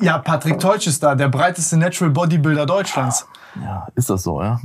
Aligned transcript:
Ja, 0.00 0.18
Patrick 0.18 0.58
Teutsch 0.58 0.86
ist 0.86 1.02
da, 1.02 1.14
der 1.14 1.28
breiteste 1.28 1.76
Natural 1.76 2.12
Bodybuilder 2.12 2.66
Deutschlands. 2.66 3.26
Ja, 3.60 3.88
ist 3.94 4.10
das 4.10 4.22
so, 4.22 4.42
ja? 4.42 4.60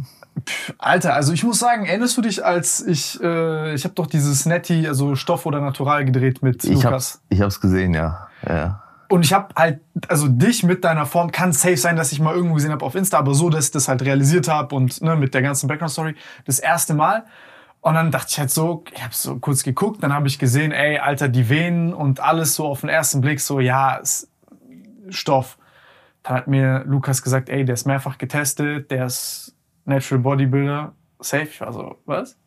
Alter, 0.77 1.13
also 1.13 1.31
ich 1.31 1.43
muss 1.43 1.59
sagen, 1.59 1.85
erinnerst 1.85 2.17
du 2.17 2.21
dich, 2.21 2.43
als 2.43 2.85
ich, 2.85 3.21
äh, 3.21 3.73
ich 3.75 3.83
habe 3.83 3.93
doch 3.93 4.07
dieses 4.07 4.45
Netty, 4.45 4.87
also 4.87 5.15
Stoff 5.15 5.45
oder 5.45 5.61
Natural 5.61 6.05
gedreht 6.05 6.41
mit 6.41 6.63
ich 6.63 6.71
Lukas. 6.71 6.91
Hab's, 6.91 7.21
ich 7.29 7.41
hab's 7.41 7.61
gesehen, 7.61 7.93
ja. 7.93 8.27
ja. 8.47 8.81
Und 9.09 9.23
ich 9.23 9.31
habe 9.31 9.53
halt, 9.55 9.81
also 10.07 10.27
dich 10.27 10.63
mit 10.63 10.83
deiner 10.83 11.05
Form, 11.05 11.31
kann 11.31 11.53
safe 11.53 11.77
sein, 11.77 11.95
dass 11.95 12.11
ich 12.11 12.19
mal 12.19 12.33
irgendwo 12.33 12.55
gesehen 12.55 12.71
habe 12.71 12.83
auf 12.83 12.95
Insta, 12.95 13.19
aber 13.19 13.35
so, 13.35 13.49
dass 13.49 13.65
ich 13.65 13.71
das 13.71 13.87
halt 13.87 14.01
realisiert 14.01 14.47
habe 14.47 14.73
und 14.75 15.01
ne, 15.01 15.15
mit 15.15 15.33
der 15.33 15.43
ganzen 15.43 15.67
Background-Story 15.67 16.15
das 16.45 16.59
erste 16.59 16.93
Mal. 16.95 17.25
Und 17.81 17.95
dann 17.95 18.11
dachte 18.11 18.27
ich 18.29 18.39
halt 18.39 18.49
so, 18.49 18.85
ich 18.93 19.03
habe 19.03 19.13
so 19.13 19.35
kurz 19.35 19.63
geguckt, 19.63 20.01
dann 20.01 20.13
habe 20.13 20.27
ich 20.27 20.39
gesehen, 20.39 20.71
ey, 20.71 20.97
Alter, 20.97 21.27
die 21.27 21.49
Venen 21.49 21.93
und 21.93 22.21
alles 22.21 22.55
so 22.55 22.65
auf 22.65 22.81
den 22.81 22.89
ersten 22.89 23.21
Blick 23.21 23.39
so, 23.39 23.59
ja, 23.59 23.95
ist 23.95 24.29
Stoff. 25.09 25.57
Dann 26.23 26.37
hat 26.37 26.47
mir 26.47 26.83
Lukas 26.85 27.21
gesagt, 27.21 27.49
ey, 27.49 27.65
der 27.65 27.73
ist 27.73 27.85
mehrfach 27.85 28.17
getestet, 28.17 28.91
der 28.91 29.07
ist 29.07 29.55
Natural 29.85 30.21
Bodybuilder, 30.21 30.93
safe. 31.19 31.65
Also, 31.65 31.97
was? 32.05 32.37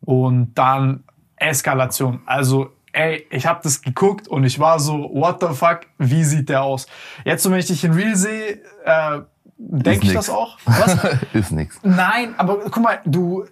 Und 0.00 0.54
dann 0.54 1.04
Eskalation. 1.36 2.22
Also, 2.26 2.70
ey, 2.92 3.26
ich 3.30 3.46
habe 3.46 3.60
das 3.62 3.82
geguckt 3.82 4.28
und 4.28 4.44
ich 4.44 4.58
war 4.58 4.78
so, 4.78 5.10
what 5.12 5.40
the 5.40 5.54
fuck, 5.54 5.80
wie 5.98 6.24
sieht 6.24 6.48
der 6.48 6.62
aus? 6.62 6.86
Jetzt, 7.24 7.42
so, 7.42 7.50
wenn 7.50 7.58
ich 7.58 7.66
dich 7.66 7.84
in 7.84 7.92
Real 7.92 8.16
sehe, 8.16 8.60
äh, 8.84 9.20
denke 9.58 10.06
ich 10.06 10.14
nix. 10.14 10.26
das 10.26 10.30
auch. 10.30 10.58
Was? 10.64 10.98
ist 11.32 11.52
nix. 11.52 11.78
Nein, 11.82 12.34
aber 12.38 12.58
guck 12.70 12.82
mal, 12.82 13.00
du, 13.04 13.44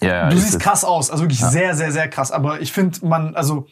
Ja, 0.00 0.28
du 0.28 0.36
siehst 0.36 0.60
krass 0.60 0.84
aus, 0.84 1.10
also 1.10 1.24
wirklich 1.24 1.40
sehr, 1.40 1.74
sehr, 1.74 1.92
sehr 1.92 2.08
krass. 2.08 2.32
Aber 2.32 2.60
ich 2.60 2.72
finde, 2.72 3.06
man, 3.06 3.34
also 3.34 3.66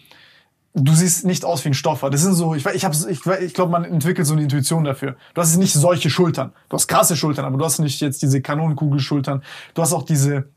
du 0.74 0.92
siehst 0.94 1.24
nicht 1.24 1.44
aus 1.44 1.64
wie 1.64 1.70
ein 1.70 1.74
Stoffer. 1.74 2.08
Das 2.10 2.22
sind 2.22 2.34
so, 2.34 2.54
ich, 2.54 2.64
ich, 2.66 2.84
hab's- 2.84 3.04
ich, 3.06 3.24
ich 3.26 3.54
glaube, 3.54 3.72
man 3.72 3.84
entwickelt 3.84 4.26
so 4.26 4.32
eine 4.34 4.42
Intuition 4.42 4.84
dafür. 4.84 5.16
Du 5.34 5.40
hast 5.40 5.56
nicht 5.56 5.74
solche 5.74 6.08
Schultern. 6.10 6.52
Du 6.68 6.74
hast 6.76 6.88
krasse 6.88 7.16
Schultern, 7.16 7.44
aber 7.44 7.58
du 7.58 7.64
hast 7.64 7.78
nicht 7.78 8.00
jetzt 8.00 8.22
diese 8.22 8.40
Kanonenkugelschultern. 8.40 9.42
Du 9.74 9.82
hast 9.82 9.92
auch 9.92 10.02
diese 10.04 10.48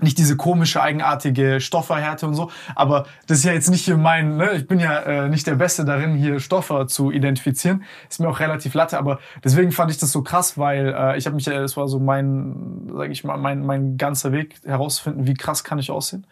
nicht 0.00 0.16
diese 0.18 0.36
komische, 0.36 0.80
eigenartige 0.80 1.60
Stofferhärte 1.60 2.24
und 2.28 2.34
so. 2.34 2.52
Aber 2.76 3.06
das 3.26 3.38
ist 3.38 3.44
ja 3.44 3.52
jetzt 3.52 3.68
nicht 3.68 3.84
hier 3.84 3.96
mein, 3.96 4.36
ne? 4.36 4.52
ich 4.52 4.68
bin 4.68 4.78
ja 4.78 4.96
äh, 5.00 5.28
nicht 5.28 5.44
der 5.48 5.56
Beste 5.56 5.84
darin, 5.84 6.14
hier 6.14 6.38
Stoffer 6.38 6.86
zu 6.86 7.10
identifizieren. 7.10 7.82
Ist 8.08 8.20
mir 8.20 8.28
auch 8.28 8.38
relativ 8.38 8.74
latte, 8.74 8.96
aber 8.96 9.18
deswegen 9.42 9.72
fand 9.72 9.90
ich 9.90 9.98
das 9.98 10.12
so 10.12 10.22
krass, 10.22 10.56
weil 10.56 10.94
äh, 10.96 11.18
ich 11.18 11.26
habe 11.26 11.34
mich, 11.34 11.48
äh, 11.48 11.58
das 11.58 11.76
war 11.76 11.88
so 11.88 11.98
mein, 11.98 12.88
sage 12.94 13.10
ich 13.10 13.24
mal, 13.24 13.38
mein, 13.38 13.66
mein 13.66 13.96
ganzer 13.96 14.30
Weg 14.30 14.60
herausfinden, 14.64 15.26
wie 15.26 15.34
krass 15.34 15.64
kann 15.64 15.80
ich 15.80 15.90
aussehen. 15.90 16.28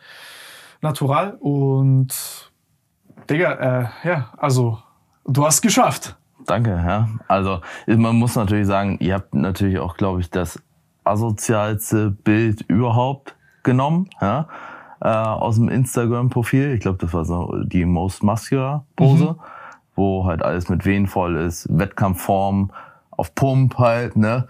Natural 0.81 1.37
und 1.41 2.15
Digga, 3.29 3.53
äh, 3.53 4.09
ja, 4.09 4.29
also 4.37 4.79
du 5.25 5.45
hast 5.45 5.63
geschafft. 5.63 6.17
Danke, 6.47 6.71
ja. 6.71 7.09
Also 7.29 7.61
man 7.87 8.17
muss 8.17 8.37
natürlich 8.37 8.67
sagen, 8.67 8.99
ihr 9.01 9.15
habt 9.15 9.35
natürlich 9.35 9.79
auch, 9.79 9.97
glaube 9.97 10.21
ich, 10.21 10.31
das 10.31 10.63
asozialste 11.05 12.11
Bild 12.11 12.63
überhaupt 12.63 13.35
genommen, 13.63 14.09
ja, 14.21 14.49
äh, 15.01 15.09
aus 15.09 15.57
dem 15.57 15.69
Instagram-Profil. 15.69 16.73
Ich 16.73 16.81
glaube, 16.81 16.99
das 16.99 17.13
war 17.13 17.25
so 17.25 17.53
die 17.65 17.85
Most 17.85 18.23
Muscular 18.23 18.85
Pose, 18.95 19.37
wo 19.95 20.25
halt 20.25 20.43
alles 20.43 20.69
mit 20.69 20.85
Venen 20.85 21.07
voll 21.07 21.37
ist, 21.37 21.69
Wettkampfform, 21.71 22.71
auf 23.11 23.35
Pump 23.35 23.79
halt, 23.79 24.17
ne. 24.17 24.47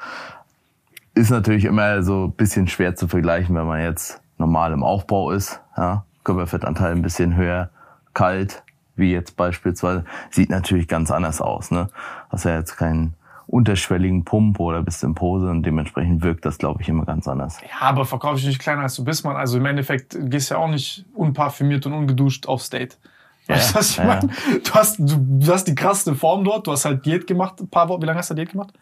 Ist 1.14 1.30
natürlich 1.30 1.64
immer 1.64 2.02
so 2.02 2.24
ein 2.24 2.32
bisschen 2.32 2.68
schwer 2.68 2.94
zu 2.94 3.08
vergleichen, 3.08 3.56
wenn 3.56 3.66
man 3.66 3.80
jetzt 3.80 4.20
normal 4.36 4.72
im 4.72 4.82
Aufbau 4.82 5.30
ist, 5.30 5.60
ja. 5.76 6.04
Körperfettanteil 6.24 6.92
ein 6.92 7.02
bisschen 7.02 7.36
höher, 7.36 7.70
kalt, 8.12 8.64
wie 8.96 9.12
jetzt 9.12 9.36
beispielsweise, 9.36 10.04
sieht 10.30 10.50
natürlich 10.50 10.88
ganz 10.88 11.10
anders 11.10 11.40
aus. 11.40 11.70
Ne? 11.70 11.88
Hast 12.30 12.44
ja 12.44 12.56
jetzt 12.56 12.76
keinen 12.76 13.14
unterschwelligen 13.46 14.24
Pump 14.24 14.58
oder 14.58 14.82
bist 14.82 15.04
in 15.04 15.14
Pose 15.14 15.48
und 15.48 15.62
dementsprechend 15.62 16.22
wirkt 16.22 16.44
das, 16.44 16.58
glaube 16.58 16.82
ich, 16.82 16.88
immer 16.88 17.04
ganz 17.04 17.28
anders. 17.28 17.60
Ja, 17.60 17.86
aber 17.86 18.04
verkaufe 18.04 18.38
ich 18.38 18.46
nicht 18.46 18.58
kleiner 18.58 18.82
als 18.82 18.96
du 18.96 19.04
bist, 19.04 19.24
Mann. 19.24 19.36
Also 19.36 19.58
im 19.58 19.66
Endeffekt 19.66 20.16
gehst 20.30 20.50
du 20.50 20.54
ja 20.54 20.60
auch 20.60 20.68
nicht 20.68 21.04
unparfümiert 21.14 21.86
und 21.86 21.92
ungeduscht 21.92 22.46
aufs 22.46 22.70
Date. 22.70 22.98
Weißt 23.46 23.70
du, 23.70 23.74
Ja, 23.74 23.78
was 23.78 23.90
ich 23.90 23.96
ja. 23.98 24.04
meine? 24.04 24.28
Du 24.64 24.72
hast, 24.72 24.98
du, 24.98 25.16
du 25.18 25.52
hast 25.52 25.64
die 25.64 25.74
krasseste 25.76 26.16
Form 26.16 26.42
dort, 26.42 26.66
du 26.66 26.72
hast 26.72 26.84
halt 26.84 27.06
Diät 27.06 27.26
gemacht, 27.28 27.60
ein 27.60 27.68
paar 27.68 27.88
Wochen. 27.88 28.02
Wie 28.02 28.06
lange 28.06 28.18
hast 28.18 28.30
du 28.30 28.34
Diät 28.34 28.50
gemacht? 28.50 28.72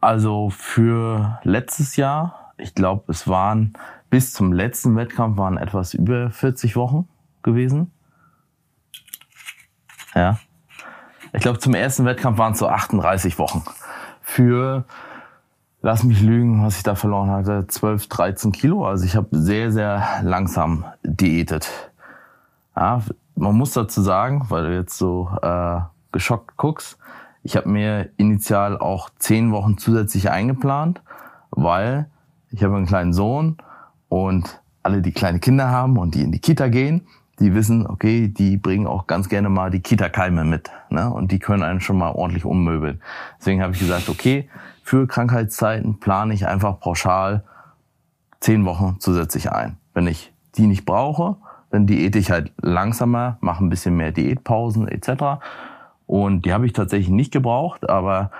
Also 0.00 0.50
für 0.50 1.38
letztes 1.42 1.96
Jahr, 1.96 2.54
ich 2.56 2.74
glaube, 2.74 3.04
es 3.12 3.28
waren 3.28 3.74
bis 4.08 4.32
zum 4.32 4.52
letzten 4.52 4.96
Wettkampf 4.96 5.38
waren 5.38 5.58
etwas 5.58 5.94
über 5.94 6.30
40 6.30 6.76
Wochen 6.76 7.08
gewesen. 7.42 7.92
Ja. 10.14 10.38
Ich 11.32 11.40
glaube, 11.40 11.58
zum 11.58 11.74
ersten 11.74 12.04
Wettkampf 12.04 12.38
waren 12.38 12.52
es 12.52 12.58
so 12.58 12.68
38 12.68 13.38
Wochen. 13.38 13.64
Für, 14.20 14.84
lass 15.80 16.04
mich 16.04 16.20
lügen, 16.20 16.64
was 16.64 16.76
ich 16.76 16.82
da 16.82 16.94
verloren 16.94 17.30
hatte, 17.30 17.66
12, 17.66 18.08
13 18.08 18.52
Kilo. 18.52 18.86
Also 18.86 19.04
ich 19.04 19.16
habe 19.16 19.28
sehr, 19.32 19.72
sehr 19.72 20.20
langsam 20.22 20.84
diätet. 21.02 21.68
Ja, 22.76 23.02
man 23.34 23.56
muss 23.56 23.72
dazu 23.72 24.02
sagen, 24.02 24.46
weil 24.48 24.64
du 24.64 24.74
jetzt 24.74 24.98
so 24.98 25.30
äh, 25.40 25.80
geschockt 26.12 26.56
guckst, 26.56 26.98
ich 27.42 27.56
habe 27.56 27.68
mir 27.68 28.10
initial 28.18 28.78
auch 28.78 29.10
zehn 29.18 29.50
Wochen 29.50 29.76
zusätzlich 29.76 30.30
eingeplant, 30.30 31.02
weil 31.50 32.08
ich 32.50 32.62
habe 32.62 32.76
einen 32.76 32.86
kleinen 32.86 33.12
Sohn 33.12 33.56
und 34.08 34.60
alle, 34.82 35.02
die 35.02 35.12
kleine 35.12 35.40
Kinder 35.40 35.68
haben 35.68 35.96
und 35.96 36.14
die 36.14 36.22
in 36.22 36.32
die 36.32 36.38
Kita 36.38 36.68
gehen, 36.68 37.06
die 37.38 37.54
wissen, 37.54 37.86
okay, 37.86 38.28
die 38.28 38.56
bringen 38.56 38.86
auch 38.86 39.06
ganz 39.06 39.28
gerne 39.28 39.48
mal 39.48 39.70
die 39.70 39.80
Kita-Keime 39.80 40.44
mit. 40.44 40.70
Ne? 40.90 41.10
Und 41.10 41.32
die 41.32 41.38
können 41.38 41.62
einen 41.62 41.80
schon 41.80 41.98
mal 41.98 42.12
ordentlich 42.12 42.44
ummöbeln. 42.44 43.00
Deswegen 43.38 43.62
habe 43.62 43.72
ich 43.72 43.80
gesagt, 43.80 44.08
okay, 44.08 44.48
für 44.82 45.06
Krankheitszeiten 45.06 45.98
plane 45.98 46.34
ich 46.34 46.46
einfach 46.46 46.78
pauschal 46.78 47.44
zehn 48.40 48.64
Wochen 48.64 48.96
zusätzlich 48.98 49.50
ein. 49.50 49.76
Wenn 49.94 50.06
ich 50.06 50.32
die 50.56 50.66
nicht 50.66 50.84
brauche, 50.84 51.36
dann 51.70 51.86
diäte 51.86 52.18
ich 52.18 52.30
halt 52.30 52.52
langsamer, 52.60 53.38
mache 53.40 53.64
ein 53.64 53.70
bisschen 53.70 53.96
mehr 53.96 54.12
Diätpausen 54.12 54.88
etc. 54.88 55.40
Und 56.06 56.44
die 56.44 56.52
habe 56.52 56.66
ich 56.66 56.74
tatsächlich 56.74 57.08
nicht 57.08 57.32
gebraucht, 57.32 57.88
aber 57.88 58.30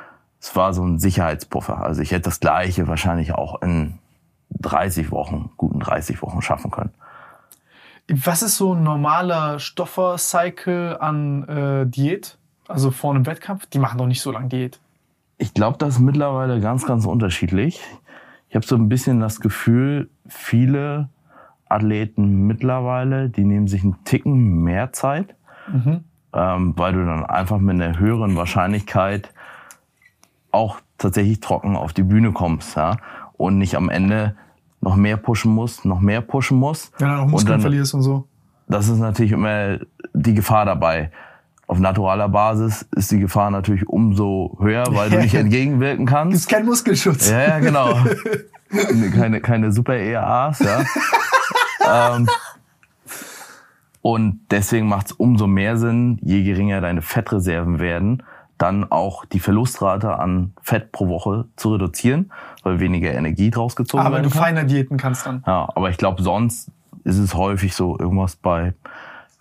es 0.41 0.55
war 0.55 0.75
so 0.75 0.85
ein 0.85 0.99
Sicherheitspuffer. 0.99 1.83
Also 1.83 2.03
ich 2.03 2.11
hätte 2.11 2.25
das 2.25 2.41
gleiche 2.41 2.89
wahrscheinlich 2.89 3.33
auch 3.33 3.63
in 3.63 3.99
30 4.61 5.11
Wochen, 5.11 5.51
guten 5.57 5.81
30 5.81 6.21
Wochen 6.21 6.43
schaffen 6.43 6.71
können. 6.71 6.93
Was 8.15 8.43
ist 8.43 8.59
so 8.59 8.75
ein 8.75 8.83
normaler 8.83 9.59
Stoffer-Cycle 9.59 10.99
an 11.01 11.49
äh, 11.49 11.87
Diät? 11.87 12.37
Also 12.69 12.91
vor 12.91 13.15
einem 13.15 13.25
Wettkampf? 13.25 13.65
Die 13.67 13.79
machen 13.79 13.97
doch 13.97 14.07
nicht 14.07 14.21
so 14.21 14.31
lange 14.31 14.49
Diät. 14.49 14.81
Ich 15.39 15.55
glaube, 15.55 15.79
das 15.79 15.95
ist 15.95 16.01
mittlerweile 16.01 16.61
ganz, 16.61 16.85
ganz 16.85 17.07
unterschiedlich. 17.07 17.81
Ich 18.51 18.55
habe 18.55 18.67
so 18.67 18.77
ein 18.77 18.91
bisschen 18.91 19.21
das 19.21 19.41
Gefühl, 19.41 20.11
viele 20.29 21.09
Athleten 21.71 22.47
mittlerweile, 22.47 23.31
die 23.31 23.45
nehmen 23.45 23.67
sich 23.67 23.83
einen 23.83 23.97
Ticken 24.05 24.63
mehr 24.63 24.93
Zeit, 24.93 25.35
ähm, 26.35 26.75
weil 26.77 26.93
du 26.93 27.07
dann 27.07 27.25
einfach 27.25 27.59
mit 27.59 27.81
einer 27.81 27.99
höheren 27.99 28.37
Wahrscheinlichkeit 28.37 29.33
auch 30.51 30.81
tatsächlich 30.99 31.41
trocken 31.41 31.77
auf 31.77 31.95
die 31.95 32.03
Bühne 32.03 32.33
kommst 32.33 32.77
ja? 32.77 32.99
und 33.39 33.57
nicht 33.57 33.75
am 33.75 33.89
Ende 33.89 34.37
noch 34.83 34.97
mehr 34.97 35.17
pushen 35.17 35.51
musst, 35.55 35.85
noch 35.87 36.01
mehr 36.01 36.21
pushen 36.21 36.59
musst. 36.59 36.93
Ja, 37.01 37.21
auch 37.21 37.23
Und 37.25 37.31
Muskeln 37.31 37.53
dann- 37.53 37.61
verlierst 37.63 37.95
und 37.95 38.03
so. 38.03 38.27
das 38.69 38.89
ist 38.89 38.99
natürlich 38.99 39.33
immer 39.33 39.79
die 40.13 40.35
Gefahr 40.35 40.65
dabei. 40.67 41.11
auf 41.69 41.79
naturaler 41.79 42.29
Basis 42.29 42.87
ist 42.97 43.11
die 43.13 43.19
Gefahr 43.21 43.51
natürlich 43.51 43.89
umso 43.89 44.59
höher, 44.61 44.85
weil 44.91 45.09
du 45.09 45.19
nicht 45.19 45.33
entgegenwirken 45.45 46.05
kannst. 46.05 46.37
Ist 46.37 46.49
kein 46.51 46.67
Muskelschutz. 46.67 47.31
Ja, 47.31 47.41
ja, 47.41 47.59
genau. 47.61 47.95
keine, 49.15 49.41
keine 49.41 49.73
super 49.73 49.95
EAAs, 49.97 50.59
ja. 50.59 50.83
ähm, 52.17 52.29
und 54.01 54.41
deswegen 54.51 54.89
macht 54.89 55.07
es 55.07 55.13
umso 55.13 55.47
mehr 55.47 55.77
Sinn, 55.77 56.19
je 56.23 56.43
geringer 56.43 56.81
deine 56.81 57.03
Fettreserven 57.03 57.79
werden, 57.79 58.23
dann 58.59 58.91
auch 58.91 59.25
die 59.25 59.41
Verlustrate 59.41 60.19
an 60.19 60.53
Fett 60.61 60.93
pro 60.93 61.09
Woche 61.09 61.47
zu 61.57 61.73
reduzieren, 61.73 62.33
weil 62.63 62.81
weniger 62.81 63.13
Energie 63.13 63.51
draus 63.51 63.77
gezogen 63.77 64.03
Aber 64.05 64.17
werden 64.17 64.25
du 64.25 64.31
kann. 64.31 64.43
feiner 64.43 64.65
diäten 64.65 64.97
kannst 64.97 65.27
dann. 65.27 65.43
Ja, 65.47 65.69
aber 65.75 65.91
ich 65.91 65.97
glaube, 65.97 66.23
sonst 66.23 66.71
ist 67.05 67.19
es 67.19 67.35
häufig 67.35 67.75
so 67.75 67.99
irgendwas 67.99 68.37
bei 68.37 68.75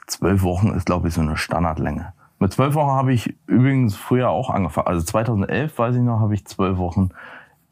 zwölf 0.07 0.41
Wochen 0.43 0.69
ist, 0.69 0.85
glaube 0.85 1.07
ich, 1.07 1.13
so 1.13 1.21
eine 1.21 1.37
Standardlänge. 1.37 2.13
Mit 2.39 2.51
zwölf 2.53 2.73
Wochen 2.73 2.89
habe 2.89 3.13
ich 3.13 3.35
übrigens 3.45 3.95
früher 3.95 4.29
auch 4.29 4.49
angefangen. 4.49 4.87
Also 4.87 5.03
2011, 5.05 5.77
weiß 5.77 5.95
ich 5.95 6.01
noch, 6.01 6.19
habe 6.19 6.33
ich 6.33 6.45
zwölf 6.45 6.77
Wochen 6.77 7.09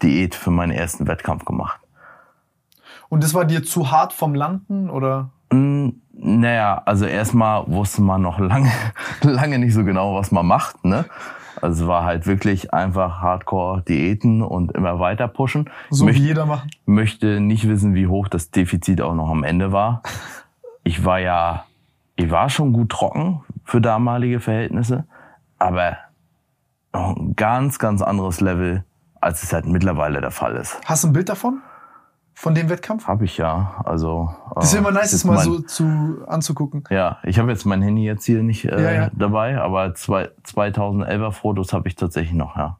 Diät 0.01 0.35
für 0.35 0.51
meinen 0.51 0.71
ersten 0.71 1.07
Wettkampf 1.07 1.43
gemacht. 1.45 1.79
Und 3.09 3.23
das 3.23 3.33
war 3.33 3.45
dir 3.45 3.63
zu 3.63 3.91
hart 3.91 4.13
vom 4.13 4.35
Landen 4.35 4.89
oder? 4.89 5.29
Mm, 5.51 5.89
Naja, 6.13 6.81
also 6.85 7.05
erstmal 7.05 7.63
wusste 7.67 8.01
man 8.03 8.21
noch 8.21 8.37
lange, 8.39 8.71
lange 9.23 9.57
nicht 9.57 9.73
so 9.73 9.83
genau, 9.83 10.15
was 10.15 10.31
man 10.31 10.45
macht. 10.45 10.85
Ne? 10.85 11.05
Also 11.61 11.83
es 11.83 11.87
war 11.87 12.03
halt 12.05 12.25
wirklich 12.27 12.73
einfach 12.73 13.21
Hardcore-Diäten 13.21 14.41
und 14.41 14.71
immer 14.73 14.99
weiter 14.99 15.27
pushen. 15.27 15.69
So 15.89 16.05
Möcht- 16.05 16.15
wie 16.19 16.27
jeder 16.27 16.45
machen. 16.45 16.69
möchte 16.85 17.39
nicht 17.39 17.67
wissen, 17.67 17.93
wie 17.95 18.07
hoch 18.07 18.27
das 18.27 18.51
Defizit 18.51 19.01
auch 19.01 19.13
noch 19.15 19.29
am 19.29 19.43
Ende 19.43 19.71
war. 19.71 20.01
Ich 20.83 21.05
war 21.05 21.19
ja, 21.19 21.65
ich 22.15 22.31
war 22.31 22.49
schon 22.49 22.73
gut 22.73 22.89
trocken 22.89 23.43
für 23.65 23.81
damalige 23.81 24.39
Verhältnisse, 24.39 25.05
aber 25.57 25.97
noch 26.93 27.15
ein 27.15 27.35
ganz, 27.35 27.77
ganz 27.79 28.01
anderes 28.01 28.41
Level, 28.41 28.83
als 29.21 29.43
es 29.43 29.53
halt 29.53 29.65
mittlerweile 29.67 30.21
der 30.21 30.31
Fall 30.31 30.55
ist. 30.55 30.79
Hast 30.85 31.03
du 31.03 31.09
ein 31.09 31.13
Bild 31.13 31.29
davon? 31.29 31.61
Von 32.41 32.55
dem 32.55 32.69
Wettkampf? 32.69 33.05
Habe 33.05 33.25
ich 33.25 33.35
ja. 33.37 33.81
Also 33.83 34.33
Das 34.55 34.65
ist 34.67 34.73
ja 34.73 34.79
immer 34.79 34.91
nice, 34.91 35.11
das 35.11 35.25
mal 35.25 35.35
mein- 35.35 35.43
so 35.43 35.59
zu, 35.59 36.19
anzugucken. 36.25 36.85
Ja, 36.89 37.17
ich 37.23 37.37
habe 37.37 37.51
jetzt 37.51 37.65
mein 37.65 37.81
Handy 37.81 38.05
jetzt 38.05 38.23
hier 38.23 38.41
nicht 38.43 38.63
äh, 38.63 38.81
Ja, 38.81 38.91
ja. 38.91 39.09
dabei, 39.13 39.59
aber 39.59 39.93
zwei, 39.95 40.29
2011er 40.45 41.33
Fotos 41.33 41.73
habe 41.73 41.89
ich 41.89 41.95
tatsächlich 41.97 42.33
noch. 42.33 42.55
Ja, 42.55 42.77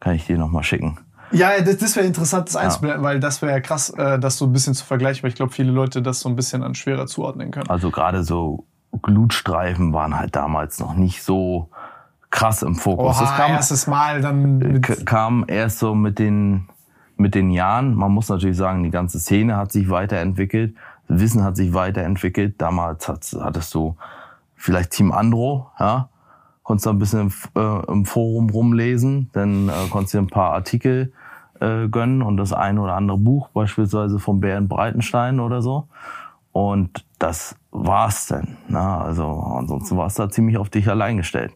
kann 0.00 0.14
ich 0.14 0.26
dir 0.26 0.36
noch 0.36 0.50
mal 0.50 0.62
schicken. 0.62 0.98
Ja, 1.32 1.58
das, 1.62 1.78
das 1.78 1.96
wäre 1.96 2.04
interessant, 2.06 2.48
das 2.48 2.56
einzublenden, 2.56 3.02
weil 3.02 3.20
das 3.20 3.40
wäre 3.40 3.52
ja 3.52 3.60
krass, 3.60 3.88
äh, 3.90 4.18
das 4.18 4.36
so 4.36 4.44
ein 4.44 4.52
bisschen 4.52 4.74
zu 4.74 4.84
vergleichen, 4.84 5.22
weil 5.22 5.30
ich 5.30 5.36
glaube, 5.36 5.52
viele 5.52 5.72
Leute 5.72 6.02
das 6.02 6.20
so 6.20 6.28
ein 6.28 6.36
bisschen 6.36 6.62
an 6.62 6.74
schwerer 6.74 7.06
zuordnen 7.06 7.52
können. 7.52 7.70
Also 7.70 7.90
gerade 7.90 8.22
so 8.22 8.66
Glutstreifen 9.00 9.92
waren 9.92 10.18
halt 10.18 10.36
damals 10.36 10.78
noch 10.78 10.94
nicht 10.94 11.22
so 11.22 11.70
krass 12.30 12.62
im 12.62 12.74
Fokus. 12.74 13.18
das 13.18 13.28
Oha, 13.30 13.36
kam, 13.36 13.50
erstes 13.52 13.86
Mal 13.86 14.20
dann 14.20 14.80
kam 14.82 15.44
erst 15.48 15.78
so 15.78 15.94
mit 15.94 16.18
den, 16.18 16.68
mit 17.20 17.34
den 17.34 17.50
Jahren. 17.50 17.94
Man 17.94 18.12
muss 18.12 18.28
natürlich 18.28 18.56
sagen, 18.56 18.82
die 18.82 18.90
ganze 18.90 19.20
Szene 19.20 19.56
hat 19.56 19.70
sich 19.70 19.90
weiterentwickelt. 19.90 20.74
Wissen 21.08 21.44
hat 21.44 21.56
sich 21.56 21.74
weiterentwickelt. 21.74 22.60
Damals 22.60 23.08
hat, 23.08 23.36
hattest 23.38 23.74
du 23.74 23.96
vielleicht 24.56 24.92
Team 24.92 25.12
Andro, 25.12 25.70
ja. 25.78 26.08
Konntest 26.62 26.86
da 26.86 26.90
ein 26.90 26.98
bisschen 26.98 27.32
äh, 27.56 27.86
im 27.90 28.04
Forum 28.04 28.50
rumlesen, 28.50 29.28
dann 29.32 29.68
äh, 29.68 29.72
konntest 29.90 30.14
dir 30.14 30.18
ein 30.18 30.28
paar 30.28 30.52
Artikel 30.52 31.12
äh, 31.58 31.88
gönnen 31.88 32.22
und 32.22 32.36
das 32.36 32.52
eine 32.52 32.80
oder 32.80 32.94
andere 32.94 33.18
Buch, 33.18 33.48
beispielsweise 33.48 34.18
von 34.18 34.40
Bernd 34.40 34.68
Breitenstein 34.68 35.40
oder 35.40 35.62
so. 35.62 35.88
Und 36.52 37.04
das 37.18 37.56
war's 37.70 38.26
dann. 38.28 38.56
Na, 38.68 39.00
also 39.00 39.26
ansonsten 39.26 39.96
warst 39.96 40.18
du 40.18 40.22
da 40.22 40.30
ziemlich 40.30 40.58
auf 40.58 40.68
dich 40.68 40.88
allein 40.88 41.16
gestellt. 41.16 41.52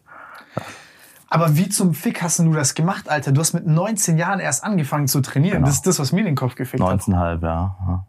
Aber 1.35 1.57
wie 1.57 1.67
zum 1.67 1.93
Fick 1.93 2.23
hast 2.23 2.39
du 2.39 2.53
das 2.53 2.75
gemacht, 2.75 3.09
Alter? 3.09 3.33
Du 3.33 3.41
hast 3.41 3.51
mit 3.51 3.67
19 3.67 4.17
Jahren 4.17 4.39
erst 4.39 4.63
angefangen 4.63 5.09
zu 5.09 5.19
trainieren. 5.19 5.57
Genau. 5.57 5.67
Das 5.67 5.75
ist 5.75 5.85
das, 5.85 5.99
was 5.99 6.13
mir 6.13 6.23
den 6.23 6.35
Kopf 6.35 6.55
gefickt 6.55 6.81
hat. 6.81 7.01
19,5, 7.01 7.43
ja. 7.43 7.75
Ja, 7.85 8.05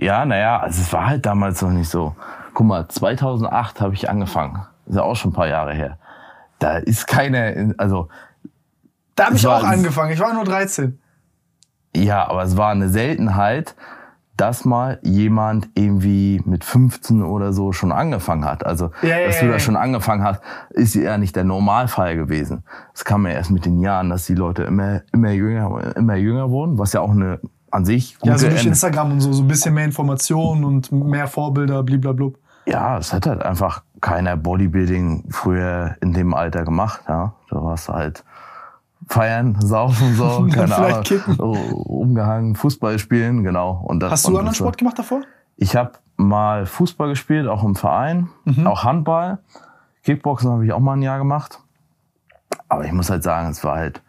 ja 0.00 0.24
naja, 0.24 0.60
also 0.60 0.80
es 0.80 0.90
war 0.90 1.06
halt 1.06 1.26
damals 1.26 1.60
noch 1.60 1.68
nicht 1.68 1.90
so. 1.90 2.16
Guck 2.54 2.66
mal, 2.66 2.88
2008 2.88 3.82
habe 3.82 3.92
ich 3.92 4.08
angefangen. 4.08 4.64
Ist 4.86 4.96
ja 4.96 5.02
auch 5.02 5.16
schon 5.16 5.32
ein 5.32 5.34
paar 5.34 5.48
Jahre 5.48 5.74
her. 5.74 5.98
Da 6.58 6.78
ist 6.78 7.06
keine, 7.06 7.74
also 7.76 8.08
Da 9.14 9.26
habe 9.26 9.36
ich 9.36 9.46
auch 9.46 9.62
angefangen. 9.62 10.12
Ich 10.12 10.20
war 10.20 10.32
nur 10.32 10.44
13. 10.44 10.98
ja, 11.94 12.26
aber 12.26 12.42
es 12.44 12.56
war 12.56 12.70
eine 12.70 12.88
Seltenheit, 12.88 13.74
dass 14.42 14.64
mal 14.64 14.98
jemand 15.02 15.68
irgendwie 15.76 16.42
mit 16.44 16.64
15 16.64 17.22
oder 17.22 17.52
so 17.52 17.70
schon 17.70 17.92
angefangen 17.92 18.44
hat. 18.44 18.66
Also, 18.66 18.90
Ja, 19.00 19.16
ja, 19.16 19.26
dass 19.26 19.38
du 19.38 19.46
da 19.46 19.60
schon 19.60 19.76
angefangen 19.76 20.24
hast, 20.24 20.42
ist 20.70 20.96
ja 20.96 21.16
nicht 21.16 21.36
der 21.36 21.44
Normalfall 21.44 22.16
gewesen. 22.16 22.64
Es 22.92 23.04
kam 23.04 23.24
ja 23.24 23.34
erst 23.34 23.52
mit 23.52 23.66
den 23.66 23.78
Jahren, 23.78 24.10
dass 24.10 24.26
die 24.26 24.34
Leute 24.34 24.64
immer, 24.64 25.02
immer 25.12 25.30
jünger, 25.30 25.94
immer 25.94 26.16
jünger 26.16 26.50
wurden, 26.50 26.76
was 26.76 26.92
ja 26.92 27.00
auch 27.02 27.12
eine 27.12 27.38
an 27.70 27.84
sich 27.84 28.18
Ja, 28.24 28.36
so 28.36 28.48
durch 28.48 28.66
Instagram 28.66 29.12
und 29.12 29.20
so, 29.20 29.32
so 29.32 29.44
ein 29.44 29.48
bisschen 29.48 29.74
mehr 29.74 29.84
Informationen 29.84 30.64
und 30.64 30.90
mehr 30.90 31.28
Vorbilder, 31.28 31.84
blablabla. 31.84 32.30
Ja, 32.66 32.98
es 32.98 33.12
hat 33.12 33.26
halt 33.26 33.42
einfach 33.42 33.84
keiner 34.00 34.36
Bodybuilding 34.36 35.26
früher 35.30 35.94
in 36.00 36.12
dem 36.14 36.34
Alter 36.34 36.64
gemacht. 36.64 37.02
Ja, 37.08 37.34
da 37.48 37.62
warst 37.62 37.88
du 37.88 37.92
halt 37.92 38.24
feiern, 39.12 39.56
saufen 39.60 40.14
so, 40.14 40.46
keine 40.52 40.74
Ahnung, 40.76 41.02
kicken. 41.02 41.36
umgehangen, 41.38 42.54
Fußball 42.56 42.98
spielen, 42.98 43.42
genau. 43.44 43.82
Und 43.84 44.00
das, 44.00 44.10
Hast 44.12 44.28
du 44.28 44.36
anderen 44.38 44.54
Sport 44.54 44.78
gemacht 44.78 44.98
davor? 44.98 45.22
Ich 45.56 45.76
habe 45.76 45.92
mal 46.16 46.66
Fußball 46.66 47.08
gespielt, 47.10 47.46
auch 47.48 47.62
im 47.64 47.74
Verein, 47.74 48.28
Mhm. 48.44 48.66
auch 48.66 48.84
Handball, 48.84 49.38
Kickboxen 50.04 50.50
habe 50.50 50.64
ich 50.66 50.72
auch 50.72 50.80
mal 50.80 50.94
ein 50.94 51.02
Jahr 51.02 51.18
gemacht. 51.18 51.60
Aber 52.68 52.84
ich 52.84 52.92
muss 52.92 53.10
halt 53.10 53.22
sagen, 53.22 53.50
es 53.50 53.62
war 53.64 53.76
halt 53.76 54.02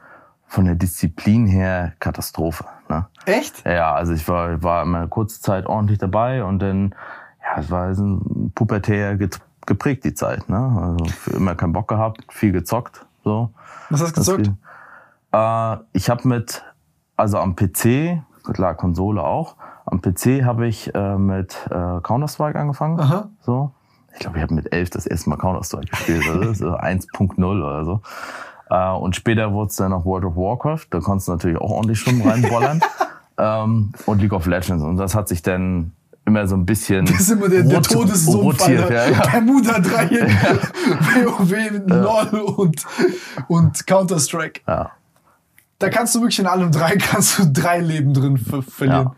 von 0.48 0.66
der 0.66 0.76
Disziplin 0.76 1.48
her 1.48 1.94
Katastrophe. 2.00 2.66
Ne? 2.90 3.06
Echt? 3.26 3.66
Ja, 3.66 3.94
also 3.94 4.14
ich 4.14 4.28
war, 4.28 4.62
war 4.64 4.84
immer 4.84 5.00
eine 5.00 5.08
kurze 5.08 5.42
Zeit 5.42 5.66
ordentlich 5.66 6.00
dabei 6.00 6.44
und 6.44 6.60
dann, 6.60 6.96
ja, 7.42 7.60
es 7.62 7.70
war 7.72 7.94
so 7.96 8.04
ein 8.06 8.52
pubertär 8.56 9.18
geprägt 9.66 10.04
die 10.04 10.14
Zeit, 10.14 10.48
ne? 10.50 10.58
Also 10.58 11.36
immer 11.36 11.56
keinen 11.56 11.74
Bock 11.74 11.88
gehabt, 11.88 12.22
viel 12.30 12.52
gezockt, 12.52 13.06
so. 13.24 13.50
Was 13.90 14.02
hast 14.02 14.12
du 14.18 14.22
gezockt? 14.22 14.46
viel- 14.48 14.58
Äh, 15.34 15.78
ich 15.94 16.10
habe 16.10 16.28
mit, 16.28 16.64
also 17.18 17.40
am 17.40 17.56
PC, 17.56 18.22
klar 18.54 18.76
Konsole 18.76 19.24
auch, 19.24 19.56
am 19.86 20.02
PC 20.02 20.44
habe 20.46 20.68
ich 20.68 20.94
äh, 20.96 21.18
mit 21.18 21.58
äh, 21.70 22.00
Counter-Strike 22.02 22.58
angefangen, 22.58 23.00
Aha. 23.00 23.30
so. 23.42 23.72
Ich 24.14 24.20
glaube, 24.20 24.38
ich 24.38 24.44
habe 24.44 24.54
mit 24.54 24.72
elf 24.72 24.92
das 24.92 25.08
erste 25.08 25.30
Mal 25.30 25.38
Counter-Strike 25.38 25.88
gespielt, 25.88 26.24
also 26.30 26.54
so 26.72 26.78
1.0 26.78 27.44
oder 27.44 27.84
so. 27.84 28.02
Äh, 28.70 28.92
und 28.92 29.16
später 29.16 29.52
wurde 29.54 29.70
es 29.70 29.76
dann 29.76 29.92
noch 29.92 30.06
World 30.06 30.26
of 30.26 30.36
Warcraft. 30.36 30.86
Da 30.92 31.00
konntest 31.00 31.28
du 31.28 31.32
natürlich 31.34 31.58
auch 31.58 31.72
ordentlich 31.72 32.00
Stunden 32.00 32.28
reinbollern. 32.28 32.80
ähm, 33.38 33.92
und 34.06 34.22
League 34.22 34.34
of 34.34 34.46
Legends. 34.46 34.84
Und 34.84 34.98
das 34.98 35.16
hat 35.16 35.28
sich 35.28 35.42
dann 35.42 35.94
immer 36.26 36.48
so 36.48 36.56
ein 36.56 36.66
bisschen 36.66 37.06
Das 37.06 37.20
ist 37.20 37.32
immer 37.32 37.50
der, 37.50 37.64
der 37.64 37.82
Todessumpf, 37.82 38.62
rotiert. 38.62 38.90
Ja, 38.90 39.10
ja. 39.10 39.22
Bermuda 39.32 39.80
Dreieck, 39.80 40.30
WoW, 41.26 41.52
LOL 41.88 42.42
und, 42.42 42.86
und 43.48 43.88
Counter-Strike. 43.88 44.62
Ja. 44.68 44.92
Da 45.84 45.90
kannst 45.90 46.16
du 46.16 46.22
wirklich 46.22 46.40
in 46.40 46.48
allem 46.48 46.72
drei, 46.72 46.96
kannst 46.98 47.38
du 47.38 47.44
drei 47.52 47.80
Leben 47.80 48.14
drin 48.14 48.38
ver 48.38 48.62
verlieren. 48.62 49.12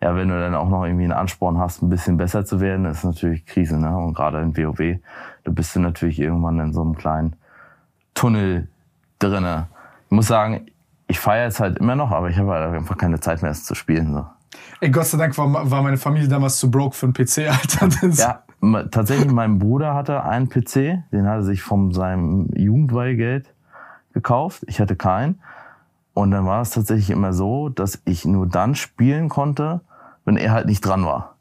ja, 0.00 0.16
wenn 0.16 0.28
du 0.28 0.40
dann 0.40 0.54
auch 0.54 0.68
noch 0.70 0.84
irgendwie 0.84 1.04
einen 1.04 1.12
Ansporn 1.12 1.58
hast, 1.58 1.82
ein 1.82 1.90
bisschen 1.90 2.16
besser 2.16 2.46
zu 2.46 2.58
werden, 2.60 2.86
ist 2.86 3.04
natürlich 3.04 3.44
Krise. 3.44 3.78
Ne? 3.78 3.94
Und 3.94 4.14
gerade 4.14 4.40
in 4.40 4.56
WoW, 4.56 4.98
du 5.44 5.52
bist 5.52 5.76
du 5.76 5.80
natürlich 5.80 6.18
irgendwann 6.18 6.58
in 6.58 6.72
so 6.72 6.80
einem 6.80 6.96
kleinen 6.96 7.36
Tunnel 8.14 8.68
drinne. 9.18 9.66
Ich 10.06 10.12
muss 10.12 10.26
sagen, 10.26 10.66
ich 11.06 11.20
feiere 11.20 11.48
es 11.48 11.60
halt 11.60 11.76
immer 11.78 11.96
noch, 11.96 12.12
aber 12.12 12.30
ich 12.30 12.38
habe 12.38 12.50
halt 12.50 12.74
einfach 12.74 12.96
keine 12.96 13.20
Zeit 13.20 13.42
mehr, 13.42 13.50
es 13.50 13.64
zu 13.64 13.74
spielen. 13.74 14.14
So. 14.14 14.24
Ey, 14.80 14.88
Gott 14.88 15.04
sei 15.04 15.18
Dank 15.18 15.36
war, 15.36 15.70
war 15.70 15.82
meine 15.82 15.98
Familie 15.98 16.28
damals 16.28 16.58
zu 16.58 16.70
broke 16.70 16.96
für 16.96 17.04
einen 17.04 17.12
PC, 17.12 17.38
Alter. 17.50 17.88
Ja, 18.14 18.42
tatsächlich, 18.90 19.30
mein 19.30 19.58
Bruder 19.58 19.92
hatte 19.92 20.24
einen 20.24 20.48
PC, 20.48 21.02
den 21.12 21.26
hat 21.26 21.40
er 21.40 21.42
sich 21.42 21.60
von 21.60 21.92
seinem 21.92 22.48
Jugendweihgeld 22.56 23.52
gekauft. 24.14 24.64
Ich 24.66 24.80
hatte 24.80 24.96
keinen. 24.96 25.40
Und 26.14 26.30
dann 26.32 26.46
war 26.46 26.62
es 26.62 26.70
tatsächlich 26.70 27.10
immer 27.10 27.32
so, 27.32 27.68
dass 27.68 28.02
ich 28.04 28.24
nur 28.24 28.46
dann 28.46 28.74
spielen 28.74 29.28
konnte, 29.28 29.80
wenn 30.24 30.36
er 30.36 30.52
halt 30.52 30.66
nicht 30.66 30.80
dran 30.80 31.04
war. 31.04 31.36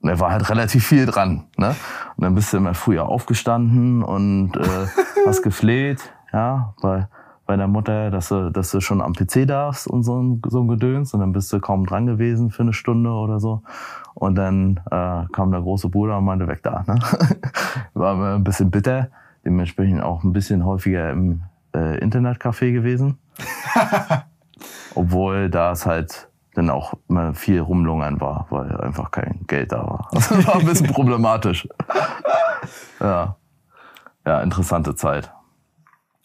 Und 0.00 0.08
er 0.08 0.20
war 0.20 0.30
halt 0.30 0.48
relativ 0.48 0.86
viel 0.86 1.06
dran. 1.06 1.44
Ne? 1.56 1.74
Und 2.16 2.24
dann 2.24 2.34
bist 2.34 2.52
du 2.52 2.56
immer 2.56 2.74
früher 2.74 3.06
aufgestanden 3.08 4.02
und 4.02 4.56
äh, 4.56 4.86
hast 5.26 5.42
gefleht, 5.42 6.12
ja, 6.32 6.74
bei, 6.80 7.08
bei 7.46 7.56
der 7.56 7.66
Mutter, 7.66 8.10
dass 8.10 8.28
du, 8.28 8.50
dass 8.50 8.70
du 8.70 8.80
schon 8.80 9.00
am 9.00 9.12
PC 9.12 9.46
darfst 9.46 9.88
und 9.88 10.04
so 10.04 10.20
ein, 10.22 10.40
so 10.46 10.60
ein 10.60 10.68
Gedöns. 10.68 11.14
Und 11.14 11.20
dann 11.20 11.32
bist 11.32 11.52
du 11.52 11.60
kaum 11.60 11.84
dran 11.84 12.06
gewesen 12.06 12.50
für 12.50 12.62
eine 12.62 12.72
Stunde 12.72 13.10
oder 13.10 13.40
so. 13.40 13.62
Und 14.14 14.36
dann 14.36 14.80
äh, 14.90 15.24
kam 15.32 15.50
der 15.50 15.60
große 15.60 15.88
Bruder 15.88 16.18
und 16.18 16.24
meinte, 16.24 16.46
weg 16.46 16.62
da. 16.62 16.84
Ne? 16.86 16.98
War 17.94 18.14
mir 18.16 18.34
ein 18.34 18.44
bisschen 18.44 18.70
bitter. 18.70 19.08
Dementsprechend 19.44 20.02
auch 20.02 20.22
ein 20.24 20.32
bisschen 20.32 20.64
häufiger 20.64 21.10
im 21.10 21.42
äh, 21.74 21.98
Internetcafé 22.04 22.72
gewesen. 22.72 23.18
Obwohl 24.94 25.50
da 25.50 25.72
es 25.72 25.86
halt 25.86 26.28
dann 26.54 26.70
auch 26.70 26.94
immer 27.08 27.34
viel 27.34 27.60
rumlungern 27.60 28.20
war, 28.20 28.46
weil 28.50 28.80
einfach 28.80 29.10
kein 29.10 29.44
Geld 29.46 29.72
da 29.72 29.86
war. 29.86 30.08
Das 30.12 30.46
war 30.46 30.56
ein 30.56 30.66
bisschen 30.66 30.88
problematisch. 30.88 31.68
Ja. 33.00 33.36
ja, 34.26 34.42
interessante 34.42 34.94
Zeit. 34.96 35.32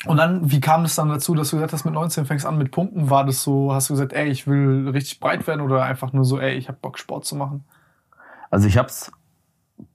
Und 0.05 0.17
dann, 0.17 0.51
wie 0.51 0.60
kam 0.60 0.84
es 0.84 0.96
dann 0.96 1.08
dazu, 1.08 1.36
dass 1.36 1.51
du 1.51 1.58
gesagt 1.58 1.72
hast, 1.72 1.86
mit 1.86 1.93
19 1.93 2.25
fängst 2.25 2.46
an 2.46 2.58
mit 2.58 2.72
Pumpen? 2.72 3.10
War 3.10 3.25
das 3.25 3.43
so, 3.43 3.74
hast 3.74 3.89
du 3.89 3.93
gesagt, 3.93 4.12
ey, 4.12 4.27
ich 4.27 4.48
will 4.48 4.89
richtig 4.89 5.20
breit 5.20 5.46
werden 5.48 5.62
oder 5.62 5.84
einfach 5.84 6.12
nur 6.12 6.25
so, 6.25 6.39
ey, 6.39 6.55
ich 6.55 6.67
habe 6.67 6.79
Bock, 6.82 6.98
Sport 6.98 7.25
zu 7.25 7.36
machen? 7.36 7.63
Also 8.50 8.67
ich 8.67 8.77
habe 8.77 8.88
es 8.88 9.12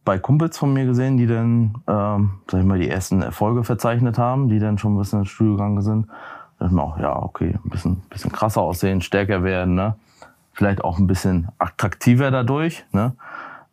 bei 0.05 0.19
Kumpels 0.19 0.57
von 0.57 0.73
mir 0.73 0.87
gesehen, 0.87 1.17
die 1.17 1.27
dann, 1.27 1.83
ähm, 1.87 2.41
sag 2.51 2.61
ich 2.61 2.67
mal, 2.67 2.79
die 2.79 2.89
ersten 2.89 3.21
Erfolge 3.21 3.65
verzeichnet 3.65 4.19
haben, 4.19 4.49
die 4.49 4.59
dann 4.59 4.79
schon 4.79 4.95
ein 4.95 4.99
bisschen 4.99 5.21
ins 5.21 5.29
Studio 5.29 5.53
gegangen 5.53 5.83
sind. 5.83 6.07
Da 6.59 6.65
dachte 6.65 6.67
ich 6.67 6.73
mir 6.73 6.83
auch, 6.83 6.99
ja, 6.99 7.23
okay, 7.23 7.59
ein 7.65 7.71
bisschen, 7.71 8.03
bisschen 8.11 8.33
krasser 8.33 8.63
aussehen, 8.63 9.01
stärker 9.01 9.43
werden, 9.43 9.75
ne? 9.75 9.95
Vielleicht 10.53 10.83
auch 10.83 10.99
ein 10.99 11.07
bisschen 11.07 11.49
attraktiver 11.59 12.31
dadurch, 12.31 12.85
ne? 12.93 13.15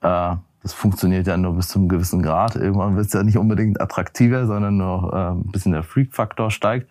Äh, 0.01 0.35
das 0.61 0.73
funktioniert 0.73 1.27
ja 1.27 1.37
nur 1.37 1.53
bis 1.53 1.67
zu 1.67 1.77
einem 1.77 1.89
gewissen 1.89 2.23
Grad. 2.23 2.55
Irgendwann 2.55 2.95
wird 2.95 3.05
es 3.07 3.13
ja 3.13 3.21
nicht 3.21 3.37
unbedingt 3.37 3.79
attraktiver, 3.79 4.47
sondern 4.47 4.77
nur 4.77 5.13
äh, 5.13 5.31
ein 5.31 5.51
bisschen 5.51 5.73
der 5.73 5.83
Freak-Faktor 5.83 6.49
steigt. 6.49 6.89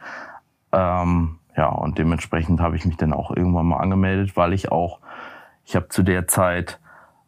Ähm, 0.70 1.38
ja, 1.56 1.68
und 1.68 1.98
dementsprechend 1.98 2.60
habe 2.60 2.76
ich 2.76 2.84
mich 2.84 2.96
dann 2.96 3.12
auch 3.12 3.30
irgendwann 3.30 3.66
mal 3.66 3.78
angemeldet, 3.78 4.36
weil 4.36 4.52
ich 4.52 4.70
auch, 4.70 5.00
ich 5.64 5.74
habe 5.74 5.88
zu 5.88 6.02
der 6.02 6.28
Zeit 6.28 6.78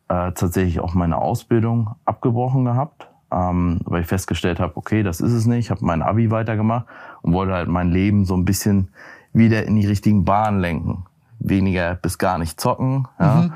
äh, 0.09 0.33
tatsächlich 0.33 0.81
auch 0.81 0.95
meine 0.95 1.19
Ausbildung 1.19 1.97
abgebrochen 2.05 2.65
gehabt, 2.65 3.09
ähm, 3.33 3.81
weil 3.85 4.03
ich 4.03 4.07
festgestellt 4.07 4.61
habe, 4.61 4.77
okay, 4.77 5.03
das 5.03 5.21
ist 5.21 5.33
es 5.33 5.47
nicht. 5.47 5.67
Ich 5.67 5.71
habe 5.71 5.85
mein 5.85 6.03
Abi 6.03 6.31
weitergemacht 6.31 6.87
und 7.27 7.35
wollte 7.35 7.53
halt 7.53 7.69
mein 7.69 7.91
Leben 7.91 8.25
so 8.25 8.35
ein 8.35 8.47
bisschen 8.47 8.89
wieder 9.35 9.67
in 9.67 9.77
die 9.77 9.87
richtigen 9.87 10.25
Bahnen 10.25 10.61
lenken. 10.61 11.05
Weniger 11.39 11.97
bis 11.97 12.17
gar 12.17 12.39
nicht 12.39 12.59
zocken. 12.59 13.07
Ja. 13.21 13.35
Mhm 13.35 13.53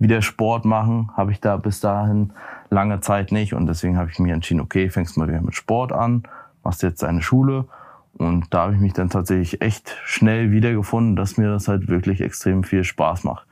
wieder 0.00 0.22
Sport 0.22 0.64
machen, 0.64 1.10
habe 1.16 1.30
ich 1.30 1.40
da 1.40 1.58
bis 1.58 1.78
dahin 1.78 2.32
lange 2.70 3.00
Zeit 3.00 3.30
nicht. 3.30 3.54
Und 3.54 3.66
deswegen 3.66 3.96
habe 3.98 4.10
ich 4.10 4.18
mich 4.18 4.32
entschieden, 4.32 4.60
okay, 4.60 4.88
fängst 4.88 5.16
mal 5.16 5.28
wieder 5.28 5.42
mit 5.42 5.54
Sport 5.54 5.92
an, 5.92 6.24
machst 6.64 6.82
jetzt 6.82 7.02
deine 7.02 7.22
Schule. 7.22 7.66
Und 8.14 8.52
da 8.52 8.62
habe 8.62 8.74
ich 8.74 8.80
mich 8.80 8.94
dann 8.94 9.10
tatsächlich 9.10 9.60
echt 9.60 9.96
schnell 10.04 10.50
wiedergefunden, 10.50 11.16
dass 11.16 11.36
mir 11.36 11.48
das 11.48 11.68
halt 11.68 11.88
wirklich 11.88 12.22
extrem 12.22 12.64
viel 12.64 12.82
Spaß 12.82 13.24
macht. 13.24 13.46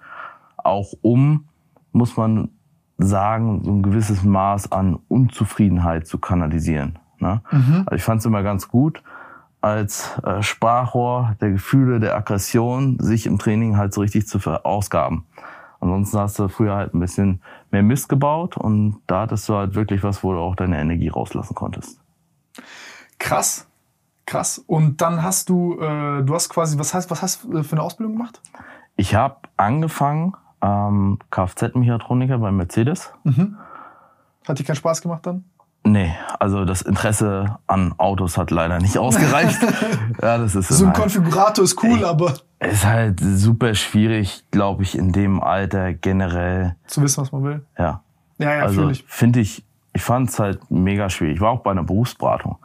Auch 0.56 0.94
um, 1.02 1.44
muss 1.92 2.16
man 2.16 2.48
sagen, 2.96 3.62
so 3.62 3.70
ein 3.70 3.82
gewisses 3.82 4.24
Maß 4.24 4.72
an 4.72 4.98
Unzufriedenheit 5.08 6.06
zu 6.06 6.18
kanalisieren. 6.18 6.98
Ne? 7.18 7.42
Mhm. 7.52 7.82
Also 7.86 7.94
ich 7.94 8.02
fand 8.02 8.20
es 8.20 8.26
immer 8.26 8.42
ganz 8.42 8.68
gut, 8.68 9.02
als 9.60 10.18
äh, 10.24 10.42
Sprachrohr 10.42 11.36
der 11.40 11.50
Gefühle, 11.50 12.00
der 12.00 12.16
Aggression, 12.16 12.98
sich 13.00 13.26
im 13.26 13.38
Training 13.38 13.76
halt 13.76 13.92
so 13.92 14.00
richtig 14.00 14.26
zu 14.28 14.38
verausgaben. 14.38 15.24
Ansonsten 15.80 16.18
hast 16.18 16.38
du 16.38 16.48
früher 16.48 16.74
halt 16.74 16.94
ein 16.94 17.00
bisschen 17.00 17.40
mehr 17.70 17.82
Mist 17.82 18.08
gebaut 18.08 18.56
und 18.56 19.00
da 19.06 19.22
hattest 19.22 19.48
du 19.48 19.54
halt 19.54 19.74
wirklich 19.74 20.02
was, 20.02 20.24
wo 20.24 20.32
du 20.32 20.38
auch 20.38 20.56
deine 20.56 20.78
Energie 20.78 21.08
rauslassen 21.08 21.54
konntest. 21.54 22.00
Krass. 23.18 23.66
Krass. 24.26 24.62
Und 24.66 25.00
dann 25.00 25.22
hast 25.22 25.48
du, 25.48 25.80
äh, 25.80 26.22
du 26.22 26.34
hast 26.34 26.50
quasi, 26.50 26.78
was 26.78 26.92
heißt, 26.92 27.10
was 27.10 27.22
hast 27.22 27.44
du 27.44 27.62
für 27.62 27.72
eine 27.72 27.82
Ausbildung 27.82 28.16
gemacht? 28.16 28.42
Ich 28.96 29.14
habe 29.14 29.36
angefangen, 29.56 30.34
ähm, 30.60 31.18
Kfz-Mechatroniker 31.30 32.38
bei 32.38 32.50
Mercedes. 32.50 33.12
Mhm. 33.24 33.56
Hat 34.46 34.58
dir 34.58 34.64
keinen 34.64 34.76
Spaß 34.76 35.00
gemacht 35.00 35.24
dann? 35.24 35.44
Nee, 35.88 36.14
also 36.38 36.66
das 36.66 36.82
Interesse 36.82 37.58
an 37.66 37.94
Autos 37.96 38.36
hat 38.36 38.50
leider 38.50 38.78
nicht 38.78 38.98
ausgereicht. 38.98 39.58
ja, 40.22 40.36
das 40.36 40.54
ist 40.54 40.68
so 40.68 40.84
ein 40.84 40.88
halt, 40.88 41.00
Konfigurator 41.00 41.64
ist 41.64 41.82
cool, 41.82 41.98
ey, 41.98 42.04
aber 42.04 42.34
ist 42.60 42.84
halt 42.84 43.20
super 43.20 43.74
schwierig, 43.74 44.44
glaube 44.50 44.82
ich, 44.82 44.98
in 44.98 45.12
dem 45.12 45.42
Alter 45.42 45.94
generell 45.94 46.76
zu 46.86 47.00
wissen, 47.02 47.22
was 47.22 47.32
man 47.32 47.42
will. 47.44 47.64
Ja. 47.78 48.02
Ja, 48.38 48.54
ja, 48.54 48.62
also 48.62 48.92
finde 49.06 49.40
ich, 49.40 49.64
ich 49.94 50.02
fand 50.02 50.28
es 50.28 50.38
halt 50.38 50.70
mega 50.70 51.08
schwierig. 51.08 51.36
Ich 51.36 51.40
war 51.40 51.50
auch 51.50 51.60
bei 51.60 51.70
einer 51.70 51.82
Berufsberatung. 51.82 52.58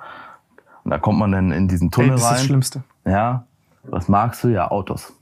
Und 0.84 0.92
da 0.92 1.00
kommt 1.00 1.18
man 1.18 1.32
dann 1.32 1.52
in 1.52 1.68
diesen 1.68 1.92
Tunnel 1.92 2.12
ey, 2.12 2.16
das 2.16 2.24
rein. 2.24 2.30
Das 2.30 2.38
ist 2.38 2.42
das 2.42 2.48
Schlimmste. 2.48 2.84
Ja. 3.06 3.46
Was 3.84 4.08
magst 4.10 4.44
du? 4.44 4.50
Ja, 4.50 4.70
Autos 4.70 5.14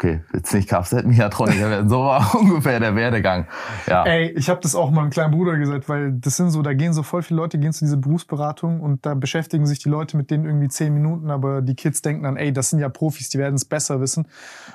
okay, 0.00 0.20
jetzt 0.32 0.54
nicht 0.54 0.68
Kfz-Mechatroniker 0.68 1.68
werden. 1.68 1.90
So 1.90 2.00
war 2.00 2.34
ungefähr 2.40 2.80
der 2.80 2.94
Werdegang. 2.94 3.46
Ja. 3.86 4.04
Ey, 4.04 4.30
ich 4.30 4.48
habe 4.48 4.60
das 4.62 4.74
auch 4.74 4.90
meinem 4.90 5.10
kleinen 5.10 5.30
Bruder 5.30 5.58
gesagt, 5.58 5.90
weil 5.90 6.12
das 6.12 6.38
sind 6.38 6.50
so, 6.50 6.62
da 6.62 6.72
gehen 6.72 6.94
so 6.94 7.02
voll 7.02 7.22
viele 7.22 7.38
Leute, 7.38 7.58
gehen 7.58 7.72
zu 7.72 7.84
dieser 7.84 7.98
Berufsberatung 7.98 8.80
und 8.80 9.04
da 9.04 9.14
beschäftigen 9.14 9.66
sich 9.66 9.78
die 9.78 9.90
Leute 9.90 10.16
mit 10.16 10.30
denen 10.30 10.46
irgendwie 10.46 10.68
zehn 10.68 10.94
Minuten, 10.94 11.30
aber 11.30 11.60
die 11.60 11.74
Kids 11.74 12.00
denken 12.00 12.22
dann, 12.22 12.38
ey, 12.38 12.50
das 12.50 12.70
sind 12.70 12.78
ja 12.78 12.88
Profis, 12.88 13.28
die 13.28 13.38
werden 13.38 13.56
es 13.56 13.66
besser 13.66 14.00
wissen. 14.00 14.26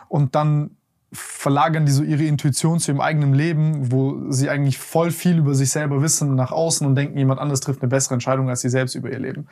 Und 0.10 0.36
dann 0.36 0.72
verlagern 1.12 1.86
die 1.86 1.92
so 1.92 2.04
ihre 2.04 2.24
Intuition 2.24 2.80
zu 2.80 2.92
ihrem 2.92 3.02
eigenen 3.02 3.34
Leben, 3.34 3.92
wo 3.92 4.30
sie 4.30 4.50
eigentlich 4.50 4.78
voll 4.78 5.10
viel 5.10 5.40
über 5.40 5.56
sich 5.56 5.72
selber 5.72 6.04
wissen, 6.04 6.36
nach 6.36 6.52
außen 6.52 6.86
und 6.86 6.96
denken, 6.96 7.18
jemand 7.18 7.40
anderes 7.40 7.62
trifft 7.62 7.82
eine 7.82 7.90
bessere 7.90 8.16
Entscheidung 8.16 8.50
als 8.50 8.62
sie 8.62 8.70
selbst 8.70 8.94
über 8.96 9.10
ihr 9.10 9.20
Leben. 9.20 9.48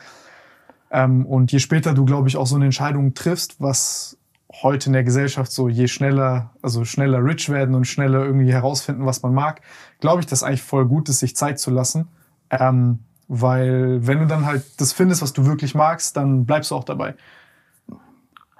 Ähm, 0.92 1.25
und 1.25 1.51
je 1.51 1.60
später 1.60 1.94
du, 1.96 2.06
glaube 2.06 2.27
ich, 2.27 2.38
auch 2.38 2.46
so 2.46 2.58
eine 2.58 2.65
Entscheidung 2.65 3.13
triffst, 3.13 3.56
was 3.60 4.18
heute 4.63 4.88
in 4.88 4.93
der 4.93 5.03
Gesellschaft 5.03 5.51
so, 5.51 5.67
je 5.67 5.88
schneller, 5.88 6.51
also 6.62 6.86
schneller 6.86 7.24
rich 7.24 7.50
werden 7.50 7.75
und 7.75 7.86
schneller 7.86 8.24
irgendwie 8.25 8.51
herausfinden, 8.51 9.05
was 9.05 9.22
man 9.22 9.34
mag, 9.34 9.62
glaube 10.00 10.22
ich, 10.22 10.25
dass 10.25 10.41
eigentlich 10.41 10.63
voll 10.63 10.86
gut 10.88 11.10
ist, 11.10 11.20
sich 11.20 11.36
Zeit 11.36 11.60
zu 11.60 11.70
lassen. 11.70 12.08
Ähm, 12.50 13.00
weil 13.27 14.05
wenn 14.08 14.20
du 14.20 14.27
dann 14.27 14.46
halt 14.46 14.63
das 14.79 14.93
findest, 14.93 15.22
was 15.22 15.34
du 15.34 15.46
wirklich 15.46 15.75
magst, 15.75 16.17
dann 16.17 16.46
bleibst 16.46 16.72
du 16.72 16.75
auch 16.75 16.84
dabei. 16.84 17.15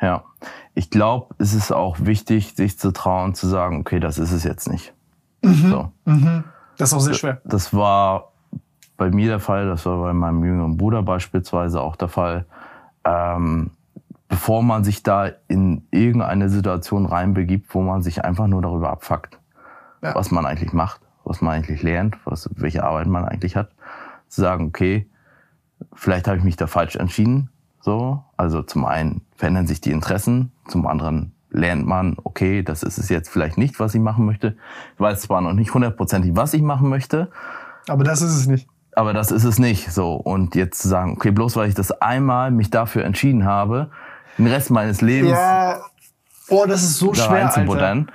Ja, 0.01 0.25
ich 0.74 0.89
glaube, 0.89 1.33
es 1.38 1.53
ist 1.53 1.72
auch 1.72 1.98
wichtig, 2.00 2.55
sich 2.55 2.77
zu 2.77 2.91
trauen, 2.91 3.36
zu 3.36 3.48
sagen, 3.48 3.79
okay, 3.79 4.00
das 4.00 4.17
ist 4.17 4.31
es 4.31 4.43
jetzt 4.43 4.69
nicht. 4.69 4.93
Mhm. 5.41 5.69
So. 5.69 5.91
Mhm. 6.05 6.43
Das 6.77 6.89
ist 6.89 6.98
auch 6.98 7.01
sehr 7.01 7.13
schwer. 7.13 7.41
Das 7.45 7.74
war 7.74 8.31
bei 8.98 9.10
mir 9.10 9.27
der 9.27 9.39
Fall, 9.39 9.67
das 9.67 9.86
war 9.86 10.01
bei 10.01 10.13
meinem 10.13 10.43
jüngeren 10.43 10.77
Bruder 10.77 11.03
beispielsweise 11.03 11.81
auch 11.81 11.95
der 11.95 12.10
Fall. 12.10 12.45
Ähm, 13.05 13.72
bevor 14.33 14.63
man 14.63 14.83
sich 14.83 15.03
da 15.03 15.29
in 15.47 15.87
irgendeine 15.91 16.49
Situation 16.49 17.05
reinbegibt, 17.05 17.75
wo 17.75 17.83
man 17.83 18.01
sich 18.01 18.25
einfach 18.25 18.47
nur 18.47 18.63
darüber 18.63 18.89
abfuckt, 18.89 19.37
ja. 20.01 20.15
was 20.15 20.31
man 20.31 20.47
eigentlich 20.47 20.73
macht, 20.73 21.01
was 21.23 21.41
man 21.41 21.53
eigentlich 21.53 21.83
lernt, 21.83 22.17
was, 22.25 22.49
welche 22.55 22.83
Arbeit 22.83 23.05
man 23.05 23.25
eigentlich 23.25 23.55
hat, 23.55 23.69
zu 24.29 24.41
sagen, 24.41 24.65
okay, 24.65 25.07
vielleicht 25.93 26.27
habe 26.27 26.39
ich 26.39 26.43
mich 26.43 26.55
da 26.55 26.65
falsch 26.65 26.95
entschieden. 26.95 27.51
So, 27.79 28.23
also 28.35 28.63
zum 28.63 28.85
einen 28.85 29.21
verändern 29.35 29.67
sich 29.67 29.81
die 29.81 29.91
Interessen, 29.91 30.51
zum 30.67 30.87
anderen 30.87 31.35
lernt 31.51 31.85
man, 31.85 32.17
okay, 32.23 32.63
das 32.63 32.81
ist 32.81 32.97
es 32.97 33.09
jetzt 33.09 33.29
vielleicht 33.29 33.59
nicht, 33.59 33.79
was 33.79 33.93
ich 33.93 34.01
machen 34.01 34.25
möchte. 34.25 34.57
Ich 34.95 34.99
weiß 34.99 35.21
zwar 35.21 35.41
noch 35.41 35.53
nicht 35.53 35.75
hundertprozentig, 35.75 36.35
was 36.35 36.55
ich 36.55 36.63
machen 36.63 36.89
möchte. 36.89 37.29
Aber 37.87 38.03
das 38.03 38.23
ist 38.23 38.35
es 38.35 38.47
nicht. 38.47 38.67
Aber 38.95 39.13
das 39.13 39.29
ist 39.29 39.43
es 39.43 39.59
nicht. 39.59 39.91
So. 39.91 40.13
Und 40.15 40.55
jetzt 40.55 40.81
zu 40.81 40.87
sagen, 40.87 41.13
okay, 41.13 41.29
bloß 41.29 41.55
weil 41.55 41.69
ich 41.69 41.75
das 41.75 41.91
einmal 41.91 42.49
mich 42.49 42.71
dafür 42.71 43.05
entschieden 43.05 43.45
habe, 43.45 43.91
den 44.37 44.47
Rest 44.47 44.71
meines 44.71 45.01
Lebens. 45.01 45.31
Ja, 45.31 45.81
oh, 46.49 46.65
das 46.67 46.83
ist 46.83 46.97
so 46.97 47.11
da 47.11 47.23
schwer, 47.23 47.55
Alter. 47.55 48.05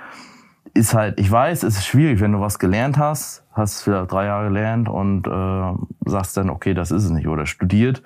Ist 0.73 0.93
halt, 0.93 1.19
ich 1.19 1.29
weiß, 1.29 1.63
es 1.63 1.77
ist 1.77 1.87
schwierig, 1.87 2.19
wenn 2.19 2.31
du 2.31 2.39
was 2.39 2.59
gelernt 2.59 2.97
hast, 2.97 3.43
hast 3.53 3.81
vielleicht 3.81 4.11
drei 4.11 4.25
Jahre 4.25 4.47
gelernt 4.47 4.87
und 4.87 5.27
äh, 5.27 6.09
sagst 6.09 6.37
dann, 6.37 6.49
okay, 6.49 6.73
das 6.73 6.91
ist 6.91 7.05
es 7.05 7.09
nicht, 7.09 7.27
oder 7.27 7.45
studiert 7.47 8.03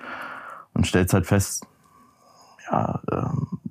und 0.72 0.86
stellst 0.86 1.12
halt 1.12 1.26
fest, 1.26 1.66
ja, 2.70 3.00
äh, 3.10 3.22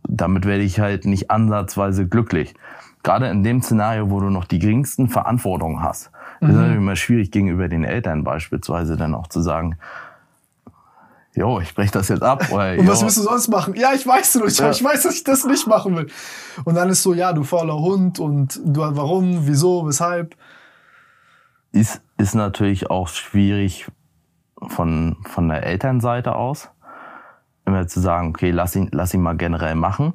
damit 0.07 0.45
werde 0.45 0.63
ich 0.63 0.79
halt 0.79 1.05
nicht 1.05 1.31
ansatzweise 1.31 2.07
glücklich. 2.07 2.53
Gerade 3.01 3.27
in 3.27 3.43
dem 3.43 3.61
Szenario, 3.61 4.09
wo 4.11 4.19
du 4.19 4.29
noch 4.29 4.45
die 4.45 4.59
geringsten 4.59 5.09
Verantwortungen 5.09 5.81
hast, 5.81 6.11
mhm. 6.39 6.47
ist 6.47 6.53
es 6.53 6.59
natürlich 6.59 6.77
immer 6.77 6.95
schwierig 6.95 7.31
gegenüber 7.31 7.67
den 7.67 7.83
Eltern 7.83 8.23
beispielsweise 8.23 8.95
dann 8.95 9.15
auch 9.15 9.27
zu 9.27 9.41
sagen, 9.41 9.77
jo, 11.35 11.59
ich 11.59 11.73
breche 11.73 11.91
das 11.91 12.09
jetzt 12.09 12.23
ab. 12.23 12.51
Oder, 12.51 12.77
und 12.77 12.87
was 12.87 13.01
willst 13.01 13.17
du 13.17 13.21
sonst 13.21 13.47
machen? 13.47 13.75
Ja, 13.75 13.93
ich 13.93 14.05
weiß 14.05 14.35
nicht, 14.35 14.59
ja. 14.59 14.69
ich 14.71 14.83
weiß, 14.83 15.03
dass 15.03 15.15
ich 15.15 15.23
das 15.23 15.45
nicht 15.45 15.67
machen 15.67 15.95
will. 15.95 16.07
Und 16.63 16.75
dann 16.75 16.89
ist 16.89 17.03
so, 17.03 17.13
ja, 17.13 17.33
du 17.33 17.43
fauler 17.43 17.77
Hund 17.77 18.19
und 18.19 18.59
du, 18.63 18.81
warum, 18.81 19.47
wieso, 19.47 19.87
weshalb? 19.87 20.35
Ist, 21.71 22.01
ist 22.17 22.35
natürlich 22.35 22.89
auch 22.89 23.07
schwierig 23.07 23.87
von, 24.67 25.17
von 25.25 25.49
der 25.49 25.63
Elternseite 25.63 26.35
aus, 26.35 26.69
immer 27.65 27.87
zu 27.87 27.99
sagen, 27.99 28.29
okay, 28.29 28.51
lass 28.51 28.75
ihn, 28.75 28.89
lass 28.91 29.13
ihn 29.13 29.21
mal 29.21 29.35
generell 29.35 29.75
machen. 29.75 30.13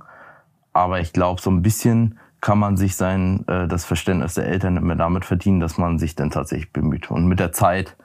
Aber 0.72 1.00
ich 1.00 1.12
glaube, 1.12 1.40
so 1.40 1.50
ein 1.50 1.62
bisschen 1.62 2.18
kann 2.40 2.58
man 2.58 2.76
sich 2.76 2.94
sein, 2.94 3.44
äh, 3.48 3.66
das 3.66 3.84
Verständnis 3.84 4.34
der 4.34 4.46
Eltern 4.46 4.76
immer 4.76 4.94
damit 4.94 5.24
verdienen, 5.24 5.58
dass 5.58 5.76
man 5.76 5.98
sich 5.98 6.14
dann 6.14 6.30
tatsächlich 6.30 6.72
bemüht. 6.72 7.10
Und 7.10 7.26
mit 7.26 7.40
der 7.40 7.50
Zeit 7.50 7.96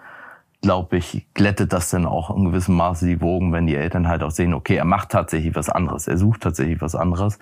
glaube 0.64 0.98
ich, 0.98 1.28
glättet 1.34 1.74
das 1.74 1.90
dann 1.90 2.08
auch 2.08 2.36
in 2.36 2.46
gewissem 2.46 2.76
Maße 2.76 3.06
die 3.06 3.22
Wogen, 3.22 3.52
wenn 3.52 3.68
die 3.68 3.76
Eltern 3.76 4.08
halt 4.08 4.24
auch 4.24 4.32
sehen, 4.32 4.54
okay, 4.54 4.78
er 4.78 4.86
macht 4.86 5.10
tatsächlich 5.10 5.56
was 5.56 5.70
anderes, 5.70 6.08
er 6.08 6.18
sucht 6.18 6.42
tatsächlich 6.42 6.82
was 6.82 6.96
anderes 6.96 7.38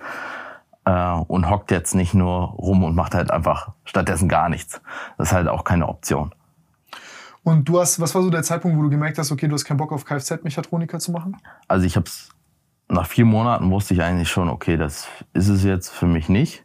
äh, 0.84 1.12
und 1.28 1.48
hockt 1.48 1.70
jetzt 1.70 1.94
nicht 1.94 2.14
nur 2.14 2.48
rum 2.50 2.82
und 2.82 2.96
macht 2.96 3.14
halt 3.14 3.30
einfach 3.30 3.70
stattdessen 3.84 4.28
gar 4.28 4.48
nichts. 4.48 4.82
Das 5.16 5.28
ist 5.28 5.34
halt 5.34 5.46
auch 5.46 5.62
keine 5.62 5.88
Option. 5.88 6.34
Und 7.44 7.68
du 7.68 7.80
hast, 7.80 8.00
was 8.00 8.14
war 8.14 8.22
so 8.22 8.30
der 8.30 8.42
Zeitpunkt, 8.42 8.76
wo 8.76 8.82
du 8.82 8.90
gemerkt 8.90 9.18
hast, 9.18 9.30
okay, 9.30 9.46
du 9.46 9.54
hast 9.54 9.64
keinen 9.64 9.76
Bock 9.76 9.92
auf 9.92 10.04
Kfz-Mechatroniker 10.04 10.98
zu 10.98 11.12
machen? 11.12 11.36
Also 11.68 11.86
ich 11.86 11.94
habe 11.94 12.06
es 12.06 12.28
nach 12.88 13.06
vier 13.06 13.24
Monaten 13.24 13.70
wusste 13.70 13.94
ich 13.94 14.02
eigentlich 14.02 14.30
schon, 14.30 14.48
okay, 14.48 14.76
das 14.76 15.06
ist 15.32 15.48
es 15.48 15.62
jetzt 15.62 15.90
für 15.90 16.06
mich 16.06 16.28
nicht. 16.28 16.64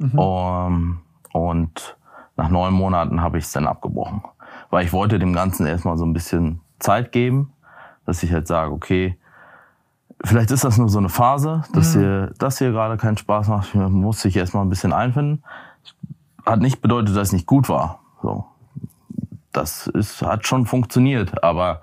Mhm. 0.00 0.18
Um, 0.18 1.02
und 1.32 1.96
nach 2.36 2.48
neun 2.48 2.74
Monaten 2.74 3.22
habe 3.22 3.38
ich 3.38 3.44
es 3.44 3.52
dann 3.52 3.68
abgebrochen 3.68 4.22
weil 4.74 4.84
ich 4.84 4.92
wollte 4.92 5.20
dem 5.20 5.32
Ganzen 5.32 5.66
erstmal 5.66 5.96
so 5.96 6.04
ein 6.04 6.12
bisschen 6.12 6.60
Zeit 6.80 7.12
geben, 7.12 7.52
dass 8.06 8.24
ich 8.24 8.32
halt 8.32 8.48
sage, 8.48 8.72
okay, 8.72 9.16
vielleicht 10.24 10.50
ist 10.50 10.64
das 10.64 10.78
nur 10.78 10.88
so 10.88 10.98
eine 10.98 11.08
Phase, 11.08 11.62
dass 11.72 11.94
Mhm. 11.94 12.00
hier, 12.00 12.32
das 12.38 12.58
hier 12.58 12.72
gerade 12.72 12.96
keinen 12.96 13.16
Spaß 13.16 13.46
macht. 13.46 13.72
Man 13.76 13.92
muss 13.92 14.20
sich 14.20 14.36
erstmal 14.36 14.64
ein 14.64 14.70
bisschen 14.70 14.92
einfinden. 14.92 15.44
Hat 16.44 16.58
nicht 16.58 16.80
bedeutet, 16.82 17.14
dass 17.14 17.28
es 17.28 17.32
nicht 17.32 17.46
gut 17.46 17.68
war. 17.68 18.00
So. 18.20 18.46
Das 19.52 19.86
ist, 19.86 20.22
hat 20.22 20.44
schon 20.44 20.66
funktioniert, 20.66 21.44
aber 21.44 21.80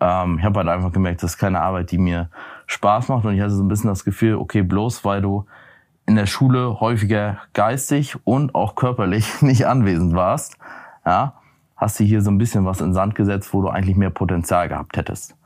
ähm, 0.00 0.40
ich 0.40 0.44
habe 0.44 0.58
halt 0.58 0.68
einfach 0.68 0.90
gemerkt, 0.90 1.22
das 1.22 1.34
ist 1.34 1.38
keine 1.38 1.60
Arbeit, 1.60 1.92
die 1.92 1.98
mir 1.98 2.30
Spaß 2.66 3.10
macht. 3.10 3.24
Und 3.26 3.34
ich 3.34 3.42
hatte 3.42 3.54
so 3.54 3.62
ein 3.62 3.68
bisschen 3.68 3.90
das 3.90 4.04
Gefühl, 4.04 4.34
okay, 4.34 4.62
bloß 4.62 5.04
weil 5.04 5.22
du 5.22 5.46
in 6.04 6.16
der 6.16 6.26
Schule 6.26 6.80
häufiger 6.80 7.38
geistig 7.52 8.16
und 8.24 8.56
auch 8.56 8.74
körperlich 8.74 9.40
nicht 9.40 9.68
anwesend 9.68 10.16
warst, 10.16 10.58
ja, 11.06 11.34
hast 11.84 12.00
du 12.00 12.04
hier 12.04 12.22
so 12.22 12.30
ein 12.30 12.38
bisschen 12.38 12.64
was 12.64 12.80
in 12.80 12.88
den 12.88 12.94
Sand 12.94 13.14
gesetzt, 13.14 13.52
wo 13.52 13.62
du 13.62 13.68
eigentlich 13.68 13.96
mehr 13.96 14.10
Potenzial 14.10 14.68
gehabt 14.68 14.96
hättest. 14.96 15.36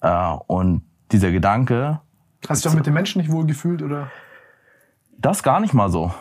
Äh, 0.00 0.34
und 0.46 0.82
dieser 1.12 1.30
Gedanke, 1.32 2.00
Hast 2.48 2.64
du 2.64 2.68
dich 2.68 2.72
auch 2.72 2.76
mit 2.76 2.86
den 2.86 2.94
Menschen 2.94 3.20
nicht 3.20 3.30
wohl 3.30 3.44
gefühlt 3.44 3.82
oder? 3.82 4.08
das 5.20 5.42
gar 5.42 5.60
nicht 5.60 5.74
mal 5.74 5.90
so. 5.90 6.12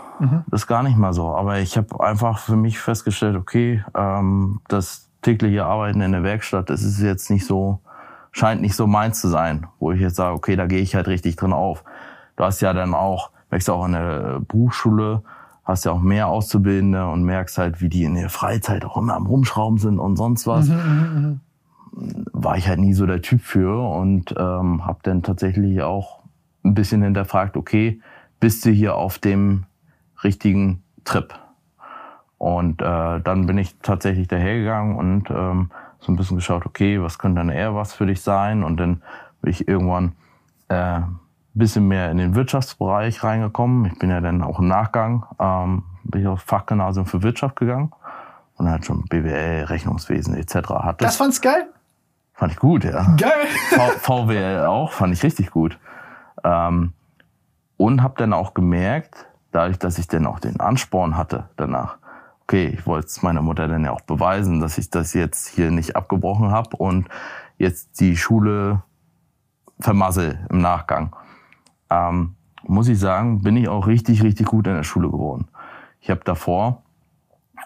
Das 0.48 0.68
gar 0.68 0.84
nicht 0.84 0.98
mal 0.98 1.14
so. 1.14 1.30
Aber 1.30 1.60
ich 1.60 1.78
habe 1.78 2.04
einfach 2.04 2.40
für 2.40 2.58
mich 2.58 2.80
festgestellt, 2.80 3.38
okay, 3.38 3.84
ähm, 3.96 4.60
das 4.68 5.10
tägliche 5.22 5.66
Arbeiten 5.66 6.02
in 6.02 6.12
der 6.12 6.24
Werkstatt, 6.24 6.70
das 6.70 6.84
ist 6.84 7.00
jetzt 7.00 7.30
nicht 7.30 7.46
so, 7.46 7.80
scheint 8.32 8.62
nicht 8.62 8.76
so 8.76 8.88
meins 8.88 9.22
zu 9.22 9.30
sein, 9.30 9.68
wo 9.80 9.94
ich 9.94 10.02
jetzt 10.02 10.18
sage, 10.18 10.36
okay, 10.36 10.58
da 10.58 10.66
gehe 10.66 10.82
ich 10.82 10.96
halt 10.96 11.08
richtig 11.08 11.38
drin 11.38 11.54
auf. 11.54 11.86
Du 12.36 12.44
hast 12.44 12.60
ja 12.60 12.74
dann 12.74 12.94
auch, 12.94 13.32
wächst 13.50 13.70
auch 13.70 13.86
in 13.86 13.94
der 13.94 14.42
Berufsschule, 14.42 15.24
hast 15.70 15.86
ja 15.86 15.92
auch 15.92 16.02
mehr 16.02 16.28
Auszubildende 16.28 17.08
und 17.08 17.24
merkst 17.24 17.58
halt, 17.58 17.82
wie 17.82 17.90
die 17.90 18.04
in 18.04 18.16
der 18.16 18.30
Freizeit 18.30 18.84
auch 18.86 18.98
immer 18.98 19.16
am 19.16 19.28
Rumschrauben 19.28 19.78
sind 19.78 20.00
und 20.00 20.16
sonst 20.16 20.48
was. 20.48 20.70
War 22.34 22.58
ich 22.58 22.68
halt 22.68 22.80
nie 22.80 22.94
so 22.94 23.06
der 23.06 23.22
Typ 23.22 23.42
für 23.42 23.80
und 23.80 24.34
ähm, 24.38 24.86
habe 24.86 25.00
dann 25.04 25.22
tatsächlich 25.22 25.82
auch 25.82 26.20
ein 26.64 26.74
bisschen 26.74 27.02
hinterfragt, 27.02 27.56
okay, 27.58 28.02
bist 28.40 28.66
du 28.66 28.72
hier 28.72 28.96
auf 28.96 29.20
dem 29.20 29.66
richtigen 30.24 30.84
Trip? 31.04 31.34
Und 32.38 32.82
äh, 32.82 33.20
dann 33.20 33.46
bin 33.48 33.58
ich 33.58 33.78
tatsächlich 33.80 34.28
dahergegangen 34.28 34.96
und 34.96 35.30
ähm, 35.30 35.72
so 36.00 36.12
ein 36.12 36.16
bisschen 36.16 36.38
geschaut, 36.38 36.66
okay, 36.66 37.02
was 37.02 37.20
könnte 37.20 37.42
dann 37.42 37.50
eher 37.50 37.76
was 37.76 37.94
für 37.94 38.06
dich 38.06 38.22
sein? 38.22 38.64
Und 38.64 38.78
dann 38.78 39.04
bin 39.42 39.52
ich 39.52 39.68
irgendwann 39.68 40.14
äh, 40.70 41.02
bisschen 41.60 41.88
mehr 41.88 42.10
in 42.12 42.18
den 42.18 42.36
Wirtschaftsbereich 42.36 43.24
reingekommen. 43.24 43.86
Ich 43.86 44.00
bin 44.00 44.10
ja 44.10 44.22
dann 44.22 44.42
auch 44.42 44.60
im 44.60 44.68
Nachgang, 44.68 45.26
ähm, 45.40 45.84
bin 46.04 46.22
ich 46.22 46.28
aufs 46.28 46.44
Fachgymnasium 46.44 47.06
für 47.06 47.22
Wirtschaft 47.22 47.56
gegangen 47.56 47.92
und 48.56 48.70
halt 48.70 48.86
schon 48.86 49.04
BWL, 49.06 49.66
Rechnungswesen 49.66 50.36
etc. 50.36 50.70
hatte. 50.70 51.06
Das 51.06 51.18
fand's 51.18 51.42
geil? 51.42 51.68
fand 52.40 52.54
ich 52.54 52.60
gut, 52.60 52.86
ja. 52.86 53.16
Geil! 53.18 53.48
V 53.70 54.26
VWL 54.28 54.66
auch, 54.66 54.94
fand 54.94 55.14
ich 55.14 55.22
richtig 55.24 55.52
gut. 55.52 55.78
Ähm, 56.44 56.94
und 57.76 58.02
habe 58.02 58.16
dann 58.18 58.32
auch 58.34 58.54
gemerkt, 58.54 59.28
dadurch, 59.52 59.78
dass 59.78 59.98
ich 59.98 60.08
dann 60.08 60.26
auch 60.26 60.40
den 60.40 60.60
Ansporn 60.60 61.18
hatte 61.18 61.50
danach, 61.58 61.98
okay, 62.44 62.68
ich 62.68 62.88
wollte 62.88 63.08
es 63.08 63.22
meiner 63.22 63.42
Mutter 63.42 63.68
dann 63.68 63.84
ja 63.84 63.92
auch 63.92 64.02
beweisen, 64.02 64.62
dass 64.62 64.78
ich 64.78 64.90
das 64.90 65.14
jetzt 65.14 65.48
hier 65.48 65.70
nicht 65.70 65.98
abgebrochen 65.98 66.52
habe 66.52 66.78
und 66.78 67.10
jetzt 67.58 68.00
die 68.00 68.16
Schule 68.16 68.84
vermassel 69.80 70.40
im 70.50 70.62
Nachgang. 70.62 71.14
Ähm, 71.90 72.36
muss 72.64 72.88
ich 72.88 73.00
sagen, 73.00 73.42
bin 73.42 73.58
ich 73.58 73.68
auch 73.70 73.88
richtig, 73.88 74.24
richtig 74.24 74.48
gut 74.48 74.68
in 74.68 74.76
der 74.76 74.84
Schule 74.84 75.10
geworden. 75.10 75.48
Ich 76.02 76.10
habe 76.10 76.22
davor, 76.24 76.84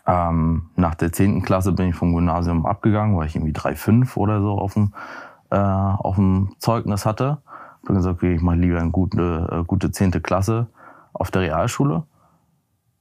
ähm, 0.05 0.69
nach 0.75 0.95
der 0.95 1.11
10. 1.11 1.41
Klasse 1.43 1.71
bin 1.71 1.89
ich 1.89 1.95
vom 1.95 2.13
Gymnasium 2.13 2.65
abgegangen, 2.65 3.17
weil 3.17 3.27
ich 3.27 3.35
irgendwie 3.35 3.53
3,5 3.53 4.17
oder 4.17 4.41
so 4.41 4.51
auf 4.51 4.73
dem, 4.73 4.93
äh, 5.49 5.57
auf 5.57 6.15
dem 6.15 6.55
Zeugnis 6.59 7.05
hatte. 7.05 7.39
Hab 7.45 7.85
dann 7.85 7.95
gesagt, 7.95 8.17
okay, 8.17 8.35
ich 8.35 8.41
mache 8.41 8.57
lieber 8.57 8.79
eine 8.79 8.91
gute, 8.91 9.49
äh, 9.51 9.63
gute 9.65 9.91
10. 9.91 10.11
Klasse 10.23 10.67
auf 11.13 11.31
der 11.31 11.43
Realschule. 11.43 12.03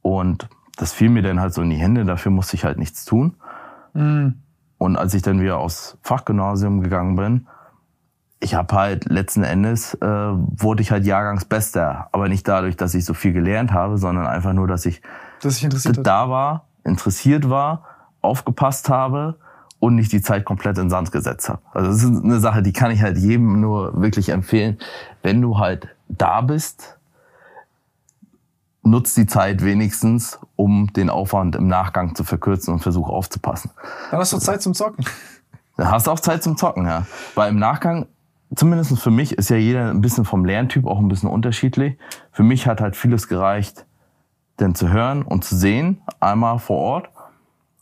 Und 0.02 0.48
das 0.76 0.92
fiel 0.92 1.10
mir 1.10 1.22
dann 1.22 1.40
halt 1.40 1.54
so 1.54 1.62
in 1.62 1.70
die 1.70 1.76
Hände, 1.76 2.04
dafür 2.04 2.32
musste 2.32 2.56
ich 2.56 2.64
halt 2.64 2.78
nichts 2.78 3.04
tun. 3.04 3.36
Und 3.94 4.96
als 4.96 5.14
ich 5.14 5.22
dann 5.22 5.40
wieder 5.40 5.58
aufs 5.58 5.98
Fachgymnasium 6.02 6.80
gegangen 6.80 7.14
bin, 7.14 7.46
ich 8.42 8.54
habe 8.54 8.74
halt 8.74 9.04
letzten 9.04 9.44
Endes, 9.44 9.94
äh, 9.94 10.06
wurde 10.06 10.82
ich 10.82 10.90
halt 10.90 11.04
Jahrgangsbester. 11.04 12.08
Aber 12.12 12.28
nicht 12.28 12.46
dadurch, 12.48 12.76
dass 12.76 12.94
ich 12.94 13.04
so 13.04 13.14
viel 13.14 13.32
gelernt 13.32 13.72
habe, 13.72 13.98
sondern 13.98 14.26
einfach 14.26 14.52
nur, 14.52 14.66
dass 14.66 14.84
ich 14.84 15.00
Das 15.40 15.54
sich 15.54 15.64
interessiert 15.64 15.98
hat. 15.98 16.06
da 16.06 16.28
war, 16.28 16.66
interessiert 16.84 17.48
war, 17.48 17.84
aufgepasst 18.20 18.88
habe 18.88 19.38
und 19.78 19.94
nicht 19.94 20.12
die 20.12 20.20
Zeit 20.22 20.44
komplett 20.44 20.76
in 20.78 20.90
Sand 20.90 21.12
gesetzt 21.12 21.48
habe. 21.48 21.60
Also 21.72 21.90
das 21.90 22.02
ist 22.02 22.24
eine 22.24 22.40
Sache, 22.40 22.62
die 22.62 22.72
kann 22.72 22.90
ich 22.90 23.00
halt 23.00 23.16
jedem 23.16 23.60
nur 23.60 24.00
wirklich 24.00 24.30
empfehlen. 24.30 24.78
Wenn 25.22 25.40
du 25.40 25.58
halt 25.58 25.88
da 26.08 26.40
bist, 26.40 26.98
nutzt 28.82 29.16
die 29.16 29.26
Zeit 29.26 29.64
wenigstens, 29.64 30.40
um 30.56 30.92
den 30.92 31.10
Aufwand 31.10 31.54
im 31.54 31.68
Nachgang 31.68 32.16
zu 32.16 32.24
verkürzen 32.24 32.74
und 32.74 32.80
versuch 32.80 33.08
aufzupassen. 33.08 33.70
Dann 34.10 34.18
hast 34.18 34.32
du 34.32 34.38
Zeit 34.38 34.62
zum 34.62 34.74
Zocken. 34.74 35.04
Dann 35.76 35.90
hast 35.90 36.08
du 36.08 36.10
auch 36.10 36.20
Zeit 36.20 36.42
zum 36.42 36.56
Zocken, 36.56 36.86
ja. 36.86 37.06
Weil 37.34 37.50
im 37.50 37.58
Nachgang, 37.58 38.06
zumindest 38.54 38.98
für 38.98 39.10
mich, 39.10 39.32
ist 39.38 39.50
ja 39.50 39.56
jeder 39.56 39.90
ein 39.90 40.00
bisschen 40.00 40.24
vom 40.24 40.44
Lerntyp 40.44 40.86
auch 40.86 40.98
ein 40.98 41.08
bisschen 41.08 41.28
unterschiedlich. 41.28 41.98
Für 42.30 42.42
mich 42.42 42.66
hat 42.66 42.80
halt 42.80 42.96
vieles 42.96 43.28
gereicht, 43.28 43.86
denn 44.60 44.74
zu 44.74 44.90
hören 44.90 45.22
und 45.22 45.44
zu 45.44 45.56
sehen, 45.56 46.02
einmal 46.20 46.58
vor 46.58 46.78
Ort 46.78 47.10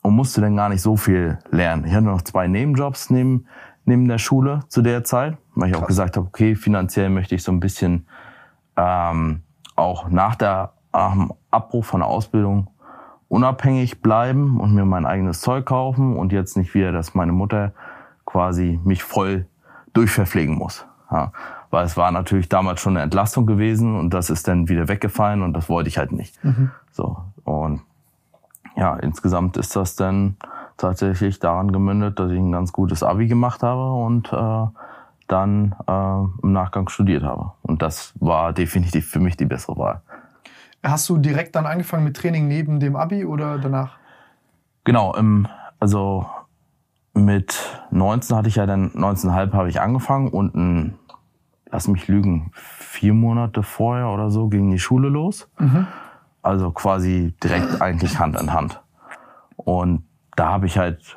und 0.02 0.14
musste 0.14 0.40
dann 0.40 0.56
gar 0.56 0.68
nicht 0.68 0.82
so 0.82 0.96
viel 0.96 1.38
lernen. 1.50 1.84
Ich 1.84 1.92
hatte 1.92 2.06
noch 2.06 2.22
zwei 2.22 2.46
Nebenjobs 2.46 3.10
neben, 3.10 3.46
neben 3.84 4.08
der 4.08 4.18
Schule 4.18 4.60
zu 4.68 4.82
der 4.82 5.04
Zeit, 5.04 5.36
weil 5.54 5.70
ich 5.70 5.76
auch 5.76 5.86
gesagt 5.86 6.16
habe, 6.16 6.26
okay, 6.26 6.54
finanziell 6.54 7.10
möchte 7.10 7.34
ich 7.34 7.42
so 7.42 7.52
ein 7.52 7.60
bisschen 7.60 8.06
ähm, 8.76 9.42
auch 9.76 10.08
nach, 10.08 10.36
der, 10.36 10.72
dem 10.94 11.32
Abbruch 11.50 11.84
von 11.84 12.00
der 12.00 12.08
Ausbildung 12.08 12.68
unabhängig 13.28 14.00
bleiben 14.00 14.58
und 14.60 14.74
mir 14.74 14.84
mein 14.84 15.06
eigenes 15.06 15.40
Zeug 15.40 15.66
kaufen 15.66 16.16
und 16.16 16.32
jetzt 16.32 16.56
nicht 16.56 16.74
wieder, 16.74 16.92
dass 16.92 17.14
meine 17.14 17.32
Mutter 17.32 17.72
quasi 18.24 18.80
mich 18.84 19.02
voll 19.02 19.46
durchverpflegen 19.92 20.56
muss. 20.56 20.86
Ja, 21.10 21.32
weil 21.70 21.84
es 21.84 21.96
war 21.96 22.10
natürlich 22.12 22.48
damals 22.48 22.80
schon 22.80 22.96
eine 22.96 23.02
Entlastung 23.02 23.46
gewesen 23.46 23.96
und 23.98 24.10
das 24.10 24.30
ist 24.30 24.46
dann 24.48 24.68
wieder 24.68 24.88
weggefallen 24.88 25.42
und 25.42 25.52
das 25.54 25.68
wollte 25.68 25.88
ich 25.88 25.98
halt 25.98 26.12
nicht. 26.12 26.38
So 26.92 27.18
und 27.44 27.82
ja, 28.76 28.96
insgesamt 28.96 29.56
ist 29.56 29.76
das 29.76 29.96
dann 29.96 30.36
tatsächlich 30.76 31.38
daran 31.38 31.72
gemündet, 31.72 32.18
dass 32.18 32.30
ich 32.30 32.38
ein 32.38 32.52
ganz 32.52 32.72
gutes 32.72 33.02
Abi 33.02 33.26
gemacht 33.26 33.62
habe 33.62 33.92
und 33.92 34.32
äh, 34.32 34.66
dann 35.28 35.74
äh, 35.86 36.42
im 36.42 36.52
Nachgang 36.52 36.88
studiert 36.88 37.22
habe. 37.22 37.52
Und 37.62 37.82
das 37.82 38.12
war 38.18 38.52
definitiv 38.52 39.08
für 39.08 39.20
mich 39.20 39.36
die 39.36 39.44
bessere 39.44 39.76
Wahl. 39.76 40.00
Hast 40.82 41.08
du 41.08 41.18
direkt 41.18 41.54
dann 41.56 41.66
angefangen 41.66 42.04
mit 42.04 42.16
Training 42.16 42.48
neben 42.48 42.80
dem 42.80 42.96
Abi 42.96 43.24
oder 43.24 43.58
danach? 43.58 43.96
Genau, 44.84 45.14
im, 45.14 45.46
also 45.78 46.26
mit 47.14 47.58
19 47.90 48.36
hatte 48.36 48.48
ich 48.48 48.56
ja 48.56 48.66
dann, 48.66 48.90
19,5 48.90 49.52
habe 49.52 49.68
ich 49.68 49.80
angefangen 49.80 50.28
und 50.28 50.54
ein, 50.54 50.94
lass 51.70 51.88
mich 51.88 52.08
lügen, 52.08 52.50
vier 52.54 53.14
Monate 53.14 53.62
vorher 53.62 54.08
oder 54.08 54.30
so 54.30 54.48
ging 54.48 54.70
die 54.70 54.78
Schule 54.78 55.08
los. 55.08 55.50
Also 56.42 56.70
quasi 56.70 57.34
direkt 57.42 57.82
eigentlich 57.82 58.18
Hand 58.18 58.40
in 58.40 58.52
Hand. 58.52 58.80
Und 59.56 60.04
da 60.36 60.48
habe 60.48 60.66
ich 60.66 60.78
halt 60.78 61.16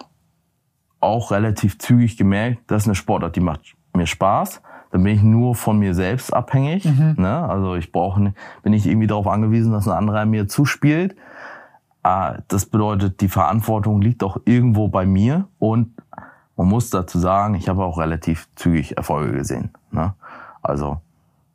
auch 1.00 1.32
relativ 1.32 1.78
zügig 1.80 2.18
gemerkt, 2.18 2.60
das 2.68 2.84
ist 2.84 2.88
eine 2.88 2.96
Sportart, 2.96 3.36
die 3.36 3.42
macht 3.42 3.76
mir 3.96 4.08
Spaß. 4.08 4.62
Dann 4.92 5.04
bin 5.04 5.16
ich 5.16 5.24
nur 5.24 5.56
von 5.56 5.80
mir 5.80 5.96
selbst 5.96 6.34
abhängig. 6.34 6.86
Ne? 7.18 7.50
Also 7.50 7.76
ich 7.76 7.92
brauche, 7.92 8.34
bin 8.62 8.72
nicht 8.72 8.86
irgendwie 8.86 9.08
darauf 9.08 9.28
angewiesen, 9.28 9.72
dass 9.72 9.88
ein 9.88 9.98
anderer 9.98 10.26
mir 10.26 10.48
zuspielt. 10.48 11.16
Ah, 12.04 12.40
Das 12.50 12.66
bedeutet, 12.66 13.22
die 13.22 13.30
Verantwortung 13.30 14.02
liegt 14.02 14.24
auch 14.24 14.38
irgendwo 14.46 14.90
bei 14.90 15.06
mir 15.06 15.48
und 15.60 15.94
man 16.56 16.68
muss 16.68 16.90
dazu 16.90 17.18
sagen, 17.18 17.56
ich 17.56 17.68
habe 17.70 17.84
auch 17.84 17.98
relativ 17.98 18.48
zügig 18.56 18.98
Erfolge 18.98 19.34
gesehen. 19.34 19.72
Ne? 19.92 20.14
Also 20.62 20.98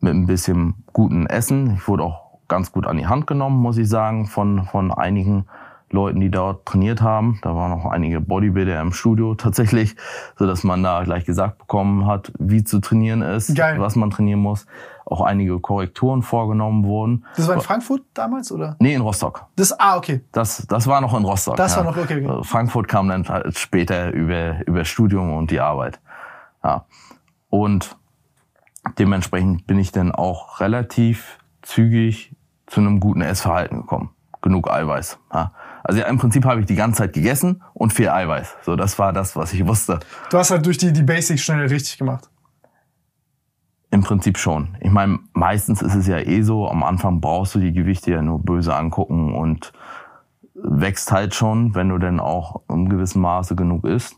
mit 0.01 0.15
ein 0.15 0.27
bisschen 0.27 0.75
guten 0.93 1.27
Essen. 1.27 1.75
Ich 1.75 1.87
wurde 1.87 2.05
auch 2.05 2.39
ganz 2.49 2.73
gut 2.73 2.87
an 2.87 2.97
die 2.97 3.07
Hand 3.07 3.27
genommen, 3.27 3.61
muss 3.61 3.77
ich 3.79 3.89
sagen, 3.89 4.27
von, 4.27 4.65
von 4.65 4.91
einigen 4.91 5.45
Leuten, 5.91 6.21
die 6.21 6.31
dort 6.31 6.67
trainiert 6.67 7.01
haben. 7.01 7.39
Da 7.43 7.55
waren 7.55 7.73
auch 7.73 7.87
einige 7.87 8.21
Bodybuilder 8.21 8.81
im 8.81 8.93
Studio 8.93 9.35
tatsächlich, 9.37 9.97
so 10.37 10.47
dass 10.47 10.65
man 10.65 10.83
da 10.83 11.03
gleich 11.05 11.25
gesagt 11.25 11.59
bekommen 11.59 12.07
hat, 12.07 12.33
wie 12.39 12.65
zu 12.65 12.81
trainieren 12.81 13.23
ist, 13.23 13.55
Geil. 13.57 13.79
was 13.81 13.97
man 13.97 14.11
trainieren 14.11 14.41
muss. 14.41 14.67
Auch 15.11 15.23
einige 15.23 15.59
Korrekturen 15.59 16.21
vorgenommen 16.21 16.85
wurden. 16.85 17.25
Das 17.35 17.49
war 17.49 17.55
in 17.55 17.61
Frankfurt 17.63 18.03
damals 18.13 18.53
oder? 18.53 18.77
Nee, 18.79 18.93
in 18.95 19.01
Rostock. 19.01 19.47
Das 19.57 19.73
ah 19.81 19.97
okay. 19.97 20.21
Das, 20.33 20.67
das 20.69 20.87
war 20.87 21.01
noch 21.01 21.17
in 21.17 21.25
Rostock. 21.25 21.57
Das 21.57 21.77
war 21.79 21.85
noch- 21.85 21.97
okay, 21.97 22.23
okay. 22.27 22.41
Äh, 22.41 22.45
Frankfurt 22.45 22.89
kam 22.89 23.09
dann 23.09 23.27
halt 23.27 23.59
später 23.59 24.13
über, 24.13 24.67
über 24.67 24.85
Studium 24.85 25.33
und 25.35 25.51
die 25.51 25.61
Arbeit. 25.61 25.99
Ja. 26.63 26.85
Und 27.49 27.97
dementsprechend 28.99 29.67
bin 29.67 29.79
ich 29.79 29.93
dann 29.93 30.13
auch 30.13 30.61
relativ 30.61 31.39
zügig 31.63 32.35
zu 32.67 32.81
einem 32.81 33.01
guten 33.01 33.23
Essverhalten 33.23 33.79
gekommen. 33.81 34.11
Genug 34.43 34.71
Eiweiß. 34.71 35.19
Ja. 35.33 35.53
Also 35.85 36.03
im 36.03 36.19
Prinzip 36.19 36.45
habe 36.45 36.61
ich 36.61 36.67
die 36.67 36.75
ganze 36.75 36.99
Zeit 36.99 37.13
gegessen 37.15 37.63
und 37.73 37.93
viel 37.95 38.09
Eiweiß. 38.11 38.57
So, 38.63 38.77
das 38.77 38.99
war 38.99 39.13
das, 39.13 39.37
was 39.37 39.53
ich 39.53 39.67
wusste. 39.67 40.01
Du 40.31 40.37
hast 40.39 40.51
halt 40.51 40.67
durch 40.67 40.77
die, 40.77 40.93
die 40.93 41.03
Basics 41.03 41.41
schnell 41.43 41.67
richtig 41.67 41.97
gemacht. 41.99 42.29
Im 43.91 44.03
Prinzip 44.03 44.37
schon. 44.37 44.77
Ich 44.81 44.91
meine, 44.91 45.19
meistens 45.33 45.81
ist 45.81 45.95
es 45.95 46.07
ja 46.07 46.19
eh 46.19 46.43
so, 46.43 46.69
am 46.69 46.83
Anfang 46.83 47.21
brauchst 47.21 47.55
du 47.55 47.59
die 47.59 47.73
Gewichte 47.73 48.11
ja 48.11 48.21
nur 48.21 48.39
böse 48.39 48.75
angucken 48.75 49.35
und 49.35 49.73
wächst 50.55 51.11
halt 51.11 51.35
schon, 51.35 51.75
wenn 51.75 51.89
du 51.89 51.99
denn 51.99 52.21
auch 52.21 52.61
im 52.69 52.89
gewissen 52.89 53.23
Maße 53.23 53.57
genug 53.57 53.85
isst. 53.85 54.17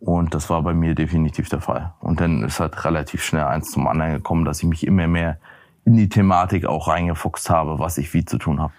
Und 0.00 0.34
das 0.34 0.50
war 0.50 0.62
bei 0.62 0.74
mir 0.74 0.94
definitiv 0.94 1.48
der 1.48 1.60
Fall. 1.60 1.94
Und 2.00 2.20
dann 2.20 2.42
ist 2.42 2.60
halt 2.60 2.84
relativ 2.84 3.22
schnell 3.22 3.44
eins 3.44 3.70
zum 3.70 3.86
anderen 3.86 4.12
gekommen, 4.12 4.44
dass 4.44 4.62
ich 4.62 4.68
mich 4.68 4.86
immer 4.86 5.06
mehr 5.06 5.38
in 5.84 5.96
die 5.96 6.08
Thematik 6.08 6.66
auch 6.66 6.88
reingefuchst 6.88 7.50
habe, 7.50 7.78
was 7.78 7.98
ich 7.98 8.12
wie 8.14 8.24
zu 8.24 8.38
tun 8.38 8.60
habe. 8.60 8.72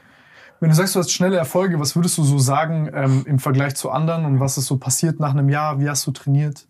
Wenn 0.60 0.70
du 0.70 0.76
sagst, 0.76 0.96
du 0.96 1.00
hast 1.00 1.12
schnelle 1.12 1.38
Erfolge, 1.38 1.80
was 1.80 1.96
würdest 1.96 2.18
du 2.18 2.24
so 2.24 2.38
sagen 2.38 2.90
ähm, 2.94 3.24
im 3.28 3.40
Vergleich 3.40 3.76
zu 3.76 3.92
anderen 3.92 4.26
und 4.26 4.40
was 4.40 4.58
ist 4.58 4.68
so 4.68 4.78
passiert 4.78 5.20
nach 5.20 5.32
einem 5.32 5.50
Jahr? 5.50 5.80
Wie 5.80 5.90
hast 5.90 6.08
du 6.08 6.12
trainiert? 6.12 6.68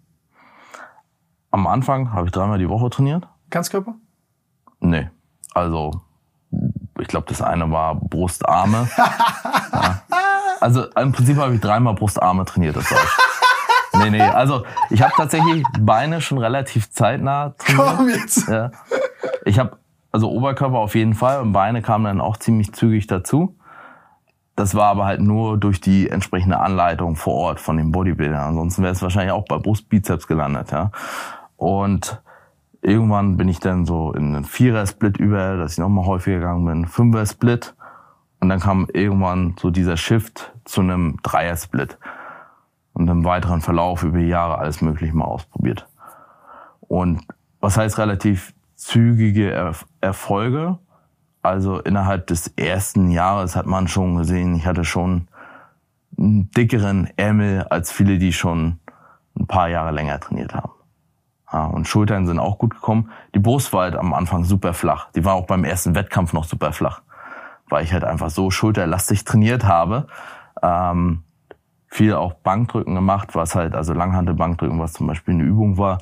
Am 1.52 1.68
Anfang 1.68 2.12
habe 2.12 2.28
ich 2.28 2.32
dreimal 2.32 2.58
die 2.58 2.68
Woche 2.68 2.90
trainiert. 2.90 3.28
Ganzkörper? 3.50 3.96
Nee. 4.80 5.10
Also, 5.54 6.02
ich 7.00 7.08
glaube, 7.08 7.28
das 7.30 7.42
eine 7.42 7.72
war 7.72 7.96
Brustarme. 7.96 8.90
ja. 8.98 10.02
Also 10.62 10.86
im 10.92 11.12
Prinzip 11.12 11.38
habe 11.38 11.56
ich 11.56 11.62
dreimal 11.62 11.94
Brustarme 11.96 12.46
trainiert, 12.46 12.76
das 12.76 12.90
heißt. 12.90 13.02
Nee, 13.98 14.10
nee, 14.10 14.22
also 14.22 14.66
ich 14.90 15.02
habe 15.02 15.14
tatsächlich 15.16 15.64
Beine 15.80 16.20
schon 16.20 16.38
relativ 16.38 16.92
zeitnah 16.92 17.56
trainiert. 17.58 17.96
Komm 17.96 18.10
jetzt! 18.10 18.50
Ja. 18.50 18.72
Ich 19.46 19.58
habe 19.58 19.78
also 20.12 20.30
Oberkörper 20.32 20.80
auf 20.80 20.96
jeden 20.96 21.14
Fall 21.14 21.42
und 21.42 21.54
Beine 21.54 21.82
kamen 21.82 22.06
dann 22.06 22.22
auch 22.22 22.36
ziemlich 22.36 22.74
zügig 22.74 23.08
dazu. 23.08 23.58
Das 24.56 24.76
war 24.76 24.88
aber 24.88 25.06
halt 25.06 25.22
nur 25.22 25.58
durch 25.58 25.82
die 25.82 26.10
entsprechende 26.10 26.60
Anleitung 26.60 27.16
vor 27.16 27.36
Ort 27.36 27.60
von 27.60 27.78
den 27.78 27.92
Bodybuildern. 27.92 28.40
Ansonsten 28.40 28.84
wäre 28.84 28.94
es 28.94 29.02
wahrscheinlich 29.02 29.34
auch 29.34 29.46
bei 29.46 29.58
Brustbizeps 29.58 30.28
gelandet, 30.28 30.72
ja. 30.72 30.92
Und 31.58 32.22
irgendwann 32.86 33.36
bin 33.36 33.50
ich 33.50 33.60
dann 33.60 33.86
so 33.86 34.14
in 34.14 34.36
einen 34.36 34.46
Vierer-Split 34.46 35.18
über, 35.18 35.58
dass 35.58 35.74
ich 35.74 35.78
nochmal 35.80 36.06
häufiger 36.06 36.38
gegangen 36.38 36.66
bin, 36.66 36.86
Fünfer-Split. 36.86 37.76
Und 38.40 38.50
dann 38.50 38.60
kam 38.60 38.88
irgendwann 38.94 39.56
so 39.60 39.72
dieser 39.72 39.98
Shift 39.98 40.54
zu 40.66 40.82
einem 40.82 41.18
Dreier-Split. 41.24 41.98
Und 42.94 43.10
im 43.10 43.26
weiteren 43.26 43.62
Verlauf 43.62 44.04
über 44.04 44.20
Jahre 44.20 44.60
alles 44.60 44.82
mögliche 44.82 45.16
mal 45.16 45.26
ausprobiert. 45.26 45.88
Und 46.82 47.22
was 47.60 47.76
heißt 47.78 47.98
relativ 47.98 48.54
zügige 48.76 49.52
Erf 49.52 49.86
Erfolge? 50.00 50.78
Also 51.42 51.80
innerhalb 51.80 52.28
des 52.28 52.48
ersten 52.56 53.12
Jahres 53.12 53.56
hat 53.56 53.66
man 53.66 53.88
schon 53.88 54.16
gesehen, 54.16 54.56
ich 54.56 54.66
hatte 54.66 54.84
schon 54.84 55.28
einen 56.18 56.50
dickeren 56.52 57.10
Ärmel 57.18 57.64
als 57.64 57.92
viele, 57.92 58.18
die 58.18 58.34
schon 58.34 58.80
ein 59.38 59.48
paar 59.48 59.70
Jahre 59.70 59.92
länger 59.92 60.20
trainiert 60.20 60.54
haben. 60.54 60.75
Ja, 61.56 61.68
und 61.68 61.88
Schultern 61.88 62.28
sind 62.28 62.38
auch 62.38 62.58
gut 62.58 62.74
gekommen. 62.74 63.12
Die 63.34 63.40
Brust 63.40 63.72
war 63.72 63.84
halt 63.84 63.96
am 63.96 64.14
Anfang 64.14 64.44
super 64.44 64.74
flach. 64.74 65.10
Die 65.16 65.24
war 65.24 65.36
auch 65.36 65.46
beim 65.46 65.64
ersten 65.64 65.96
Wettkampf 65.96 66.34
noch 66.34 66.44
super 66.44 66.74
flach, 66.74 67.02
weil 67.70 67.86
ich 67.86 67.94
halt 67.94 68.04
einfach 68.04 68.30
so 68.30 68.52
schulterlastig 68.52 69.24
trainiert 69.24 69.64
habe. 69.64 70.08
Ähm, 70.62 71.24
viel 71.88 72.14
auch 72.14 72.34
Bankdrücken 72.34 72.94
gemacht, 72.94 73.36
was 73.36 73.56
halt, 73.56 73.74
also 73.74 73.94
Langhantelbankdrücken, 73.94 74.82
was 74.82 74.92
zum 74.92 75.08
Beispiel 75.08 75.34
eine 75.34 75.44
Übung 75.44 75.78
war, 75.78 76.00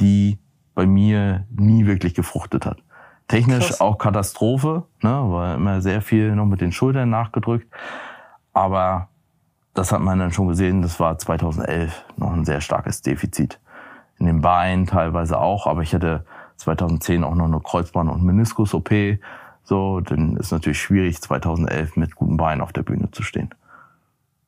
die 0.00 0.38
bei 0.74 0.84
mir 0.84 1.46
nie 1.48 1.86
wirklich 1.86 2.12
gefruchtet 2.12 2.66
hat. 2.66 2.82
Technisch 3.26 3.68
Krass. 3.68 3.80
auch 3.80 3.96
Katastrophe, 3.96 4.82
ne, 5.00 5.08
war 5.10 5.54
immer 5.54 5.80
sehr 5.80 6.02
viel 6.02 6.34
noch 6.36 6.44
mit 6.44 6.60
den 6.60 6.72
Schultern 6.72 7.08
nachgedrückt. 7.08 7.72
Aber 8.52 9.08
das 9.72 9.92
hat 9.92 10.02
man 10.02 10.18
dann 10.18 10.32
schon 10.32 10.48
gesehen, 10.48 10.82
das 10.82 11.00
war 11.00 11.16
2011 11.16 12.04
noch 12.18 12.34
ein 12.34 12.44
sehr 12.44 12.60
starkes 12.60 13.00
Defizit. 13.00 13.60
In 14.20 14.26
den 14.26 14.40
Beinen 14.42 14.86
teilweise 14.86 15.40
auch, 15.40 15.66
aber 15.66 15.82
ich 15.82 15.94
hatte 15.94 16.24
2010 16.56 17.24
auch 17.24 17.34
noch 17.34 17.46
eine 17.46 17.58
Kreuzband- 17.58 18.10
und 18.10 18.22
Meniskus-OP. 18.22 19.18
So, 19.64 20.00
dann 20.00 20.36
ist 20.36 20.52
natürlich 20.52 20.80
schwierig, 20.80 21.20
2011 21.20 21.96
mit 21.96 22.14
guten 22.14 22.36
Beinen 22.36 22.60
auf 22.60 22.72
der 22.72 22.82
Bühne 22.82 23.10
zu 23.10 23.22
stehen. 23.22 23.50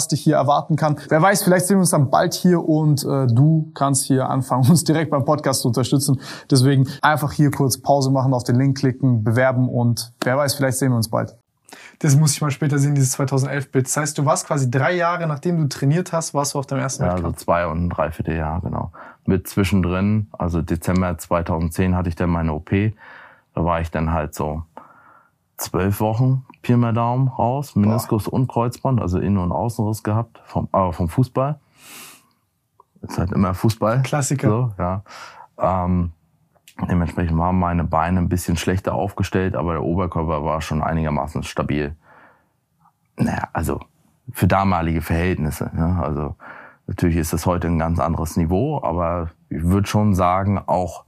was 0.00 0.08
dich 0.08 0.22
hier 0.22 0.36
erwarten 0.36 0.76
kann. 0.76 0.96
Wer 1.10 1.20
weiß, 1.20 1.42
vielleicht 1.42 1.66
sehen 1.66 1.76
wir 1.76 1.80
uns 1.80 1.90
dann 1.90 2.08
bald 2.08 2.32
hier 2.32 2.66
und 2.66 3.04
äh, 3.04 3.26
du 3.26 3.70
kannst 3.74 4.04
hier 4.04 4.30
anfangen, 4.30 4.66
uns 4.70 4.82
direkt 4.82 5.10
beim 5.10 5.26
Podcast 5.26 5.60
zu 5.60 5.68
unterstützen. 5.68 6.18
Deswegen 6.50 6.88
einfach 7.02 7.32
hier 7.32 7.50
kurz 7.50 7.76
Pause 7.76 8.10
machen, 8.10 8.32
auf 8.32 8.44
den 8.44 8.56
Link 8.56 8.78
klicken, 8.78 9.22
bewerben 9.22 9.68
und 9.68 10.12
wer 10.22 10.38
weiß, 10.38 10.54
vielleicht 10.54 10.78
sehen 10.78 10.92
wir 10.92 10.96
uns 10.96 11.10
bald. 11.10 11.36
Das 11.98 12.16
muss 12.16 12.32
ich 12.32 12.40
mal 12.40 12.50
später 12.50 12.78
sehen, 12.78 12.94
dieses 12.94 13.18
2011-Bild. 13.18 13.86
Das 13.86 13.96
heißt, 13.96 14.16
du 14.16 14.24
warst 14.24 14.46
quasi 14.46 14.70
drei 14.70 14.92
Jahre, 14.96 15.26
nachdem 15.26 15.58
du 15.58 15.68
trainiert 15.68 16.14
hast, 16.14 16.32
warst 16.32 16.54
du 16.54 16.58
auf 16.58 16.66
deinem 16.66 16.80
ersten 16.80 17.04
Ja, 17.04 17.12
also 17.12 17.30
zwei 17.32 17.66
und 17.66 17.84
ein 17.84 17.90
Dreivierteljahr, 17.90 18.62
genau. 18.62 18.90
Mit 19.26 19.48
zwischendrin, 19.48 20.28
also 20.32 20.62
Dezember 20.62 21.18
2010 21.18 21.94
hatte 21.94 22.08
ich 22.08 22.16
dann 22.16 22.30
meine 22.30 22.54
OP. 22.54 22.70
Da 23.54 23.64
war 23.64 23.82
ich 23.82 23.90
dann 23.90 24.12
halt 24.12 24.34
so 24.34 24.62
zwölf 25.60 26.00
Wochen 26.00 26.44
Pi 26.62 26.76
mal 26.76 26.92
Daumen 26.92 27.28
raus, 27.28 27.76
Meniskus 27.76 28.24
Boah. 28.24 28.34
und 28.34 28.48
Kreuzband, 28.48 29.00
also 29.00 29.18
Innen- 29.18 29.38
und 29.38 29.52
Außenriss 29.52 30.02
gehabt, 30.02 30.42
vom, 30.44 30.68
aber 30.72 30.92
vom 30.92 31.08
Fußball. 31.08 31.58
Ist 33.02 33.18
halt 33.18 33.32
immer 33.32 33.54
Fußball. 33.54 34.02
Klassiker. 34.02 34.48
So, 34.48 34.72
ja. 34.78 35.02
Ähm, 35.58 36.12
dementsprechend 36.88 37.38
waren 37.38 37.58
meine 37.58 37.84
Beine 37.84 38.18
ein 38.18 38.28
bisschen 38.28 38.56
schlechter 38.56 38.94
aufgestellt, 38.94 39.56
aber 39.56 39.72
der 39.72 39.82
Oberkörper 39.82 40.44
war 40.44 40.60
schon 40.60 40.82
einigermaßen 40.82 41.42
stabil. 41.42 41.96
Naja, 43.16 43.48
also 43.52 43.80
für 44.32 44.46
damalige 44.46 45.02
Verhältnisse. 45.02 45.70
Ne? 45.74 45.98
Also 46.02 46.36
natürlich 46.86 47.16
ist 47.16 47.32
das 47.32 47.46
heute 47.46 47.68
ein 47.68 47.78
ganz 47.78 47.98
anderes 48.00 48.36
Niveau, 48.36 48.82
aber 48.82 49.30
ich 49.48 49.62
würde 49.62 49.88
schon 49.88 50.14
sagen, 50.14 50.58
auch 50.58 51.04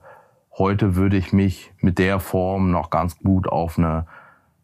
heute 0.56 0.96
würde 0.96 1.16
ich 1.16 1.32
mich 1.32 1.72
mit 1.80 1.98
der 1.98 2.20
Form 2.20 2.70
noch 2.70 2.90
ganz 2.90 3.18
gut 3.18 3.48
auf 3.48 3.78
eine 3.78 4.06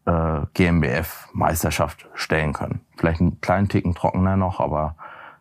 äh, 0.09 0.45
GmbF-Meisterschaft 0.53 2.07
stellen 2.15 2.53
können. 2.53 2.81
Vielleicht 2.97 3.21
einen 3.21 3.39
kleinen 3.41 3.69
Ticken 3.69 3.93
trockener 3.93 4.37
noch, 4.37 4.59
aber 4.59 4.95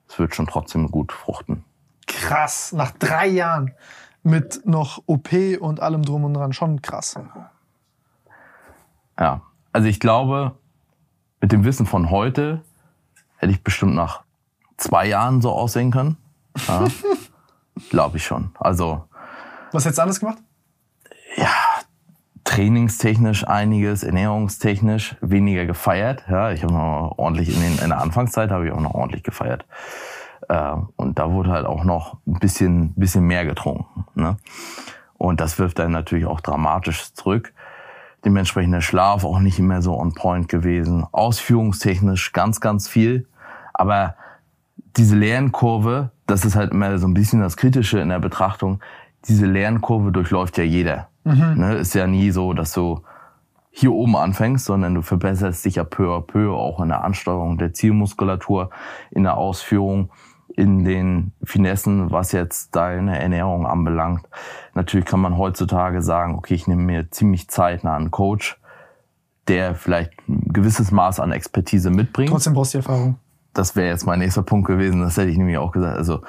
es 0.09 0.19
wird 0.19 0.35
schon 0.35 0.47
trotzdem 0.47 0.91
gut 0.91 1.13
fruchten. 1.13 1.65
Krass, 2.07 2.73
nach 2.73 2.91
drei 2.93 3.27
Jahren 3.27 3.73
mit 4.23 4.67
noch 4.67 5.03
OP 5.07 5.31
und 5.61 5.81
allem 5.81 6.03
drum 6.03 6.25
und 6.25 6.35
dran, 6.35 6.53
schon 6.53 6.83
krass. 6.83 7.19
Ja, 9.19 9.43
also 9.73 9.89
ich 9.89 10.01
glaube, 10.01 10.53
mit 11.41 11.53
dem 11.53 11.65
Wissen 11.65 11.87
von 11.87 12.11
heute 12.11 12.63
hätte 13.37 13.53
ich 13.53 13.63
bestimmt 13.63 13.95
nach 13.95 14.23
zwei 14.77 15.07
Jahren 15.07 15.41
so 15.41 15.53
aussehen 15.53 15.91
können. 15.91 16.17
Ja, 16.67 16.87
glaube 17.91 18.19
ich 18.19 18.25
schon. 18.25 18.51
Also. 18.59 19.05
Was 19.73 19.85
hättest 19.85 19.99
du 19.99 20.03
anders 20.03 20.21
gemacht? 20.21 20.39
Ja, 21.37 21.53
trainingstechnisch 22.49 23.47
einiges, 23.47 24.03
ernährungstechnisch 24.03 25.17
weniger 25.21 25.67
gefeiert. 25.67 26.25
Ja, 26.31 26.51
ich 26.51 26.63
habe 26.63 26.73
noch 26.73 27.13
ordentlich 27.19 27.55
in, 27.55 27.61
den, 27.61 27.79
in 27.79 27.91
der 27.91 28.01
Anfangszeit 28.01 28.51
habe 28.51 28.67
ich 28.67 28.73
auch 28.73 28.81
noch 28.81 28.95
ordentlich 28.95 29.23
gefeiert. 29.23 29.67
Äh, 30.49 30.73
und 30.97 31.19
da 31.19 31.31
wurde 31.31 31.51
halt 31.51 31.67
auch 31.67 31.85
noch 31.85 32.17
ein 32.27 32.39
bisschen, 32.39 32.95
bisschen 32.95 33.27
mehr 33.27 33.45
getrunken. 33.45 34.07
Ne? 34.15 34.39
Und 35.19 35.43
das 35.43 35.59
wirft 35.59 35.79
dann 35.79 35.93
natürlich 35.93 36.25
auch 36.25 36.41
dramatisch 36.41 37.13
zurück. 37.13 37.53
Dementsprechend 38.25 38.73
der 38.73 38.81
Schlaf 38.81 39.25
auch 39.25 39.41
nicht 39.41 39.59
mehr 39.59 39.83
so 39.83 39.99
on 39.99 40.15
point 40.15 40.49
gewesen. 40.49 41.07
Ausführungstechnisch 41.13 42.33
ganz, 42.33 42.63
ganz 42.63 42.89
viel. 42.89 43.29
Aber 43.75 44.15
diese 44.97 45.17
Lernkurve, 45.17 46.13
das 46.27 46.47
ist 46.47 46.57
halt 46.57 46.73
immer 46.73 46.97
so 46.97 47.07
ein 47.07 47.15
bisschen 47.15 47.43
das 47.43 47.59
Kritische 47.59 47.99
in 47.99 48.09
der 48.09 48.21
Betrachtung. 48.21 48.81
Diese 49.27 49.45
Lernkurve 49.45 50.13
durchläuft 50.13 50.57
ja 50.57 50.65
jeder. 50.65 51.08
Mhm. 51.25 51.55
Ne, 51.57 51.75
ist 51.75 51.95
ja 51.95 52.07
nie 52.07 52.31
so, 52.31 52.53
dass 52.53 52.73
du 52.73 53.03
hier 53.71 53.93
oben 53.93 54.17
anfängst, 54.17 54.65
sondern 54.65 54.95
du 54.95 55.03
verbesserst 55.03 55.65
dich 55.65 55.77
ja 55.77 55.85
peu 55.85 56.17
à 56.17 56.21
peu 56.21 56.53
auch 56.53 56.81
in 56.81 56.89
der 56.89 57.05
Ansteuerung 57.05 57.59
der 57.59 57.75
Zielmuskulatur, 57.75 58.71
in 59.11 59.23
der 59.23 59.37
Ausführung, 59.37 60.11
in 60.57 60.85
den 60.85 61.33
Finessen, 61.45 62.11
was 62.11 62.33
jetzt 62.33 62.75
deine 62.75 63.21
Ernährung 63.21 63.67
anbelangt. 63.67 64.27
Natürlich 64.75 65.07
kann 65.07 65.21
man 65.21 65.39
heutzutage 65.39 66.03
sagen, 66.03 66.35
okay, 66.35 66.55
ich 66.55 66.67
nehme 66.67 66.83
mir 66.83 67.11
ziemlich 67.11 67.49
zeitnah 67.49 67.95
einen 67.95 68.11
Coach, 68.11 68.59
der 69.47 69.77
vielleicht 69.77 70.13
ein 70.29 70.53
gewisses 70.53 70.91
Maß 70.91 71.21
an 71.21 71.31
Expertise 71.31 71.91
mitbringt. 71.91 72.31
Trotzdem 72.31 72.55
brauchst 72.55 72.75
du 72.75 72.79
die 72.79 72.85
Erfahrung. 72.85 73.17
das 73.55 73.77
wäre 73.77 73.89
jetzt 73.89 74.07
mein 74.07 74.19
nächster 74.19 74.43
Punkt 74.43 74.67
gewesen, 74.67 75.01
das 75.01 75.17
hätte 75.17 75.31
ich 75.31 75.39
nämlich 75.39 75.59
auch 75.59 75.71
gesagt. 75.71 75.97
Also 75.97 76.23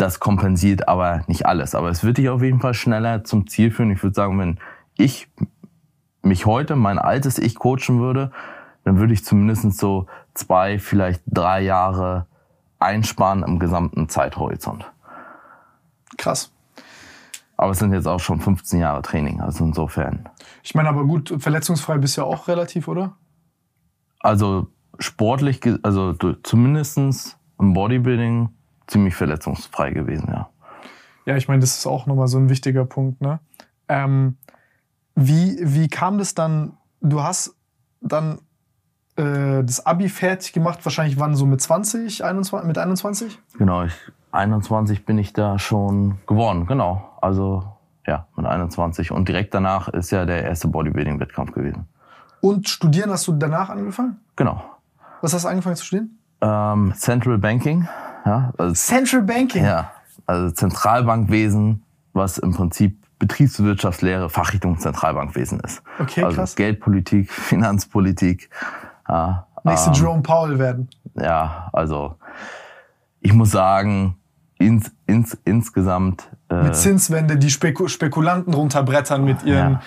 das 0.00 0.18
kompensiert 0.18 0.88
aber 0.88 1.22
nicht 1.26 1.46
alles. 1.46 1.74
Aber 1.74 1.90
es 1.90 2.02
wird 2.02 2.18
dich 2.18 2.30
auf 2.30 2.42
jeden 2.42 2.60
Fall 2.60 2.74
schneller 2.74 3.22
zum 3.24 3.46
Ziel 3.46 3.70
führen. 3.70 3.90
Ich 3.90 4.02
würde 4.02 4.14
sagen, 4.14 4.38
wenn 4.38 4.58
ich 4.96 5.28
mich 6.22 6.46
heute, 6.46 6.74
mein 6.74 6.98
altes 6.98 7.38
Ich 7.38 7.56
coachen 7.56 8.00
würde, 8.00 8.30
dann 8.84 8.98
würde 8.98 9.12
ich 9.12 9.24
zumindest 9.24 9.78
so 9.78 10.06
zwei, 10.32 10.78
vielleicht 10.78 11.22
drei 11.26 11.60
Jahre 11.60 12.26
einsparen 12.78 13.42
im 13.42 13.58
gesamten 13.58 14.08
Zeithorizont. 14.08 14.90
Krass. 16.16 16.50
Aber 17.58 17.72
es 17.72 17.78
sind 17.78 17.92
jetzt 17.92 18.08
auch 18.08 18.20
schon 18.20 18.40
15 18.40 18.80
Jahre 18.80 19.02
Training, 19.02 19.42
also 19.42 19.64
insofern. 19.64 20.30
Ich 20.62 20.74
meine, 20.74 20.88
aber 20.88 21.04
gut, 21.04 21.34
verletzungsfrei 21.38 21.98
bist 21.98 22.16
du 22.16 22.22
ja 22.22 22.26
auch 22.26 22.48
relativ, 22.48 22.88
oder? 22.88 23.16
Also 24.18 24.68
sportlich, 24.98 25.60
also 25.82 26.14
zumindestens 26.42 27.36
im 27.58 27.74
Bodybuilding 27.74 28.48
ziemlich 28.90 29.14
verletzungsfrei 29.14 29.90
gewesen, 29.90 30.28
ja. 30.28 30.50
Ja, 31.26 31.36
ich 31.36 31.48
meine, 31.48 31.60
das 31.60 31.78
ist 31.78 31.86
auch 31.86 32.06
nochmal 32.06 32.28
so 32.28 32.38
ein 32.38 32.48
wichtiger 32.48 32.84
Punkt, 32.84 33.20
ne? 33.20 33.40
Ähm, 33.88 34.36
wie, 35.14 35.58
wie 35.60 35.88
kam 35.88 36.18
das 36.18 36.34
dann? 36.34 36.74
Du 37.00 37.22
hast 37.22 37.54
dann 38.00 38.38
äh, 39.16 39.62
das 39.62 39.84
Abi 39.84 40.08
fertig 40.08 40.52
gemacht, 40.52 40.84
wahrscheinlich 40.84 41.18
wann 41.18 41.34
so 41.34 41.46
mit 41.46 41.60
20, 41.60 42.24
21, 42.24 42.66
mit 42.66 42.78
21? 42.78 43.38
Genau, 43.58 43.84
ich, 43.84 43.94
21 44.32 45.04
bin 45.04 45.18
ich 45.18 45.32
da 45.32 45.58
schon 45.58 46.18
geworden, 46.26 46.66
genau. 46.66 47.16
Also 47.20 47.64
ja, 48.06 48.26
mit 48.36 48.46
21. 48.46 49.10
Und 49.12 49.28
direkt 49.28 49.54
danach 49.54 49.88
ist 49.88 50.10
ja 50.10 50.24
der 50.24 50.44
erste 50.44 50.68
Bodybuilding-Wettkampf 50.68 51.52
gewesen. 51.52 51.86
Und 52.40 52.68
studieren 52.68 53.10
hast 53.10 53.28
du 53.28 53.32
danach 53.32 53.68
angefangen? 53.68 54.20
Genau. 54.36 54.62
Was 55.20 55.34
hast 55.34 55.44
du 55.44 55.48
angefangen 55.48 55.76
zu 55.76 55.84
studieren? 55.84 56.18
Ähm, 56.40 56.94
Central 56.96 57.38
Banking. 57.38 57.86
Ja, 58.30 58.52
also, 58.58 58.74
Central 58.74 59.22
Banking? 59.22 59.64
Ja, 59.64 59.90
also 60.24 60.52
Zentralbankwesen, 60.52 61.82
was 62.12 62.38
im 62.38 62.54
Prinzip 62.54 62.96
Betriebswirtschaftslehre, 63.18 64.30
Fachrichtung 64.30 64.78
Zentralbankwesen 64.78 65.58
ist. 65.60 65.82
Okay, 65.98 66.22
also 66.22 66.36
krass. 66.36 66.54
Geldpolitik, 66.54 67.30
Finanzpolitik. 67.32 68.48
Ja, 69.08 69.48
Nächste 69.64 69.90
ähm, 69.90 69.94
Jerome 69.94 70.22
Powell 70.22 70.58
werden. 70.60 70.88
Ja, 71.16 71.68
also 71.72 72.14
ich 73.20 73.32
muss 73.32 73.50
sagen, 73.50 74.14
ins, 74.58 74.92
ins, 75.06 75.36
insgesamt. 75.44 76.30
Äh, 76.48 76.62
mit 76.62 76.76
Zinswende 76.76 77.36
die 77.36 77.50
Speku 77.50 77.88
Spekulanten 77.88 78.54
runterbrettern 78.54 79.24
mit 79.24 79.42
ihren 79.42 79.72
ja. 79.72 79.82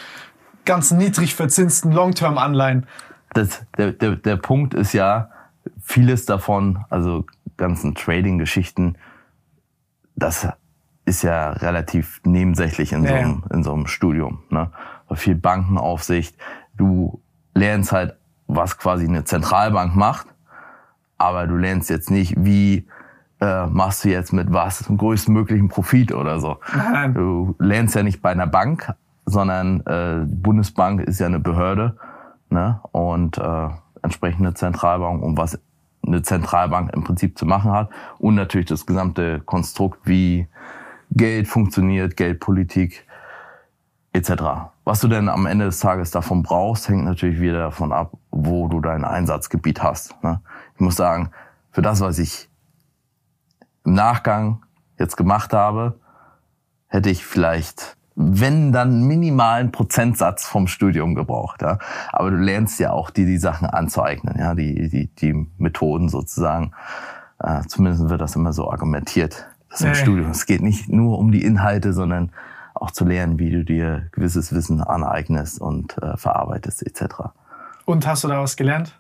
ganz 0.66 0.92
niedrig 0.92 1.34
verzinsten 1.34 1.94
Long-Term-Anleihen. 1.94 2.88
Der, 3.36 3.94
der, 3.94 4.18
der 4.18 4.36
Punkt 4.36 4.74
ist 4.74 4.94
ja, 4.94 5.30
vieles 5.82 6.26
davon, 6.26 6.86
also 6.90 7.26
ganzen 7.58 7.96
Trading-Geschichten, 7.96 8.98
das 10.16 10.48
ist 11.06 11.24
ja 11.24 11.52
relativ 11.52 12.22
nebensächlich 12.24 12.94
in, 12.94 13.04
ja. 13.04 13.10
so, 13.10 13.16
einem, 13.16 13.44
in 13.52 13.64
so 13.64 13.74
einem 13.74 13.88
Studium. 13.88 14.44
Ne? 14.50 14.72
Viel 15.14 15.36
Bankenaufsicht. 15.36 16.38
Du 16.76 17.22
lernst 17.54 17.92
halt, 17.92 18.16
was 18.48 18.78
quasi 18.78 19.06
eine 19.06 19.24
Zentralbank 19.24 19.96
macht, 19.96 20.28
aber 21.18 21.48
du 21.48 21.56
lernst 21.56 21.90
jetzt 21.90 22.10
nicht, 22.10 22.36
wie 22.38 22.88
äh, 23.40 23.68
machst 23.68 24.06
du 24.06 24.10
jetzt 24.10 24.34
mit 24.34 24.52
was 24.52 24.80
zum 24.80 24.98
größtmöglichen 24.98 25.70
Profit 25.70 26.14
oder 26.14 26.40
so. 26.40 26.60
Nein. 26.76 27.14
Du 27.14 27.56
lernst 27.60 27.96
ja 27.96 28.04
nicht 28.04 28.22
bei 28.22 28.32
einer 28.32 28.48
Bank, 28.48 28.94
sondern 29.26 29.82
äh, 29.82 30.26
Bundesbank 30.26 31.02
ist 31.02 31.20
ja 31.20 31.28
eine 31.28 31.40
Behörde 31.40 31.98
ne? 32.50 32.80
und 32.92 33.38
äh, 33.38 33.70
entsprechende 34.02 34.54
Zentralbank, 34.54 35.22
um 35.22 35.38
was 35.38 35.60
eine 36.06 36.22
Zentralbank 36.22 36.94
im 36.94 37.04
Prinzip 37.04 37.38
zu 37.38 37.46
machen 37.46 37.72
hat 37.72 37.90
und 38.20 38.36
natürlich 38.36 38.68
das 38.68 38.86
gesamte 38.86 39.40
Konstrukt, 39.42 40.00
wie 40.06 40.48
Geld 41.12 41.48
funktioniert, 41.48 42.18
Geldpolitik 42.18 43.06
etc. 44.14 44.32
Was 44.84 45.00
du 45.00 45.08
denn 45.08 45.30
am 45.30 45.46
Ende 45.46 45.66
des 45.66 45.80
Tages 45.80 46.12
davon 46.12 46.44
brauchst, 46.44 46.90
hängt 46.90 47.06
natürlich 47.06 47.40
wieder 47.40 47.60
davon 47.60 47.92
ab, 47.92 48.14
wo 48.32 48.68
du 48.68 48.80
dein 48.80 49.04
Einsatzgebiet 49.04 49.82
hast. 49.82 50.22
Ne? 50.24 50.42
Ich 50.76 50.82
muss 50.82 50.96
sagen, 50.96 51.32
für 51.72 51.82
das, 51.82 52.02
was 52.02 52.20
ich 52.20 52.50
im 53.86 53.94
Nachgang 53.94 54.64
jetzt 55.00 55.18
gemacht 55.18 55.54
habe, 55.54 56.00
hätte 56.88 57.10
ich 57.10 57.26
vielleicht, 57.26 57.98
wenn 58.16 58.72
dann 58.72 59.04
minimalen 59.04 59.72
Prozentsatz 59.72 60.46
vom 60.46 60.68
Studium 60.68 61.16
gebraucht. 61.16 61.62
Ja. 61.62 61.80
Aber 62.12 62.32
du 62.32 62.38
lernst 62.38 62.80
ja 62.80 62.92
auch 62.92 63.10
dir 63.10 63.26
die 63.26 63.38
Sachen 63.38 63.68
anzueignen, 63.68 64.36
ja, 64.38 64.54
die, 64.54 64.90
die, 64.90 65.08
die 65.08 65.48
Methoden 65.58 66.10
sozusagen. 66.10 66.74
Äh, 67.40 67.62
zumindest 67.68 68.10
wird 68.10 68.22
das 68.22 68.36
immer 68.36 68.54
so 68.54 68.70
argumentiert. 68.70 69.48
Das 69.70 69.82
im 69.82 69.96
Studium. 69.96 70.30
Es 70.30 70.46
geht 70.46 70.62
nicht 70.62 70.90
nur 70.90 71.18
um 71.18 71.32
die 71.32 71.44
Inhalte, 71.44 71.94
sondern 71.94 72.32
auch 72.76 72.92
zu 72.92 73.06
lernen, 73.06 73.40
wie 73.40 73.50
du 73.50 73.64
dir 73.64 74.08
gewisses 74.12 74.54
Wissen 74.54 74.82
aneignest 74.82 75.60
und 75.60 75.98
äh, 76.02 76.16
verarbeitest 76.18 76.86
etc. 76.86 77.16
Und 77.86 78.06
hast 78.06 78.24
du 78.24 78.28
da 78.28 78.40
was 78.40 78.56
gelernt? 78.56 79.00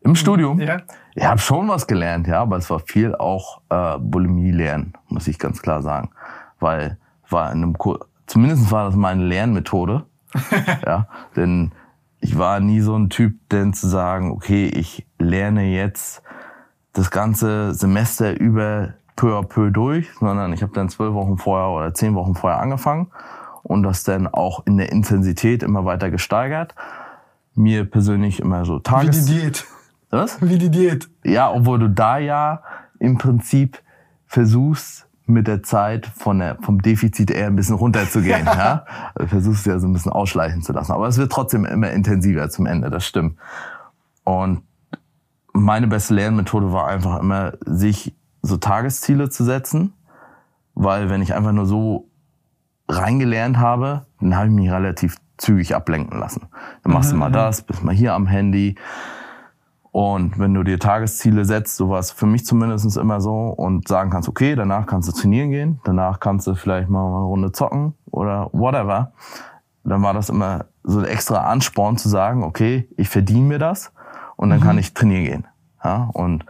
Im 0.00 0.16
Studium? 0.16 0.60
Ja. 0.60 0.78
Ich 1.14 1.24
habe 1.24 1.38
schon 1.38 1.68
was 1.68 1.86
gelernt, 1.86 2.26
ja, 2.26 2.40
aber 2.40 2.56
es 2.56 2.68
war 2.70 2.80
viel 2.80 3.14
auch 3.14 3.60
äh, 3.68 3.98
Bulimie 3.98 4.50
lernen, 4.50 4.94
muss 5.08 5.28
ich 5.28 5.38
ganz 5.38 5.62
klar 5.62 5.82
sagen. 5.82 6.10
Weil 6.58 6.98
war 7.28 7.50
in 7.50 7.62
einem 7.62 7.78
Kur 7.78 8.06
zumindest 8.32 8.70
war 8.70 8.86
das 8.86 8.96
meine 8.96 9.24
Lernmethode. 9.24 10.06
ja. 10.86 11.06
Denn 11.36 11.72
ich 12.18 12.38
war 12.38 12.60
nie 12.60 12.80
so 12.80 12.96
ein 12.96 13.10
Typ, 13.10 13.34
denn 13.50 13.74
zu 13.74 13.88
sagen, 13.88 14.30
okay, 14.30 14.66
ich 14.68 15.06
lerne 15.18 15.64
jetzt 15.64 16.22
das 16.94 17.10
ganze 17.10 17.74
Semester 17.74 18.38
über 18.40 18.94
peu 19.16 19.38
à 19.38 19.42
peu 19.42 19.70
durch, 19.70 20.08
sondern 20.18 20.54
ich 20.54 20.62
habe 20.62 20.72
dann 20.72 20.88
zwölf 20.88 21.12
Wochen 21.12 21.36
vorher 21.36 21.68
oder 21.68 21.92
zehn 21.92 22.14
Wochen 22.14 22.34
vorher 22.34 22.60
angefangen 22.60 23.10
und 23.62 23.82
das 23.82 24.02
dann 24.02 24.26
auch 24.26 24.64
in 24.66 24.78
der 24.78 24.90
Intensität 24.90 25.62
immer 25.62 25.84
weiter 25.84 26.10
gesteigert. 26.10 26.74
Mir 27.54 27.84
persönlich 27.84 28.40
immer 28.40 28.64
so 28.64 28.78
Tages... 28.78 29.28
Wie 29.28 29.34
die 29.34 29.40
Diät. 29.40 29.66
Was? 30.08 30.40
Wie 30.40 30.56
die 30.56 30.70
Diät. 30.70 31.08
Ja, 31.22 31.52
obwohl 31.52 31.78
du 31.78 31.88
da 31.88 32.16
ja 32.16 32.62
im 32.98 33.18
Prinzip 33.18 33.82
versuchst, 34.26 35.06
mit 35.26 35.46
der 35.46 35.62
Zeit 35.62 36.06
von 36.06 36.40
der, 36.40 36.58
vom 36.60 36.82
Defizit 36.82 37.30
eher 37.30 37.46
ein 37.46 37.56
bisschen 37.56 37.76
runterzugehen. 37.76 38.44
ja. 38.44 38.54
ja? 38.56 38.84
Also 39.14 39.28
versuchst 39.28 39.66
du 39.66 39.70
ja 39.70 39.78
so 39.78 39.86
ein 39.86 39.92
bisschen 39.92 40.12
ausschleichen 40.12 40.62
zu 40.62 40.72
lassen. 40.72 40.92
Aber 40.92 41.06
es 41.06 41.18
wird 41.18 41.32
trotzdem 41.32 41.64
immer 41.64 41.90
intensiver 41.90 42.48
zum 42.50 42.66
Ende, 42.66 42.90
das 42.90 43.06
stimmt. 43.06 43.38
Und 44.24 44.62
meine 45.52 45.86
beste 45.86 46.14
Lernmethode 46.14 46.72
war 46.72 46.88
einfach 46.88 47.20
immer, 47.20 47.52
sich 47.64 48.14
so 48.42 48.56
Tagesziele 48.56 49.30
zu 49.30 49.44
setzen. 49.44 49.92
Weil 50.74 51.10
wenn 51.10 51.22
ich 51.22 51.34
einfach 51.34 51.52
nur 51.52 51.66
so 51.66 52.08
reingelernt 52.88 53.58
habe, 53.58 54.06
dann 54.20 54.36
habe 54.36 54.46
ich 54.48 54.52
mich 54.52 54.70
relativ 54.70 55.16
zügig 55.36 55.74
ablenken 55.74 56.18
lassen. 56.18 56.48
Dann 56.82 56.92
machst 56.92 57.10
mhm, 57.10 57.16
du 57.16 57.18
mal 57.20 57.30
das, 57.30 57.62
bist 57.62 57.82
mal 57.82 57.94
hier 57.94 58.14
am 58.14 58.26
Handy, 58.26 58.76
und 59.92 60.38
wenn 60.38 60.54
du 60.54 60.62
dir 60.62 60.78
Tagesziele 60.78 61.44
setzt, 61.44 61.76
so 61.76 61.90
war 61.90 61.98
es 61.98 62.10
für 62.10 62.24
mich 62.24 62.46
zumindest 62.46 62.96
immer 62.96 63.20
so, 63.20 63.48
und 63.48 63.86
sagen 63.86 64.10
kannst, 64.10 64.26
okay, 64.26 64.54
danach 64.54 64.86
kannst 64.86 65.06
du 65.08 65.12
trainieren 65.12 65.50
gehen, 65.50 65.80
danach 65.84 66.18
kannst 66.18 66.46
du 66.46 66.54
vielleicht 66.54 66.88
mal 66.88 67.04
eine 67.04 67.24
Runde 67.24 67.52
zocken 67.52 67.94
oder 68.10 68.48
whatever, 68.52 69.12
dann 69.84 70.02
war 70.02 70.14
das 70.14 70.30
immer 70.30 70.64
so 70.82 70.98
ein 70.98 71.04
extra 71.04 71.50
Ansporn 71.50 71.98
zu 71.98 72.08
sagen, 72.08 72.42
okay, 72.42 72.88
ich 72.96 73.10
verdiene 73.10 73.46
mir 73.46 73.58
das 73.58 73.92
und 74.36 74.48
dann 74.48 74.60
mhm. 74.60 74.64
kann 74.64 74.78
ich 74.78 74.94
trainieren 74.94 75.24
gehen. 75.24 75.46
Ja, 75.84 76.08
und 76.14 76.46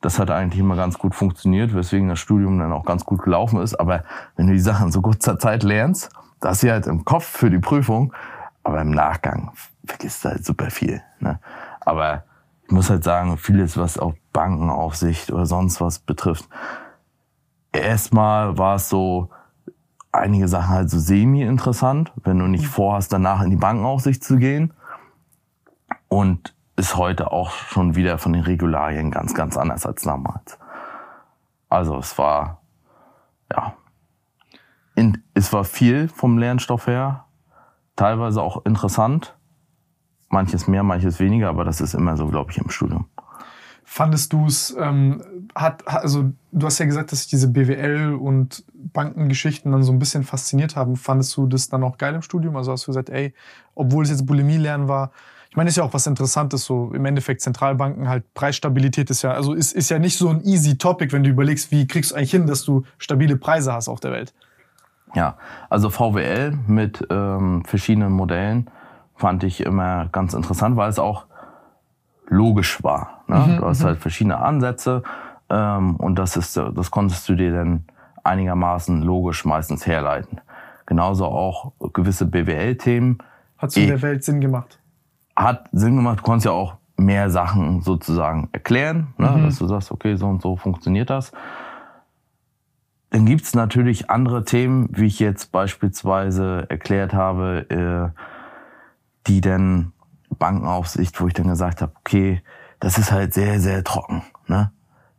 das 0.00 0.18
hat 0.18 0.30
eigentlich 0.30 0.60
immer 0.60 0.76
ganz 0.76 0.96
gut 0.96 1.14
funktioniert, 1.14 1.74
weswegen 1.74 2.08
das 2.08 2.18
Studium 2.18 2.58
dann 2.58 2.72
auch 2.72 2.84
ganz 2.84 3.04
gut 3.04 3.22
gelaufen 3.22 3.60
ist. 3.60 3.74
Aber 3.74 4.04
wenn 4.36 4.46
du 4.46 4.54
die 4.54 4.58
Sachen 4.58 4.90
so 4.90 5.02
kurzer 5.02 5.38
Zeit 5.38 5.64
lernst, 5.64 6.10
das 6.40 6.62
ist 6.62 6.70
halt 6.70 6.86
im 6.86 7.04
Kopf 7.04 7.24
für 7.24 7.50
die 7.50 7.58
Prüfung, 7.58 8.14
aber 8.62 8.80
im 8.80 8.90
Nachgang 8.90 9.50
vergisst 9.84 10.24
du 10.24 10.30
halt 10.30 10.46
super 10.46 10.70
viel. 10.70 11.02
Ne? 11.20 11.40
Aber 11.80 12.24
ich 12.66 12.72
muss 12.72 12.90
halt 12.90 13.04
sagen, 13.04 13.36
vieles, 13.38 13.76
was 13.76 13.98
auch 13.98 14.14
Bankenaufsicht 14.32 15.30
oder 15.30 15.46
sonst 15.46 15.80
was 15.80 16.00
betrifft, 16.00 16.48
erstmal 17.72 18.58
war 18.58 18.76
es 18.76 18.88
so, 18.88 19.30
einige 20.12 20.48
Sachen 20.48 20.70
halt 20.70 20.90
so 20.90 20.98
semi-interessant, 20.98 22.12
wenn 22.24 22.38
du 22.38 22.46
nicht 22.46 22.64
mhm. 22.64 22.70
vorhast, 22.70 23.12
danach 23.12 23.42
in 23.42 23.50
die 23.50 23.56
Bankenaufsicht 23.56 24.24
zu 24.24 24.36
gehen. 24.36 24.72
Und 26.08 26.54
ist 26.76 26.96
heute 26.96 27.32
auch 27.32 27.50
schon 27.50 27.94
wieder 27.96 28.18
von 28.18 28.32
den 28.32 28.42
Regularien 28.42 29.10
ganz, 29.10 29.34
ganz 29.34 29.56
anders 29.56 29.86
als 29.86 30.02
damals. 30.02 30.58
Also 31.68 31.98
es 31.98 32.16
war, 32.18 32.60
ja, 33.50 33.74
in, 34.94 35.22
es 35.34 35.52
war 35.52 35.64
viel 35.64 36.08
vom 36.08 36.38
Lernstoff 36.38 36.86
her, 36.86 37.24
teilweise 37.96 38.42
auch 38.42 38.64
interessant, 38.64 39.36
manches 40.28 40.66
mehr, 40.68 40.82
manches 40.82 41.20
weniger, 41.20 41.48
aber 41.48 41.64
das 41.64 41.80
ist 41.80 41.94
immer 41.94 42.16
so, 42.16 42.26
glaube 42.28 42.50
ich, 42.50 42.58
im 42.58 42.70
Studium. 42.70 43.06
Fandest 43.84 44.32
du 44.32 44.46
es, 44.46 44.76
ähm, 44.78 45.22
hat, 45.54 45.86
also 45.86 46.32
du 46.50 46.66
hast 46.66 46.78
ja 46.78 46.86
gesagt, 46.86 47.12
dass 47.12 47.20
sich 47.20 47.28
diese 47.28 47.48
BWL 47.48 48.14
und 48.14 48.64
Bankengeschichten 48.74 49.70
dann 49.70 49.84
so 49.84 49.92
ein 49.92 50.00
bisschen 50.00 50.24
fasziniert 50.24 50.74
haben. 50.74 50.96
Fandest 50.96 51.36
du 51.36 51.46
das 51.46 51.68
dann 51.68 51.84
auch 51.84 51.96
geil 51.96 52.14
im 52.14 52.22
Studium? 52.22 52.56
Also 52.56 52.72
hast 52.72 52.86
du 52.86 52.90
gesagt, 52.90 53.10
ey, 53.10 53.32
obwohl 53.74 54.02
es 54.02 54.10
jetzt 54.10 54.26
Bulimie 54.26 54.56
lernen 54.56 54.88
war, 54.88 55.12
Ich 55.50 55.56
meine, 55.56 55.70
ist 55.70 55.76
ja 55.76 55.84
auch 55.84 55.94
was 55.94 56.06
Interessantes, 56.06 56.64
so 56.64 56.92
im 56.92 57.04
Endeffekt 57.06 57.40
Zentralbanken 57.40 58.08
halt 58.08 58.34
Preisstabilität 58.34 59.08
ist 59.08 59.22
ja, 59.22 59.30
also 59.30 59.54
ist, 59.54 59.72
ist 59.72 59.88
ja 59.88 59.98
nicht 59.98 60.18
so 60.18 60.28
ein 60.28 60.44
easy 60.44 60.76
Topic, 60.76 61.12
wenn 61.12 61.22
du 61.22 61.30
überlegst, 61.30 61.70
wie 61.70 61.86
kriegst 61.86 62.10
du 62.10 62.16
eigentlich 62.16 62.32
hin, 62.32 62.46
dass 62.46 62.64
du 62.64 62.84
stabile 62.98 63.36
Preise 63.36 63.72
hast 63.72 63.88
auf 63.88 64.00
der 64.00 64.10
Welt. 64.10 64.34
Ja, 65.14 65.38
also 65.70 65.88
VWL 65.88 66.58
mit 66.66 67.06
ähm, 67.08 67.64
verschiedenen 67.64 68.12
Modellen 68.12 68.68
fand 69.16 69.44
ich 69.44 69.60
immer 69.60 70.06
ganz 70.12 70.34
interessant, 70.34 70.76
weil 70.76 70.90
es 70.90 70.98
auch 70.98 71.26
logisch 72.28 72.82
war. 72.82 73.22
Ne? 73.26 73.36
Mhm, 73.36 73.56
du 73.58 73.66
hast 73.66 73.82
mhm. 73.82 73.86
halt 73.86 73.98
verschiedene 73.98 74.38
Ansätze 74.38 75.02
ähm, 75.48 75.96
und 75.96 76.18
das 76.18 76.36
ist, 76.36 76.56
das 76.56 76.90
konntest 76.90 77.28
du 77.28 77.34
dir 77.34 77.52
dann 77.52 77.84
einigermaßen 78.24 79.02
logisch 79.02 79.44
meistens 79.44 79.86
herleiten. 79.86 80.40
Genauso 80.86 81.26
auch 81.26 81.72
gewisse 81.92 82.26
BWL-Themen. 82.26 83.18
Hat 83.58 83.76
in 83.76 83.88
der 83.88 84.02
Welt 84.02 84.24
Sinn 84.24 84.40
gemacht? 84.40 84.78
Hat 85.34 85.68
Sinn 85.72 85.96
gemacht. 85.96 86.20
Du 86.20 86.22
konntest 86.22 86.46
ja 86.46 86.52
auch 86.52 86.76
mehr 86.96 87.30
Sachen 87.30 87.82
sozusagen 87.82 88.48
erklären, 88.52 89.08
ne? 89.18 89.30
Mhm. 89.30 89.44
dass 89.44 89.58
du 89.58 89.66
sagst, 89.66 89.90
okay, 89.90 90.16
so 90.16 90.26
und 90.26 90.42
so 90.42 90.56
funktioniert 90.56 91.10
das. 91.10 91.32
Dann 93.10 93.26
gibt's 93.26 93.54
natürlich 93.54 94.10
andere 94.10 94.44
Themen, 94.44 94.88
wie 94.92 95.06
ich 95.06 95.20
jetzt 95.20 95.52
beispielsweise 95.52 96.66
erklärt 96.68 97.14
habe, 97.14 98.12
äh, 98.14 98.20
die 99.26 99.40
dann 99.40 99.92
Bankenaufsicht, 100.38 101.20
wo 101.20 101.26
ich 101.26 101.34
dann 101.34 101.48
gesagt 101.48 101.82
habe, 101.82 101.92
okay, 102.00 102.42
das 102.80 102.98
ist 102.98 103.12
halt 103.12 103.34
sehr, 103.34 103.60
sehr 103.60 103.84
trocken. 103.84 104.22
Ne? 104.46 104.70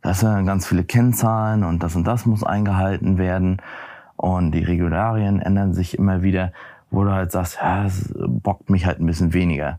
Das 0.02 0.20
sind 0.20 0.46
ganz 0.46 0.66
viele 0.66 0.84
Kennzahlen 0.84 1.64
und 1.64 1.82
das 1.82 1.96
und 1.96 2.04
das 2.04 2.26
muss 2.26 2.44
eingehalten 2.44 3.18
werden. 3.18 3.60
Und 4.16 4.52
die 4.52 4.62
Regularien 4.62 5.40
ändern 5.40 5.74
sich 5.74 5.98
immer 5.98 6.22
wieder, 6.22 6.52
wo 6.90 7.04
du 7.04 7.12
halt 7.12 7.32
sagst, 7.32 7.58
ja, 7.60 7.84
das 7.84 8.12
bockt 8.16 8.70
mich 8.70 8.86
halt 8.86 9.00
ein 9.00 9.06
bisschen 9.06 9.32
weniger. 9.32 9.78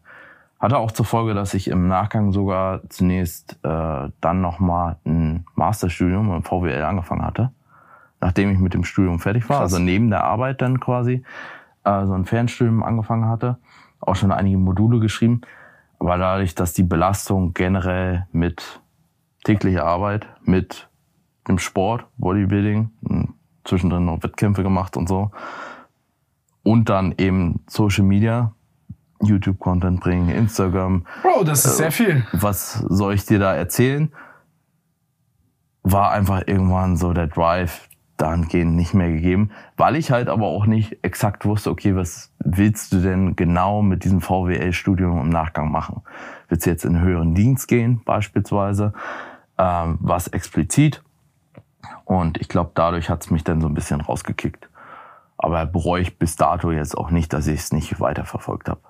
Hatte 0.60 0.78
auch 0.78 0.92
zur 0.92 1.06
Folge, 1.06 1.34
dass 1.34 1.54
ich 1.54 1.70
im 1.70 1.88
Nachgang 1.88 2.34
sogar 2.34 2.82
zunächst 2.89 3.58
äh, 3.63 4.10
dann 4.20 4.42
nochmal 4.42 4.98
ein 5.06 5.46
Masterstudium 5.56 6.34
im 6.36 6.44
VWL 6.44 6.84
angefangen 6.84 7.26
hatte, 7.26 7.52
nachdem 8.20 8.52
ich 8.52 8.60
mit 8.60 8.74
dem 8.74 8.84
Studium 8.84 9.20
fertig 9.20 9.48
war, 9.50 9.60
Krass. 9.60 9.74
also 9.74 9.84
neben 9.84 10.10
der 10.10 10.26
Arbeit 10.26 10.62
dann 10.62 10.82
quasi 10.82 11.24
äh, 11.86 12.06
so 12.06 12.13
ein 12.13 12.26
Fernstudium 12.26 12.84
angefangen 12.84 13.30
hatte 13.30 13.58
auch 14.00 14.16
schon 14.16 14.32
einige 14.32 14.58
Module 14.58 15.00
geschrieben. 15.00 15.42
Aber 16.00 16.18
dadurch, 16.18 16.56
dass 16.56 16.74
die 16.74 16.84
Belastung 16.84 17.54
generell 17.54 18.28
mit 18.32 18.82
täglicher 19.44 19.86
Arbeit, 19.86 20.28
mit 20.44 20.90
dem 21.48 21.60
Sport, 21.60 22.06
Bodybuilding, 22.18 22.92
hm, 23.08 23.34
zwischendrin 23.64 24.06
noch 24.06 24.24
Wettkämpfe 24.24 24.64
gemacht 24.64 24.96
und 24.96 25.10
so, 25.10 25.32
und 26.64 26.90
dann 26.90 27.14
eben 27.18 27.62
Social 27.68 28.04
Media, 28.06 28.54
YouTube-Content 29.22 30.00
bringen, 30.00 30.30
Instagram. 30.30 31.06
Bro, 31.22 31.44
das 31.44 31.66
ist 31.66 31.74
äh, 31.74 31.76
sehr 31.76 31.92
viel. 31.92 32.26
Was 32.32 32.74
soll 32.74 33.14
ich 33.14 33.26
dir 33.26 33.40
da 33.40 33.54
erzählen? 33.54 34.12
War 35.84 36.12
einfach 36.12 36.44
irgendwann 36.46 36.96
so 36.96 37.14
der 37.14 37.28
Drive, 37.28 37.88
dahingehend 38.22 38.76
nicht 38.76 38.94
mehr 38.94 39.10
gegeben, 39.10 39.52
weil 39.78 39.96
ich 39.96 40.12
halt 40.12 40.28
aber 40.28 40.48
auch 40.48 40.66
nicht 40.66 40.98
exakt 41.04 41.46
wusste, 41.46 41.72
okay, 41.72 41.96
was 41.96 42.34
willst 42.40 42.94
du 42.94 43.02
denn 43.02 43.36
genau 43.36 43.82
mit 43.82 44.04
diesem 44.04 44.22
VWL-Studium 44.22 45.22
im 45.22 45.30
Nachgang 45.30 45.72
machen? 45.72 46.02
Willst 46.48 46.66
du 46.66 46.70
jetzt 46.70 46.86
in 46.86 47.00
höheren 47.00 47.34
Dienst 47.34 47.68
gehen, 47.68 48.02
beispielsweise? 48.04 48.94
Ähm, 49.58 49.98
was 50.02 50.28
explizit? 50.28 51.04
Und 52.06 52.40
ich 52.40 52.50
glaube, 52.50 52.72
dadurch 52.74 53.10
hat 53.10 53.24
es 53.24 53.32
mich 53.32 53.44
dann 53.44 53.62
so 53.62 53.68
ein 53.68 53.74
bisschen 53.74 54.02
rausgekickt. 54.02 54.70
Aber 55.38 55.66
bereue 55.66 56.02
ich 56.02 56.20
bis 56.20 56.36
dato 56.36 56.72
jetzt 56.72 56.98
auch 56.98 57.12
nicht, 57.12 57.32
dass 57.32 57.48
ich 57.48 57.60
es 57.60 57.72
nicht 57.72 58.00
weiterverfolgt 58.02 58.68
habe. 58.68 58.82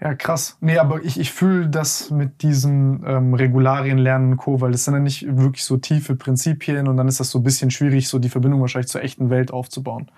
Ja, 0.00 0.14
krass. 0.14 0.58
Nee, 0.60 0.78
aber 0.78 1.02
ich, 1.04 1.18
ich 1.18 1.32
fühle 1.32 1.68
das 1.68 2.10
mit 2.10 2.42
diesen 2.42 3.04
ähm, 3.06 3.34
Regularien 3.34 3.96
lernen 3.96 4.32
und 4.32 4.36
Co., 4.36 4.60
weil 4.60 4.72
das 4.72 4.84
sind 4.84 4.94
ja 4.94 5.00
nicht 5.00 5.24
wirklich 5.36 5.64
so 5.64 5.76
tiefe 5.76 6.16
Prinzipien 6.16 6.88
und 6.88 6.96
dann 6.96 7.08
ist 7.08 7.20
das 7.20 7.30
so 7.30 7.38
ein 7.38 7.42
bisschen 7.42 7.70
schwierig, 7.70 8.08
so 8.08 8.18
die 8.18 8.28
Verbindung 8.28 8.60
wahrscheinlich 8.60 8.90
zur 8.90 9.02
echten 9.02 9.30
Welt 9.30 9.52
aufzubauen. 9.52 10.10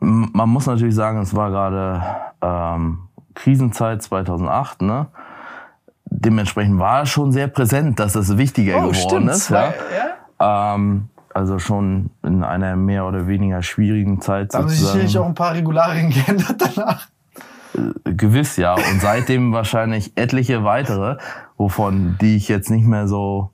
Man 0.00 0.48
muss 0.48 0.66
natürlich 0.66 0.94
sagen, 0.94 1.20
es 1.20 1.34
war 1.34 1.50
gerade 1.50 2.02
ähm, 2.42 2.98
Krisenzeit 3.34 4.02
2008, 4.02 4.82
ne? 4.82 5.06
Dementsprechend 6.04 6.78
war 6.78 7.02
es 7.02 7.08
schon 7.08 7.32
sehr 7.32 7.48
präsent, 7.48 7.98
dass 7.98 8.14
es 8.16 8.36
wichtiger 8.36 8.76
oh, 8.76 8.90
geworden 8.90 8.94
stimmt. 8.94 9.30
ist. 9.30 9.48
Ja? 9.48 9.72
ja? 10.38 10.74
Ähm, 10.74 11.08
also 11.32 11.58
schon 11.58 12.10
in 12.22 12.44
einer 12.44 12.76
mehr 12.76 13.06
oder 13.06 13.26
weniger 13.26 13.62
schwierigen 13.62 14.20
Zeit. 14.20 14.52
Da 14.52 14.58
haben 14.58 14.68
sich 14.68 14.80
sicherlich 14.80 15.16
auch 15.16 15.26
ein 15.26 15.34
paar 15.34 15.54
Regularien 15.54 16.10
geändert 16.10 16.56
danach. 16.58 17.08
Äh, 17.74 18.14
gewiss, 18.14 18.56
ja. 18.56 18.74
Und 18.74 19.00
seitdem 19.00 19.52
wahrscheinlich 19.52 20.16
etliche 20.16 20.64
weitere, 20.64 21.16
wovon 21.56 22.16
die 22.20 22.36
ich 22.36 22.48
jetzt 22.48 22.70
nicht 22.70 22.86
mehr 22.86 23.08
so, 23.08 23.50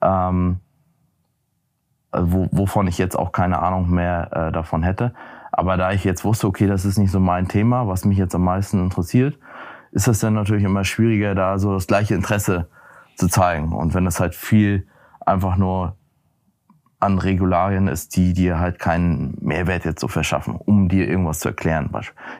ähm, 0.00 0.60
äh, 2.12 2.20
wo, 2.22 2.48
wovon 2.52 2.86
ich 2.86 2.98
jetzt 2.98 3.18
auch 3.18 3.32
keine 3.32 3.60
Ahnung 3.60 3.90
mehr 3.90 4.30
äh, 4.32 4.52
davon 4.52 4.82
hätte. 4.82 5.14
Aber 5.52 5.76
da 5.76 5.92
ich 5.92 6.04
jetzt 6.04 6.24
wusste, 6.24 6.46
okay, 6.46 6.66
das 6.66 6.84
ist 6.84 6.98
nicht 6.98 7.10
so 7.10 7.20
mein 7.20 7.48
Thema, 7.48 7.88
was 7.88 8.04
mich 8.04 8.18
jetzt 8.18 8.34
am 8.34 8.44
meisten 8.44 8.82
interessiert, 8.82 9.38
ist 9.92 10.06
es 10.06 10.20
dann 10.20 10.34
natürlich 10.34 10.64
immer 10.64 10.84
schwieriger, 10.84 11.34
da 11.34 11.58
so 11.58 11.74
das 11.74 11.86
gleiche 11.86 12.14
Interesse 12.14 12.68
zu 13.16 13.26
zeigen. 13.28 13.72
Und 13.72 13.92
wenn 13.94 14.04
das 14.04 14.20
halt 14.20 14.34
viel 14.34 14.86
einfach 15.26 15.56
nur 15.56 15.96
an 17.00 17.18
Regularien 17.18 17.88
ist, 17.88 18.14
die 18.16 18.34
dir 18.34 18.58
halt 18.58 18.78
keinen 18.78 19.36
Mehrwert 19.40 19.84
jetzt 19.84 20.00
so 20.00 20.08
verschaffen, 20.08 20.56
um 20.56 20.88
dir 20.88 21.08
irgendwas 21.08 21.40
zu 21.40 21.48
erklären, 21.48 21.90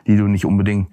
die 0.07 0.15
du 0.15 0.27
nicht 0.27 0.45
unbedingt 0.45 0.89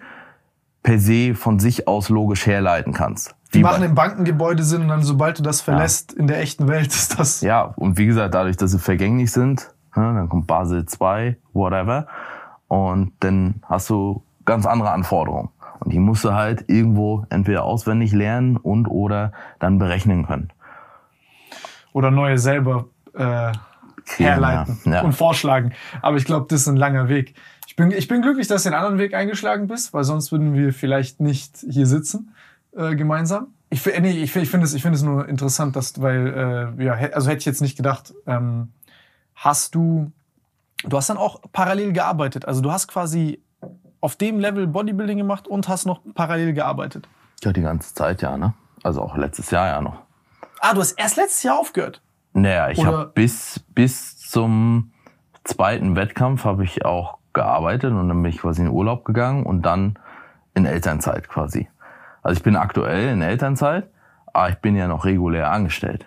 per 0.82 0.98
se 0.98 1.34
von 1.34 1.58
sich 1.58 1.86
aus 1.86 2.08
logisch 2.08 2.46
herleiten 2.46 2.94
kannst. 2.94 3.34
Die 3.54 3.60
machen 3.60 3.82
im 3.82 3.94
Bankengebäude 3.94 4.62
Sinn 4.62 4.82
und 4.82 4.88
dann 4.88 5.02
sobald 5.02 5.38
du 5.38 5.42
das 5.42 5.60
verlässt 5.60 6.12
ja. 6.12 6.18
in 6.18 6.26
der 6.26 6.40
echten 6.40 6.68
Welt 6.68 6.88
ist 6.88 7.18
das. 7.18 7.40
Ja, 7.40 7.62
und 7.62 7.98
wie 7.98 8.06
gesagt, 8.06 8.34
dadurch, 8.34 8.56
dass 8.56 8.72
sie 8.72 8.78
vergänglich 8.78 9.32
sind, 9.32 9.74
dann 9.94 10.28
kommt 10.28 10.46
Basel 10.46 10.86
2, 10.86 11.36
whatever, 11.52 12.06
und 12.68 13.12
dann 13.20 13.62
hast 13.62 13.88
du 13.90 14.22
ganz 14.44 14.66
andere 14.66 14.90
Anforderungen. 14.90 15.48
Und 15.80 15.92
die 15.92 15.98
musst 15.98 16.24
du 16.24 16.32
halt 16.32 16.64
irgendwo 16.68 17.24
entweder 17.30 17.64
auswendig 17.64 18.12
lernen 18.12 18.56
und 18.56 18.86
oder 18.88 19.32
dann 19.58 19.78
berechnen 19.78 20.26
können. 20.26 20.50
Oder 21.92 22.10
neue 22.10 22.38
selber 22.38 22.86
äh, 23.18 23.52
herleiten 24.16 24.80
ja, 24.84 24.92
ja. 24.92 25.02
und 25.02 25.12
vorschlagen. 25.12 25.72
Aber 26.02 26.16
ich 26.16 26.24
glaube, 26.24 26.46
das 26.48 26.62
ist 26.62 26.68
ein 26.68 26.76
langer 26.76 27.08
Weg. 27.08 27.34
Ich 27.66 27.76
bin, 27.76 27.90
ich 27.90 28.08
bin 28.08 28.22
glücklich, 28.22 28.46
dass 28.46 28.62
du 28.62 28.70
den 28.70 28.76
anderen 28.76 28.98
Weg 28.98 29.14
eingeschlagen 29.14 29.68
bist, 29.68 29.92
weil 29.92 30.04
sonst 30.04 30.32
würden 30.32 30.54
wir 30.54 30.72
vielleicht 30.72 31.20
nicht 31.20 31.58
hier 31.68 31.86
sitzen 31.86 32.34
äh, 32.74 32.94
gemeinsam. 32.94 33.48
Ich, 33.70 33.84
nee, 33.84 34.22
ich, 34.22 34.34
ich 34.34 34.50
finde 34.50 34.64
es, 34.64 34.72
ich 34.72 34.82
finde 34.82 34.96
es 34.96 35.02
nur 35.02 35.28
interessant, 35.28 35.76
dass, 35.76 36.00
weil, 36.00 36.74
äh, 36.78 36.84
ja, 36.84 36.94
also 37.12 37.28
hätte 37.28 37.40
ich 37.40 37.44
jetzt 37.44 37.60
nicht 37.60 37.76
gedacht, 37.76 38.14
ähm, 38.26 38.72
hast 39.34 39.74
du, 39.74 40.10
du 40.84 40.96
hast 40.96 41.10
dann 41.10 41.18
auch 41.18 41.42
parallel 41.52 41.92
gearbeitet. 41.92 42.46
Also 42.46 42.62
du 42.62 42.72
hast 42.72 42.88
quasi 42.88 43.42
auf 44.00 44.16
dem 44.16 44.40
Level 44.40 44.66
Bodybuilding 44.66 45.18
gemacht 45.18 45.46
und 45.46 45.68
hast 45.68 45.84
noch 45.84 46.00
parallel 46.14 46.54
gearbeitet. 46.54 47.08
Ja, 47.42 47.52
die 47.52 47.62
ganze 47.62 47.94
Zeit 47.94 48.22
ja, 48.22 48.36
ne? 48.36 48.54
Also 48.82 49.02
auch 49.02 49.16
letztes 49.16 49.50
Jahr 49.50 49.66
ja 49.66 49.80
noch. 49.82 50.02
Ah, 50.60 50.72
du 50.72 50.80
hast 50.80 50.92
erst 50.92 51.16
letztes 51.16 51.42
Jahr 51.42 51.58
aufgehört. 51.58 52.00
Naja, 52.42 52.70
ich 52.70 52.84
habe 52.84 53.10
bis, 53.14 53.60
bis 53.74 54.18
zum 54.18 54.92
zweiten 55.44 55.96
Wettkampf 55.96 56.44
habe 56.44 56.64
ich 56.64 56.84
auch 56.84 57.18
gearbeitet 57.32 57.92
und 57.92 58.08
dann 58.08 58.22
bin 58.22 58.30
ich 58.30 58.38
quasi 58.38 58.62
in 58.62 58.68
Urlaub 58.68 59.04
gegangen 59.04 59.44
und 59.44 59.62
dann 59.62 59.98
in 60.54 60.66
Elternzeit 60.66 61.28
quasi. 61.28 61.68
Also 62.22 62.38
ich 62.38 62.42
bin 62.42 62.56
aktuell 62.56 63.08
in 63.08 63.22
Elternzeit, 63.22 63.88
aber 64.32 64.50
ich 64.50 64.56
bin 64.56 64.76
ja 64.76 64.88
noch 64.88 65.04
regulär 65.04 65.50
angestellt. 65.50 66.06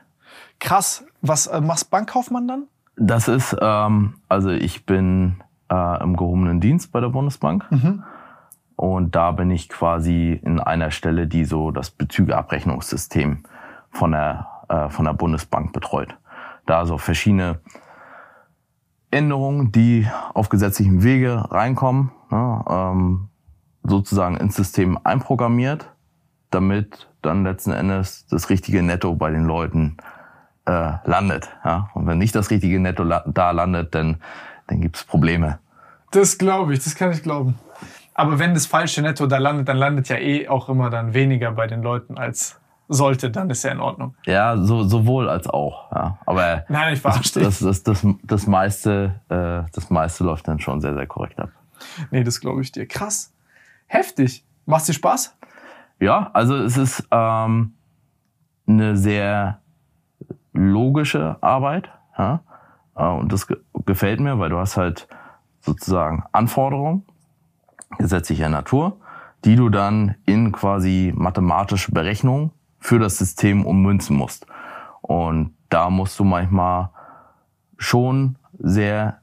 Krass. 0.59 1.05
Was 1.21 1.47
äh, 1.47 1.61
machst 1.61 1.89
Bankkaufmann 1.89 2.47
dann? 2.47 2.63
Das 2.95 3.27
ist, 3.27 3.55
ähm, 3.59 4.15
also 4.27 4.49
ich 4.49 4.85
bin 4.85 5.41
äh, 5.71 6.03
im 6.03 6.15
gehobenen 6.15 6.59
Dienst 6.59 6.91
bei 6.91 6.99
der 6.99 7.09
Bundesbank. 7.09 7.65
Mhm. 7.71 8.03
Und 8.75 9.15
da 9.15 9.31
bin 9.31 9.51
ich 9.51 9.69
quasi 9.69 10.39
in 10.43 10.59
einer 10.59 10.91
Stelle, 10.91 11.27
die 11.27 11.45
so 11.45 11.71
das 11.71 11.91
Bezügeabrechnungssystem 11.91 13.43
von 13.91 14.11
der 14.11 14.47
äh, 14.71 14.89
von 14.89 15.05
der 15.05 15.13
Bundesbank 15.13 15.73
betreut. 15.73 16.15
Da 16.65 16.85
so 16.85 16.97
verschiedene 16.97 17.59
Änderungen, 19.11 19.71
die 19.71 20.07
auf 20.33 20.49
gesetzlichem 20.49 21.03
Wege 21.03 21.45
reinkommen, 21.51 22.11
ne, 22.29 22.63
ähm, 22.69 23.27
sozusagen 23.83 24.37
ins 24.37 24.55
System 24.55 24.97
einprogrammiert, 25.03 25.91
damit 26.49 27.09
dann 27.21 27.43
letzten 27.43 27.71
Endes 27.71 28.25
das 28.27 28.49
richtige 28.49 28.83
Netto 28.83 29.15
bei 29.15 29.31
den 29.31 29.45
Leuten 29.45 29.97
äh, 30.65 30.93
landet. 31.05 31.49
Ja? 31.65 31.89
Und 31.93 32.07
wenn 32.07 32.17
nicht 32.17 32.35
das 32.35 32.49
richtige 32.49 32.79
Netto 32.79 33.03
la 33.03 33.23
da 33.25 33.51
landet, 33.51 33.95
dann, 33.95 34.17
dann 34.67 34.81
gibt's 34.81 35.03
Probleme. 35.03 35.59
Das 36.11 36.37
glaube 36.37 36.73
ich, 36.73 36.83
das 36.83 36.95
kann 36.95 37.11
ich 37.11 37.23
glauben. 37.23 37.57
Aber 38.13 38.39
wenn 38.39 38.53
das 38.53 38.65
falsche 38.65 39.01
Netto 39.01 39.25
da 39.25 39.37
landet, 39.37 39.67
dann 39.67 39.77
landet 39.77 40.09
ja 40.09 40.17
eh 40.17 40.47
auch 40.47 40.69
immer 40.69 40.89
dann 40.89 41.13
weniger 41.13 41.51
bei 41.51 41.67
den 41.67 41.81
Leuten 41.81 42.17
als 42.17 42.60
sollte, 42.91 43.31
dann 43.31 43.49
ist 43.49 43.63
ja 43.63 43.71
in 43.71 43.79
Ordnung. 43.79 44.15
Ja, 44.25 44.57
so, 44.57 44.83
sowohl 44.83 45.29
als 45.29 45.47
auch. 45.47 45.91
Ja. 45.91 46.17
Aber 46.25 46.65
Nein, 46.67 46.93
ich 46.93 47.01
das, 47.01 47.31
das, 47.31 47.59
das, 47.59 47.83
das, 47.83 48.07
das, 48.23 48.47
meiste, 48.47 49.21
äh, 49.29 49.69
das 49.73 49.89
meiste 49.89 50.23
läuft 50.23 50.47
dann 50.47 50.59
schon 50.59 50.81
sehr, 50.81 50.93
sehr 50.93 51.07
korrekt 51.07 51.39
ab. 51.39 51.49
Nee, 52.11 52.23
das 52.23 52.39
glaube 52.41 52.61
ich 52.61 52.71
dir. 52.71 52.85
Krass. 52.85 53.33
Heftig. 53.87 54.43
Macht 54.65 54.87
dir 54.87 54.93
Spaß? 54.93 55.35
Ja, 55.99 56.29
also 56.33 56.55
es 56.55 56.77
ist 56.77 57.07
ähm, 57.11 57.73
eine 58.67 58.97
sehr 58.97 59.59
logische 60.53 61.37
Arbeit. 61.41 61.89
Ja? 62.17 62.41
Äh, 62.95 63.07
und 63.07 63.31
das 63.31 63.47
ge 63.47 63.57
gefällt 63.85 64.19
mir, 64.19 64.37
weil 64.37 64.49
du 64.49 64.57
hast 64.59 64.77
halt 64.77 65.07
sozusagen 65.61 66.23
Anforderungen 66.31 67.03
gesetzlicher 67.97 68.49
Natur, 68.49 68.97
die 69.43 69.55
du 69.55 69.69
dann 69.69 70.15
in 70.25 70.51
quasi 70.51 71.11
mathematische 71.15 71.91
Berechnungen 71.91 72.51
für 72.81 72.99
das 72.99 73.17
System 73.17 73.65
ummünzen 73.65 74.17
musst. 74.17 74.45
Und 75.01 75.55
da 75.69 75.89
musst 75.89 76.19
du 76.19 76.25
manchmal 76.25 76.89
schon 77.77 78.37
sehr 78.59 79.19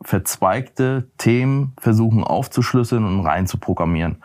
verzweigte 0.00 1.10
Themen 1.18 1.74
versuchen 1.78 2.24
aufzuschlüsseln 2.24 3.04
und 3.04 3.20
rein 3.20 3.46
zu 3.46 3.58
programmieren. 3.58 4.22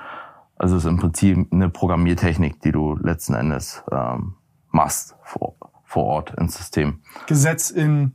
Also 0.56 0.78
es 0.78 0.86
ist 0.86 0.89
im 0.89 0.97
Prinzip 0.97 1.51
eine 1.51 1.70
Programmiertechnik, 1.70 2.62
die 2.62 2.72
du 2.72 2.95
letzten 2.95 3.34
Endes 3.34 3.84
ähm, 3.91 4.36
machst 4.70 5.16
vor, 5.24 5.56
vor 5.84 6.06
Ort 6.06 6.34
ins 6.36 6.56
System. 6.56 7.01
Gesetz 7.28 7.70
in 7.70 8.14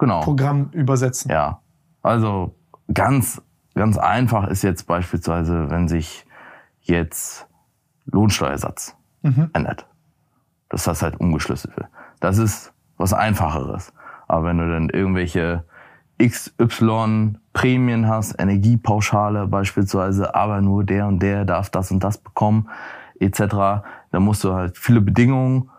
Genau. 0.00 0.20
Programm 0.20 0.70
übersetzen. 0.72 1.30
Ja. 1.30 1.60
Also 2.02 2.56
ganz, 2.92 3.42
ganz 3.74 3.98
einfach 3.98 4.48
ist 4.48 4.62
jetzt 4.62 4.86
beispielsweise, 4.86 5.68
wenn 5.68 5.88
sich 5.88 6.24
jetzt 6.80 7.46
Lohnsteuersatz 8.06 8.96
Mhm. 9.22 9.50
ändert. 9.52 9.86
Dass 10.68 10.84
das 10.84 11.02
halt 11.02 11.18
umgeschlüsselt 11.20 11.76
wird. 11.76 11.88
Das 12.20 12.38
ist 12.38 12.72
was 12.96 13.12
Einfacheres. 13.12 13.92
Aber 14.28 14.48
wenn 14.48 14.58
du 14.58 14.70
dann 14.70 14.90
irgendwelche 14.90 15.64
XY 16.20 17.34
Prämien 17.52 18.06
hast, 18.06 18.38
Energiepauschale 18.38 19.46
beispielsweise, 19.46 20.34
aber 20.34 20.60
nur 20.60 20.84
der 20.84 21.06
und 21.06 21.20
der 21.20 21.44
darf 21.44 21.70
das 21.70 21.90
und 21.90 22.04
das 22.04 22.18
bekommen, 22.18 22.68
etc., 23.18 23.40
dann 24.12 24.22
musst 24.22 24.44
du 24.44 24.54
halt 24.54 24.76
viele 24.78 25.00
Bedingungen 25.00 25.70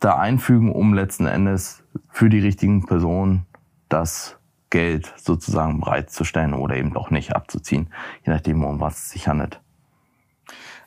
da 0.00 0.18
einfügen, 0.18 0.72
um 0.72 0.94
letzten 0.94 1.26
Endes 1.26 1.82
für 2.08 2.28
die 2.28 2.38
richtigen 2.38 2.86
Personen 2.86 3.46
das 3.88 4.38
Geld 4.70 5.12
sozusagen 5.16 5.80
bereitzustellen 5.80 6.54
oder 6.54 6.76
eben 6.76 6.96
auch 6.96 7.10
nicht 7.10 7.34
abzuziehen, 7.34 7.88
je 8.24 8.32
nachdem, 8.32 8.64
um 8.64 8.80
was 8.80 8.98
es 8.98 9.10
sich 9.10 9.28
handelt. 9.28 9.60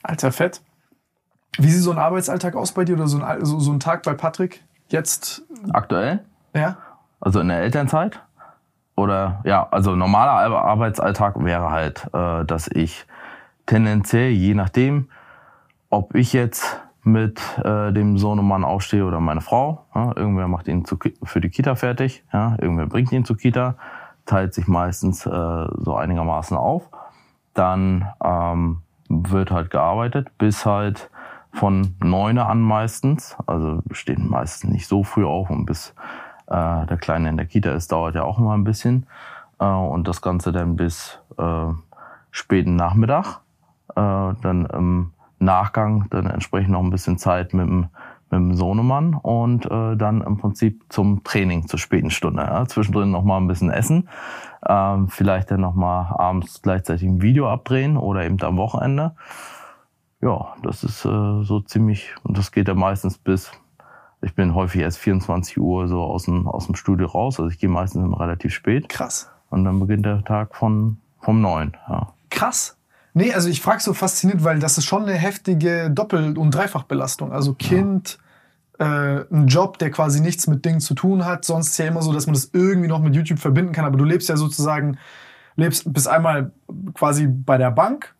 Alter 0.03 0.31
Fett. 0.31 0.61
Wie 1.60 1.70
sieht 1.70 1.84
so 1.84 1.91
ein 1.91 1.97
Arbeitsalltag 1.97 2.55
aus 2.55 2.72
bei 2.72 2.86
dir 2.86 2.95
oder 2.95 3.07
so 3.07 3.22
ein, 3.22 3.45
so, 3.45 3.60
so 3.60 3.72
ein 3.72 3.80
Tag 3.80 4.03
bei 4.03 4.14
Patrick? 4.14 4.64
Jetzt, 4.88 5.43
Aktuell, 5.72 6.20
ja? 6.53 6.78
also 7.20 7.39
in 7.41 7.49
der 7.49 7.60
Elternzeit, 7.60 8.22
oder 8.95 9.41
ja, 9.43 9.68
also 9.70 9.95
normaler 9.95 10.32
Ar- 10.32 10.66
Arbeitsalltag 10.66 11.36
wäre 11.43 11.70
halt, 11.70 12.10
äh, 12.14 12.45
dass 12.45 12.68
ich 12.68 13.05
tendenziell, 13.66 14.32
je 14.32 14.55
nachdem, 14.55 15.10
ob 15.89 16.16
ich 16.16 16.34
jetzt 16.34 16.80
mit 17.03 17.39
äh, 17.64 17.91
dem 17.91 18.18
Sohnemann 18.18 18.64
aufstehe 18.64 19.05
oder 19.05 19.20
meine 19.20 19.41
Frau, 19.41 19.86
ja, 19.95 20.12
irgendwer 20.16 20.47
macht 20.47 20.68
ihn 20.68 20.86
zu, 20.86 20.97
für 21.24 21.41
die 21.41 21.49
Kita 21.49 21.76
fertig, 21.76 22.24
ja, 22.34 22.55
irgendwer 22.60 22.88
bringt 22.88 23.12
ihn 23.12 23.26
zur 23.26 23.38
Kita, 23.38 23.76
teilt 24.26 24.53
sich 24.53 24.68
meistens 24.68 25.26
äh, 25.26 25.30
so 25.30 25.95
einigermaßen 25.95 26.57
auf, 26.57 26.89
dann 27.53 28.07
ähm, 28.24 28.82
wird 29.07 29.51
halt 29.51 29.72
gearbeitet 29.72 30.28
bis 30.38 30.66
halt 30.66 31.10
von 31.53 31.95
neune 32.03 32.45
an 32.45 32.61
meistens, 32.61 33.35
also 33.47 33.81
stehen 33.91 34.29
meistens 34.29 34.71
nicht 34.71 34.87
so 34.87 35.03
früh 35.03 35.25
auf 35.25 35.49
und 35.49 35.65
bis 35.65 35.93
äh, 36.47 36.85
der 36.85 36.97
Kleine 36.97 37.29
in 37.29 37.37
der 37.37 37.45
Kita 37.45 37.71
ist, 37.71 37.91
dauert 37.91 38.15
ja 38.15 38.23
auch 38.23 38.39
immer 38.39 38.55
ein 38.55 38.63
bisschen. 38.63 39.07
Äh, 39.59 39.65
und 39.65 40.07
das 40.07 40.21
Ganze 40.21 40.51
dann 40.51 40.75
bis 40.75 41.19
äh, 41.37 41.73
späten 42.31 42.75
Nachmittag. 42.75 43.41
Äh, 43.95 44.33
dann 44.41 44.67
im 44.71 45.11
Nachgang 45.39 46.05
dann 46.09 46.27
entsprechend 46.27 46.71
noch 46.71 46.83
ein 46.83 46.89
bisschen 46.89 47.17
Zeit 47.17 47.53
mit 47.53 47.67
dem, 47.67 47.87
mit 48.29 48.39
dem 48.39 48.53
Sohnemann 48.53 49.13
und 49.13 49.65
äh, 49.65 49.95
dann 49.95 50.21
im 50.21 50.37
Prinzip 50.37 50.83
zum 50.89 51.23
Training 51.23 51.67
zur 51.67 51.79
späten 51.79 52.11
Stunde. 52.11 52.43
Ja. 52.43 52.65
Zwischendrin 52.67 53.11
noch 53.11 53.23
mal 53.23 53.37
ein 53.37 53.47
bisschen 53.47 53.71
essen, 53.71 54.09
ähm, 54.67 55.07
vielleicht 55.07 55.51
dann 55.51 55.61
noch 55.61 55.75
mal 55.75 56.13
abends 56.17 56.61
gleichzeitig 56.61 57.07
ein 57.07 57.21
Video 57.21 57.49
abdrehen 57.49 57.97
oder 57.97 58.25
eben 58.25 58.41
am 58.41 58.57
Wochenende. 58.57 59.15
Ja, 60.22 60.53
das 60.63 60.84
ist 60.84 61.05
äh, 61.05 61.43
so 61.43 61.61
ziemlich, 61.61 62.13
und 62.24 62.38
das 62.38 62.51
geht 62.51 62.67
ja 62.67 62.74
meistens 62.74 63.17
bis, 63.17 63.51
ich 64.22 64.36
bin 64.36 64.53
häufig 64.53 64.82
erst 64.82 64.97
24 64.97 65.57
Uhr 65.59 65.88
so 65.88 66.01
aus 66.01 66.26
dem, 66.26 66.47
aus 66.47 66.65
dem 66.65 66.76
Studio 66.76 67.07
raus, 67.07 67.39
also 67.39 67.49
ich 67.49 67.57
gehe 67.57 67.70
meistens 67.70 68.03
immer 68.03 68.20
relativ 68.20 68.53
spät 68.53 68.89
Krass. 68.89 69.30
und 69.49 69.63
dann 69.63 69.80
beginnt 69.80 70.05
der 70.05 70.24
Tag 70.24 70.55
von, 70.55 70.97
vom 71.22 71.41
neun. 71.41 71.78
Ja. 71.88 72.13
Krass. 72.30 72.76
Nee, 73.13 73.34
also 73.34 73.49
ich 73.49 73.61
frage 73.61 73.82
so 73.82 73.93
fasziniert, 73.93 74.43
weil 74.43 74.59
das 74.59 74.78
ist 74.78 74.86
schon 74.86 75.03
eine 75.03 75.13
heftige 75.13 75.89
Doppel- 75.89 76.38
und 76.38 76.51
Dreifachbelastung. 76.51 77.32
Also 77.34 77.53
Kind, 77.53 78.20
äh, 78.78 79.26
ein 79.32 79.47
Job, 79.47 79.78
der 79.80 79.91
quasi 79.91 80.22
nichts 80.22 80.47
mit 80.47 80.63
Dingen 80.63 80.80
zu 80.80 80.93
tun 80.93 81.26
hat. 81.26 81.43
Sonst 81.43 81.70
ist 81.70 81.78
ja 81.80 81.88
immer 81.88 82.01
so, 82.01 82.13
dass 82.13 82.28
man 82.28 82.34
das 82.36 82.51
irgendwie 82.53 82.88
noch 82.88 82.99
mit 82.99 83.15
YouTube 83.15 83.39
verbinden 83.39 83.74
kann. 83.74 83.86
Aber 83.86 83.97
du 83.97 84.05
lebst 84.05 84.30
ja 84.30 84.38
sozusagen, 84.38 84.97
lebst 85.55 85.91
bis 85.91 86.07
einmal 86.07 86.51
quasi 86.93 87.28
bei 87.28 87.57
der 87.57 87.72
Bank, 87.72 88.13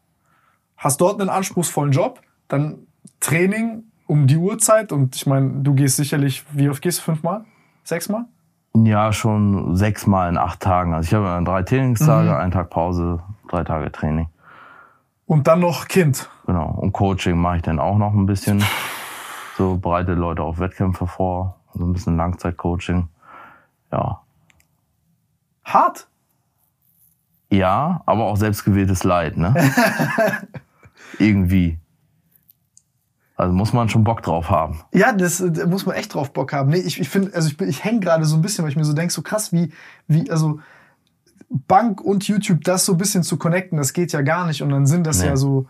hast 0.80 1.00
dort 1.00 1.22
einen 1.22 1.30
anspruchsvollen 1.30 1.92
Job, 1.92 2.20
dann 2.48 2.88
Training 3.20 3.84
um 4.08 4.26
die 4.26 4.38
Uhrzeit. 4.38 4.92
Und 4.92 5.16
ich 5.16 5.28
meine, 5.28 5.62
du 5.62 5.76
gehst 5.76 5.98
sicherlich, 5.98 6.44
wie 6.52 6.70
oft 6.70 6.82
gehst 6.82 7.00
du? 7.00 7.04
Fünfmal? 7.04 7.46
Sechsmal? 7.84 8.26
ja, 8.74 9.12
schon 9.14 9.76
sechsmal 9.76 10.30
in 10.30 10.38
acht 10.38 10.60
Tagen. 10.60 10.94
Also 10.94 11.08
ich 11.08 11.14
habe 11.14 11.26
dann 11.26 11.46
drei 11.46 11.64
Trainingstage, 11.64 12.38
einen 12.38 12.52
Tag 12.52 12.70
Pause, 12.70 13.20
drei 13.48 13.64
Tage 13.64 13.92
Training. 13.92 14.28
Und 15.26 15.48
dann 15.48 15.60
noch 15.60 15.88
Kind. 15.88 16.30
Genau. 16.46 16.70
Und 16.70 16.92
Coaching 16.92 17.38
mache 17.38 17.58
ich 17.58 17.62
dann 17.62 17.80
auch 17.80 17.98
noch 17.98 18.14
ein 18.14 18.26
bisschen. 18.26 18.64
So 19.58 19.78
bereite 19.78 20.14
Leute 20.14 20.42
auf 20.42 20.60
Wettkämpfe 20.60 21.06
vor. 21.06 21.58
So 21.74 21.86
ein 21.86 21.94
bisschen 21.94 22.18
Langzeitcoaching. 22.18 23.10
Ja. 23.92 24.22
Hart. 25.64 26.08
Ja, 27.52 28.02
aber 28.06 28.26
auch 28.26 28.38
selbstgewähltes 28.38 29.04
Leid, 29.04 29.38
ne? 29.38 29.54
Irgendwie. 31.18 31.80
Also 33.36 33.54
muss 33.54 33.72
man 33.72 33.88
schon 33.88 34.04
Bock 34.04 34.22
drauf 34.22 34.50
haben. 34.50 34.82
Ja, 34.94 35.14
das 35.14 35.42
da 35.46 35.66
muss 35.66 35.86
man 35.86 35.96
echt 35.96 36.14
drauf 36.14 36.34
Bock 36.34 36.52
haben. 36.52 36.70
Nee, 36.70 36.80
ich, 36.80 37.00
ich 37.00 37.08
finde, 37.08 37.34
also 37.34 37.48
ich, 37.48 37.56
bin- 37.58 37.70
ich 37.70 37.84
hänge 37.86 38.02
gerade 38.02 38.26
so 38.26 38.36
ein 38.36 38.42
bisschen, 38.42 38.64
weil 38.64 38.72
ich 38.72 38.76
mir 38.78 38.84
so 38.84 38.94
denke, 38.94 39.14
so 39.14 39.22
krass, 39.22 39.54
wie, 39.54 39.72
wie, 40.08 40.30
also 40.30 40.60
Bank 41.50 42.02
und 42.02 42.28
YouTube 42.28 42.64
das 42.66 42.86
so 42.86 42.92
ein 42.94 42.98
bisschen 42.98 43.24
zu 43.24 43.38
connecten, 43.38 43.78
das 43.78 43.94
geht 43.94 44.12
ja 44.12 44.22
gar 44.22 44.46
nicht. 44.46 44.62
Und 44.62 44.70
dann 44.70 44.86
sind 44.86 45.08
das 45.08 45.20
Nee. 45.22 45.28
ja 45.28 45.38
so. 45.38 45.68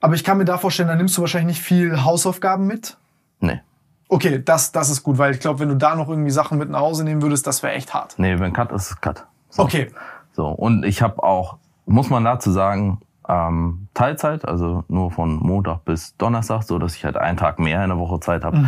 Aber 0.00 0.14
ich 0.14 0.22
kann 0.22 0.38
mir 0.38 0.44
da 0.44 0.56
vorstellen, 0.56 0.88
da 0.88 0.94
nimmst 0.94 1.16
du 1.16 1.20
wahrscheinlich 1.22 1.56
nicht 1.56 1.62
viel 1.66 2.04
Hausaufgaben 2.04 2.66
mit. 2.66 2.96
Nee. 3.40 3.60
Okay, 4.08 4.40
das, 4.44 4.70
das 4.70 4.88
ist 4.90 5.02
gut, 5.02 5.18
weil 5.18 5.32
ich 5.34 5.40
glaube, 5.40 5.58
wenn 5.60 5.68
du 5.70 5.76
da 5.76 5.96
noch 5.96 6.08
irgendwie 6.08 6.30
Sachen 6.30 6.58
mit 6.58 6.70
nach 6.70 6.80
Hause 6.80 7.02
nehmen 7.04 7.22
würdest, 7.22 7.46
das 7.46 7.62
wäre 7.62 7.72
echt 7.72 7.92
hart. 7.92 8.14
Nee, 8.18 8.38
wenn 8.38 8.52
Cut 8.52 8.70
ist, 8.70 8.90
ist 8.90 9.02
Cut. 9.02 9.26
So. 9.50 9.62
Okay. 9.64 9.90
So, 10.32 10.46
und 10.48 10.84
ich 10.84 11.02
habe 11.02 11.22
auch, 11.22 11.56
muss 11.86 12.08
man 12.10 12.22
dazu 12.24 12.52
sagen, 12.52 13.00
ähm, 13.28 13.88
Teilzeit, 13.94 14.46
also 14.46 14.84
nur 14.88 15.10
von 15.10 15.36
Montag 15.36 15.84
bis 15.84 16.16
Donnerstag, 16.16 16.62
so 16.62 16.78
dass 16.78 16.94
ich 16.94 17.04
halt 17.04 17.16
einen 17.16 17.36
Tag 17.36 17.58
mehr 17.58 17.82
in 17.82 17.90
der 17.90 17.98
Woche 17.98 18.20
Zeit 18.20 18.44
habe, 18.44 18.58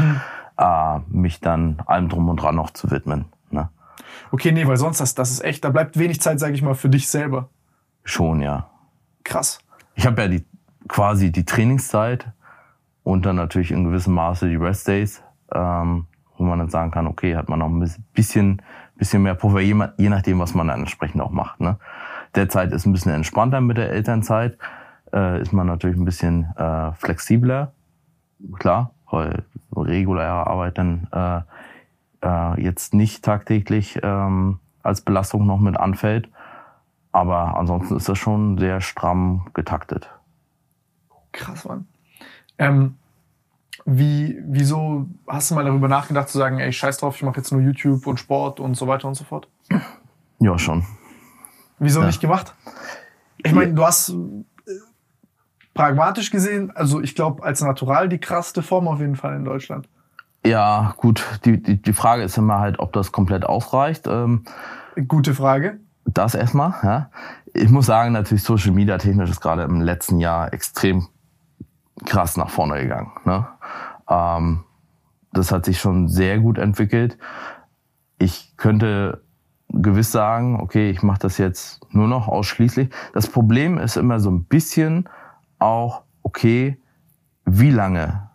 äh, 0.57 0.99
mich 1.09 1.41
dann 1.41 1.83
allem 1.87 2.09
drum 2.09 2.29
und 2.29 2.37
dran 2.37 2.55
noch 2.55 2.71
zu 2.71 2.91
widmen. 2.91 3.27
Ne? 3.51 3.69
Okay, 4.31 4.53
nee, 4.53 4.67
weil 4.67 4.77
sonst 4.77 5.01
das, 5.01 5.15
das 5.15 5.31
ist 5.31 5.45
echt, 5.45 5.65
da 5.65 5.71
bleibt 5.71 5.99
wenig 5.99 6.21
Zeit, 6.21 6.41
sage 6.41 6.55
ich 6.55 6.63
mal, 6.63 6.75
für 6.75 6.89
dich 6.89 7.09
selber. 7.09 7.49
Schon, 8.05 8.41
ja. 8.41 8.71
Krass. 9.25 9.59
Ich 9.95 10.07
habe 10.07 10.23
ja 10.23 10.29
die 10.29 10.45
quasi 10.89 11.33
die 11.33 11.45
Trainingszeit 11.45 12.31
und 13.03 13.27
dann 13.27 13.37
natürlich 13.37 13.71
in 13.73 13.85
gewissem 13.85 14.15
Maße 14.15 14.49
die 14.49 14.57
Rest 14.57 14.89
Days, 14.89 15.23
ähm, 15.53 16.07
wo 16.37 16.45
man 16.45 16.59
dann 16.59 16.71
sagen 16.71 16.91
kann, 16.91 17.07
okay, 17.07 17.37
hat 17.37 17.49
man 17.49 17.59
noch 17.59 17.69
ein 17.69 17.91
bisschen, 18.15 18.63
bisschen 18.97 19.23
mehr 19.23 19.35
Puffer, 19.35 19.61
je, 19.61 19.77
je 19.97 20.09
nachdem, 20.09 20.39
was 20.39 20.55
man 20.55 20.69
dann 20.69 20.81
entsprechend 20.81 21.21
auch 21.21 21.31
macht. 21.31 21.61
Ne? 21.61 21.79
Derzeit 22.37 22.73
ist 22.73 22.87
ein 22.87 22.93
bisschen 22.93 23.13
entspannter 23.13 23.61
mit 23.61 23.79
der 23.79 23.91
Elternzeit, 23.91 24.59
äh, 25.13 25.41
ist 25.41 25.53
man 25.53 25.67
natürlich 25.67 25.97
ein 25.97 26.05
bisschen 26.05 26.55
äh, 26.57 26.93
flexibler, 26.93 27.73
klar, 28.59 28.93
weil 29.11 29.45
reguläre 29.75 30.47
Arbeit 30.47 30.79
dann 30.79 31.09
äh, 31.13 31.41
äh, 32.23 32.63
jetzt 32.63 32.95
nicht 32.95 33.25
tagtäglich 33.25 33.99
ähm, 34.03 34.61
als 34.83 35.01
Belastung 35.01 35.47
noch 35.47 35.59
mit 35.59 35.77
anfällt. 35.77 36.29
Aber 37.13 37.57
ansonsten 37.57 37.97
ist 37.97 38.09
das 38.09 38.19
schon 38.19 38.59
sehr 38.59 38.83
stramm 38.83 39.47
getaktet. 39.55 40.11
Krass, 41.33 41.65
Mann. 41.65 41.87
Ähm, 42.59 42.97
wie, 43.87 44.39
wieso 44.45 45.07
hast 45.27 45.51
du 45.51 45.55
mal 45.55 45.65
darüber 45.65 45.89
nachgedacht 45.89 46.29
zu 46.29 46.39
sagen, 46.39 46.59
ey, 46.59 46.73
scheiß 46.73 46.99
drauf, 46.99 47.17
ich 47.17 47.23
mache 47.23 47.39
jetzt 47.39 47.53
nur 47.53 47.61
YouTube 47.61 48.07
und 48.07 48.19
Sport 48.19 48.61
und 48.61 48.75
so 48.75 48.87
weiter 48.87 49.09
und 49.09 49.15
so 49.15 49.25
fort? 49.25 49.49
Ja, 50.41 50.59
schon. 50.59 50.85
Wieso 51.79 52.01
Ja. 52.01 52.07
nicht 52.07 52.21
gemacht? 52.21 52.55
Ich 53.39 53.53
meine, 53.53 53.75
du 53.75 53.85
hast 53.85 54.11
äh, 54.11 54.15
pragmatisch 55.75 56.31
gesehen, 56.31 56.73
also 56.75 57.01
ich 57.01 57.15
glaube, 57.15 57.43
als 57.45 57.61
Natural 57.61 58.09
die 58.09 58.19
krasseste 58.19 58.63
Form 58.63 58.89
auf 58.89 59.01
jeden 59.01 59.17
Fall 59.17 59.37
in 59.37 59.45
Deutschland. 59.45 59.89
Ja, 60.45 60.95
gut. 60.97 61.25
Die, 61.45 61.61
die, 61.63 61.81
die 61.83 61.93
Frage 61.93 62.23
ist 62.23 62.39
immer 62.39 62.61
halt, 62.61 62.79
ob 62.79 62.93
das 62.93 63.13
komplett 63.13 63.45
ausreicht. 63.45 64.07
Ähm, 64.07 64.45
Gute 65.09 65.35
Frage. 65.35 65.81
das 66.05 66.35
erstmal. 66.35 66.75
Ja. 66.83 67.11
ich 67.53 67.69
muss 67.69 67.87
sagen, 67.87 68.13
natürlich 68.13 68.45
Social 68.45 68.71
Media 68.73 68.97
technisch 68.97 69.29
ist 69.31 69.41
gerade 69.41 69.63
im 69.65 69.81
letzten 69.81 70.19
Jahr 70.21 70.53
extrem 70.53 71.09
krass 72.05 72.37
nach 72.37 72.49
vorne 72.51 72.81
gegangen. 72.81 73.11
Ne? 73.25 73.47
Ähm, 74.09 74.65
das 75.33 75.51
hat 75.53 75.65
sich 75.67 75.79
schon 75.81 76.09
sehr 76.09 76.39
gut 76.39 76.59
entwickelt. 76.59 77.19
Ich 78.19 78.57
könnte 78.57 79.23
gewiss 79.69 80.13
sagen, 80.13 80.61
okay, 80.61 80.91
ich 80.91 81.03
mache 81.03 81.21
das 81.21 81.39
jetzt 81.39 81.81
nur 81.91 82.09
noch 82.09 82.29
ausschließlich. 82.29 82.91
Das 83.13 83.29
Problem 83.29 83.79
ist 83.79 83.97
immer 83.97 84.21
so 84.21 84.31
ein 84.31 84.45
bisschen 84.45 85.09
auch, 85.59 86.03
okay, 86.23 86.79
wie 87.45 87.71
lange 87.71 88.29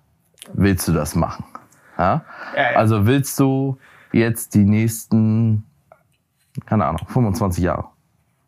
willst 0.53 0.87
du 0.87 0.93
das 0.93 1.15
machen? 1.15 1.45
Ja? 1.97 2.23
Ja, 2.55 2.71
ja. 2.71 2.77
Also 2.77 3.05
willst 3.05 3.39
du 3.39 3.77
jetzt 4.11 4.53
die 4.55 4.65
nächsten, 4.65 5.63
keine 6.65 6.85
Ahnung, 6.85 7.01
25 7.07 7.63
Jahre? 7.63 7.85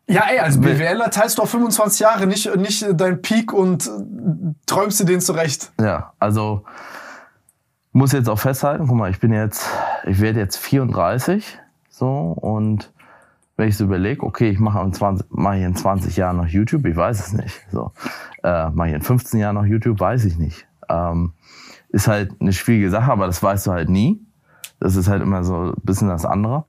Ja, 0.06 0.24
ey, 0.28 0.38
als 0.38 0.60
BWLer 0.60 1.10
teilst 1.10 1.38
du 1.38 1.42
auf 1.42 1.50
25 1.50 2.00
Jahre 2.00 2.26
nicht, 2.26 2.54
nicht 2.56 2.84
deinen 2.92 3.22
Peak 3.22 3.54
und 3.54 3.90
träumst 4.66 5.00
dir 5.00 5.06
den 5.06 5.20
zurecht. 5.20 5.72
Ja, 5.80 6.12
also 6.18 6.64
muss 7.92 8.12
jetzt 8.12 8.28
auch 8.28 8.38
festhalten, 8.38 8.86
guck 8.86 8.96
mal, 8.96 9.10
ich 9.10 9.20
bin 9.20 9.32
jetzt, 9.32 9.66
ich 10.04 10.20
werde 10.20 10.40
jetzt 10.40 10.58
34, 10.58 11.58
so, 11.94 12.08
und 12.08 12.92
wenn 13.56 13.68
ich 13.68 13.76
so 13.76 13.84
überlege, 13.84 14.24
okay, 14.24 14.50
ich 14.50 14.58
mache 14.58 14.84
in 14.84 14.92
20, 14.92 15.28
mache 15.30 15.58
ich 15.58 15.62
in 15.62 15.76
20 15.76 16.16
Jahren 16.16 16.38
noch 16.38 16.48
YouTube, 16.48 16.84
ich 16.86 16.96
weiß 16.96 17.20
es 17.20 17.32
nicht, 17.32 17.64
so, 17.70 17.92
äh, 18.42 18.68
mache 18.70 18.88
ich 18.88 18.94
in 18.94 19.02
15 19.02 19.38
Jahren 19.38 19.54
noch 19.54 19.64
YouTube, 19.64 20.00
weiß 20.00 20.24
ich 20.24 20.36
nicht. 20.36 20.66
Ähm, 20.88 21.34
ist 21.90 22.08
halt 22.08 22.32
eine 22.40 22.52
schwierige 22.52 22.90
Sache, 22.90 23.12
aber 23.12 23.28
das 23.28 23.40
weißt 23.40 23.68
du 23.68 23.70
halt 23.70 23.90
nie. 23.90 24.20
Das 24.80 24.96
ist 24.96 25.06
halt 25.06 25.22
immer 25.22 25.44
so 25.44 25.70
ein 25.70 25.74
bisschen 25.84 26.08
das 26.08 26.24
andere. 26.24 26.64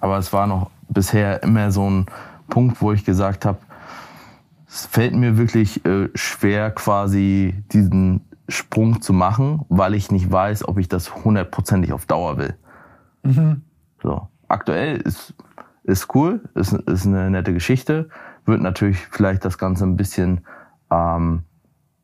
Aber 0.00 0.18
es 0.18 0.30
war 0.34 0.46
noch 0.46 0.70
bisher 0.90 1.42
immer 1.42 1.70
so 1.70 1.88
ein 1.88 2.04
Punkt, 2.50 2.82
wo 2.82 2.92
ich 2.92 3.06
gesagt 3.06 3.46
habe, 3.46 3.58
es 4.68 4.84
fällt 4.84 5.14
mir 5.14 5.38
wirklich 5.38 5.82
äh, 5.86 6.10
schwer, 6.14 6.72
quasi 6.72 7.54
diesen 7.72 8.20
Sprung 8.50 9.00
zu 9.00 9.14
machen, 9.14 9.64
weil 9.70 9.94
ich 9.94 10.10
nicht 10.10 10.30
weiß, 10.30 10.68
ob 10.68 10.76
ich 10.76 10.88
das 10.88 11.24
hundertprozentig 11.24 11.94
auf 11.94 12.04
Dauer 12.04 12.36
will. 12.36 12.54
So. 14.02 14.28
Aktuell 14.48 14.98
ist, 14.98 15.34
ist 15.84 16.14
cool, 16.14 16.40
ist, 16.54 16.72
ist 16.72 17.06
eine 17.06 17.30
nette 17.30 17.52
Geschichte, 17.52 18.08
wird 18.44 18.60
natürlich 18.60 19.06
vielleicht 19.10 19.44
das 19.44 19.58
Ganze 19.58 19.84
ein 19.84 19.96
bisschen 19.96 20.46
ähm, 20.90 21.44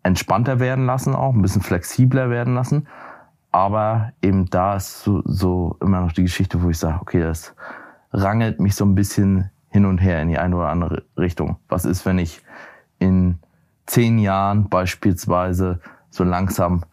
entspannter 0.02 0.58
werden 0.60 0.86
lassen, 0.86 1.14
auch 1.14 1.32
ein 1.32 1.42
bisschen 1.42 1.62
flexibler 1.62 2.30
werden 2.30 2.54
lassen. 2.54 2.88
Aber 3.52 4.12
eben 4.22 4.46
da 4.46 4.76
ist 4.76 5.02
so, 5.02 5.22
so 5.24 5.76
immer 5.80 6.00
noch 6.00 6.12
die 6.12 6.22
Geschichte, 6.22 6.62
wo 6.62 6.70
ich 6.70 6.78
sage, 6.78 6.98
okay, 7.00 7.20
das 7.20 7.54
rangelt 8.12 8.60
mich 8.60 8.74
so 8.74 8.84
ein 8.84 8.94
bisschen 8.94 9.50
hin 9.68 9.84
und 9.86 9.98
her 9.98 10.20
in 10.20 10.28
die 10.28 10.38
eine 10.38 10.56
oder 10.56 10.68
andere 10.68 11.04
Richtung. 11.16 11.56
Was 11.68 11.84
ist, 11.84 12.04
wenn 12.06 12.18
ich 12.18 12.42
in 12.98 13.38
zehn 13.86 14.18
Jahren 14.18 14.68
beispielsweise 14.68 15.80
so 16.10 16.24
langsam 16.24 16.84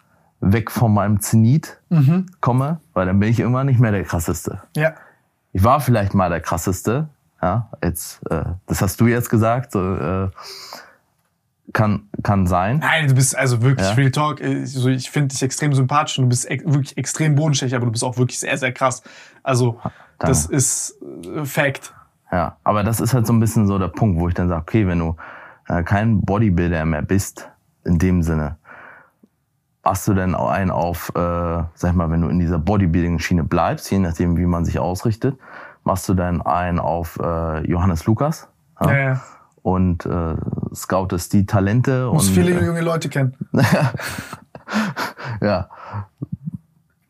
weg 0.42 0.72
von 0.72 0.94
meinem 0.94 1.20
Zenit 1.20 1.80
komme? 2.42 2.80
Weil 2.94 3.06
dann 3.08 3.20
bin 3.20 3.30
ich 3.30 3.40
immer 3.40 3.64
nicht 3.64 3.80
mehr 3.80 3.92
der 3.92 4.04
krasseste. 4.04 4.62
Ja. 4.76 4.94
Ich 5.52 5.64
war 5.64 5.80
vielleicht 5.82 6.14
mal 6.14 6.30
der 6.30 6.42
krasseste. 6.42 7.10
Ja, 7.42 7.70
jetzt, 7.84 8.22
äh, 8.30 8.44
das 8.68 8.82
hast 8.82 9.00
du 9.02 9.08
jetzt 9.08 9.30
gesagt. 9.30 9.72
So, 9.72 9.96
äh, 9.96 10.30
kann, 11.72 12.10
kann 12.24 12.48
sein. 12.48 12.80
Nein, 12.80 13.08
du 13.08 13.14
bist 13.14 13.38
also 13.38 13.62
wirklich 13.62 13.88
Ja. 13.88 13.94
Real 13.94 14.12
Talk. 14.12 14.42
äh, 14.42 14.66
So, 14.66 14.90
ich 14.90 15.10
finde 15.10 15.30
dich 15.30 15.44
extrem 15.44 15.74
sympathisch 15.74 16.18
und 16.18 16.26
du 16.26 16.30
bist 16.30 16.50
wirklich 16.50 16.98
extrem 16.98 17.36
bodenständig, 17.36 17.76
aber 17.76 17.86
du 17.86 17.92
bist 17.92 18.04
auch 18.04 18.18
wirklich 18.18 18.40
sehr, 18.40 18.58
sehr 18.58 18.72
krass. 18.72 19.04
Also, 19.44 19.80
das 20.18 20.46
ist 20.48 20.96
äh, 21.36 21.46
Fact. 21.46 21.94
Ja, 22.32 22.58
aber 22.64 22.84
das 22.84 23.00
ist 23.00 23.14
halt 23.14 23.26
so 23.26 23.34
ein 23.34 23.40
bisschen 23.40 23.68
so 23.68 23.80
der 23.80 23.88
Punkt, 23.88 24.20
wo 24.20 24.28
ich 24.28 24.34
dann 24.36 24.50
sage, 24.50 24.62
okay, 24.62 24.88
wenn 24.88 25.00
du 25.00 25.16
äh, 25.68 25.84
kein 25.84 26.22
Bodybuilder 26.22 26.86
mehr 26.86 27.02
bist, 27.02 27.50
in 27.86 27.98
dem 27.98 28.22
Sinne, 28.22 28.58
hast 29.90 30.08
du 30.08 30.14
denn 30.14 30.36
einen 30.36 30.72
auf, 30.72 31.10
äh, 31.16 31.20
sag 31.20 31.90
ich 31.90 31.94
mal, 31.94 32.12
wenn 32.12 32.22
du 32.22 32.30
in 32.30 32.40
dieser 32.40 32.60
Bodybuilding-Schiene 32.60 33.44
bleibst, 33.44 33.90
je 33.92 34.00
nachdem, 34.00 34.38
wie 34.38 34.46
man 34.46 34.64
sich 34.64 34.80
ausrichtet, 34.80 35.38
machst 35.84 36.08
du 36.08 36.14
dann 36.14 36.42
einen 36.42 36.80
auf 36.80 37.20
äh, 37.22 37.68
Johannes 37.68 38.06
Lukas 38.06 38.48
Ja, 38.82 38.98
ja. 38.98 39.22
und 39.64 40.06
äh, 40.06 40.36
scoutest 40.74 41.34
die 41.34 41.46
Talente 41.46 42.10
Muss 42.12 42.28
und 42.28 42.36
viele 42.36 42.52
äh, 42.52 42.66
junge 42.66 42.82
Leute 42.82 43.10
kennen. 43.10 43.36
ja. 45.42 45.70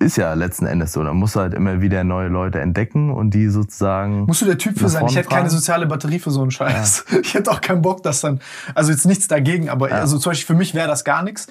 Ist 0.01 0.15
ja 0.15 0.33
letzten 0.33 0.65
Endes 0.65 0.93
so. 0.93 1.03
Da 1.03 1.11
musst 1.11 1.35
du 1.35 1.41
halt 1.41 1.53
immer 1.53 1.81
wieder 1.81 2.05
neue 2.05 2.29
Leute 2.29 2.61
entdecken 2.61 3.11
und 3.11 3.31
die 3.31 3.49
sozusagen. 3.49 4.21
Musst 4.21 4.41
du 4.41 4.45
der 4.45 4.57
Typ 4.57 4.79
für 4.79 4.87
sein. 4.87 5.05
Ich 5.07 5.17
hätte 5.17 5.27
keine 5.27 5.49
soziale 5.49 5.85
Batterie 5.87 6.19
für 6.19 6.31
so 6.31 6.41
einen 6.41 6.51
Scheiß. 6.51 7.05
Ich 7.21 7.33
hätte 7.33 7.51
auch 7.51 7.59
keinen 7.59 7.81
Bock, 7.81 8.01
dass 8.03 8.21
dann. 8.21 8.39
Also 8.73 8.91
jetzt 8.91 9.05
nichts 9.05 9.27
dagegen, 9.27 9.69
aber 9.69 9.91
also 9.91 10.17
zum 10.17 10.29
Beispiel 10.29 10.55
für 10.55 10.57
mich 10.57 10.73
wäre 10.73 10.87
das 10.87 11.03
gar 11.03 11.21
nichts. 11.21 11.47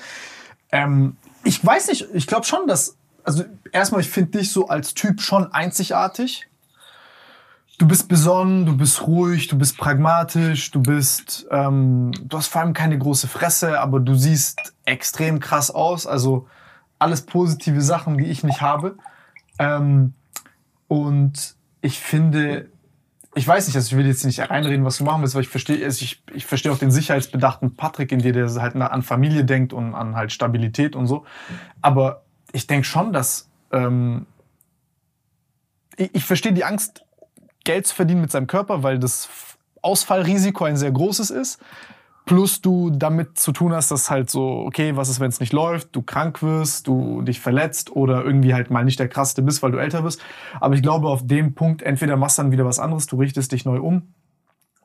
Ähm, 0.72 1.16
ich 1.44 1.64
weiß 1.64 1.88
nicht, 1.88 2.06
ich 2.12 2.26
glaube 2.26 2.46
schon, 2.46 2.66
dass. 2.66 2.96
Also 3.24 3.44
erstmal, 3.72 4.00
ich 4.00 4.08
finde 4.08 4.38
dich 4.38 4.52
so 4.52 4.68
als 4.68 4.94
Typ 4.94 5.20
schon 5.20 5.52
einzigartig. 5.52 6.48
Du 7.76 7.86
bist 7.86 8.08
besonnen, 8.08 8.64
du 8.64 8.76
bist 8.76 9.06
ruhig, 9.06 9.48
du 9.48 9.56
bist 9.56 9.76
pragmatisch, 9.76 10.70
du 10.70 10.80
bist, 10.80 11.46
ähm, 11.50 12.10
du 12.22 12.36
hast 12.36 12.48
vor 12.48 12.62
allem 12.62 12.72
keine 12.72 12.98
große 12.98 13.28
Fresse, 13.28 13.80
aber 13.80 14.00
du 14.00 14.14
siehst 14.14 14.72
extrem 14.84 15.40
krass 15.40 15.70
aus. 15.70 16.06
Also 16.06 16.48
alles 16.98 17.22
positive 17.22 17.82
Sachen, 17.82 18.18
die 18.18 18.24
ich 18.24 18.42
nicht 18.42 18.62
habe. 18.62 18.96
Ähm, 19.58 20.14
und 20.88 21.54
ich 21.82 22.00
finde, 22.00 22.70
ich 23.38 23.46
weiß 23.46 23.68
nicht, 23.68 23.76
also 23.76 23.86
ich 23.86 23.96
will 23.96 24.06
jetzt 24.06 24.24
nicht 24.24 24.40
reinreden, 24.40 24.84
was 24.84 24.98
du 24.98 25.04
machen 25.04 25.22
willst, 25.22 25.36
weil 25.36 25.42
ich 25.42 25.48
verstehe, 25.48 25.84
also 25.84 26.02
ich, 26.02 26.20
ich 26.34 26.44
verstehe 26.44 26.72
auch 26.72 26.78
den 26.78 26.90
sicherheitsbedachten 26.90 27.76
Patrick 27.76 28.10
in 28.10 28.18
dir, 28.18 28.32
der 28.32 28.50
halt 28.60 28.74
an 28.74 29.02
Familie 29.02 29.44
denkt 29.44 29.72
und 29.72 29.94
an 29.94 30.16
halt 30.16 30.32
Stabilität 30.32 30.96
und 30.96 31.06
so. 31.06 31.24
Aber 31.80 32.22
ich 32.52 32.66
denke 32.66 32.84
schon, 32.84 33.12
dass 33.12 33.48
ähm, 33.70 34.26
ich, 35.96 36.14
ich 36.16 36.24
verstehe 36.24 36.52
die 36.52 36.64
Angst, 36.64 37.04
Geld 37.62 37.86
zu 37.86 37.94
verdienen 37.94 38.22
mit 38.22 38.32
seinem 38.32 38.48
Körper, 38.48 38.82
weil 38.82 38.98
das 38.98 39.28
Ausfallrisiko 39.82 40.64
ein 40.64 40.76
sehr 40.76 40.90
großes 40.90 41.30
ist. 41.30 41.60
Plus 42.28 42.60
du 42.60 42.90
damit 42.90 43.38
zu 43.38 43.52
tun 43.52 43.72
hast, 43.72 43.90
dass 43.90 44.10
halt 44.10 44.28
so, 44.28 44.64
okay, 44.66 44.96
was 44.96 45.08
ist, 45.08 45.18
wenn 45.18 45.30
es 45.30 45.40
nicht 45.40 45.54
läuft, 45.54 45.96
du 45.96 46.02
krank 46.02 46.42
wirst, 46.42 46.86
du 46.86 47.22
dich 47.22 47.40
verletzt 47.40 47.90
oder 47.96 48.22
irgendwie 48.22 48.52
halt 48.52 48.70
mal 48.70 48.84
nicht 48.84 49.00
der 49.00 49.08
krasseste 49.08 49.40
bist, 49.40 49.62
weil 49.62 49.72
du 49.72 49.78
älter 49.78 50.02
bist. 50.02 50.20
Aber 50.60 50.74
ich 50.74 50.82
glaube, 50.82 51.08
auf 51.08 51.26
dem 51.26 51.54
Punkt, 51.54 51.80
entweder 51.80 52.18
machst 52.18 52.36
du 52.36 52.42
dann 52.42 52.52
wieder 52.52 52.66
was 52.66 52.78
anderes, 52.78 53.06
du 53.06 53.16
richtest 53.16 53.52
dich 53.52 53.64
neu 53.64 53.80
um. 53.80 54.12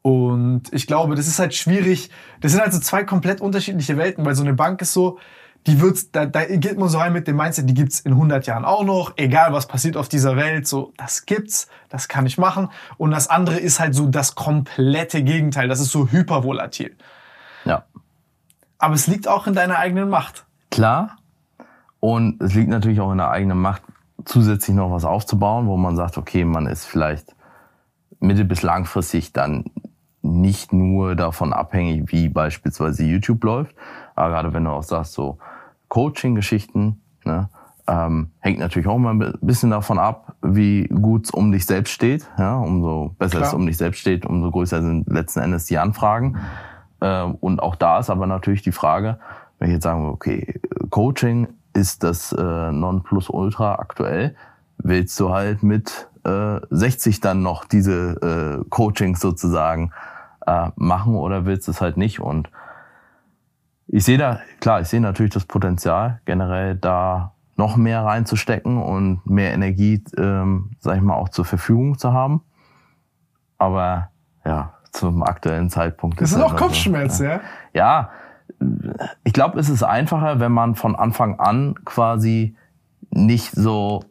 Und 0.02 0.72
ich 0.72 0.88
glaube, 0.88 1.16
das 1.16 1.28
ist 1.28 1.38
halt 1.38 1.54
schwierig. 1.54 2.10
Das 2.40 2.54
sind 2.54 2.62
halt 2.62 2.72
so 2.72 2.80
zwei 2.80 3.04
komplett 3.04 3.42
unterschiedliche 3.42 3.98
Welten, 3.98 4.26
weil 4.26 4.36
so 4.36 4.44
eine 4.44 4.54
Bank 4.54 4.82
ist 4.82 4.94
so, 4.94 5.20
die 5.68 5.82
wird's, 5.82 6.12
da, 6.12 6.26
da 6.26 6.46
geht 6.46 6.78
man 6.78 6.88
so 6.88 6.98
rein 6.98 7.12
mit 7.12 7.28
dem 7.28 7.36
Mindset, 7.36 7.70
die 7.70 7.74
gibt's 7.74 8.00
in 8.00 8.14
100 8.14 8.48
Jahren 8.48 8.64
auch 8.64 8.86
noch, 8.86 9.14
egal 9.18 9.52
was 9.52 9.68
passiert 9.68 9.98
auf 9.98 10.08
dieser 10.08 10.38
Welt, 10.38 10.66
so, 10.66 10.94
das 10.96 11.26
gibt's, 11.26 11.68
das 11.90 12.08
kann 12.08 12.26
ich 12.26 12.38
machen. 12.38 12.70
Und 12.98 13.12
das 13.12 13.30
andere 13.30 13.58
ist 13.58 13.82
halt 13.82 13.96
so 13.96 14.08
das 14.08 14.36
komplette 14.36 15.24
Gegenteil, 15.24 15.68
das 15.68 15.82
ist 15.82 15.92
so 15.92 16.10
hypervolatil. 16.10 16.96
Aber 18.84 18.96
es 18.96 19.08
liegt 19.08 19.30
auch 19.30 19.48
in 19.48 19.54
deiner 19.54 19.78
eigenen 19.78 20.10
Macht. 20.10 20.46
Klar. 20.70 21.16
Und 22.02 22.42
es 22.42 22.54
liegt 22.54 22.68
natürlich 22.68 23.00
auch 23.00 23.14
in 23.14 23.18
der 23.18 23.32
eigenen 23.32 23.58
Macht, 23.58 23.82
zusätzlich 24.26 24.76
noch 24.76 24.92
was 24.92 25.06
aufzubauen, 25.06 25.68
wo 25.68 25.78
man 25.78 25.96
sagt, 25.96 26.18
okay, 26.18 26.44
man 26.44 26.68
ist 26.68 26.84
vielleicht 26.84 27.34
mittel- 28.20 28.44
bis 28.44 28.62
langfristig 28.62 29.32
dann 29.32 29.64
nicht 30.22 30.74
nur 30.74 31.16
davon 31.16 31.54
abhängig, 31.54 32.12
wie 32.12 32.28
beispielsweise 32.28 33.06
YouTube 33.06 33.42
läuft, 33.46 33.74
aber 34.16 34.32
gerade 34.32 34.54
wenn 34.54 34.66
du 34.66 34.72
auch 34.72 34.84
sagst, 34.84 35.14
so 35.14 35.38
Coaching-Geschichten, 35.88 37.02
ne, 37.24 37.48
ähm, 37.88 38.32
hängt 38.40 38.60
natürlich 38.60 38.90
auch 38.90 38.98
mal 38.98 39.14
ein 39.14 39.34
bisschen 39.40 39.70
davon 39.70 39.98
ab, 39.98 40.36
wie 40.42 40.90
gut 40.90 41.28
es 41.28 41.32
um 41.32 41.54
dich 41.54 41.66
selbst 41.66 41.92
steht. 41.92 42.30
Ja, 42.38 42.58
umso 42.58 43.16
besser 43.18 43.38
Klar. 43.38 43.48
es 43.48 43.54
um 43.54 43.66
dich 43.66 43.78
selbst 43.78 44.02
steht, 44.02 44.26
umso 44.26 44.52
größer 44.52 44.82
sind 44.82 45.08
letzten 45.08 45.40
Endes 45.40 45.68
die 45.68 45.78
Anfragen. 45.78 46.38
Ähm, 47.04 47.36
und 47.36 47.62
auch 47.62 47.76
da 47.76 48.00
ist 48.00 48.10
aber 48.10 48.26
natürlich 48.26 48.62
die 48.62 48.72
Frage, 48.72 49.20
wenn 49.60 49.68
ich 49.68 49.74
jetzt 49.74 49.84
sagen 49.84 50.04
würde, 50.04 50.14
okay, 50.14 50.60
Coaching 50.90 51.50
ist 51.74 52.04
das 52.04 52.32
äh, 52.32 52.72
Nonplusultra 52.72 53.76
aktuell, 53.76 54.36
willst 54.78 55.20
du 55.20 55.32
halt 55.32 55.64
mit 55.64 56.08
äh, 56.24 56.60
60 56.70 57.20
dann 57.20 57.42
noch 57.42 57.66
diese 57.66 58.62
äh, 58.64 58.70
Coachings 58.70 59.20
sozusagen 59.20 59.92
äh, 60.48 60.70
machen 60.76 61.16
oder 61.16 61.46
willst 61.46 61.68
du 61.68 61.72
es 61.72 61.82
halt 61.82 61.98
nicht? 61.98 62.22
Und 62.22 62.50
ich 63.88 64.06
sehe 64.06 64.18
da, 64.18 64.40
klar, 64.62 64.80
ich 64.80 64.88
sehe 64.88 65.02
natürlich 65.02 65.34
das 65.34 65.46
Potenzial, 65.46 66.22
generell 66.26 66.76
da 66.76 67.34
noch 67.58 67.76
mehr 67.76 68.04
reinzustecken 68.04 68.82
und 68.82 69.26
mehr 69.26 69.54
Energie, 69.54 70.04
ähm, 70.18 70.72
sag 70.80 70.96
ich 70.96 71.04
mal, 71.04 71.16
auch 71.16 71.30
zur 71.30 71.46
Verfügung 71.46 71.98
zu 71.98 72.14
haben. 72.14 72.42
Aber 73.58 74.10
ja, 74.46 74.74
zum 74.94 75.24
aktuellen 75.24 75.70
Zeitpunkt 75.70 76.22
Das 76.22 76.30
sind 76.30 76.42
einfach 76.42 76.54
auch 76.54 76.60
so, 76.60 76.66
Kopfschmerzen, 76.66 77.26
ja? 77.26 77.42
ja, 77.74 78.10
ich 79.24 79.34
glaube, 79.34 79.60
es 79.60 79.70
ist 79.70 79.84
einfacher, 79.84 80.40
wenn 80.40 80.52
man 80.52 80.76
von 80.76 80.96
Anfang 80.96 81.40
an 81.40 81.76
quasi 81.86 82.56
nicht 83.10 83.52
so 83.52 84.04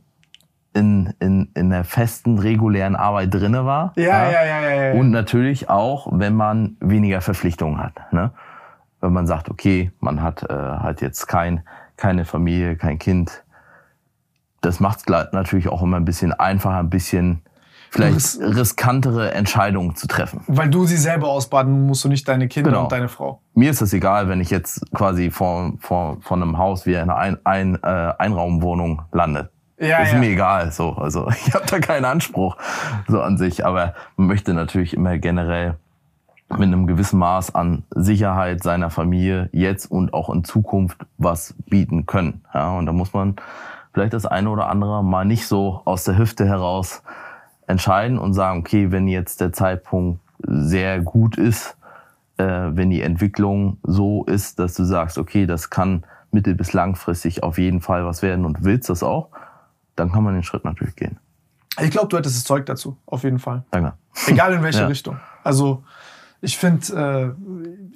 in, 0.75 1.13
in, 1.21 1.51
in 1.55 1.71
der 1.71 1.85
festen, 1.85 2.39
regulären 2.39 2.97
Arbeit 2.97 3.33
drinne 3.33 3.67
war. 3.67 3.93
Ja, 3.97 4.31
ja, 4.31 4.45
ja, 4.45 4.61
ja, 4.61 4.83
ja. 4.85 4.93
Und 5.01 5.11
natürlich 5.11 5.69
auch, 5.69 6.09
wenn 6.13 6.35
man 6.35 6.77
weniger 6.81 7.21
Verpflichtungen 7.21 7.79
hat. 7.79 8.13
Ne? 8.13 8.33
Wenn 9.01 9.13
man 9.13 9.27
sagt, 9.27 9.51
okay, 9.51 9.93
man 10.01 10.23
hat 10.23 10.43
äh, 10.45 10.55
halt 10.55 11.01
jetzt 11.01 11.27
kein, 11.29 11.63
keine 11.97 12.25
Familie, 12.25 12.77
kein 12.77 12.99
Kind. 12.99 13.45
Das 14.61 14.81
macht 14.81 15.01
es 15.01 15.33
natürlich 15.33 15.69
auch 15.69 15.83
immer 15.83 15.99
ein 15.99 16.05
bisschen 16.05 16.33
einfacher, 16.33 16.79
ein 16.79 16.91
bisschen 16.91 17.43
vielleicht 17.93 18.41
riskantere 18.41 19.33
Entscheidungen 19.35 19.95
zu 19.95 20.07
treffen. 20.07 20.41
Weil 20.47 20.71
du 20.71 20.87
sie 20.87 20.97
selber 20.97 21.29
ausbaden 21.29 21.87
musst 21.87 22.05
und 22.07 22.13
nicht 22.13 22.27
deine 22.27 22.49
Kinder 22.49 22.71
Genau. 22.71 22.83
und 22.85 22.93
deine 22.93 23.09
Frau. 23.09 23.43
Mir 23.55 23.71
ist 23.71 23.83
es 23.83 23.93
egal, 23.93 24.29
wenn 24.29 24.41
ich 24.41 24.49
jetzt 24.49 24.83
quasi 24.95 25.31
vor, 25.31 25.75
vor, 25.79 26.17
vor 26.23 26.37
einem 26.39 26.57
Haus 26.57 26.87
wie 26.87 26.97
einer 26.97 27.17
ein, 27.17 27.37
ein, 27.45 27.79
äh, 27.83 27.87
Einraumwohnung 28.19 29.03
lande. 29.13 29.51
Ja, 29.79 29.99
ist 29.99 30.13
ja. 30.13 30.19
mir 30.19 30.31
egal. 30.31 30.73
So, 30.73 30.93
also 30.93 31.29
ich 31.47 31.53
habe 31.53 31.67
da 31.67 31.81
keinen 31.81 32.07
Anspruch 32.07 32.57
so 33.09 33.21
an 33.21 33.37
sich, 33.37 33.67
aber 33.67 33.95
man 34.17 34.27
möchte 34.29 34.55
natürlich 34.55 34.95
immer 34.95 35.19
generell 35.19 35.75
mit 36.49 36.63
einem 36.63 36.87
gewissen 36.87 37.19
Maß 37.19 37.55
an 37.55 37.83
Sicherheit 37.91 38.63
seiner 38.63 38.89
Familie 38.89 39.51
jetzt 39.53 39.91
und 39.91 40.15
auch 40.15 40.31
in 40.31 40.45
Zukunft 40.45 40.99
was 41.19 41.55
bieten 41.67 42.07
können. 42.07 42.43
Ja, 42.55 42.73
und 42.73 42.87
da 42.87 42.93
muss 42.93 43.13
man 43.13 43.37
vielleicht 43.93 44.15
das 44.15 44.25
eine 44.25 44.49
oder 44.49 44.69
andere 44.69 45.05
mal 45.05 45.25
nicht 45.27 45.47
so 45.47 45.83
aus 45.85 46.05
der 46.05 46.17
Hüfte 46.17 46.47
heraus 46.47 47.03
entscheiden 47.73 48.19
und 48.19 48.35
sagen, 48.35 48.61
okay, 48.61 48.91
wenn 48.93 49.09
jetzt 49.09 49.41
der 49.41 49.53
Zeitpunkt 49.53 50.21
sehr 50.47 51.01
gut 51.01 51.37
ist, 51.37 51.77
äh, 52.37 52.45
wenn 52.45 52.91
die 52.91 53.03
Entwicklung 53.03 53.79
so 53.83 54.25
ist, 54.25 54.59
dass 54.59 54.75
du 54.75 54.85
sagst, 54.85 55.19
okay, 55.19 55.47
das 55.47 55.71
kann 55.71 56.05
mittel- 56.31 56.55
bis 56.55 56.73
langfristig 56.73 57.43
auf 57.43 57.59
jeden 57.59 57.81
Fall 57.81 58.05
was 58.07 58.23
werden 58.23 58.45
und 58.45 58.63
willst 58.65 58.89
das 58.91 59.03
auch, 59.03 59.29
dann 59.97 60.13
kann 60.13 60.23
man 60.23 60.35
den 60.35 60.43
Schritt 60.43 60.65
natürlich 60.65 60.97
gehen. 60.97 61.19
Ich 61.81 61.91
glaube, 61.91 62.09
du 62.09 62.17
hättest 62.17 62.37
das 62.37 62.45
Zeug 62.45 62.67
dazu, 62.67 62.97
auf 63.07 63.25
jeden 63.25 63.39
Fall. 63.39 63.65
Danke. 63.71 63.95
Egal 64.27 64.53
in 64.55 64.63
welche 64.63 64.81
Ja. 64.83 64.87
Richtung. 64.87 65.17
Also 65.43 65.83
ich 66.45 66.59
finde, 66.59 67.37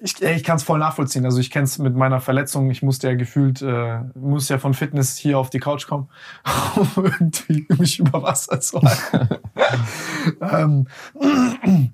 äh, 0.01 0.05
ich, 0.05 0.23
ich 0.23 0.45
kann 0.45 0.57
es 0.57 0.63
voll 0.63 0.79
nachvollziehen. 0.79 1.25
Also 1.25 1.41
ich 1.41 1.51
kenne 1.51 1.65
es 1.65 1.79
mit 1.79 1.97
meiner 1.97 2.21
Verletzung. 2.21 2.71
Ich 2.71 2.81
musste 2.81 3.09
ja 3.09 3.15
gefühlt, 3.15 3.61
äh, 3.61 3.99
musste 4.15 4.55
ja 4.55 4.59
von 4.59 4.73
Fitness 4.73 5.17
hier 5.17 5.37
auf 5.37 5.51
die 5.51 5.59
Couch 5.59 5.89
kommen, 5.89 6.09
um 6.77 7.05
irgendwie 7.05 7.67
mich 7.77 7.99
über 7.99 8.23
Wasser 8.23 8.61
zu 8.61 8.81
halten. 8.81 9.41
ähm, 10.41 10.87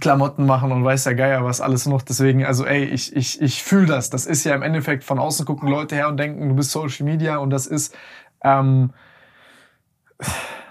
Klamotten 0.00 0.46
machen 0.46 0.72
und 0.72 0.84
weiß 0.84 1.04
der 1.04 1.14
Geier 1.14 1.44
was 1.44 1.60
alles 1.60 1.84
noch. 1.84 2.00
Deswegen, 2.00 2.46
also 2.46 2.64
ey, 2.64 2.84
ich, 2.84 3.14
ich, 3.14 3.42
ich 3.42 3.62
fühle 3.62 3.86
das. 3.86 4.08
Das 4.08 4.24
ist 4.24 4.42
ja 4.44 4.54
im 4.54 4.62
Endeffekt 4.62 5.04
von 5.04 5.18
außen 5.18 5.44
gucken 5.44 5.68
Leute 5.68 5.94
her 5.94 6.08
und 6.08 6.16
denken, 6.16 6.48
du 6.48 6.54
bist 6.54 6.70
Social 6.70 7.04
Media 7.04 7.36
und 7.36 7.50
das 7.50 7.66
ist, 7.66 7.94
ähm, 8.42 8.94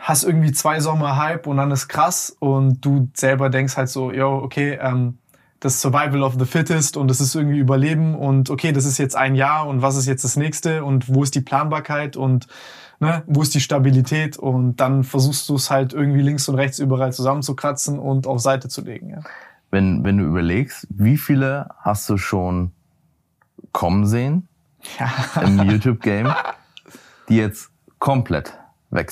hast 0.04 0.26
irgendwie 0.26 0.52
zwei 0.52 0.82
Sommer 0.82 1.16
Hype 1.16 1.48
und 1.48 1.58
dann 1.58 1.72
ist 1.72 1.88
krass 1.88 2.36
und 2.40 2.84
du 2.86 3.10
selber 3.14 3.50
denkst 3.50 3.78
halt 3.78 3.88
so, 3.88 4.12
yo, 4.12 4.38
okay, 4.44 4.78
ähm, 4.82 5.18
das 5.62 5.80
Survival 5.80 6.24
of 6.24 6.36
the 6.38 6.46
Fittest 6.46 6.98
und 6.98 7.08
das 7.08 7.22
ist 7.22 7.36
irgendwie 7.36 7.58
Überleben 7.58 8.16
und 8.16 8.50
okay, 8.50 8.74
das 8.74 8.84
ist 8.84 8.98
jetzt 8.98 9.16
ein 9.16 9.34
Jahr 9.34 9.66
und 9.66 9.82
was 9.82 9.96
ist 9.96 10.06
jetzt 10.06 10.26
das 10.26 10.36
nächste 10.36 10.84
und 10.84 11.08
wo 11.08 11.24
ist 11.24 11.36
die 11.36 11.42
Planbarkeit 11.42 12.18
und 12.18 12.48
ne, 13.00 13.24
wo 13.28 13.42
ist 13.42 13.56
die 13.56 13.62
Stabilität 13.62 14.36
und 14.36 14.76
dann 14.76 15.06
versuchst 15.06 15.48
du 15.48 15.56
es 15.56 15.72
halt 15.72 15.94
irgendwie 15.94 16.22
links 16.22 16.50
und 16.50 16.56
rechts 16.56 16.80
überall 16.80 17.14
zusammenzukratzen 17.14 17.98
und 17.98 18.28
auf 18.28 18.42
Seite 18.42 18.68
zu 18.68 18.82
legen. 18.82 19.10
Ja. 19.10 19.22
Wenn, 19.72 20.04
wenn 20.04 20.18
du 20.18 20.26
überlegst, 20.26 20.86
wie 20.90 21.16
viele 21.16 21.70
hast 21.80 22.10
du 22.10 22.18
schon 22.18 22.74
kommen 23.72 24.06
sehen 24.06 24.50
im 25.42 25.64
YouTube-Game, 25.64 26.30
die 27.30 27.38
jetzt 27.38 27.72
komplett 28.00 28.60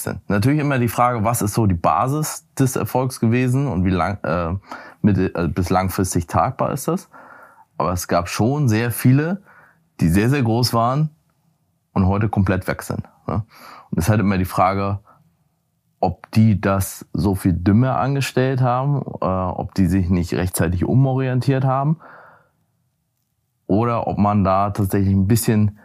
sind. 0.03 0.29
Natürlich 0.29 0.59
immer 0.59 0.79
die 0.79 0.87
Frage, 0.87 1.23
was 1.23 1.41
ist 1.41 1.53
so 1.53 1.65
die 1.65 1.73
Basis 1.75 2.45
des 2.57 2.75
Erfolgs 2.75 3.19
gewesen 3.19 3.67
und 3.67 3.83
wie 3.83 3.89
lang 3.89 4.17
äh, 4.23 4.55
mittel, 5.01 5.31
äh, 5.35 5.47
bis 5.47 5.69
langfristig 5.69 6.27
tragbar 6.27 6.71
ist 6.71 6.87
das. 6.87 7.09
Aber 7.77 7.91
es 7.91 8.07
gab 8.07 8.29
schon 8.29 8.69
sehr 8.69 8.91
viele, 8.91 9.41
die 9.99 10.07
sehr, 10.07 10.29
sehr 10.29 10.43
groß 10.43 10.73
waren 10.73 11.09
und 11.93 12.05
heute 12.07 12.29
komplett 12.29 12.67
weg 12.67 12.83
sind. 12.83 13.03
Ne? 13.27 13.43
Und 13.89 13.97
es 13.97 14.05
ist 14.05 14.09
halt 14.09 14.19
immer 14.19 14.37
die 14.37 14.45
Frage, 14.45 14.99
ob 15.99 16.29
die 16.31 16.59
das 16.59 17.05
so 17.13 17.35
viel 17.35 17.53
dümmer 17.53 17.97
angestellt 17.97 18.61
haben, 18.61 19.01
äh, 19.21 19.25
ob 19.25 19.73
die 19.75 19.87
sich 19.87 20.09
nicht 20.09 20.33
rechtzeitig 20.33 20.85
umorientiert 20.85 21.63
haben 21.63 21.97
oder 23.67 24.07
ob 24.07 24.17
man 24.17 24.43
da 24.43 24.71
tatsächlich 24.71 25.13
ein 25.13 25.27
bisschen, 25.27 25.79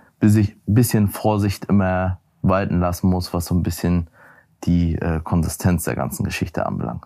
bisschen 0.67 1.09
Vorsicht 1.09 1.67
immer 1.67 2.19
walten 2.49 2.81
lassen 2.81 3.09
muss, 3.09 3.33
was 3.35 3.47
so 3.47 3.55
ein 3.55 3.63
bisschen 3.63 4.09
die 4.65 4.95
äh, 4.97 5.21
Konsistenz 5.23 5.85
der 5.85 5.97
ganzen 5.97 6.25
Geschichte 6.25 6.67
anbelangt. 6.67 7.05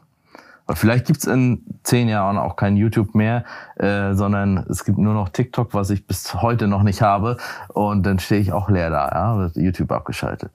Weil 0.70 0.76
vielleicht 0.76 1.06
gibt's 1.06 1.26
in 1.26 1.64
zehn 1.82 2.08
Jahren 2.08 2.38
auch 2.38 2.54
kein 2.54 2.76
YouTube 2.76 3.16
mehr, 3.16 3.42
äh, 3.74 4.14
sondern 4.14 4.58
es 4.70 4.84
gibt 4.84 4.98
nur 4.98 5.14
noch 5.14 5.28
TikTok, 5.30 5.74
was 5.74 5.90
ich 5.90 6.06
bis 6.06 6.32
heute 6.42 6.68
noch 6.68 6.84
nicht 6.84 7.02
habe. 7.02 7.38
Und 7.74 8.06
dann 8.06 8.20
stehe 8.20 8.40
ich 8.40 8.52
auch 8.52 8.68
leer 8.70 8.88
da, 8.88 9.10
ja, 9.12 9.36
wird 9.36 9.56
YouTube 9.56 9.90
abgeschaltet. 9.90 10.52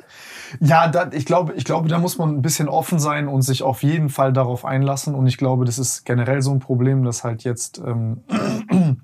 Ja, 0.62 0.88
da, 0.88 1.10
ich, 1.12 1.26
glaube, 1.26 1.52
ich 1.56 1.66
glaube, 1.66 1.90
da 1.90 2.00
muss 2.00 2.18
man 2.18 2.30
ein 2.30 2.42
bisschen 2.42 2.70
offen 2.70 2.98
sein 2.98 3.28
und 3.28 3.42
sich 3.42 3.62
auf 3.62 3.84
jeden 3.84 4.08
Fall 4.08 4.32
darauf 4.32 4.64
einlassen. 4.64 5.16
Und 5.16 5.28
ich 5.28 5.38
glaube, 5.38 5.66
das 5.66 5.78
ist 5.78 6.06
generell 6.06 6.42
so 6.42 6.54
ein 6.54 6.60
Problem, 6.60 7.04
dass 7.04 7.26
halt 7.26 7.44
jetzt 7.44 7.82
ähm, 7.86 8.22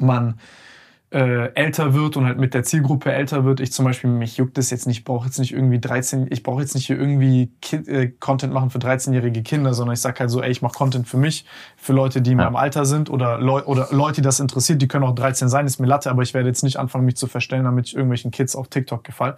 man 0.00 0.34
äh, 1.12 1.52
älter 1.54 1.92
wird 1.92 2.16
und 2.16 2.24
halt 2.26 2.38
mit 2.38 2.54
der 2.54 2.62
Zielgruppe 2.62 3.12
älter 3.12 3.44
wird. 3.44 3.58
Ich 3.58 3.72
zum 3.72 3.84
Beispiel, 3.84 4.08
mich 4.10 4.36
juckt 4.36 4.56
das 4.56 4.70
jetzt 4.70 4.86
nicht, 4.86 4.98
ich 4.98 5.04
brauche 5.04 5.26
jetzt 5.26 5.40
nicht 5.40 5.52
irgendwie 5.52 5.80
13, 5.80 6.28
ich 6.30 6.44
brauche 6.44 6.60
jetzt 6.60 6.74
nicht 6.76 6.86
hier 6.86 6.96
irgendwie 6.98 7.50
Ki 7.60 7.76
äh, 7.76 8.12
Content 8.20 8.52
machen 8.52 8.70
für 8.70 8.78
13-jährige 8.78 9.42
Kinder, 9.42 9.74
sondern 9.74 9.94
ich 9.94 10.00
sag 10.00 10.20
halt 10.20 10.30
so, 10.30 10.40
ey, 10.40 10.50
ich 10.50 10.62
mache 10.62 10.74
Content 10.74 11.08
für 11.08 11.16
mich, 11.16 11.44
für 11.76 11.92
Leute, 11.92 12.22
die 12.22 12.30
in 12.32 12.38
Ja. 12.38 12.44
meinem 12.44 12.54
Alter 12.56 12.84
sind 12.84 13.10
oder, 13.10 13.38
Leu 13.38 13.62
oder 13.64 13.88
Leute, 13.90 14.20
die 14.20 14.24
das 14.24 14.38
interessiert, 14.38 14.80
die 14.82 14.86
können 14.88 15.04
auch 15.04 15.14
13 15.14 15.48
sein, 15.48 15.66
ist 15.66 15.80
mir 15.80 15.88
Latte, 15.88 16.10
aber 16.10 16.22
ich 16.22 16.32
werde 16.32 16.48
jetzt 16.48 16.62
nicht 16.62 16.76
anfangen, 16.76 17.04
mich 17.06 17.16
zu 17.16 17.26
verstellen, 17.26 17.64
damit 17.64 17.88
ich 17.88 17.94
irgendwelchen 17.96 18.30
Kids 18.30 18.54
auf 18.54 18.68
TikTok 18.68 19.02
gefallen. 19.02 19.34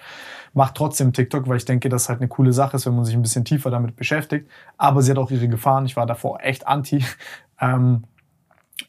Mach 0.53 0.73
trotzdem 0.73 1.15
TikTok, 1.15 1.49
weil 1.49 1.57
ich 1.57 1.65
denke, 1.65 1.89
dass 1.89 2.11
halt 2.11 2.21
eine 2.21 2.29
coole 2.29 2.53
Sache 2.53 2.77
ist, 2.77 2.85
wenn 2.85 2.95
man 2.95 3.07
sich 3.07 3.15
ein 3.15 3.23
bisschen 3.23 3.47
tiefer 3.47 3.71
damit 3.71 3.97
beschäftigt. 3.97 4.47
Aber 4.77 5.01
sie 5.01 5.11
hat 5.11 5.17
auch 5.19 5.31
ihre 5.31 5.49
Gefahren. 5.49 5.87
Ich 5.87 5.97
war 5.97 6.05
davor 6.05 6.41
echt 6.43 6.67
anti. 6.67 7.03
Ähm, 7.61 8.03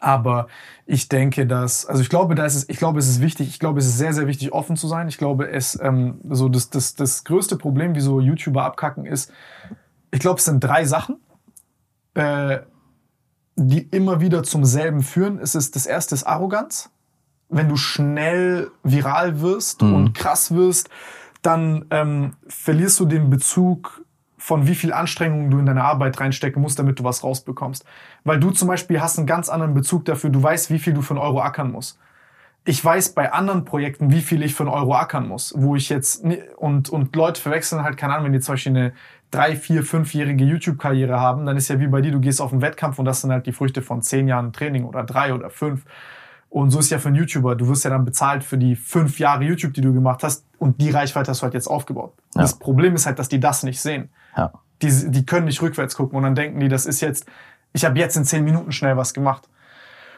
aber 0.03 0.47
ich 0.85 1.07
denke, 1.09 1.47
dass, 1.47 1.85
also 1.85 2.01
ich 2.01 2.09
glaube, 2.09 2.35
da 2.35 2.45
ist 2.45 2.55
es, 2.55 2.67
ich 2.69 2.77
glaube, 2.77 2.99
es 2.99 3.07
ist 3.07 3.21
wichtig, 3.21 3.47
ich 3.47 3.59
glaube, 3.59 3.79
es 3.79 3.85
ist 3.85 3.97
sehr, 3.97 4.13
sehr 4.13 4.27
wichtig, 4.27 4.51
offen 4.51 4.75
zu 4.75 4.87
sein. 4.87 5.07
Ich 5.07 5.17
glaube, 5.17 5.49
es, 5.49 5.79
ähm, 5.81 6.19
so 6.29 6.49
das, 6.49 6.69
das, 6.69 6.95
das 6.95 7.23
größte 7.23 7.57
Problem, 7.57 7.95
wie 7.95 8.01
so 8.01 8.19
YouTuber 8.19 8.63
abkacken, 8.63 9.05
ist, 9.05 9.31
ich 10.11 10.19
glaube, 10.19 10.39
es 10.39 10.45
sind 10.45 10.63
drei 10.63 10.85
Sachen, 10.85 11.17
äh, 12.15 12.59
die 13.55 13.81
immer 13.89 14.19
wieder 14.19 14.43
zum 14.43 14.65
selben 14.65 15.01
führen. 15.03 15.39
Es 15.39 15.55
ist, 15.55 15.75
das 15.75 15.85
erste 15.85 16.15
ist 16.15 16.23
Arroganz. 16.23 16.89
Wenn 17.49 17.69
du 17.69 17.75
schnell 17.75 18.71
viral 18.83 19.41
wirst 19.41 19.81
Mhm. 19.81 19.93
und 19.93 20.13
krass 20.13 20.53
wirst, 20.53 20.89
dann 21.41 21.85
ähm, 21.91 22.33
verlierst 22.47 22.99
du 22.99 23.05
den 23.05 23.29
Bezug 23.29 24.02
von 24.43 24.67
wie 24.67 24.75
viel 24.75 24.91
Anstrengung 24.91 25.49
du 25.49 25.57
in 25.57 25.65
deine 25.65 25.85
Arbeit 25.85 26.19
reinstecken 26.19 26.61
musst, 26.61 26.77
damit 26.77 26.99
du 26.99 27.05
was 27.05 27.23
rausbekommst. 27.23 27.85
Weil 28.25 28.41
du 28.41 28.51
zum 28.51 28.67
Beispiel 28.67 28.99
hast 28.99 29.17
einen 29.17 29.25
ganz 29.25 29.47
anderen 29.47 29.73
Bezug 29.73 30.03
dafür. 30.03 30.31
Du 30.31 30.43
weißt, 30.43 30.69
wie 30.69 30.79
viel 30.79 30.91
du 30.91 31.01
für 31.01 31.13
einen 31.13 31.23
Euro 31.23 31.39
ackern 31.39 31.71
musst. 31.71 31.97
Ich 32.65 32.83
weiß 32.83 33.13
bei 33.13 33.31
anderen 33.31 33.63
Projekten, 33.63 34.11
wie 34.11 34.19
viel 34.19 34.43
ich 34.43 34.53
für 34.53 34.63
einen 34.63 34.73
Euro 34.73 34.95
ackern 34.95 35.29
muss, 35.29 35.53
wo 35.55 35.77
ich 35.77 35.87
jetzt 35.87 36.25
und 36.57 36.89
und 36.89 37.15
Leute 37.15 37.39
verwechseln 37.39 37.83
halt 37.83 37.95
keine 37.95 38.15
Ahnung, 38.15 38.25
wenn 38.25 38.33
die 38.33 38.41
zum 38.41 38.53
Beispiel 38.53 38.71
eine 38.73 38.93
drei, 39.31 39.55
vier, 39.55 39.81
fünfjährige 39.81 40.43
YouTube-Karriere 40.43 41.17
haben, 41.17 41.45
dann 41.45 41.55
ist 41.55 41.69
ja 41.69 41.79
wie 41.79 41.87
bei 41.87 42.01
dir, 42.01 42.11
du 42.11 42.19
gehst 42.19 42.41
auf 42.41 42.51
einen 42.51 42.61
Wettkampf 42.61 42.99
und 42.99 43.05
das 43.05 43.21
sind 43.21 43.31
halt 43.31 43.45
die 43.45 43.53
Früchte 43.53 43.81
von 43.81 44.01
zehn 44.01 44.27
Jahren 44.27 44.51
Training 44.51 44.83
oder 44.83 45.03
drei 45.03 45.33
oder 45.33 45.49
fünf. 45.49 45.85
Und 46.49 46.69
so 46.69 46.79
ist 46.79 46.89
ja 46.89 46.99
für 46.99 47.07
einen 47.07 47.15
YouTuber, 47.15 47.55
du 47.55 47.69
wirst 47.69 47.85
ja 47.85 47.89
dann 47.89 48.03
bezahlt 48.03 48.43
für 48.43 48.57
die 48.57 48.75
fünf 48.75 49.19
Jahre 49.19 49.45
YouTube, 49.45 49.73
die 49.73 49.81
du 49.81 49.93
gemacht 49.93 50.21
hast 50.21 50.45
und 50.59 50.81
die 50.81 50.91
Reichweite 50.91 51.31
hast 51.31 51.39
du 51.39 51.43
halt 51.43 51.53
jetzt 51.53 51.67
aufgebaut. 51.67 52.13
Ja. 52.35 52.41
Das 52.41 52.59
Problem 52.59 52.93
ist 52.93 53.05
halt, 53.05 53.19
dass 53.19 53.29
die 53.29 53.39
das 53.39 53.63
nicht 53.63 53.79
sehen. 53.79 54.09
Ja. 54.35 54.51
Die, 54.81 55.11
die 55.11 55.25
können 55.25 55.45
nicht 55.45 55.61
rückwärts 55.61 55.95
gucken 55.95 56.17
und 56.17 56.23
dann 56.23 56.35
denken 56.35 56.59
die, 56.59 56.67
das 56.67 56.85
ist 56.85 57.01
jetzt, 57.01 57.25
ich 57.71 57.85
habe 57.85 57.97
jetzt 57.97 58.17
in 58.17 58.25
zehn 58.25 58.43
Minuten 58.43 58.71
schnell 58.71 58.97
was 58.97 59.13
gemacht. 59.13 59.49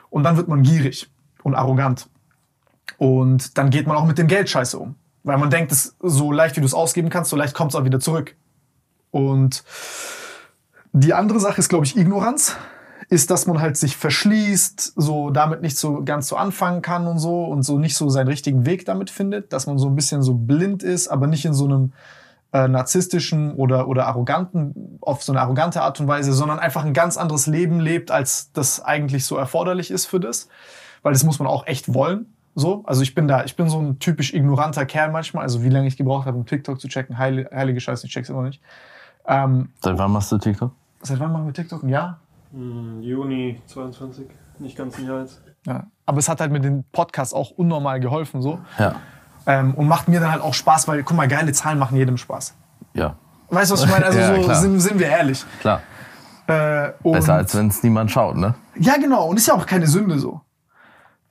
Und 0.10 0.24
dann 0.24 0.38
wird 0.38 0.48
man 0.48 0.64
gierig 0.64 1.12
und 1.44 1.56
arrogant. 1.56 2.10
Und 2.98 3.58
dann 3.58 3.70
geht 3.70 3.88
man 3.88 3.98
auch 3.98 4.06
mit 4.06 4.18
dem 4.18 4.28
Geld 4.28 4.50
scheiße 4.50 4.78
um. 4.78 4.96
Weil 5.24 5.38
man 5.38 5.50
denkt, 5.50 5.72
so 5.74 6.32
leicht 6.32 6.56
wie 6.56 6.62
du 6.62 6.66
es 6.66 6.74
ausgeben 6.74 7.10
kannst, 7.10 7.32
so 7.32 7.36
leicht 7.36 7.56
kommt 7.56 7.72
es 7.72 7.76
auch 7.76 7.84
wieder 7.84 8.00
zurück. 8.00 8.36
Und 9.12 9.64
die 10.94 11.14
andere 11.14 11.40
Sache 11.40 11.60
ist, 11.60 11.70
glaube 11.70 11.86
ich, 11.86 11.98
Ignoranz. 11.98 12.56
Ist, 13.08 13.30
dass 13.30 13.46
man 13.46 13.60
halt 13.60 13.78
sich 13.78 13.98
verschließt, 13.98 14.94
so 14.96 15.30
damit 15.30 15.62
nicht 15.62 15.78
so 15.78 16.04
ganz 16.04 16.28
so 16.28 16.38
anfangen 16.38 16.82
kann 16.82 17.06
und 17.06 17.20
so 17.20 17.44
und 17.44 17.62
so 17.62 17.78
nicht 17.78 17.96
so 17.96 18.10
seinen 18.10 18.30
richtigen 18.30 18.66
Weg 18.66 18.86
damit 18.86 19.12
findet, 19.12 19.54
dass 19.54 19.68
man 19.68 19.78
so 19.78 19.88
ein 19.88 19.96
bisschen 19.96 20.24
so 20.24 20.34
blind 20.34 20.82
ist, 20.82 21.10
aber 21.10 21.28
nicht 21.28 21.46
in 21.46 21.54
so 21.54 21.66
einem 21.66 21.94
äh, 22.54 22.68
narzisstischen 22.68 23.54
oder, 23.56 23.88
oder 23.88 24.08
arroganten, 24.08 24.98
auf 25.02 25.24
so 25.24 25.32
eine 25.32 25.42
arrogante 25.42 25.82
Art 25.82 26.00
und 26.00 26.08
Weise, 26.08 26.34
sondern 26.34 26.60
einfach 26.60 26.86
ein 26.86 26.94
ganz 26.94 27.18
anderes 27.18 27.48
Leben 27.48 27.80
lebt, 27.80 28.12
als 28.12 28.52
das 28.54 28.84
eigentlich 28.84 29.26
so 29.26 29.36
erforderlich 29.36 29.92
ist 29.92 30.06
für 30.06 30.20
das. 30.20 30.48
Weil 31.04 31.14
das 31.14 31.24
muss 31.24 31.40
man 31.40 31.48
auch 31.48 31.68
echt 31.68 31.94
wollen. 31.94 32.34
So, 32.56 32.84
also 32.86 33.02
ich 33.02 33.14
bin 33.14 33.28
da, 33.28 33.44
ich 33.44 33.58
bin 33.58 33.70
so 33.70 33.80
ein 33.80 34.00
typisch 34.00 34.34
ignoranter 34.34 34.86
Kerl 34.86 35.12
manchmal. 35.12 35.44
Also 35.44 35.64
wie 35.64 35.70
lange 35.70 35.88
ich 35.88 35.98
gebraucht 35.98 36.26
habe, 36.26 36.38
um 36.38 36.46
TikTok 36.46 36.80
zu 36.80 36.88
checken, 36.88 37.18
heilige, 37.18 37.50
heilige 37.54 37.82
Scheiße, 37.82 38.08
ich 38.08 38.14
check's 38.14 38.30
immer 38.30 38.44
nicht. 38.44 38.62
Ähm, 39.28 39.70
Seit 39.82 39.98
wann 39.98 40.12
machst 40.12 40.32
du 40.32 40.38
TikTok? 40.38 40.72
seit 41.02 41.20
wann 41.20 41.32
machen 41.32 41.46
wir 41.46 41.54
TikTok? 41.54 41.84
Ein 41.84 41.90
Jahr? 41.90 42.20
Hm, 42.52 43.02
Juni 43.02 43.62
22, 43.68 44.28
nicht 44.60 44.78
ganz 44.78 44.98
ein 44.98 45.06
Jahr 45.06 45.22
jetzt. 45.22 45.42
Ja. 45.66 45.88
Aber 46.06 46.20
es 46.20 46.30
hat 46.30 46.40
halt 46.42 46.52
mit 46.52 46.64
dem 46.64 46.84
Podcast 46.92 47.34
auch 47.34 47.52
unnormal 47.52 48.00
geholfen, 48.00 48.42
so. 48.42 48.60
Ja. 48.78 48.96
Ähm, 49.48 49.74
und 49.76 49.88
macht 49.88 50.08
mir 50.08 50.20
dann 50.20 50.32
halt 50.32 50.42
auch 50.42 50.54
Spaß, 50.54 50.88
weil, 50.88 51.04
guck 51.04 51.16
mal, 51.16 51.28
geile 51.28 51.52
Zahlen 51.54 51.78
machen 51.78 51.98
jedem 51.98 52.18
Spaß. 52.18 52.56
Ja, 52.94 53.16
Weißt 53.50 53.72
du, 53.72 53.74
was 53.76 53.84
ich 53.84 53.90
meine? 53.90 54.06
Also 54.06 54.20
Ja, 54.20 54.42
so 54.42 54.54
sind, 54.62 54.80
sind 54.80 55.00
wir 55.00 55.08
ehrlich. 55.08 55.46
klar. 55.60 55.82
Äh, 56.48 56.92
Besser 57.04 57.36
als 57.36 57.56
wenn 57.56 57.70
es 57.70 57.82
niemand 57.82 58.12
schaut, 58.12 58.38
ne? 58.38 58.54
Ja, 58.78 58.98
genau. 58.98 59.28
Und 59.28 59.38
ist 59.38 59.48
ja 59.48 59.56
auch 59.56 59.66
keine 59.66 59.88
Sünde 59.88 60.20
so. 60.20 60.42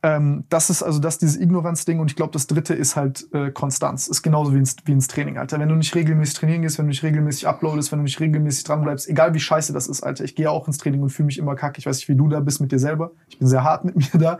Ähm, 0.03 0.45
das 0.49 0.71
ist 0.71 0.83
also 0.83 0.99
das 0.99 1.19
dieses 1.19 1.41
Ignoranzding 1.41 1.99
und 1.99 2.11
ich 2.11 2.17
glaube, 2.17 2.33
das 2.33 2.47
dritte 2.47 2.75
ist 2.75 2.97
halt 2.97 3.27
äh, 3.33 3.51
Konstanz. 3.51 4.09
Ist 4.09 4.23
genauso 4.23 4.53
wie 4.53 4.59
ins, 4.59 4.77
wie 4.85 4.93
ins 4.93 5.07
Training, 5.09 5.39
Alter. 5.39 5.61
Wenn 5.61 5.69
du 5.69 5.77
nicht 5.77 5.95
regelmäßig 5.95 6.35
trainieren 6.35 6.62
gehst, 6.62 6.79
wenn 6.79 6.87
du 6.87 6.91
nicht 6.91 7.03
regelmäßig 7.05 7.47
uploadest, 7.47 7.93
wenn 7.93 8.01
du 8.01 8.03
nicht 8.03 8.21
regelmäßig 8.21 8.65
dranbleibst, 8.65 9.09
egal 9.09 9.35
wie 9.35 9.41
scheiße 9.41 9.73
das 9.73 9.87
ist, 9.87 10.03
Alter. 10.03 10.25
Ich 10.25 10.35
gehe 10.35 10.51
auch 10.51 10.67
ins 10.67 10.79
Training 10.79 11.01
und 11.01 11.11
fühle 11.11 11.27
mich 11.27 11.39
immer 11.39 11.55
kacke. 11.55 11.79
Ich 11.79 11.87
weiß 11.87 11.97
nicht, 11.97 12.09
wie 12.09 12.17
du 12.17 12.29
da 12.29 12.41
bist 12.41 12.61
mit 12.61 12.73
dir 12.73 12.79
selber. 12.79 13.12
Ich 13.29 13.39
bin 13.39 13.47
sehr 13.49 13.62
hart 13.65 13.85
mit 13.85 13.97
mir 14.15 14.21
da. 14.21 14.39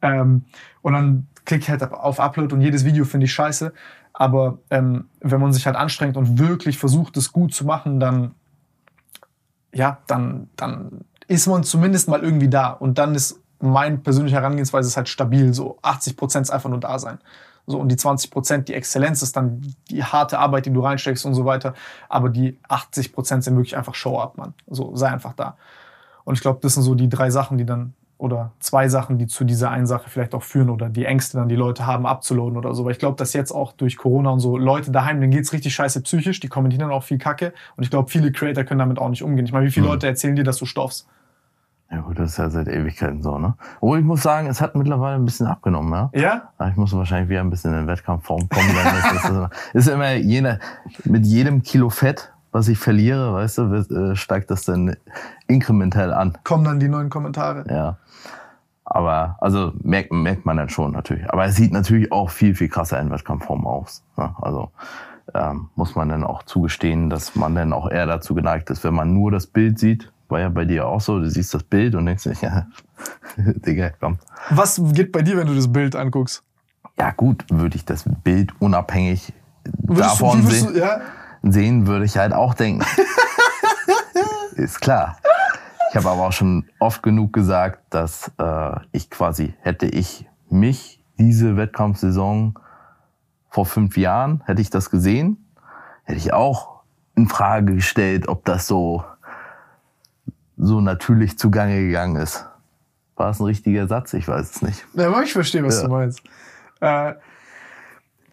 Ähm, 0.00 0.44
und 0.80 0.92
dann 0.92 1.26
klicke 1.44 1.68
halt 1.68 1.82
auf 1.92 2.20
Upload 2.20 2.54
und 2.54 2.60
jedes 2.60 2.84
Video 2.84 3.04
finde 3.04 3.26
ich 3.26 3.32
scheiße. 3.32 3.72
Aber 4.12 4.58
ähm, 4.70 5.08
wenn 5.20 5.40
man 5.40 5.52
sich 5.52 5.66
halt 5.66 5.76
anstrengt 5.76 6.16
und 6.16 6.38
wirklich 6.38 6.78
versucht, 6.78 7.16
es 7.16 7.32
gut 7.32 7.52
zu 7.52 7.64
machen, 7.64 8.00
dann 8.00 8.34
ja, 9.74 9.98
dann, 10.06 10.48
dann 10.56 11.04
ist 11.26 11.46
man 11.46 11.64
zumindest 11.64 12.08
mal 12.08 12.22
irgendwie 12.22 12.48
da. 12.48 12.70
Und 12.70 12.98
dann 12.98 13.14
ist 13.14 13.40
mein 13.60 14.02
persönliche 14.02 14.36
Herangehensweise 14.36 14.88
ist 14.88 14.96
halt 14.96 15.08
stabil. 15.08 15.52
So 15.52 15.78
80 15.82 16.16
Prozent 16.16 16.46
ist 16.46 16.50
einfach 16.50 16.70
nur 16.70 16.80
da 16.80 16.98
sein. 16.98 17.18
So, 17.66 17.78
und 17.78 17.88
die 17.88 17.96
20 17.96 18.30
Prozent, 18.30 18.68
die 18.68 18.74
Exzellenz 18.74 19.22
ist 19.22 19.36
dann 19.36 19.74
die 19.88 20.04
harte 20.04 20.38
Arbeit, 20.38 20.66
die 20.66 20.72
du 20.72 20.80
reinsteckst 20.80 21.24
und 21.24 21.34
so 21.34 21.44
weiter. 21.44 21.74
Aber 22.08 22.28
die 22.28 22.58
80 22.68 23.12
Prozent 23.12 23.42
sind 23.42 23.56
wirklich 23.56 23.76
einfach 23.76 23.94
Show-up, 23.94 24.36
Mann. 24.36 24.54
So, 24.68 24.94
sei 24.96 25.08
einfach 25.08 25.32
da. 25.32 25.56
Und 26.24 26.34
ich 26.34 26.40
glaube, 26.40 26.60
das 26.62 26.74
sind 26.74 26.82
so 26.82 26.94
die 26.94 27.08
drei 27.08 27.30
Sachen, 27.30 27.58
die 27.58 27.64
dann, 27.64 27.94
oder 28.24 28.50
zwei 28.58 28.88
Sachen, 28.88 29.18
die 29.18 29.26
zu 29.26 29.44
dieser 29.44 29.70
einen 29.70 29.86
Sache 29.86 30.10
vielleicht 30.10 30.34
auch 30.34 30.42
führen 30.42 30.70
oder 30.70 30.88
die 30.88 31.04
Ängste 31.04 31.36
dann 31.38 31.48
die 31.48 31.54
Leute 31.56 31.86
haben, 31.86 32.06
abzuladen 32.06 32.56
oder 32.56 32.74
so. 32.74 32.84
Weil 32.84 32.92
ich 32.92 32.98
glaube, 32.98 33.16
dass 33.16 33.32
jetzt 33.32 33.52
auch 33.52 33.72
durch 33.72 33.96
Corona 33.96 34.30
und 34.30 34.40
so 34.40 34.56
Leute 34.58 34.90
daheim, 34.90 35.20
denen 35.20 35.30
geht's 35.30 35.52
richtig 35.52 35.74
scheiße 35.74 36.00
psychisch, 36.02 36.40
die 36.40 36.48
kommentieren 36.48 36.80
dann 36.88 36.90
auch 36.90 37.04
viel 37.04 37.18
Kacke. 37.18 37.52
Und 37.76 37.84
ich 37.84 37.90
glaube, 37.90 38.10
viele 38.10 38.32
Creator 38.32 38.64
können 38.64 38.78
damit 38.80 38.98
auch 38.98 39.08
nicht 39.08 39.22
umgehen. 39.22 39.44
Ich 39.46 39.52
meine, 39.52 39.66
wie 39.66 39.70
viele 39.70 39.86
Mhm. 39.86 39.92
Leute 39.92 40.06
erzählen 40.08 40.34
dir, 40.34 40.44
dass 40.44 40.56
du 40.56 40.66
stoffst? 40.66 41.06
Ja 41.90 42.00
gut, 42.00 42.18
das 42.18 42.30
ist 42.32 42.36
ja 42.38 42.50
seit 42.50 42.66
Ewigkeiten 42.66 43.22
so, 43.22 43.38
ne? 43.38 43.54
Obwohl 43.80 43.98
ich 44.00 44.04
muss 44.04 44.22
sagen, 44.22 44.48
es 44.48 44.60
hat 44.60 44.74
mittlerweile 44.74 45.14
ein 45.16 45.24
bisschen 45.24 45.46
abgenommen, 45.46 45.92
ja? 45.92 46.10
Ja? 46.20 46.42
Aber 46.58 46.70
Ich 46.70 46.76
muss 46.76 46.92
wahrscheinlich 46.96 47.28
wieder 47.28 47.40
ein 47.40 47.50
bisschen 47.50 47.72
in 47.78 47.86
Wettkampfform 47.86 48.48
kommen. 48.48 48.68
Dann 48.74 49.46
ist, 49.46 49.50
ist 49.74 49.88
immer 49.88 50.14
jene, 50.14 50.58
mit 51.04 51.24
jedem 51.26 51.62
Kilo 51.62 51.90
Fett, 51.90 52.32
was 52.54 52.68
ich 52.68 52.78
verliere, 52.78 53.34
weißt 53.34 53.58
du, 53.58 53.70
wird, 53.70 53.90
äh, 53.90 54.14
steigt 54.14 54.48
das 54.48 54.64
dann 54.64 54.96
inkrementell 55.48 56.12
an. 56.12 56.38
Kommen 56.44 56.64
dann 56.64 56.78
die 56.78 56.88
neuen 56.88 57.10
Kommentare. 57.10 57.64
Ja. 57.68 57.98
Aber, 58.84 59.36
also 59.40 59.72
merkt, 59.82 60.12
merkt 60.12 60.46
man 60.46 60.56
dann 60.56 60.68
schon 60.68 60.92
natürlich. 60.92 61.28
Aber 61.32 61.46
es 61.46 61.56
sieht 61.56 61.72
natürlich 61.72 62.12
auch 62.12 62.30
viel, 62.30 62.54
viel 62.54 62.68
krasser 62.68 63.00
in 63.00 63.10
Wettkampfform 63.10 63.66
aus. 63.66 64.04
Ne? 64.16 64.32
Also 64.40 64.70
ähm, 65.34 65.68
muss 65.74 65.96
man 65.96 66.10
dann 66.10 66.22
auch 66.22 66.44
zugestehen, 66.44 67.10
dass 67.10 67.34
man 67.34 67.56
dann 67.56 67.72
auch 67.72 67.90
eher 67.90 68.06
dazu 68.06 68.36
geneigt 68.36 68.70
ist, 68.70 68.84
wenn 68.84 68.94
man 68.94 69.12
nur 69.12 69.32
das 69.32 69.48
Bild 69.48 69.80
sieht. 69.80 70.12
War 70.28 70.38
ja 70.38 70.48
bei 70.48 70.64
dir 70.64 70.86
auch 70.86 71.00
so, 71.00 71.18
du 71.18 71.28
siehst 71.28 71.52
das 71.54 71.64
Bild 71.64 71.96
und 71.96 72.06
denkst 72.06 72.22
dir, 72.22 72.34
ja, 72.40 72.66
Digga, 73.36 73.90
komm. 73.98 74.18
Was 74.50 74.80
geht 74.92 75.10
bei 75.10 75.22
dir, 75.22 75.36
wenn 75.36 75.48
du 75.48 75.54
das 75.54 75.72
Bild 75.72 75.96
anguckst? 75.96 76.44
Ja 76.96 77.10
gut, 77.10 77.44
würde 77.50 77.74
ich 77.74 77.84
das 77.84 78.04
Bild 78.22 78.52
unabhängig 78.60 79.32
Würdest 79.64 80.20
du, 80.20 80.24
davon 80.24 80.44
würdest 80.44 80.60
sehen, 80.62 80.74
du, 80.74 80.78
ja? 80.78 81.00
Sehen, 81.52 81.86
würde 81.86 82.04
ich 82.04 82.16
halt 82.16 82.32
auch 82.32 82.54
denken. 82.54 82.84
Ist 84.56 84.80
klar. 84.80 85.18
Ich 85.90 85.96
habe 85.96 86.08
aber 86.10 86.22
auch 86.26 86.32
schon 86.32 86.68
oft 86.78 87.02
genug 87.02 87.32
gesagt, 87.32 87.80
dass 87.90 88.30
äh, 88.38 88.76
ich 88.92 89.10
quasi, 89.10 89.54
hätte 89.60 89.86
ich 89.86 90.26
mich 90.48 91.00
diese 91.18 91.56
Wettkampfsaison 91.56 92.58
vor 93.50 93.66
fünf 93.66 93.96
Jahren, 93.96 94.42
hätte 94.46 94.60
ich 94.60 94.70
das 94.70 94.90
gesehen, 94.90 95.48
hätte 96.04 96.18
ich 96.18 96.32
auch 96.32 96.82
in 97.14 97.28
Frage 97.28 97.74
gestellt, 97.76 98.26
ob 98.28 98.44
das 98.44 98.66
so, 98.66 99.04
so 100.56 100.80
natürlich 100.80 101.38
zugange 101.38 101.80
gegangen 101.80 102.16
ist. 102.16 102.46
War 103.16 103.30
es 103.30 103.38
ein 103.38 103.44
richtiger 103.44 103.86
Satz? 103.86 104.12
Ich 104.14 104.26
weiß 104.26 104.50
es 104.56 104.62
nicht. 104.62 104.84
Ja, 104.94 105.06
aber 105.06 105.22
ich 105.22 105.32
verstehe, 105.32 105.62
was 105.64 105.76
Ja. 105.76 105.84
du 105.84 105.90
meinst. 105.90 106.20
Äh, 106.80 107.14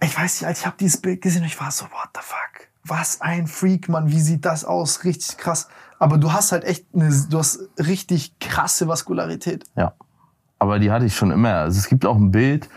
ich 0.03 0.17
weiß 0.17 0.41
nicht, 0.41 0.47
Alter, 0.47 0.59
ich 0.59 0.65
habe 0.65 0.77
dieses 0.79 0.99
Bild 0.99 1.21
gesehen 1.21 1.43
und 1.43 1.47
ich 1.47 1.59
war 1.61 1.69
so, 1.69 1.85
what 1.85 2.09
the 2.15 2.21
fuck? 2.23 2.50
Was 2.83 3.21
ein 3.21 3.47
Freak, 3.47 3.89
Mann, 3.89 4.09
wie 4.09 4.19
sieht 4.19 4.45
das 4.45 4.65
aus? 4.65 5.03
Richtig 5.03 5.37
krass. 5.37 5.67
Aber 5.99 6.17
du 6.17 6.33
hast 6.33 6.51
halt 6.51 6.63
echt 6.63 6.87
eine, 6.95 7.11
du 7.29 7.37
hast 7.37 7.69
richtig 7.77 8.39
krasse 8.39 8.87
Vaskularität. 8.87 9.65
Ja. 9.75 9.93
Aber 10.57 10.79
die 10.79 10.91
hatte 10.91 11.05
ich 11.05 11.15
schon 11.15 11.31
immer. 11.31 11.55
Also 11.55 11.79
es 11.79 11.87
gibt 11.87 12.05
auch 12.05 12.15
ein 12.15 12.31
Bild 12.31 12.69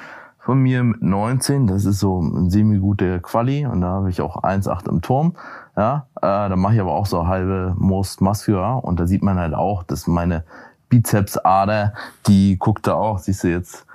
von 0.45 0.59
mir 0.59 0.85
mit 0.85 1.03
19, 1.03 1.67
das 1.67 1.87
ist 1.87 2.01
so 2.01 2.21
ein 2.21 2.51
semi-gute 2.51 3.21
Quali 3.21 3.65
und 3.65 3.81
da 3.81 3.89
habe 3.89 4.11
ich 4.11 4.21
auch 4.21 4.43
1,8 4.43 4.91
im 4.91 5.01
Turm. 5.01 5.37
Ja, 5.75 6.07
äh, 6.17 6.21
da 6.21 6.55
mache 6.57 6.75
ich 6.75 6.81
aber 6.81 6.93
auch 6.93 7.07
so 7.07 7.27
halbe 7.27 7.75
Most 7.79 8.21
Muscular 8.21 8.85
und 8.85 9.01
da 9.01 9.07
sieht 9.07 9.23
man 9.23 9.39
halt 9.39 9.55
auch, 9.55 9.83
dass 9.85 10.07
meine 10.07 10.45
Bizepsader, 10.91 11.95
die 12.27 12.59
guckt 12.59 12.87
da 12.87 12.95
auch, 12.95 13.19
siehst 13.19 13.45
du 13.45 13.49
jetzt, 13.49 13.87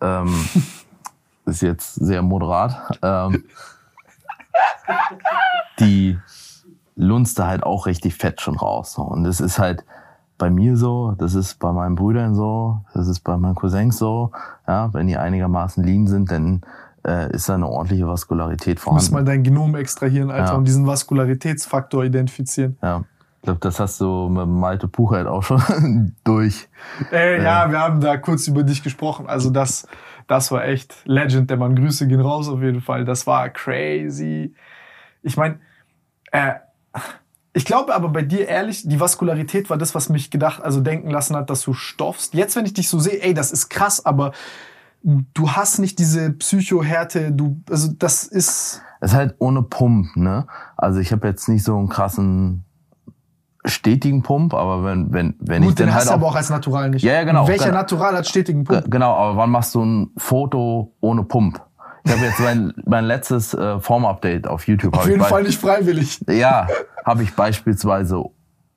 ähm, 0.00 0.34
ist 1.44 1.60
jetzt 1.60 1.94
sehr 1.94 2.22
moderat, 2.22 2.98
ähm, 3.02 3.44
die 5.80 6.18
lunste 6.96 7.46
halt 7.46 7.62
auch 7.62 7.86
richtig 7.86 8.14
fett 8.16 8.40
schon 8.40 8.56
raus. 8.56 8.98
Und 8.98 9.24
das 9.24 9.40
ist 9.40 9.58
halt 9.58 9.84
bei 10.36 10.50
mir 10.50 10.76
so, 10.76 11.14
das 11.18 11.34
ist 11.34 11.58
bei 11.58 11.72
meinen 11.72 11.94
Brüdern 11.94 12.34
so, 12.34 12.80
das 12.94 13.08
ist 13.08 13.20
bei 13.20 13.36
meinen 13.36 13.54
Cousins 13.54 13.98
so. 13.98 14.30
Ja, 14.66 14.92
wenn 14.94 15.06
die 15.06 15.16
einigermaßen 15.16 15.82
lean 15.82 16.06
sind, 16.06 16.30
dann 16.30 16.62
äh, 17.06 17.30
ist 17.32 17.48
da 17.48 17.54
eine 17.54 17.66
ordentliche 17.68 18.06
Vaskularität 18.06 18.80
Du 18.84 18.90
musst 18.92 19.10
mal 19.10 19.18
vorhanden. 19.18 19.26
dein 19.26 19.42
Genom 19.42 19.74
extrahieren, 19.76 20.30
Alter, 20.30 20.52
Ja. 20.52 20.56
und 20.56 20.64
diesen 20.66 20.86
Vaskularitätsfaktor 20.86 22.04
identifizieren. 22.04 22.76
Ja. 22.82 23.04
Ich 23.40 23.42
glaube, 23.42 23.60
das 23.60 23.78
hast 23.78 24.00
du 24.00 24.28
mit 24.28 24.48
Malte 24.48 24.88
Puchert 24.88 25.28
auch 25.28 25.42
schon 25.44 26.14
durch. 26.24 26.68
Äh, 27.12 27.42
ja, 27.42 27.70
wir 27.70 27.78
haben 27.78 28.00
da 28.00 28.16
kurz 28.16 28.48
über 28.48 28.64
dich 28.64 28.82
gesprochen. 28.82 29.28
Also 29.28 29.50
das, 29.50 29.86
das 30.28 30.52
war 30.52 30.64
echt 30.64 30.94
Legend. 31.04 31.50
Der 31.50 31.56
Mann, 31.56 31.74
Grüße 31.74 32.06
gehen 32.06 32.20
raus 32.20 32.48
auf 32.48 32.62
jeden 32.62 32.80
Fall. 32.80 33.04
Das 33.04 33.26
war 33.26 33.48
crazy. 33.48 34.54
Ich 35.22 35.36
meine, 35.36 35.58
äh, 36.30 36.54
ich 37.52 37.64
glaube 37.64 37.94
aber 37.94 38.10
bei 38.10 38.22
dir 38.22 38.46
ehrlich, 38.46 38.86
die 38.86 39.00
Vaskularität 39.00 39.68
war 39.70 39.78
das, 39.78 39.94
was 39.94 40.08
mich 40.10 40.30
gedacht, 40.30 40.62
also 40.62 40.80
denken 40.80 41.10
lassen 41.10 41.34
hat, 41.34 41.50
dass 41.50 41.62
du 41.62 41.72
stoffst. 41.72 42.34
Jetzt, 42.34 42.54
wenn 42.54 42.66
ich 42.66 42.74
dich 42.74 42.88
so 42.88 42.98
sehe, 42.98 43.20
ey, 43.22 43.34
das 43.34 43.50
ist 43.50 43.68
krass, 43.70 44.04
aber 44.04 44.32
du 45.02 45.50
hast 45.50 45.78
nicht 45.78 45.98
diese 45.98 46.30
Psychohärte, 46.32 47.32
du, 47.32 47.60
also 47.68 47.90
das 47.98 48.24
ist, 48.24 48.82
Es 49.00 49.12
ist 49.12 49.16
halt 49.16 49.34
ohne 49.38 49.62
Pump, 49.62 50.14
ne? 50.16 50.46
Also 50.76 51.00
ich 51.00 51.10
habe 51.10 51.26
jetzt 51.26 51.48
nicht 51.48 51.64
so 51.64 51.76
einen 51.76 51.88
krassen 51.88 52.64
stetigen 53.68 54.22
Pump, 54.22 54.54
aber 54.54 54.84
wenn 54.84 55.12
wenn 55.12 55.34
wenn 55.40 55.62
ich 55.62 55.68
gut, 55.70 55.78
den 55.78 55.86
dann 55.86 55.94
hast 55.94 56.02
halt 56.04 56.08
du 56.08 56.12
auch, 56.12 56.16
aber 56.16 56.26
auch 56.28 56.36
als 56.36 56.50
Natural 56.50 56.90
nicht. 56.90 57.02
Ja, 57.02 57.12
ja, 57.14 57.24
genau. 57.24 57.46
Welcher 57.48 57.66
Genau. 57.66 57.78
Natural 57.78 58.16
hat 58.16 58.26
stetigen 58.26 58.64
Ge- 58.64 58.80
Pump? 58.80 58.90
Genau, 58.90 59.14
aber 59.14 59.36
wann 59.36 59.50
machst 59.50 59.74
du 59.74 59.84
ein 59.84 60.10
Foto 60.16 60.92
ohne 61.00 61.24
Pump? 61.24 61.60
Ich 62.04 62.12
habe 62.12 62.22
jetzt 62.24 62.40
mein, 62.40 62.72
mein 62.86 63.04
letztes 63.04 63.52
äh, 63.54 63.78
Form-Update 63.80 64.46
auf 64.48 64.66
YouTube. 64.66 64.96
Auf 64.96 65.04
ich 65.04 65.10
jeden 65.12 65.22
Fall 65.24 65.42
nicht 65.42 65.60
freiwillig. 65.60 66.20
Ja, 66.30 66.66
habe 67.04 67.22
ich 67.22 67.34
beispielsweise 67.34 68.24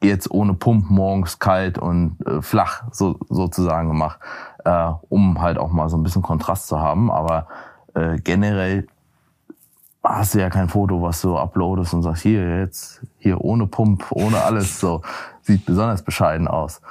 jetzt 0.04 0.32
ohne 0.32 0.54
Pump 0.56 0.90
morgens 0.90 1.40
kalt 1.40 1.78
und 1.78 2.18
äh, 2.26 2.42
flach 2.42 2.84
so, 2.92 3.18
sozusagen 3.30 3.88
gemacht, 3.88 4.20
äh, 4.66 4.88
um 5.10 5.42
halt 5.42 5.58
auch 5.60 5.72
mal 5.72 5.88
so 5.90 5.98
ein 5.98 6.04
bisschen 6.04 6.24
Kontrast 6.24 6.68
zu 6.68 6.80
haben. 6.80 7.12
Aber 7.12 7.48
äh, 7.94 8.18
generell 8.18 8.88
hast 10.04 10.34
du 10.36 10.40
ja 10.40 10.50
kein 10.50 10.70
Foto, 10.70 11.02
was 11.02 11.22
du 11.22 11.38
uploadest 11.38 11.94
und 11.94 12.04
sagst, 12.04 12.24
hier 12.24 12.60
jetzt, 12.60 13.02
hier 13.18 13.42
ohne 13.42 13.68
Pump, 13.68 14.06
ohne 14.12 14.42
alles, 14.42 14.80
so 14.80 15.02
sieht 15.42 15.66
besonders 15.66 16.02
bescheiden 16.04 16.48
aus. 16.48 16.82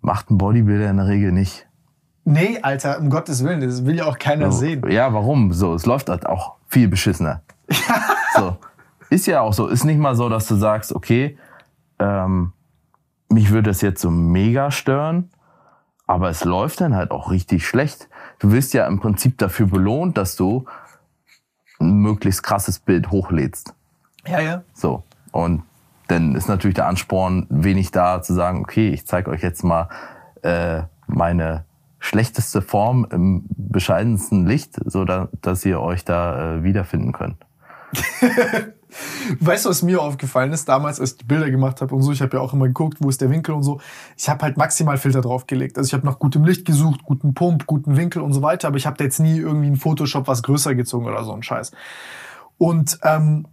Macht 0.00 0.30
ein 0.30 0.38
Bodybuilder 0.38 0.90
in 0.90 0.96
der 0.98 1.08
Regel 1.08 1.32
nicht. 1.32 1.66
Nee, 2.24 2.58
Alter, 2.62 2.98
um 2.98 3.08
Gottes 3.08 3.44
Willen, 3.44 3.60
das 3.60 3.86
will 3.86 3.96
ja 3.96 4.04
auch 4.04 4.18
keiner 4.18 4.50
So, 4.50 4.58
sehen. 4.58 4.82
Ja, 4.90 5.12
warum? 5.12 5.52
So, 5.52 5.74
es 5.74 5.86
läuft 5.86 6.08
halt 6.08 6.26
auch 6.26 6.56
viel 6.66 6.88
beschissener. 6.88 7.42
so. 8.36 8.56
Ist 9.10 9.26
ja 9.26 9.40
auch 9.40 9.52
so. 9.52 9.68
Ist 9.68 9.84
nicht 9.84 9.98
mal 9.98 10.16
so, 10.16 10.28
dass 10.28 10.48
du 10.48 10.56
sagst, 10.56 10.92
okay, 10.92 11.38
ähm, 12.00 12.52
mich 13.28 13.50
würde 13.50 13.70
das 13.70 13.80
jetzt 13.80 14.00
so 14.00 14.10
mega 14.10 14.70
stören, 14.70 15.30
aber 16.06 16.28
es 16.28 16.44
läuft 16.44 16.80
dann 16.80 16.94
halt 16.94 17.12
auch 17.12 17.30
richtig 17.30 17.66
schlecht. 17.66 18.08
Du 18.40 18.50
wirst 18.52 18.74
ja 18.74 18.86
im 18.86 19.00
Prinzip 19.00 19.38
dafür 19.38 19.66
belohnt, 19.66 20.18
dass 20.18 20.36
du 20.36 20.66
ein 21.80 21.96
möglichst 21.96 22.42
krasses 22.42 22.78
Bild 22.78 23.10
hochlädst. 23.10 23.74
Ja, 24.26 24.40
ja. 24.40 24.62
So. 24.74 25.04
Und 25.32 25.62
dann 26.08 26.34
ist 26.34 26.48
natürlich 26.48 26.74
der 26.74 26.86
Ansporn 26.86 27.46
wenig 27.50 27.90
da 27.90 28.22
zu 28.22 28.32
sagen, 28.32 28.60
okay, 28.60 28.90
ich 28.90 29.06
zeige 29.06 29.30
euch 29.30 29.42
jetzt 29.42 29.64
mal 29.64 29.88
äh, 30.42 30.82
meine 31.06 31.64
schlechteste 31.98 32.62
Form 32.62 33.06
im 33.10 33.44
bescheidensten 33.48 34.46
Licht, 34.46 34.78
so 34.84 35.04
da, 35.04 35.28
dass 35.42 35.64
ihr 35.64 35.80
euch 35.80 36.04
da 36.04 36.56
äh, 36.56 36.62
wiederfinden 36.62 37.12
könnt. 37.12 37.36
Weißt 39.40 39.64
du, 39.64 39.70
was 39.70 39.82
mir 39.82 40.00
aufgefallen 40.00 40.52
ist, 40.52 40.68
damals, 40.68 41.00
als 41.00 41.12
ich 41.12 41.18
die 41.18 41.24
Bilder 41.24 41.50
gemacht 41.50 41.80
habe 41.80 41.94
und 41.94 42.02
so, 42.02 42.12
ich 42.12 42.22
habe 42.22 42.36
ja 42.36 42.42
auch 42.42 42.52
immer 42.52 42.66
geguckt, 42.66 42.98
wo 43.00 43.08
ist 43.08 43.20
der 43.20 43.30
Winkel 43.30 43.54
und 43.54 43.62
so. 43.62 43.80
Ich 44.16 44.28
habe 44.28 44.42
halt 44.42 44.56
Maximalfilter 44.56 45.20
draufgelegt. 45.20 45.78
Also 45.78 45.88
ich 45.88 45.94
habe 45.94 46.06
nach 46.06 46.18
gutem 46.18 46.44
Licht 46.44 46.64
gesucht, 46.64 47.02
guten 47.04 47.34
Pump, 47.34 47.66
guten 47.66 47.96
Winkel 47.96 48.22
und 48.22 48.32
so 48.32 48.42
weiter, 48.42 48.68
aber 48.68 48.76
ich 48.76 48.86
habe 48.86 48.96
da 48.96 49.04
jetzt 49.04 49.20
nie 49.20 49.38
irgendwie 49.38 49.68
in 49.68 49.76
Photoshop 49.76 50.28
was 50.28 50.42
größer 50.42 50.74
gezogen 50.74 51.06
oder 51.06 51.24
so 51.24 51.32
ein 51.32 51.42
Scheiß. 51.42 51.72
Und 52.58 52.98
ähm, 53.02 53.46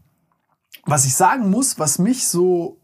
was 0.86 1.06
ich 1.06 1.16
sagen 1.16 1.50
muss, 1.50 1.80
was 1.80 2.00
mich 2.00 2.28
so, 2.28 2.78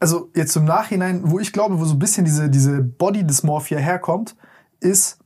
also 0.00 0.30
jetzt 0.34 0.56
im 0.56 0.64
Nachhinein, 0.64 1.30
wo 1.30 1.38
ich 1.38 1.52
glaube, 1.52 1.78
wo 1.78 1.84
so 1.84 1.94
ein 1.94 1.98
bisschen 1.98 2.24
diese, 2.24 2.48
diese 2.50 2.82
Body 2.82 3.24
Dysmorphia 3.24 3.78
herkommt, 3.78 4.36
ist, 4.80 5.18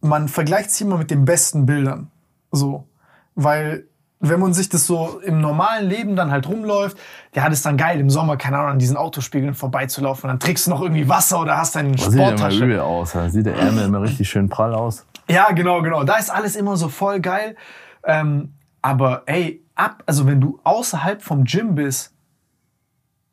man 0.00 0.28
vergleicht 0.28 0.70
sich 0.70 0.82
immer 0.82 0.98
mit 0.98 1.10
den 1.10 1.24
besten 1.24 1.66
Bildern. 1.66 2.10
So. 2.52 2.88
Weil 3.34 3.88
wenn 4.28 4.40
man 4.40 4.54
sich 4.54 4.68
das 4.68 4.86
so 4.86 5.20
im 5.24 5.40
normalen 5.40 5.88
Leben 5.88 6.16
dann 6.16 6.30
halt 6.30 6.48
rumläuft, 6.48 6.96
ja, 7.34 7.44
das 7.48 7.58
ist 7.58 7.66
dann 7.66 7.76
geil, 7.76 8.00
im 8.00 8.10
Sommer, 8.10 8.36
keine 8.36 8.58
Ahnung, 8.58 8.72
an 8.72 8.78
diesen 8.78 8.96
Autospiegeln 8.96 9.54
vorbeizulaufen. 9.54 10.24
Und 10.24 10.34
dann 10.34 10.40
trinkst 10.40 10.66
du 10.66 10.70
noch 10.70 10.80
irgendwie 10.82 11.08
Wasser 11.08 11.40
oder 11.40 11.56
hast 11.56 11.76
deinen 11.76 11.92
Das 11.92 12.06
sieht 12.06 12.14
ja 12.14 12.28
immer 12.28 12.38
Sporttasche. 12.38 12.64
übel 12.64 12.80
aus. 12.80 13.12
Da 13.12 13.28
sieht 13.28 13.46
der 13.46 13.56
Ärmel 13.56 13.84
immer 13.84 14.02
richtig 14.02 14.28
schön 14.28 14.48
prall 14.48 14.74
aus. 14.74 15.04
Ja, 15.28 15.50
genau, 15.52 15.82
genau. 15.82 16.04
Da 16.04 16.16
ist 16.16 16.30
alles 16.30 16.56
immer 16.56 16.76
so 16.76 16.88
voll 16.88 17.20
geil. 17.20 17.56
Ähm, 18.04 18.54
aber 18.82 19.22
ey, 19.26 19.62
ab, 19.74 20.02
also 20.06 20.26
wenn 20.26 20.40
du 20.40 20.60
außerhalb 20.64 21.22
vom 21.22 21.44
Gym 21.44 21.74
bist, 21.74 22.12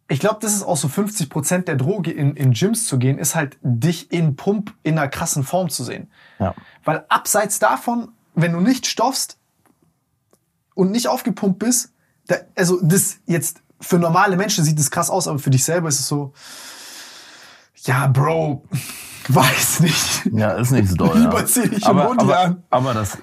ich 0.07 0.19
glaube, 0.19 0.39
das 0.41 0.53
ist 0.53 0.63
auch 0.63 0.75
so 0.77 0.89
50 0.89 1.29
Prozent 1.29 1.67
der 1.69 1.75
Droge, 1.75 2.11
in, 2.11 2.35
in 2.35 2.51
Gyms 2.51 2.85
zu 2.85 2.99
gehen, 2.99 3.17
ist 3.17 3.33
halt 3.35 3.57
dich 3.61 4.11
in 4.11 4.35
Pump 4.35 4.73
in 4.83 4.97
einer 4.97 5.07
krassen 5.07 5.43
Form 5.43 5.69
zu 5.69 5.83
sehen. 5.85 6.11
Ja. 6.37 6.53
Weil 6.83 7.05
abseits 7.07 7.59
davon, 7.59 8.09
wenn 8.35 8.51
du 8.51 8.59
nicht 8.59 8.87
stoffst 8.87 9.37
und 10.75 10.91
nicht 10.91 11.07
aufgepumpt 11.07 11.59
bist, 11.59 11.93
da, 12.27 12.35
also 12.55 12.79
das 12.81 13.17
jetzt 13.25 13.61
für 13.79 13.97
normale 13.97 14.37
Menschen 14.37 14.63
sieht 14.63 14.77
das 14.77 14.91
krass 14.91 15.09
aus, 15.09 15.27
aber 15.27 15.39
für 15.39 15.49
dich 15.49 15.63
selber 15.63 15.89
ist 15.89 15.99
es 15.99 16.07
so, 16.07 16.33
ja, 17.83 18.07
Bro, 18.07 18.63
weiß 19.27 19.79
nicht. 19.81 20.29
Ja, 20.33 20.51
ist 20.51 20.71
nicht 20.71 20.89
so 20.89 20.95
doll. 20.95 21.17
Lieber 21.17 21.39
ja. 21.39 21.45
zieh 21.45 21.67
dich 21.67 21.85
aber, 21.85 22.01
im 22.01 22.07
Mund 22.07 22.21
aber, 22.21 22.39
an. 22.39 22.63
aber 22.69 22.93
das 22.93 23.17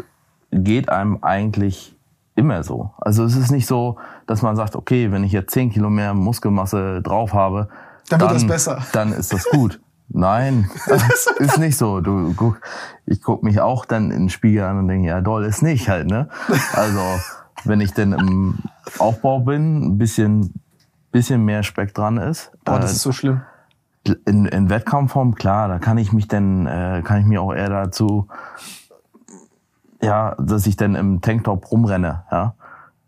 geht 0.51 0.89
einem 0.89 1.23
eigentlich 1.23 1.97
immer 2.35 2.63
so. 2.63 2.93
Also 2.99 3.25
es 3.25 3.37
ist 3.37 3.51
nicht 3.51 3.67
so, 3.67 3.99
dass 4.27 4.43
man 4.43 4.57
sagt, 4.57 4.77
okay, 4.77 5.11
wenn 5.11 5.25
ich 5.25 5.33
jetzt 5.33 5.53
10 5.53 5.71
Kilo 5.71 5.91
mehr 5.91 6.15
Muskelmasse 6.15 7.03
drauf 7.03 7.33
habe, 7.33 7.69
Dann 8.09 8.21
wird 8.21 8.31
das 8.33 8.47
besser. 8.47 8.85
Dann 8.93 9.13
ist 9.13 9.33
das 9.33 9.45
gut. 9.45 9.81
Nein, 10.09 10.71
ist 11.39 11.59
nicht 11.59 11.77
so. 11.77 12.01
Du 12.01 12.33
guck, 12.35 12.61
ich 13.05 13.23
guck 13.23 13.43
mich 13.43 13.61
auch 13.61 13.85
dann 13.85 14.11
in 14.11 14.21
den 14.21 14.29
Spiegel 14.31 14.65
an 14.65 14.79
und 14.79 14.89
denke, 14.89 15.09
ja, 15.09 15.21
doll 15.21 15.45
ist 15.45 15.63
nicht 15.63 15.89
halt, 15.89 16.09
ne? 16.09 16.29
Also, 16.73 17.03
wenn 17.65 17.81
ich 17.81 17.93
denn 17.93 18.13
im 18.13 18.59
Aufbau 18.99 19.41
bin, 19.41 19.83
ein 19.83 19.99
bisschen, 19.99 20.55
bisschen 21.11 21.45
mehr 21.45 21.63
Speck 21.63 21.95
dran 21.95 22.19
ist. 22.19 22.53
Boah, 22.65 22.79
das 22.79 22.93
äh, 22.93 22.95
ist 22.95 23.03
so 23.03 23.13
schlimm. 23.13 23.43
in, 24.25 24.47
in 24.47 24.71
Wettkampfform, 24.71 25.35
klar, 25.35 25.69
da 25.69 25.79
kann 25.79 25.99
ich 25.99 26.13
mich 26.13 26.29
dann, 26.29 26.67
äh, 26.67 27.03
kann 27.05 27.21
ich 27.21 27.27
mir 27.27 27.43
auch 27.43 27.53
eher 27.53 27.69
dazu, 27.69 28.29
ja, 30.01 30.35
dass 30.39 30.67
ich 30.67 30.77
dann 30.77 30.95
im 30.95 31.21
Tanktop 31.21 31.71
rumrenne, 31.71 32.25
ja. 32.31 32.55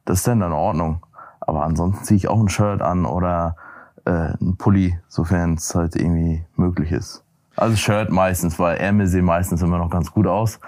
Das 0.04 0.18
ist 0.18 0.28
dann 0.28 0.42
in 0.42 0.52
Ordnung. 0.52 1.06
Aber 1.40 1.64
ansonsten 1.64 2.04
ziehe 2.04 2.16
ich 2.16 2.28
auch 2.28 2.40
ein 2.40 2.48
Shirt 2.48 2.82
an 2.82 3.04
oder 3.04 3.56
äh, 4.04 4.34
ein 4.40 4.56
Pulli, 4.56 4.98
sofern 5.08 5.54
es 5.54 5.74
halt 5.74 5.94
irgendwie 5.94 6.44
möglich 6.56 6.90
ist. 6.92 7.22
Also 7.56 7.76
Shirt 7.76 8.10
meistens, 8.10 8.58
weil 8.58 8.76
Ärmel 8.78 9.06
sehen 9.06 9.24
meistens 9.24 9.62
immer 9.62 9.78
noch 9.78 9.90
ganz 9.90 10.10
gut 10.10 10.26
aus. 10.26 10.58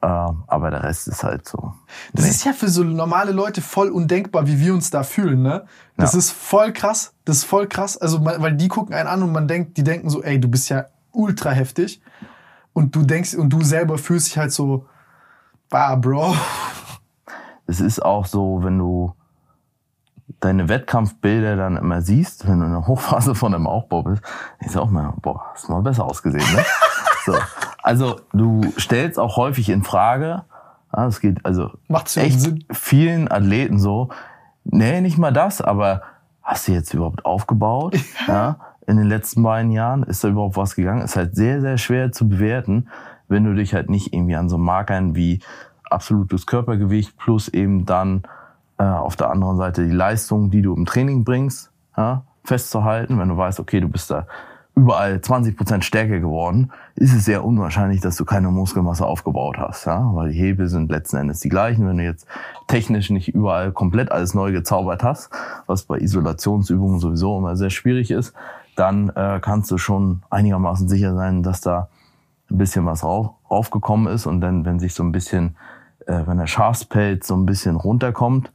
Äh, 0.00 0.06
aber 0.06 0.70
der 0.70 0.84
Rest 0.84 1.08
ist 1.08 1.24
halt 1.24 1.48
so. 1.48 1.74
Das 2.12 2.26
ist 2.28 2.44
ja 2.44 2.52
für 2.52 2.68
so 2.68 2.84
normale 2.84 3.32
Leute 3.32 3.60
voll 3.62 3.88
undenkbar, 3.90 4.46
wie 4.46 4.60
wir 4.60 4.72
uns 4.72 4.90
da 4.90 5.02
fühlen, 5.02 5.42
ne? 5.42 5.64
Das 5.96 6.12
Ja. 6.12 6.18
ist 6.20 6.30
voll 6.30 6.72
krass. 6.72 7.14
Das 7.24 7.38
ist 7.38 7.44
voll 7.44 7.66
krass. 7.66 7.96
Also, 7.96 8.24
weil 8.24 8.54
die 8.54 8.68
gucken 8.68 8.94
einen 8.94 9.08
an 9.08 9.22
und 9.22 9.32
man 9.32 9.48
denkt, 9.48 9.76
die 9.76 9.82
denken 9.82 10.08
so, 10.08 10.22
ey, 10.22 10.38
du 10.40 10.48
bist 10.48 10.68
ja 10.68 10.86
ultra 11.12 11.50
heftig. 11.50 12.00
Und 12.72 12.94
du 12.94 13.02
denkst, 13.02 13.34
und 13.34 13.48
du 13.50 13.62
selber 13.62 13.98
fühlst 13.98 14.28
dich 14.28 14.38
halt 14.38 14.52
so, 14.52 14.86
bah, 15.68 15.96
Bro. 15.96 16.36
es 17.66 17.80
ist 17.80 18.00
auch 18.04 18.26
so, 18.26 18.60
wenn 18.62 18.78
du 18.78 19.14
deine 20.40 20.68
Wettkampfbilder 20.68 21.56
dann 21.56 21.76
immer 21.76 22.02
siehst, 22.02 22.46
wenn 22.46 22.60
du 22.60 22.66
in 22.66 22.72
der 22.72 22.86
Hochphase 22.86 23.34
von 23.34 23.52
einem 23.54 23.66
Aufbau 23.66 24.04
bist, 24.04 24.22
ist 24.60 24.76
auch 24.76 24.90
mal, 24.90 25.12
boah, 25.20 25.46
hast 25.54 25.68
mal 25.68 25.82
besser 25.82 26.04
ausgesehen, 26.04 26.44
ne? 26.54 26.64
so. 27.32 27.38
Also 27.82 28.20
du 28.32 28.62
stellst 28.78 29.18
auch 29.18 29.36
häufig 29.36 29.68
in 29.68 29.82
Frage, 29.82 30.42
ja, 30.94 31.06
es 31.06 31.20
geht 31.20 31.44
also 31.44 31.70
Macht's 31.88 32.16
echt 32.16 32.40
Sinn. 32.40 32.64
vielen 32.70 33.30
Athleten 33.30 33.78
so, 33.78 34.08
nee, 34.64 35.00
nicht 35.00 35.18
mal 35.18 35.32
das, 35.32 35.60
aber 35.60 36.02
hast 36.42 36.68
du 36.68 36.72
jetzt 36.72 36.94
überhaupt 36.94 37.24
aufgebaut? 37.24 37.96
ja, 38.26 38.56
in 38.86 38.96
den 38.96 39.06
letzten 39.06 39.42
beiden 39.42 39.70
Jahren 39.70 40.02
ist 40.02 40.24
da 40.24 40.28
überhaupt 40.28 40.56
was 40.56 40.74
gegangen? 40.74 41.02
Ist 41.02 41.16
halt 41.16 41.36
sehr, 41.36 41.60
sehr 41.60 41.78
schwer 41.78 42.12
zu 42.12 42.28
bewerten, 42.28 42.88
wenn 43.28 43.44
du 43.44 43.54
dich 43.54 43.74
halt 43.74 43.90
nicht 43.90 44.14
irgendwie 44.14 44.36
an 44.36 44.48
so 44.48 44.56
Markern 44.56 45.14
wie 45.14 45.40
absolutes 45.90 46.46
Körpergewicht 46.46 47.16
plus 47.18 47.48
eben 47.48 47.84
dann 47.84 48.22
äh, 48.78 48.84
auf 48.84 49.16
der 49.16 49.30
anderen 49.30 49.56
Seite 49.56 49.84
die 49.84 49.92
Leistung, 49.92 50.50
die 50.50 50.62
du 50.62 50.74
im 50.74 50.86
Training 50.86 51.24
bringst, 51.24 51.70
ja, 51.96 52.24
festzuhalten. 52.44 53.18
Wenn 53.18 53.28
du 53.28 53.36
weißt, 53.36 53.60
okay, 53.60 53.80
du 53.80 53.88
bist 53.88 54.10
da 54.10 54.26
überall 54.74 55.16
20% 55.16 55.82
stärker 55.82 56.20
geworden, 56.20 56.70
ist 56.98 57.14
es 57.14 57.24
sehr 57.24 57.44
unwahrscheinlich, 57.44 58.00
dass 58.00 58.16
du 58.16 58.24
keine 58.24 58.50
Muskelmasse 58.50 59.06
aufgebaut 59.06 59.56
hast, 59.58 59.86
ja, 59.86 60.10
weil 60.14 60.30
die 60.30 60.38
Hebel 60.38 60.68
sind 60.68 60.90
letzten 60.90 61.16
Endes 61.16 61.38
die 61.38 61.48
gleichen. 61.48 61.86
Wenn 61.86 61.98
du 61.98 62.04
jetzt 62.04 62.26
technisch 62.66 63.10
nicht 63.10 63.28
überall 63.28 63.70
komplett 63.70 64.10
alles 64.10 64.34
neu 64.34 64.50
gezaubert 64.50 65.04
hast, 65.04 65.30
was 65.66 65.84
bei 65.84 65.98
Isolationsübungen 65.98 66.98
sowieso 66.98 67.38
immer 67.38 67.56
sehr 67.56 67.70
schwierig 67.70 68.10
ist, 68.10 68.34
dann 68.74 69.10
äh, 69.10 69.38
kannst 69.40 69.70
du 69.70 69.78
schon 69.78 70.22
einigermaßen 70.30 70.88
sicher 70.88 71.14
sein, 71.14 71.42
dass 71.42 71.60
da 71.60 71.88
ein 72.50 72.58
bisschen 72.58 72.84
was 72.84 73.04
rauf, 73.04 73.30
raufgekommen 73.48 74.12
ist 74.12 74.26
und 74.26 74.40
dann, 74.40 74.64
wenn 74.64 74.80
sich 74.80 74.94
so 74.94 75.04
ein 75.04 75.12
bisschen, 75.12 75.56
äh, 76.06 76.22
wenn 76.26 76.38
der 76.38 76.46
Schafspelz 76.46 77.28
so 77.28 77.36
ein 77.36 77.46
bisschen 77.46 77.76
runterkommt, 77.76 78.52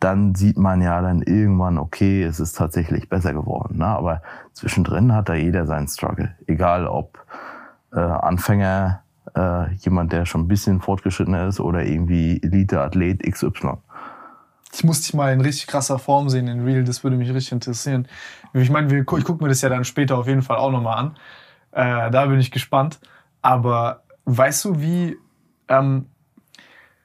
dann 0.00 0.34
sieht 0.34 0.58
man 0.58 0.82
ja 0.82 1.00
dann 1.00 1.22
irgendwann, 1.22 1.78
okay, 1.78 2.24
es 2.24 2.40
ist 2.40 2.56
tatsächlich 2.56 3.08
besser 3.08 3.32
geworden. 3.32 3.78
Ne? 3.78 3.86
Aber 3.86 4.20
zwischendrin 4.52 5.12
hat 5.14 5.28
da 5.28 5.34
jeder 5.34 5.66
seinen 5.66 5.88
Struggle. 5.88 6.34
Egal 6.46 6.86
ob 6.86 7.24
äh, 7.94 8.00
Anfänger, 8.00 9.02
äh, 9.36 9.72
jemand, 9.76 10.12
der 10.12 10.26
schon 10.26 10.42
ein 10.42 10.48
bisschen 10.48 10.80
fortgeschrittener 10.80 11.48
ist 11.48 11.60
oder 11.60 11.84
irgendwie 11.84 12.42
Elite-Athlet 12.42 13.22
XY. 13.22 13.78
Ich 14.72 14.82
muss 14.82 15.02
dich 15.02 15.14
mal 15.14 15.32
in 15.32 15.40
richtig 15.40 15.68
krasser 15.68 15.98
Form 15.98 16.28
sehen 16.28 16.48
in 16.48 16.64
Real, 16.64 16.82
das 16.82 17.04
würde 17.04 17.16
mich 17.16 17.32
richtig 17.32 17.52
interessieren. 17.52 18.08
Ich 18.52 18.70
meine, 18.70 18.98
ich 18.98 19.06
gucke 19.06 19.42
mir 19.42 19.48
das 19.48 19.62
ja 19.62 19.68
dann 19.68 19.84
später 19.84 20.18
auf 20.18 20.26
jeden 20.26 20.42
Fall 20.42 20.56
auch 20.56 20.72
nochmal 20.72 20.98
an. 20.98 21.16
Äh, 21.70 22.10
da 22.10 22.26
bin 22.26 22.40
ich 22.40 22.50
gespannt. 22.50 23.00
Aber 23.40 24.02
weißt 24.24 24.64
du, 24.64 24.80
wie 24.80 25.16
ähm, 25.68 26.06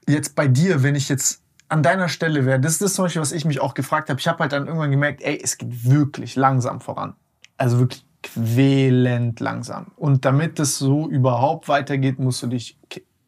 jetzt 0.07 0.35
bei 0.35 0.47
dir, 0.47 0.81
wenn 0.81 0.95
ich 0.95 1.09
jetzt 1.09 1.43
an 1.67 1.83
deiner 1.83 2.09
Stelle 2.09 2.45
wäre, 2.45 2.59
das 2.59 2.73
ist 2.73 2.81
das 2.81 2.93
zum 2.95 3.05
Beispiel, 3.05 3.21
was 3.21 3.31
ich 3.31 3.45
mich 3.45 3.61
auch 3.61 3.75
gefragt 3.75 4.09
habe. 4.09 4.19
Ich 4.19 4.27
habe 4.27 4.39
halt 4.39 4.51
dann 4.51 4.65
irgendwann 4.65 4.91
gemerkt, 4.91 5.21
ey, 5.21 5.39
es 5.41 5.57
geht 5.57 5.89
wirklich 5.89 6.35
langsam 6.35 6.81
voran. 6.81 7.15
Also 7.57 7.79
wirklich 7.79 8.05
quälend 8.23 9.39
langsam. 9.39 9.87
Und 9.95 10.25
damit 10.25 10.59
es 10.59 10.77
so 10.77 11.07
überhaupt 11.09 11.67
weitergeht, 11.67 12.19
musst 12.19 12.43
du 12.43 12.47
dich 12.47 12.77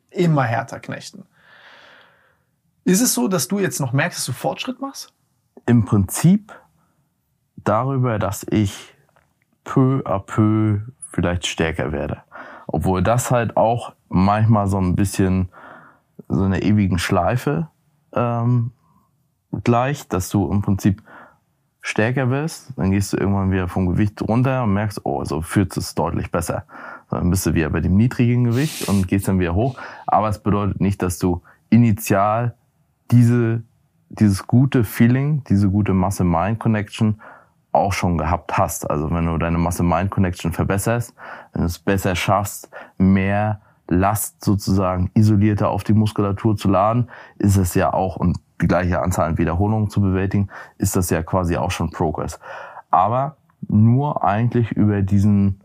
immer 0.09 0.43
härter 0.43 0.79
knechten. 0.79 1.25
Ist 2.83 3.01
es 3.01 3.13
so, 3.13 3.27
dass 3.27 3.47
du 3.47 3.59
jetzt 3.59 3.79
noch 3.79 3.93
merkst, 3.93 4.19
dass 4.19 4.25
du 4.25 4.33
Fortschritt 4.33 4.81
machst? 4.81 5.13
Im 5.65 5.85
Prinzip 5.85 6.53
darüber, 7.55 8.19
dass 8.19 8.45
ich 8.49 8.93
peu 9.63 10.01
à 10.05 10.19
peu 10.19 10.79
vielleicht 11.11 11.45
stärker 11.45 11.91
werde. 11.91 12.23
Obwohl 12.67 13.03
das 13.03 13.31
halt 13.31 13.57
auch 13.57 13.93
manchmal 14.09 14.67
so 14.67 14.77
ein 14.77 14.95
bisschen 14.95 15.49
so 16.27 16.43
eine 16.43 16.63
ewigen 16.63 16.97
Schleife 16.97 17.67
ähm, 18.13 18.71
gleicht, 19.63 20.13
dass 20.13 20.29
du 20.29 20.49
im 20.49 20.61
Prinzip 20.61 21.03
stärker 21.81 22.29
wirst, 22.29 22.73
dann 22.77 22.91
gehst 22.91 23.11
du 23.11 23.17
irgendwann 23.17 23.51
wieder 23.51 23.67
vom 23.67 23.87
Gewicht 23.87 24.21
runter 24.21 24.63
und 24.63 24.73
merkst, 24.73 25.01
oh, 25.03 25.23
so 25.25 25.41
fühlt 25.41 25.75
es 25.75 25.95
deutlich 25.95 26.31
besser. 26.31 26.63
Dann 27.09 27.29
bist 27.29 27.45
du 27.45 27.53
wieder 27.53 27.69
bei 27.69 27.81
dem 27.81 27.97
niedrigen 27.97 28.45
Gewicht 28.45 28.87
und 28.87 29.07
gehst 29.07 29.27
dann 29.27 29.39
wieder 29.39 29.55
hoch. 29.55 29.77
Aber 30.07 30.29
es 30.29 30.39
bedeutet 30.39 30.79
nicht, 30.79 31.01
dass 31.01 31.17
du 31.19 31.41
initial 31.69 32.55
diese, 33.09 33.63
dieses 34.09 34.47
gute 34.47 34.83
Feeling, 34.83 35.43
diese 35.49 35.69
gute 35.69 35.93
Masse-Mind-Connection 35.93 37.19
auch 37.71 37.93
schon 37.93 38.17
gehabt 38.17 38.57
hast. 38.57 38.89
Also 38.89 39.11
wenn 39.11 39.25
du 39.25 39.37
deine 39.37 39.57
Masse-Mind-Connection 39.57 40.53
verbesserst, 40.53 41.15
wenn 41.53 41.61
du 41.61 41.65
es 41.65 41.79
besser 41.79 42.15
schaffst, 42.15 42.69
mehr 42.97 43.61
Last 43.91 44.43
sozusagen 44.43 45.11
isolierter 45.13 45.69
auf 45.69 45.83
die 45.83 45.93
Muskulatur 45.93 46.55
zu 46.55 46.69
laden, 46.69 47.09
ist 47.37 47.57
es 47.57 47.73
ja 47.75 47.93
auch, 47.93 48.15
und 48.15 48.37
die 48.61 48.67
gleiche 48.67 49.01
Anzahl 49.01 49.29
an 49.29 49.37
Wiederholungen 49.37 49.89
zu 49.89 50.01
bewältigen, 50.01 50.49
ist 50.77 50.95
das 50.95 51.09
ja 51.09 51.23
quasi 51.23 51.57
auch 51.57 51.71
schon 51.71 51.91
Progress. 51.91 52.39
Aber 52.89 53.35
nur 53.67 54.23
eigentlich 54.23 54.71
über 54.71 55.01
diesen 55.01 55.61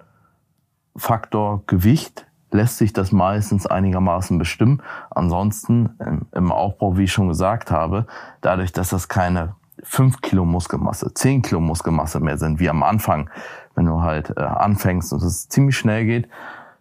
Faktor 0.96 1.62
Gewicht 1.66 2.26
lässt 2.50 2.78
sich 2.78 2.92
das 2.92 3.12
meistens 3.12 3.66
einigermaßen 3.66 4.38
bestimmen. 4.38 4.82
Ansonsten 5.10 5.90
im 6.32 6.52
Aufbau, 6.52 6.96
wie 6.96 7.04
ich 7.04 7.12
schon 7.12 7.28
gesagt 7.28 7.70
habe, 7.70 8.06
dadurch, 8.40 8.72
dass 8.72 8.88
das 8.90 9.08
keine 9.08 9.54
5 9.82 10.20
Kilo 10.20 10.44
Muskelmasse, 10.44 11.12
10 11.12 11.42
Kilo 11.42 11.60
Muskelmasse 11.60 12.20
mehr 12.20 12.38
sind, 12.38 12.60
wie 12.60 12.70
am 12.70 12.82
Anfang, 12.82 13.30
wenn 13.74 13.86
du 13.86 14.00
halt 14.00 14.36
äh, 14.36 14.40
anfängst 14.40 15.12
und 15.12 15.22
es 15.22 15.48
ziemlich 15.48 15.76
schnell 15.76 16.06
geht, 16.06 16.28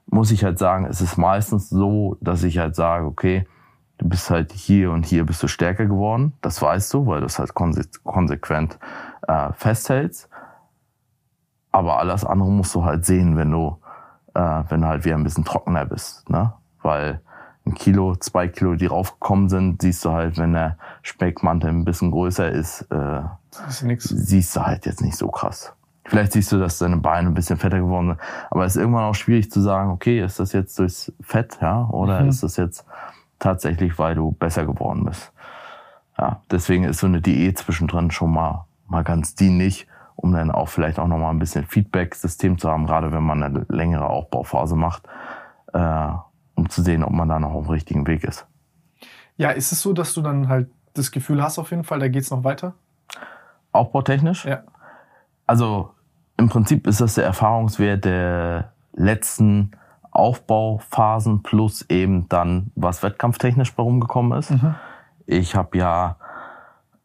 muss 0.07 0.31
ich 0.31 0.43
halt 0.43 0.59
sagen, 0.59 0.85
es 0.85 1.01
ist 1.01 1.17
meistens 1.17 1.69
so, 1.69 2.17
dass 2.21 2.43
ich 2.43 2.57
halt 2.57 2.75
sage, 2.75 3.05
okay, 3.05 3.47
du 3.97 4.09
bist 4.09 4.29
halt 4.29 4.51
hier 4.51 4.91
und 4.91 5.05
hier 5.05 5.25
bist 5.25 5.41
du 5.41 5.47
stärker 5.47 5.85
geworden. 5.85 6.33
Das 6.41 6.61
weißt 6.61 6.93
du, 6.93 7.07
weil 7.07 7.21
du 7.21 7.25
es 7.25 7.39
halt 7.39 7.53
konse 7.53 7.83
konsequent 8.03 8.77
äh, 9.27 9.51
festhältst. 9.53 10.29
Aber 11.71 11.99
alles 11.99 12.23
andere 12.23 12.51
musst 12.51 12.73
du 12.75 12.83
halt 12.83 13.05
sehen, 13.05 13.37
wenn 13.37 13.51
du, 13.51 13.77
äh, 14.33 14.63
wenn 14.69 14.81
du 14.81 14.87
halt 14.87 15.05
wieder 15.05 15.15
ein 15.15 15.23
bisschen 15.23 15.45
trockener 15.45 15.85
bist. 15.85 16.29
Ne? 16.29 16.53
Weil 16.81 17.21
ein 17.65 17.73
Kilo, 17.73 18.15
zwei 18.15 18.47
Kilo, 18.47 18.75
die 18.75 18.85
raufgekommen 18.85 19.49
sind, 19.49 19.81
siehst 19.81 20.05
du 20.05 20.11
halt, 20.11 20.37
wenn 20.37 20.53
der 20.53 20.77
Speckmantel 21.01 21.69
ein 21.69 21.83
bisschen 21.83 22.11
größer 22.11 22.49
ist, 22.49 22.83
äh, 22.91 23.21
ist 23.67 23.83
siehst 24.03 24.55
du 24.55 24.61
halt 24.61 24.85
jetzt 24.85 25.01
nicht 25.01 25.17
so 25.17 25.29
krass. 25.29 25.73
Vielleicht 26.05 26.33
siehst 26.33 26.51
du, 26.51 26.59
dass 26.59 26.77
deine 26.77 26.97
Beine 26.97 27.29
ein 27.29 27.33
bisschen 27.33 27.57
fetter 27.57 27.79
geworden 27.79 28.09
sind. 28.09 28.19
Aber 28.51 28.65
es 28.65 28.75
ist 28.75 28.81
irgendwann 28.81 29.05
auch 29.05 29.15
schwierig 29.15 29.51
zu 29.51 29.59
sagen, 29.61 29.91
okay, 29.91 30.23
ist 30.23 30.39
das 30.39 30.53
jetzt 30.53 30.77
durchs 30.77 31.11
Fett, 31.21 31.57
ja, 31.61 31.87
oder 31.89 32.21
mhm. 32.21 32.29
ist 32.29 32.43
das 32.43 32.57
jetzt 32.57 32.85
tatsächlich, 33.39 33.97
weil 33.97 34.15
du 34.15 34.31
besser 34.31 34.65
geworden 34.65 35.05
bist? 35.05 35.33
Ja, 36.17 36.41
deswegen 36.51 36.83
ist 36.83 36.99
so 36.99 37.07
eine 37.07 37.21
Diät 37.21 37.57
zwischendrin 37.57 38.11
schon 38.11 38.31
mal, 38.31 38.65
mal 38.87 39.03
ganz 39.03 39.35
dienlich, 39.35 39.87
um 40.15 40.31
dann 40.31 40.51
auch 40.51 40.69
vielleicht 40.69 40.99
auch 40.99 41.07
nochmal 41.07 41.31
ein 41.31 41.39
bisschen 41.39 41.65
Feedback-System 41.65 42.57
zu 42.57 42.69
haben, 42.69 42.85
gerade 42.85 43.11
wenn 43.11 43.23
man 43.23 43.43
eine 43.43 43.65
längere 43.67 44.07
Aufbauphase 44.07 44.75
macht. 44.75 45.03
Äh, 45.73 46.11
um 46.55 46.69
zu 46.69 46.81
sehen, 46.81 47.03
ob 47.03 47.11
man 47.11 47.29
da 47.29 47.39
noch 47.39 47.53
auf 47.53 47.65
dem 47.65 47.71
richtigen 47.71 48.07
Weg 48.07 48.23
ist. 48.23 48.47
Ja, 49.37 49.51
ist 49.51 49.71
es 49.71 49.81
so, 49.81 49.93
dass 49.93 50.13
du 50.13 50.21
dann 50.21 50.47
halt 50.47 50.69
das 50.93 51.11
Gefühl 51.11 51.43
hast 51.43 51.59
auf 51.59 51.71
jeden 51.71 51.83
Fall, 51.83 51.99
da 51.99 52.07
geht's 52.07 52.31
noch 52.31 52.43
weiter? 52.43 52.73
Aufbautechnisch? 53.73 54.45
Ja. 54.45 54.63
Also 55.45 55.91
im 56.37 56.49
Prinzip 56.49 56.87
ist 56.87 57.01
das 57.01 57.15
der 57.15 57.25
Erfahrungswert 57.25 58.05
der 58.05 58.71
letzten 58.93 59.71
Aufbauphasen 60.11 61.43
plus 61.43 61.83
eben 61.89 62.27
dann, 62.29 62.71
was 62.75 63.03
wettkampftechnisch 63.03 63.73
bei 63.75 63.83
rumgekommen 63.83 64.37
ist. 64.37 64.51
Mhm. 64.51 64.75
Ich 65.25 65.55
habe 65.55 65.77
ja 65.77 66.17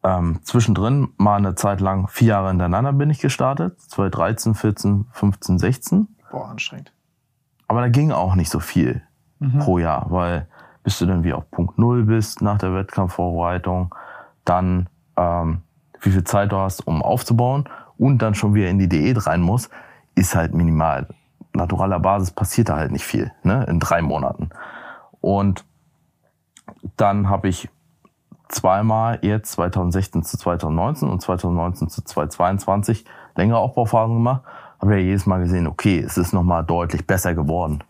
ähm, 0.02 0.40
zwischendrin 0.42 1.08
mal 1.16 1.36
eine 1.36 1.54
Zeit 1.54 1.80
lang, 1.80 2.08
vier 2.08 2.28
Jahre 2.28 2.48
hintereinander 2.48 2.92
bin 2.92 3.10
ich 3.10 3.20
gestartet. 3.20 3.80
2013, 3.80 4.54
14, 4.54 5.06
15, 5.10 5.58
16. 5.58 6.08
Boah, 6.30 6.48
anstrengend. 6.48 6.92
Aber 7.68 7.80
da 7.80 7.88
ging 7.88 8.12
auch 8.12 8.34
nicht 8.34 8.50
so 8.50 8.60
viel 8.60 9.02
mhm. 9.38 9.58
pro 9.58 9.78
Jahr, 9.78 10.06
weil 10.10 10.46
bis 10.82 10.98
du 10.98 11.06
dann 11.06 11.24
wie 11.24 11.32
auf 11.32 11.50
Punkt 11.50 11.78
Null 11.78 12.04
bist 12.04 12.42
nach 12.42 12.58
der 12.58 12.74
Wettkampfvorbereitung, 12.74 13.94
dann 14.44 14.88
ähm, 15.16 15.62
wie 16.00 16.10
viel 16.10 16.24
Zeit 16.24 16.52
du 16.52 16.56
hast, 16.56 16.86
um 16.86 17.02
aufzubauen 17.02 17.68
und 18.00 18.22
dann 18.22 18.34
schon 18.34 18.54
wieder 18.54 18.68
in 18.68 18.78
die 18.78 18.88
Diät 18.88 19.26
rein 19.26 19.42
muss, 19.42 19.68
ist 20.14 20.34
halt 20.34 20.54
minimal. 20.54 21.06
Naturaler 21.52 22.00
Basis 22.00 22.30
passiert 22.30 22.70
da 22.70 22.76
halt 22.76 22.92
nicht 22.92 23.04
viel, 23.04 23.30
ne, 23.42 23.64
in 23.68 23.78
drei 23.78 24.00
Monaten. 24.00 24.50
Und 25.20 25.64
dann 26.96 27.28
habe 27.28 27.48
ich 27.48 27.68
zweimal 28.48 29.18
jetzt 29.22 29.52
2016 29.52 30.22
zu 30.22 30.38
2019 30.38 31.08
und 31.08 31.20
2019 31.20 31.88
zu 31.90 32.02
2022 32.02 33.04
längere 33.36 33.58
Aufbauphasen 33.58 34.14
gemacht, 34.14 34.42
habe 34.80 34.94
ja 34.94 35.00
jedes 35.00 35.26
Mal 35.26 35.40
gesehen, 35.40 35.66
okay, 35.66 35.98
es 35.98 36.16
ist 36.16 36.32
nochmal 36.32 36.64
deutlich 36.64 37.06
besser 37.06 37.34
geworden 37.34 37.84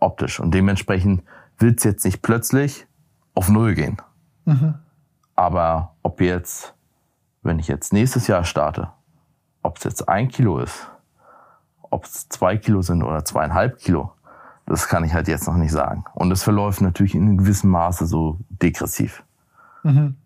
optisch. 0.00 0.40
Und 0.40 0.52
dementsprechend 0.52 1.22
will 1.58 1.74
es 1.76 1.84
jetzt 1.84 2.04
nicht 2.04 2.22
plötzlich 2.22 2.86
auf 3.34 3.50
Null 3.50 3.74
gehen. 3.74 3.98
Mhm. 4.46 4.74
Aber 5.36 5.94
ob 6.02 6.20
jetzt, 6.20 6.74
wenn 7.42 7.58
ich 7.58 7.68
jetzt 7.68 7.92
nächstes 7.92 8.26
Jahr 8.26 8.44
starte, 8.44 8.90
ob 9.62 9.78
es 9.78 9.84
jetzt 9.84 10.08
ein 10.08 10.28
Kilo 10.28 10.58
ist, 10.58 10.88
ob 11.80 12.04
es 12.04 12.28
zwei 12.28 12.56
Kilo 12.56 12.82
sind 12.82 13.02
oder 13.02 13.24
zweieinhalb 13.24 13.78
Kilo, 13.78 14.12
das 14.66 14.88
kann 14.88 15.04
ich 15.04 15.12
halt 15.12 15.28
jetzt 15.28 15.46
noch 15.46 15.56
nicht 15.56 15.72
sagen. 15.72 16.04
Und 16.14 16.30
es 16.30 16.42
verläuft 16.42 16.80
natürlich 16.80 17.14
in 17.14 17.36
gewissem 17.36 17.70
Maße 17.70 18.06
so 18.06 18.38
degressiv. 18.48 19.22
Mhm. 19.82 20.16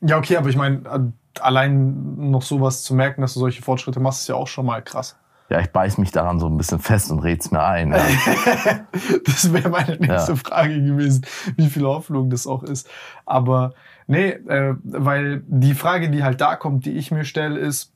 Ja, 0.00 0.18
okay, 0.18 0.36
aber 0.36 0.48
ich 0.48 0.56
meine, 0.56 1.12
allein 1.40 2.30
noch 2.30 2.42
sowas 2.42 2.82
zu 2.82 2.94
merken, 2.94 3.20
dass 3.20 3.34
du 3.34 3.40
solche 3.40 3.62
Fortschritte 3.62 4.00
machst, 4.00 4.22
ist 4.22 4.28
ja 4.28 4.34
auch 4.34 4.48
schon 4.48 4.66
mal 4.66 4.82
krass 4.82 5.16
ja, 5.52 5.60
ich 5.60 5.70
beiß 5.70 5.98
mich 5.98 6.10
daran 6.10 6.40
so 6.40 6.46
ein 6.46 6.56
bisschen 6.56 6.78
fest 6.78 7.10
und 7.10 7.18
red's 7.18 7.50
mir 7.50 7.62
ein. 7.62 7.92
Ja. 7.92 8.06
das 9.26 9.52
wäre 9.52 9.68
meine 9.68 9.98
nächste 9.98 10.32
ja. 10.32 10.36
Frage 10.36 10.82
gewesen, 10.82 11.26
wie 11.56 11.68
viel 11.68 11.84
Hoffnung 11.84 12.30
das 12.30 12.46
auch 12.46 12.62
ist. 12.62 12.88
Aber 13.26 13.74
nee, 14.06 14.30
äh, 14.30 14.74
weil 14.82 15.42
die 15.46 15.74
Frage, 15.74 16.10
die 16.10 16.24
halt 16.24 16.40
da 16.40 16.56
kommt, 16.56 16.86
die 16.86 16.92
ich 16.92 17.10
mir 17.10 17.26
stelle, 17.26 17.58
ist, 17.58 17.91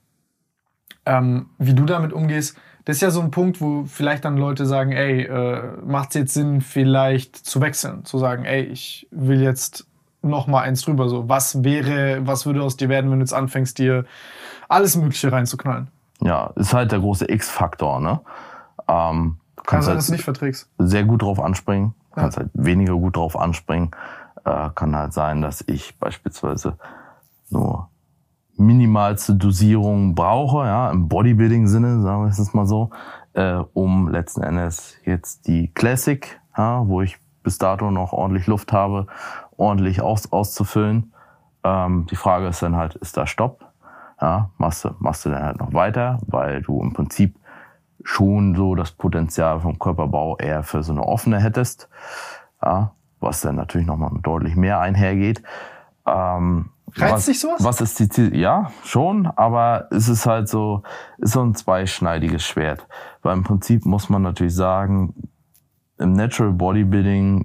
ähm, 1.05 1.47
wie 1.59 1.75
du 1.75 1.85
damit 1.85 2.13
umgehst. 2.13 2.57
Das 2.85 2.97
ist 2.97 3.03
ja 3.03 3.11
so 3.11 3.21
ein 3.21 3.31
Punkt, 3.31 3.61
wo 3.61 3.85
vielleicht 3.85 4.25
dann 4.25 4.37
Leute 4.37 4.65
sagen, 4.65 4.93
ey, 4.93 5.23
äh, 5.23 5.63
macht 5.85 6.11
es 6.11 6.15
jetzt 6.15 6.35
Sinn, 6.35 6.61
vielleicht 6.61 7.37
zu 7.37 7.61
wechseln, 7.61 8.05
zu 8.05 8.19
sagen, 8.19 8.45
ey, 8.45 8.63
ich 8.63 9.09
will 9.11 9.43
jetzt 9.43 9.87
noch 10.23 10.47
mal 10.47 10.63
eins 10.63 10.83
drüber. 10.83 11.09
So, 11.09 11.29
was 11.29 11.65
wäre, 11.65 12.27
was 12.27 12.47
würde 12.47 12.63
aus 12.63 12.77
dir 12.77 12.89
werden, 12.89 13.11
wenn 13.11 13.19
du 13.19 13.25
jetzt 13.25 13.35
anfängst, 13.35 13.79
dir 13.79 14.05
alles 14.69 14.97
Mögliche 14.97 15.33
reinzuknallen? 15.33 15.89
ja, 16.23 16.53
ist 16.57 16.73
halt 16.73 16.93
der 16.93 17.01
große 17.01 17.31
X-Faktor, 17.31 18.01
ne? 18.01 18.21
Ähm, 18.89 19.37
du 19.57 19.63
kannst 19.65 19.89
halt 19.89 20.09
nicht 20.09 20.25
verträgst. 20.25 20.69
sehr 20.79 21.05
gut 21.05 21.23
drauf 21.23 21.41
anspringen, 21.41 21.95
ja. 22.11 22.23
kannst 22.23 22.39
halt 22.39 22.51
weniger 22.55 22.95
gut 22.95 23.17
drauf 23.17 23.39
anspringen. 23.39 23.91
Äh, 24.45 24.71
kann 24.75 24.95
halt 24.95 25.13
sein, 25.13 25.43
dass 25.43 25.65
ich 25.67 25.99
beispielsweise 25.99 26.79
nur 27.51 27.89
minimalste 28.57 29.35
Dosierung 29.35 30.15
brauche, 30.15 30.65
ja, 30.67 30.91
im 30.91 31.09
Bodybuilding-Sinne, 31.09 32.03
sagen 32.03 32.23
wir 32.23 32.29
es 32.29 32.55
mal 32.55 32.67
so, 32.67 32.91
äh, 33.35 33.63
um 33.75 34.09
letzten 34.09 34.43
Endes 34.43 34.97
jetzt 35.05 35.47
die 35.47 35.69
Classic, 35.75 36.41
ja, 36.57 36.87
wo 36.87 37.03
ich 37.03 37.19
bis 37.43 37.59
dato 37.59 37.91
noch 37.91 38.13
ordentlich 38.13 38.47
Luft 38.47 38.73
habe, 38.73 39.07
ordentlich 39.57 40.01
aus, 40.01 40.33
auszufüllen. 40.33 41.13
Ähm, 41.65 42.07
die 42.11 42.17
Frage 42.17 42.49
ist 42.49 42.63
dann 42.63 42.77
halt, 42.77 42.95
ist 42.97 43.17
da 43.17 43.27
Stopp? 43.27 43.67
ja, 44.21 44.51
machst 44.59 44.85
du, 44.85 44.91
machst 44.99 45.25
du 45.25 45.31
dann 45.31 45.43
halt 45.43 45.59
noch 45.59 45.73
weiter, 45.73 46.19
weil 46.27 46.63
du 46.63 46.81
im 46.81 46.93
Prinzip 46.93 47.39
schon 48.03 48.55
so 48.55 48.75
das 48.75 48.93
Potenzial 48.93 49.61
vom 49.61 49.79
Körperbau 49.79 50.37
eher 50.39 50.63
für 50.63 50.83
so 50.83 50.93
eine 50.93 51.03
offene 51.03 51.41
hättest, 51.41 51.89
ja, 52.63 52.93
was 53.21 53.41
dann 53.41 53.57
natürlich 53.57 53.87
nochmal 53.87 54.11
deutlich 54.23 54.57
mehr 54.57 54.81
einhergeht. 54.81 55.43
Ähm, 56.07 56.71
Reizt 56.97 57.13
was, 57.13 57.27
dich 57.27 57.41
sowas? 57.41 57.65
Was 57.65 57.81
ist 57.81 57.99
die 57.99 58.09
Ziel? 58.09 58.37
Ja, 58.37 58.73
schon, 58.85 59.27
aber 59.27 59.89
es 59.91 60.09
ist 60.09 60.27
halt 60.27 60.49
so, 60.49 60.83
ist 61.19 61.33
so 61.33 61.43
ein 61.43 61.55
zweischneidiges 61.55 62.45
Schwert. 62.45 62.87
Weil 63.23 63.37
im 63.37 63.45
Prinzip 63.45 63.85
muss 63.85 64.09
man 64.09 64.23
natürlich 64.23 64.55
sagen, 64.55 65.15
im 65.99 66.13
Natural 66.13 66.53
Bodybuilding 66.53 67.45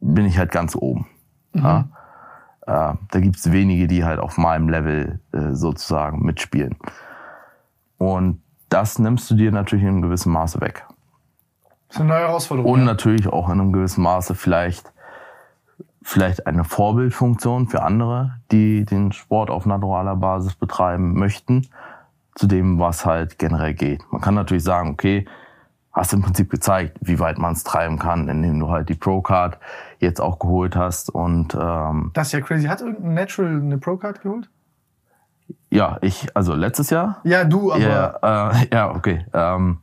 bin 0.00 0.26
ich 0.26 0.38
halt 0.38 0.50
ganz 0.50 0.76
oben. 0.76 1.06
Mhm. 1.52 1.64
Ja? 1.64 1.88
äh, 2.70 2.94
da 3.10 3.20
gibt 3.20 3.36
es 3.36 3.50
wenige, 3.50 3.86
die 3.86 4.04
halt 4.04 4.20
auf 4.20 4.38
meinem 4.38 4.68
Level 4.68 5.20
äh, 5.32 5.52
sozusagen 5.52 6.24
mitspielen. 6.24 6.76
Und 7.98 8.42
das 8.68 8.98
nimmst 8.98 9.30
du 9.30 9.34
dir 9.34 9.50
natürlich 9.50 9.82
in 9.82 9.90
einem 9.90 10.02
gewissen 10.02 10.32
Maße 10.32 10.60
weg. 10.60 10.86
Das 11.88 11.96
ist 11.96 12.00
eine 12.02 12.10
neue 12.10 12.20
Herausforderung. 12.20 12.70
Und 12.70 12.80
ja. 12.80 12.86
natürlich 12.86 13.26
auch 13.26 13.48
in 13.48 13.60
einem 13.60 13.72
gewissen 13.72 14.02
Maße 14.02 14.34
vielleicht, 14.34 14.92
vielleicht 16.02 16.46
eine 16.46 16.64
Vorbildfunktion 16.64 17.68
für 17.68 17.82
andere, 17.82 18.36
die 18.50 18.84
den 18.84 19.12
Sport 19.12 19.50
auf 19.50 19.66
naturaler 19.66 20.16
Basis 20.16 20.54
betreiben 20.54 21.14
möchten, 21.14 21.66
zu 22.34 22.46
dem, 22.46 22.78
was 22.78 23.04
halt 23.04 23.38
generell 23.38 23.74
geht. 23.74 24.02
Man 24.10 24.20
kann 24.20 24.34
natürlich 24.34 24.64
sagen, 24.64 24.90
okay, 24.90 25.26
hast 25.92 26.12
im 26.12 26.22
Prinzip 26.22 26.50
gezeigt, 26.50 26.96
wie 27.00 27.18
weit 27.18 27.38
man 27.38 27.52
es 27.52 27.64
treiben 27.64 27.98
kann, 27.98 28.28
indem 28.28 28.60
du 28.60 28.70
halt 28.70 28.88
die 28.88 28.94
Pro-Card 28.94 29.58
jetzt 29.98 30.20
auch 30.20 30.38
geholt 30.38 30.76
hast. 30.76 31.10
Und 31.10 31.54
ähm, 31.60 32.10
das 32.14 32.28
ist 32.28 32.32
ja 32.32 32.40
crazy. 32.40 32.66
Hat 32.66 32.80
irgendein 32.80 33.14
Natural 33.14 33.56
eine 33.56 33.78
Pro-Card 33.78 34.22
geholt? 34.22 34.48
Ja, 35.68 35.98
ich, 36.00 36.34
also 36.36 36.54
letztes 36.54 36.90
Jahr. 36.90 37.20
Ja, 37.24 37.44
du, 37.44 37.72
aber. 37.72 37.80
Ja, 37.80 38.50
äh, 38.50 38.66
ja 38.72 38.94
okay. 38.94 39.26
Ähm, 39.32 39.78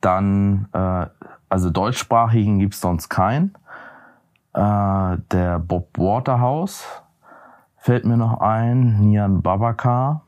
dann, 0.00 0.68
äh, 0.72 1.06
also 1.48 1.70
deutschsprachigen 1.70 2.58
gibt's 2.58 2.80
sonst 2.80 3.08
keinen. 3.08 3.54
Äh, 4.54 5.18
der 5.30 5.58
Bob 5.58 5.98
Waterhouse 5.98 6.84
fällt 7.76 8.04
mir 8.04 8.16
noch 8.16 8.40
ein, 8.40 9.00
Nian 9.00 9.42
Babakar. 9.42 10.22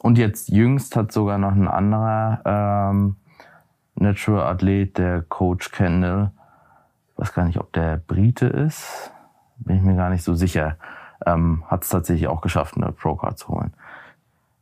Und 0.00 0.18
jetzt 0.18 0.48
jüngst 0.50 0.96
hat 0.96 1.12
sogar 1.12 1.38
noch 1.38 1.52
ein 1.52 1.68
anderer 1.68 2.40
ähm, 2.44 3.16
Natural 3.96 4.46
Athlet, 4.52 4.98
der 4.98 5.22
Coach 5.22 5.70
Kendall. 5.72 6.30
Ich 7.12 7.18
weiß 7.18 7.32
gar 7.32 7.44
nicht, 7.44 7.58
ob 7.58 7.72
der 7.72 7.96
Brite 7.96 8.46
ist. 8.46 9.12
Bin 9.56 9.76
ich 9.76 9.82
mir 9.82 9.96
gar 9.96 10.10
nicht 10.10 10.24
so 10.24 10.34
sicher. 10.34 10.76
Ähm, 11.24 11.64
Hat 11.68 11.84
es 11.84 11.88
tatsächlich 11.88 12.28
auch 12.28 12.40
geschafft, 12.40 12.76
eine 12.76 12.92
Pro-Card 12.92 13.38
zu 13.38 13.48
holen. 13.48 13.72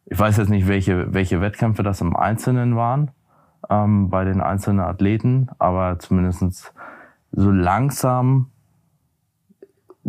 Ich 0.06 0.18
weiß 0.18 0.36
jetzt 0.36 0.50
nicht, 0.50 0.68
welche, 0.68 1.12
welche 1.14 1.40
Wettkämpfe 1.40 1.82
das 1.82 2.00
im 2.00 2.14
Einzelnen 2.14 2.76
waren. 2.76 3.10
ähm, 3.70 4.10
bei 4.10 4.24
den 4.24 4.40
einzelnen 4.40 4.80
Athleten, 4.80 5.48
aber 5.58 5.98
zumindestens 5.98 6.72
so 7.32 7.50
langsam 7.50 8.51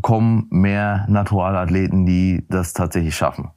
kommen 0.02 0.48
mehr 0.50 1.06
Naturalathleten, 1.08 2.06
die 2.06 2.46
das 2.50 2.74
tatsächlich 2.74 3.16
schaffen. 3.16 3.52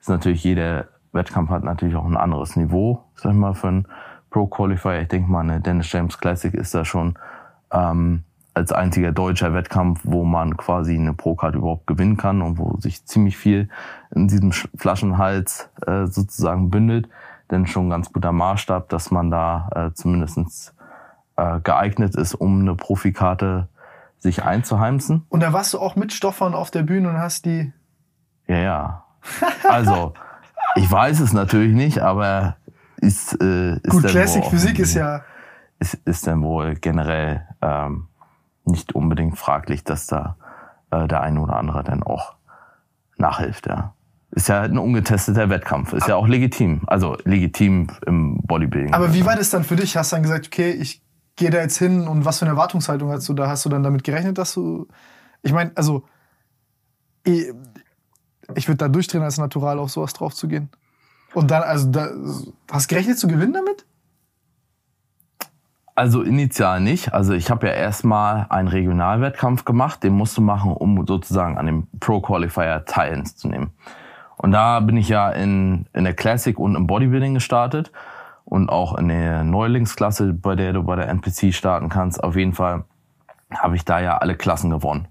ist 0.00 0.08
natürlich 0.08 0.42
jeder 0.44 0.88
Wettkampf 1.12 1.50
hat 1.50 1.64
natürlich 1.64 1.96
auch 1.96 2.04
ein 2.04 2.16
anderes 2.16 2.56
Niveau, 2.56 3.04
sag 3.14 3.32
ich 3.32 3.38
mal, 3.38 3.54
für 3.54 3.68
einen 3.68 3.88
Pro 4.30 4.46
Qualifier. 4.46 5.00
Ich 5.00 5.08
denke 5.08 5.30
mal, 5.30 5.40
eine 5.40 5.60
Dennis 5.60 5.90
James 5.90 6.18
Classic 6.18 6.52
ist 6.52 6.74
da 6.74 6.84
schon 6.84 7.18
ähm, 7.72 8.24
als 8.56 8.72
einziger 8.72 9.12
deutscher 9.12 9.52
Wettkampf, 9.52 10.00
wo 10.04 10.24
man 10.24 10.56
quasi 10.56 10.94
eine 10.94 11.12
Pro-Card 11.12 11.56
überhaupt 11.56 11.86
gewinnen 11.86 12.16
kann 12.16 12.40
und 12.40 12.58
wo 12.58 12.78
sich 12.78 13.04
ziemlich 13.04 13.36
viel 13.36 13.68
in 14.14 14.28
diesem 14.28 14.52
Flaschenhals 14.52 15.68
äh, 15.86 16.06
sozusagen 16.06 16.70
bündelt. 16.70 17.08
Denn 17.50 17.66
schon 17.66 17.86
ein 17.86 17.90
ganz 17.90 18.12
guter 18.12 18.32
Maßstab, 18.32 18.88
dass 18.88 19.10
man 19.10 19.30
da 19.30 19.68
äh, 19.74 19.92
zumindest 19.92 20.74
äh, 21.36 21.60
geeignet 21.60 22.16
ist, 22.16 22.34
um 22.34 22.60
eine 22.60 22.74
Profikarte 22.74 23.68
sich 24.18 24.42
einzuheimsen. 24.42 25.24
Und 25.28 25.42
da 25.42 25.52
warst 25.52 25.74
du 25.74 25.78
auch 25.78 25.96
mit 25.96 26.12
Stoffern 26.12 26.54
auf 26.54 26.70
der 26.70 26.82
Bühne 26.82 27.08
und 27.08 27.18
hast 27.18 27.44
die. 27.44 27.72
Ja, 28.48 28.58
ja. 28.58 29.04
Also, 29.68 30.14
ich 30.76 30.90
weiß 30.90 31.20
es 31.20 31.32
natürlich 31.32 31.74
nicht, 31.74 31.98
aber 31.98 32.56
ist, 32.98 33.40
äh, 33.42 33.74
ist 33.76 33.90
Gut, 33.90 34.06
Classic 34.06 34.44
Physik 34.44 34.78
ist 34.78 34.94
ja. 34.94 35.22
Ist, 35.78 35.94
ist 36.04 36.26
dann 36.26 36.42
wohl 36.42 36.76
generell 36.76 37.46
ähm, 37.60 38.08
nicht 38.64 38.94
unbedingt 38.94 39.38
fraglich, 39.38 39.84
dass 39.84 40.06
da 40.06 40.36
äh, 40.90 41.06
der 41.06 41.20
eine 41.20 41.40
oder 41.40 41.56
andere 41.56 41.84
dann 41.84 42.02
auch 42.02 42.36
nachhilft, 43.18 43.66
ja. 43.66 43.92
Ist 44.32 44.48
ja 44.48 44.62
ein 44.62 44.76
ungetesteter 44.76 45.48
Wettkampf, 45.48 45.92
ist 45.92 46.08
ja 46.08 46.16
auch 46.16 46.26
legitim. 46.26 46.82
Also 46.86 47.16
legitim 47.24 47.86
im 48.06 48.42
Bodybuilding. 48.42 48.92
Aber 48.92 49.14
wie 49.14 49.24
war 49.24 49.36
das 49.36 49.50
dann 49.50 49.64
für 49.64 49.76
dich? 49.76 49.96
Hast 49.96 50.12
du 50.12 50.16
dann 50.16 50.24
gesagt, 50.24 50.48
okay, 50.48 50.72
ich 50.72 51.00
gehe 51.36 51.50
da 51.50 51.58
jetzt 51.58 51.78
hin 51.78 52.08
und 52.08 52.24
was 52.24 52.38
für 52.38 52.46
eine 52.46 52.52
Erwartungshaltung 52.52 53.10
hast 53.10 53.28
du 53.28 53.34
da? 53.34 53.48
Hast 53.48 53.64
du 53.64 53.68
dann 53.68 53.82
damit 53.82 54.04
gerechnet, 54.04 54.38
dass 54.38 54.54
du. 54.54 54.88
Ich 55.42 55.52
meine, 55.52 55.72
also. 55.74 56.04
Ich, 57.22 57.52
ich 58.54 58.68
würde 58.68 58.78
da 58.78 58.88
durchdrehen, 58.88 59.22
als 59.22 59.38
Natural 59.38 59.78
auf 59.78 59.90
sowas 59.90 60.12
drauf 60.12 60.34
zu 60.34 60.46
gehen. 60.46 60.70
Und 61.34 61.50
dann, 61.50 61.62
also, 61.62 61.90
da, 61.90 62.08
hast 62.70 62.90
du 62.90 62.94
gerechnet 62.94 63.18
zu 63.18 63.26
gewinnen 63.26 63.52
damit? 63.52 63.84
Also 65.96 66.20
initial 66.20 66.80
nicht. 66.80 67.14
Also 67.14 67.32
ich 67.32 67.50
habe 67.50 67.66
ja 67.68 67.72
erstmal 67.72 68.46
einen 68.50 68.68
Regionalwettkampf 68.68 69.64
gemacht, 69.64 70.02
den 70.02 70.12
musst 70.12 70.36
du 70.36 70.42
machen, 70.42 70.72
um 70.72 71.06
sozusagen 71.06 71.56
an 71.56 71.64
dem 71.64 71.86
Pro 72.00 72.20
Qualifier 72.20 72.84
teilzunehmen. 72.84 73.70
Und 74.36 74.52
da 74.52 74.80
bin 74.80 74.98
ich 74.98 75.08
ja 75.08 75.30
in, 75.30 75.86
in 75.94 76.04
der 76.04 76.12
Classic 76.12 76.58
und 76.58 76.74
im 76.74 76.86
Bodybuilding 76.86 77.32
gestartet 77.32 77.92
und 78.46 78.70
auch 78.70 78.96
in 78.96 79.08
der 79.08 79.42
Neulingsklasse, 79.42 80.32
bei 80.32 80.54
der 80.54 80.72
du 80.72 80.84
bei 80.84 80.96
der 80.96 81.08
NPC 81.08 81.52
starten 81.52 81.88
kannst. 81.88 82.22
Auf 82.22 82.36
jeden 82.36 82.54
Fall 82.54 82.84
habe 83.52 83.74
ich 83.74 83.84
da 83.84 84.00
ja 84.00 84.18
alle 84.18 84.36
Klassen 84.36 84.70
gewonnen. 84.70 85.08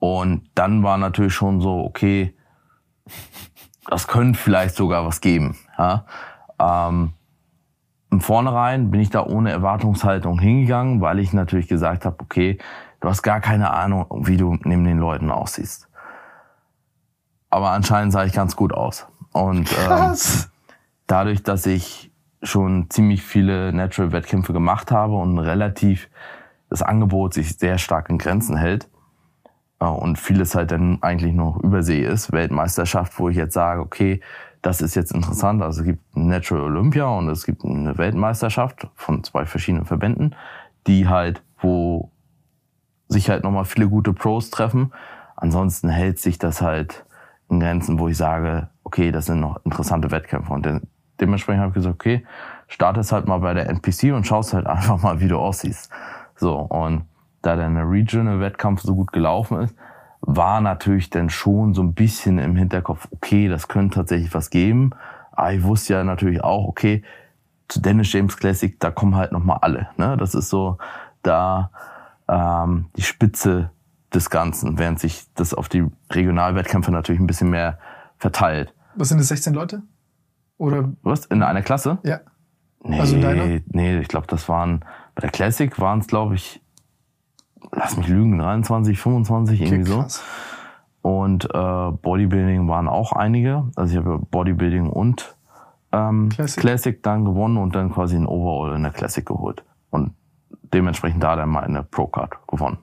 Und 0.00 0.50
dann 0.56 0.82
war 0.82 0.98
natürlich 0.98 1.32
schon 1.32 1.60
so, 1.60 1.84
okay, 1.84 2.34
das 3.86 4.08
könnte 4.08 4.38
vielleicht 4.38 4.74
sogar 4.74 5.06
was 5.06 5.20
geben. 5.20 5.56
Ja? 5.78 6.06
Ähm, 6.58 7.12
Im 8.10 8.20
Vornherein 8.20 8.90
bin 8.90 9.00
ich 9.00 9.10
da 9.10 9.24
ohne 9.24 9.52
Erwartungshaltung 9.52 10.40
hingegangen, 10.40 11.00
weil 11.00 11.20
ich 11.20 11.32
natürlich 11.32 11.68
gesagt 11.68 12.04
habe, 12.04 12.16
okay, 12.20 12.58
du 13.00 13.08
hast 13.08 13.22
gar 13.22 13.40
keine 13.40 13.70
Ahnung, 13.72 14.06
wie 14.26 14.36
du 14.36 14.58
neben 14.64 14.84
den 14.84 14.98
Leuten 14.98 15.30
aussiehst. 15.30 15.88
Aber 17.48 17.70
anscheinend 17.70 18.12
sah 18.12 18.24
ich 18.24 18.32
ganz 18.32 18.56
gut 18.56 18.72
aus. 18.72 19.06
Und 19.32 19.70
ähm, 19.88 20.14
dadurch, 21.06 21.42
dass 21.42 21.66
ich 21.66 22.09
schon 22.42 22.88
ziemlich 22.90 23.22
viele 23.22 23.72
Natural-Wettkämpfe 23.72 24.52
gemacht 24.52 24.90
habe 24.90 25.14
und 25.14 25.38
relativ 25.38 26.08
das 26.68 26.82
Angebot 26.82 27.34
sich 27.34 27.58
sehr 27.58 27.78
stark 27.78 28.08
in 28.10 28.18
Grenzen 28.18 28.56
hält, 28.56 28.88
äh, 29.80 29.86
und 29.86 30.18
vieles 30.18 30.54
halt 30.54 30.70
dann 30.70 31.02
eigentlich 31.02 31.34
noch 31.34 31.58
übersee 31.62 32.04
ist. 32.04 32.32
Weltmeisterschaft, 32.32 33.18
wo 33.18 33.28
ich 33.28 33.36
jetzt 33.36 33.54
sage, 33.54 33.80
okay, 33.80 34.20
das 34.62 34.82
ist 34.82 34.94
jetzt 34.94 35.12
interessant. 35.12 35.62
Also 35.62 35.80
es 35.80 35.86
gibt 35.86 36.16
Natural 36.16 36.64
Olympia 36.64 37.06
und 37.06 37.28
es 37.30 37.44
gibt 37.44 37.64
eine 37.64 37.96
Weltmeisterschaft 37.98 38.86
von 38.94 39.24
zwei 39.24 39.46
verschiedenen 39.46 39.86
Verbänden, 39.86 40.36
die 40.86 41.08
halt, 41.08 41.42
wo 41.60 42.10
sich 43.08 43.30
halt 43.30 43.42
nochmal 43.42 43.64
viele 43.64 43.88
gute 43.88 44.12
Pros 44.12 44.50
treffen. 44.50 44.92
Ansonsten 45.36 45.88
hält 45.88 46.18
sich 46.18 46.38
das 46.38 46.60
halt 46.60 47.04
in 47.48 47.58
Grenzen, 47.58 47.98
wo 47.98 48.08
ich 48.08 48.16
sage, 48.16 48.68
okay, 48.84 49.10
das 49.10 49.26
sind 49.26 49.40
noch 49.40 49.64
interessante 49.64 50.10
Wettkämpfe. 50.10 50.52
Und 50.52 50.66
dementsprechend 51.20 51.60
habe 51.60 51.70
ich 51.70 51.74
gesagt, 51.74 51.94
okay, 51.94 52.24
startest 52.68 53.12
halt 53.12 53.26
mal 53.26 53.38
bei 53.38 53.54
der 53.54 53.68
NPC 53.68 54.12
und 54.14 54.26
schaust 54.26 54.54
halt 54.54 54.66
einfach 54.68 55.02
mal, 55.02 55.20
wie 55.20 55.28
du 55.28 55.38
aussiehst. 55.38 55.90
So, 56.36 56.56
und 56.56 57.04
da 57.42 57.56
der 57.56 57.68
Regional-Wettkampf 57.68 58.82
so 58.82 58.94
gut 58.94 59.12
gelaufen 59.12 59.60
ist, 59.60 59.74
war 60.20 60.60
natürlich 60.60 61.10
dann 61.10 61.30
schon 61.30 61.74
so 61.74 61.82
ein 61.82 61.94
bisschen 61.94 62.38
im 62.38 62.56
Hinterkopf, 62.56 63.08
okay, 63.10 63.48
das 63.48 63.68
könnte 63.68 63.96
tatsächlich 63.96 64.34
was 64.34 64.50
geben. 64.50 64.90
Aber 65.32 65.52
ich 65.52 65.62
wusste 65.62 65.94
ja 65.94 66.04
natürlich 66.04 66.44
auch, 66.44 66.66
okay, 66.66 67.02
zu 67.68 67.80
Dennis 67.80 68.12
James 68.12 68.36
Classic, 68.36 68.78
da 68.80 68.90
kommen 68.90 69.14
halt 69.14 69.32
nochmal 69.32 69.58
alle. 69.62 69.88
Ne? 69.96 70.16
Das 70.18 70.34
ist 70.34 70.50
so 70.50 70.76
da 71.22 71.70
ähm, 72.28 72.86
die 72.96 73.02
Spitze 73.02 73.70
des 74.12 74.28
Ganzen, 74.28 74.78
während 74.78 74.98
sich 74.98 75.24
das 75.34 75.54
auf 75.54 75.68
die 75.68 75.86
Regionalwettkämpfe 76.10 76.90
natürlich 76.90 77.20
ein 77.20 77.26
bisschen 77.26 77.50
mehr 77.50 77.78
verteilt. 78.18 78.74
Was 78.96 79.08
sind 79.08 79.18
das, 79.18 79.28
16 79.28 79.54
Leute? 79.54 79.82
Oder? 80.60 80.92
Was? 81.02 81.24
In 81.24 81.42
einer 81.42 81.62
Klasse? 81.62 81.98
Ja. 82.04 82.20
Nee, 82.84 83.00
also 83.00 83.16
in 83.16 83.22
deiner? 83.22 83.60
nee, 83.68 83.98
ich 83.98 84.08
glaube, 84.08 84.26
das 84.26 84.46
waren, 84.48 84.80
bei 85.14 85.22
der 85.22 85.30
Classic 85.30 85.80
waren 85.80 86.00
es, 86.00 86.06
glaube 86.06 86.34
ich, 86.34 86.60
lass 87.72 87.96
mich 87.96 88.08
lügen, 88.08 88.38
23, 88.38 88.98
25, 88.98 89.62
irgendwie 89.62 89.92
okay, 89.92 90.04
so. 90.08 90.20
Und 91.00 91.46
äh, 91.46 91.90
Bodybuilding 91.92 92.68
waren 92.68 92.88
auch 92.88 93.12
einige. 93.12 93.70
Also 93.74 93.92
ich 93.98 94.04
habe 94.04 94.18
Bodybuilding 94.18 94.90
und 94.90 95.34
ähm, 95.92 96.28
Classic. 96.28 96.60
Classic 96.60 97.02
dann 97.02 97.24
gewonnen 97.24 97.56
und 97.56 97.74
dann 97.74 97.90
quasi 97.90 98.16
ein 98.16 98.26
Overall 98.26 98.76
in 98.76 98.82
der 98.82 98.92
Classic 98.92 99.24
geholt. 99.24 99.64
Und 99.88 100.12
dementsprechend 100.74 101.22
da 101.22 101.36
dann 101.36 101.48
mal 101.48 101.64
eine 101.64 101.84
Pro-Card 101.84 102.46
gewonnen. 102.46 102.76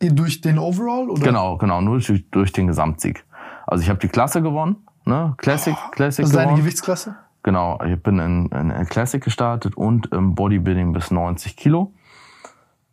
Durch 0.00 0.40
den 0.40 0.58
Overall? 0.58 1.10
Oder? 1.10 1.22
Genau, 1.22 1.58
genau, 1.58 1.82
nur 1.82 1.98
durch, 2.00 2.30
durch 2.30 2.52
den 2.52 2.66
Gesamtsieg. 2.66 3.26
Also 3.66 3.82
ich 3.82 3.90
habe 3.90 4.00
die 4.00 4.08
Klasse 4.08 4.40
gewonnen, 4.40 4.86
ne? 5.04 5.34
Classic, 5.38 5.74
oh, 5.76 5.90
Classic. 5.90 6.24
Das 6.24 6.30
ist 6.30 6.36
deine 6.36 6.54
Gewichtsklasse? 6.54 7.16
Genau, 7.42 7.80
ich 7.82 8.00
bin 8.00 8.18
in, 8.18 8.46
in 8.46 8.86
Classic 8.86 9.22
gestartet 9.22 9.76
und 9.76 10.06
im 10.12 10.34
Bodybuilding 10.34 10.92
bis 10.92 11.10
90 11.10 11.56
Kilo. 11.56 11.92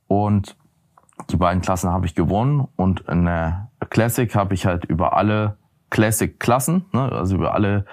Und 0.08 0.56
die 1.30 1.38
beiden 1.38 1.62
Klassen 1.62 1.92
habe 1.92 2.08
ich 2.08 2.16
gewonnen 2.16 2.68
und 2.76 3.02
in 3.02 3.26
der 3.26 3.70
Classic 3.90 4.34
habe 4.36 4.54
ich 4.54 4.66
halt 4.66 4.86
über 4.86 5.16
alle 5.16 5.58
Classic-Klassen, 5.92 6.86
ne, 6.92 7.12
also 7.12 7.36
über 7.36 7.54
alle 7.54 7.86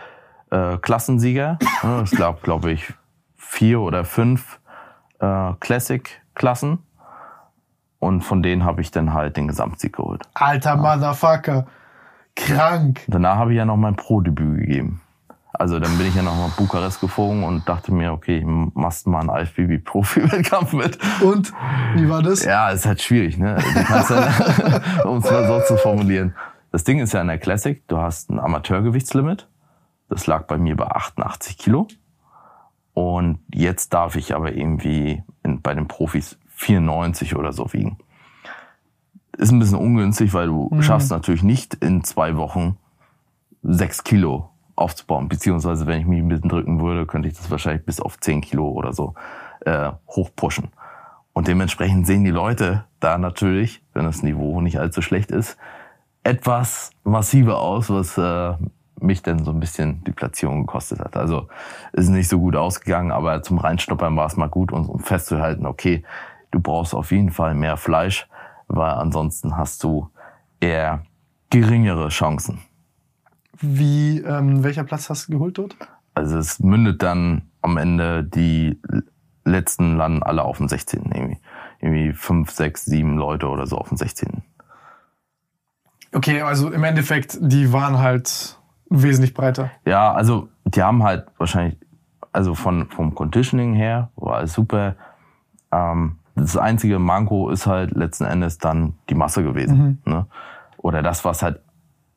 äh, 0.50 0.78
Klassensieger, 0.78 1.58
ne, 1.82 2.02
ich 2.04 2.10
glaube, 2.10 2.40
glaube 2.42 2.70
ich, 2.72 2.92
vier 3.36 3.80
oder 3.80 4.04
fünf 4.04 4.60
äh, 5.18 5.52
Classic-Klassen 5.60 6.78
und 7.98 8.22
von 8.22 8.42
denen 8.42 8.64
habe 8.64 8.80
ich 8.80 8.90
dann 8.90 9.12
halt 9.12 9.36
den 9.36 9.48
Gesamtsieg 9.48 9.96
geholt. 9.96 10.22
Alter 10.34 10.76
Motherfucker, 10.76 11.66
krank. 12.36 13.00
Danach 13.08 13.36
habe 13.36 13.52
ich 13.52 13.56
ja 13.56 13.64
noch 13.64 13.76
mein 13.76 13.96
Pro-Debüt 13.96 14.60
gegeben. 14.60 15.00
Also 15.58 15.80
dann 15.80 15.96
bin 15.96 16.06
ich 16.06 16.14
ja 16.14 16.22
noch 16.22 16.36
mal 16.36 16.50
Bukarest 16.56 17.00
geflogen 17.00 17.42
und 17.42 17.66
dachte 17.68 17.92
mir, 17.92 18.12
okay, 18.12 18.42
machst 18.44 19.06
mal 19.06 19.20
einen 19.20 19.30
IFBB-Profi-Wettkampf 19.30 20.74
mit. 20.74 20.98
Und? 21.22 21.52
Wie 21.94 22.08
war 22.08 22.22
das? 22.22 22.44
Ja, 22.44 22.70
ist 22.70 22.84
halt 22.84 23.00
schwierig, 23.00 23.38
ne? 23.38 23.56
Du 23.56 23.84
kannst 23.84 24.10
ja, 24.10 25.04
um 25.04 25.18
es 25.18 25.30
mal 25.30 25.46
so 25.46 25.60
zu 25.66 25.80
formulieren. 25.80 26.34
Das 26.72 26.84
Ding 26.84 26.98
ist 26.98 27.14
ja 27.14 27.22
in 27.22 27.28
der 27.28 27.38
Classic, 27.38 27.82
du 27.88 27.96
hast 27.98 28.30
ein 28.30 28.38
Amateurgewichtslimit. 28.38 29.48
Das 30.10 30.26
lag 30.26 30.46
bei 30.46 30.58
mir 30.58 30.76
bei 30.76 30.86
88 30.86 31.56
Kilo. 31.56 31.88
Und 32.92 33.38
jetzt 33.52 33.94
darf 33.94 34.16
ich 34.16 34.34
aber 34.34 34.52
irgendwie 34.52 35.22
in, 35.42 35.62
bei 35.62 35.74
den 35.74 35.88
Profis 35.88 36.38
94 36.48 37.34
oder 37.34 37.52
so 37.52 37.72
wiegen. 37.72 37.98
Ist 39.36 39.52
ein 39.52 39.58
bisschen 39.58 39.78
ungünstig, 39.78 40.32
weil 40.34 40.46
du 40.46 40.70
mhm. 40.72 40.82
schaffst 40.82 41.10
natürlich 41.10 41.42
nicht 41.42 41.74
in 41.74 42.04
zwei 42.04 42.36
Wochen 42.36 42.76
sechs 43.62 44.04
Kilo 44.04 44.50
aufzubauen. 44.76 45.28
Beziehungsweise, 45.28 45.86
wenn 45.86 46.00
ich 46.00 46.06
mich 46.06 46.20
ein 46.20 46.28
bisschen 46.28 46.48
drücken 46.48 46.80
würde, 46.80 47.06
könnte 47.06 47.28
ich 47.28 47.36
das 47.36 47.50
wahrscheinlich 47.50 47.84
bis 47.84 48.00
auf 48.00 48.20
10 48.20 48.40
Kilo 48.42 48.68
oder 48.68 48.92
so 48.92 49.14
äh, 49.64 49.90
hochpushen. 50.08 50.68
Und 51.32 51.48
dementsprechend 51.48 52.06
sehen 52.06 52.24
die 52.24 52.30
Leute 52.30 52.84
da 53.00 53.18
natürlich, 53.18 53.82
wenn 53.92 54.04
das 54.04 54.22
Niveau 54.22 54.60
nicht 54.60 54.78
allzu 54.78 55.02
schlecht 55.02 55.30
ist, 55.30 55.58
etwas 56.22 56.90
massiver 57.04 57.60
aus, 57.60 57.90
was 57.90 58.16
äh, 58.18 58.54
mich 59.00 59.22
dann 59.22 59.44
so 59.44 59.50
ein 59.50 59.60
bisschen 59.60 60.02
die 60.04 60.12
Platzierung 60.12 60.66
gekostet 60.66 61.00
hat. 61.00 61.16
Also 61.16 61.48
ist 61.92 62.08
nicht 62.08 62.28
so 62.28 62.38
gut 62.38 62.56
ausgegangen, 62.56 63.12
aber 63.12 63.42
zum 63.42 63.58
Reinstoppern 63.58 64.16
war 64.16 64.26
es 64.26 64.36
mal 64.36 64.48
gut, 64.48 64.72
um 64.72 64.98
festzuhalten, 65.00 65.66
okay, 65.66 66.04
du 66.50 66.60
brauchst 66.60 66.94
auf 66.94 67.10
jeden 67.12 67.30
Fall 67.30 67.54
mehr 67.54 67.76
Fleisch, 67.76 68.26
weil 68.68 68.92
ansonsten 68.92 69.56
hast 69.56 69.82
du 69.84 70.10
eher 70.60 71.04
geringere 71.50 72.08
Chancen. 72.08 72.60
Wie, 73.58 74.20
ähm, 74.20 74.62
welcher 74.62 74.84
Platz 74.84 75.08
hast 75.08 75.28
du 75.28 75.32
geholt 75.32 75.58
dort? 75.58 75.76
Also 76.14 76.38
es 76.38 76.60
mündet 76.60 77.02
dann 77.02 77.42
am 77.62 77.76
Ende 77.76 78.24
die 78.24 78.80
letzten 79.44 79.96
landen 79.96 80.22
alle 80.22 80.42
auf 80.44 80.58
dem 80.58 80.68
16. 80.68 81.10
Irgendwie, 81.12 81.38
irgendwie 81.80 82.12
fünf, 82.12 82.50
sechs, 82.50 82.84
sieben 82.84 83.16
Leute 83.16 83.48
oder 83.48 83.66
so 83.66 83.78
auf 83.78 83.88
dem 83.88 83.96
16. 83.96 84.42
Okay, 86.12 86.42
also 86.42 86.70
im 86.70 86.84
Endeffekt, 86.84 87.38
die 87.40 87.72
waren 87.72 87.98
halt 87.98 88.58
wesentlich 88.88 89.34
breiter. 89.34 89.70
Ja, 89.84 90.12
also 90.12 90.48
die 90.64 90.82
haben 90.82 91.02
halt 91.02 91.26
wahrscheinlich, 91.38 91.78
also 92.32 92.54
von 92.54 92.88
vom 92.88 93.14
Conditioning 93.14 93.74
her 93.74 94.10
war 94.16 94.42
es 94.42 94.52
super. 94.52 94.96
Ähm, 95.72 96.18
das 96.44 96.56
einzige 96.56 96.98
Manko 96.98 97.50
ist 97.50 97.66
halt 97.66 97.92
letzten 97.92 98.24
Endes 98.24 98.58
dann 98.58 98.94
die 99.08 99.14
Masse 99.14 99.42
gewesen. 99.42 100.00
Mhm. 100.04 100.12
Ne? 100.12 100.26
Oder 100.76 101.02
das, 101.02 101.24
was 101.24 101.42
halt 101.42 101.60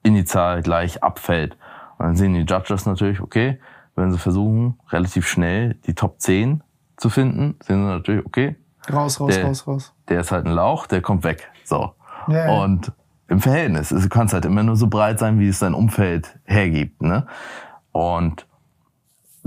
initial 0.04 0.62
gleich 0.62 1.04
abfällt. 1.04 1.58
Und 1.98 2.06
dann 2.06 2.16
sehen 2.16 2.34
die 2.34 2.42
Judges 2.42 2.86
natürlich, 2.86 3.22
okay, 3.22 3.60
wenn 3.96 4.12
sie 4.12 4.18
versuchen, 4.18 4.80
relativ 4.90 5.28
schnell 5.28 5.76
die 5.86 5.94
Top 5.94 6.20
10 6.22 6.64
zu 6.98 7.10
finden, 7.10 7.56
sehen 7.64 7.82
sie 7.84 7.90
natürlich, 7.92 8.26
okay, 8.26 8.56
Raus, 8.92 9.20
raus, 9.20 9.36
Der- 9.36 9.46
raus, 9.46 9.68
raus. 9.68 9.94
der 10.08 10.22
ist 10.22 10.32
halt 10.32 10.46
ein 10.46 10.54
Lauch, 10.54 10.88
der 10.88 11.02
kommt 11.02 11.24
weg. 11.24 11.50
So. 11.64 11.94
Ja. 12.28 12.50
Und 12.62 12.92
im 13.28 13.40
Verhältnis, 13.40 13.90
du 13.90 14.10
kannst 14.10 14.34
halt 14.34 14.46
immer 14.46 14.64
nur 14.64 14.76
so 14.76 14.88
breit 14.88 15.20
sein, 15.20 15.40
wie 15.40 15.48
es 15.48 15.60
dein 15.60 15.74
Umfeld 15.74 16.40
hergibt. 16.46 17.02
Ne? 17.02 17.28
Und 17.92 18.48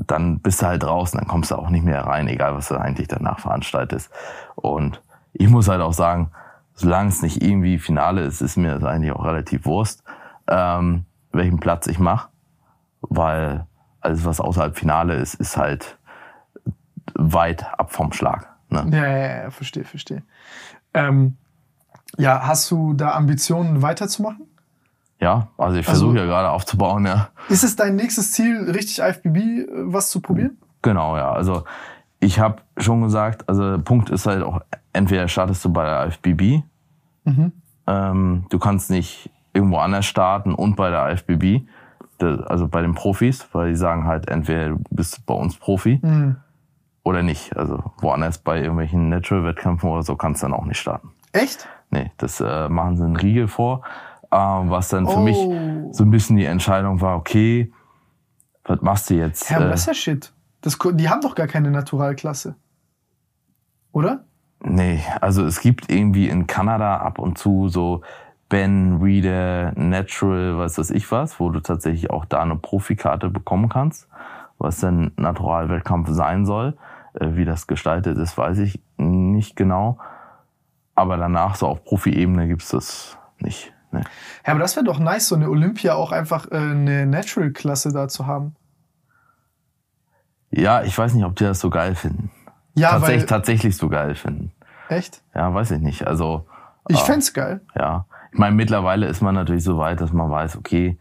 dann 0.07 0.41
bist 0.41 0.62
du 0.62 0.66
halt 0.66 0.83
draußen, 0.83 1.19
dann 1.19 1.29
kommst 1.29 1.51
du 1.51 1.57
auch 1.57 1.70
nicht 1.70 1.85
mehr 1.85 2.05
rein, 2.07 2.29
egal 2.29 2.55
was 2.55 2.69
du 2.69 2.77
eigentlich 2.77 3.09
danach 3.09 3.41
veranstaltest. 3.41 4.11
Und 4.55 5.03
ich 5.33 5.49
muss 5.49 5.69
halt 5.69 5.81
auch 5.81 5.93
sagen, 5.93 6.31
solange 6.74 7.09
es 7.09 7.23
nicht 7.23 7.43
irgendwie 7.43 7.79
Finale 7.79 8.23
ist, 8.23 8.41
ist 8.41 8.57
mir 8.57 8.74
das 8.74 8.85
eigentlich 8.85 9.12
auch 9.12 9.24
relativ 9.24 9.66
Wurst, 9.66 10.03
ähm, 10.49 11.05
welchen 11.33 11.59
Platz 11.61 11.87
ich 11.87 11.99
mache. 11.99 12.29
Weil 13.01 13.66
alles, 14.01 14.24
was 14.24 14.41
außerhalb 14.41 14.77
Finale 14.77 15.15
ist, 15.15 15.35
ist 15.35 15.57
halt 15.57 15.99
weit 17.15 17.66
ab 17.79 17.93
vom 17.93 18.12
Schlag. 18.12 18.49
Ne? 18.69 18.87
Ja, 18.91 19.07
ja, 19.07 19.43
ja, 19.45 19.51
verstehe, 19.51 19.85
verstehe. 19.85 20.23
Ähm, 20.95 21.37
ja, 22.19 22.47
hast 22.47 22.70
du 22.70 22.95
da 22.95 23.12
Ambitionen 23.12 23.83
weiterzumachen? 23.83 24.47
Ja, 25.23 25.49
also 25.57 25.78
ich 25.78 25.89
Also- 25.89 26.07
versuche 26.07 26.19
ja 26.19 26.24
gerade 26.27 26.51
aufzubauen, 26.51 27.07
ja. 27.07 27.28
Ist 27.49 27.62
es 27.62 27.77
dein 27.77 27.94
nächstes 27.97 28.32
Ziel, 28.32 28.69
richtig 28.70 28.99
IFBB 28.99 29.36
äh, 29.36 29.66
was 29.70 30.11
zu 30.11 30.20
probieren? 30.20 30.59
Genau, 30.82 31.16
ja. 31.16 31.31
Also 31.32 31.62
ich 32.19 32.40
habe 32.40 32.57
schon 32.77 33.03
gesagt, 33.03 33.49
also 33.49 33.77
der 33.77 33.82
Punkt 33.82 34.11
ist 34.11 34.27
halt 34.27 34.43
auch, 34.43 34.61
entweder 34.93 35.28
startest 35.28 35.65
du 35.65 35.73
bei 35.73 35.85
der 35.85 36.07
IFBB, 36.09 36.62
Mhm. 37.24 37.53
ähm, 37.86 38.47
du 38.51 38.59
kannst 38.59 38.90
nicht 38.90 39.31
irgendwo 39.53 39.78
anders 39.78 40.07
starten 40.07 40.55
und 40.55 40.74
bei 40.74 40.90
der 40.90 41.09
IFBB, 41.12 41.62
also 42.20 42.66
bei 42.69 42.82
den 42.82 42.94
Profis, 42.94 43.47
weil 43.53 43.70
die 43.70 43.77
sagen 43.77 44.07
halt, 44.07 44.28
entweder 44.28 44.70
du 44.70 44.81
bist 44.90 45.24
bei 45.27 45.35
uns 45.35 45.57
Profi 45.57 46.01
Mhm. 46.03 46.36
oder 47.05 47.23
nicht. 47.23 47.57
Also 47.57 47.93
woanders 48.01 48.39
bei 48.39 48.59
irgendwelchen 48.61 49.09
Natural-Wettkämpfen 49.09 49.89
oder 49.89 50.03
so 50.03 50.16
kannst 50.16 50.43
du 50.43 50.47
dann 50.47 50.55
auch 50.55 50.65
nicht 50.65 50.78
starten. 50.81 51.11
Echt? 51.32 51.69
Nee, 51.90 52.11
das 52.16 52.40
äh, 52.40 52.69
machen 52.69 52.97
sie 52.97 53.05
einen 53.05 53.16
Riegel 53.16 53.47
vor, 53.49 53.82
was 54.33 54.89
dann 54.89 55.07
für 55.07 55.19
Oh. 55.19 55.21
mich 55.21 55.37
so 55.95 56.05
ein 56.05 56.11
bisschen 56.11 56.37
die 56.37 56.47
Entscheidung 56.47 57.01
war, 57.01 57.17
okay, 57.17 57.71
was 58.65 58.81
machst 58.81 59.11
du 59.11 59.15
jetzt? 59.15 59.53
Aber 59.53 59.67
Äh, 59.67 59.71
das 59.71 59.81
ist 59.83 59.87
ja 59.87 59.95
Shit. 59.95 60.33
Das, 60.63 60.79
die 60.95 61.09
haben 61.09 61.21
doch 61.21 61.35
gar 61.35 61.47
keine 61.49 61.71
Naturalklasse. 61.71 62.55
Oder? 63.93 64.25
Nee, 64.65 65.03
also 65.21 65.45
es 65.45 65.61
gibt 65.61 65.91
irgendwie 65.91 66.29
in 66.29 66.47
Kanada 66.47 66.99
ab 66.99 67.19
und 67.19 67.37
zu 67.37 67.69
so 67.69 68.03
Ben 68.49 68.99
Reader 69.03 69.73
Natural, 69.77 70.57
was 70.59 70.79
weiß 70.79 70.91
ich 70.91 71.11
was, 71.11 71.41
wo 71.41 71.51
du 71.51 71.61
tatsächlich 71.61 72.11
auch 72.11 72.25
da 72.25 72.41
eine 72.43 72.57
Profikarte 72.57 73.29
bekommen 73.29 73.69
kannst, 73.69 74.09
was 74.59 74.79
dann 74.81 75.11
Naturalwettkampf 75.17 76.09
sein 76.11 76.47
soll. 76.47 76.77
Äh, 77.15 77.31
Wie 77.33 77.45
das 77.45 77.67
gestaltet 77.67 78.17
ist, 78.19 78.39
weiß 78.39 78.59
ich 78.59 78.81
nicht 78.97 79.57
genau. 79.57 79.99
Aber 80.95 81.17
danach 81.17 81.57
so 81.57 81.67
auf 81.67 81.85
Profi-Ebene 81.85 82.47
gibt's 82.47 82.69
das 82.69 83.19
nicht. 83.41 83.73
Nee. 83.93 84.01
Ja, 84.47 84.52
aber 84.52 84.60
das 84.60 84.74
wäre 84.77 84.85
doch 84.85 84.98
nice, 84.98 85.28
so 85.28 85.35
eine 85.35 85.48
Olympia 85.51 85.94
auch 85.94 86.12
einfach 86.12 86.51
äh, 86.51 86.56
eine 86.56 87.06
Natural-Klasse 87.06 87.93
da 87.93 88.09
zu 88.09 88.27
haben. 88.27 88.56
Ja, 90.51 90.82
ich 90.82 90.97
weiß 90.97 91.14
nicht, 91.14 91.24
ob 91.24 91.36
die 91.36 91.44
das 91.44 91.60
so 91.60 91.70
geil 91.70 91.94
finden. 91.94 92.31
Ja, 92.74 92.90
tatsächlich, 92.93 93.20
weil. 93.23 93.27
tatsächlich 93.28 93.77
so 93.77 93.89
geil 93.89 94.14
finden. 94.14 94.52
Echt? 94.89 95.23
Ja, 95.35 95.52
weiß 95.52 95.70
ich 95.73 95.81
nicht. 95.81 96.06
Also 96.06 96.47
Ich 96.89 96.97
Ah. 96.98 97.05
fänd's 97.05 97.32
geil. 97.32 97.60
Ja, 97.77 98.06
ich 98.32 98.39
meine, 98.39 98.56
mittlerweile 98.56 99.06
ist 99.06 99.20
man 99.23 99.35
natürlich 99.36 99.62
so 99.62 99.78
weit, 99.78 100.01
dass 100.01 100.12
man 100.12 100.31
weiß, 100.31 100.56
okay, 100.56 100.98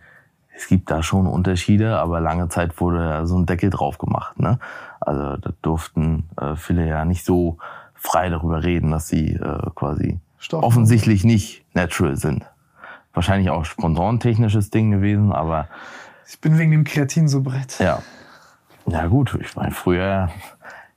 es 0.56 0.68
gibt 0.68 0.92
da 0.92 1.02
schon 1.02 1.26
Unterschiede, 1.26 1.98
aber 1.98 2.20
lange 2.22 2.50
Zeit 2.50 2.80
wurde 2.80 3.00
da 3.00 3.26
so 3.26 3.36
ein 3.38 3.48
Deckel 3.48 3.72
drauf 3.72 3.98
gemacht. 3.98 4.40
Ne? 4.40 4.60
Also 5.00 5.38
da 5.38 5.52
durften 5.64 6.30
äh, 6.40 6.56
viele 6.56 6.86
ja 6.88 7.04
nicht 7.04 7.26
so 7.26 7.58
frei 7.96 8.30
darüber 8.30 8.64
reden, 8.64 8.92
dass 8.92 9.08
sie 9.08 9.34
äh, 9.34 9.70
quasi 9.74 10.20
Stoff. 10.38 10.64
offensichtlich 10.64 11.24
nicht 11.24 11.66
natural 11.74 12.16
sind. 12.16 12.46
Wahrscheinlich 13.14 13.50
auch 13.50 13.66
sponsorentechnisches 13.66 14.70
Ding 14.70 14.92
gewesen, 14.92 15.32
aber 15.32 15.68
Ich 16.28 16.40
bin 16.40 16.58
wegen 16.58 16.72
dem 16.72 16.84
Kreatin 16.84 17.28
so 17.28 17.42
breit. 17.42 17.76
ja. 17.80 18.02
Ja 18.88 19.06
gut, 19.06 19.38
ich 19.40 19.56
meine, 19.56 19.72
früher, 19.72 20.30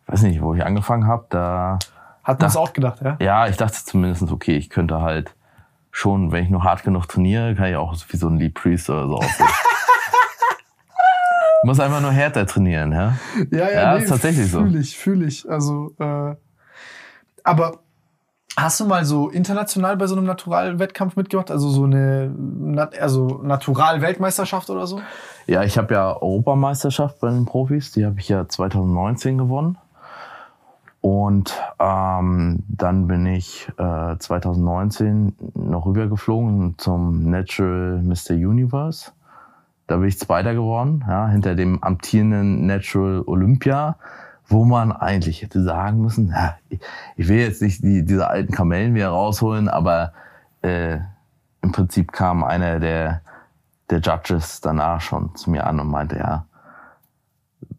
ich 0.07 0.12
weiß 0.12 0.23
nicht, 0.23 0.41
wo 0.41 0.55
ich 0.55 0.65
angefangen 0.65 1.07
habe, 1.07 1.27
da 1.28 1.78
Hat 2.23 2.41
man 2.41 2.49
es 2.49 2.57
auch 2.57 2.73
gedacht, 2.73 3.01
ja? 3.03 3.16
ja, 3.20 3.47
ich 3.47 3.59
dachte 3.59 3.77
zumindest, 3.85 4.23
okay, 4.32 4.57
ich 4.57 4.70
könnte 4.70 5.03
halt 5.03 5.35
schon, 5.91 6.32
wenn 6.32 6.45
ich 6.45 6.51
nur 6.51 6.65
hart 6.65 6.82
genug 6.82 7.07
trainiere, 7.09 7.55
kann 7.55 7.66
ich 7.66 7.77
auch 7.77 7.95
wie 8.09 8.16
so 8.16 8.28
ein 8.28 8.39
Lee 8.39 8.49
Priest 8.49 8.89
oder 8.89 9.07
so 9.07 9.16
aussehen. 9.16 9.47
Ich 11.62 11.66
muss 11.66 11.81
einfach 11.81 12.03
nur 12.03 12.12
härter 12.12 12.47
trainieren, 12.47 12.93
ja? 12.93 13.15
Ja, 13.51 13.70
Ja, 13.70 13.97
ist 13.97 14.11
tatsächlich 14.11 14.51
so. 14.51 14.61
Fühle 14.61 14.78
ich, 14.81 14.99
fühle 14.99 15.24
ich. 15.24 15.49
Also, 15.49 15.95
äh, 15.99 16.35
aber 17.43 17.78
hast 18.56 18.81
du 18.81 18.86
mal 18.86 19.05
so 19.05 19.28
international 19.28 19.97
bei 19.97 20.06
so 20.06 20.16
einem 20.16 20.26
Naturalwettkampf 20.26 21.16
mitgemacht? 21.16 21.51
Also 21.51 21.68
so 21.68 21.85
eine 21.85 22.28
Nat 22.28 22.98
also 22.98 23.40
Natural-Weltmeisterschaft 23.43 24.70
oder 24.70 24.86
so? 24.86 25.01
Ja, 25.47 25.62
ich 25.62 25.76
habe 25.76 25.94
ja 25.94 26.16
Europameisterschaft 26.20 27.20
bei 27.20 27.31
den 27.31 27.44
Profis, 27.44 27.93
die 27.93 28.05
habe 28.05 28.20
ich 28.20 28.28
ja 28.28 28.48
2019 28.48 29.39
gewonnen. 29.39 29.78
Und 31.01 31.52
ähm, 31.78 32.62
dann 32.66 33.06
bin 33.06 33.26
ich 33.26 33.68
äh, 33.76 34.16
2019 34.18 35.35
noch 35.55 35.85
rübergeflogen 35.85 36.76
zum 36.78 37.28
Natural 37.28 38.01
Mr. 38.02 38.32
Universe. 38.32 39.10
Da 39.86 39.98
bin 39.98 40.09
ich 40.09 40.18
Zweiter 40.18 40.55
geworden, 40.55 41.05
ja, 41.06 41.28
hinter 41.28 41.56
dem 41.56 41.82
amtierenden 41.82 42.64
Natural 42.64 43.22
Olympia, 43.26 43.97
wo 44.46 44.64
man 44.64 44.92
eigentlich 44.92 45.42
hätte 45.42 45.62
sagen 45.62 46.00
müssen, 46.00 46.28
ja, 46.28 46.56
ich, 47.16 47.28
will 47.28 47.38
jetzt 47.38 47.62
nicht 47.62 47.82
die, 47.82 48.04
diese 48.04 48.28
alten 48.28 48.52
Kamellen 48.52 48.94
wieder 48.94 49.08
rausholen, 49.08 49.68
aber 49.68 50.12
äh, 50.62 50.98
im 51.62 51.72
Prinzip 51.72 52.12
kam 52.12 52.44
einer 52.44 52.78
der, 52.78 53.22
der 53.90 54.00
Judges 54.00 54.60
danach 54.60 55.00
schon 55.00 55.34
zu 55.34 55.50
mir 55.50 55.66
an 55.66 55.80
und 55.80 55.88
meinte, 55.88 56.18
ja, 56.18 56.46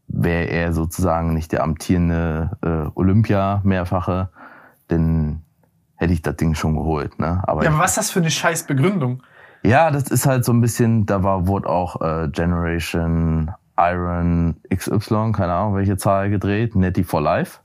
wäre 0.07 0.45
er 0.45 0.73
sozusagen 0.73 1.33
nicht 1.33 1.51
der 1.51 1.63
amtierende 1.63 2.51
äh, 2.61 2.89
Olympia 2.97 3.61
mehrfache, 3.63 4.29
dann 4.87 5.43
hätte 5.95 6.13
ich 6.13 6.21
das 6.21 6.35
Ding 6.37 6.55
schon 6.55 6.75
geholt. 6.75 7.19
Ne? 7.19 7.43
Aber 7.45 7.63
Ja, 7.63 7.69
aber 7.69 7.79
was 7.79 7.91
ist 7.91 7.97
das 7.97 8.11
für 8.11 8.19
eine 8.19 8.31
scheiß 8.31 8.65
Begründung? 8.65 9.21
ja, 9.65 9.91
das 9.91 10.09
ist 10.09 10.25
halt 10.25 10.45
so 10.45 10.53
ein 10.53 10.61
bisschen, 10.61 11.05
da 11.05 11.23
war, 11.23 11.47
wurde 11.47 11.69
auch 11.69 12.01
äh, 12.01 12.29
Generation 12.29 13.51
Iron 13.77 14.55
XY, 14.73 15.31
keine 15.33 15.53
Ahnung, 15.53 15.75
welche 15.75 15.97
Zahl 15.97 16.29
gedreht, 16.29 16.75
Netty 16.75 17.03
for 17.03 17.21
Life. 17.21 17.59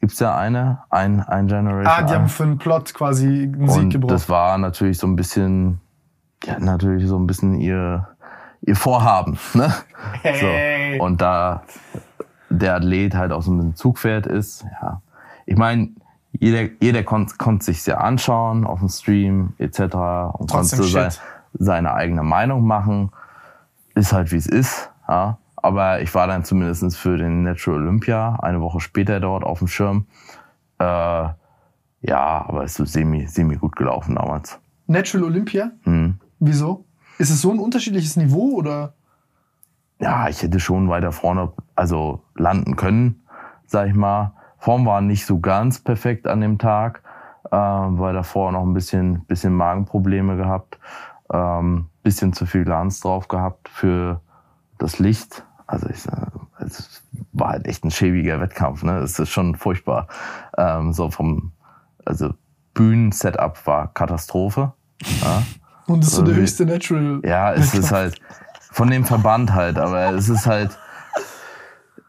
Gibt's 0.00 0.18
ja 0.20 0.36
eine, 0.36 0.80
ein, 0.90 1.20
ein 1.20 1.46
Generation 1.46 1.86
Ah, 1.86 2.02
die 2.02 2.14
haben 2.14 2.28
für 2.28 2.42
einen 2.42 2.58
Plot 2.58 2.92
quasi 2.94 3.26
einen 3.26 3.68
Sieg 3.68 3.82
Und 3.82 3.90
gebraucht. 3.90 4.10
das 4.12 4.28
war 4.28 4.58
natürlich 4.58 4.98
so 4.98 5.06
ein 5.06 5.16
bisschen, 5.16 5.80
ja, 6.44 6.58
natürlich 6.58 7.06
so 7.06 7.18
ein 7.18 7.26
bisschen 7.26 7.60
ihr, 7.60 8.06
ihr 8.60 8.76
Vorhaben, 8.76 9.38
ne? 9.54 9.72
Hey. 10.22 10.98
So. 10.98 11.04
Und 11.04 11.20
da 11.20 11.62
der 12.50 12.76
Athlet 12.76 13.14
halt 13.14 13.32
auch 13.32 13.42
so 13.42 13.52
ein 13.52 13.74
Zugpferd 13.74 14.26
ist, 14.26 14.64
ja. 14.80 15.00
Ich 15.46 15.56
meine, 15.56 15.90
jeder, 16.32 16.68
jeder 16.80 17.02
konnte 17.02 17.36
konnt 17.36 17.62
sich 17.62 17.84
ja 17.86 17.98
anschauen 17.98 18.66
auf 18.66 18.80
dem 18.80 18.88
Stream 18.88 19.54
etc. 19.58 19.80
und 20.34 20.50
Trotzdem 20.50 20.80
konnte 20.80 20.92
sein, 20.92 21.12
seine 21.54 21.94
eigene 21.94 22.22
Meinung 22.22 22.66
machen. 22.66 23.10
Ist 23.94 24.12
halt 24.12 24.30
wie 24.32 24.36
es 24.36 24.46
ist, 24.46 24.90
ja. 25.08 25.38
Aber 25.56 26.00
ich 26.00 26.14
war 26.14 26.26
dann 26.26 26.44
zumindest 26.44 26.96
für 26.96 27.16
den 27.16 27.42
Natural 27.42 27.80
Olympia 27.80 28.36
eine 28.40 28.60
Woche 28.60 28.80
später 28.80 29.18
dort 29.18 29.42
auf 29.42 29.58
dem 29.58 29.68
Schirm. 29.68 30.06
Äh, 30.78 30.84
ja, 30.84 31.36
aber 32.46 32.64
ist 32.64 32.74
so 32.74 32.84
semi, 32.84 33.26
semi 33.26 33.56
gut 33.56 33.74
gelaufen 33.74 34.14
damals. 34.14 34.60
Natural 34.86 35.24
Olympia? 35.24 35.72
Hm. 35.82 36.20
Wieso? 36.38 36.84
Ist 37.18 37.30
es 37.30 37.40
so 37.40 37.50
ein 37.50 37.58
unterschiedliches 37.58 38.16
Niveau 38.16 38.54
oder? 38.56 38.94
ja, 39.98 40.28
ich 40.28 40.42
hätte 40.42 40.60
schon 40.60 40.88
weiter 40.88 41.12
vorne, 41.12 41.52
also 41.74 42.22
landen 42.34 42.76
können, 42.76 43.22
sag 43.66 43.88
ich 43.88 43.94
mal. 43.94 44.32
Form 44.58 44.86
war 44.86 45.00
nicht 45.00 45.26
so 45.26 45.40
ganz 45.40 45.80
perfekt 45.80 46.26
an 46.26 46.40
dem 46.40 46.58
Tag, 46.58 47.02
äh, 47.50 47.56
weil 47.56 48.14
davor 48.14 48.52
noch 48.52 48.62
ein 48.62 48.74
bisschen, 48.74 49.24
bisschen 49.26 49.54
Magenprobleme 49.54 50.36
gehabt, 50.36 50.78
ähm, 51.32 51.86
bisschen 52.02 52.32
zu 52.32 52.46
viel 52.46 52.64
Glanz 52.64 53.00
drauf 53.00 53.28
gehabt 53.28 53.68
für 53.68 54.20
das 54.78 54.98
Licht. 54.98 55.44
Also 55.66 55.88
ich, 55.88 55.98
es 56.60 57.02
war 57.32 57.50
halt 57.50 57.66
echt 57.66 57.84
ein 57.84 57.90
schäbiger 57.90 58.40
Wettkampf. 58.40 58.82
Ne? 58.82 58.98
Es 58.98 59.18
ist 59.18 59.30
schon 59.30 59.54
furchtbar. 59.56 60.08
Ähm, 60.56 60.92
so 60.92 61.10
vom, 61.10 61.52
also 62.04 62.34
Bühnen-Setup 62.74 63.66
war 63.66 63.92
Katastrophe. 63.92 64.72
Ja? 65.22 65.42
Und 65.86 66.00
das 66.00 66.08
ist 66.08 66.14
so 66.16 66.22
der 66.22 66.30
Irgendwie- 66.30 66.42
höchste 66.42 66.66
Natural. 66.66 67.20
Ja, 67.24 67.52
es 67.52 67.74
ist 67.74 67.92
halt 67.92 68.20
von 68.72 68.90
dem 68.90 69.04
Verband 69.04 69.52
halt, 69.54 69.78
aber 69.78 70.12
es 70.12 70.28
ist 70.28 70.46
halt 70.46 70.76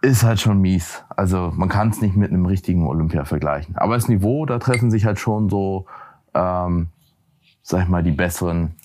ist 0.01 0.23
halt 0.23 0.39
schon 0.39 0.61
mies. 0.61 1.03
Also 1.09 1.51
man 1.55 1.69
kann 1.69 1.89
es 1.89 2.01
nicht 2.01 2.15
mit 2.15 2.31
einem 2.31 2.45
richtigen 2.45 2.85
Olympia 2.87 3.25
vergleichen. 3.25 3.75
Aber 3.77 3.95
das 3.95 4.07
Niveau, 4.07 4.45
da 4.45 4.59
treffen 4.59 4.91
sich 4.91 5.05
halt 5.05 5.19
schon 5.19 5.49
so, 5.49 5.85
ähm, 6.33 6.89
sag 7.63 7.83
ich 7.83 7.87
mal, 7.89 8.03
die 8.03 8.11
besseren 8.11 8.75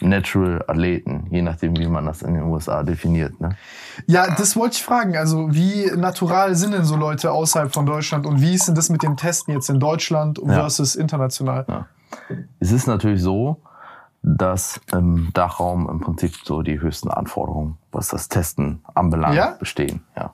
Natural-Athleten, 0.00 1.26
je 1.30 1.42
nachdem, 1.42 1.76
wie 1.76 1.86
man 1.86 2.06
das 2.06 2.22
in 2.22 2.34
den 2.34 2.44
USA 2.44 2.82
definiert. 2.82 3.40
Ne? 3.40 3.56
Ja, 4.06 4.34
das 4.34 4.56
wollte 4.56 4.76
ich 4.76 4.82
fragen. 4.84 5.16
Also, 5.16 5.54
wie 5.54 5.90
natural 5.96 6.54
sind 6.54 6.72
denn 6.72 6.84
so 6.84 6.96
Leute 6.96 7.30
außerhalb 7.32 7.72
von 7.72 7.86
Deutschland 7.86 8.26
und 8.26 8.40
wie 8.40 8.54
ist 8.54 8.68
denn 8.68 8.74
das 8.74 8.90
mit 8.90 9.02
dem 9.02 9.16
Testen 9.16 9.54
jetzt 9.54 9.70
in 9.70 9.80
Deutschland 9.80 10.38
Ja. 10.44 10.54
versus 10.54 10.94
international? 10.96 11.64
Ja. 11.68 11.86
Es 12.60 12.72
ist 12.72 12.86
natürlich 12.86 13.22
so, 13.22 13.60
dass 14.22 14.80
im 14.92 15.30
Dachraum 15.34 15.88
im 15.88 16.00
Prinzip 16.00 16.34
so 16.44 16.62
die 16.62 16.80
höchsten 16.80 17.10
Anforderungen, 17.10 17.76
was 17.92 18.08
das 18.08 18.28
Testen 18.28 18.82
anbelangt, 18.94 19.34
Ja? 19.36 19.56
bestehen. 19.58 20.02
Ja. 20.16 20.32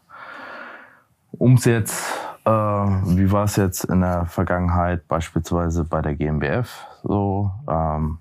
Um 1.33 1.55
es 1.55 1.65
jetzt, 1.65 2.03
äh, 2.45 2.51
wie 2.51 3.31
war 3.33 3.45
es 3.45 3.57
jetzt 3.57 3.85
in 3.85 4.01
der 4.01 4.27
Vergangenheit 4.27 5.07
beispielsweise 5.09 5.85
bei 5.85 6.03
der 6.03 6.15
GmbF 6.15 6.87
so, 7.03 7.51
ähm, 7.69 8.19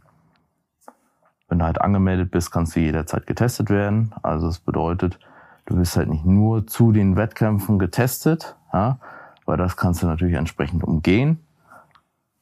wenn 1.50 1.60
du 1.60 1.66
halt 1.66 1.82
angemeldet 1.82 2.32
bist, 2.32 2.52
kannst 2.52 2.76
du 2.76 2.80
jederzeit 2.80 3.28
getestet 3.28 3.70
werden. 3.70 4.14
Also 4.24 4.48
das 4.48 4.60
bedeutet, 4.60 5.20
du 5.66 5.78
wirst 5.78 5.98
halt 5.98 6.10
nicht 6.10 6.26
nur 6.26 6.68
zu 6.68 6.92
den 6.92 7.16
Wettkämpfen 7.16 7.80
getestet, 7.80 8.56
ja, 8.72 9.00
weil 9.46 9.58
das 9.58 9.76
kannst 9.76 10.04
du 10.04 10.08
natürlich 10.08 10.36
entsprechend 10.36 10.84
umgehen. 10.84 11.40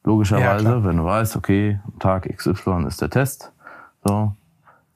Logischerweise, 0.04 0.68
Ja, 0.68 0.84
wenn 0.84 0.98
du 0.98 1.04
weißt, 1.04 1.36
okay, 1.36 1.80
Tag 1.98 2.28
XY 2.34 2.84
ist 2.86 3.00
der 3.00 3.10
Test, 3.10 3.52
so, 4.04 4.32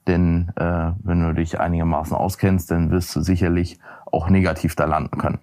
denn 0.07 0.51
äh, 0.55 0.91
wenn 1.03 1.21
du 1.21 1.33
dich 1.33 1.59
einigermaßen 1.59 2.15
auskennst, 2.15 2.71
dann 2.71 2.91
wirst 2.91 3.15
du 3.15 3.21
sicherlich 3.21 3.79
auch 4.05 4.29
negativ 4.29 4.75
da 4.75 4.85
landen 4.85 5.17
können. 5.17 5.39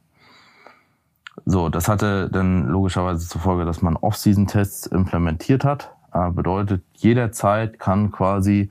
So, 1.47 1.69
das 1.69 1.89
hatte 1.89 2.29
dann 2.31 2.67
logischerweise 2.69 3.27
zur 3.27 3.41
Folge, 3.41 3.65
dass 3.65 3.83
man 3.83 3.97
Off-Season-Tests 3.97 4.87
implementiert 4.87 5.65
hat. 5.65 5.95
Äh, 6.13 6.31
bedeutet, 6.31 6.83
jederzeit 6.95 7.79
kann 7.79 8.11
quasi 8.11 8.71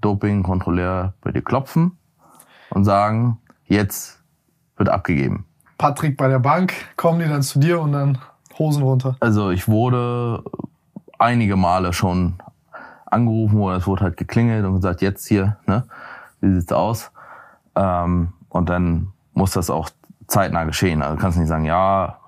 Doping-Kontrolleur 0.00 1.14
bei 1.20 1.32
dir 1.32 1.42
klopfen 1.42 1.96
und 2.70 2.84
sagen, 2.84 3.38
jetzt 3.66 4.22
wird 4.76 4.88
abgegeben. 4.88 5.46
Patrick 5.78 6.16
bei 6.16 6.28
der 6.28 6.38
Bank, 6.38 6.74
kommen 6.96 7.20
die 7.20 7.28
dann 7.28 7.42
zu 7.42 7.58
dir 7.58 7.80
und 7.80 7.92
dann 7.92 8.18
Hosen 8.58 8.82
runter. 8.82 9.16
Also 9.20 9.50
ich 9.50 9.68
wurde 9.68 10.42
einige 11.18 11.56
Male 11.56 11.92
schon 11.92 12.34
angerufen 13.06 13.58
oder 13.58 13.76
es 13.76 13.86
wurde 13.86 14.04
halt 14.04 14.16
geklingelt 14.16 14.64
und 14.64 14.76
gesagt, 14.76 15.02
jetzt 15.02 15.26
hier, 15.26 15.56
ne, 15.66 15.84
wie 16.40 16.52
sieht's 16.54 16.72
aus? 16.72 17.10
Ähm, 17.74 18.34
und 18.48 18.68
dann 18.68 19.12
muss 19.32 19.52
das 19.52 19.70
auch 19.70 19.90
zeitnah 20.26 20.64
geschehen. 20.64 21.02
Also 21.02 21.16
du 21.16 21.22
kannst 21.22 21.38
nicht 21.38 21.48
sagen, 21.48 21.64
ja, 21.64 22.19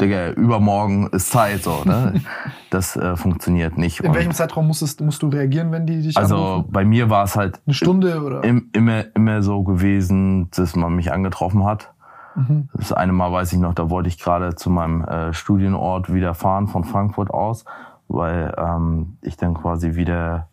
Digga, 0.00 0.30
übermorgen 0.32 1.06
ist 1.08 1.30
Zeit, 1.30 1.62
so, 1.62 1.82
ne? 1.84 2.20
Das 2.70 2.96
äh, 2.96 3.14
funktioniert 3.16 3.78
nicht. 3.78 4.00
In 4.00 4.08
Und 4.08 4.16
welchem 4.16 4.32
Zeitraum 4.32 4.66
musstest, 4.66 5.00
musst 5.00 5.22
du 5.22 5.28
reagieren, 5.28 5.70
wenn 5.70 5.86
die 5.86 6.02
dich 6.02 6.16
also 6.16 6.36
anrufen? 6.36 6.72
bei 6.72 6.84
mir 6.84 7.10
war 7.10 7.22
es 7.24 7.36
halt 7.36 7.60
Eine 7.64 7.74
Stunde 7.74 8.20
oder? 8.20 8.42
im, 8.42 8.70
immer, 8.72 9.04
immer 9.14 9.42
so 9.42 9.62
gewesen, 9.62 10.50
dass 10.50 10.74
man 10.74 10.96
mich 10.96 11.12
angetroffen 11.12 11.64
hat. 11.64 11.92
Mhm. 12.34 12.68
Das 12.74 12.92
eine 12.92 13.12
Mal 13.12 13.30
weiß 13.30 13.52
ich 13.52 13.60
noch, 13.60 13.74
da 13.74 13.90
wollte 13.90 14.08
ich 14.08 14.18
gerade 14.18 14.56
zu 14.56 14.68
meinem 14.70 15.04
äh, 15.04 15.32
Studienort 15.32 16.12
wieder 16.12 16.34
fahren 16.34 16.66
von 16.66 16.82
Frankfurt 16.82 17.30
aus, 17.30 17.64
weil 18.08 18.52
ähm, 18.58 19.18
ich 19.22 19.36
dann 19.36 19.54
quasi 19.54 19.94
wieder 19.94 20.48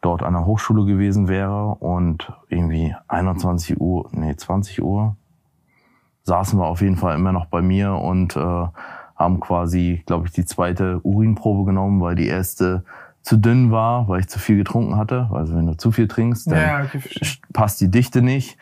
dort 0.00 0.22
an 0.22 0.32
der 0.32 0.46
Hochschule 0.46 0.86
gewesen 0.86 1.28
wäre 1.28 1.74
und 1.74 2.32
irgendwie 2.48 2.94
21 3.08 3.78
Uhr, 3.78 4.08
nee, 4.12 4.34
20 4.34 4.82
Uhr 4.82 5.16
saßen 6.24 6.58
wir 6.58 6.66
auf 6.66 6.80
jeden 6.80 6.96
Fall 6.96 7.14
immer 7.14 7.32
noch 7.32 7.46
bei 7.46 7.62
mir 7.62 7.94
und 7.94 8.36
äh, 8.36 8.66
haben 9.16 9.40
quasi, 9.40 10.02
glaube 10.06 10.26
ich, 10.26 10.32
die 10.32 10.44
zweite 10.44 11.00
Urinprobe 11.02 11.64
genommen, 11.64 12.00
weil 12.00 12.16
die 12.16 12.26
erste 12.26 12.84
zu 13.22 13.36
dünn 13.38 13.70
war, 13.70 14.08
weil 14.08 14.20
ich 14.20 14.28
zu 14.28 14.38
viel 14.38 14.56
getrunken 14.56 14.96
hatte. 14.96 15.30
Also 15.32 15.54
wenn 15.54 15.66
du 15.66 15.76
zu 15.76 15.92
viel 15.92 16.08
trinkst, 16.08 16.50
dann 16.50 16.58
Ja, 16.58 16.82
okay, 16.82 17.00
passt 17.52 17.80
die 17.80 17.90
Dichte 17.90 18.20
nicht. 18.22 18.58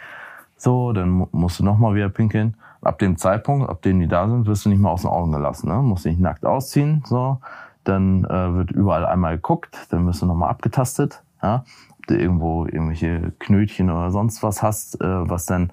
So, 0.57 0.93
dann 0.93 1.09
mu- 1.11 1.29
musst 1.33 1.59
du 1.59 1.65
nochmal 1.65 1.95
wieder 1.95 2.09
pinkeln. 2.09 2.57
Ab 2.83 2.99
dem 2.99 3.17
Zeitpunkt, 3.17 3.69
ab 3.69 3.83
dem 3.83 3.99
die 4.01 4.09
da 4.09 4.29
sind, 4.29 4.47
wirst 4.47 4.65
du 4.65 4.69
nicht 4.69 4.81
mehr 4.81 4.91
aus 4.91 5.03
den 5.03 5.11
Augen 5.11 5.33
gelassen. 5.33 5.69
Ne? 5.69 5.77
Musst 5.83 6.05
dich 6.05 6.19
nackt 6.19 6.45
ausziehen. 6.45 7.03
So, 7.07 7.39
dann 7.85 8.25
äh, 8.25 8.55
wird 8.55 8.71
überall 8.71 9.07
einmal 9.07 9.37
geguckt, 9.37 9.87
dann 9.91 10.07
wirst 10.07 10.23
du 10.23 10.27
nochmal 10.27 10.51
abgetastet. 10.51 11.23
Ja? 11.43 11.65
Ob 11.99 12.07
du 12.07 12.17
irgendwo 12.17 12.65
irgendwelche 12.67 13.33
Knötchen 13.41 13.91
oder 13.91 14.11
sonst 14.11 14.43
was 14.43 14.63
hast, 14.63 15.01
äh, 15.01 15.29
was 15.31 15.47
dann 15.47 15.73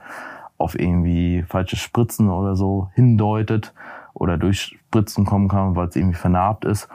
auf 0.59 0.79
irgendwie 0.79 1.43
falsche 1.47 1.77
Spritzen 1.77 2.29
oder 2.29 2.55
so 2.55 2.89
hindeutet 2.93 3.73
oder 4.13 4.37
durch 4.37 4.77
Spritzen 4.89 5.25
kommen 5.25 5.47
kann, 5.47 5.75
weil 5.75 5.87
es 5.87 5.95
irgendwie 5.95 6.17
vernarbt 6.17 6.65
ist. 6.65 6.87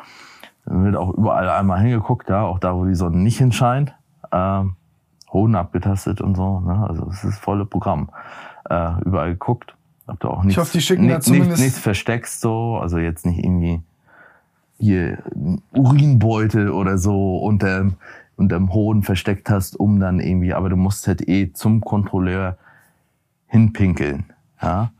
Dann 0.67 0.85
wird 0.85 0.97
auch 0.97 1.13
überall 1.15 1.49
einmal 1.49 1.81
hingeguckt, 1.81 2.29
ja, 2.29 2.43
auch 2.43 2.59
da, 2.59 2.75
wo 2.77 2.85
die 2.85 2.95
Sonne 2.95 3.17
nicht 3.19 3.39
hinscheint. 3.39 3.95
Ähm, 4.31 4.77
Hoden 5.33 5.57
abgetastet 5.57 6.21
und 6.21 6.37
so. 6.37 6.61
Ne? 6.61 6.87
Also 6.89 7.09
es 7.11 7.25
ist 7.25 7.39
volle 7.39 7.65
Programm. 7.65 8.11
Äh, 8.71 9.01
überall 9.05 9.33
geguckt. 9.33 9.75
Ob 10.07 10.21
du 10.21 10.29
auch 10.29 10.45
nichts, 10.45 10.61
hoffe, 10.61 10.73
die 10.73 10.81
schicken 10.83 11.09
da 11.09 11.21
zumindest- 11.21 11.63
nichts 11.63 11.79
versteckst 11.79 12.41
so. 12.41 12.77
Also 12.77 12.99
jetzt 12.99 13.27
nicht 13.27 13.43
irgendwie 13.43 13.83
hier 14.79 15.19
einen 15.35 15.63
Urinbeutel 15.73 16.71
oder 16.71 16.99
so 16.99 17.39
unterm, 17.39 17.95
unterm 18.37 18.73
Hoden 18.73 19.03
versteckt 19.03 19.49
hast, 19.49 19.79
um 19.79 20.01
dann 20.01 20.21
irgendwie, 20.21 20.53
aber 20.53 20.69
du 20.69 20.77
musst 20.77 21.09
halt 21.09 21.27
eh 21.29 21.53
zum 21.53 21.81
Kontrolleur 21.81 22.59
hinpinkeln. 23.47 24.33
Ja? 24.61 24.93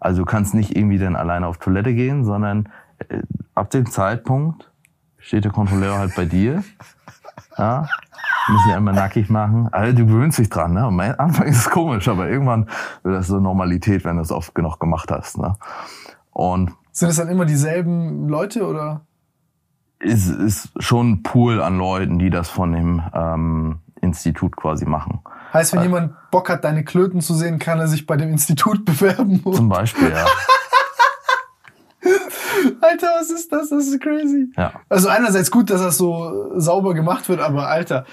Also 0.00 0.22
du 0.22 0.24
kannst 0.24 0.54
nicht 0.54 0.76
irgendwie 0.76 0.98
dann 0.98 1.16
alleine 1.16 1.46
auf 1.46 1.58
Toilette 1.58 1.94
gehen, 1.94 2.24
sondern 2.24 2.68
äh, 3.08 3.22
ab 3.54 3.70
dem 3.70 3.90
Zeitpunkt 3.90 4.70
steht 5.18 5.44
der 5.44 5.52
Kontrolleur 5.52 5.98
halt 5.98 6.14
bei 6.16 6.24
dir. 6.24 6.64
Ja? 7.58 7.86
Muss 8.48 8.66
ihn 8.66 8.72
einmal 8.72 8.94
nackig 8.94 9.28
machen. 9.28 9.68
Also 9.72 9.96
du 9.96 10.06
gewöhnst 10.06 10.38
dich 10.38 10.48
dran. 10.48 10.72
Ne? 10.72 10.82
Am 10.82 10.98
Anfang 10.98 11.46
ist 11.46 11.58
es 11.58 11.70
komisch, 11.70 12.08
aber 12.08 12.28
irgendwann 12.28 12.68
wird 13.02 13.14
das 13.14 13.26
so 13.26 13.38
Normalität, 13.38 14.04
wenn 14.04 14.16
du 14.16 14.22
es 14.22 14.32
oft 14.32 14.54
genug 14.54 14.80
gemacht 14.80 15.10
hast. 15.10 15.38
Ne? 15.38 15.56
Und 16.30 16.72
Sind 16.92 17.10
es 17.10 17.16
dann 17.16 17.28
immer 17.28 17.44
dieselben 17.44 18.28
Leute 18.28 18.66
oder? 18.66 19.02
es 20.00 20.28
ist 20.28 20.72
schon 20.82 21.10
ein 21.10 21.22
Pool 21.22 21.60
an 21.60 21.78
Leuten, 21.78 22.18
die 22.18 22.30
das 22.30 22.48
von 22.48 22.72
dem 22.72 23.02
ähm, 23.14 23.80
Institut 24.00 24.56
quasi 24.56 24.86
machen. 24.86 25.20
Heißt, 25.52 25.72
wenn 25.72 25.82
jemand 25.82 26.12
Bock 26.30 26.48
hat, 26.48 26.62
deine 26.64 26.84
Klöten 26.84 27.20
zu 27.20 27.34
sehen, 27.34 27.58
kann 27.58 27.80
er 27.80 27.88
sich 27.88 28.06
bei 28.06 28.16
dem 28.16 28.30
Institut 28.30 28.84
bewerben. 28.84 29.42
Zum 29.52 29.68
Beispiel, 29.68 30.10
ja. 30.10 30.26
Alter, 32.80 33.08
was 33.18 33.30
ist 33.30 33.52
das? 33.52 33.70
Das 33.70 33.86
ist 33.86 34.00
crazy. 34.00 34.50
ja. 34.56 34.72
Also 34.88 35.08
einerseits 35.08 35.50
gut, 35.50 35.70
dass 35.70 35.80
das 35.80 35.98
so 35.98 36.52
sauber 36.58 36.94
gemacht 36.94 37.28
wird, 37.28 37.40
aber 37.40 37.68
Alter, 37.68 38.04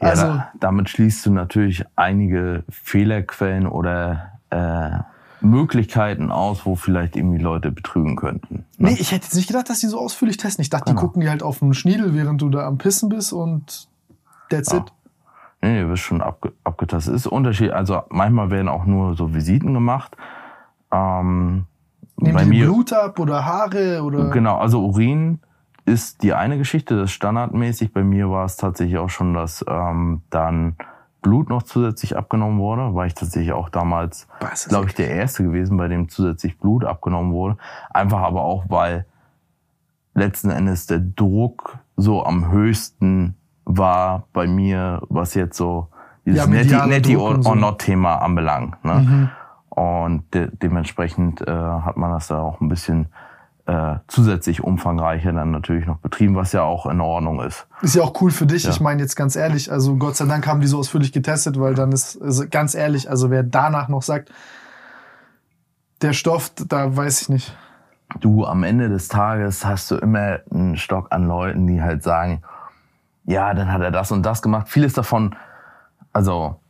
Ja, 0.00 0.08
also 0.08 0.22
da, 0.26 0.52
damit 0.58 0.88
schließt 0.90 1.24
du 1.26 1.32
natürlich 1.32 1.84
einige 1.96 2.64
Fehlerquellen 2.68 3.66
oder 3.66 4.32
äh, 4.50 4.98
Möglichkeiten 5.40 6.30
aus, 6.30 6.64
wo 6.66 6.76
vielleicht 6.76 7.16
irgendwie 7.16 7.38
Leute 7.38 7.70
betrügen 7.70 8.16
könnten. 8.16 8.64
Ne? 8.78 8.90
nee, 8.90 8.96
ich 8.98 9.12
hätte 9.12 9.24
jetzt 9.26 9.34
nicht 9.34 9.46
gedacht, 9.48 9.68
dass 9.70 9.80
die 9.80 9.86
so 9.86 9.98
ausführlich 10.00 10.36
testen. 10.38 10.62
Ich 10.62 10.70
dachte, 10.70 10.86
die 10.86 10.90
Genau. 10.92 11.00
gucken 11.02 11.20
die 11.22 11.28
halt 11.28 11.42
auf 11.42 11.58
den 11.60 11.74
Schniedel, 11.74 12.14
während 12.14 12.40
du 12.42 12.48
da 12.48 12.66
am 12.66 12.78
Pissen 12.78 13.08
bist 13.10 13.32
und 13.32 13.88
that's 14.50 14.72
Ja. 14.72 14.78
it. 14.78 14.92
Nee, 15.62 15.82
du 15.82 15.88
wirst 15.88 16.02
schon 16.02 16.20
abge 16.20 16.52
abgetastet. 16.64 17.14
Ist 17.14 17.26
Unterschied. 17.26 17.72
Also 17.72 18.02
manchmal 18.10 18.50
werden 18.50 18.68
auch 18.68 18.84
nur 18.84 19.14
so 19.14 19.34
Visiten 19.34 19.74
gemacht. 19.74 20.16
Ähm, 20.92 21.66
Nehmen 22.18 22.34
bei 22.34 22.44
die 22.44 22.50
mir 22.50 22.66
Blut 22.66 22.92
ab 22.92 23.18
oder 23.18 23.44
Haare 23.44 24.02
oder? 24.02 24.30
Genau, 24.30 24.56
also 24.58 24.84
Urin 24.84 25.40
ist 25.84 26.22
die 26.22 26.34
eine 26.34 26.58
Geschichte, 26.58 26.96
das 26.96 27.10
ist 27.10 27.12
standardmäßig. 27.12 27.92
Bei 27.92 28.02
mir 28.02 28.30
war 28.30 28.44
es 28.44 28.56
tatsächlich 28.56 28.98
auch 28.98 29.10
schon, 29.10 29.34
dass 29.34 29.64
ähm, 29.68 30.22
dann 30.30 30.76
Blut 31.22 31.48
noch 31.48 31.62
zusätzlich 31.62 32.16
abgenommen 32.16 32.58
wurde, 32.58 32.94
weil 32.94 33.08
ich 33.08 33.14
tatsächlich 33.14 33.52
auch 33.52 33.68
damals, 33.68 34.28
glaube 34.68 34.86
ich, 34.86 34.94
der 34.94 35.10
Erste 35.10 35.42
gewesen, 35.42 35.76
bei 35.76 35.88
dem 35.88 36.08
zusätzlich 36.08 36.58
Blut 36.58 36.84
abgenommen 36.84 37.32
wurde. 37.32 37.56
Einfach 37.90 38.20
aber 38.20 38.42
auch, 38.42 38.64
weil 38.68 39.06
letzten 40.14 40.50
Endes 40.50 40.86
der 40.86 41.00
Druck 41.00 41.78
so 41.96 42.24
am 42.24 42.50
höchsten 42.50 43.36
war 43.66 44.24
bei 44.32 44.46
mir, 44.46 45.02
was 45.08 45.34
jetzt 45.34 45.56
so 45.58 45.88
dieses 46.24 46.40
Ja, 46.40 46.46
Netty, 46.46 46.88
Netty 46.88 47.16
or, 47.16 47.42
so. 47.42 47.50
or 47.50 47.56
Not 47.56 47.80
Thema 47.80 48.16
anbelangt. 48.16 48.82
Ne? 48.84 48.94
Mhm. 48.94 49.28
Und 49.68 50.34
de 50.34 50.48
dementsprechend 50.50 51.46
äh, 51.46 51.50
hat 51.50 51.98
man 51.98 52.10
das 52.12 52.28
da 52.28 52.40
auch 52.40 52.60
ein 52.60 52.68
bisschen 52.68 53.08
äh, 53.66 53.96
zusätzlich 54.06 54.62
umfangreicher 54.62 55.32
dann 55.32 55.50
natürlich 55.50 55.86
noch 55.86 55.98
betrieben, 55.98 56.36
was 56.36 56.52
ja 56.52 56.62
auch 56.62 56.86
in 56.86 57.00
Ordnung 57.00 57.40
ist. 57.40 57.66
Ist 57.82 57.96
ja 57.96 58.02
auch 58.02 58.20
cool 58.22 58.30
für 58.30 58.46
dich. 58.46 58.64
Ja. 58.64 58.70
Ich 58.70 58.80
meine 58.80 59.02
jetzt 59.02 59.16
ganz 59.16 59.36
ehrlich, 59.36 59.70
also 59.70 59.96
Gott 59.96 60.16
sei 60.16 60.24
Dank 60.26 60.46
haben 60.46 60.60
die 60.60 60.68
so 60.68 60.78
ausführlich 60.78 61.12
getestet, 61.12 61.60
weil 61.60 61.74
dann 61.74 61.92
ist 61.92 62.20
also 62.22 62.44
ganz 62.48 62.74
ehrlich, 62.74 63.10
also 63.10 63.30
wer 63.30 63.42
danach 63.42 63.88
noch 63.88 64.02
sagt, 64.02 64.30
der 66.00 66.12
Stoff, 66.12 66.52
da 66.68 66.96
weiß 66.96 67.22
ich 67.22 67.28
nicht. 67.28 67.56
Du, 68.20 68.44
am 68.44 68.62
Ende 68.62 68.88
des 68.88 69.08
Tages 69.08 69.64
hast 69.66 69.90
du 69.90 69.96
immer 69.96 70.38
einen 70.50 70.76
Stock 70.76 71.08
an 71.10 71.26
Leuten, 71.26 71.66
die 71.66 71.82
halt 71.82 72.04
sagen, 72.04 72.42
ja, 73.26 73.52
dann 73.54 73.72
hat 73.72 73.82
er 73.82 73.90
das 73.90 74.12
und 74.12 74.24
das 74.24 74.42
gemacht. 74.42 74.68
Vieles 74.68 74.92
davon, 74.92 75.34
also 76.12 76.60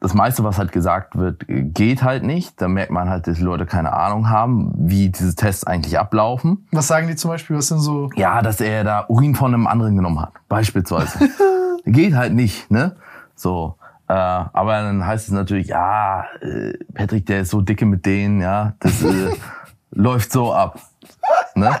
das 0.00 0.14
meiste, 0.14 0.44
was 0.44 0.58
halt 0.58 0.70
gesagt 0.70 1.16
wird, 1.18 1.44
geht 1.48 2.02
halt 2.02 2.22
nicht. 2.22 2.60
Da 2.60 2.68
merkt 2.68 2.92
man 2.92 3.10
halt, 3.10 3.26
dass 3.26 3.38
die 3.38 3.42
Leute 3.42 3.66
keine 3.66 3.92
Ahnung 3.92 4.30
haben, 4.30 4.72
wie 4.76 5.08
diese 5.08 5.34
Tests 5.34 5.64
eigentlich 5.64 5.98
ablaufen. 5.98 6.68
Was 6.70 6.86
sagen 6.86 7.08
die 7.08 7.16
zum 7.16 7.30
Beispiel? 7.30 7.56
Was 7.56 7.68
sind 7.68 7.80
so. 7.80 8.08
Ja, 8.14 8.40
dass 8.40 8.60
er 8.60 8.84
da 8.84 9.06
Urin 9.08 9.34
von 9.34 9.52
einem 9.52 9.66
anderen 9.66 9.96
genommen 9.96 10.20
hat, 10.20 10.32
beispielsweise. 10.48 11.28
geht 11.84 12.14
halt 12.14 12.34
nicht, 12.34 12.70
ne? 12.70 12.96
So. 13.34 13.76
Äh, 14.08 14.14
aber 14.14 14.82
dann 14.82 15.04
heißt 15.04 15.28
es 15.28 15.34
natürlich, 15.34 15.68
ja, 15.68 16.24
äh, 16.40 16.72
Patrick, 16.94 17.26
der 17.26 17.40
ist 17.40 17.50
so 17.50 17.60
dicke 17.60 17.84
mit 17.84 18.06
denen, 18.06 18.40
ja, 18.40 18.74
das 18.80 19.02
äh, 19.02 19.34
läuft 19.90 20.32
so 20.32 20.54
ab. 20.54 20.80
Ne? 21.54 21.76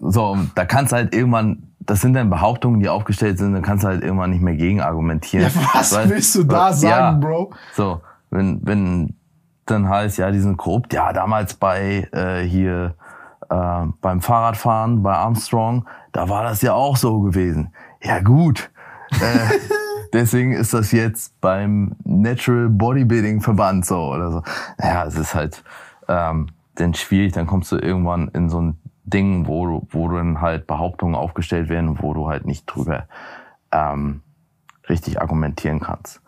So, 0.00 0.38
da 0.54 0.64
kannst 0.66 0.92
halt 0.92 1.14
irgendwann, 1.14 1.73
das 1.86 2.00
sind 2.00 2.14
dann 2.14 2.30
Behauptungen, 2.30 2.80
die 2.80 2.88
aufgestellt 2.88 3.38
sind, 3.38 3.52
dann 3.52 3.62
kannst 3.62 3.84
du 3.84 3.88
halt 3.88 4.02
irgendwann 4.02 4.30
nicht 4.30 4.42
mehr 4.42 4.56
gegen 4.56 4.80
argumentieren. 4.80 5.50
Ja, 5.54 5.60
was 5.74 5.94
Weil- 5.94 6.10
willst 6.10 6.34
du 6.34 6.44
da 6.44 6.72
sagen, 6.72 6.90
ja, 6.90 7.12
Bro? 7.12 7.52
So, 7.74 8.00
wenn, 8.30 8.60
wenn 8.64 9.14
dann 9.66 9.88
heißt, 9.88 10.18
ja, 10.18 10.30
die 10.30 10.40
sind 10.40 10.56
korrupt, 10.56 10.92
ja, 10.92 11.12
damals 11.12 11.54
bei 11.54 12.08
äh, 12.12 12.42
hier 12.42 12.94
äh, 13.48 13.86
beim 14.00 14.20
Fahrradfahren 14.20 15.02
bei 15.02 15.14
Armstrong, 15.14 15.86
da 16.12 16.28
war 16.28 16.42
das 16.42 16.62
ja 16.62 16.74
auch 16.74 16.96
so 16.96 17.20
gewesen. 17.20 17.72
Ja, 18.02 18.20
gut. 18.20 18.70
Äh, 19.12 19.58
deswegen 20.12 20.52
ist 20.52 20.74
das 20.74 20.92
jetzt 20.92 21.40
beim 21.40 21.96
Natural 22.04 22.68
Bodybuilding 22.68 23.40
Verband 23.40 23.86
so 23.86 24.12
oder 24.12 24.30
so. 24.30 24.42
Naja, 24.78 25.04
es 25.06 25.16
ist 25.16 25.34
halt 25.34 25.62
ähm, 26.08 26.48
dann 26.74 26.94
schwierig, 26.94 27.32
dann 27.32 27.46
kommst 27.46 27.72
du 27.72 27.76
irgendwann 27.76 28.28
in 28.28 28.48
so 28.50 28.60
ein 28.60 28.78
Ding, 29.04 29.46
wo, 29.46 29.66
du- 29.66 29.86
wo 29.90 30.08
dann 30.08 30.40
halt 30.40 30.66
Behauptungen 30.66 31.14
aufgestellt 31.14 31.68
werden, 31.68 32.02
wo 32.02 32.14
du 32.14 32.28
halt 32.28 32.46
nicht 32.46 32.64
drüber 32.66 33.04
ähm, 33.70 34.22
richtig 34.88 35.20
argumentieren 35.20 35.80
kannst. 35.80 36.20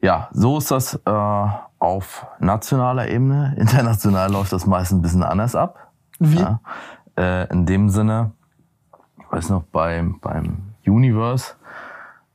Ja, 0.00 0.28
so 0.32 0.58
ist 0.58 0.70
das 0.70 0.94
äh, 1.04 1.48
auf 1.80 2.26
nationaler 2.38 3.08
Ebene. 3.08 3.54
International 3.58 4.30
läuft 4.30 4.52
das 4.52 4.66
meist 4.66 4.92
ein 4.92 5.02
bisschen 5.02 5.22
anders 5.24 5.54
ab. 5.56 5.90
Wie? 6.20 6.38
Ja. 6.38 6.60
Äh, 7.16 7.50
in 7.52 7.66
dem 7.66 7.88
Sinne, 7.90 8.32
ich 9.18 9.32
weiß 9.32 9.50
noch, 9.50 9.64
beim, 9.64 10.20
beim 10.20 10.74
Universe, 10.86 11.54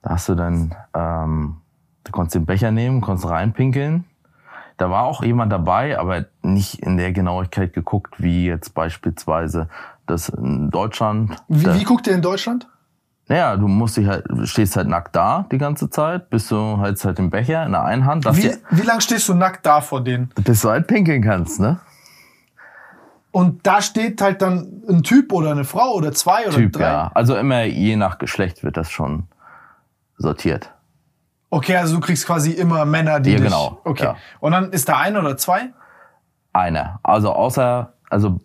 da 0.01 0.11
hast 0.11 0.27
du 0.27 0.35
dann, 0.35 0.75
ähm, 0.93 1.57
du 2.03 2.11
konntest 2.11 2.35
den 2.35 2.45
Becher 2.45 2.71
nehmen, 2.71 2.99
konntest 2.99 3.29
reinpinkeln. 3.29 4.03
Da 4.77 4.89
war 4.89 5.03
auch 5.03 5.23
jemand 5.23 5.51
dabei, 5.51 5.99
aber 5.99 6.25
nicht 6.41 6.79
in 6.79 6.97
der 6.97 7.11
Genauigkeit 7.11 7.73
geguckt, 7.73 8.15
wie 8.17 8.45
jetzt 8.45 8.73
beispielsweise 8.73 9.69
das 10.07 10.29
in 10.29 10.69
Deutschland. 10.71 11.35
Wie, 11.47 11.65
wie 11.73 11.83
guckt 11.83 12.07
ihr 12.07 12.13
in 12.13 12.21
Deutschland? 12.21 12.67
naja, 13.27 13.55
du 13.55 13.67
musst 13.67 13.97
dich 13.97 14.07
halt, 14.07 14.25
stehst 14.43 14.75
halt 14.75 14.87
nackt 14.87 15.15
da 15.15 15.45
die 15.51 15.57
ganze 15.57 15.89
Zeit, 15.89 16.29
bis 16.29 16.49
du 16.49 16.77
halt 16.77 17.03
halt 17.03 17.17
den 17.17 17.29
Becher 17.29 17.65
in 17.65 17.71
der 17.71 17.83
einen 17.83 18.05
Hand, 18.05 18.25
Wie, 18.35 18.41
dir, 18.41 18.57
wie 18.71 18.81
lange 18.81 19.01
stehst 19.01 19.29
du 19.29 19.33
nackt 19.33 19.65
da 19.65 19.81
vor 19.81 20.01
denen? 20.03 20.29
bis 20.43 20.61
du 20.61 20.69
halt 20.69 20.87
pinkeln 20.87 21.23
kannst, 21.23 21.59
ne? 21.59 21.79
Und 23.31 23.65
da 23.65 23.81
steht 23.81 24.21
halt 24.21 24.43
dann 24.43 24.83
ein 24.87 25.01
Typ 25.01 25.33
oder 25.33 25.51
eine 25.51 25.63
Frau 25.63 25.93
oder 25.95 26.11
zwei 26.11 26.45
oder 26.45 26.55
Typ, 26.55 26.73
drei. 26.73 26.83
ja. 26.83 27.11
Also 27.15 27.35
immer 27.35 27.63
je 27.63 27.95
nach 27.95 28.19
Geschlecht 28.19 28.63
wird 28.63 28.77
das 28.77 28.91
schon 28.91 29.23
sortiert. 30.17 30.69
Okay, 31.53 31.75
also 31.77 31.95
du 31.95 31.99
kriegst 32.01 32.25
quasi 32.25 32.51
immer 32.51 32.83
Männer, 32.83 33.19
die 33.19 33.31
Ja, 33.31 33.37
dich... 33.37 33.45
genau, 33.45 33.79
Okay. 33.83 34.05
ja. 34.05 34.15
Und 34.39 34.53
dann 34.53 34.71
ist 34.71 34.89
da 34.89 34.97
ein 34.97 35.15
oder 35.15 35.37
zwei? 35.37 35.69
Einer. 36.51 36.99
Also 37.03 37.31
außer, 37.31 37.93
also 38.09 38.39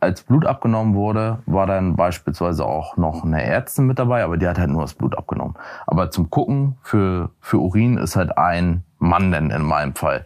als 0.00 0.22
Blut 0.22 0.44
abgenommen 0.44 0.94
wurde, 0.94 1.38
war 1.46 1.66
dann 1.66 1.94
beispielsweise 1.94 2.64
auch 2.64 2.96
noch 2.96 3.24
eine 3.24 3.44
Ärztin 3.44 3.86
mit 3.86 3.98
dabei, 4.00 4.24
aber 4.24 4.36
die 4.36 4.48
hat 4.48 4.58
halt 4.58 4.70
nur 4.70 4.82
das 4.82 4.94
Blut 4.94 5.16
abgenommen. 5.16 5.54
Aber 5.86 6.10
zum 6.10 6.30
Gucken 6.30 6.76
für, 6.82 7.30
für 7.40 7.58
Urin 7.58 7.96
ist 7.96 8.16
halt 8.16 8.36
ein 8.36 8.82
Mann 8.98 9.30
denn 9.30 9.50
in 9.50 9.62
meinem 9.62 9.94
Fall 9.94 10.24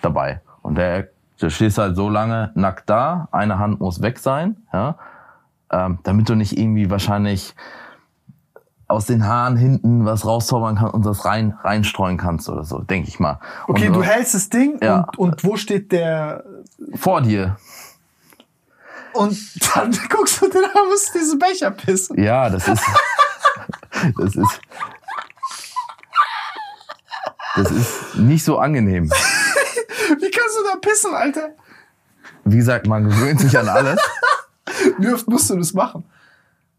dabei. 0.00 0.40
Und 0.62 0.76
der, 0.78 1.08
der 1.40 1.50
stehst 1.50 1.76
halt 1.76 1.96
so 1.96 2.08
lange 2.08 2.50
nackt 2.54 2.88
da, 2.88 3.28
eine 3.30 3.58
Hand 3.58 3.80
muss 3.80 4.00
weg 4.00 4.18
sein, 4.18 4.56
ja, 4.72 4.96
ähm, 5.70 5.98
damit 6.02 6.30
du 6.30 6.34
nicht 6.34 6.58
irgendwie 6.58 6.90
wahrscheinlich 6.90 7.54
aus 8.86 9.06
den 9.06 9.26
Haaren 9.26 9.56
hinten 9.56 10.04
was 10.04 10.26
rauszaubern 10.26 10.76
kannst 10.76 10.94
und 10.94 11.06
das 11.06 11.24
rein 11.24 11.58
reinstreuen 11.62 12.18
kannst 12.18 12.48
oder 12.48 12.64
so, 12.64 12.80
denke 12.80 13.08
ich 13.08 13.18
mal. 13.18 13.40
Okay, 13.66 13.88
und, 13.88 13.94
du 13.94 14.02
hältst 14.02 14.34
das 14.34 14.50
Ding 14.50 14.78
Ja. 14.82 15.06
und, 15.16 15.18
und 15.18 15.44
wo 15.44 15.56
steht 15.56 15.90
der... 15.92 16.44
vor 16.94 17.22
dir. 17.22 17.56
Und 19.14 19.38
dann 19.74 19.96
guckst 20.10 20.42
du 20.42 20.48
dir 20.48 20.64
an, 20.64 20.88
musst 20.90 21.14
diese 21.14 21.38
Becher 21.38 21.70
pissen. 21.70 22.22
Ja, 22.22 22.50
das 22.50 22.68
ist. 22.68 22.82
Das 24.18 24.34
ist. 24.34 24.60
Das 27.56 27.70
ist 27.70 28.16
nicht 28.16 28.44
so 28.44 28.58
angenehm. 28.58 29.04
Wie 30.20 30.30
kannst 30.30 30.58
du 30.58 30.64
da 30.70 30.76
pissen, 30.80 31.14
Alter? 31.14 31.50
Wie 32.44 32.56
gesagt, 32.56 32.86
man 32.86 33.04
gewöhnt 33.04 33.40
sich 33.40 33.56
an 33.56 33.68
alles. 33.68 34.00
Wie 34.98 35.08
oft 35.08 35.26
musst 35.28 35.48
du 35.48 35.56
das 35.56 35.72
machen? 35.72 36.04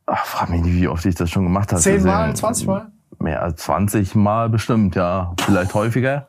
Ach, 0.07 0.26
frag 0.26 0.49
mich 0.49 0.61
nicht, 0.61 0.76
wie 0.76 0.88
oft 0.88 1.06
ich 1.06 1.15
das 1.15 1.30
schon 1.32 1.44
gemacht 1.44 1.72
habe. 1.72 1.82
Zehn 1.82 1.95
Also, 1.95 2.07
Mal, 2.07 2.36
20 2.36 2.68
Mal? 2.68 2.91
Mehr 3.19 3.41
als 3.41 3.61
20 3.64 4.14
Mal 4.15 4.49
bestimmt, 4.49 4.95
ja. 4.95 5.34
Vielleicht 5.41 5.73
häufiger. 5.73 6.27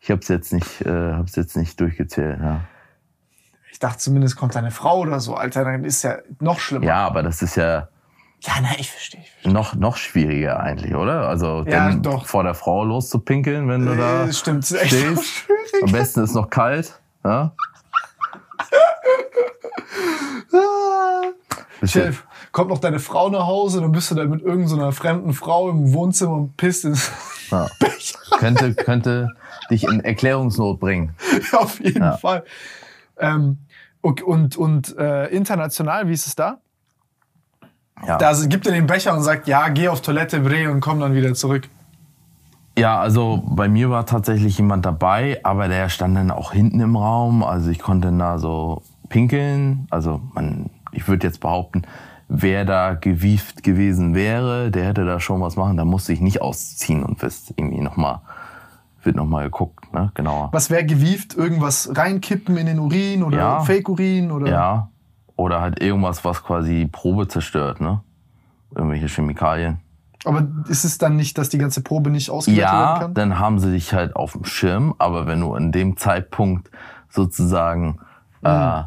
Ich 0.00 0.10
habe 0.10 0.20
es 0.20 0.28
jetzt 0.28 0.52
nicht, 0.52 0.80
äh, 0.82 1.12
hab's 1.14 1.36
jetzt 1.36 1.56
nicht 1.56 1.78
durchgezählt. 1.80 2.38
Ja. 2.40 2.60
Ich 3.72 3.78
dachte 3.78 3.98
zumindest 3.98 4.36
kommt 4.36 4.54
deine 4.54 4.70
Frau 4.70 4.98
oder 5.00 5.20
so, 5.20 5.34
Alter, 5.34 5.64
dann 5.64 5.84
ist 5.84 6.02
ja 6.02 6.16
noch 6.40 6.58
schlimmer. 6.60 6.84
ja, 6.84 7.06
aber 7.06 7.22
das 7.22 7.42
ist 7.42 7.56
ja 7.56 7.88
ja 8.40 8.52
nein, 8.62 8.76
ich 8.78 8.90
verstehe. 8.90 9.20
Ich 9.20 9.30
verstehe. 9.30 9.52
noch 9.52 9.74
noch 9.74 9.96
schwieriger 9.96 10.60
eigentlich, 10.60 10.94
oder? 10.94 11.28
Also 11.28 11.64
Ja, 11.66 11.92
doch. 11.94 12.26
vor 12.26 12.44
der 12.44 12.54
Frau 12.54 12.84
loszupinkeln, 12.84 13.68
wenn 13.68 13.84
du 13.86 13.96
da 13.96 14.24
Äh, 14.26 14.32
stimmt, 14.32 14.62
das 14.64 14.70
ist 14.72 14.80
echt 14.82 14.92
stehst. 14.94 15.24
schwierig. 15.24 15.82
Am 15.84 15.90
besten 15.92 16.22
ist 16.22 16.34
noch 16.34 16.48
kalt. 16.50 17.00
Ja? 17.24 17.52
Chef, 21.84 22.24
kommt 22.52 22.70
noch 22.70 22.78
deine 22.78 22.98
Frau 22.98 23.28
nach 23.30 23.46
Hause, 23.46 23.80
dann 23.80 23.92
bist 23.92 24.10
du 24.10 24.14
da 24.14 24.24
mit 24.24 24.42
irgendeiner 24.42 24.92
fremden 24.92 25.32
Frau 25.32 25.70
im 25.70 25.92
Wohnzimmer 25.92 26.32
und 26.34 26.56
pisst 26.56 26.84
ins 26.84 27.10
Ja. 27.50 27.68
könnte, 28.38 28.74
könnte 28.74 29.28
dich 29.70 29.84
in 29.84 30.00
Erklärungsnot 30.00 30.80
bringen. 30.80 31.14
Auf 31.52 31.80
jeden 31.80 32.02
Ja. 32.02 32.16
Fall. 32.16 32.44
Ähm, 33.18 33.58
okay, 34.02 34.22
und 34.24 34.56
und 34.56 34.96
äh, 34.98 35.26
international, 35.26 36.08
wie 36.08 36.12
ist 36.12 36.26
es 36.26 36.34
da? 36.36 36.58
Ja. 38.06 38.16
Da 38.16 38.32
gibt 38.46 38.66
er 38.66 38.72
den 38.72 38.86
Becher 38.86 39.12
und 39.14 39.22
sagt, 39.22 39.48
ja, 39.48 39.68
geh 39.68 39.88
auf 39.88 40.00
Toilette, 40.02 40.40
Bre 40.40 40.70
und 40.70 40.80
komm 40.80 41.00
dann 41.00 41.14
wieder 41.14 41.34
zurück. 41.34 41.68
ja, 42.78 43.00
also 43.00 43.42
bei 43.44 43.68
mir 43.68 43.90
war 43.90 44.06
tatsächlich 44.06 44.56
jemand 44.58 44.86
dabei, 44.86 45.40
aber 45.42 45.66
der 45.66 45.88
stand 45.88 46.16
dann 46.16 46.30
auch 46.30 46.52
hinten 46.52 46.78
im 46.80 46.94
Raum. 46.96 47.42
Also 47.42 47.70
ich 47.70 47.80
konnte 47.80 48.12
da 48.12 48.38
so 48.38 48.82
pinkeln. 49.08 49.88
Also 49.90 50.20
man, 50.34 50.70
ich 50.92 51.06
würde 51.08 51.26
jetzt 51.26 51.40
behaupten, 51.40 51.82
wer 52.28 52.64
da 52.64 52.94
gewieft 52.94 53.62
gewesen 53.62 54.14
wäre, 54.14 54.70
der 54.70 54.84
hätte 54.86 55.04
da 55.04 55.20
schon 55.20 55.40
was 55.40 55.56
machen. 55.56 55.76
Da 55.76 55.84
musste 55.84 56.12
ich 56.12 56.20
nicht 56.20 56.42
ausziehen 56.42 57.02
und 57.02 57.20
wirst 57.22 57.52
irgendwie 57.56 57.80
nochmal, 57.80 58.20
wird 59.02 59.16
nochmal 59.16 59.44
geguckt, 59.44 59.92
ne? 59.94 60.10
Genauer. 60.14 60.48
Was 60.52 60.70
wäre 60.70 60.84
gewieft? 60.84 61.34
Irgendwas 61.34 61.90
reinkippen 61.96 62.56
in 62.56 62.66
den 62.66 62.78
Urin 62.78 63.22
oder 63.22 63.36
Ja. 63.38 63.60
Fake-Urin? 63.60 64.30
Oder? 64.30 64.48
Ja. 64.50 64.88
Oder 65.36 65.60
halt 65.60 65.80
irgendwas, 65.80 66.24
was 66.24 66.42
quasi 66.42 66.88
Probe 66.90 67.28
zerstört, 67.28 67.80
ne? 67.80 68.00
Irgendwelche 68.74 69.06
Chemikalien. 69.08 69.78
Aber 70.24 70.46
ist 70.68 70.84
es 70.84 70.98
dann 70.98 71.14
nicht, 71.16 71.38
dass 71.38 71.48
die 71.48 71.58
ganze 71.58 71.80
Probe 71.80 72.10
nicht 72.10 72.28
ausgewertet 72.28 72.72
werden 72.72 72.86
Ja, 72.94 72.98
kann? 72.98 73.14
dann 73.14 73.38
haben 73.38 73.60
sie 73.60 73.70
dich 73.70 73.94
halt 73.94 74.16
auf 74.16 74.32
dem 74.32 74.44
Schirm, 74.44 74.94
aber 74.98 75.26
wenn 75.28 75.40
du 75.40 75.54
in 75.54 75.70
dem 75.70 75.96
Zeitpunkt 75.96 76.70
sozusagen 77.08 78.00
äh, 78.42 78.82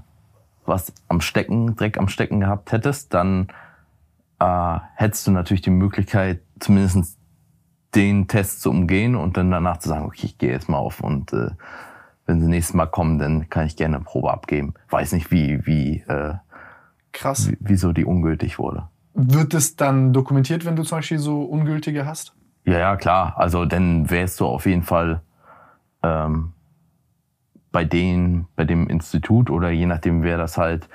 was 0.71 0.91
am 1.07 1.21
Stecken, 1.21 1.75
Dreck 1.75 1.99
am 1.99 2.07
Stecken 2.07 2.39
gehabt 2.39 2.71
hättest, 2.71 3.13
dann 3.13 3.49
äh, 4.39 4.79
hättest 4.95 5.27
du 5.27 5.31
natürlich 5.31 5.61
die 5.61 5.69
Möglichkeit, 5.69 6.41
zumindest 6.59 7.19
den 7.93 8.27
Test 8.27 8.61
zu 8.61 8.69
umgehen 8.71 9.15
und 9.15 9.37
dann 9.37 9.51
danach 9.51 9.77
zu 9.77 9.89
sagen, 9.89 10.05
okay, 10.05 10.25
ich 10.25 10.37
gehe 10.37 10.49
jetzt 10.49 10.69
mal 10.69 10.77
auf 10.77 11.01
und 11.01 11.33
äh, 11.33 11.51
wenn 12.25 12.39
sie 12.39 12.47
nächstes 12.47 12.73
Mal 12.73 12.85
kommen, 12.87 13.19
dann 13.19 13.49
kann 13.49 13.67
ich 13.67 13.75
gerne 13.75 13.97
eine 13.97 14.05
Probe 14.05 14.31
abgeben. 14.31 14.73
Weiß 14.89 15.11
nicht, 15.11 15.31
wie, 15.31 15.65
wie, 15.65 16.03
äh, 16.07 16.35
Krass. 17.11 17.49
wie 17.49 17.57
wieso 17.59 17.91
die 17.91 18.05
ungültig 18.05 18.57
wurde. 18.57 18.87
Wird 19.13 19.53
es 19.53 19.75
dann 19.75 20.13
dokumentiert, 20.13 20.63
wenn 20.65 20.77
du 20.77 20.83
zum 20.83 20.99
Beispiel 20.99 21.19
so 21.19 21.41
ungültige 21.41 22.05
hast? 22.05 22.33
Ja, 22.63 22.79
ja, 22.79 22.95
klar. 22.95 23.33
Also 23.37 23.65
dann 23.65 24.09
wärst 24.09 24.39
du 24.39 24.45
auf 24.45 24.65
jeden 24.65 24.83
Fall 24.83 25.21
ähm, 26.03 26.53
bei 27.71 27.85
denen, 27.85 28.47
bei 28.55 28.65
dem 28.65 28.87
Institut 28.87 29.49
oder 29.49 29.69
je 29.69 29.85
nachdem, 29.85 30.23
wer 30.23 30.37
das 30.37 30.57
halt 30.57 30.89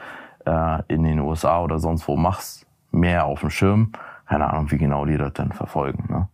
äh, 0.44 0.82
in 0.88 1.02
den 1.02 1.20
USA 1.20 1.60
oder 1.60 1.78
sonst 1.78 2.06
wo 2.08 2.16
macht, 2.16 2.66
mehr 2.90 3.24
auf 3.24 3.40
dem 3.40 3.50
Schirm. 3.50 3.92
Keine 4.26 4.50
Ahnung, 4.50 4.70
wie 4.70 4.78
genau 4.78 5.04
die 5.04 5.16
das 5.16 5.32
dann 5.34 5.52
verfolgen. 5.52 6.06
Ne? 6.08 6.28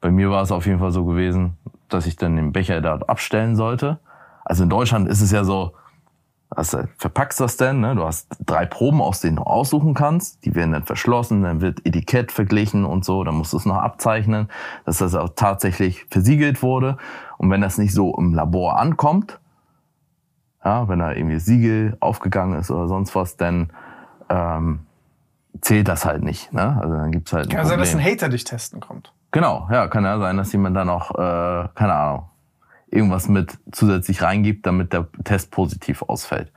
Bei 0.00 0.10
mir 0.10 0.30
war 0.30 0.42
es 0.42 0.52
auf 0.52 0.66
jeden 0.66 0.78
Fall 0.78 0.92
so 0.92 1.04
gewesen, 1.04 1.56
dass 1.88 2.06
ich 2.06 2.16
dann 2.16 2.36
den 2.36 2.52
Becher 2.52 2.80
dort 2.80 3.08
abstellen 3.08 3.56
sollte. 3.56 3.98
Also 4.44 4.62
in 4.62 4.70
Deutschland 4.70 5.08
ist 5.08 5.20
es 5.20 5.30
ja 5.30 5.44
so, 5.44 5.74
also 6.48 6.80
verpackst 6.96 7.40
das 7.40 7.56
denn, 7.56 7.80
ne? 7.80 7.94
du 7.94 8.04
hast 8.04 8.28
drei 8.44 8.66
Proben, 8.66 9.00
aus 9.00 9.20
denen 9.20 9.36
du 9.36 9.42
aussuchen 9.42 9.94
kannst, 9.94 10.44
die 10.44 10.54
werden 10.54 10.72
dann 10.72 10.84
verschlossen, 10.84 11.42
dann 11.42 11.60
wird 11.60 11.86
Etikett 11.86 12.32
verglichen 12.32 12.84
und 12.84 13.04
so, 13.04 13.22
dann 13.22 13.36
musst 13.36 13.52
du 13.52 13.58
es 13.58 13.66
noch 13.66 13.76
abzeichnen, 13.76 14.48
dass 14.84 14.98
das 14.98 15.14
auch 15.14 15.30
tatsächlich 15.36 16.06
versiegelt 16.10 16.62
wurde. 16.62 16.96
Und 17.38 17.50
wenn 17.50 17.60
das 17.60 17.78
nicht 17.78 17.92
so 17.92 18.16
im 18.16 18.34
Labor 18.34 18.80
ankommt, 18.80 19.38
ja, 20.64 20.88
wenn 20.88 20.98
da 20.98 21.12
irgendwie 21.12 21.38
Siegel 21.38 21.96
aufgegangen 22.00 22.58
ist 22.58 22.70
oder 22.70 22.88
sonst 22.88 23.14
was, 23.14 23.36
dann 23.36 23.70
ähm, 24.28 24.80
zählt 25.60 25.88
das 25.88 26.04
halt 26.04 26.22
nicht. 26.22 26.52
Ne? 26.52 26.78
Also 26.80 26.94
dann 26.94 27.12
gibt's 27.12 27.32
halt 27.32 27.46
ein 27.46 27.56
Kann 27.56 27.66
sein, 27.66 27.78
dass 27.78 27.94
ein 27.94 28.04
Hater 28.04 28.28
dich 28.28 28.44
testen 28.44 28.80
kommt. 28.80 29.12
Genau, 29.32 29.68
ja, 29.70 29.86
kann 29.88 30.04
ja 30.04 30.18
sein, 30.18 30.36
dass 30.36 30.52
jemand 30.52 30.76
da 30.76 30.84
noch, 30.84 31.12
äh, 31.12 31.68
keine 31.74 31.94
Ahnung, 31.94 32.30
irgendwas 32.90 33.28
mit 33.28 33.58
zusätzlich 33.70 34.22
reingibt, 34.22 34.66
damit 34.66 34.92
der 34.92 35.06
Test 35.24 35.50
positiv 35.50 36.02
ausfällt. 36.02 36.52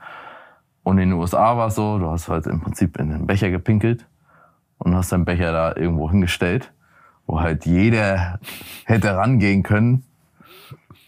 Und 0.82 0.98
in 0.98 1.10
den 1.10 1.18
USA 1.18 1.56
war 1.56 1.68
es 1.68 1.76
so, 1.76 1.98
du 1.98 2.10
hast 2.10 2.28
halt 2.28 2.46
im 2.46 2.60
Prinzip 2.60 2.98
in 2.98 3.10
den 3.10 3.26
Becher 3.26 3.50
gepinkelt 3.50 4.06
und 4.78 4.94
hast 4.94 5.12
deinen 5.12 5.24
Becher 5.24 5.52
da 5.52 5.74
irgendwo 5.76 6.10
hingestellt, 6.10 6.72
wo 7.26 7.40
halt 7.40 7.64
jeder 7.64 8.40
hätte 8.84 9.16
rangehen 9.16 9.62
können. 9.62 10.04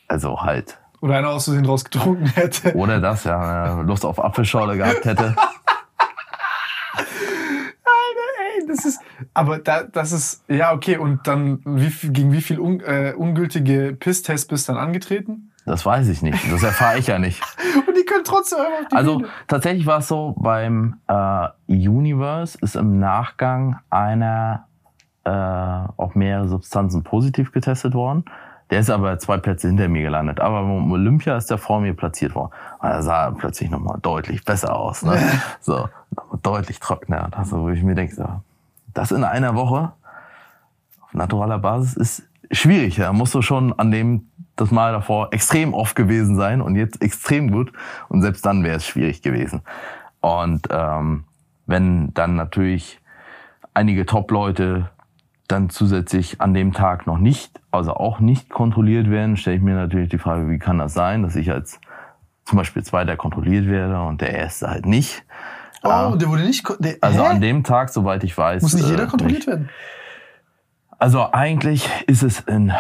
Also 0.09 0.43
halt. 0.43 0.79
Oder 1.01 1.19
einer 1.19 1.29
aus 1.31 1.45
Versehen 1.45 1.65
draus 1.65 1.85
getrunken 1.85 2.27
hätte. 2.27 2.75
Oder 2.75 3.01
das, 3.01 3.25
ja, 3.25 3.81
Lust 3.83 4.05
auf 4.05 4.23
Apfelschorle 4.23 4.77
gehabt 4.77 5.05
hätte. 5.05 5.37
Ey, 8.59 8.67
das 8.67 8.85
ist, 8.85 9.01
aber 9.35 9.59
da, 9.59 9.83
das 9.85 10.13
ist, 10.13 10.45
ja, 10.49 10.73
okay, 10.73 10.97
und 10.97 11.27
dann, 11.27 11.61
wie 11.65 11.91
gegen 12.09 12.33
wie 12.33 12.41
viel 12.41 12.59
un, 12.59 12.81
äh, 12.81 13.13
ungültige 13.17 13.95
Pisstests 13.99 14.47
bist 14.47 14.69
du 14.69 14.73
dann 14.73 14.83
angetreten? 14.83 15.53
Das 15.67 15.85
weiß 15.85 16.09
ich 16.09 16.23
nicht. 16.23 16.51
Das 16.53 16.63
erfahre 16.63 16.99
ich 16.99 17.09
ja 17.09 17.19
nicht. 17.19 17.43
Und 17.89 17.97
die 17.97 18.05
können 18.05 18.23
trotzdem 18.23 18.61
einfach 18.61 18.89
die 18.89 18.95
Also 18.95 19.17
Bühne. 19.19 19.29
tatsächlich 19.49 19.85
war 19.85 19.99
es 19.99 20.07
so, 20.07 20.37
beim 20.39 21.01
äh, 21.09 21.49
Universe 21.67 22.57
ist 22.63 22.77
im 22.77 23.01
Nachgang 23.01 23.81
einer 23.91 24.69
äh, 25.25 25.31
auf 25.31 26.15
mehrere 26.15 26.47
Substanzen 26.47 27.03
positiv 27.03 27.51
getestet 27.51 27.95
worden. 27.95 28.27
Der 28.71 28.81
ist 28.81 28.91
aber 28.91 29.19
zwei 29.19 29.39
Plätze 29.39 29.69
hinter 29.69 29.89
mir 29.89 30.03
gelandet. 30.03 30.41
Aber 30.41 30.63
beim 30.63 30.91
Olympia 30.91 31.37
ist 31.37 31.51
der 31.51 31.59
vor 31.59 31.81
mir 31.81 31.95
platziert 31.95 32.35
worden. 32.35 32.53
Und 32.81 32.89
er 32.89 33.03
sah 33.03 33.31
plötzlich 33.31 33.71
nochmal 33.71 33.99
deutlich 34.03 34.45
besser 34.45 34.75
aus. 34.75 35.03
Ne? 35.03 35.21
so, 35.61 35.89
deutlich 36.43 36.81
trockener. 36.81 37.29
Also, 37.33 37.63
wo 37.63 37.69
ich 37.71 37.83
mir 37.83 37.95
denke, 37.95 38.15
so, 38.15 38.29
das 38.93 39.13
in 39.13 39.25
einer 39.25 39.55
Woche 39.55 39.93
auf 41.03 41.15
naturaler 41.15 41.59
Basis 41.59 41.95
ist 41.95 42.23
schwierig. 42.51 42.97
Da 42.97 43.13
musst 43.13 43.35
du 43.35 43.43
schon 43.43 43.73
an 43.79 43.91
dem 43.91 44.29
das 44.57 44.71
Mal 44.71 44.93
davor 44.93 45.33
extrem 45.33 45.75
oft 45.75 45.95
gewesen 45.95 46.37
sein 46.37 46.61
und 46.61 46.77
jetzt 46.77 47.03
extrem 47.03 47.53
gut. 47.53 47.73
Und 48.09 48.23
selbst 48.23 48.45
dann 48.45 48.65
wäre 48.65 48.77
es 48.77 48.87
schwierig 48.87 49.23
gewesen. 49.23 49.63
Und 50.21 50.67
ähm, 50.71 51.25
wenn 51.67 52.13
dann 52.15 52.37
natürlich 52.37 53.01
einige 53.75 54.07
Top-Leute 54.07 54.91
dann 55.47 55.71
zusätzlich 55.71 56.41
an 56.41 56.55
dem 56.55 56.73
Tag 56.73 57.07
noch 57.07 57.19
nicht, 57.19 57.61
also 57.71 57.95
auch 57.95 58.21
nicht 58.21 58.51
kontrolliert 58.51 59.11
werden, 59.11 59.37
stelle 59.37 59.57
ich 59.57 59.63
mir 59.63 59.75
natürlich 59.75 60.09
die 60.09 60.19
Frage, 60.19 60.49
wie 60.51 60.59
kann 60.59 60.79
das 60.79 60.95
sein, 60.95 61.23
dass 61.23 61.37
ich 61.37 61.51
als 61.51 61.81
zum 62.45 62.59
Beispiel 62.59 62.83
Zweiter 62.85 63.17
kontrolliert 63.17 63.67
werde 63.67 64.01
und 64.03 64.21
der 64.21 64.35
Erste 64.35 64.69
halt 64.69 64.87
nicht. 64.87 65.25
Oh, 65.83 66.15
der 66.17 66.29
wurde 66.29 66.43
nicht, 66.43 66.65
der, 66.79 66.97
Also 67.01 67.23
hä? 67.25 67.29
an 67.29 67.41
dem 67.41 67.65
Tag, 67.65 67.91
soweit 67.91 68.25
ich 68.25 68.37
weiß. 68.37 68.63
Muss 68.63 68.75
nicht 68.75 68.89
jeder 68.89 69.05
äh, 69.05 69.07
kontrolliert 69.07 69.41
nicht. 69.41 69.49
werden? 69.49 69.69
Also 70.99 71.31
eigentlich 71.33 71.89
ist 72.07 72.23
es 72.23 72.41
in 72.41 72.73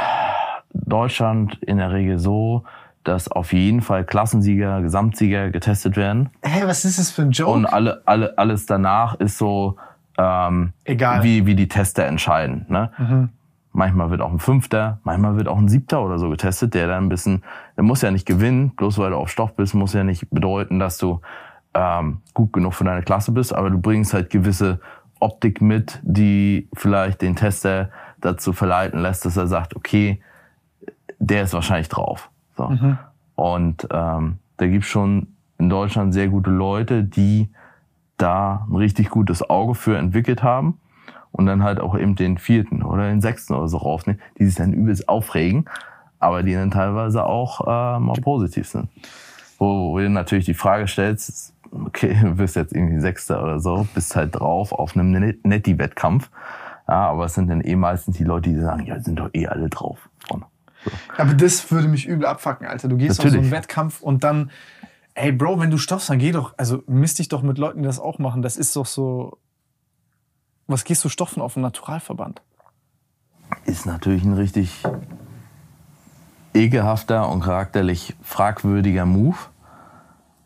Deutschland 0.72 1.58
in 1.62 1.78
der 1.78 1.92
Regel 1.92 2.18
so, 2.18 2.64
dass 3.04 3.30
auf 3.30 3.52
jeden 3.52 3.82
Fall 3.82 4.04
Klassensieger, 4.04 4.80
Gesamtsieger 4.82 5.50
getestet 5.50 5.96
werden. 5.96 6.30
Hä, 6.42 6.62
was 6.64 6.84
ist 6.84 6.98
das 6.98 7.10
für 7.10 7.22
ein 7.22 7.30
Joke? 7.30 7.52
Und 7.52 7.66
alle, 7.66 8.02
alle, 8.04 8.36
alles 8.38 8.66
danach 8.66 9.14
ist 9.20 9.38
so, 9.38 9.76
ähm, 10.18 10.72
Egal. 10.84 11.22
wie, 11.22 11.46
wie 11.46 11.54
die 11.54 11.68
Tester 11.68 12.04
entscheiden. 12.04 12.66
Ne? 12.68 12.90
Mhm. 12.98 13.28
Manchmal 13.72 14.10
wird 14.10 14.22
auch 14.22 14.32
ein 14.32 14.38
Fünfter, 14.38 15.00
manchmal 15.04 15.36
wird 15.36 15.48
auch 15.48 15.58
ein 15.58 15.68
Siebter 15.68 16.02
oder 16.02 16.18
so 16.18 16.30
getestet, 16.30 16.74
der 16.74 16.86
dann 16.86 17.04
ein 17.04 17.08
bisschen, 17.08 17.42
der 17.76 17.84
muss 17.84 18.00
ja 18.00 18.10
nicht 18.10 18.26
gewinnen, 18.26 18.70
bloß 18.70 18.98
weil 18.98 19.10
du 19.10 19.16
auf 19.16 19.28
Stoff 19.28 19.54
bist, 19.54 19.74
muss 19.74 19.92
ja 19.92 20.02
nicht 20.02 20.30
bedeuten, 20.30 20.78
dass 20.78 20.96
du 20.96 21.20
ähm, 21.74 22.22
gut 22.32 22.54
genug 22.54 22.74
für 22.74 22.84
deine 22.84 23.02
Klasse 23.02 23.32
bist, 23.32 23.54
aber 23.54 23.68
du 23.68 23.78
bringst 23.78 24.14
halt 24.14 24.30
gewisse 24.30 24.80
Optik 25.20 25.60
mit, 25.60 26.00
die 26.02 26.68
vielleicht 26.72 27.20
den 27.20 27.36
Tester 27.36 27.90
dazu 28.20 28.54
verleiten 28.54 29.00
lässt, 29.00 29.26
dass 29.26 29.36
er 29.36 29.46
sagt, 29.46 29.76
okay, 29.76 30.22
der 31.18 31.42
ist 31.42 31.52
wahrscheinlich 31.52 31.88
drauf. 31.88 32.30
So. 32.56 32.64
Und 33.34 33.86
ähm, 33.90 34.38
da 34.56 34.66
gibt's 34.66 34.88
schon 34.88 35.28
in 35.58 35.68
Deutschland 35.68 36.14
sehr 36.14 36.28
gute 36.28 36.50
Leute, 36.50 37.04
die 37.04 37.50
da 38.16 38.66
ein 38.70 38.76
richtig 38.76 39.10
gutes 39.10 39.48
Auge 39.48 39.74
für 39.74 39.96
entwickelt 39.96 40.42
haben 40.42 40.78
und 41.32 41.46
dann 41.46 41.62
halt 41.62 41.80
auch 41.80 41.96
eben 41.98 42.14
den 42.16 42.38
vierten 42.38 42.82
oder 42.82 43.08
den 43.08 43.20
sechsten 43.20 43.54
oder 43.54 43.68
so 43.68 43.76
rausnehmen, 43.78 44.20
die 44.38 44.46
sich 44.46 44.54
dann 44.54 44.72
übelst 44.72 45.08
aufregen, 45.08 45.66
aber 46.18 46.42
die 46.42 46.54
dann 46.54 46.70
teilweise 46.70 47.24
auch 47.24 47.60
äh, 47.66 48.00
mal 48.00 48.14
positiv 48.20 48.68
sind. 48.68 48.88
Wo, 49.58 49.92
wo 49.92 49.98
du 49.98 50.08
natürlich 50.10 50.44
die 50.46 50.54
Frage 50.54 50.86
stellst, 50.88 51.54
okay, 51.70 52.16
du 52.22 52.34
bist 52.36 52.56
jetzt 52.56 52.72
irgendwie 52.72 53.00
Sechster 53.00 53.42
oder 53.42 53.60
so, 53.60 53.86
bist 53.94 54.16
halt 54.16 54.34
drauf 54.38 54.72
auf 54.72 54.94
einem 54.96 55.10
Net- 55.12 55.44
Netti-Wettkampf. 55.44 56.30
Ja, 56.88 57.08
aber 57.08 57.24
es 57.24 57.34
sind 57.34 57.48
dann 57.48 57.60
eh 57.62 57.74
meistens 57.74 58.16
die 58.16 58.24
Leute, 58.24 58.50
die 58.50 58.60
sagen, 58.60 58.86
ja, 58.86 59.00
sind 59.00 59.18
doch 59.18 59.30
eh 59.32 59.46
alle 59.48 59.68
drauf. 59.68 60.08
vorne. 60.28 60.44
Aber 61.18 61.34
das 61.34 61.68
würde 61.72 61.88
mich 61.88 62.06
übel 62.06 62.26
abfacken, 62.26 62.66
Alter. 62.66 62.86
Du 62.88 62.96
gehst 62.96 63.18
auf 63.18 63.24
so 63.24 63.28
Natürlich. 63.28 63.52
einen 63.52 63.60
Wettkampf 63.60 64.00
und 64.02 64.22
dann, 64.22 64.50
ey 65.16 65.32
Bro, 65.32 65.60
wenn 65.60 65.70
du 65.70 65.78
stoffst, 65.78 66.08
dann 66.10 66.18
geh 66.18 66.30
doch, 66.30 66.54
also 66.56 66.82
misst 66.86 67.18
dich 67.18 67.28
doch 67.28 67.42
mit 67.42 67.58
Leuten, 67.58 67.80
die 67.80 67.86
das 67.86 67.98
auch 67.98 68.18
machen. 68.18 68.42
Das 68.42 68.56
ist 68.56 68.76
doch 68.76 68.86
so. 68.86 69.38
Was 70.68 70.84
gehst 70.84 71.04
du 71.04 71.08
stoffen 71.08 71.42
auf 71.42 71.56
einen 71.56 71.62
Naturalverband? 71.62 72.42
ist 73.64 73.86
natürlich 73.86 74.24
ein 74.24 74.34
richtig 74.34 74.82
ekelhafter 76.54 77.28
und 77.28 77.40
charakterlich 77.40 78.16
fragwürdiger 78.22 79.06
Move. 79.06 79.36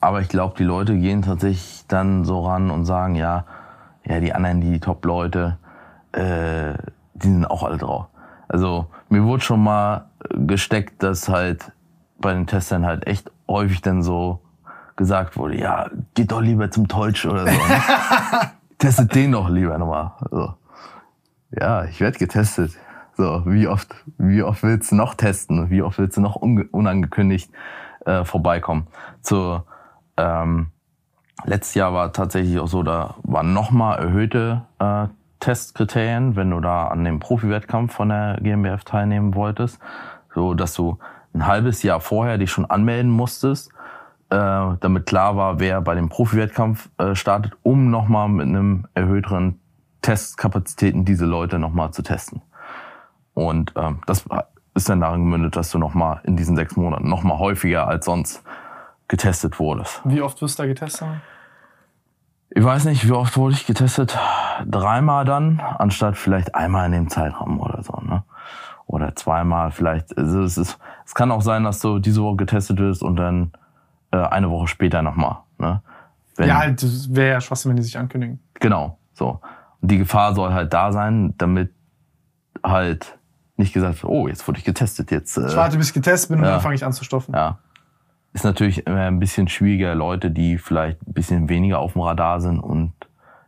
Aber 0.01 0.21
ich 0.21 0.29
glaube, 0.29 0.55
die 0.59 0.65
Leute 0.65 0.99
gehen 0.99 1.23
tatsächlich 1.23 1.85
dann 1.89 2.25
so 2.25 2.47
ran 2.47 2.71
und 2.71 2.85
sagen, 2.85 3.15
ja, 3.15 3.45
ja, 4.05 4.21
die 4.21 4.33
anderen, 4.33 4.61
die 4.61 4.81
Top-Leute, 4.81 5.59
äh, 6.13 6.75
die 7.15 7.29
sind 7.29 7.45
auch 7.45 7.63
alle 7.63 7.77
drauf. 7.77 8.07
Also 8.49 8.87
mir 9.09 9.25
wurde 9.25 9.43
schon 9.43 9.63
mal 9.63 10.07
gesteckt, 10.31 11.03
dass 11.03 11.29
halt 11.29 11.73
bei 12.19 12.33
den 12.33 12.47
Testern 12.47 12.87
halt 12.87 13.07
echt 13.07 13.31
häufig 13.47 13.83
dann 13.83 14.03
so 14.03 14.41
gesagt 15.01 15.39
wurde, 15.39 15.59
ja, 15.59 15.89
geht 16.13 16.31
doch 16.31 16.43
lieber 16.43 16.71
zum 16.71 16.87
Teutsch 16.87 17.25
oder 17.25 17.47
so. 17.47 17.53
Ne? 17.53 17.81
Testet 18.79 19.15
den 19.15 19.33
doch 19.33 19.49
lieber 19.49 19.79
nochmal. 19.79 20.13
So. 20.31 20.53
Ja, 21.59 21.85
ich 21.87 22.03
werde 22.03 22.19
getestet. 22.19 22.73
So, 23.17 23.43
wie 23.47 23.67
oft, 23.67 23.89
wie 24.19 24.43
oft 24.43 24.63
willst 24.63 24.93
du 24.93 24.97
noch 24.97 25.15
testen? 25.15 25.71
Wie 25.71 25.81
oft 25.81 25.99
willst 25.99 26.19
du 26.19 26.21
noch 26.21 26.37
unangekündigt 26.37 27.51
äh, 28.05 28.25
vorbeikommen? 28.25 28.89
Zu, 29.23 29.63
ähm, 30.19 30.67
letztes 31.47 31.77
Jahr 31.77 31.95
war 31.95 32.13
tatsächlich 32.13 32.59
auch 32.59 32.69
so, 32.69 32.83
da 32.83 33.15
waren 33.23 33.55
nochmal 33.55 34.01
erhöhte 34.01 34.67
äh, 34.81 35.07
Testkriterien, 35.41 36.37
wenn 36.37 36.51
du 36.51 36.61
da 36.61 36.89
an 36.89 37.05
dem 37.05 37.21
Profi-Wettkampf 37.21 37.95
von 37.95 38.11
der 38.11 38.37
GmbF 38.43 38.85
teilnehmen 38.85 39.35
wolltest, 39.35 39.79
so 40.35 40.53
dass 40.53 40.75
du 40.75 40.99
ein 41.33 41.47
halbes 41.47 41.83
Jahr 41.83 42.01
vorher 42.01 42.37
dich 42.37 42.51
schon 42.51 42.67
anmelden 42.67 43.11
musstest, 43.11 43.71
äh, 44.31 44.77
damit 44.81 45.07
klar 45.07 45.37
war, 45.37 45.61
wer 45.61 45.81
bei 45.81 45.95
dem 45.95 46.09
Profi-Wettkampf 46.09 46.89
äh, 46.99 47.15
startet, 47.15 47.57
um 47.63 47.91
nochmal 47.91 48.29
mit 48.29 48.47
einem 48.47 48.87
erhöhteren 48.95 49.61
Testkapazitäten 50.03 51.05
diese 51.05 51.27
Leute 51.27 51.59
nochmal 51.59 51.93
zu 51.93 52.03
testen. 52.03 52.43
Und 53.35 53.73
ähm, 53.77 54.01
das 54.07 54.25
ist 54.75 54.89
dann 54.89 55.01
darin 55.01 55.25
gemündet, 55.25 55.57
dass 55.57 55.71
du 55.71 55.79
nochmal 55.79 56.21
in 56.25 56.37
diesen 56.37 56.57
sechs 56.57 56.77
Monaten 56.77 57.09
nochmal 57.09 57.39
häufiger 57.39 57.87
als 57.87 58.07
sonst 58.07 58.43
getestet 59.09 59.59
wurdest. 59.59 60.01
Wie 60.05 60.23
oft 60.23 60.41
wirst 60.41 60.59
du 60.59 60.63
da 60.63 60.67
getestet? 60.69 61.09
Ich 62.51 62.65
weiß 62.65 62.85
nicht, 62.85 63.07
wie 63.07 63.13
oft 63.13 63.37
wurde 63.37 63.55
ich 63.55 63.67
getestet? 63.67 64.19
Dreimal 64.67 65.25
dann, 65.25 65.61
anstatt 65.61 66.17
vielleicht 66.17 66.55
einmal 66.55 66.87
in 66.87 66.93
dem 66.93 67.09
Zeitraum 67.09 67.61
oder 67.61 67.83
so, 67.83 68.01
ne? 68.01 68.25
Oder 68.87 69.15
zweimal 69.15 69.71
vielleicht. 69.71 70.17
Also 70.19 70.43
es, 70.43 70.59
ist, 70.59 70.79
es 71.07 71.15
kann 71.15 71.31
auch 71.31 71.43
sein, 71.43 71.63
dass 71.63 71.79
du 71.79 72.01
diese 72.01 72.23
Woche 72.23 72.37
getestet 72.37 72.79
wirst 72.79 73.05
und 73.05 73.17
dann 73.17 73.53
äh, 74.13 74.17
eine 74.19 74.51
Woche 74.51 74.69
später 74.69 75.03
nochmal. 75.03 75.39
Ne? 75.59 75.83
Wenn, 76.37 76.49
Ja, 76.49 76.59
halt, 76.59 76.83
das 76.83 77.15
wäre 77.15 77.33
ja 77.35 77.41
Schwachsinn, 77.41 77.71
wenn 77.71 77.77
die 77.77 77.83
sich 77.83 77.99
ankündigen. 77.99 78.41
Genau, 78.55 78.99
so. 79.13 79.41
Und 79.81 79.91
die 79.91 79.99
Gefahr 79.99 80.35
soll 80.35 80.53
halt 80.53 80.73
da 80.73 80.93
sein, 80.93 81.35
damit 81.39 81.73
halt 82.65 83.19
nicht 83.57 83.73
gesagt 83.73 84.03
wird, 84.03 84.11
oh, 84.13 84.29
jetzt 84.29 84.47
wurde 84.49 84.59
ich 84.59 84.65
getestet, 84.65 85.11
jetzt. 85.11 85.37
Äh, 85.37 85.47
Ich 85.49 85.57
warte, 85.57 85.77
bis 85.77 85.89
ich 85.89 85.95
getestet 85.95 86.31
bin 86.31 86.39
und 86.41 86.45
Ja. 86.45 86.53
dann 86.53 86.61
fange 86.61 86.75
ich 86.75 86.85
an 86.85 86.93
zu 86.93 87.05
stoffen. 87.05 87.35
Ja. 87.35 87.59
ist 88.33 88.45
natürlich 88.45 88.87
immer 88.87 89.01
ein 89.07 89.19
bisschen 89.19 89.49
schwieriger, 89.49 89.95
Leute, 89.97 90.31
die 90.31 90.57
vielleicht 90.57 91.03
ein 91.07 91.13
bisschen 91.13 91.49
weniger 91.49 91.81
auf 91.81 91.95
dem 91.95 92.03
Radar 92.03 92.41
sind 92.41 92.61
und 92.61 92.93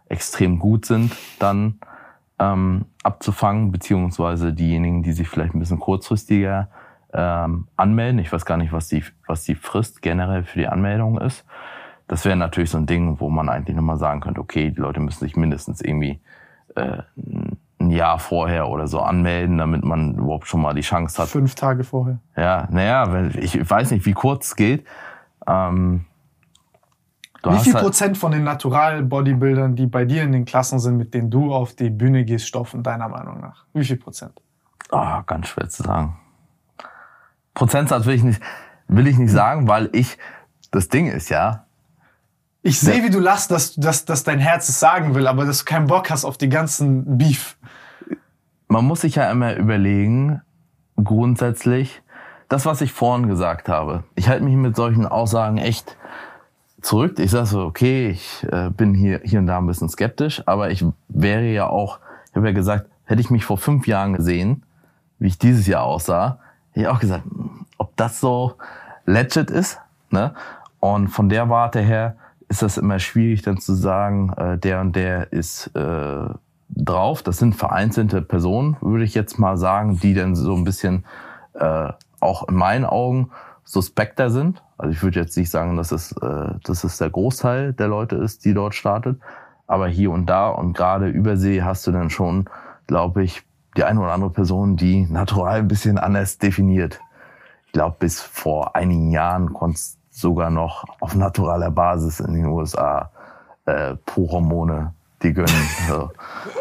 extrem 0.06 0.58
gut 0.58 0.86
sind, 0.86 1.14
dann 1.38 1.78
ähm, 2.40 2.86
abzufangen, 3.04 3.70
beziehungsweise 3.70 4.52
diejenigen, 4.52 5.02
die 5.04 5.12
sich 5.12 5.28
vielleicht 5.28 5.54
ein 5.54 5.60
bisschen 5.60 5.78
kurzfristiger 5.78 6.68
ähm, 7.12 7.68
anmelden. 7.76 8.18
Ich 8.18 8.32
weiß 8.32 8.44
gar 8.44 8.56
nicht, 8.56 8.72
was 8.72 8.88
die, 8.88 9.04
was 9.26 9.44
die 9.44 9.54
Frist 9.54 10.02
generell 10.02 10.44
für 10.44 10.58
die 10.58 10.68
Anmeldung 10.68 11.18
ist. 11.18 11.44
Das 12.08 12.24
wäre 12.24 12.36
natürlich 12.36 12.70
so 12.70 12.78
ein 12.78 12.86
Ding, 12.86 13.20
wo 13.20 13.30
man 13.30 13.48
eigentlich 13.48 13.76
nochmal 13.76 13.98
sagen 13.98 14.20
könnte, 14.20 14.40
okay, 14.40 14.70
die 14.70 14.80
Leute 14.80 15.00
müssen 15.00 15.20
sich 15.20 15.36
mindestens 15.36 15.80
irgendwie 15.80 16.20
äh, 16.74 16.98
ein 17.80 17.90
Jahr 17.90 18.18
vorher 18.18 18.68
oder 18.68 18.86
so 18.86 19.00
anmelden, 19.00 19.58
damit 19.58 19.84
man 19.84 20.14
überhaupt 20.14 20.46
schon 20.46 20.62
mal 20.62 20.74
die 20.74 20.82
Chance 20.82 21.20
hat. 21.20 21.28
Fünf 21.28 21.54
Tage 21.54 21.84
vorher. 21.84 22.18
Ja, 22.36 22.68
naja, 22.70 23.30
ich 23.38 23.68
weiß 23.68 23.90
nicht, 23.90 24.06
wie 24.06 24.12
kurz 24.12 24.48
es 24.48 24.56
geht. 24.56 24.86
Ähm, 25.46 26.04
wie 27.44 27.58
viel 27.58 27.74
halt 27.74 27.84
Prozent 27.84 28.18
von 28.18 28.30
den 28.30 28.44
Natural-Bodybuildern, 28.44 29.74
die 29.74 29.86
bei 29.86 30.04
dir 30.04 30.22
in 30.22 30.30
den 30.30 30.44
Klassen 30.44 30.78
sind, 30.78 30.96
mit 30.96 31.12
denen 31.12 31.28
du 31.28 31.52
auf 31.52 31.74
die 31.74 31.90
Bühne 31.90 32.24
gehst, 32.24 32.46
stoffen, 32.46 32.84
deiner 32.84 33.08
Meinung 33.08 33.40
nach? 33.40 33.64
Wie 33.72 33.84
viel 33.84 33.96
Prozent? 33.96 34.40
Oh, 34.92 35.22
ganz 35.26 35.48
schwer 35.48 35.68
zu 35.68 35.82
sagen. 35.82 36.16
Prozentsatz 37.54 38.06
will 38.06 38.14
ich 38.14 38.22
nicht, 38.22 38.40
will 38.88 39.06
ich 39.06 39.18
nicht 39.18 39.30
sagen, 39.30 39.68
weil 39.68 39.90
ich, 39.92 40.18
das 40.70 40.88
Ding 40.88 41.08
ist 41.08 41.28
ja. 41.28 41.66
Ich 42.62 42.78
sehe, 42.78 43.02
wie 43.02 43.10
du 43.10 43.18
lachst, 43.18 43.50
dass, 43.50 43.74
dass, 43.74 44.04
dass 44.04 44.22
dein 44.22 44.38
Herz 44.38 44.68
es 44.68 44.78
sagen 44.78 45.14
will, 45.14 45.26
aber 45.26 45.44
dass 45.44 45.60
du 45.60 45.64
keinen 45.64 45.88
Bock 45.88 46.10
hast 46.10 46.24
auf 46.24 46.38
die 46.38 46.48
ganzen 46.48 47.18
Beef. 47.18 47.56
Man 48.68 48.84
muss 48.84 49.00
sich 49.00 49.16
ja 49.16 49.30
immer 49.30 49.56
überlegen, 49.56 50.40
grundsätzlich, 51.02 52.02
das, 52.48 52.66
was 52.66 52.80
ich 52.80 52.92
vorhin 52.92 53.28
gesagt 53.28 53.68
habe. 53.68 54.04
Ich 54.14 54.28
halte 54.28 54.44
mich 54.44 54.54
mit 54.54 54.76
solchen 54.76 55.06
Aussagen 55.06 55.58
echt 55.58 55.96
zurück. 56.82 57.18
Ich 57.18 57.30
sage 57.30 57.46
so, 57.46 57.64
okay, 57.64 58.10
ich 58.10 58.46
äh, 58.50 58.70
bin 58.70 58.94
hier, 58.94 59.20
hier 59.24 59.38
und 59.38 59.46
da 59.46 59.58
ein 59.58 59.66
bisschen 59.66 59.88
skeptisch, 59.88 60.42
aber 60.46 60.70
ich 60.70 60.84
wäre 61.08 61.44
ja 61.44 61.66
auch, 61.66 61.98
ich 62.30 62.36
habe 62.36 62.48
ja 62.48 62.52
gesagt, 62.52 62.86
hätte 63.04 63.20
ich 63.20 63.30
mich 63.30 63.44
vor 63.44 63.58
fünf 63.58 63.86
Jahren 63.86 64.12
gesehen, 64.12 64.64
wie 65.18 65.28
ich 65.28 65.38
dieses 65.38 65.66
Jahr 65.66 65.84
aussah, 65.84 66.38
ich 66.74 66.88
auch 66.88 67.00
gesagt, 67.00 67.24
ob 67.78 67.96
das 67.96 68.20
so 68.20 68.54
legit 69.06 69.50
ist. 69.50 69.78
Ne? 70.10 70.34
Und 70.80 71.08
von 71.08 71.28
der 71.28 71.48
Warte 71.48 71.80
her 71.80 72.16
ist 72.48 72.62
das 72.62 72.78
immer 72.78 72.98
schwierig 72.98 73.42
dann 73.42 73.58
zu 73.58 73.74
sagen, 73.74 74.32
äh, 74.36 74.58
der 74.58 74.80
und 74.80 74.94
der 74.94 75.32
ist 75.32 75.74
äh, 75.74 76.28
drauf. 76.68 77.22
Das 77.22 77.38
sind 77.38 77.54
vereinzelte 77.54 78.22
Personen, 78.22 78.76
würde 78.80 79.04
ich 79.04 79.14
jetzt 79.14 79.38
mal 79.38 79.56
sagen, 79.56 79.98
die 80.00 80.14
dann 80.14 80.34
so 80.34 80.54
ein 80.54 80.64
bisschen 80.64 81.04
äh, 81.54 81.92
auch 82.20 82.48
in 82.48 82.54
meinen 82.54 82.84
Augen 82.84 83.30
suspekter 83.64 84.30
sind. 84.30 84.62
Also 84.78 84.92
ich 84.92 85.02
würde 85.02 85.20
jetzt 85.20 85.36
nicht 85.36 85.50
sagen, 85.50 85.76
dass 85.76 85.92
es, 85.92 86.12
äh, 86.12 86.50
dass 86.64 86.84
es 86.84 86.98
der 86.98 87.10
Großteil 87.10 87.72
der 87.72 87.88
Leute 87.88 88.16
ist, 88.16 88.44
die 88.44 88.54
dort 88.54 88.74
startet. 88.74 89.20
Aber 89.66 89.88
hier 89.88 90.10
und 90.10 90.26
da 90.26 90.48
und 90.48 90.74
gerade 90.74 91.08
Übersee 91.08 91.62
hast 91.62 91.86
du 91.86 91.92
dann 91.92 92.10
schon, 92.10 92.48
glaube 92.86 93.22
ich, 93.22 93.42
die 93.76 93.84
eine 93.84 94.00
oder 94.00 94.12
andere 94.12 94.30
Person, 94.30 94.76
die 94.76 95.06
natural 95.06 95.60
ein 95.60 95.68
bisschen 95.68 95.98
anders 95.98 96.38
definiert. 96.38 97.00
Ich 97.66 97.72
glaube, 97.72 97.96
bis 97.98 98.20
vor 98.20 98.76
einigen 98.76 99.10
Jahren 99.10 99.52
konntest 99.52 99.98
sogar 100.10 100.50
noch 100.50 100.84
auf 101.00 101.14
naturaler 101.14 101.70
Basis 101.70 102.20
in 102.20 102.34
den 102.34 102.46
USA 102.46 103.10
äh, 103.64 103.94
Pro-Hormone 104.04 104.92
die 105.22 105.32
gönnen. 105.32 105.48
So. 105.88 106.10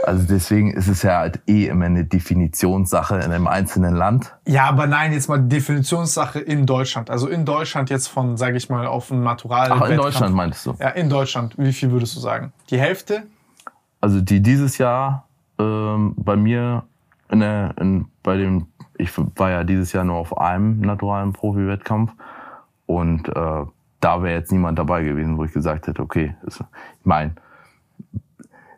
Also 0.06 0.26
deswegen 0.28 0.72
ist 0.72 0.88
es 0.88 1.04
ja 1.04 1.20
halt 1.20 1.40
eh 1.48 1.68
immer 1.68 1.86
eine 1.86 2.04
Definitionssache 2.04 3.16
in 3.18 3.32
einem 3.32 3.48
einzelnen 3.48 3.96
Land. 3.96 4.34
Ja, 4.48 4.66
aber 4.66 4.88
nein, 4.88 5.14
jetzt 5.14 5.30
mal 5.30 5.38
Definitionssache 5.38 6.40
in 6.40 6.66
Deutschland. 6.66 7.10
Also 7.10 7.28
in 7.28 7.46
Deutschland 7.46 7.90
jetzt 7.90 8.08
von, 8.08 8.36
sage 8.36 8.58
ich 8.58 8.70
mal, 8.70 8.88
auf 8.88 9.12
ein 9.12 9.22
Natural. 9.22 9.72
Ach, 9.72 9.88
in 9.88 9.98
Deutschland 9.98 10.36
meintest 10.36 10.66
du? 10.66 10.76
Ja, 10.80 10.90
in 10.90 11.10
Deutschland. 11.10 11.54
Wie 11.58 11.72
viel 11.72 11.92
würdest 11.92 12.16
du 12.16 12.20
sagen? 12.20 12.52
Die 12.72 12.80
Hälfte? 12.80 13.24
Also 14.02 14.22
die 14.22 14.42
dieses 14.42 14.80
Jahr 14.80 15.28
ähm, 15.60 16.16
bei 16.18 16.36
mir 16.36 16.84
in 17.32 17.40
der, 17.40 17.76
in, 17.80 18.08
bei 18.24 18.38
dem, 18.38 18.68
ich 18.98 19.12
war 19.18 19.50
ja 19.50 19.64
dieses 19.64 19.94
Jahr 19.94 20.04
nur 20.04 20.18
auf 20.18 20.38
einem 20.38 20.82
naturalen 20.82 21.34
Profi-Wettkampf 21.34 22.14
und 22.86 23.28
äh, 23.30 23.66
da 24.02 24.24
wäre 24.24 24.34
jetzt 24.34 24.52
niemand 24.52 24.78
dabei 24.78 25.04
gewesen, 25.04 25.38
wo 25.38 25.44
ich 25.44 25.54
gesagt 25.54 25.88
hätte, 25.88 26.02
okay, 26.02 26.36
ist, 26.46 26.60
ich 26.60 27.06
meine, 27.06 27.36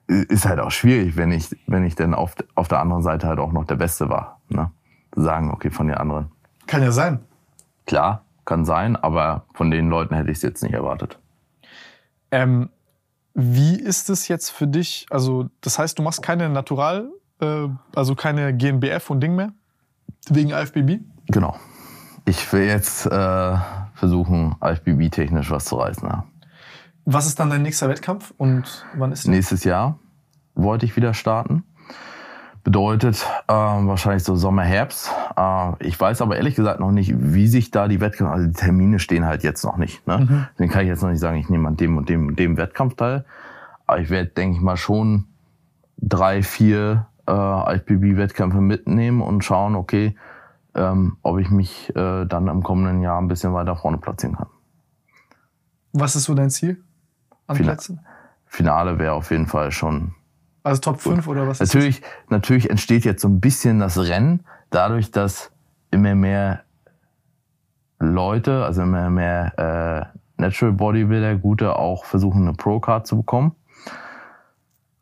ist 0.07 0.45
halt 0.45 0.59
auch 0.59 0.71
schwierig, 0.71 1.15
wenn 1.15 1.31
ich, 1.31 1.55
wenn 1.65 1.84
ich 1.84 1.95
dann 1.95 2.13
auf, 2.13 2.35
auf 2.55 2.67
der 2.67 2.80
anderen 2.80 3.03
Seite 3.03 3.27
halt 3.27 3.39
auch 3.39 3.51
noch 3.51 3.65
der 3.65 3.75
Beste 3.75 4.09
war. 4.09 4.41
Ne? 4.49 4.69
Sagen, 5.15 5.51
okay, 5.51 5.69
von 5.69 5.88
den 5.88 5.97
anderen. 5.97 6.31
Kann 6.67 6.84
ja 6.84 6.91
sein. 6.91 7.19
Klar, 7.85 8.25
kann 8.45 8.65
sein, 8.65 8.95
aber 8.95 9.45
von 9.53 9.71
den 9.71 9.89
Leuten 9.89 10.15
hätte 10.15 10.30
ich 10.30 10.38
es 10.38 10.43
jetzt 10.43 10.61
nicht 10.61 10.73
erwartet. 10.73 11.19
Ähm, 12.31 12.69
wie 13.34 13.80
ist 13.80 14.09
es 14.09 14.27
jetzt 14.27 14.49
für 14.49 14.67
dich? 14.67 15.05
Also, 15.09 15.49
das 15.61 15.80
heißt, 15.80 15.97
du 15.97 16.03
machst 16.03 16.21
keine 16.21 16.49
Natural, 16.49 17.09
äh, 17.44 17.70
also 17.95 18.15
keine 18.15 18.56
GNBF 18.56 19.10
und 19.10 19.22
Ding 19.22 19.36
mehr? 19.36 19.53
Wegen 20.30 20.52
IFBB? 20.52 21.02
Genau. 21.28 21.57
Ich 22.26 22.52
will 22.53 22.64
jetzt 22.64 23.06
äh, 23.06 23.57
versuchen, 23.94 24.56
IFBB-technisch 24.64 25.52
was 25.52 25.65
zu 25.65 25.76
reißen. 25.76 26.07
Ja. 26.07 26.26
Was 27.06 27.26
ist 27.28 27.40
dann 27.40 27.49
dein 27.49 27.61
nächster 27.61 27.90
Wettkampf 27.90 28.34
und 28.38 28.86
wann 28.95 29.11
ist 29.11 29.26
der? 29.26 29.34
Nächstes 29.34 29.64
Jahr 29.65 29.99
wollte 30.56 30.86
ich 30.86 30.95
wieder 30.95 31.14
starten. 31.14 31.64
Bedeutet 32.64 33.28
äh, 33.49 33.53
wahrscheinlich 33.53 34.24
so 34.24 34.38
Sommer, 34.38 34.64
Herbst. 34.64 35.11
Äh, 35.36 35.86
ich 35.86 35.99
weiß 35.99 36.22
aber 36.22 36.38
ehrlich 36.38 36.56
gesagt 36.56 36.80
noch 36.80 36.91
nicht, 36.91 37.14
wie 37.18 37.48
sich 37.48 37.72
da 37.72 37.90
die 37.90 37.99
Wettkämpfe, 37.99 38.34
also 38.34 38.48
die 38.48 38.53
Termine 38.53 38.99
stehen 38.99 39.26
halt 39.26 39.44
jetzt 39.44 39.65
noch 39.65 39.76
nicht. 39.76 40.07
Ne? 40.07 40.20
Mhm. 40.20 40.48
Den 40.60 40.70
kann 40.70 40.84
ich 40.84 40.88
jetzt 40.88 41.02
noch 41.02 41.10
nicht 41.10 41.20
sagen, 41.20 41.38
ich 41.38 41.49
nehme 41.49 41.68
an 41.68 41.76
dem 41.76 41.98
und 41.98 42.07
dem 42.07 42.28
und 42.28 42.40
dem 42.40 42.56
Wettkampf 42.56 42.95
teil. 42.95 43.26
Aber 43.86 43.99
ich 43.99 44.10
werde, 44.10 44.30
denke 44.30 44.56
ich 44.56 44.61
mal, 44.61 44.78
schon 44.78 45.26
drei, 45.98 46.41
vier 46.41 47.07
äh, 47.27 47.75
IFBB-Wettkämpfe 47.75 48.61
mitnehmen 48.61 49.21
und 49.21 49.43
schauen, 49.43 49.75
okay, 49.75 50.15
ähm, 50.75 51.17
ob 51.21 51.39
ich 51.39 51.49
mich 51.49 51.95
äh, 51.95 52.25
dann 52.25 52.47
im 52.47 52.63
kommenden 52.63 53.01
Jahr 53.01 53.19
ein 53.19 53.27
bisschen 53.27 53.53
weiter 53.53 53.75
vorne 53.75 53.97
platzieren 53.97 54.35
kann. 54.35 54.47
Was 55.91 56.15
ist 56.15 56.23
so 56.23 56.33
dein 56.33 56.49
Ziel? 56.49 56.83
an 57.47 57.55
Fina 57.55 57.71
Plätzen? 57.71 57.99
Finale 58.45 58.99
wäre 58.99 59.13
auf 59.13 59.31
jeden 59.31 59.47
Fall 59.47 59.71
schon. 59.71 60.13
Also 60.63 60.81
Top 60.81 61.01
5 61.01 61.27
oder 61.27 61.47
was? 61.47 61.59
Natürlich, 61.59 62.01
natürlich 62.29 62.69
entsteht 62.69 63.03
jetzt 63.03 63.21
so 63.21 63.27
ein 63.27 63.39
bisschen 63.39 63.79
das 63.79 63.97
Rennen 63.97 64.45
dadurch, 64.69 65.11
dass 65.11 65.51
immer 65.91 66.15
mehr 66.15 66.63
Leute, 67.99 68.63
also 68.63 68.83
immer 68.83 69.09
mehr 69.09 70.11
äh, 70.11 70.19
Natural 70.41 70.73
Bodybuilder, 70.73 71.35
gute 71.35 71.75
auch 71.75 72.05
versuchen 72.05 72.43
eine 72.43 72.53
Pro-Card 72.53 73.07
zu 73.07 73.17
bekommen. 73.17 73.55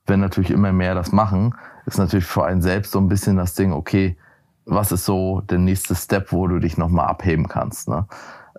Wenn 0.06 0.20
natürlich 0.20 0.52
immer 0.52 0.72
mehr 0.72 0.96
das 0.96 1.12
machen, 1.12 1.56
ist 1.92 1.98
natürlich 1.98 2.26
für 2.26 2.46
einen 2.46 2.62
selbst 2.62 2.92
so 2.92 3.00
ein 3.00 3.08
bisschen 3.08 3.38
das 3.38 3.54
Ding, 3.54 3.74
okay, 3.74 4.18
was 4.66 4.92
ist 4.92 5.06
so 5.06 5.42
der 5.42 5.58
nächste 5.58 5.96
Step, 5.96 6.32
wo 6.32 6.48
du 6.48 6.60
dich 6.60 6.78
nochmal 6.78 7.08
abheben 7.08 7.48
kannst. 7.48 7.90
Ne? 7.90 8.08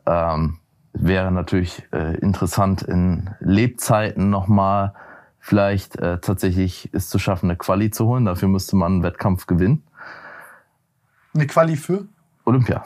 Ähm, 0.07 0.59
wäre 0.93 1.33
natürlich 1.33 1.83
äh, 1.93 2.17
interessant 2.19 2.83
in 2.83 3.31
Lebzeiten 3.41 4.29
nochmal 4.31 4.95
vielleicht 5.39 5.97
äh, 5.97 6.19
tatsächlich 6.19 6.91
es 6.93 7.09
zu 7.09 7.19
schaffen, 7.19 7.49
eine 7.49 7.57
Quali 7.57 7.91
zu 7.91 8.07
holen. 8.07 8.27
Dafür 8.27 8.49
müsste 8.49 8.77
man 8.77 8.93
einen 8.93 9.03
Wettkampf 9.03 9.47
gewinnen. 9.47 9.83
Eine 11.35 11.47
Quali 11.47 11.77
für? 11.77 12.07
Olympia. 12.45 12.85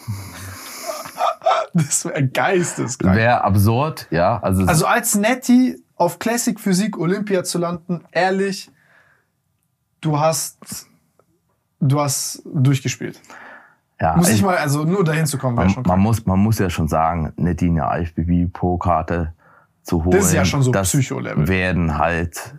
das 1.74 2.04
wäre 2.04 2.26
geisteskrank. 2.26 3.16
Wäre 3.16 3.42
absurd, 3.42 4.06
ja. 4.10 4.38
Also, 4.40 4.64
also 4.64 4.86
als 4.86 5.16
Netty 5.16 5.82
auf 5.96 6.18
Classic 6.18 6.58
Physik 6.60 6.96
Olympia 6.98 7.42
zu 7.42 7.58
landen, 7.58 8.04
ehrlich, 8.12 8.70
du 10.06 10.18
hast, 10.18 10.86
du 11.80 12.00
hast 12.00 12.42
durchgespielt. 12.44 13.20
Ja, 14.00 14.16
muss 14.16 14.28
ich, 14.28 14.42
mal, 14.42 14.56
also 14.56 14.84
nur 14.84 15.04
dahin 15.04 15.26
zu 15.26 15.38
kommen, 15.38 15.56
wäre 15.56 15.70
schon 15.70 15.82
man 15.86 15.98
muss, 16.00 16.26
man 16.26 16.38
muss 16.38 16.58
ja 16.58 16.68
schon 16.68 16.86
sagen, 16.86 17.32
eine 17.38 17.52
IFBB 17.52 18.52
Pro-Karte 18.52 19.32
zu 19.82 20.04
holen. 20.04 20.16
Das 20.16 20.26
ist 20.26 20.34
ja 20.34 20.44
schon 20.44 20.62
so 20.62 20.70
Psycho-Level. 20.70 21.48
werden 21.48 21.96
halt, 21.98 22.54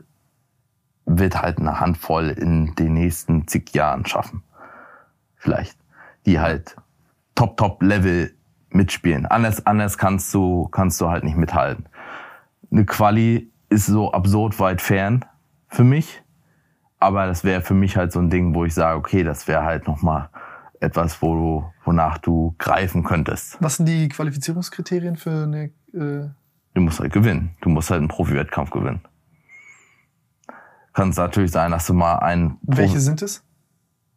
wird 1.06 1.41
halt 1.41 1.60
eine 1.60 1.80
Handvoll 1.80 2.30
in 2.30 2.74
den 2.76 2.94
nächsten 2.94 3.48
zig 3.48 3.74
Jahren 3.74 4.06
schaffen. 4.06 4.44
Vielleicht. 5.36 5.78
Die 6.26 6.40
halt 6.40 6.76
top, 7.36 7.56
top 7.57 7.84
Level 7.84 8.34
mitspielen. 8.69 9.26
Anders, 9.28 9.65
anders 9.65 9.98
kannst 9.98 10.34
du, 10.34 10.68
kannst 10.69 10.99
du 10.99 11.10
halt 11.10 11.24
nicht 11.24 11.38
mithalten. 11.38 11.86
Eine 12.72 12.86
Quali 12.86 13.52
ist 13.69 13.86
so 13.86 14.11
absurd 14.11 14.60
weit 14.60 14.82
fern 14.82 15.24
für 15.68 15.84
mich. 15.84 16.24
Aber 16.99 17.28
das 17.28 17.44
wäre 17.44 17.61
für 17.61 17.74
mich 17.74 17.95
halt 17.95 18.11
so 18.11 18.19
ein 18.19 18.30
Ding, 18.30 18.56
wo 18.56 18.65
ich 18.65 18.74
sage, 18.74 18.98
okay, 18.98 19.24
das 19.24 19.48
wäre 19.48 19.64
halt 19.64 19.88
nochmal 19.88 20.30
etwas, 20.80 21.22
wo 21.22 21.36
du, 21.36 21.74
wonach 21.86 22.18
du 22.18 22.56
greifen 22.57 23.03
könntest. 23.03 23.57
Was 23.60 23.78
sind 23.78 23.88
die 23.88 24.10
Qualifizierungskriterien 24.10 25.15
für 25.15 25.44
eine? 25.44 25.72
Äh 25.94 26.30
du 26.74 26.82
musst 26.82 26.99
halt 26.99 27.14
gewinnen. 27.14 27.56
Du 27.61 27.69
musst 27.69 27.90
halt 27.90 27.99
einen 27.99 28.07
Profi-Wettkampf 28.07 28.72
gewinnen. 28.72 29.02
Kann 30.94 31.10
es 31.10 31.18
natürlich 31.18 31.52
sein, 31.52 31.72
dass 31.72 31.86
du 31.88 31.94
mal 31.94 32.15
einen. 32.15 32.60
Profi 32.60 32.78
Welche 32.78 32.99
sind 32.99 33.22
es? 33.22 33.44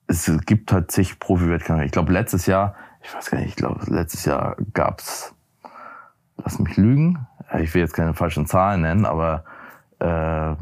Es 0.06 0.30
gibt 0.46 0.72
halt 0.72 0.90
zig 0.90 1.18
Profi-Wettkämpfe. 1.18 1.84
Ich 1.84 1.92
glaube 1.92 2.12
letztes 2.12 2.46
Jahr, 2.46 2.74
ich 3.02 3.14
weiß 3.14 3.30
gar 3.30 3.38
nicht, 3.38 3.48
ich 3.50 3.56
glaube 3.56 3.84
letztes 3.86 4.24
Jahr 4.24 4.56
gab's 4.72 5.34
lass 6.44 6.58
mich 6.58 6.76
lügen, 6.76 7.26
ich 7.58 7.74
will 7.74 7.82
jetzt 7.82 7.94
keine 7.94 8.14
falschen 8.14 8.46
Zahlen 8.46 8.82
nennen, 8.82 9.04
aber 9.04 9.44
äh, 9.98 10.56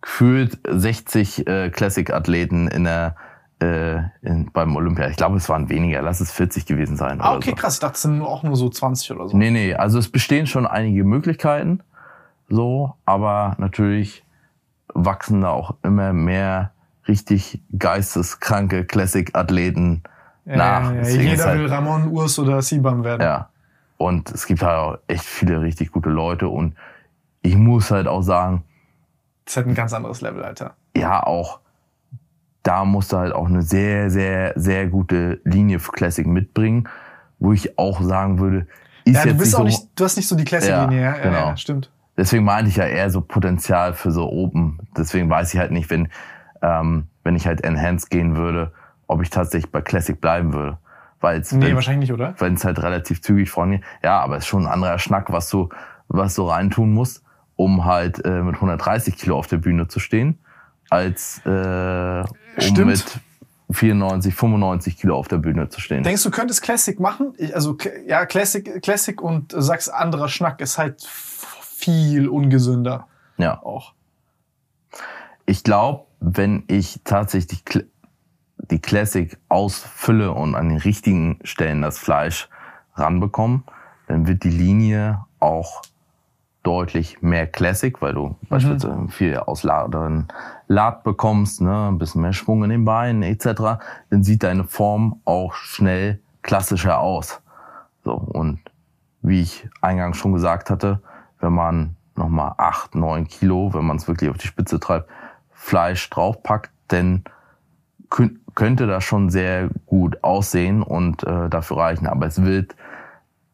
gefühlt 0.00 0.58
60 0.66 1.46
äh, 1.46 1.70
Classic-Athleten 1.70 2.68
in 2.68 2.84
der 2.84 3.16
äh, 3.62 3.96
in, 4.22 4.50
beim 4.52 4.74
Olympia. 4.74 5.08
Ich 5.08 5.16
glaube, 5.16 5.36
es 5.36 5.48
waren 5.50 5.68
weniger. 5.68 6.00
Lass 6.00 6.20
es 6.20 6.32
40 6.32 6.64
gewesen 6.64 6.96
sein. 6.96 7.20
Ah, 7.20 7.34
okay, 7.36 7.50
so. 7.50 7.56
krass. 7.56 7.74
Ich 7.74 7.80
dachte, 7.80 7.94
es 7.96 8.02
sind 8.02 8.22
auch 8.22 8.42
nur 8.42 8.56
so 8.56 8.70
20 8.70 9.10
oder 9.12 9.28
so. 9.28 9.36
Nee, 9.36 9.50
nee. 9.50 9.74
Also 9.74 9.98
es 9.98 10.10
bestehen 10.10 10.46
schon 10.46 10.66
einige 10.66 11.04
Möglichkeiten. 11.04 11.82
So, 12.48 12.94
aber 13.04 13.54
natürlich 13.58 14.24
wachsen 14.94 15.42
da 15.42 15.50
auch 15.50 15.74
immer 15.82 16.12
mehr 16.12 16.72
richtig 17.06 17.60
geisteskranke 17.78 18.84
Classic-Athleten 18.84 20.02
Ja, 20.46 20.56
nach. 20.56 20.92
ja, 20.94 21.02
ja. 21.02 21.08
Jeder 21.08 21.44
halt- 21.44 21.58
will 21.60 21.66
Ramon, 21.68 22.08
Urs 22.08 22.38
oder 22.38 22.62
Sibam 22.62 23.04
werden. 23.04 23.22
ja. 23.22 23.48
Und 23.98 24.30
es 24.30 24.46
gibt 24.46 24.62
halt 24.62 24.78
auch 24.78 24.98
echt 25.08 25.24
viele 25.24 25.60
richtig 25.60 25.92
gute 25.92 26.08
Leute. 26.08 26.48
Und 26.48 26.74
ich 27.42 27.54
muss 27.56 27.90
halt 27.90 28.06
auch 28.06 28.22
sagen, 28.22 28.64
Das 29.44 29.52
ist 29.52 29.56
halt 29.56 29.66
ein 29.68 29.74
ganz 29.74 29.92
anderes 29.92 30.20
Level, 30.20 30.42
Alter. 30.44 30.74
ja, 30.96 31.22
auch 31.22 31.60
da 32.62 32.84
musst 32.84 33.12
du 33.12 33.16
halt 33.16 33.32
auch 33.32 33.46
eine 33.46 33.62
sehr, 33.62 34.10
sehr, 34.10 34.52
sehr 34.56 34.86
gute 34.86 35.40
Linie 35.44 35.78
für 35.78 35.92
Classic 35.92 36.26
mitbringen, 36.26 36.88
wo 37.38 37.52
ich 37.52 37.78
auch 37.78 38.02
sagen 38.02 38.38
würde, 38.38 38.66
ist 39.04 39.14
Ja, 39.16 39.24
jetzt 39.24 39.32
du 39.32 39.38
bist 39.38 39.46
nicht 39.46 39.54
auch 39.54 39.58
so, 39.58 39.64
nicht, 39.64 39.88
du 39.98 40.04
hast 40.04 40.16
nicht 40.16 40.28
so 40.28 40.36
die 40.36 40.44
Classic-Linie, 40.44 41.00
ja, 41.00 41.16
ja, 41.16 41.22
genau. 41.22 41.38
ja, 41.48 41.56
stimmt. 41.56 41.90
deswegen 42.18 42.44
meinte 42.44 42.68
ich 42.68 42.76
ja 42.76 42.84
eher 42.84 43.08
so 43.10 43.22
Potenzial 43.22 43.94
für 43.94 44.10
so 44.12 44.30
Open. 44.30 44.78
Deswegen 44.96 45.30
weiß 45.30 45.54
ich 45.54 45.58
halt 45.58 45.70
nicht, 45.72 45.88
wenn, 45.88 46.08
ähm, 46.60 47.06
wenn 47.24 47.34
ich 47.34 47.46
halt 47.46 47.64
Enhanced 47.64 48.10
gehen 48.10 48.36
würde, 48.36 48.72
ob 49.06 49.22
ich 49.22 49.30
tatsächlich 49.30 49.72
bei 49.72 49.80
Classic 49.80 50.20
bleiben 50.20 50.52
würde. 50.52 50.76
Weil 51.22 51.40
es, 51.40 51.50
Nee, 51.52 51.66
wenn- 51.68 51.74
wahrscheinlich 51.76 52.10
nicht, 52.10 52.12
oder? 52.18 52.34
wenn 52.38 52.54
es 52.54 52.64
halt 52.64 52.82
relativ 52.82 53.22
zügig 53.22 53.50
vorangeht. 53.50 53.82
Ja, 54.02 54.20
aber 54.20 54.36
es 54.36 54.44
ist 54.44 54.48
schon 54.48 54.66
ein 54.66 54.72
anderer 54.72 54.98
Schnack, 54.98 55.32
was 55.32 55.48
du, 55.48 55.70
was 56.08 56.34
du 56.34 56.44
reintun 56.46 56.92
musst, 56.92 57.22
um 57.60 57.84
halt 57.84 58.24
äh, 58.24 58.42
mit 58.42 58.54
130 58.54 59.16
Kilo 59.16 59.36
auf 59.36 59.46
der 59.46 59.58
Bühne 59.58 59.86
zu 59.86 60.00
stehen, 60.00 60.38
als 60.88 61.42
äh, 61.44 61.50
um 61.50 62.26
Stimmt. 62.56 62.86
mit 62.86 63.20
94, 63.70 64.34
95 64.34 64.96
Kilo 64.96 65.14
auf 65.14 65.28
der 65.28 65.36
Bühne 65.36 65.68
zu 65.68 65.78
stehen. 65.78 66.02
Denkst 66.02 66.22
du, 66.22 66.30
könntest 66.30 66.62
Classic 66.62 66.98
machen? 66.98 67.34
Ich, 67.36 67.54
also, 67.54 67.76
ja, 68.06 68.24
Classic, 68.24 68.80
Classic 68.80 69.20
und 69.20 69.52
äh, 69.52 69.60
sagst 69.60 69.92
anderer 69.92 70.30
Schnack 70.30 70.62
ist 70.62 70.78
halt 70.78 71.02
viel 71.02 72.30
ungesünder 72.30 73.08
ja. 73.36 73.62
auch. 73.62 73.92
Ich 75.44 75.62
glaube, 75.62 76.06
wenn 76.18 76.64
ich 76.66 77.02
tatsächlich 77.04 77.62
die, 77.62 77.70
Cl- 77.70 77.86
die 78.70 78.78
Classic 78.78 79.36
ausfülle 79.50 80.32
und 80.32 80.54
an 80.54 80.70
den 80.70 80.78
richtigen 80.78 81.38
Stellen 81.44 81.82
das 81.82 81.98
Fleisch 81.98 82.48
ranbekomme, 82.94 83.64
dann 84.08 84.26
wird 84.26 84.44
die 84.44 84.50
Linie 84.50 85.26
auch 85.40 85.82
deutlich 86.62 87.22
mehr 87.22 87.46
Classic, 87.46 88.00
weil 88.02 88.14
du 88.14 88.36
beispielsweise 88.48 89.08
viel 89.08 89.36
ausladeren 89.36 90.28
Lad 90.68 91.04
bekommst, 91.04 91.60
ne, 91.60 91.88
ein 91.88 91.98
bisschen 91.98 92.22
mehr 92.22 92.32
Schwung 92.32 92.64
in 92.64 92.70
den 92.70 92.84
Beinen 92.84 93.22
etc., 93.22 93.82
dann 94.10 94.22
sieht 94.22 94.42
deine 94.42 94.64
Form 94.64 95.20
auch 95.24 95.54
schnell 95.54 96.20
klassischer 96.42 97.00
aus. 97.00 97.40
So 98.04 98.12
und 98.12 98.60
wie 99.22 99.42
ich 99.42 99.68
eingangs 99.80 100.16
schon 100.16 100.32
gesagt 100.32 100.70
hatte, 100.70 101.00
wenn 101.40 101.52
man 101.52 101.96
nochmal 102.16 102.54
acht, 102.58 102.94
neun 102.94 103.26
Kilo, 103.26 103.72
wenn 103.74 103.84
man 103.84 103.96
es 103.96 104.08
wirklich 104.08 104.30
auf 104.30 104.38
die 104.38 104.46
Spitze 104.46 104.78
treibt, 104.78 105.08
Fleisch 105.52 106.08
draufpackt, 106.08 106.70
dann 106.88 107.24
könnte 108.54 108.86
das 108.86 109.04
schon 109.04 109.30
sehr 109.30 109.68
gut 109.86 110.22
aussehen 110.24 110.82
und 110.82 111.22
äh, 111.22 111.48
dafür 111.48 111.78
reichen. 111.78 112.06
Aber 112.06 112.26
es 112.26 112.42
wird 112.42 112.74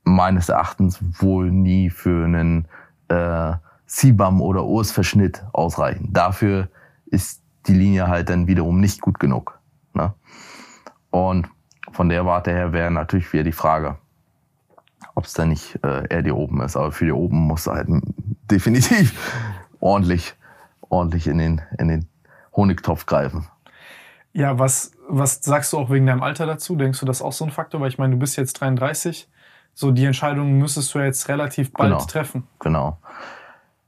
meines 0.05 0.49
Erachtens 0.49 1.01
wohl 1.21 1.51
nie 1.51 1.91
für 1.91 2.25
einen 2.25 2.69
äh, 3.09 3.55
oder 4.41 4.65
Urs-Verschnitt 4.65 5.45
ausreichen. 5.53 6.13
Dafür 6.13 6.69
ist 7.07 7.43
die 7.67 7.75
Linie 7.75 8.09
halt 8.09 8.29
dann 8.29 8.47
wiederum 8.47 8.81
nicht 8.81 9.01
gut 9.01 9.19
genug. 9.19 9.59
Ne? 9.95 10.13
Und 11.11 11.49
von 11.93 12.09
der 12.09 12.27
Warte 12.27 12.51
her 12.51 12.73
wäre 12.73 12.91
natürlich 12.91 13.33
wieder 13.33 13.45
die 13.45 13.53
Frage, 13.53 13.97
ob 15.15 15.25
es 15.25 15.33
dann 15.33 15.49
nicht 15.49 15.79
äh, 15.85 16.07
eher 16.09 16.23
die 16.23 16.33
oben 16.33 16.61
ist. 16.61 16.77
Aber 16.77 16.93
für 16.93 17.05
die 17.05 17.13
oben 17.13 17.39
muss 17.39 17.67
halt 17.67 17.89
definitiv 18.51 19.15
ordentlich, 19.81 20.35
ordentlich 20.89 21.27
in 21.27 21.39
den, 21.39 21.63
in 21.79 21.89
den 21.89 22.09
Honigtopf 22.55 23.07
greifen. 23.07 23.47
Ja, 24.33 24.59
was, 24.59 24.93
was 25.09 25.43
sagst 25.43 25.73
du 25.73 25.79
auch 25.79 25.91
wegen 25.91 26.07
deinem 26.07 26.23
Alter 26.23 26.45
dazu? 26.47 26.77
Denkst 26.77 27.01
du, 27.01 27.07
das 27.07 27.23
auch 27.23 27.33
so 27.33 27.45
ein 27.45 27.51
Faktor? 27.51 27.81
Weil 27.81 27.89
ich 27.89 27.99
meine, 27.99 28.13
du 28.13 28.19
bist 28.19 28.37
jetzt 28.37 28.61
33. 28.61 29.29
So, 29.79 29.91
die 29.91 30.07
Entscheidung 30.07 30.57
müsstest 30.57 30.95
du 30.95 31.01
jetzt 31.01 31.29
relativ 31.29 31.71
bald 31.71 31.91
Genau. 31.93 32.05
treffen. 32.07 32.47
Genau. 32.61 32.97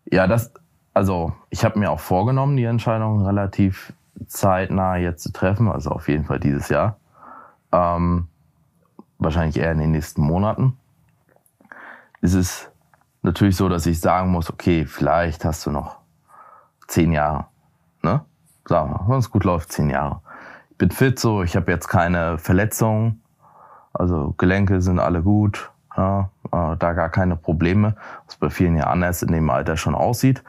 Ja, 0.04 0.26
das, 0.26 0.52
also 0.92 1.32
ich 1.48 1.64
habe 1.64 1.78
mir 1.78 1.90
auch 1.90 1.98
vorgenommen, 2.00 2.58
die 2.58 2.64
Entscheidung 2.64 3.24
relativ 3.24 3.94
zeitnah 4.26 4.96
jetzt 4.96 5.22
zu 5.22 5.32
treffen, 5.32 5.66
also 5.66 5.88
auf 5.90 6.06
jeden 6.08 6.26
Fall 6.26 6.40
dieses 6.40 6.68
Jahr. 6.68 6.98
Ähm, 7.72 8.28
wahrscheinlich 9.16 9.56
eher 9.56 9.72
in 9.72 9.78
den 9.78 9.92
nächsten 9.92 10.20
Monaten. 10.20 10.76
Es 12.20 12.34
ist 12.34 12.70
natürlich 13.22 13.56
so, 13.56 13.70
dass 13.70 13.86
ich 13.86 13.98
sagen 13.98 14.30
muss, 14.30 14.50
okay, 14.50 14.84
vielleicht 14.84 15.46
hast 15.46 15.64
du 15.64 15.70
noch 15.70 15.96
zehn 16.86 17.12
Jahre. 17.12 17.46
Ne? 18.02 18.20
Sagen 18.66 18.90
wir, 18.90 19.08
wenn 19.08 19.20
es 19.20 19.30
gut 19.30 19.44
läuft, 19.44 19.72
zehn 19.72 19.88
Jahre. 19.88 20.20
Ich 20.72 20.76
bin 20.76 20.90
fit 20.90 21.18
so, 21.18 21.42
ich 21.42 21.56
habe 21.56 21.72
jetzt 21.72 21.88
keine 21.88 22.36
Verletzungen. 22.36 23.22
Also 23.94 24.34
Gelenke 24.36 24.82
sind 24.82 24.98
alle 24.98 25.22
gut. 25.22 25.70
Ja, 25.98 26.30
äh, 26.52 26.76
da 26.76 26.92
gar 26.92 27.08
keine 27.08 27.34
Probleme, 27.34 27.96
was 28.26 28.36
bei 28.36 28.50
vielen 28.50 28.76
ja 28.76 28.84
anders 28.84 29.22
in 29.22 29.32
dem 29.32 29.50
Alter 29.50 29.76
schon 29.76 29.96
aussieht, 29.96 30.44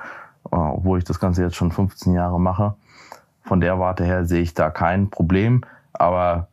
äh, 0.51 0.55
obwohl 0.55 0.99
ich 0.99 1.05
das 1.05 1.19
Ganze 1.19 1.41
jetzt 1.41 1.55
schon 1.55 1.71
15 1.71 2.13
Jahre 2.13 2.39
mache. 2.39 2.75
Von 3.41 3.59
der 3.59 3.79
Warte 3.79 4.03
her 4.05 4.25
sehe 4.25 4.43
ich 4.43 4.53
da 4.53 4.69
kein 4.69 5.09
Problem, 5.09 5.65
aber 5.91 6.49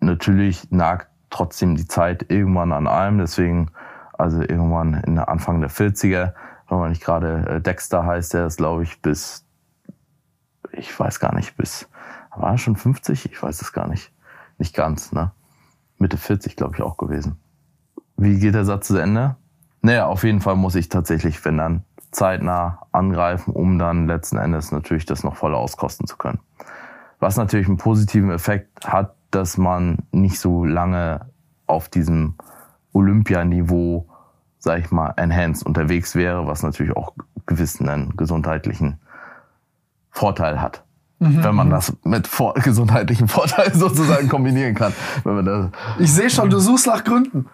natürlich 0.00 0.68
nagt 0.72 1.06
trotzdem 1.30 1.76
die 1.76 1.86
Zeit 1.86 2.26
irgendwann 2.28 2.72
an 2.72 2.88
allem, 2.88 3.18
deswegen 3.18 3.70
also 4.18 4.40
irgendwann 4.40 4.94
in 4.94 5.14
der 5.14 5.28
Anfang 5.28 5.60
der 5.60 5.70
40er, 5.70 6.34
wenn 6.68 6.78
man 6.78 6.90
nicht 6.90 7.04
gerade 7.04 7.46
äh, 7.48 7.60
Dexter 7.60 8.04
heißt, 8.04 8.34
der 8.34 8.46
ist 8.46 8.56
glaube 8.56 8.82
ich 8.82 9.00
bis, 9.00 9.46
ich 10.72 10.98
weiß 10.98 11.20
gar 11.20 11.36
nicht, 11.36 11.56
bis, 11.56 11.88
war 12.34 12.50
er 12.50 12.58
schon 12.58 12.74
50? 12.74 13.26
Ich 13.26 13.40
weiß 13.40 13.62
es 13.62 13.72
gar 13.72 13.86
nicht. 13.86 14.12
Nicht 14.58 14.74
ganz, 14.74 15.12
ne? 15.12 15.30
Mitte 15.98 16.16
40 16.16 16.56
glaube 16.56 16.74
ich 16.74 16.82
auch 16.82 16.96
gewesen. 16.96 17.38
Wie 18.22 18.38
geht 18.38 18.54
der 18.54 18.64
Satz 18.64 18.86
zu 18.86 18.98
Ende? 18.98 19.34
Naja, 19.80 20.06
auf 20.06 20.22
jeden 20.22 20.40
Fall 20.40 20.54
muss 20.54 20.76
ich 20.76 20.88
tatsächlich, 20.88 21.44
wenn 21.44 21.58
dann, 21.58 21.82
zeitnah 22.12 22.86
angreifen, 22.92 23.52
um 23.52 23.80
dann 23.80 24.06
letzten 24.06 24.36
Endes 24.36 24.70
natürlich 24.70 25.06
das 25.06 25.24
noch 25.24 25.34
voll 25.34 25.56
auskosten 25.56 26.06
zu 26.06 26.16
können. 26.16 26.38
Was 27.18 27.36
natürlich 27.36 27.66
einen 27.66 27.78
positiven 27.78 28.30
Effekt 28.30 28.86
hat, 28.86 29.16
dass 29.32 29.58
man 29.58 29.98
nicht 30.12 30.38
so 30.38 30.64
lange 30.64 31.26
auf 31.66 31.88
diesem 31.88 32.34
Olympianiveau, 32.92 34.06
sag 34.58 34.78
ich 34.78 34.92
mal, 34.92 35.14
enhanced 35.16 35.66
unterwegs 35.66 36.14
wäre, 36.14 36.46
was 36.46 36.62
natürlich 36.62 36.96
auch 36.96 37.14
gewissen 37.46 38.16
gesundheitlichen 38.16 39.00
Vorteil 40.10 40.60
hat. 40.60 40.84
Wenn 41.24 41.54
man 41.54 41.70
das 41.70 41.92
mit 42.02 42.26
vor 42.26 42.54
gesundheitlichen 42.64 43.28
Vorteilen 43.28 43.74
sozusagen 43.78 44.28
kombinieren 44.28 44.74
kann. 44.74 44.92
Wenn 45.24 45.36
man 45.36 45.44
das, 45.44 45.66
Ich 46.00 46.12
sehe 46.12 46.28
schon, 46.30 46.50
du 46.50 46.58
suchst 46.58 46.86
nach 46.88 47.04
Gründen. 47.04 47.46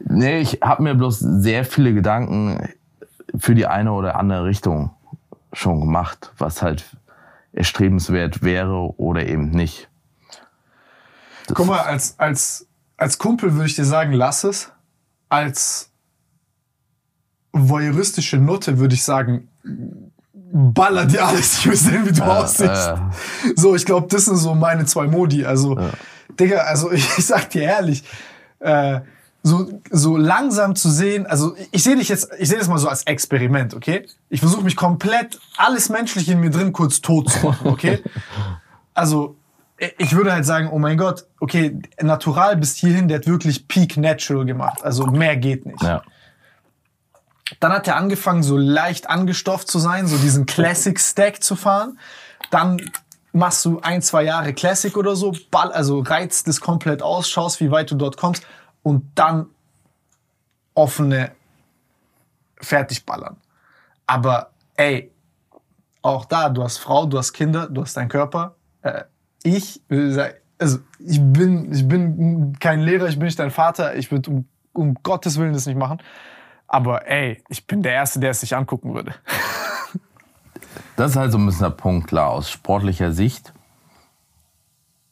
Nee, 0.00 0.38
ich 0.40 0.60
habe 0.62 0.82
mir 0.82 0.94
bloß 0.94 1.18
sehr 1.20 1.64
viele 1.64 1.92
Gedanken 1.94 2.68
für 3.36 3.54
die 3.54 3.66
eine 3.66 3.92
oder 3.92 4.16
andere 4.18 4.44
Richtung 4.44 4.90
schon 5.52 5.80
gemacht, 5.80 6.32
was 6.38 6.62
halt 6.62 6.84
erstrebenswert 7.52 8.42
wäre 8.42 8.98
oder 8.98 9.26
eben 9.26 9.50
nicht. 9.50 9.88
Das- 11.46 11.54
Guck 11.56 11.66
mal, 11.66 11.80
als, 11.80 12.18
als, 12.18 12.66
als 12.96 13.18
Kumpel 13.18 13.52
würde 13.54 13.66
ich 13.66 13.76
dir 13.76 13.84
sagen, 13.84 14.12
lass 14.12 14.42
es. 14.44 14.72
Als 15.28 15.90
voyeuristische 17.52 18.38
Nutte 18.38 18.78
würde 18.78 18.94
ich 18.94 19.02
sagen, 19.04 19.48
baller 20.56 21.06
dir 21.06 21.26
alles. 21.26 21.58
Ich 21.58 21.66
will 21.66 21.76
sehen, 21.76 22.06
wie 22.06 22.12
du 22.12 22.22
aussiehst. 22.22 22.70
äh. 22.70 22.96
So, 23.56 23.74
ich 23.74 23.84
glaube, 23.84 24.08
das 24.08 24.24
sind 24.24 24.36
so 24.36 24.54
meine 24.54 24.84
zwei 24.86 25.06
Modi. 25.06 25.44
Also, 25.44 25.78
Ja. 25.78 25.90
Digga, 26.38 26.58
also 26.58 26.90
ich, 26.92 27.04
sag 27.24 27.50
dir 27.50 27.62
ehrlich, 27.62 28.04
äh, 28.60 29.00
so, 29.42 29.68
so 29.90 30.16
langsam 30.16 30.74
zu 30.74 30.90
sehen, 30.90 31.24
also 31.26 31.54
ich, 31.56 31.68
ich 31.70 31.82
sehe 31.84 31.96
dich 31.96 32.08
jetzt, 32.08 32.30
ich 32.38 32.48
sehe 32.48 32.58
das 32.58 32.68
mal 32.68 32.78
so 32.78 32.88
als 32.88 33.04
Experiment, 33.04 33.74
okay? 33.74 34.06
Ich 34.28 34.40
versuche 34.40 34.64
mich 34.64 34.74
komplett 34.74 35.38
alles 35.56 35.88
Menschliche 35.88 36.32
in 36.32 36.40
mir 36.40 36.50
drin 36.50 36.72
kurz 36.72 37.00
tot 37.00 37.30
zu 37.30 37.46
machen, 37.46 37.68
okay? 37.68 38.02
Also, 38.94 39.36
ich 39.98 40.16
würde 40.16 40.32
halt 40.32 40.46
sagen, 40.46 40.70
oh 40.72 40.78
mein 40.78 40.96
Gott, 40.96 41.26
okay, 41.38 41.78
Natural 42.00 42.56
bis 42.56 42.76
hierhin, 42.76 43.08
der 43.08 43.18
hat 43.18 43.26
wirklich 43.26 43.68
Peak 43.68 43.98
Natural 43.98 44.46
gemacht. 44.46 44.82
Also 44.82 45.04
mehr 45.06 45.36
geht 45.36 45.66
nicht. 45.66 45.82
Ja. 45.82 46.02
Dann 47.60 47.72
hat 47.72 47.86
er 47.86 47.96
angefangen, 47.96 48.42
so 48.42 48.56
leicht 48.56 49.08
angestofft 49.08 49.68
zu 49.68 49.78
sein, 49.78 50.06
so 50.06 50.16
diesen 50.18 50.46
Classic 50.46 50.98
Stack 50.98 51.42
zu 51.42 51.54
fahren. 51.56 51.98
Dann 52.50 52.80
machst 53.32 53.64
du 53.64 53.80
ein, 53.80 54.02
zwei 54.02 54.24
Jahre 54.24 54.52
Classic 54.52 54.96
oder 54.96 55.14
so, 55.14 55.34
ball, 55.50 55.70
also 55.72 56.00
reizt 56.00 56.48
das 56.48 56.60
komplett 56.60 57.02
aus, 57.02 57.28
schaust, 57.28 57.60
wie 57.60 57.70
weit 57.70 57.90
du 57.90 57.94
dort 57.94 58.16
kommst 58.16 58.46
und 58.82 59.04
dann 59.14 59.46
offene 60.74 61.32
fertig 62.60 63.04
ballern. 63.04 63.36
Aber 64.06 64.50
ey, 64.76 65.12
auch 66.02 66.24
da, 66.24 66.48
du 66.48 66.62
hast 66.62 66.78
Frau, 66.78 67.06
du 67.06 67.18
hast 67.18 67.32
Kinder, 67.32 67.68
du 67.68 67.82
hast 67.82 67.96
deinen 67.96 68.08
Körper. 68.08 68.54
Äh, 68.82 69.04
ich, 69.42 69.82
also 70.58 70.78
ich 70.98 71.20
bin, 71.20 71.72
ich 71.72 71.86
bin 71.86 72.56
kein 72.58 72.80
Lehrer, 72.80 73.08
ich 73.08 73.16
bin 73.16 73.26
nicht 73.26 73.38
dein 73.38 73.50
Vater, 73.50 73.96
ich 73.96 74.10
würde 74.10 74.30
um, 74.30 74.48
um 74.72 74.94
Gottes 75.02 75.38
Willen 75.38 75.52
das 75.52 75.66
nicht 75.66 75.76
machen. 75.78 75.98
Aber 76.68 77.06
ey, 77.06 77.42
ich 77.48 77.66
bin 77.66 77.82
der 77.82 77.92
Erste, 77.92 78.18
der 78.20 78.30
es 78.30 78.40
sich 78.40 78.54
angucken 78.56 78.94
würde. 78.94 79.14
Das 80.96 81.12
ist 81.12 81.16
halt 81.16 81.30
so 81.32 81.38
ein 81.38 81.46
bisschen 81.46 81.62
der 81.62 81.70
Punkt, 81.70 82.08
klar. 82.08 82.30
Aus 82.30 82.50
sportlicher 82.50 83.12
Sicht 83.12 83.52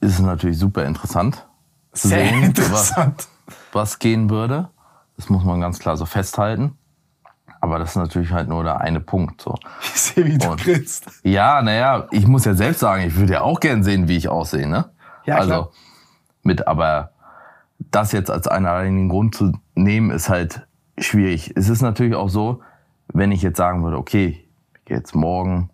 ist 0.00 0.14
es 0.14 0.20
natürlich 0.20 0.58
super 0.58 0.84
interessant 0.84 1.46
zu 1.92 2.08
Sehr 2.08 2.28
sehen, 2.28 2.42
interessant. 2.44 3.28
Was, 3.46 3.56
was 3.72 3.98
gehen 3.98 4.30
würde. 4.30 4.70
Das 5.16 5.28
muss 5.28 5.44
man 5.44 5.60
ganz 5.60 5.78
klar 5.78 5.96
so 5.96 6.06
festhalten. 6.06 6.76
Aber 7.60 7.78
das 7.78 7.90
ist 7.90 7.96
natürlich 7.96 8.32
halt 8.32 8.48
nur 8.48 8.64
der 8.64 8.80
eine 8.80 9.00
Punkt. 9.00 9.40
So. 9.40 9.54
Ich 9.82 10.00
sehe, 10.00 10.24
wie 10.26 10.38
du 10.38 10.50
Und- 10.50 10.60
grinst. 10.62 11.06
Ja, 11.22 11.62
naja, 11.62 12.08
ich 12.10 12.26
muss 12.26 12.44
ja 12.44 12.54
selbst 12.54 12.80
sagen, 12.80 13.02
ich 13.04 13.14
würde 13.16 13.34
ja 13.34 13.40
auch 13.42 13.60
gern 13.60 13.84
sehen, 13.84 14.08
wie 14.08 14.16
ich 14.16 14.28
aussehe, 14.28 14.66
ne? 14.68 14.90
Ja, 15.24 15.36
also 15.36 15.48
klar. 15.50 15.70
mit, 16.42 16.66
aber 16.66 17.12
das 17.78 18.12
jetzt 18.12 18.30
als 18.30 18.46
einen 18.48 18.66
alleinigen 18.66 19.08
Grund 19.08 19.34
zu 19.34 19.52
nehmen, 19.74 20.10
ist 20.10 20.28
halt 20.28 20.66
schwierig. 20.98 21.52
Es 21.56 21.68
ist 21.68 21.82
natürlich 21.82 22.14
auch 22.14 22.28
so, 22.28 22.62
wenn 23.08 23.32
ich 23.32 23.42
jetzt 23.42 23.58
sagen 23.58 23.82
würde, 23.82 23.98
okay, 23.98 24.46
ich 24.74 24.84
gehe 24.84 24.96
jetzt 24.96 25.14
morgen 25.14 25.70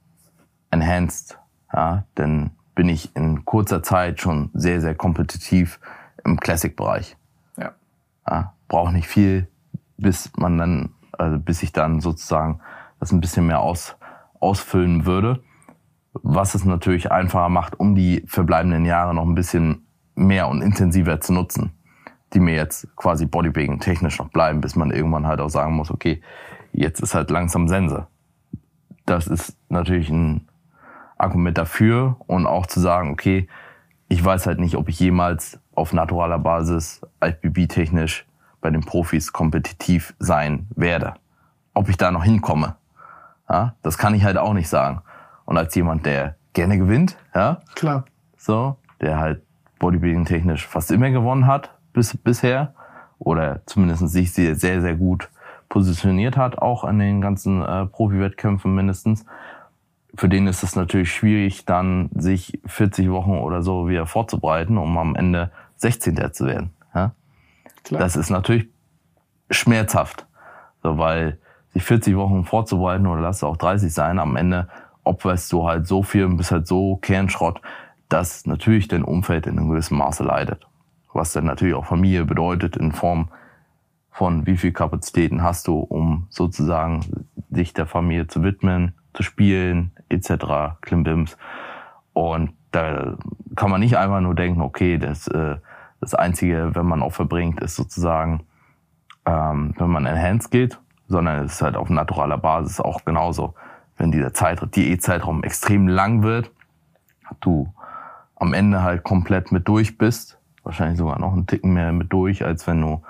enhanced, 0.70 1.38
ja, 1.72 2.04
dann 2.14 2.50
bin 2.74 2.88
ich 2.88 3.14
in 3.16 3.44
kurzer 3.44 3.82
Zeit 3.82 4.20
schon 4.20 4.50
sehr, 4.54 4.80
sehr 4.80 4.94
kompetitiv 4.94 5.80
im 6.24 6.38
Classic-Bereich. 6.38 7.16
Ja. 7.56 7.72
Ja, 8.28 8.54
braucht 8.68 8.92
nicht 8.92 9.08
viel, 9.08 9.48
bis 9.96 10.30
man 10.36 10.58
dann, 10.58 10.94
also 11.12 11.38
bis 11.38 11.62
ich 11.62 11.72
dann 11.72 12.00
sozusagen 12.00 12.60
das 12.98 13.12
ein 13.12 13.20
bisschen 13.20 13.46
mehr 13.46 13.60
aus, 13.60 13.96
ausfüllen 14.38 15.06
würde. 15.06 15.42
Was 16.12 16.54
es 16.54 16.64
natürlich 16.64 17.12
einfacher 17.12 17.48
macht, 17.48 17.78
um 17.78 17.94
die 17.94 18.24
verbleibenden 18.26 18.84
Jahre 18.84 19.14
noch 19.14 19.24
ein 19.24 19.34
bisschen 19.34 19.86
mehr 20.14 20.48
und 20.48 20.60
intensiver 20.62 21.20
zu 21.20 21.32
nutzen, 21.32 21.72
die 22.32 22.40
mir 22.40 22.54
jetzt 22.54 22.94
quasi 22.96 23.26
Bodybuilding 23.26 23.80
technisch 23.80 24.18
noch 24.18 24.28
bleiben, 24.28 24.60
bis 24.60 24.76
man 24.76 24.90
irgendwann 24.90 25.26
halt 25.26 25.40
auch 25.40 25.48
sagen 25.48 25.74
muss, 25.74 25.90
okay, 25.90 26.22
jetzt 26.72 27.00
ist 27.00 27.14
halt 27.14 27.30
langsam 27.30 27.68
Sense. 27.68 28.06
Das 29.06 29.26
ist 29.26 29.56
natürlich 29.68 30.08
ein 30.10 30.48
Argument 31.18 31.58
dafür 31.58 32.16
und 32.26 32.46
auch 32.46 32.66
zu 32.66 32.80
sagen, 32.80 33.10
okay, 33.10 33.48
ich 34.08 34.24
weiß 34.24 34.46
halt 34.46 34.58
nicht, 34.60 34.76
ob 34.76 34.88
ich 34.88 34.98
jemals 35.00 35.58
auf 35.74 35.92
naturaler 35.92 36.38
Basis, 36.38 37.00
IFBB-technisch 37.22 38.26
bei 38.60 38.70
den 38.70 38.82
Profis 38.82 39.32
kompetitiv 39.32 40.14
sein 40.18 40.66
werde. 40.74 41.14
Ob 41.74 41.88
ich 41.88 41.96
da 41.96 42.10
noch 42.10 42.24
hinkomme. 42.24 42.76
Ja, 43.48 43.74
das 43.82 43.98
kann 43.98 44.14
ich 44.14 44.24
halt 44.24 44.36
auch 44.36 44.52
nicht 44.52 44.68
sagen. 44.68 45.02
Und 45.44 45.56
als 45.58 45.74
jemand, 45.74 46.06
der 46.06 46.36
gerne 46.52 46.78
gewinnt, 46.78 47.16
ja, 47.34 47.60
Klar. 47.74 48.04
so, 48.36 48.76
der 49.00 49.18
halt 49.18 49.42
Bodybuilding 49.78 50.24
technisch 50.24 50.66
fast 50.66 50.90
immer 50.90 51.10
gewonnen 51.10 51.46
hat 51.46 51.70
bis, 51.92 52.16
bisher 52.16 52.74
oder 53.18 53.60
zumindest 53.66 54.08
sich 54.08 54.32
sehr, 54.32 54.54
sehr, 54.54 54.80
sehr 54.80 54.96
gut 54.96 55.28
positioniert 55.68 56.36
hat, 56.36 56.58
auch 56.58 56.84
an 56.84 56.98
den 56.98 57.20
ganzen 57.20 57.62
äh, 57.62 57.86
Profi-Wettkämpfen 57.86 58.74
mindestens. 58.74 59.24
Für 60.14 60.28
den 60.28 60.48
ist 60.48 60.64
es 60.64 60.74
natürlich 60.74 61.12
schwierig, 61.12 61.64
dann 61.64 62.10
sich 62.14 62.60
40 62.66 63.10
Wochen 63.10 63.38
oder 63.38 63.62
so 63.62 63.88
wieder 63.88 64.06
vorzubereiten, 64.06 64.76
um 64.76 64.98
am 64.98 65.14
Ende 65.14 65.52
16. 65.76 66.32
zu 66.32 66.46
werden. 66.46 66.70
Ja? 66.94 67.12
Klar. 67.84 68.00
Das 68.00 68.16
ist 68.16 68.30
natürlich 68.30 68.68
schmerzhaft, 69.50 70.26
so, 70.82 70.98
weil 70.98 71.38
sich 71.72 71.84
40 71.84 72.16
Wochen 72.16 72.44
vorzubereiten 72.44 73.06
oder 73.06 73.20
lass 73.20 73.36
es 73.36 73.44
auch 73.44 73.56
30 73.56 73.92
sein, 73.92 74.18
am 74.18 74.36
Ende 74.36 74.68
opferst 75.04 75.52
du 75.52 75.66
halt 75.66 75.86
so 75.86 76.02
viel 76.02 76.24
und 76.24 76.36
bist 76.36 76.50
halt 76.50 76.66
so 76.66 76.96
Kernschrott, 76.96 77.60
dass 78.08 78.44
natürlich 78.46 78.88
dein 78.88 79.04
Umfeld 79.04 79.46
in 79.46 79.58
einem 79.58 79.70
gewissen 79.70 79.96
Maße 79.96 80.24
leidet. 80.24 80.66
Was 81.12 81.32
dann 81.32 81.44
natürlich 81.44 81.74
auch 81.74 81.86
Familie 81.86 82.24
bedeutet 82.24 82.76
in 82.76 82.92
Form 82.92 83.28
von 84.10 84.46
wie 84.46 84.56
viel 84.56 84.72
Kapazitäten 84.72 85.42
hast 85.42 85.66
du, 85.66 85.78
um 85.78 86.26
sozusagen 86.30 87.26
dich 87.48 87.72
der 87.72 87.86
Familie 87.86 88.26
zu 88.26 88.42
widmen, 88.42 88.94
zu 89.14 89.22
spielen, 89.22 89.92
etc., 90.08 90.76
Klimbims. 90.80 91.36
Und 92.12 92.52
da 92.70 93.16
kann 93.56 93.70
man 93.70 93.80
nicht 93.80 93.96
einfach 93.96 94.20
nur 94.20 94.34
denken, 94.34 94.60
okay, 94.60 94.98
das, 94.98 95.26
äh, 95.28 95.56
das 96.00 96.14
Einzige, 96.14 96.74
wenn 96.74 96.86
man 96.86 97.02
Opfer 97.02 97.24
bringt, 97.24 97.60
ist 97.60 97.76
sozusagen, 97.76 98.44
ähm, 99.26 99.74
wenn 99.78 99.90
man 99.90 100.06
enhanced 100.06 100.50
geht, 100.50 100.78
sondern 101.08 101.44
es 101.44 101.54
ist 101.54 101.62
halt 101.62 101.76
auf 101.76 101.90
naturaler 101.90 102.38
Basis 102.38 102.80
auch 102.80 103.04
genauso. 103.04 103.54
Wenn 103.96 104.12
dieser 104.12 104.32
Zeit, 104.32 104.60
Diätzeitraum 104.74 105.42
extrem 105.42 105.88
lang 105.88 106.22
wird, 106.22 106.50
du 107.40 107.72
am 108.36 108.54
Ende 108.54 108.82
halt 108.82 109.02
komplett 109.02 109.52
mit 109.52 109.68
durch 109.68 109.98
bist, 109.98 110.39
wahrscheinlich 110.62 110.98
sogar 110.98 111.18
noch 111.18 111.32
einen 111.32 111.46
Ticken 111.46 111.72
mehr 111.72 111.92
mit 111.92 112.12
durch, 112.12 112.44
als 112.44 112.66
wenn 112.66 112.80
du 112.80 113.02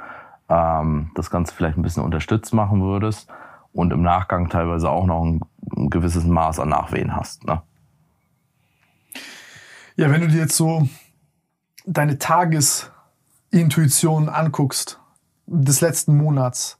ähm, 0.49 1.11
das 1.15 1.31
Ganze 1.31 1.55
vielleicht 1.55 1.79
ein 1.79 1.83
bisschen 1.83 2.03
unterstützt 2.03 2.53
machen 2.53 2.83
würdest 2.83 3.29
und 3.73 3.93
im 3.93 4.03
Nachgang 4.03 4.49
teilweise 4.49 4.91
auch 4.91 5.07
noch 5.07 5.25
ein, 5.25 5.41
ein 5.77 5.91
gewisses 5.91 6.25
Maß 6.25 6.61
an 6.61 6.71
Nachwehen 6.71 7.15
hast. 7.15 7.45
Ne? 7.45 7.63
Ja, 9.97 10.11
wenn 10.11 10.23
du 10.23 10.29
dir 10.29 10.41
jetzt 10.41 10.57
so 10.57 10.89
deine 11.87 12.19
Tagesintuition 12.19 14.29
anguckst, 14.29 15.01
des 15.47 15.81
letzten 15.81 16.17
Monats, 16.17 16.79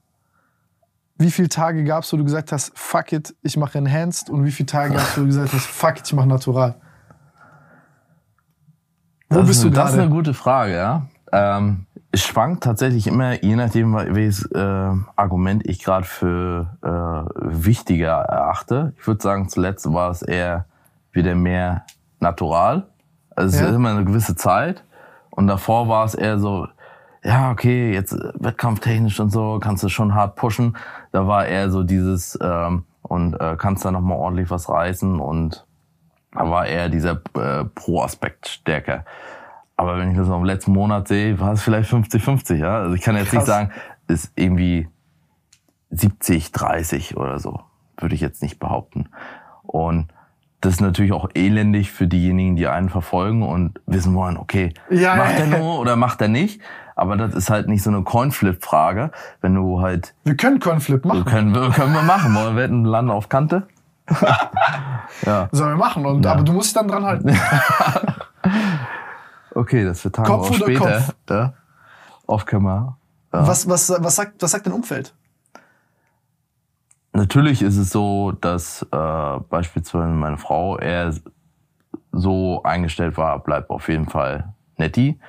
wie 1.17 1.29
viele 1.29 1.49
Tage 1.49 1.83
gab 1.83 2.03
es, 2.03 2.13
wo 2.13 2.17
du 2.17 2.23
gesagt 2.23 2.51
hast, 2.51 2.71
fuck 2.77 3.11
it, 3.11 3.35
ich 3.41 3.57
mache 3.57 3.77
Enhanced 3.77 4.29
und 4.29 4.45
wie 4.45 4.51
viele 4.51 4.67
Tage 4.67 4.93
gab 4.93 5.03
es, 5.03 5.17
wo 5.17 5.21
du 5.21 5.27
gesagt 5.27 5.53
hast, 5.53 5.65
fuck 5.65 5.99
it, 5.99 6.07
ich 6.07 6.13
mache 6.13 6.27
Natural? 6.27 6.79
Wo 9.31 9.39
das 9.39 9.47
bist 9.47 9.59
ist, 9.59 9.63
du 9.65 9.69
Das 9.71 9.89
ist 9.89 9.93
eine 9.93 10.03
gerade? 10.03 10.15
gute 10.15 10.33
Frage, 10.33 10.75
ja. 10.75 11.01
Ähm, 11.31 11.85
es 12.11 12.21
schwankt 12.23 12.63
tatsächlich 12.63 13.07
immer, 13.07 13.41
je 13.43 13.55
nachdem, 13.55 13.93
welches 13.93 14.45
äh, 14.51 14.59
Argument 15.15 15.65
ich 15.65 15.81
gerade 15.83 16.05
für 16.05 16.67
äh, 16.83 16.87
wichtiger 17.63 18.11
erachte. 18.11 18.93
Ich 18.99 19.07
würde 19.07 19.21
sagen, 19.23 19.47
zuletzt 19.47 19.91
war 19.93 20.11
es 20.11 20.21
eher 20.21 20.65
wieder 21.13 21.35
mehr 21.35 21.85
natural. 22.19 22.87
Also 23.35 23.55
es 23.55 23.61
Ja. 23.61 23.69
ist 23.69 23.75
immer 23.75 23.91
eine 23.91 24.03
gewisse 24.03 24.35
Zeit. 24.35 24.83
Und 25.29 25.47
davor 25.47 25.87
war 25.87 26.03
es 26.05 26.13
eher 26.13 26.37
so, 26.37 26.67
ja, 27.23 27.51
okay, 27.51 27.93
jetzt 27.93 28.11
äh, 28.11 28.33
wettkampftechnisch 28.39 29.19
und 29.21 29.29
so, 29.31 29.59
kannst 29.61 29.83
du 29.83 29.87
schon 29.89 30.13
hart 30.13 30.35
pushen. 30.35 30.75
Da 31.13 31.27
war 31.27 31.45
eher 31.45 31.71
so 31.71 31.83
dieses, 31.83 32.37
ähm, 32.41 32.83
und 33.03 33.35
äh, 33.39 33.55
kannst 33.57 33.85
da 33.85 33.91
nochmal 33.91 34.17
ordentlich 34.17 34.49
was 34.51 34.67
reißen 34.69 35.19
und 35.19 35.65
da 36.33 36.49
war 36.49 36.65
eher 36.65 36.89
dieser 36.89 37.21
äh, 37.35 37.65
Pro-Aspekt 37.75 38.47
stärker. 38.47 39.05
Aber 39.77 39.97
wenn 39.97 40.11
ich 40.11 40.17
das 40.17 40.27
noch 40.27 40.37
im 40.37 40.45
letzten 40.45 40.73
Monat 40.73 41.07
sehe, 41.07 41.39
war 41.39 41.53
es 41.53 41.61
vielleicht 41.63 41.89
50-50, 41.91 42.55
ja. 42.55 42.79
Also 42.79 42.93
ich 42.95 43.01
kann 43.01 43.15
jetzt 43.15 43.25
Krass. 43.31 43.39
nicht 43.39 43.47
sagen, 43.47 43.71
ist 44.07 44.31
irgendwie 44.35 44.87
70, 45.89 46.51
30 46.51 47.17
oder 47.17 47.39
so. 47.39 47.61
Würde 47.97 48.15
ich 48.15 48.21
jetzt 48.21 48.41
nicht 48.41 48.59
behaupten. 48.59 49.09
Und 49.63 50.07
das 50.61 50.73
ist 50.75 50.81
natürlich 50.81 51.11
auch 51.11 51.29
elendig 51.33 51.91
für 51.91 52.07
diejenigen, 52.07 52.55
die 52.55 52.67
einen 52.67 52.89
verfolgen 52.89 53.41
und 53.43 53.79
wissen 53.87 54.13
wollen, 54.13 54.37
okay, 54.37 54.73
Ja, 54.89 55.15
macht 55.15 55.39
er 55.39 55.47
nur 55.47 55.79
oder 55.79 55.95
macht 55.95 56.21
er 56.21 56.27
nicht? 56.27 56.61
Aber 56.95 57.17
das 57.17 57.33
ist 57.33 57.49
halt 57.49 57.67
nicht 57.67 57.81
so 57.81 57.89
eine 57.89 58.03
Coinflip-Frage, 58.03 59.11
wenn 59.41 59.55
du 59.55 59.81
halt 59.81 60.13
Wir 60.23 60.37
können 60.37 60.59
Conflip 60.59 61.03
machen. 61.03 61.25
können 61.25 61.55
wir, 61.55 61.71
können 61.71 61.93
wir 61.93 62.03
machen. 62.03 62.35
Wollen 62.35 62.55
wir 62.55 62.61
wetten, 62.61 62.85
landen 62.85 63.09
auf 63.09 63.27
Kante? 63.27 63.63
ja. 65.25 65.49
Sollen 65.51 65.71
wir 65.71 65.77
machen. 65.77 66.05
Und, 66.05 66.25
Ja. 66.25 66.33
Aber 66.33 66.43
du 66.43 66.53
musst 66.53 66.67
dich 66.67 66.73
dann 66.73 66.87
dran 66.87 67.05
halten. 67.05 67.35
Okay, 69.53 69.83
das 69.83 70.03
wird 70.03 70.15
Tage 70.15 70.29
Kopf 70.29 70.45
auch 70.45 70.55
oder 70.55 70.59
später. 70.59 70.79
Kopf? 70.79 71.15
Ja. 71.29 71.53
Off 72.27 72.45
Camera. 72.45 72.97
Ja. 73.33 73.47
Was, 73.47 73.67
was, 73.67 73.89
was, 73.89 74.15
sagt, 74.15 74.41
was 74.41 74.51
sagt 74.51 74.65
dein 74.65 74.73
Umfeld? 74.73 75.13
Natürlich 77.13 77.61
ist 77.61 77.77
es 77.77 77.89
so, 77.89 78.31
dass 78.31 78.83
äh, 78.91 79.39
beispielsweise 79.49 80.07
meine 80.07 80.37
Frau 80.37 80.77
eher 80.77 81.13
so 82.13 82.63
eingestellt 82.63 83.17
war, 83.17 83.39
bleibt 83.39 83.69
auf 83.69 83.89
jeden 83.89 84.07
Fall 84.07 84.53
netti. 84.77 85.19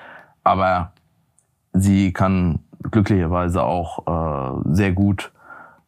Aber 0.45 0.93
sie 1.73 2.13
kann 2.13 2.61
glücklicherweise 2.83 3.63
auch 3.63 4.07
äh, 4.07 4.61
sehr 4.73 4.93
gut 4.93 5.33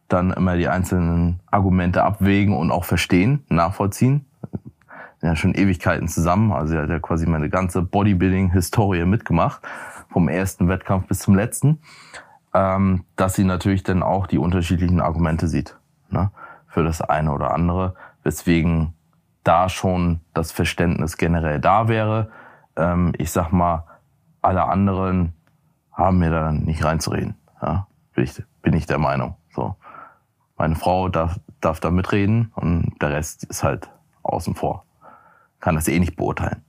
dann 0.07 0.31
immer 0.31 0.55
die 0.55 0.67
einzelnen 0.67 1.39
Argumente 1.49 2.03
abwägen 2.03 2.55
und 2.55 2.71
auch 2.71 2.85
verstehen, 2.85 3.43
nachvollziehen. 3.49 4.25
Ja 5.21 5.35
schon 5.35 5.55
Ewigkeiten 5.55 6.07
zusammen, 6.07 6.51
also 6.51 6.73
sie 6.73 6.77
hat 6.79 6.89
ja 6.89 6.99
quasi 6.99 7.25
meine 7.25 7.49
ganze 7.49 7.81
Bodybuilding-Historie 7.81 9.05
mitgemacht, 9.05 9.61
vom 10.09 10.29
ersten 10.29 10.67
Wettkampf 10.67 11.07
bis 11.07 11.19
zum 11.19 11.35
letzten, 11.35 11.79
ähm, 12.53 13.05
dass 13.15 13.33
sie 13.33 13.43
natürlich 13.43 13.83
dann 13.83 14.03
auch 14.03 14.27
die 14.27 14.37
unterschiedlichen 14.37 15.01
Argumente 15.01 15.47
sieht 15.47 15.77
ne, 16.09 16.31
für 16.67 16.83
das 16.83 17.01
eine 17.01 17.31
oder 17.31 17.53
andere, 17.53 17.95
weswegen 18.23 18.93
da 19.43 19.69
schon 19.69 20.21
das 20.33 20.51
Verständnis 20.51 21.17
generell 21.17 21.59
da 21.59 21.87
wäre. 21.87 22.29
Ähm, 22.75 23.13
ich 23.17 23.31
sag 23.31 23.51
mal, 23.51 23.85
alle 24.41 24.65
anderen 24.65 25.33
haben 25.91 26.19
mir 26.19 26.31
da 26.31 26.51
nicht 26.51 26.83
reinzureden. 26.83 27.35
Ja, 27.61 27.87
bin, 28.13 28.23
ich, 28.25 28.43
bin 28.61 28.73
ich 28.73 28.85
der 28.85 28.99
Meinung. 28.99 29.37
So. 29.53 29.75
Meine 30.57 30.75
Frau 30.75 31.09
darf, 31.09 31.39
darf 31.61 31.79
da 31.79 31.91
mitreden 31.91 32.51
und 32.55 32.93
der 33.01 33.11
Rest 33.11 33.43
ist 33.45 33.63
halt 33.63 33.89
außen 34.23 34.55
vor. 34.55 34.85
Kann 35.59 35.75
das 35.75 35.87
eh 35.87 35.99
nicht 35.99 36.15
beurteilen. 36.15 36.61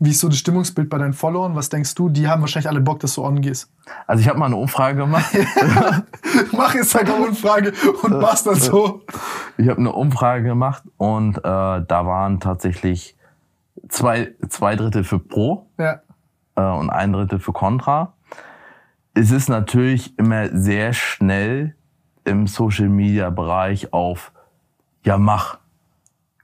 Wie 0.00 0.10
ist 0.10 0.20
so 0.20 0.28
das 0.28 0.38
Stimmungsbild 0.38 0.88
bei 0.88 0.98
deinen 0.98 1.12
Followern? 1.12 1.56
Was 1.56 1.70
denkst 1.70 1.94
du? 1.96 2.08
Die 2.08 2.28
haben 2.28 2.40
wahrscheinlich 2.40 2.68
alle 2.68 2.80
Bock, 2.80 3.00
dass 3.00 3.14
du 3.14 3.24
on 3.24 3.40
gehst. 3.40 3.68
Also 4.06 4.20
ich 4.22 4.28
habe 4.28 4.38
mal 4.38 4.46
eine 4.46 4.56
Umfrage 4.56 4.96
gemacht. 4.96 5.34
Mach 6.52 6.74
jetzt 6.74 6.94
halt 6.94 7.10
eine 7.10 7.26
Umfrage 7.26 7.72
und 8.02 8.20
mach's 8.20 8.44
dann 8.44 8.54
so. 8.54 9.02
Ich 9.56 9.68
habe 9.68 9.78
eine 9.80 9.92
Umfrage 9.92 10.44
gemacht 10.44 10.84
und 10.98 11.38
äh, 11.38 11.40
da 11.42 12.06
waren 12.06 12.38
tatsächlich 12.38 13.16
zwei, 13.88 14.34
zwei 14.48 14.76
Drittel 14.76 15.02
für 15.02 15.18
Pro 15.18 15.66
Ja. 15.78 16.00
äh, 16.54 16.60
und 16.78 16.90
ein 16.90 17.12
Drittel 17.12 17.40
für 17.40 17.52
Contra. 17.52 18.14
Es 19.14 19.32
ist 19.32 19.48
natürlich 19.48 20.16
immer 20.16 20.48
sehr 20.56 20.92
schnell 20.92 21.74
im 22.28 22.46
Social 22.46 22.88
Media 22.88 23.30
Bereich 23.30 23.92
auf 23.92 24.32
ja 25.04 25.16
mach 25.18 25.58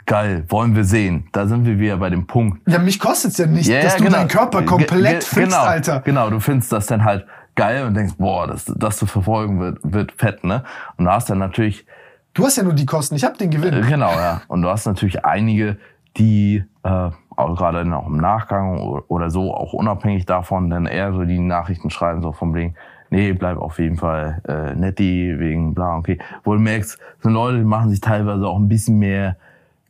geil 0.07 0.45
wollen 0.49 0.77
wir 0.77 0.85
sehen 0.85 1.29
da 1.33 1.47
sind 1.47 1.65
wir 1.65 1.79
wieder 1.79 1.97
bei 1.97 2.11
dem 2.11 2.27
Punkt 2.27 2.61
Ja, 2.69 2.79
mich 2.79 2.99
kostet's 3.01 3.39
ja 3.39 3.47
nicht, 3.47 3.69
Ja, 3.69 3.83
dass 3.83 3.97
du 3.97 4.05
genau. 4.05 4.19
deinen 4.19 4.29
Körper 4.29 4.63
komplett 4.63 4.91
ge- 4.91 5.21
fixst, 5.23 5.35
genau, 5.35 5.63
Alter. 5.63 6.01
Genau, 6.01 6.31
du 6.31 6.41
findest 6.41 6.73
das 6.73 6.87
dann 6.87 7.05
halt 7.05 7.27
geil 7.55 7.87
und 7.87 7.95
denkst, 7.95 8.15
boah, 8.19 8.47
das, 8.47 8.65
das 8.77 8.97
zu 8.99 9.07
verfolgen 9.07 9.61
wird, 9.61 9.79
wird 9.85 10.13
fett, 10.13 10.43
ne? 10.45 10.65
Und 10.97 11.05
du 11.07 11.11
hast 11.11 11.31
dann 11.31 11.39
natürlich, 11.39 11.87
Du 12.35 12.45
hast 12.45 12.57
ja 12.57 12.65
nur 12.65 12.73
die 12.73 12.85
Kosten, 12.85 13.15
ich 13.15 13.23
hab 13.25 13.39
den 13.39 13.51
äh, 13.53 13.57
Gewinn. 13.57 13.87
genau, 13.87 14.11
ja. 14.11 14.43
Und 14.49 14.63
du 14.63 14.69
hast 14.69 14.87
natürlich 14.87 15.25
einige, 15.25 15.79
die 16.17 16.65
äh, 16.83 16.89
auch 17.37 17.57
gerade 17.57 17.79
dann 17.79 17.93
auch 17.95 18.09
im 18.09 18.17
Nachgang 18.17 18.77
oder 19.07 19.31
so, 19.31 19.55
auch 19.55 19.73
unabhängig 19.73 20.27
davon, 20.27 20.69
dann 20.69 20.87
eher 20.87 21.13
so 21.13 21.23
die 21.23 21.39
Nachrichten 21.39 21.91
schreiben, 21.91 22.23
so 22.23 22.33
vom 22.33 22.53
Ding, 22.55 22.75
nee, 23.15 23.33
bleib 23.33 23.59
auf 23.59 23.79
jeden 23.79 23.97
Fall 23.97 24.43
äh, 24.49 24.75
netti, 24.75 25.35
wegen 25.39 25.75
bla, 25.75 25.97
okay. 25.97 26.19
Wo 26.43 26.55
du 26.55 26.61
merkst, 26.61 26.99
so 27.21 27.29
Leute, 27.29 27.59
die 27.59 27.65
machen 27.65 27.91
sich 27.91 28.01
teilweise 28.01 28.47
auch 28.47 28.59
ein 28.59 28.69
bisschen 28.69 28.99
mehr 28.99 29.37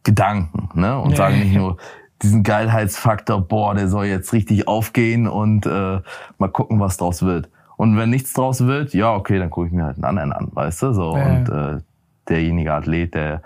Gedanken, 0.03 0.69
ne? 0.79 0.99
Und 0.99 1.13
Ja. 1.13 1.17
sagen 1.17 1.39
nicht 1.39 1.55
nur 1.55 1.79
diesen 2.23 2.43
Geilheitsfaktor, 2.43 3.41
boah, 3.41 3.75
der 3.75 3.89
soll 3.89 4.07
jetzt 4.07 4.33
richtig 4.33 4.69
aufgehen 4.69 5.27
und 5.27 5.67
äh, 5.67 6.01
mal 6.39 6.49
gucken, 6.49 6.79
was 6.81 6.97
draus 6.99 7.23
wird. 7.23 7.49
Und 7.77 7.97
wenn 7.97 8.11
nichts 8.11 8.33
draus 8.35 8.67
wird, 8.67 8.95
ja, 8.95 9.15
okay, 9.15 9.39
dann 9.39 9.51
gucke 9.51 9.67
ich 9.67 9.73
mir 9.73 9.85
halt 9.85 9.97
einen 9.97 10.05
anderen 10.05 10.33
an, 10.33 10.49
weißt 10.53 10.83
du? 10.83 10.93
So. 10.93 11.17
Ja. 11.17 11.25
Und 11.25 11.49
äh, 11.49 11.81
derjenige 12.29 12.73
Athlet, 12.73 13.15
der, 13.15 13.43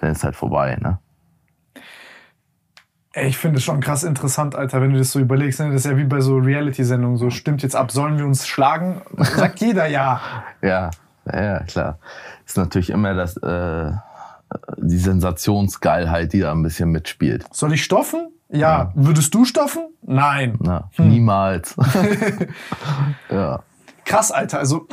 der 0.00 0.10
ist 0.10 0.24
halt 0.24 0.36
vorbei, 0.36 0.76
ne? 0.80 0.98
Ey, 3.18 3.26
ich 3.28 3.38
finde 3.38 3.58
es 3.58 3.64
schon 3.64 3.80
krass 3.80 4.04
interessant, 4.04 4.54
Alter, 4.54 4.80
wenn 4.80 4.92
du 4.92 4.98
das 4.98 5.10
so 5.10 5.18
überlegst. 5.18 5.58
Ne? 5.58 5.72
Das 5.72 5.84
ist 5.84 5.90
ja 5.90 5.96
wie 5.96 6.04
bei 6.04 6.20
so 6.20 6.36
Reality-Sendungen. 6.36 7.16
So, 7.16 7.30
stimmt 7.30 7.64
jetzt 7.64 7.74
ab, 7.74 7.90
sollen 7.90 8.16
wir 8.16 8.24
uns 8.24 8.46
schlagen? 8.46 9.02
Sagt 9.16 9.58
jeder 9.60 9.86
ja. 9.86 10.20
Ja, 10.62 10.90
ja, 11.26 11.42
ja, 11.42 11.60
klar. 11.64 11.98
Ist 12.46 12.56
natürlich 12.56 12.90
immer 12.90 13.14
das, 13.14 13.36
äh, 13.38 13.90
die 14.76 14.98
Sensationsgeilheit, 14.98 16.32
die 16.32 16.40
da 16.40 16.52
ein 16.52 16.62
bisschen 16.62 16.90
mitspielt. 16.90 17.44
Soll 17.52 17.72
ich 17.72 17.82
stoffen? 17.82 18.28
Ja. 18.50 18.92
Würdest 18.94 19.34
du 19.34 19.44
stoffen? 19.44 19.88
Nein. 20.02 20.56
Ne? 20.60 20.84
Hm. 20.92 21.08
Niemals. 21.08 21.74
ja. 23.30 23.64
Krass, 24.04 24.30
Alter. 24.30 24.60
Also, 24.60 24.86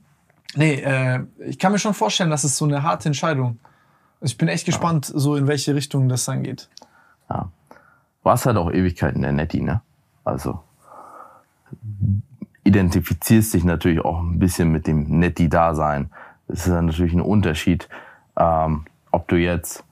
nee, 0.54 0.76
äh, 0.76 1.20
ich 1.46 1.58
kann 1.58 1.72
mir 1.72 1.78
schon 1.78 1.92
vorstellen, 1.92 2.30
dass 2.30 2.44
es 2.44 2.56
so 2.56 2.64
eine 2.64 2.82
harte 2.82 3.10
Entscheidung. 3.10 3.58
Ich 4.22 4.38
bin 4.38 4.48
echt 4.48 4.64
gespannt, 4.64 5.12
so 5.14 5.36
in 5.36 5.46
welche 5.46 5.74
Richtung 5.74 6.08
das 6.08 6.24
dann 6.24 6.42
geht. 6.42 6.70
ja. 7.28 7.50
Warst 8.26 8.44
halt 8.44 8.56
auch 8.56 8.72
Ewigkeiten 8.72 9.22
der 9.22 9.30
Netti, 9.30 9.62
ne? 9.62 9.82
Also 10.24 10.58
identifizierst 12.64 13.54
dich 13.54 13.62
natürlich 13.62 14.04
auch 14.04 14.18
ein 14.18 14.40
bisschen 14.40 14.72
mit 14.72 14.88
dem 14.88 15.04
Netti-Dasein. 15.20 16.10
Es 16.48 16.66
ist 16.66 16.72
dann 16.72 16.86
natürlich 16.86 17.12
ein 17.12 17.20
Unterschied, 17.20 17.88
ähm, 18.36 18.86
ob 19.12 19.28
du 19.28 19.36
jetzt 19.36 19.84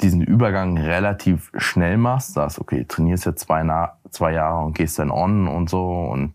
diesen 0.00 0.22
Übergang 0.22 0.78
relativ 0.78 1.52
schnell 1.58 1.98
machst, 1.98 2.32
sagst, 2.32 2.58
okay, 2.58 2.86
trainierst 2.88 3.26
jetzt 3.26 3.42
zwei, 3.42 3.62
Na 3.62 3.98
zwei 4.08 4.32
Jahre 4.32 4.64
und 4.64 4.74
gehst 4.74 4.98
dann 4.98 5.10
on 5.10 5.48
und 5.48 5.68
so 5.68 6.08
und 6.10 6.32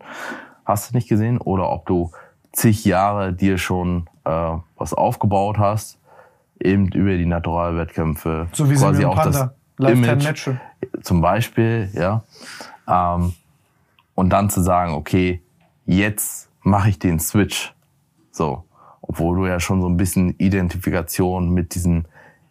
hast 0.64 0.91
du 0.91 0.95
nicht 0.95 1.10
gesehen, 1.10 1.40
oder 1.40 1.72
ob 1.72 1.88
du 1.88 2.12
zig 2.52 2.86
Jahre 2.86 3.34
dir 3.34 3.58
schon 3.58 4.08
äh, 4.26 4.52
was 4.76 4.94
aufgebaut 4.94 5.58
hast, 5.58 5.99
eben 6.60 6.90
über 6.90 7.18
die 7.18 7.26
Naturalwettkämpfe, 7.26 8.48
So 8.52 8.70
wie 8.70 8.80
wir 8.80 9.10
im 9.10 9.16
Panda. 9.16 9.56
Lifetime 9.80 10.08
Image 10.08 10.24
Natural. 10.24 10.62
Zum 11.02 11.22
Beispiel, 11.22 11.90
ja. 11.94 12.24
Ähm, 12.88 13.34
und 14.16 14.30
dann 14.30 14.49
zu 14.49 14.62
sagen, 14.62 14.94
okay, 14.94 15.41
jetzt 15.86 16.49
mache 16.62 16.90
ich 16.90 16.99
den 16.99 17.20
Switch. 17.20 17.74
So. 18.32 18.64
Obwohl 19.02 19.38
du 19.38 19.45
ja 19.45 19.60
schon 19.60 19.82
so 19.82 19.88
ein 19.88 19.98
bisschen 19.98 20.36
Identifikation 20.38 21.49
mit 21.49 21.76
diesem 21.76 22.06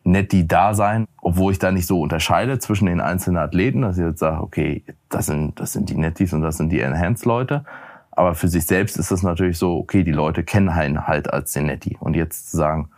Netti-Dasein, 0.04 1.06
obwohl 1.20 1.52
ich 1.52 1.58
da 1.58 1.72
nicht 1.72 1.86
so 1.86 2.00
unterscheide 2.00 2.58
zwischen 2.58 2.86
den 2.86 3.00
einzelnen 3.00 3.38
Athleten, 3.38 3.82
dass 3.82 3.98
ich 3.98 4.04
jetzt 4.04 4.20
sage, 4.20 4.40
okay, 4.42 4.84
das 5.08 5.26
sind, 5.26 5.58
das 5.58 5.72
sind 5.72 5.90
die 5.90 5.96
Nettis 5.96 6.32
und 6.32 6.42
das 6.42 6.56
sind 6.56 6.70
die 6.70 6.80
Enhanced-Leute. 6.80 7.64
Aber 8.12 8.34
für 8.34 8.48
sich 8.48 8.64
selbst 8.64 8.96
ist 8.96 9.10
es 9.10 9.22
natürlich 9.22 9.58
so, 9.58 9.76
okay, 9.76 10.02
die 10.02 10.12
Leute 10.12 10.44
kennen 10.44 10.70
einen 10.70 11.06
halt 11.06 11.30
als 11.30 11.52
den 11.52 11.66
Netti. 11.66 11.96
Und 12.00 12.14
jetzt 12.14 12.50
zu 12.50 12.56
sagen, 12.56 12.88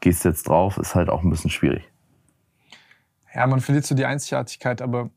gehst 0.00 0.24
jetzt 0.24 0.48
drauf, 0.48 0.78
ist 0.78 0.94
halt 0.94 1.10
auch 1.10 1.22
ein 1.22 1.30
bisschen 1.30 1.50
schwierig. 1.50 1.84
Ja, 3.34 3.46
man 3.46 3.60
verliert 3.60 3.84
so 3.84 3.94
die 3.94 4.06
Einzigartigkeit, 4.06 4.80
aber 4.80 5.10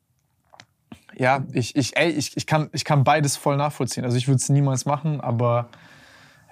ja, 1.15 1.43
ich, 1.51 1.75
ich, 1.75 1.95
ey, 1.97 2.09
ich, 2.09 2.35
ich, 2.37 2.45
kann, 2.47 2.69
ich 2.73 2.85
kann 2.85 3.03
beides 3.03 3.37
voll 3.37 3.57
nachvollziehen. 3.57 4.03
Also 4.05 4.17
ich 4.17 4.27
würde 4.27 4.37
es 4.37 4.49
niemals 4.49 4.85
machen, 4.85 5.19
aber 5.21 5.69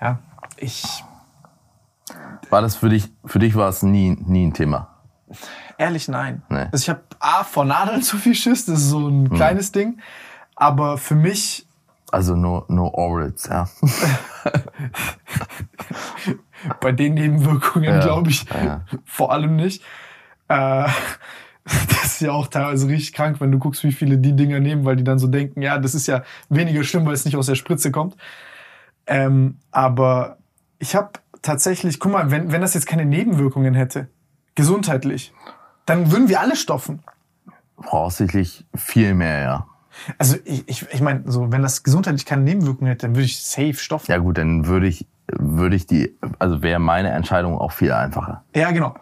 ja, 0.02 0.20
ich, 0.58 1.04
War 2.50 2.62
das 2.62 2.76
für 2.76 2.90
dich, 2.90 3.12
für 3.26 3.40
dich 3.40 3.56
war 3.56 3.70
es 3.70 3.84
nie, 3.84 4.18
nie 4.26 4.46
ein 4.48 4.54
Thema? 4.54 4.92
ehrlich 5.78 6.08
nein. 6.08 6.44
Nee. 6.50 6.68
Also 6.72 6.84
ich 6.84 6.90
habe 6.90 7.02
A, 7.20 7.44
vor 7.44 7.66
Nadeln 7.66 8.02
zu 8.02 8.18
viel 8.18 8.36
Schiss, 8.36 8.66
das 8.66 8.80
ist 8.80 8.90
so 8.90 9.08
ein 9.08 9.30
kleines 9.30 9.72
Ding, 9.72 10.00
aber 10.56 10.98
für 10.98 11.16
mich, 11.16 11.68
Also 12.12 12.36
nur, 12.36 12.66
nur 12.70 12.94
Orals, 12.94 13.48
ja. 13.48 13.68
bei 16.80 16.92
den 16.92 17.16
Nebenwirkungen 17.16 17.96
Ja, 17.96 18.00
glaube 18.00 18.30
ich 18.30 18.46
ja. 18.50 18.86
vor 19.04 19.32
allem 19.32 19.56
nicht. 19.56 19.84
Äh, 20.48 20.88
das 21.90 22.06
ist 22.06 22.22
ja 22.22 22.32
auch 22.32 22.48
teilweise 22.48 22.88
richtig 22.88 23.14
krank, 23.14 23.42
wenn 23.42 23.52
du 23.52 23.60
guckst, 23.60 23.84
wie 23.84 23.92
viele 23.92 24.18
die 24.18 24.36
Dinger 24.36 24.60
nehmen, 24.60 24.86
weil 24.86 24.96
die 24.96 25.04
dann 25.04 25.20
so 25.20 25.28
denken, 25.28 25.62
ja, 25.62 25.80
das 25.80 25.96
ist 25.96 26.08
ja 26.08 26.24
weniger 26.50 26.84
schlimm, 26.84 27.06
weil 27.06 27.14
es 27.14 27.26
nicht 27.26 27.36
aus 27.36 27.48
der 27.48 27.56
Spritze 27.56 27.92
kommt. 27.92 28.16
Ähm, 29.08 29.58
aber 29.72 30.38
ich 30.80 30.96
habe 30.96 31.12
tatsächlich, 31.42 32.00
guck 32.00 32.12
mal, 32.12 32.32
wenn, 32.32 32.52
wenn 32.52 32.62
das 32.62 32.74
jetzt 32.74 32.86
keine 32.86 33.06
Nebenwirkungen 33.06 33.74
hätte, 33.74 34.08
gesundheitlich, 34.56 35.34
dann 35.86 36.12
würden 36.12 36.30
wir 36.30 36.40
alle 36.40 36.56
stoffen. 36.56 37.04
Voraussichtlich 37.80 38.66
viel 38.76 39.14
mehr, 39.14 39.42
ja. 39.42 39.68
Also 40.18 40.38
ich, 40.44 40.68
ich, 40.68 40.86
ich 40.92 41.02
meine, 41.02 41.24
so, 41.26 41.52
wenn 41.52 41.62
das 41.62 41.84
gesundheitlich 41.84 42.26
keine 42.26 42.44
Nebenwirkungen 42.44 42.90
hätte, 42.90 43.08
dann 43.08 43.16
würde 43.16 43.26
ich 43.26 43.40
safe 43.44 43.76
stoffen. 43.76 44.12
Ja 44.12 44.18
gut, 44.18 44.38
dann 44.38 44.68
würde 44.68 44.88
ich, 44.88 45.08
würde 45.28 45.76
ich 45.76 45.88
die, 45.88 46.16
also 46.40 46.62
wäre 46.62 46.80
meine 46.80 47.10
Entscheidung 47.10 47.58
auch 47.58 47.72
viel 47.72 47.92
einfacher. 47.92 48.44
Ja, 48.56 48.72
genau. 48.72 48.96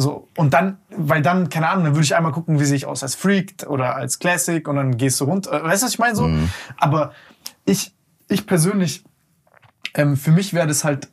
So, 0.00 0.28
und 0.36 0.54
dann, 0.54 0.78
weil 0.90 1.22
dann, 1.22 1.48
keine 1.48 1.68
Ahnung, 1.68 1.82
dann 1.82 1.94
würde 1.94 2.04
ich 2.04 2.14
einmal 2.14 2.30
gucken, 2.30 2.60
wie 2.60 2.64
sehe 2.64 2.76
ich 2.76 2.86
aus 2.86 3.02
als 3.02 3.16
Freak 3.16 3.66
oder 3.66 3.96
als 3.96 4.20
Classic 4.20 4.66
und 4.68 4.76
dann 4.76 4.96
gehst 4.96 5.20
du 5.20 5.24
runter. 5.24 5.52
Äh, 5.52 5.64
Weißt 5.64 5.82
du, 5.82 5.86
was 5.86 5.92
ich 5.92 5.98
meine? 5.98 6.14
So? 6.14 6.30
Aber 6.76 7.12
ich, 7.64 7.92
ich 8.28 8.46
persönlich, 8.46 9.02
ähm, 9.94 10.16
für 10.16 10.30
mich 10.30 10.54
wäre 10.54 10.68
das 10.68 10.84
halt, 10.84 11.08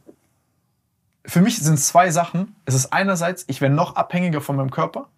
für 1.26 1.42
mich 1.42 1.58
sind 1.58 1.80
zwei 1.80 2.12
Sachen. 2.12 2.56
Es 2.66 2.76
ist 2.76 2.94
einerseits, 2.94 3.46
ich 3.48 3.60
wäre 3.60 3.74
noch 3.74 3.96
abhängiger 3.96 4.40
von 4.40 4.56
meinem 4.56 4.70
Körper, 4.70 5.10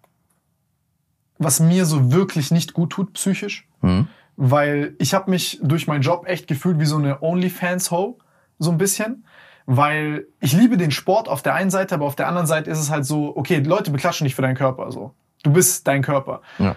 was 1.36 1.60
mir 1.60 1.84
so 1.84 2.10
wirklich 2.10 2.50
nicht 2.50 2.72
gut 2.72 2.88
tut, 2.88 3.12
psychisch. 3.12 3.68
Hm? 3.82 4.08
Weil 4.36 4.94
ich 4.98 5.12
habe 5.12 5.30
mich 5.30 5.60
durch 5.62 5.86
meinen 5.86 6.00
Job 6.00 6.26
echt 6.26 6.46
gefühlt 6.46 6.80
wie 6.80 6.86
so 6.86 6.96
eine 6.96 7.22
OnlyFans-Ho, 7.22 8.18
so 8.58 8.70
ein 8.70 8.78
bisschen. 8.78 9.26
Weil 9.70 10.26
ich 10.40 10.54
liebe 10.54 10.78
den 10.78 10.90
Sport 10.90 11.28
auf 11.28 11.42
der 11.42 11.54
einen 11.54 11.68
Seite, 11.68 11.94
aber 11.94 12.06
auf 12.06 12.16
der 12.16 12.26
anderen 12.26 12.46
Seite 12.46 12.70
ist 12.70 12.78
es 12.78 12.90
halt 12.90 13.04
so, 13.04 13.36
okay, 13.36 13.58
Leute 13.58 13.90
beklatschen 13.90 14.24
nicht 14.24 14.34
für 14.34 14.40
deinen 14.40 14.56
Körper. 14.56 14.90
So. 14.90 15.12
Du 15.42 15.52
bist 15.52 15.86
dein 15.86 16.00
Körper. 16.00 16.40
Ja. 16.58 16.74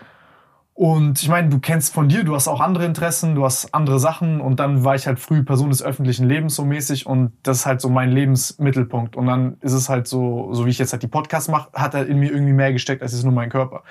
Und 0.74 1.22
ich 1.22 1.30
meine, 1.30 1.48
du 1.48 1.60
kennst 1.60 1.94
von 1.94 2.10
dir, 2.10 2.26
du 2.26 2.36
hast 2.36 2.50
auch 2.50 2.60
andere 2.60 2.84
Interessen, 2.84 3.34
du 3.34 3.46
hast 3.46 3.74
andere 3.74 3.98
Sachen 3.98 4.42
und 4.42 4.60
dann 4.60 4.84
war 4.84 4.96
ich 4.96 5.08
halt 5.08 5.20
früh 5.20 5.42
Person 5.42 5.70
des 5.70 5.82
öffentlichen 5.82 6.28
Lebens 6.28 6.56
so 6.56 6.66
mäßig 6.66 7.06
und 7.06 7.32
das 7.44 7.60
ist 7.60 7.66
halt 7.66 7.80
so 7.80 7.88
mein 7.88 8.12
Lebensmittelpunkt. 8.12 9.16
Und 9.16 9.26
dann 9.26 9.56
ist 9.62 9.72
es 9.72 9.88
halt 9.88 10.06
so, 10.06 10.50
so 10.52 10.66
wie 10.66 10.70
ich 10.70 10.78
jetzt 10.78 10.92
halt 10.92 11.02
die 11.02 11.08
Podcasts 11.08 11.48
mache, 11.48 11.70
hat 11.74 11.94
er 11.94 12.08
in 12.08 12.20
mir 12.20 12.30
irgendwie 12.30 12.52
mehr 12.52 12.74
gesteckt 12.74 13.02
als 13.02 13.14
jetzt 13.14 13.24
nur 13.24 13.32
mein 13.32 13.50
Körper. 13.50 13.84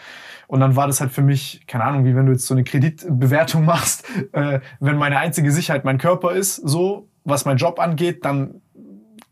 Und 0.47 0.61
dann 0.61 0.77
war 0.77 0.89
das 0.89 1.01
halt 1.01 1.11
für 1.11 1.23
mich, 1.23 1.67
keine 1.67 1.85
Ahnung, 1.85 2.05
wie 2.05 2.15
wenn 2.15 2.27
du 2.27 2.33
jetzt 2.33 2.47
so 2.47 2.53
eine 2.53 2.65
Kreditbewertung 2.65 3.65
machst, 3.65 4.05
äh, 4.33 4.61
wenn 4.79 4.99
meine 4.99 5.17
einzige 5.17 5.53
Sicherheit 5.53 5.87
mein 5.87 5.97
Körper 5.97 6.33
ist, 6.33 6.57
so, 6.57 7.09
was 7.25 7.47
mein 7.47 7.57
Job 7.57 7.79
angeht, 7.79 8.27
dann 8.27 8.61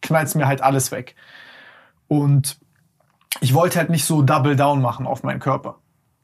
knallt's 0.03 0.35
mir 0.35 0.47
halt 0.47 0.63
alles 0.63 0.91
weg. 0.91 1.15
Und 2.09 2.59
ich 3.41 3.55
wollte 3.55 3.79
halt 3.79 3.91
nicht 3.91 4.05
so 4.05 4.23
Double 4.23 4.57
Down 4.57 4.81
machen 4.81 5.07
auf 5.07 5.23
meinen 5.23 5.41
Körper. 5.41 5.79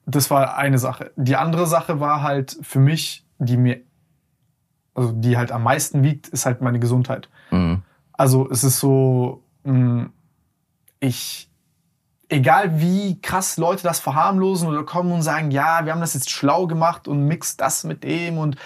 Das 0.06 0.30
war 0.30 0.56
eine 0.56 0.78
Sache. 0.78 1.12
Die 1.16 1.36
andere 1.36 1.66
Sache 1.66 2.01
war 2.01 2.22
halt 2.22 2.59
für 2.62 2.78
mich, 2.78 3.26
die 3.38 3.56
mir, 3.56 3.80
also 4.94 5.12
die 5.12 5.36
halt 5.36 5.52
am 5.52 5.62
meisten 5.62 6.02
wiegt, 6.02 6.28
ist 6.28 6.46
halt 6.46 6.60
meine 6.60 6.78
Gesundheit. 6.78 7.28
Mhm. 7.51 7.82
Also 8.12 8.48
es 8.51 8.64
ist 8.64 8.80
so, 8.80 9.42
mh, 9.64 10.10
ich, 11.01 11.51
egal 12.28 12.80
wie 12.80 13.20
krass 13.20 13.56
Leute 13.56 13.82
das 13.82 14.01
verharmlosen 14.01 14.68
oder 14.68 14.84
kommen 14.84 15.12
und 15.12 15.22
sagen, 15.22 15.51
ja, 15.51 15.84
wir 15.84 15.92
haben 15.92 16.01
das 16.01 16.14
jetzt 16.14 16.30
schlau 16.30 16.66
gemacht 16.66 17.09
und 17.09 17.26
mix 17.26 17.56
das 17.56 17.84
mit 17.84 18.05
dem 18.05 18.38
und 18.38 18.56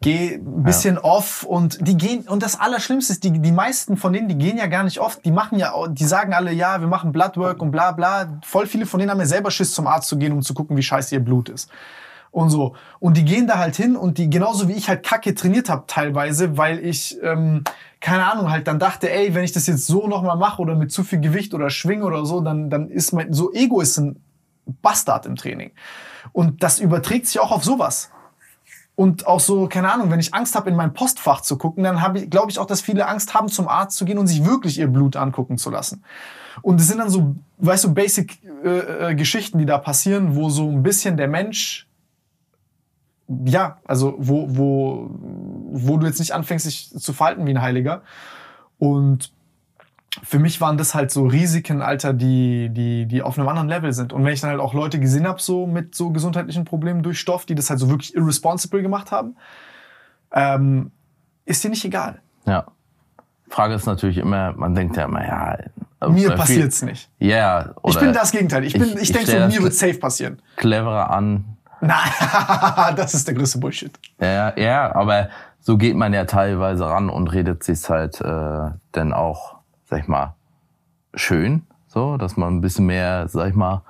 geh 0.00 0.34
ein 0.34 0.62
bisschen 0.62 0.96
ja. 0.96 1.04
off 1.04 1.44
und 1.44 1.86
die 1.86 1.96
gehen 1.96 2.28
und 2.28 2.42
das 2.42 2.58
Allerschlimmste 2.60 3.12
ist, 3.12 3.24
die, 3.24 3.30
die 3.30 3.52
meisten 3.52 3.96
von 3.96 4.12
denen, 4.12 4.28
die 4.28 4.36
gehen 4.36 4.58
ja 4.58 4.66
gar 4.66 4.84
nicht 4.84 5.00
oft, 5.00 5.24
die 5.24 5.30
machen 5.30 5.58
ja, 5.58 5.72
die 5.88 6.04
sagen 6.04 6.34
alle, 6.34 6.52
ja, 6.52 6.80
wir 6.80 6.88
machen 6.88 7.12
Bloodwork 7.12 7.62
und 7.62 7.70
bla 7.70 7.92
bla. 7.92 8.38
Voll 8.44 8.66
viele 8.66 8.86
von 8.86 9.00
denen 9.00 9.10
haben 9.10 9.20
ja 9.20 9.26
selber 9.26 9.50
Schiss 9.50 9.72
zum 9.72 9.86
Arzt 9.86 10.08
zu 10.08 10.18
gehen, 10.18 10.32
um 10.32 10.42
zu 10.42 10.54
gucken, 10.54 10.76
wie 10.76 10.82
scheiße 10.82 11.14
ihr 11.14 11.24
Blut 11.24 11.48
ist 11.48 11.70
und 12.34 12.50
so. 12.50 12.74
Und 12.98 13.16
die 13.16 13.24
gehen 13.24 13.46
da 13.46 13.58
halt 13.58 13.76
hin 13.76 13.96
und 13.96 14.18
die, 14.18 14.28
genauso 14.28 14.68
wie 14.68 14.72
ich 14.72 14.88
halt 14.88 15.04
Kacke 15.04 15.34
trainiert 15.34 15.68
habe 15.68 15.84
teilweise, 15.86 16.58
weil 16.58 16.84
ich, 16.84 17.16
ähm, 17.22 17.62
keine 18.00 18.30
Ahnung, 18.30 18.50
halt 18.50 18.66
dann 18.66 18.78
dachte, 18.78 19.10
ey, 19.10 19.34
wenn 19.34 19.44
ich 19.44 19.52
das 19.52 19.66
jetzt 19.66 19.86
so 19.86 20.08
nochmal 20.08 20.36
mache 20.36 20.60
oder 20.60 20.74
mit 20.74 20.92
zu 20.92 21.04
viel 21.04 21.20
Gewicht 21.20 21.54
oder 21.54 21.70
schwinge 21.70 22.04
oder 22.04 22.26
so, 22.26 22.40
dann, 22.40 22.68
dann 22.70 22.90
ist 22.90 23.12
mein, 23.12 23.32
so 23.32 23.52
Ego 23.52 23.80
ist 23.80 23.96
ein 23.98 24.22
Bastard 24.66 25.26
im 25.26 25.36
Training. 25.36 25.70
Und 26.32 26.62
das 26.62 26.80
überträgt 26.80 27.26
sich 27.26 27.38
auch 27.38 27.52
auf 27.52 27.64
sowas. 27.64 28.10
Und 28.96 29.26
auch 29.26 29.40
so, 29.40 29.66
keine 29.66 29.92
Ahnung, 29.92 30.10
wenn 30.10 30.20
ich 30.20 30.34
Angst 30.34 30.54
habe, 30.54 30.70
in 30.70 30.76
mein 30.76 30.92
Postfach 30.92 31.40
zu 31.40 31.58
gucken, 31.58 31.82
dann 31.82 32.00
habe 32.00 32.20
ich, 32.20 32.30
glaube 32.30 32.50
ich 32.50 32.58
auch, 32.58 32.66
dass 32.66 32.80
viele 32.80 33.08
Angst 33.08 33.34
haben, 33.34 33.48
zum 33.48 33.66
Arzt 33.66 33.96
zu 33.96 34.04
gehen 34.04 34.18
und 34.18 34.28
sich 34.28 34.44
wirklich 34.44 34.78
ihr 34.78 34.86
Blut 34.86 35.16
angucken 35.16 35.58
zu 35.58 35.70
lassen. 35.70 36.04
Und 36.62 36.80
es 36.80 36.86
sind 36.86 36.98
dann 36.98 37.10
so, 37.10 37.34
weißt 37.58 37.84
du, 37.84 37.94
basic 37.94 38.38
äh, 38.64 39.10
äh, 39.10 39.14
Geschichten, 39.16 39.58
die 39.58 39.66
da 39.66 39.78
passieren, 39.78 40.36
wo 40.36 40.48
so 40.48 40.68
ein 40.68 40.84
bisschen 40.84 41.16
der 41.16 41.28
Mensch 41.28 41.88
ja, 43.46 43.78
also 43.84 44.14
wo, 44.18 44.46
wo, 44.50 45.10
wo 45.72 45.96
du 45.96 46.06
jetzt 46.06 46.18
nicht 46.18 46.32
anfängst, 46.32 46.66
dich 46.66 46.90
zu 46.90 47.12
verhalten 47.12 47.46
wie 47.46 47.50
ein 47.50 47.62
Heiliger. 47.62 48.02
Und 48.78 49.32
für 50.22 50.38
mich 50.38 50.60
waren 50.60 50.78
das 50.78 50.94
halt 50.94 51.10
so 51.10 51.26
Risiken, 51.26 51.82
Alter, 51.82 52.12
die, 52.12 52.68
die, 52.70 53.06
die 53.06 53.22
auf 53.22 53.38
einem 53.38 53.48
anderen 53.48 53.68
Level 53.68 53.92
sind. 53.92 54.12
Und 54.12 54.24
wenn 54.24 54.32
ich 54.32 54.40
dann 54.40 54.50
halt 54.50 54.60
auch 54.60 54.74
Leute 54.74 55.00
gesehen 55.00 55.26
habe, 55.26 55.40
so 55.40 55.66
mit 55.66 55.94
so 55.94 56.10
gesundheitlichen 56.10 56.64
Problemen 56.64 57.02
durch 57.02 57.18
Stoff, 57.18 57.46
die 57.46 57.54
das 57.54 57.70
halt 57.70 57.80
so 57.80 57.88
wirklich 57.88 58.14
irresponsible 58.14 58.82
gemacht 58.82 59.10
haben, 59.10 59.36
ähm, 60.32 60.92
ist 61.44 61.64
dir 61.64 61.70
nicht 61.70 61.84
egal. 61.84 62.20
Ja. 62.46 62.66
Frage 63.48 63.74
ist 63.74 63.86
natürlich 63.86 64.18
immer, 64.18 64.52
man 64.52 64.74
denkt 64.74 64.96
ja 64.96 65.04
immer, 65.04 65.24
ja. 65.24 65.58
Mir 66.08 66.32
passiert's 66.32 66.82
nicht. 66.82 67.08
Ja. 67.18 67.36
Yeah, 67.36 67.74
ich 67.84 67.98
bin 67.98 68.12
das 68.12 68.30
Gegenteil. 68.30 68.64
Ich, 68.64 68.74
bin, 68.74 68.90
ich, 68.94 69.02
ich 69.02 69.12
denke 69.12 69.30
so, 69.30 69.38
mir 69.38 69.62
wird 69.62 69.74
safe 69.74 69.94
passieren. 69.94 70.42
Cleverer 70.56 71.10
an, 71.10 71.54
Nein, 71.84 72.96
das 72.96 73.14
ist 73.14 73.28
der 73.28 73.34
größte 73.34 73.58
Bullshit. 73.58 73.92
Ja, 74.20 74.58
ja, 74.58 74.94
aber 74.94 75.28
so 75.60 75.76
geht 75.76 75.96
man 75.96 76.12
ja 76.14 76.24
teilweise 76.24 76.86
ran 76.86 77.10
und 77.10 77.28
redet 77.28 77.62
sich 77.62 77.88
halt 77.88 78.20
äh, 78.20 78.70
dann 78.92 79.12
auch, 79.12 79.53
sag 79.84 80.00
ich 80.00 80.08
mal, 80.08 80.34
schön, 81.14 81.62
so, 81.86 82.16
dass 82.16 82.36
man 82.36 82.56
ein 82.56 82.60
bisschen 82.60 82.86
mehr, 82.86 83.28
sag 83.28 83.48
ich 83.48 83.54
mal, 83.54 83.82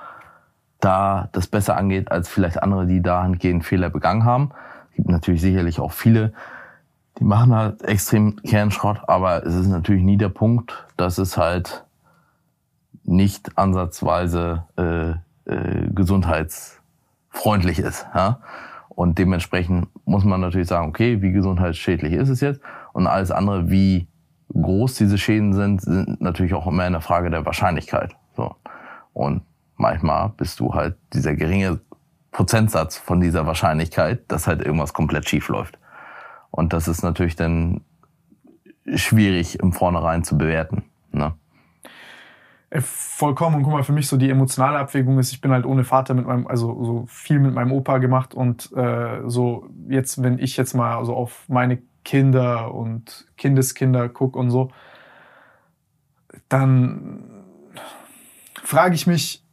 da 0.80 1.28
das 1.32 1.46
besser 1.46 1.76
angeht 1.76 2.10
als 2.10 2.28
vielleicht 2.28 2.62
andere, 2.62 2.86
die 2.86 3.00
dahingehend 3.00 3.64
Fehler 3.64 3.90
begangen 3.90 4.24
haben. 4.24 4.50
Es 4.90 4.96
gibt 4.96 5.08
natürlich 5.08 5.40
sicherlich 5.40 5.80
auch 5.80 5.92
viele, 5.92 6.32
die 7.18 7.24
machen 7.24 7.54
halt 7.54 7.82
extrem 7.82 8.36
Kernschrott, 8.42 9.00
aber 9.06 9.46
es 9.46 9.54
ist 9.54 9.68
natürlich 9.68 10.02
nie 10.02 10.16
der 10.18 10.28
Punkt, 10.28 10.86
dass 10.96 11.18
es 11.18 11.36
halt 11.36 11.84
nicht 13.04 13.56
ansatzweise 13.56 14.64
äh, 14.76 15.10
äh, 15.50 15.88
Gesundheits 15.94 16.80
freundlich 17.30 17.78
ist. 17.78 18.06
Ja? 18.14 18.40
Und 18.88 19.18
dementsprechend 19.18 19.88
muss 20.04 20.24
man 20.24 20.40
natürlich 20.40 20.68
sagen, 20.68 20.88
okay, 20.88 21.22
wie 21.22 21.32
gesundheitsschädlich 21.32 22.12
ist 22.12 22.28
es 22.28 22.40
jetzt? 22.40 22.60
Und 22.92 23.06
alles 23.06 23.30
andere, 23.30 23.70
wie 23.70 24.06
groß 24.60 24.94
diese 24.94 25.18
Schäden 25.18 25.52
sind, 25.52 25.82
sind 25.82 26.20
natürlich 26.20 26.54
auch 26.54 26.66
immer 26.66 26.84
eine 26.84 27.00
Frage 27.00 27.30
der 27.30 27.44
Wahrscheinlichkeit. 27.44 28.14
So. 28.36 28.54
Und 29.12 29.42
manchmal 29.76 30.30
bist 30.30 30.60
du 30.60 30.74
halt 30.74 30.96
dieser 31.12 31.34
geringe 31.34 31.80
Prozentsatz 32.30 32.96
von 32.96 33.20
dieser 33.20 33.46
Wahrscheinlichkeit, 33.46 34.24
dass 34.28 34.46
halt 34.46 34.62
irgendwas 34.62 34.92
komplett 34.92 35.28
schief 35.28 35.48
läuft. 35.48 35.78
Und 36.50 36.72
das 36.72 36.88
ist 36.88 37.02
natürlich 37.02 37.36
dann 37.36 37.82
schwierig 38.94 39.58
im 39.60 39.72
Vornherein 39.72 40.24
zu 40.24 40.36
bewerten. 40.36 40.84
Ne? 41.12 41.32
Äh, 42.70 42.80
vollkommen. 42.80 43.56
Und 43.56 43.62
guck 43.62 43.72
mal, 43.72 43.82
für 43.84 43.92
mich 43.92 44.08
so 44.08 44.16
die 44.16 44.30
emotionale 44.30 44.78
Abwägung 44.78 45.18
ist, 45.18 45.32
ich 45.32 45.40
bin 45.40 45.52
halt 45.52 45.64
ohne 45.64 45.84
Vater 45.84 46.14
mit 46.14 46.26
meinem, 46.26 46.46
also 46.46 46.84
so 46.84 47.04
viel 47.06 47.38
mit 47.38 47.54
meinem 47.54 47.72
Opa 47.72 47.98
gemacht 47.98 48.34
und 48.34 48.72
äh, 48.76 49.22
so 49.26 49.68
jetzt, 49.88 50.22
wenn 50.22 50.38
ich 50.38 50.56
jetzt 50.56 50.74
mal 50.74 51.04
so 51.04 51.14
auf 51.14 51.44
meine 51.48 51.78
Kinder 52.04 52.74
und 52.74 53.26
Kindeskinder 53.36 54.08
guck 54.08 54.36
und 54.36 54.50
so, 54.50 54.70
dann 56.48 57.44
frage 58.62 58.94
ich 58.94 59.06
mich, 59.06 59.44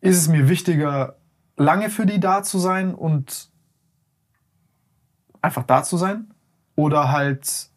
ist 0.00 0.18
es 0.18 0.28
mir 0.28 0.48
wichtiger, 0.48 1.16
lange 1.56 1.90
für 1.90 2.06
die 2.06 2.20
da 2.20 2.42
zu 2.42 2.58
sein 2.58 2.94
und 2.94 3.50
einfach 5.40 5.64
da 5.64 5.82
zu 5.82 5.96
sein? 5.96 6.34
Oder 6.74 7.10
halt 7.10 7.70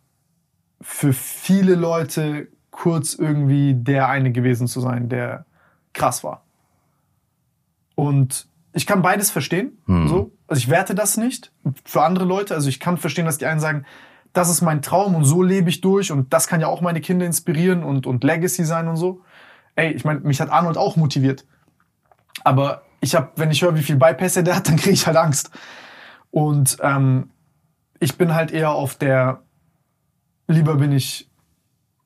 für 0.81 1.13
viele 1.13 1.75
Leute 1.75 2.47
kurz 2.71 3.13
irgendwie 3.13 3.73
der 3.73 4.09
eine 4.09 4.31
gewesen 4.31 4.67
zu 4.67 4.79
sein, 4.81 5.09
der 5.09 5.45
krass 5.93 6.23
war. 6.23 6.45
Und 7.95 8.47
ich 8.73 8.85
kann 8.85 9.01
beides 9.01 9.31
verstehen. 9.31 9.77
Hm. 9.85 10.07
So. 10.07 10.31
Also 10.47 10.59
ich 10.59 10.69
werte 10.69 10.95
das 10.95 11.17
nicht 11.17 11.51
für 11.83 12.03
andere 12.03 12.25
Leute. 12.25 12.53
Also 12.53 12.69
ich 12.69 12.79
kann 12.79 12.97
verstehen, 12.97 13.25
dass 13.25 13.37
die 13.37 13.45
einen 13.45 13.59
sagen, 13.59 13.85
das 14.33 14.49
ist 14.49 14.61
mein 14.61 14.81
Traum 14.81 15.15
und 15.15 15.23
so 15.23 15.41
lebe 15.41 15.69
ich 15.69 15.81
durch 15.81 16.11
und 16.11 16.33
das 16.33 16.47
kann 16.47 16.61
ja 16.61 16.67
auch 16.67 16.81
meine 16.81 17.01
Kinder 17.01 17.25
inspirieren 17.25 17.83
und, 17.83 18.05
und 18.05 18.23
Legacy 18.23 18.65
sein 18.65 18.87
und 18.87 18.97
so. 18.97 19.21
Ey, 19.75 19.91
ich 19.93 20.05
meine, 20.05 20.19
mich 20.21 20.41
hat 20.41 20.49
Arnold 20.49 20.77
auch 20.77 20.97
motiviert. 20.97 21.45
Aber 22.43 22.83
ich 23.01 23.15
habe, 23.15 23.31
wenn 23.37 23.51
ich 23.51 23.61
höre, 23.61 23.75
wie 23.75 23.81
viel 23.81 23.95
Bypässe 23.95 24.43
der 24.43 24.57
hat, 24.57 24.67
dann 24.67 24.75
kriege 24.75 24.91
ich 24.91 25.07
halt 25.07 25.17
Angst. 25.17 25.51
Und 26.31 26.77
ähm, 26.81 27.31
ich 27.99 28.17
bin 28.17 28.35
halt 28.35 28.51
eher 28.51 28.71
auf 28.71 28.95
der, 28.95 29.41
lieber 30.47 30.75
bin 30.75 30.91
ich 30.91 31.29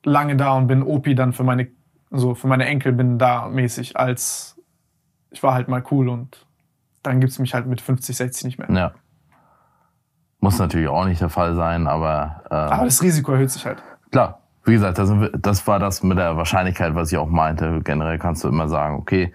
lange 0.04 0.38
da 0.38 0.54
und 0.54 0.68
bin 0.68 0.84
Opi 0.84 1.16
dann 1.16 1.34
für 1.34 1.44
meine, 1.44 1.68
so 2.12 2.36
für 2.36 2.48
meine 2.48 2.66
Enkel 2.66 2.94
bin 2.94 3.18
da 3.18 3.48
mäßig, 3.48 3.98
als 3.98 4.56
ich 5.32 5.44
war 5.44 5.54
halt 5.54 5.68
mal 5.68 5.84
cool 5.92 6.10
und 6.10 6.46
dann 7.04 7.20
gibt's 7.20 7.40
mich 7.40 7.54
halt 7.54 7.68
mit 7.68 7.82
50, 7.82 8.16
60 8.16 8.44
nicht 8.46 8.60
mehr. 8.60 8.70
Ja. 8.72 8.92
Muss 10.40 10.58
natürlich 10.58 10.88
auch 10.88 11.06
nicht 11.06 11.22
der 11.22 11.30
Fall 11.30 11.56
sein, 11.56 11.88
aber. 11.88 12.44
Äh, 12.50 12.56
aber 12.56 12.86
das 12.86 13.02
Risiko 13.02 13.34
erhöht 13.34 13.52
sich 13.52 13.66
halt. 13.66 13.82
Klar. 14.12 14.42
Wie 14.66 14.74
gesagt, 14.74 14.98
das, 14.98 15.12
das 15.40 15.66
war 15.68 15.80
das 15.80 16.04
mit 16.04 16.18
der 16.18 16.38
Wahrscheinlichkeit, 16.38 16.94
was 16.94 17.12
ich 17.12 17.18
auch 17.18 17.30
meinte. 17.30 17.82
Generell 17.84 18.20
kannst 18.20 18.44
du 18.44 18.50
immer 18.50 18.68
sagen, 18.68 18.98
okay, 18.98 19.34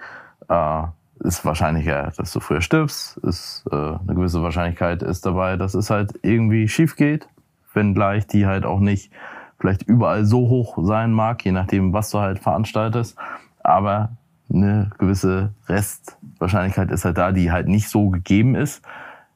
äh, 0.48 0.82
ist 1.20 1.44
wahrscheinlicher, 1.44 2.12
dass 2.16 2.32
du 2.32 2.40
früher 2.40 2.60
stirbst, 2.60 3.16
ist 3.18 3.64
äh, 3.70 3.74
eine 3.74 4.14
gewisse 4.14 4.42
Wahrscheinlichkeit 4.42 5.02
ist 5.02 5.24
dabei, 5.24 5.56
dass 5.56 5.74
es 5.74 5.90
halt 5.90 6.12
irgendwie 6.22 6.68
schief 6.68 6.96
geht, 6.96 7.28
wenngleich 7.72 8.26
die 8.26 8.46
halt 8.46 8.66
auch 8.66 8.80
nicht 8.80 9.10
vielleicht 9.58 9.82
überall 9.82 10.24
so 10.24 10.48
hoch 10.48 10.78
sein 10.82 11.12
mag, 11.12 11.44
je 11.44 11.52
nachdem, 11.52 11.92
was 11.92 12.10
du 12.10 12.18
halt 12.18 12.38
veranstaltest. 12.38 13.16
Aber 13.62 14.10
eine 14.52 14.90
gewisse 14.98 15.52
Restwahrscheinlichkeit 15.68 16.90
ist 16.90 17.04
halt 17.04 17.18
da, 17.18 17.32
die 17.32 17.50
halt 17.50 17.68
nicht 17.68 17.88
so 17.88 18.10
gegeben 18.10 18.54
ist, 18.54 18.82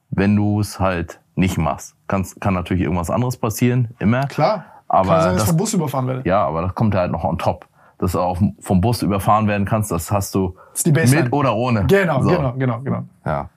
wenn 0.09 0.35
du 0.35 0.59
es 0.59 0.79
halt 0.79 1.19
nicht 1.35 1.57
machst. 1.57 1.95
Kann, 2.07 2.25
kann 2.39 2.53
natürlich 2.53 2.83
irgendwas 2.83 3.09
anderes 3.09 3.37
passieren, 3.37 3.89
immer. 3.99 4.27
Klar. 4.27 4.65
Aber 4.87 5.09
kann 5.09 5.21
sein, 5.21 5.31
dass 5.33 5.41
das, 5.41 5.49
vom 5.49 5.57
Bus 5.57 5.73
überfahren 5.73 6.07
werde. 6.07 6.27
Ja, 6.27 6.45
aber 6.45 6.61
das 6.63 6.75
kommt 6.75 6.95
halt 6.95 7.11
noch 7.11 7.23
on 7.23 7.37
top. 7.37 7.67
Dass 7.97 8.13
du 8.13 8.19
auch 8.19 8.39
vom 8.59 8.81
Bus 8.81 9.01
überfahren 9.01 9.47
werden 9.47 9.65
kannst, 9.65 9.91
das 9.91 10.11
hast 10.11 10.33
du 10.33 10.55
das 10.73 11.11
mit 11.11 11.33
oder 11.33 11.55
ohne. 11.55 11.85
Genau, 11.85 12.21
so. 12.21 12.29
genau, 12.29 12.53
genau, 12.53 12.79
genau. 12.79 13.03
Ja. 13.25 13.49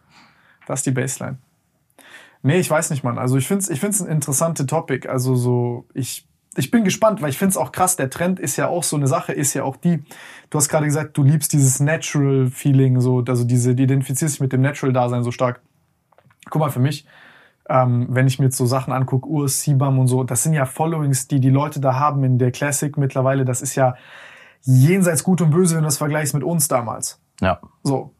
Das 0.66 0.80
ist 0.80 0.86
die 0.86 0.90
Baseline. 0.90 1.38
Nee, 2.42 2.58
ich 2.58 2.68
weiß 2.68 2.90
nicht, 2.90 3.04
Mann. 3.04 3.18
Also 3.18 3.36
ich 3.36 3.46
finde 3.46 3.62
es 3.62 3.70
ich 3.70 3.78
find's 3.78 4.00
ein 4.00 4.08
interessantes 4.08 4.66
Topic. 4.66 5.08
Also 5.08 5.36
so, 5.36 5.86
ich 5.94 6.26
ich 6.56 6.70
bin 6.70 6.84
gespannt, 6.84 7.22
weil 7.22 7.30
ich 7.30 7.38
finde 7.38 7.50
es 7.50 7.56
auch 7.56 7.72
krass. 7.72 7.96
Der 7.96 8.10
Trend 8.10 8.38
ist 8.38 8.56
ja 8.56 8.68
auch 8.68 8.82
so 8.82 8.96
eine 8.96 9.06
Sache, 9.06 9.32
ist 9.32 9.54
ja 9.54 9.64
auch 9.64 9.76
die, 9.76 10.02
du 10.50 10.58
hast 10.58 10.68
gerade 10.68 10.86
gesagt, 10.86 11.16
du 11.16 11.22
liebst 11.22 11.52
dieses 11.52 11.80
Natural 11.80 12.48
Feeling, 12.48 13.00
so, 13.00 13.24
also 13.26 13.44
diese, 13.44 13.74
die 13.74 13.84
identifizierst 13.84 14.34
dich 14.34 14.40
mit 14.40 14.52
dem 14.52 14.60
Natural-Dasein 14.60 15.22
so 15.22 15.30
stark. 15.30 15.62
Guck 16.50 16.60
mal, 16.60 16.70
für 16.70 16.80
mich, 16.80 17.06
ähm, 17.68 18.08
wenn 18.10 18.26
ich 18.26 18.38
mir 18.38 18.46
jetzt 18.46 18.56
so 18.56 18.66
Sachen 18.66 18.92
angucke, 18.92 19.28
Urs, 19.28 19.62
Sibam 19.62 19.98
und 19.98 20.08
so, 20.08 20.24
das 20.24 20.42
sind 20.42 20.52
ja 20.52 20.66
Followings, 20.66 21.28
die 21.28 21.40
die 21.40 21.50
Leute 21.50 21.80
da 21.80 21.94
haben 21.94 22.24
in 22.24 22.38
der 22.38 22.50
Classic 22.50 22.96
mittlerweile. 22.96 23.44
Das 23.44 23.62
ist 23.62 23.74
ja 23.74 23.94
jenseits 24.62 25.24
gut 25.24 25.40
und 25.40 25.50
böse, 25.50 25.74
wenn 25.76 25.82
du 25.82 25.86
das 25.86 25.98
vergleichst 25.98 26.34
mit 26.34 26.42
uns 26.42 26.68
damals. 26.68 27.20
Ja. 27.40 27.60
So. 27.82 28.14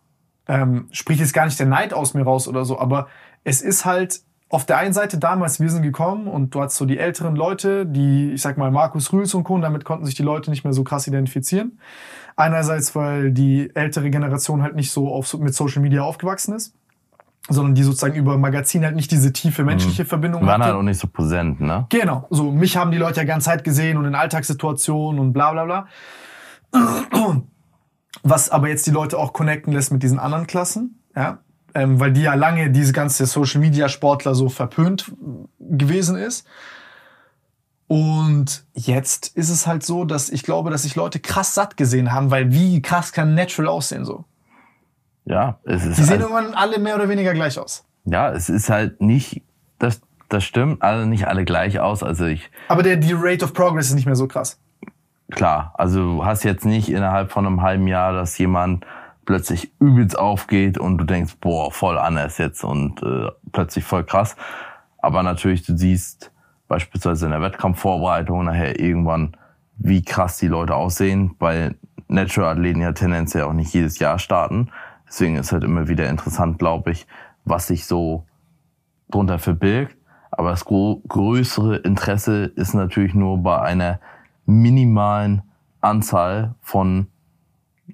Ähm, 0.48 0.88
sprich 0.90 1.20
jetzt 1.20 1.34
gar 1.34 1.44
nicht 1.44 1.58
der 1.58 1.66
Neid 1.66 1.94
aus 1.94 2.14
mir 2.14 2.22
raus 2.22 2.48
oder 2.48 2.64
so, 2.64 2.78
aber 2.78 3.06
es 3.44 3.62
ist 3.62 3.84
halt, 3.84 4.22
auf 4.52 4.66
der 4.66 4.76
einen 4.76 4.92
Seite 4.92 5.16
damals, 5.18 5.60
wir 5.60 5.70
sind 5.70 5.82
gekommen 5.82 6.28
und 6.28 6.54
du 6.54 6.60
hast 6.60 6.76
so 6.76 6.84
die 6.84 6.98
älteren 6.98 7.34
Leute, 7.34 7.86
die, 7.86 8.32
ich 8.32 8.42
sag 8.42 8.58
mal, 8.58 8.70
Markus 8.70 9.10
Rühls 9.10 9.32
und 9.32 9.44
Co., 9.44 9.54
und 9.54 9.62
damit 9.62 9.86
konnten 9.86 10.04
sich 10.04 10.14
die 10.14 10.22
Leute 10.22 10.50
nicht 10.50 10.62
mehr 10.62 10.74
so 10.74 10.84
krass 10.84 11.06
identifizieren. 11.06 11.78
Einerseits, 12.36 12.94
weil 12.94 13.32
die 13.32 13.74
ältere 13.74 14.10
Generation 14.10 14.62
halt 14.62 14.76
nicht 14.76 14.92
so 14.92 15.08
auf, 15.08 15.32
mit 15.38 15.54
Social 15.54 15.80
Media 15.80 16.02
aufgewachsen 16.02 16.54
ist. 16.54 16.74
sondern 17.48 17.74
die 17.74 17.82
sozusagen 17.82 18.14
über 18.14 18.38
Magazin 18.38 18.84
halt 18.84 18.94
nicht 18.94 19.10
diese 19.10 19.32
tiefe 19.32 19.64
menschliche 19.64 20.04
Verbindung 20.04 20.46
Waren 20.46 20.62
halt 20.62 20.74
auch 20.74 20.82
nicht 20.82 21.00
so 21.00 21.08
präsent, 21.08 21.60
ne? 21.60 21.86
Genau, 21.88 22.26
so 22.30 22.52
mich 22.52 22.76
haben 22.76 22.92
die 22.92 22.98
Leute 22.98 23.20
ja 23.20 23.26
ganz 23.26 23.44
Zeit 23.44 23.64
gesehen 23.64 23.96
und 23.96 24.04
in 24.04 24.14
Alltagssituationen 24.14 25.20
und 25.20 25.32
bla 25.32 25.52
bla 25.52 25.64
bla. 25.64 25.86
Was 28.22 28.50
aber 28.50 28.68
jetzt 28.68 28.86
die 28.86 28.92
Leute 28.92 29.18
auch 29.18 29.32
connecten 29.32 29.72
lässt 29.72 29.90
mit 29.92 30.02
diesen 30.02 30.20
anderen 30.20 30.46
Klassen, 30.46 31.02
ja, 31.16 31.38
ähm, 31.74 32.00
weil 32.00 32.12
die 32.12 32.22
ja 32.22 32.34
lange 32.34 32.70
diese 32.70 32.92
ganze 32.92 33.26
Social 33.26 33.60
Media 33.60 33.88
Sportler 33.88 34.34
so 34.34 34.48
verpönt 34.48 35.12
gewesen 35.60 36.16
ist. 36.16 36.46
Und 37.88 38.64
jetzt 38.74 39.36
ist 39.36 39.50
es 39.50 39.66
halt 39.66 39.82
so, 39.82 40.04
dass 40.04 40.30
ich 40.30 40.42
glaube, 40.44 40.70
dass 40.70 40.82
sich 40.84 40.96
Leute 40.96 41.20
krass 41.20 41.54
satt 41.54 41.76
gesehen 41.76 42.12
haben, 42.12 42.30
weil 42.30 42.50
wie 42.52 42.80
krass 42.80 43.12
kann 43.12 43.34
Natural 43.34 43.68
aussehen 43.68 44.04
so? 44.04 44.24
Ja, 45.24 45.58
es 45.64 45.84
ist 45.84 45.98
Die 45.98 46.02
sehen 46.02 46.10
halt, 46.10 46.20
irgendwann 46.22 46.54
alle 46.54 46.78
mehr 46.78 46.94
oder 46.94 47.08
weniger 47.08 47.34
gleich 47.34 47.58
aus. 47.58 47.84
ja, 48.04 48.30
es 48.30 48.48
ist 48.48 48.70
halt 48.70 49.00
nicht, 49.00 49.42
das, 49.78 50.00
das 50.30 50.42
stimmt, 50.42 50.82
alle 50.82 51.06
nicht 51.06 51.28
alle 51.28 51.44
gleich 51.44 51.80
aus. 51.80 52.02
Also 52.02 52.24
ich, 52.24 52.50
Aber 52.68 52.82
der, 52.82 52.96
die 52.96 53.12
Rate 53.14 53.44
of 53.44 53.52
Progress 53.52 53.88
ist 53.88 53.94
nicht 53.94 54.06
mehr 54.06 54.16
so 54.16 54.26
krass. 54.26 54.58
klar, 55.30 55.74
also 55.76 56.00
du 56.00 56.24
hast 56.24 56.44
jetzt 56.44 56.64
nicht 56.64 56.88
innerhalb 56.88 57.30
von 57.30 57.46
einem 57.46 57.60
halben 57.60 57.86
Jahr, 57.86 58.12
dass 58.14 58.38
jemand 58.38 58.86
plötzlich 59.24 59.72
übelst 59.80 60.18
aufgeht 60.18 60.78
und 60.78 60.98
du 60.98 61.04
denkst, 61.04 61.36
boah, 61.40 61.70
voll 61.70 61.98
anders 61.98 62.38
jetzt 62.38 62.64
und 62.64 63.02
äh, 63.02 63.28
plötzlich 63.52 63.84
voll 63.84 64.04
krass. 64.04 64.36
Aber 64.98 65.22
natürlich, 65.22 65.64
du 65.64 65.76
siehst 65.76 66.32
beispielsweise 66.68 67.26
in 67.26 67.32
der 67.32 67.42
Wettkampfvorbereitung 67.42 68.44
nachher 68.44 68.78
irgendwann, 68.80 69.36
wie 69.76 70.02
krass 70.02 70.38
die 70.38 70.48
Leute 70.48 70.74
aussehen, 70.74 71.34
weil 71.38 71.74
Natural-Athleten 72.08 72.80
ja 72.80 72.92
tendenziell 72.92 73.44
auch 73.44 73.52
nicht 73.52 73.72
jedes 73.74 73.98
Jahr 73.98 74.18
starten. 74.18 74.70
Deswegen 75.06 75.36
ist 75.36 75.52
halt 75.52 75.64
immer 75.64 75.88
wieder 75.88 76.08
interessant, 76.08 76.58
glaube 76.58 76.92
ich, 76.92 77.06
was 77.44 77.66
sich 77.66 77.86
so 77.86 78.24
drunter 79.10 79.38
verbirgt. 79.38 79.96
Aber 80.30 80.50
das 80.50 80.64
größere 80.64 81.76
Interesse 81.76 82.44
ist 82.56 82.74
natürlich 82.74 83.14
nur 83.14 83.38
bei 83.42 83.60
einer 83.60 84.00
minimalen 84.46 85.42
Anzahl 85.80 86.54
von 86.62 87.08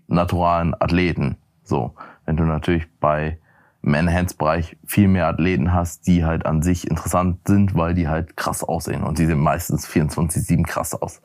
naturalen 0.09 0.75
Athleten. 0.75 1.37
So, 1.63 1.95
wenn 2.25 2.37
du 2.37 2.45
natürlich 2.45 2.87
bei 2.99 3.39
im 3.83 3.95
Enhanced-Bereich 3.95 4.77
viel 4.85 5.09
mehr 5.09 5.29
Athleten 5.29 5.73
hast, 5.73 6.07
die 6.07 6.25
halt 6.25 6.47
an 6.47 6.63
sich 6.63 6.91
interessant 6.91 7.47
sind, 7.47 7.75
weil 7.75 7.95
die 7.95 8.09
halt 8.09 8.37
krass 8.37 8.65
aussehen. 8.65 9.05
Und 9.05 9.19
die 9.19 9.27
sehen 9.27 9.39
meistens 9.39 9.87
24-7 9.87 10.67
krass 10.67 10.95
aus. 10.95 11.23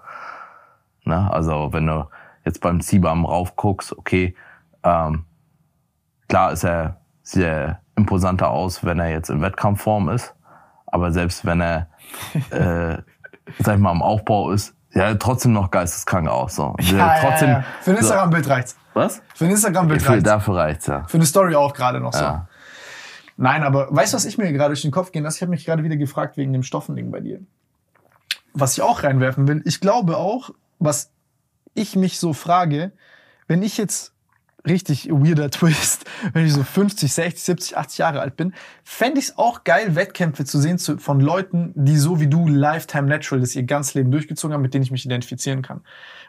Ne? 1.03 1.31
Also 1.31 1.73
wenn 1.73 1.87
du 1.87 2.07
jetzt 2.45 2.61
beim 2.61 2.79
CBAM 2.79 3.25
raufguckst, 3.25 3.97
okay, 3.97 4.35
ähm, 4.83 5.25
klar 6.27 6.51
ist 6.51 6.63
er 6.63 7.01
sehr 7.23 7.81
imposanter 7.95 8.49
aus, 8.49 8.83
wenn 8.85 8.99
er 8.99 9.09
jetzt 9.09 9.29
in 9.29 9.41
Wettkampfform 9.41 10.09
ist. 10.09 10.35
Aber 10.85 11.11
selbst 11.11 11.45
wenn 11.45 11.59
er, 11.59 11.89
äh, 12.51 13.01
sag 13.59 13.75
ich 13.75 13.81
mal, 13.81 13.91
am 13.91 14.03
Aufbau 14.03 14.51
ist, 14.51 14.75
ja, 14.93 15.13
trotzdem 15.15 15.53
noch 15.53 15.71
geisteskrank 15.71 16.27
aus. 16.27 16.55
So. 16.55 16.75
Ja, 16.79 17.17
trotzdem, 17.19 17.49
ja, 17.49 17.57
ja. 17.59 17.65
Für 17.81 17.91
ein 17.91 17.97
Instagram-Bild 17.97 18.49
reicht's. 18.49 18.77
Was? 18.93 19.21
Für 19.33 19.45
ein 19.45 19.51
Instagram-Bild 19.51 20.07
reicht's. 20.07 20.23
dafür 20.23 20.55
reicht's 20.55 20.87
ja. 20.87 21.03
Für 21.05 21.17
eine 21.17 21.25
Story 21.25 21.55
auch 21.55 21.73
gerade 21.73 21.99
noch 21.99 22.13
so. 22.13 22.41
Nein, 23.37 23.63
aber 23.63 23.87
weißt 23.89 24.13
du, 24.13 24.17
was 24.17 24.25
ich 24.25 24.37
mir 24.37 24.51
gerade 24.53 24.69
durch 24.69 24.83
den 24.83 24.91
Kopf 24.91 25.11
gehen 25.11 25.23
lasse? 25.23 25.37
Ich 25.37 25.41
habe 25.41 25.49
mich 25.49 25.65
gerade 25.65 25.83
wieder 25.83 25.95
gefragt 25.95 26.37
wegen 26.37 26.53
dem 26.53 26.63
Stoffending 26.63 27.11
bei 27.11 27.19
dir. 27.19 27.39
Was 28.53 28.73
ich 28.73 28.83
auch 28.83 29.01
reinwerfen 29.01 29.47
will, 29.47 29.63
ich 29.65 29.79
glaube 29.79 30.17
auch, 30.17 30.51
was 30.77 31.11
ich 31.73 31.95
mich 31.95 32.19
so 32.19 32.33
frage, 32.33 32.91
wenn 33.47 33.63
ich 33.63 33.77
jetzt 33.77 34.12
richtig 34.65 35.09
weirder 35.09 35.49
Twist, 35.49 36.05
wenn 36.31 36.45
ich 36.45 36.53
so 36.53 36.63
50, 36.63 37.11
60, 37.11 37.43
70, 37.43 37.77
80 37.77 37.97
Jahre 37.97 38.21
alt 38.21 38.35
bin, 38.35 38.53
fände 38.83 39.19
ich 39.19 39.29
es 39.29 39.37
auch 39.37 39.63
geil, 39.63 39.95
Wettkämpfe 39.95 40.45
zu 40.45 40.59
sehen 40.59 40.77
zu, 40.77 40.97
von 40.97 41.19
Leuten, 41.19 41.73
die 41.75 41.97
so 41.97 42.19
wie 42.19 42.27
du 42.27 42.47
Lifetime 42.47 43.07
Natural 43.07 43.41
das 43.41 43.55
ihr 43.55 43.63
ganzes 43.63 43.93
Leben 43.93 44.11
durchgezogen 44.11 44.53
haben, 44.53 44.61
mit 44.61 44.73
denen 44.73 44.83
ich 44.83 44.91
mich 44.91 45.05
identifizieren 45.05 45.61
kann. 45.61 45.81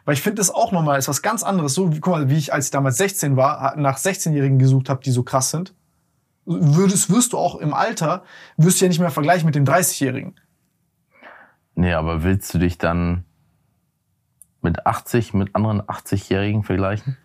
Weil 0.03 0.15
ich 0.15 0.21
finde 0.21 0.37
das 0.37 0.51
auch 0.51 0.71
nochmal 0.71 0.99
ist 0.99 1.07
was 1.07 1.21
ganz 1.21 1.43
anderes. 1.43 1.73
So, 1.73 1.93
wie, 1.93 1.99
guck 1.99 2.13
mal, 2.13 2.29
wie 2.29 2.37
ich, 2.37 2.53
als 2.53 2.65
ich 2.65 2.71
damals 2.71 2.97
16 2.97 3.37
war, 3.37 3.75
nach 3.77 3.97
16-Jährigen 3.97 4.59
gesucht 4.59 4.89
habe, 4.89 5.01
die 5.03 5.11
so 5.11 5.23
krass 5.23 5.49
sind. 5.49 5.73
Würdest, 6.45 7.09
wirst 7.09 7.33
du 7.33 7.37
auch 7.37 7.55
im 7.55 7.73
Alter, 7.73 8.23
wirst 8.57 8.79
du 8.79 8.85
ja 8.85 8.89
nicht 8.89 8.99
mehr 8.99 9.09
vergleichen 9.09 9.45
mit 9.47 9.55
dem 9.55 9.65
30-Jährigen. 9.65 10.35
Nee, 11.73 11.93
aber 11.93 12.23
willst 12.23 12.53
du 12.53 12.59
dich 12.59 12.77
dann 12.77 13.25
mit 14.61 14.85
80, 14.85 15.33
mit 15.33 15.55
anderen 15.55 15.81
80-Jährigen 15.81 16.63
vergleichen? 16.63 17.17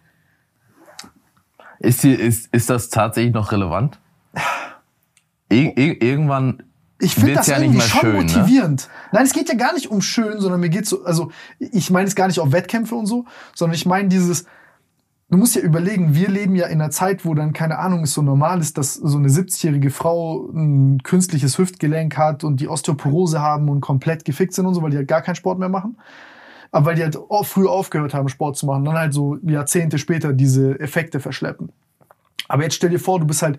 Ist, 1.81 2.03
die, 2.03 2.13
ist, 2.13 2.53
ist 2.53 2.71
das 2.71 2.91
tatsächlich 2.91 3.35
noch 3.35 3.53
relevant? 3.53 3.99
Ir 5.49 5.77
ir 5.77 6.01
irgendwann 6.03 6.63
Ich 7.01 7.15
finde 7.15 7.33
das 7.35 7.47
ja 7.47 7.59
nicht 7.59 7.69
irgendwie 7.69 7.79
mehr 7.79 7.89
schon 7.89 8.01
schön, 8.01 8.13
ne? 8.13 8.23
motivierend. 8.23 8.89
Nein, 9.13 9.25
es 9.25 9.33
geht 9.33 9.49
ja 9.49 9.55
gar 9.55 9.73
nicht 9.73 9.91
um 9.91 10.03
schön, 10.03 10.41
sondern 10.41 10.61
mir 10.61 10.69
geht 10.69 10.87
so, 10.87 11.05
also 11.05 11.33
ich 11.59 11.91
meine 11.91 12.07
es 12.07 12.15
gar 12.15 12.27
nicht 12.27 12.39
auf 12.39 12.53
Wettkämpfe 12.53 12.95
und 12.95 13.07
so, 13.07 13.25
sondern 13.55 13.75
ich 13.75 13.87
meine 13.87 14.09
dieses, 14.09 14.45
du 15.31 15.39
musst 15.39 15.57
ja 15.57 15.63
überlegen, 15.63 16.15
wir 16.15 16.29
leben 16.29 16.55
ja 16.55 16.67
in 16.67 16.81
einer 16.83 16.91
Zeit, 16.91 17.25
wo 17.25 17.33
dann, 17.35 17.55
keine 17.55 17.79
Ahnung, 17.79 18.03
es 18.03 18.13
so 18.13 18.21
normal 18.21 18.61
ist, 18.61 18.77
dass 18.77 18.95
so 18.95 19.17
eine 19.17 19.29
70-jährige 19.29 19.91
Frau 19.91 20.51
ein 20.53 21.03
künstliches 21.03 21.57
Hüftgelenk 21.57 22.19
hat 22.19 22.45
und 22.45 22.61
die 22.61 22.69
Osteoporose 22.69 23.41
haben 23.41 23.71
und 23.71 23.81
komplett 23.81 24.27
gefickt 24.27 24.53
sind 24.53 24.67
und 24.67 24.75
so, 24.75 24.83
weil 24.83 24.91
die 24.91 24.99
halt 24.99 25.09
gar 25.09 25.23
keinen 25.23 25.37
Sport 25.37 25.59
mehr 25.59 25.71
machen. 25.71 25.97
Aber 26.73 26.87
weil 26.87 26.95
die 26.95 27.03
halt 27.03 27.19
früh 27.43 27.67
aufgehört 27.67 28.15
haben, 28.15 28.29
Sport 28.29 28.57
zu 28.57 28.67
machen, 28.67 28.85
dann 28.85 28.97
halt 28.97 29.13
so 29.13 29.37
Jahrzehnte 29.43 29.99
später 29.99 30.33
diese 30.33 30.79
Effekte 30.79 31.19
verschleppen. 31.21 31.73
Aber 32.49 32.63
jetzt 32.63 32.75
stell 32.77 32.91
dir 32.91 33.01
vor, 33.01 33.19
du 33.21 33.27
bist 33.27 33.43
halt 33.43 33.59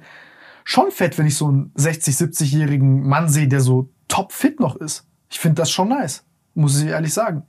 schon 0.64 0.92
fett, 0.92 1.18
wenn 1.18 1.26
ich 1.28 1.36
so 1.36 1.48
einen 1.48 1.72
60, 1.76 2.16
70-jährigen 2.16 3.08
Mann 3.08 3.28
sehe, 3.30 3.48
der 3.48 3.60
so 3.62 3.90
topfit 4.08 4.60
noch 4.60 4.76
ist. 4.76 5.08
Ich 5.30 5.40
finde 5.40 5.56
das 5.56 5.72
schon 5.72 5.90
nice, 5.90 6.26
muss 6.54 6.82
ich 6.82 6.88
ehrlich 6.90 7.14
sagen. 7.14 7.44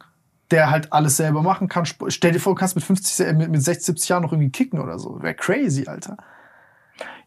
Der 0.51 0.71
halt 0.71 0.93
alles 0.93 1.17
selber 1.17 1.43
machen 1.43 1.69
kann. 1.69 1.85
Stell 2.09 2.33
dir 2.33 2.39
vor, 2.41 2.55
du 2.55 2.59
kannst 2.59 2.75
mit 2.75 2.85
50, 2.85 3.27
äh, 3.27 3.33
mit, 3.33 3.51
mit 3.51 3.63
60, 3.63 3.87
70 3.87 4.09
Jahren 4.09 4.23
noch 4.23 4.33
irgendwie 4.33 4.51
kicken 4.51 4.81
oder 4.81 4.99
so. 4.99 5.23
Wäre 5.23 5.35
crazy, 5.35 5.87
Alter. 5.87 6.17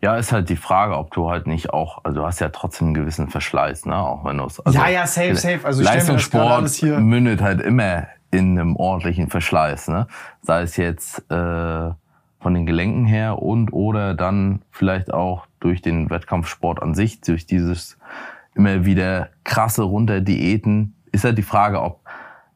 Ja, 0.02 0.16
ist 0.18 0.32
halt 0.32 0.50
die 0.50 0.56
Frage, 0.58 0.96
ob 0.98 1.12
du 1.12 1.30
halt 1.30 1.48
nicht 1.48 1.72
auch, 1.72 2.04
also 2.04 2.20
du 2.20 2.26
hast 2.26 2.40
ja 2.40 2.50
trotzdem 2.50 2.88
einen 2.90 2.94
gewissen 2.94 3.30
Verschleiß, 3.30 3.86
ne? 3.86 3.96
Auch 3.98 4.24
wenn 4.26 4.38
du 4.38 4.46
es. 4.46 4.60
Also 4.60 4.78
Ja, 4.78 4.88
ja, 4.90 5.08
safe, 5.08 5.36
safe. 5.36 5.62
Also 5.64 5.82
Leistungssport 5.84 6.44
gerade 6.44 6.56
alles 6.56 6.76
hier- 6.76 7.00
mündet 7.00 7.42
halt 7.42 7.62
immer 7.62 8.08
in 8.32 8.60
einem 8.60 8.76
ordentlichen 8.76 9.30
Verschleiß, 9.30 9.88
ne? 9.88 10.08
Sei 10.42 10.62
es 10.62 10.78
jetzt 10.78 11.20
äh, 11.32 11.92
von 12.40 12.54
den 12.54 12.66
Gelenken 12.66 13.06
her 13.06 13.42
und 13.42 13.72
oder 13.74 14.14
dann 14.14 14.62
vielleicht 14.72 15.14
auch 15.14 15.48
durch 15.60 15.82
den 15.82 16.10
Wettkampfsport 16.10 16.82
an 16.82 16.94
sich, 16.94 17.22
durch 17.22 17.46
dieses 17.46 17.98
immer 18.54 18.86
wieder 18.86 19.30
krasse 19.44 19.84
Runterdiäten, 19.84 20.96
ist 21.12 21.24
halt 21.24 21.38
die 21.38 21.44
Frage, 21.44 21.82
ob 21.82 22.02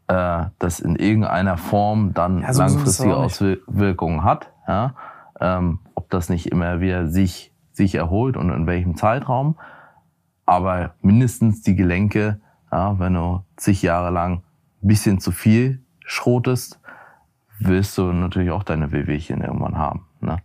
äh, 0.07 0.45
das 0.59 0.79
in 0.79 0.95
irgendeiner 0.95 1.57
Form 1.57 2.13
dann 2.13 2.41
Ja, 2.41 2.53
so 2.53 2.61
langfristige. 2.61 3.15
Auswirkungen 3.15 4.23
hat, 4.23 4.51
ja? 4.67 4.93
ähm, 5.39 5.79
ob 5.95 6.09
das 6.09 6.29
nicht 6.29 6.47
immer 6.47 6.81
wieder 6.81 7.07
sich, 7.07 7.53
sich 7.71 7.95
erholt 7.95 8.37
und 8.37 8.49
in 8.51 8.67
welchem 8.67 8.95
Zeitraum. 8.95 9.55
Aber 10.45 10.93
mindestens 11.01 11.61
die 11.61 11.75
Gelenke, 11.75 12.39
ja, 12.71 12.99
wenn 12.99 13.13
du 13.13 13.43
zig 13.55 13.81
Jahre 13.81 14.09
lang 14.09 14.43
ein 14.81 14.87
bisschen 14.87 15.19
zu 15.19 15.31
viel 15.31 15.81
schrotest, 16.05 16.79
wirst 17.59 17.97
du 17.97 18.11
natürlich 18.11 18.51
auch 18.51 18.63
deine 18.63 18.91
Wehwehchen 18.91 19.41
irgendwann 19.41 19.77
haben. 19.77 20.05
Ne? 20.21 20.37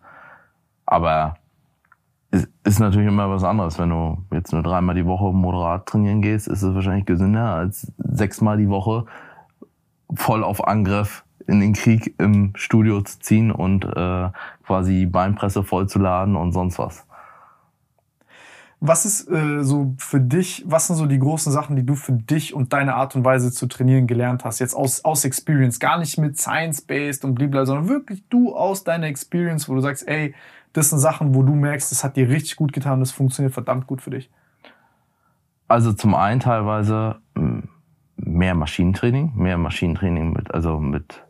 Aber 0.86 1.36
es 2.30 2.48
ist 2.64 2.80
natürlich 2.80 3.08
immer 3.08 3.30
was 3.30 3.44
anderes. 3.44 3.78
Wenn 3.78 3.90
du 3.90 4.18
jetzt 4.32 4.52
nur 4.52 4.62
dreimal 4.62 4.94
die 4.94 5.06
Woche 5.06 5.32
moderat 5.32 5.86
trainieren 5.86 6.20
gehst, 6.20 6.48
ist 6.48 6.62
es 6.62 6.74
wahrscheinlich 6.74 7.06
gesünder 7.06 7.54
als 7.54 7.92
sechsmal 7.98 8.58
die 8.58 8.68
Woche 8.68 9.06
voll 10.12 10.42
auf 10.42 10.66
Angriff 10.66 11.24
in 11.46 11.60
den 11.60 11.74
Krieg 11.74 12.14
im 12.18 12.52
Studio 12.56 13.02
zu 13.02 13.20
ziehen 13.20 13.52
und 13.52 13.84
äh, 13.84 14.30
quasi 14.66 15.06
Beinpresse 15.06 15.62
vollzuladen 15.62 16.36
und 16.36 16.52
sonst 16.52 16.78
was. 16.78 17.03
Was 18.86 19.06
ist 19.06 19.30
äh, 19.30 19.64
so 19.64 19.94
für 19.96 20.20
dich, 20.20 20.62
was 20.66 20.88
sind 20.88 20.96
so 20.96 21.06
die 21.06 21.18
großen 21.18 21.50
Sachen, 21.50 21.74
die 21.74 21.86
du 21.86 21.94
für 21.94 22.12
dich 22.12 22.52
und 22.52 22.74
deine 22.74 22.96
Art 22.96 23.16
und 23.16 23.24
Weise 23.24 23.50
zu 23.50 23.66
trainieren 23.66 24.06
gelernt 24.06 24.44
hast? 24.44 24.58
Jetzt 24.58 24.74
aus, 24.74 25.06
aus 25.06 25.24
Experience, 25.24 25.80
gar 25.80 25.96
nicht 25.96 26.18
mit 26.18 26.38
Science-Based 26.38 27.24
und 27.24 27.34
blablabla, 27.34 27.64
sondern 27.64 27.88
wirklich 27.88 28.24
du 28.28 28.54
aus 28.54 28.84
deiner 28.84 29.06
Experience, 29.06 29.70
wo 29.70 29.74
du 29.74 29.80
sagst, 29.80 30.06
ey, 30.06 30.34
das 30.74 30.90
sind 30.90 30.98
Sachen, 30.98 31.34
wo 31.34 31.42
du 31.42 31.54
merkst, 31.54 31.90
das 31.90 32.04
hat 32.04 32.16
dir 32.16 32.28
richtig 32.28 32.56
gut 32.56 32.74
getan, 32.74 33.00
das 33.00 33.10
funktioniert 33.10 33.54
verdammt 33.54 33.86
gut 33.86 34.02
für 34.02 34.10
dich. 34.10 34.30
Also 35.66 35.94
zum 35.94 36.14
einen 36.14 36.40
teilweise 36.40 37.16
mh, 37.36 37.62
mehr 38.16 38.54
Maschinentraining, 38.54 39.32
mehr 39.34 39.56
Maschinentraining 39.56 40.30
mit, 40.34 40.52
also 40.52 40.78
mit 40.78 41.24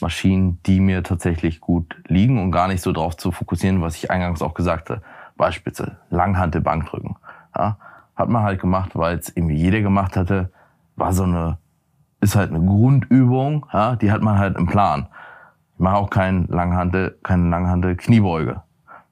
Maschinen, 0.00 0.58
die 0.64 0.80
mir 0.80 1.02
tatsächlich 1.02 1.60
gut 1.60 1.96
liegen 2.06 2.42
und 2.42 2.50
gar 2.50 2.66
nicht 2.66 2.80
so 2.80 2.92
darauf 2.92 3.14
zu 3.14 3.30
fokussieren, 3.30 3.82
was 3.82 3.94
ich 3.96 4.10
eingangs 4.10 4.40
auch 4.40 4.54
gesagt 4.54 4.88
habe. 4.88 5.02
Beispielsweise 5.38 5.96
Langhantel 6.10 6.60
Bankdrücken. 6.60 7.16
Ja, 7.56 7.78
hat 8.14 8.28
man 8.28 8.42
halt 8.42 8.60
gemacht, 8.60 8.90
weil 8.94 9.16
es 9.16 9.34
irgendwie 9.34 9.54
jeder 9.54 9.80
gemacht 9.80 10.16
hatte, 10.16 10.50
war 10.96 11.12
so 11.14 11.22
eine, 11.22 11.56
ist 12.20 12.36
halt 12.36 12.50
eine 12.50 12.64
Grundübung, 12.64 13.64
ja, 13.72 13.96
die 13.96 14.12
hat 14.12 14.20
man 14.20 14.38
halt 14.38 14.58
im 14.58 14.66
Plan. 14.66 15.08
Ich 15.74 15.80
mache 15.80 15.96
auch 15.96 16.10
kein 16.10 16.46
Langhantel, 16.48 17.16
keine 17.22 17.48
Langhantel 17.48 17.96
Kniebeuge. 17.96 18.62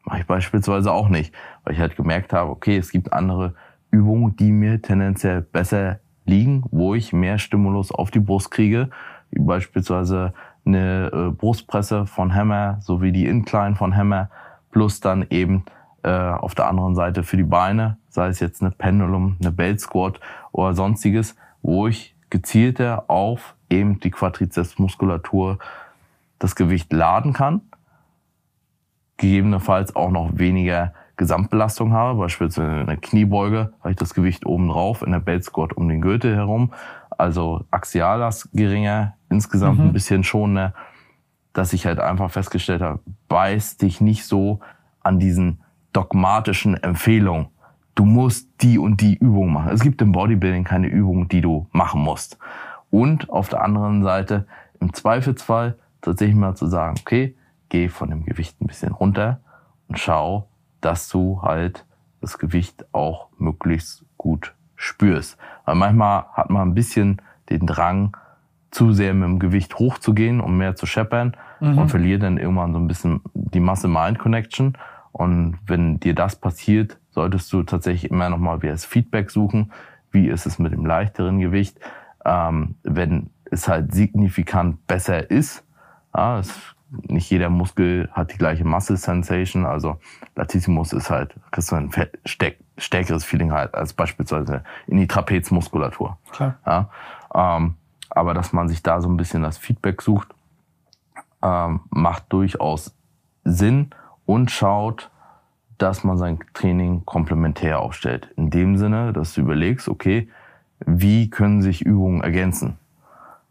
Mache 0.04 0.20
ich 0.20 0.26
beispielsweise 0.26 0.92
auch 0.92 1.08
nicht, 1.08 1.32
weil 1.64 1.74
ich 1.74 1.80
halt 1.80 1.96
gemerkt 1.96 2.32
habe, 2.32 2.50
okay, 2.50 2.76
es 2.76 2.90
gibt 2.90 3.12
andere 3.12 3.54
Übungen, 3.90 4.36
die 4.36 4.52
mir 4.52 4.82
tendenziell 4.82 5.40
besser 5.40 6.00
liegen, 6.26 6.64
wo 6.70 6.94
ich 6.94 7.12
mehr 7.12 7.38
Stimulus 7.38 7.92
auf 7.92 8.10
die 8.10 8.20
Brust 8.20 8.50
kriege, 8.50 8.90
wie 9.30 9.40
beispielsweise 9.40 10.34
eine 10.64 11.10
äh, 11.12 11.30
Brustpresse 11.30 12.06
von 12.06 12.34
Hammer 12.34 12.78
sowie 12.80 13.12
die 13.12 13.26
Incline 13.26 13.76
von 13.76 13.96
Hammer 13.96 14.28
plus 14.72 15.00
dann 15.00 15.24
eben 15.30 15.64
äh, 16.06 16.10
auf 16.10 16.54
der 16.54 16.68
anderen 16.68 16.94
Seite 16.94 17.22
für 17.22 17.36
die 17.36 17.42
Beine, 17.42 17.98
sei 18.08 18.28
es 18.28 18.40
jetzt 18.40 18.62
eine 18.62 18.70
Pendulum, 18.70 19.36
eine 19.40 19.52
Belt 19.52 19.80
Squat 19.80 20.20
oder 20.52 20.74
sonstiges, 20.74 21.36
wo 21.62 21.86
ich 21.86 22.14
gezielter 22.30 23.04
auf 23.08 23.54
eben 23.68 24.00
die 24.00 24.10
Quadrizepsmuskulatur 24.10 25.58
das 26.38 26.54
Gewicht 26.54 26.92
laden 26.92 27.32
kann 27.32 27.62
gegebenenfalls 29.16 29.96
auch 29.96 30.10
noch 30.10 30.30
weniger 30.34 30.92
Gesamtbelastung 31.16 31.92
habe, 31.92 32.18
beispielsweise 32.18 32.80
in 32.80 32.86
der 32.86 32.98
Kniebeuge 32.98 33.72
habe 33.80 33.90
ich 33.90 33.96
das 33.96 34.12
Gewicht 34.12 34.44
oben 34.44 34.68
drauf, 34.68 35.02
in 35.02 35.12
der 35.12 35.20
Belt 35.20 35.44
Squat 35.44 35.72
um 35.72 35.88
den 35.88 36.02
Gürtel 36.02 36.36
herum, 36.36 36.72
also 37.16 37.64
Axiallast 37.70 38.50
geringer, 38.52 39.14
insgesamt 39.30 39.78
mhm. 39.78 39.86
ein 39.86 39.92
bisschen 39.94 40.24
schonender, 40.24 40.74
dass 41.54 41.72
ich 41.72 41.86
halt 41.86 42.00
einfach 42.00 42.30
festgestellt 42.30 42.82
habe, 42.82 43.00
beiß 43.28 43.78
dich 43.78 44.02
nicht 44.02 44.26
so 44.26 44.60
an 45.02 45.18
diesen 45.18 45.60
dogmatischen 45.97 46.77
Empfehlungen. 46.82 47.48
Du 47.94 48.05
musst 48.05 48.48
die 48.60 48.78
und 48.78 49.01
die 49.01 49.16
Übung 49.16 49.52
machen. 49.52 49.73
Es 49.73 49.81
gibt 49.81 50.02
im 50.02 50.12
Bodybuilding 50.12 50.64
keine 50.64 50.89
Übung, 50.89 51.28
die 51.28 51.40
du 51.40 51.66
machen 51.73 52.02
musst. 52.02 52.39
Und 52.90 53.31
auf 53.31 53.48
der 53.48 53.62
anderen 53.62 54.02
Seite 54.02 54.47
im 54.81 54.93
Zweifelsfall 54.93 55.78
tatsächlich 56.02 56.36
mal 56.36 56.55
zu 56.55 56.66
sagen, 56.66 56.97
okay, 57.01 57.35
geh 57.70 57.89
von 57.89 58.10
dem 58.10 58.24
Gewicht 58.24 58.60
ein 58.60 58.66
bisschen 58.66 58.93
runter 58.93 59.40
und 59.89 59.98
schau, 59.98 60.48
dass 60.81 61.09
du 61.09 61.40
halt 61.43 61.85
das 62.20 62.39
Gewicht 62.39 62.85
auch 62.93 63.28
möglichst 63.39 64.05
gut 64.18 64.55
spürst. 64.77 65.39
Weil 65.64 65.74
manchmal 65.74 66.27
hat 66.32 66.51
man 66.51 66.68
ein 66.68 66.74
bisschen 66.74 67.23
den 67.48 67.66
Drang, 67.66 68.16
zu 68.70 68.93
sehr 68.93 69.14
mit 69.14 69.24
dem 69.24 69.39
Gewicht 69.39 69.78
hochzugehen, 69.78 70.40
um 70.40 70.59
mehr 70.59 70.77
zu 70.77 70.85
scheppern 70.85 71.35
mhm. 71.60 71.78
und 71.78 71.89
verliert 71.89 72.23
dann 72.23 72.36
irgendwann 72.36 72.73
so 72.73 72.78
ein 72.78 72.89
bisschen 72.89 73.20
die 73.32 73.60
Masse-Mind-Connection. 73.60 74.77
Und 75.16 75.56
wenn 75.66 75.98
dir 75.98 76.14
das 76.14 76.36
passiert, 76.36 76.98
solltest 77.09 77.51
du 77.51 77.62
tatsächlich 77.62 78.10
immer 78.10 78.28
nochmal 78.28 78.60
wieder 78.60 78.72
das 78.72 78.84
Feedback 78.84 79.30
suchen. 79.30 79.72
Wie 80.10 80.28
ist 80.28 80.44
es 80.44 80.59
mit 80.59 80.74
dem 80.74 80.84
leichteren 80.84 81.40
Gewicht? 81.40 81.80
Ähm, 82.26 82.74
wenn 82.82 83.30
es 83.51 83.66
halt 83.66 83.94
signifikant 83.94 84.86
besser 84.86 85.30
ist, 85.30 85.64
ja, 86.14 86.38
es 86.38 86.52
nicht 86.90 87.30
jeder 87.30 87.48
Muskel 87.48 88.10
hat 88.12 88.34
die 88.34 88.36
gleiche 88.36 88.66
Muscle 88.66 88.98
Sensation. 88.98 89.64
Also 89.64 89.98
Latissimus 90.34 90.93
ist 90.93 91.09
halt, 91.09 91.34
kriegst 91.51 91.72
du 91.72 91.76
ein 91.76 91.90
stärkeres 92.76 93.24
Feeling 93.24 93.52
halt 93.52 93.74
als 93.74 93.94
beispielsweise 93.94 94.64
in 94.86 94.98
die 94.98 95.06
Trapezmuskulatur. 95.06 96.18
Klar. 96.30 96.59
Ja, 96.66 96.90
ähm, 97.34 97.76
aber 98.10 98.34
dass 98.34 98.52
man 98.52 98.68
sich 98.68 98.82
da 98.82 99.01
so 99.01 99.09
ein 99.09 99.16
bisschen 99.16 99.43
das 99.43 99.56
Feedback 99.56 100.02
sucht, 100.02 100.28
ähm, 101.40 101.80
macht 101.88 102.30
durchaus 102.34 102.94
Sinn 103.44 103.90
und 104.26 104.50
schaut, 104.50 105.10
dass 105.78 106.04
man 106.04 106.18
sein 106.18 106.38
Training 106.52 107.04
komplementär 107.04 107.80
aufstellt. 107.80 108.28
In 108.36 108.50
dem 108.50 108.76
Sinne, 108.76 109.12
dass 109.12 109.34
du 109.34 109.40
überlegst, 109.40 109.88
okay, 109.88 110.28
wie 110.84 111.30
können 111.30 111.62
sich 111.62 111.82
Übungen 111.82 112.22
ergänzen? 112.22 112.78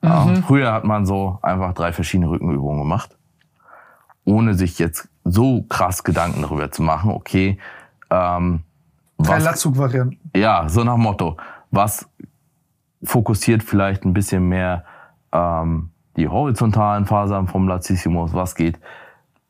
Mhm. 0.02 0.10
Ja, 0.10 0.35
früher 0.45 0.73
hat 0.73 0.84
man 0.84 1.06
so 1.06 1.39
einfach 1.41 1.73
drei 1.73 1.91
verschiedene 1.93 2.30
Rückenübungen 2.30 2.80
gemacht 2.80 3.15
ohne 4.26 4.56
sich 4.56 4.80
jetzt 4.80 5.07
so 5.23 5.64
krass 5.64 6.03
Gedanken 6.03 6.41
darüber 6.41 6.72
zu 6.72 6.84
machen, 6.84 7.11
okay, 7.11 7.57
ähm, 8.10 8.61
Drei 9.18 9.39
Latzug-Varianten. 9.39 10.19
Ja, 10.35 10.68
so 10.68 10.84
nach 10.84 10.97
Motto. 10.97 11.38
Was 11.72 12.10
fokussiert 13.02 13.64
vielleicht 13.64 14.03
ein 14.03 14.14
bisschen 14.14 14.49
mehr 14.49 14.84
ähm, 15.31 15.91
die 16.18 16.27
horizontalen 16.27 17.06
Fasern 17.06 17.47
vom 17.47 17.68
Latissimus, 17.68 18.34
was 18.34 18.56
geht 18.56 18.77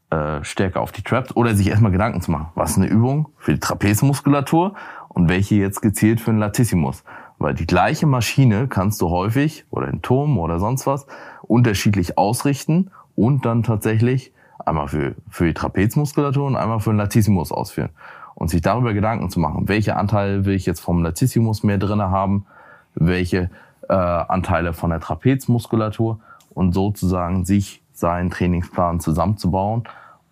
äh, 0.09 0.43
stärker 0.43 0.81
auf 0.81 0.91
die 0.91 1.01
Traps 1.01 1.35
oder 1.35 1.55
sich 1.55 1.67
erstmal 1.67 1.91
Gedanken 1.91 2.21
zu 2.21 2.31
machen, 2.31 2.47
was 2.55 2.71
ist 2.71 2.77
eine 2.77 2.87
Übung 2.87 3.29
für 3.37 3.53
die 3.53 3.59
Trapezmuskulatur 3.59 4.75
und 5.09 5.29
welche 5.29 5.55
jetzt 5.55 5.81
gezielt 5.81 6.21
für 6.21 6.31
den 6.31 6.39
Latissimus. 6.39 7.03
Weil 7.37 7.53
die 7.53 7.67
gleiche 7.67 8.05
Maschine 8.05 8.67
kannst 8.67 9.01
du 9.01 9.09
häufig 9.09 9.65
oder 9.69 9.87
in 9.87 10.01
Turm 10.01 10.37
oder 10.37 10.59
sonst 10.59 10.87
was 10.87 11.07
unterschiedlich 11.41 12.17
ausrichten 12.17 12.91
und 13.15 13.45
dann 13.45 13.63
tatsächlich 13.63 14.31
einmal 14.65 14.87
für, 14.87 15.15
für 15.29 15.45
die 15.45 15.53
Trapezmuskulatur 15.53 16.45
und 16.45 16.55
einmal 16.55 16.79
für 16.79 16.91
den 16.91 16.97
Latissimus 16.97 17.51
ausführen. 17.51 17.89
Und 18.35 18.49
sich 18.49 18.61
darüber 18.61 18.93
Gedanken 18.93 19.29
zu 19.29 19.39
machen, 19.39 19.67
welche 19.69 19.95
Anteile 19.95 20.45
will 20.45 20.55
ich 20.55 20.65
jetzt 20.65 20.81
vom 20.81 21.01
Latissimus 21.01 21.63
mehr 21.63 21.77
drinne 21.77 22.11
haben, 22.11 22.45
welche 22.93 23.49
äh, 23.87 23.93
Anteile 23.93 24.73
von 24.73 24.89
der 24.89 24.99
Trapezmuskulatur 24.99 26.19
und 26.53 26.73
sozusagen 26.73 27.45
sich 27.45 27.81
seinen 27.97 28.29
Trainingsplan 28.29 28.99
zusammenzubauen, 28.99 29.83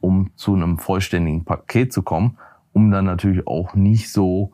um 0.02 0.32
zu 0.36 0.54
einem 0.54 0.80
vollständigen 0.80 1.46
Paket 1.46 1.94
zu 1.94 2.02
kommen, 2.02 2.38
um 2.74 2.92
dann 2.92 3.06
natürlich 3.06 3.48
auch 3.48 3.74
nicht 3.74 4.12
so 4.12 4.52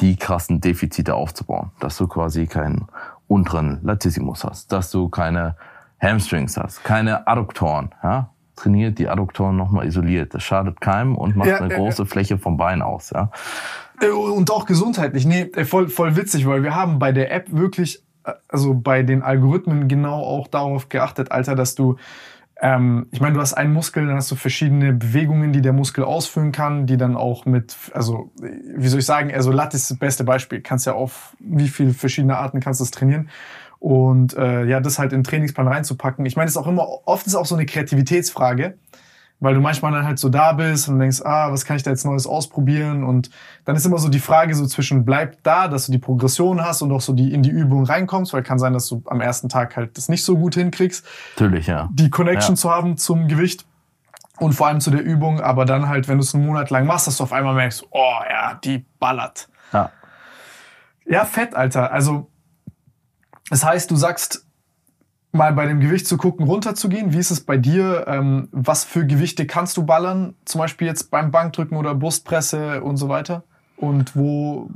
die 0.00 0.16
krassen 0.16 0.60
Defizite 0.60 1.14
aufzubauen, 1.14 1.70
dass 1.80 1.96
du 1.96 2.06
quasi 2.08 2.46
keinen 2.46 2.86
unteren 3.28 3.80
Latissimus 3.82 4.44
hast, 4.44 4.72
dass 4.72 4.90
du 4.90 5.08
keine 5.08 5.56
Hamstrings 6.00 6.56
hast, 6.56 6.84
keine 6.84 7.26
Adduktoren, 7.26 7.94
ja, 8.02 8.30
trainiert, 8.56 8.98
die 8.98 9.08
Adduktoren 9.08 9.56
nochmal 9.56 9.86
isoliert. 9.86 10.34
Das 10.34 10.42
schadet 10.42 10.80
keinem 10.80 11.16
und 11.16 11.36
macht 11.36 11.48
ja, 11.48 11.58
eine 11.58 11.74
große 11.74 12.02
ja. 12.02 12.06
Fläche 12.06 12.38
vom 12.38 12.56
Bein 12.56 12.82
aus. 12.82 13.10
Ja. 13.10 13.30
Äh, 14.00 14.10
und 14.10 14.50
auch 14.50 14.66
gesundheitlich. 14.66 15.26
Nee, 15.26 15.50
äh, 15.54 15.64
voll, 15.64 15.88
voll 15.88 16.16
witzig, 16.16 16.46
weil 16.46 16.62
wir 16.62 16.74
haben 16.74 16.98
bei 16.98 17.12
der 17.12 17.32
App 17.32 17.46
wirklich, 17.50 18.04
äh, 18.24 18.32
also 18.48 18.74
bei 18.74 19.02
den 19.02 19.22
Algorithmen 19.22 19.88
genau 19.88 20.22
auch 20.22 20.48
darauf 20.48 20.88
geachtet, 20.88 21.32
Alter, 21.32 21.54
dass 21.54 21.74
du 21.74 21.96
ähm, 22.64 23.08
ich 23.10 23.20
meine, 23.20 23.34
du 23.34 23.42
hast 23.42 23.52
einen 23.52 23.74
Muskel, 23.74 24.06
dann 24.06 24.16
hast 24.16 24.30
du 24.30 24.36
verschiedene 24.36 24.94
Bewegungen, 24.94 25.52
die 25.52 25.60
der 25.60 25.74
Muskel 25.74 26.02
ausführen 26.02 26.50
kann, 26.50 26.86
die 26.86 26.96
dann 26.96 27.14
auch 27.14 27.44
mit, 27.44 27.76
also 27.92 28.30
wie 28.40 28.88
soll 28.88 29.00
ich 29.00 29.06
sagen, 29.06 29.30
also 29.34 29.52
Lat 29.52 29.74
ist 29.74 29.90
das 29.90 29.98
beste 29.98 30.24
Beispiel. 30.24 30.62
Kannst 30.62 30.86
ja 30.86 30.94
auf 30.94 31.36
wie 31.40 31.68
viele 31.68 31.92
verschiedene 31.92 32.38
Arten 32.38 32.60
kannst 32.60 32.80
du 32.80 32.84
das 32.84 32.90
trainieren. 32.90 33.28
Und 33.80 34.34
äh, 34.34 34.64
ja, 34.64 34.80
das 34.80 34.98
halt 34.98 35.12
in 35.12 35.18
den 35.18 35.24
Trainingsplan 35.24 35.68
reinzupacken. 35.68 36.24
Ich 36.24 36.36
meine, 36.36 36.48
es 36.48 36.54
ist 36.54 36.56
auch 36.56 36.66
immer, 36.66 36.88
oft 37.04 37.26
ist 37.26 37.34
auch 37.34 37.44
so 37.44 37.54
eine 37.54 37.66
Kreativitätsfrage, 37.66 38.78
weil 39.44 39.54
du 39.54 39.60
manchmal 39.60 39.92
dann 39.92 40.04
halt 40.04 40.18
so 40.18 40.28
da 40.28 40.52
bist 40.52 40.88
und 40.88 40.98
denkst, 40.98 41.20
ah, 41.22 41.52
was 41.52 41.64
kann 41.64 41.76
ich 41.76 41.82
da 41.82 41.90
jetzt 41.90 42.04
Neues 42.04 42.26
ausprobieren? 42.26 43.04
Und 43.04 43.30
dann 43.64 43.76
ist 43.76 43.84
immer 43.84 43.98
so 43.98 44.08
die 44.08 44.18
Frage 44.18 44.54
so 44.54 44.66
zwischen, 44.66 45.04
bleib 45.04 45.42
da, 45.42 45.68
dass 45.68 45.86
du 45.86 45.92
die 45.92 45.98
Progression 45.98 46.64
hast 46.64 46.82
und 46.82 46.90
auch 46.90 47.00
so 47.00 47.12
die 47.12 47.32
in 47.32 47.42
die 47.42 47.50
Übung 47.50 47.84
reinkommst, 47.84 48.32
weil 48.32 48.42
kann 48.42 48.58
sein, 48.58 48.72
dass 48.72 48.88
du 48.88 49.02
am 49.06 49.20
ersten 49.20 49.48
Tag 49.48 49.76
halt 49.76 49.96
das 49.96 50.08
nicht 50.08 50.24
so 50.24 50.36
gut 50.36 50.54
hinkriegst. 50.54 51.06
Natürlich, 51.36 51.66
ja. 51.66 51.88
Die 51.92 52.10
Connection 52.10 52.54
ja. 52.54 52.60
zu 52.60 52.70
haben 52.70 52.96
zum 52.96 53.28
Gewicht 53.28 53.64
und 54.38 54.54
vor 54.54 54.66
allem 54.66 54.80
zu 54.80 54.90
der 54.90 55.04
Übung, 55.04 55.40
aber 55.40 55.64
dann 55.64 55.88
halt, 55.88 56.08
wenn 56.08 56.18
du 56.18 56.24
es 56.24 56.34
einen 56.34 56.46
Monat 56.46 56.70
lang 56.70 56.86
machst, 56.86 57.06
dass 57.06 57.18
du 57.18 57.22
auf 57.24 57.32
einmal 57.32 57.54
merkst, 57.54 57.86
oh 57.90 58.14
ja, 58.28 58.54
die 58.64 58.84
ballert. 58.98 59.48
Ja. 59.72 59.90
Ja, 61.06 61.24
fett, 61.24 61.54
Alter. 61.54 61.92
Also 61.92 62.30
das 63.50 63.64
heißt, 63.64 63.90
du 63.90 63.96
sagst, 63.96 64.43
mal 65.34 65.52
bei 65.52 65.66
dem 65.66 65.80
Gewicht 65.80 66.06
zu 66.06 66.16
gucken, 66.16 66.46
runterzugehen. 66.46 67.12
Wie 67.12 67.18
ist 67.18 67.30
es 67.30 67.44
bei 67.44 67.56
dir? 67.56 68.06
Ähm, 68.06 68.48
was 68.52 68.84
für 68.84 69.04
Gewichte 69.04 69.46
kannst 69.46 69.76
du 69.76 69.84
ballern? 69.84 70.34
Zum 70.44 70.60
Beispiel 70.60 70.86
jetzt 70.86 71.10
beim 71.10 71.30
Bankdrücken 71.30 71.76
oder 71.76 71.94
Brustpresse 71.94 72.82
und 72.82 72.96
so 72.96 73.08
weiter? 73.08 73.42
Und 73.76 74.14
wo? 74.16 74.70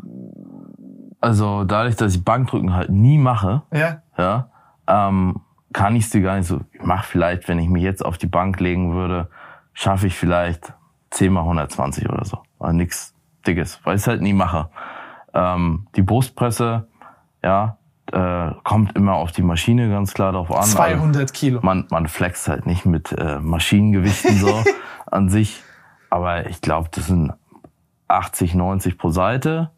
Also 1.20 1.64
dadurch, 1.64 1.96
dass 1.96 2.14
ich 2.14 2.24
Bankdrücken 2.24 2.74
halt 2.74 2.90
nie 2.90 3.18
mache, 3.18 3.62
ja, 3.72 4.02
ja 4.16 4.50
ähm, 4.88 5.40
kann 5.72 5.94
ich 5.94 6.10
sie 6.10 6.20
gar 6.20 6.36
nicht 6.36 6.46
so. 6.46 6.60
Ich 6.72 6.82
mache 6.82 7.06
vielleicht, 7.06 7.48
wenn 7.48 7.58
ich 7.58 7.68
mich 7.68 7.82
jetzt 7.82 8.04
auf 8.04 8.18
die 8.18 8.26
Bank 8.26 8.58
legen 8.60 8.94
würde, 8.94 9.30
schaffe 9.72 10.08
ich 10.08 10.16
vielleicht 10.16 10.74
10 11.10 11.32
mal 11.32 11.40
120 11.40 12.08
oder 12.08 12.24
so. 12.24 12.38
Aber 12.58 12.72
nix 12.72 13.14
Dickes, 13.46 13.80
weil 13.84 13.96
ich 13.96 14.02
es 14.02 14.08
halt 14.08 14.20
nie 14.20 14.32
mache. 14.32 14.70
Ähm, 15.34 15.86
die 15.94 16.02
Brustpresse, 16.02 16.88
ja, 17.42 17.77
äh, 18.12 18.52
kommt 18.64 18.96
immer 18.96 19.14
auf 19.14 19.32
die 19.32 19.42
Maschine 19.42 19.88
ganz 19.90 20.14
klar 20.14 20.32
drauf 20.32 20.50
an. 20.50 20.64
200 20.64 21.22
also 21.22 21.32
Kilo. 21.34 21.60
Man, 21.62 21.86
man 21.90 22.08
flext 22.08 22.48
halt 22.48 22.66
nicht 22.66 22.86
mit 22.86 23.12
äh, 23.12 23.38
Maschinengewichten 23.40 24.36
so 24.36 24.62
an 25.06 25.28
sich. 25.28 25.62
Aber 26.10 26.48
ich 26.48 26.60
glaube, 26.60 26.88
das 26.92 27.06
sind 27.06 27.32
80, 28.08 28.54
90 28.54 28.98
pro 28.98 29.10
Seite 29.10 29.70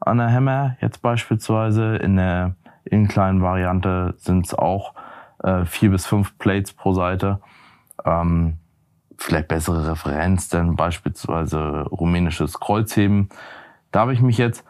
an 0.00 0.18
der 0.18 0.32
Hammer 0.32 0.76
jetzt 0.80 1.02
beispielsweise. 1.02 1.96
In 1.96 2.16
der 2.16 2.54
in 2.84 3.08
kleinen 3.08 3.42
Variante 3.42 4.14
sind 4.16 4.46
es 4.46 4.54
auch 4.54 4.94
äh, 5.42 5.64
vier 5.64 5.90
bis 5.90 6.06
fünf 6.06 6.38
Plates 6.38 6.72
pro 6.72 6.92
Seite. 6.94 7.40
Ähm, 8.04 8.58
vielleicht 9.18 9.48
bessere 9.48 9.90
Referenz, 9.90 10.48
denn 10.48 10.76
beispielsweise 10.76 11.82
rumänisches 11.90 12.58
Kreuzheben. 12.58 13.28
Da 13.92 14.00
habe 14.00 14.14
ich 14.14 14.22
mich 14.22 14.38
jetzt 14.38 14.64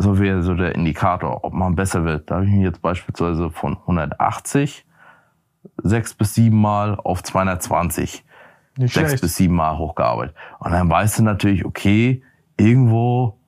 so 0.00 0.18
wäre 0.18 0.42
so 0.42 0.54
der 0.54 0.74
Indikator, 0.74 1.44
ob 1.44 1.52
man 1.52 1.74
besser 1.74 2.04
wird. 2.04 2.30
Da 2.30 2.36
habe 2.36 2.46
ich 2.46 2.52
mich 2.52 2.62
jetzt 2.62 2.80
beispielsweise 2.80 3.50
von 3.50 3.76
180 3.76 4.86
sechs 5.82 6.14
bis 6.14 6.34
sieben 6.34 6.60
Mal 6.60 6.94
auf 6.96 7.22
220 7.22 8.24
Nicht 8.76 8.94
sechs 8.94 9.08
schlecht. 9.08 9.22
bis 9.22 9.36
sieben 9.36 9.54
Mal 9.56 9.76
hochgearbeitet. 9.76 10.36
Und 10.60 10.70
dann 10.72 10.88
weißt 10.88 11.18
du 11.18 11.24
natürlich, 11.24 11.64
okay, 11.64 12.22
irgendwo 12.56 13.38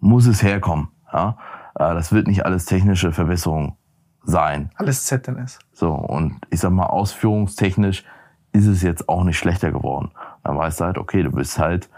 muss 0.00 0.26
es 0.26 0.42
herkommen. 0.42 0.88
Ja? 1.12 1.38
Äh, 1.76 1.94
Das 1.94 2.12
wird 2.12 2.26
nicht 2.26 2.44
alles 2.44 2.64
technische 2.64 3.12
Verbesserung 3.12 3.76
sein. 4.24 4.70
Alles 4.76 5.06
ZNS. 5.06 5.60
So, 5.72 5.92
und 5.92 6.40
ich 6.50 6.58
sag 6.60 6.72
mal, 6.72 6.86
ausführungstechnisch 6.86 8.04
ist 8.52 8.66
es 8.66 8.82
jetzt 8.82 9.08
auch 9.08 9.22
nicht 9.22 9.38
schlechter 9.38 9.70
geworden. 9.70 10.10
Dann 10.42 10.58
weißt 10.58 10.80
du 10.80 10.84
halt, 10.86 10.98
okay, 10.98 11.22
du 11.22 11.30
bist 11.30 11.58
halt 11.58 11.88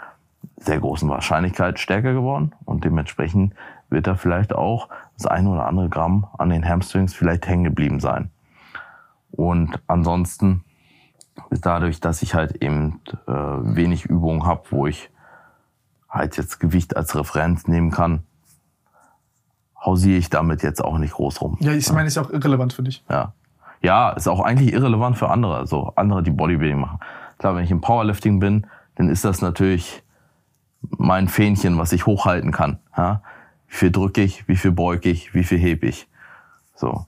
sehr 0.59 0.79
großen 0.81 1.09
Wahrscheinlichkeit 1.09 1.79
stärker 1.79 2.13
geworden 2.13 2.53
und 2.67 2.85
dementsprechend 2.85 3.55
wird 3.93 4.07
da 4.07 4.17
vielleicht 4.17 4.55
auch 4.55 4.89
das 5.17 5.27
eine 5.27 5.51
oder 5.51 5.67
andere 5.67 5.89
Gramm 5.89 6.27
an 6.39 6.51
den 6.51 6.67
Hamstrings 6.67 7.15
vielleicht 7.15 7.47
hängen 7.47 7.65
geblieben 7.65 8.01
sein. 8.01 8.31
Und 9.31 9.81
ansonsten 9.87 10.65
ist 11.51 11.65
dadurch, 11.65 12.01
dass 12.01 12.23
ich 12.23 12.35
halt 12.35 12.63
eben 12.63 13.01
äh, 13.27 13.33
wenig 13.33 14.05
Übungen 14.05 14.45
habe, 14.45 14.63
wo 14.71 14.87
ich 14.87 15.11
halt 16.09 16.37
jetzt 16.37 16.61
Gewicht 16.61 16.97
als 16.97 17.17
Referenz 17.17 17.67
nehmen 17.67 17.91
kann, 17.91 18.25
hausiere 19.81 20.19
ich 20.19 20.31
damit 20.31 20.63
jetzt 20.63 20.85
auch 20.85 20.99
nicht 20.99 21.15
groß 21.15 21.41
rum. 21.41 21.57
Ja, 21.61 21.73
ich 21.73 21.91
meine, 21.93 22.09
ist 22.09 22.19
auch 22.19 22.31
irrelevant 22.31 22.73
für 22.73 22.83
dich. 22.83 23.03
Ja. 23.09 23.33
Ja, 23.81 24.11
ist 24.11 24.29
auch 24.29 24.41
eigentlich 24.41 24.73
irrelevant 24.73 25.19
für 25.19 25.29
andere, 25.29 25.67
so 25.67 25.93
andere, 25.97 26.23
die 26.23 26.31
Bodybuilding 26.31 26.79
machen. 26.79 27.01
Klar, 27.39 27.57
wenn 27.57 27.65
ich 27.65 27.71
im 27.71 27.81
Powerlifting 27.81 28.39
bin, 28.39 28.67
dann 28.95 29.09
ist 29.09 29.25
das 29.25 29.41
natürlich 29.41 30.05
mein 30.91 31.29
Fähnchen, 31.29 31.79
was 31.79 31.93
ich 31.93 32.07
hochhalten 32.07 32.53
kann. 32.53 32.79
Ja? 32.97 33.23
Wie 33.73 33.79
viel 33.79 33.91
drücke 33.91 34.21
ich, 34.21 34.47
wie 34.49 34.57
viel 34.57 34.71
beuge 34.71 35.09
ich, 35.09 35.35
wie 35.35 35.45
viel 35.45 35.59
hebe 35.59 35.87
ich. 35.87 36.07
So. 36.75 37.07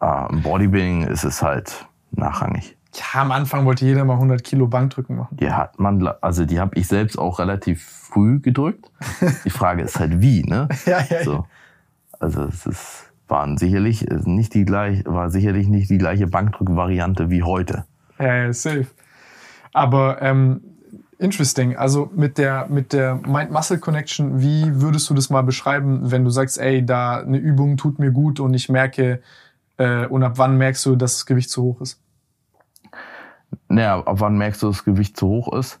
Äh, 0.00 0.32
Im 0.32 0.40
Bodybuilding 0.42 1.02
ist 1.02 1.24
es 1.24 1.42
halt 1.42 1.86
nachrangig. 2.12 2.76
Ja, 2.94 3.22
am 3.22 3.32
Anfang 3.32 3.66
wollte 3.66 3.84
jeder 3.84 4.04
mal 4.04 4.14
100 4.14 4.44
Kilo 4.44 4.68
Bankdrücken 4.68 5.16
machen. 5.16 5.36
Die 5.36 5.50
hat 5.50 5.80
man, 5.80 6.06
also 6.20 6.46
die 6.46 6.60
habe 6.60 6.76
ich 6.76 6.86
selbst 6.86 7.18
auch 7.18 7.40
relativ 7.40 7.84
früh 7.84 8.38
gedrückt. 8.38 8.88
Die 9.44 9.50
Frage 9.50 9.82
ist 9.82 9.98
halt 9.98 10.20
wie, 10.20 10.44
ne? 10.44 10.68
Ja, 10.86 11.00
ja, 11.10 11.24
So. 11.24 11.44
Also 12.20 12.44
es 12.44 12.66
ist, 12.66 13.12
waren 13.26 13.58
sicherlich 13.58 14.06
ist 14.06 14.28
nicht 14.28 14.54
die 14.54 14.64
gleich, 14.64 15.04
war 15.06 15.30
sicherlich 15.30 15.66
nicht 15.66 15.90
die 15.90 15.98
gleiche 15.98 16.28
Bankdrückvariante 16.28 17.30
wie 17.30 17.42
heute. 17.42 17.84
Ja, 18.20 18.44
ja, 18.44 18.52
safe. 18.52 18.86
Aber 19.72 20.22
ähm, 20.22 20.60
interesting. 21.18 21.76
Also 21.76 22.10
mit 22.14 22.38
der 22.38 22.66
mit 22.68 22.92
der 22.92 23.16
Mind-Muscle-Connection, 23.26 24.40
wie 24.40 24.80
würdest 24.80 25.08
du 25.10 25.14
das 25.14 25.30
mal 25.30 25.42
beschreiben, 25.42 26.10
wenn 26.10 26.24
du 26.24 26.30
sagst, 26.30 26.58
ey, 26.58 26.84
da 26.84 27.18
eine 27.18 27.38
Übung 27.38 27.76
tut 27.76 27.98
mir 27.98 28.10
gut 28.10 28.40
und 28.40 28.54
ich 28.54 28.68
merke, 28.68 29.22
äh, 29.78 30.06
und 30.06 30.22
ab 30.22 30.34
wann 30.36 30.56
merkst 30.56 30.84
du, 30.86 30.96
dass 30.96 31.14
das 31.14 31.26
Gewicht 31.26 31.50
zu 31.50 31.62
hoch 31.62 31.80
ist? 31.80 32.00
Naja, 33.68 33.98
ab 33.98 34.20
wann 34.20 34.36
merkst 34.36 34.62
du, 34.62 34.68
dass 34.68 34.78
das 34.78 34.84
Gewicht 34.84 35.16
zu 35.16 35.28
hoch 35.28 35.52
ist? 35.52 35.80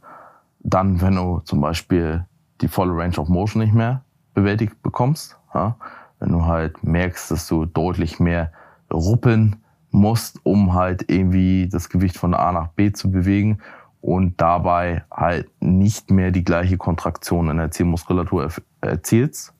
Dann, 0.60 1.00
wenn 1.00 1.16
du 1.16 1.40
zum 1.44 1.60
Beispiel 1.60 2.24
die 2.60 2.68
volle 2.68 2.96
Range 2.96 3.16
of 3.18 3.28
Motion 3.28 3.62
nicht 3.62 3.74
mehr 3.74 4.02
bewältigt 4.34 4.82
bekommst. 4.82 5.36
Ja? 5.54 5.76
Wenn 6.18 6.30
du 6.30 6.44
halt 6.44 6.82
merkst, 6.82 7.30
dass 7.30 7.46
du 7.46 7.66
deutlich 7.66 8.18
mehr 8.18 8.52
ruppeln 8.92 9.56
musst, 9.90 10.40
um 10.42 10.74
halt 10.74 11.10
irgendwie 11.10 11.68
das 11.68 11.88
Gewicht 11.88 12.16
von 12.16 12.34
A 12.34 12.52
nach 12.52 12.68
B 12.68 12.92
zu 12.92 13.10
bewegen 13.10 13.58
und 14.06 14.40
dabei 14.40 15.02
halt 15.10 15.50
nicht 15.60 16.12
mehr 16.12 16.30
die 16.30 16.44
gleiche 16.44 16.76
Kontraktion 16.76 17.50
in 17.50 17.56
der 17.56 17.72
Zielmuskulatur 17.72 18.48
erzielst, 18.80 19.52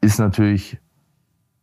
ist 0.00 0.18
natürlich 0.18 0.78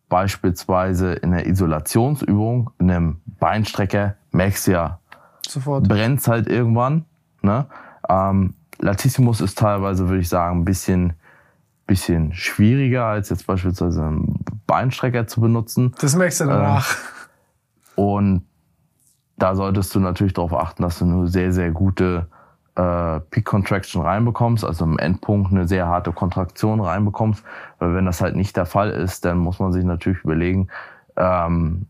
beispielsweise 0.07 1.13
in 1.13 1.31
der 1.31 1.47
Isolationsübung, 1.47 2.69
in 2.77 2.91
einem 2.91 3.21
Beinstrecker, 3.25 4.17
merkst 4.29 4.67
du 4.67 4.71
ja, 4.73 4.99
Sofort. 5.47 5.87
brennt's 5.87 6.27
halt 6.27 6.47
irgendwann. 6.47 7.05
Ne? 7.41 7.65
Ähm, 8.07 8.53
Latissimus 8.77 9.41
ist 9.41 9.57
teilweise, 9.57 10.07
würde 10.09 10.21
ich 10.21 10.29
sagen, 10.29 10.59
ein 10.59 10.65
bisschen, 10.65 11.13
bisschen 11.87 12.33
schwieriger 12.33 13.05
als 13.05 13.29
jetzt 13.29 13.47
beispielsweise 13.47 14.03
einen 14.03 14.43
Beinstrecker 14.67 15.25
zu 15.25 15.41
benutzen. 15.41 15.95
Das 15.99 16.15
merkst 16.15 16.41
du 16.41 16.45
danach. 16.45 16.95
Und 17.95 18.43
da 19.39 19.55
solltest 19.55 19.95
du 19.95 19.99
natürlich 19.99 20.33
darauf 20.33 20.53
achten, 20.53 20.83
dass 20.83 20.99
du 20.99 21.05
eine 21.05 21.27
sehr, 21.27 21.51
sehr 21.51 21.71
gute 21.71 22.27
äh, 22.75 23.19
Peak 23.31 23.45
Contraction 23.45 24.01
reinbekommst, 24.01 24.63
also 24.65 24.85
im 24.85 24.99
Endpunkt 24.99 25.51
eine 25.51 25.67
sehr 25.67 25.87
harte 25.87 26.11
Kontraktion 26.11 26.81
reinbekommst. 26.81 27.43
Weil 27.79 27.95
wenn 27.95 28.05
das 28.05 28.21
halt 28.21 28.35
nicht 28.35 28.55
der 28.57 28.65
Fall 28.65 28.91
ist, 28.91 29.25
dann 29.25 29.37
muss 29.37 29.59
man 29.59 29.71
sich 29.71 29.83
natürlich 29.83 30.23
überlegen, 30.23 30.67
ähm, 31.15 31.87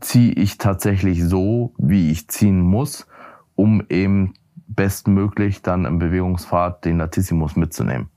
ziehe 0.00 0.32
ich 0.32 0.58
tatsächlich 0.58 1.24
so, 1.24 1.72
wie 1.78 2.10
ich 2.10 2.28
ziehen 2.28 2.60
muss, 2.60 3.06
um 3.54 3.82
eben 3.88 4.34
bestmöglich 4.66 5.62
dann 5.62 5.84
im 5.84 5.98
Bewegungspfad 5.98 6.84
den 6.84 6.98
Latissimus 6.98 7.56
mitzunehmen. 7.56 8.08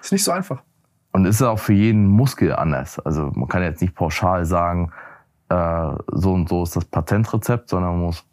ist 0.00 0.12
nicht 0.12 0.24
so 0.24 0.32
einfach. 0.32 0.62
Und 1.12 1.26
ist 1.26 1.42
auch 1.42 1.58
für 1.58 1.74
jeden 1.74 2.06
Muskel 2.06 2.54
anders. 2.54 2.98
Also 2.98 3.30
man 3.34 3.48
kann 3.48 3.62
jetzt 3.62 3.82
nicht 3.82 3.94
pauschal 3.94 4.46
sagen, 4.46 4.92
äh, 5.52 5.96
so 6.12 6.32
und 6.32 6.48
so 6.48 6.62
ist 6.62 6.76
das 6.76 6.84
Patentrezept, 6.84 7.68
sondern 7.68 7.92
man 7.92 8.02
muss 8.06 8.24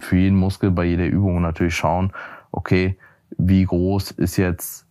für 0.00 0.16
jeden 0.16 0.36
Muskel 0.36 0.70
bei 0.70 0.84
jeder 0.84 1.06
Übung 1.06 1.40
natürlich 1.40 1.76
schauen, 1.76 2.12
okay, 2.50 2.98
wie 3.38 3.64
groß 3.64 4.12
ist 4.12 4.36
jetzt 4.36 4.86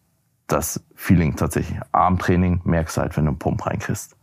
das 0.47 0.83
Feeling 0.95 1.35
tatsächlich. 1.35 1.79
Armtraining 1.91 2.61
merkst 2.63 2.97
du 2.97 3.01
halt, 3.01 3.17
wenn 3.17 3.25
du 3.25 3.31
einen 3.31 3.39
Pump 3.39 3.65
reinkriegst. 3.65 4.15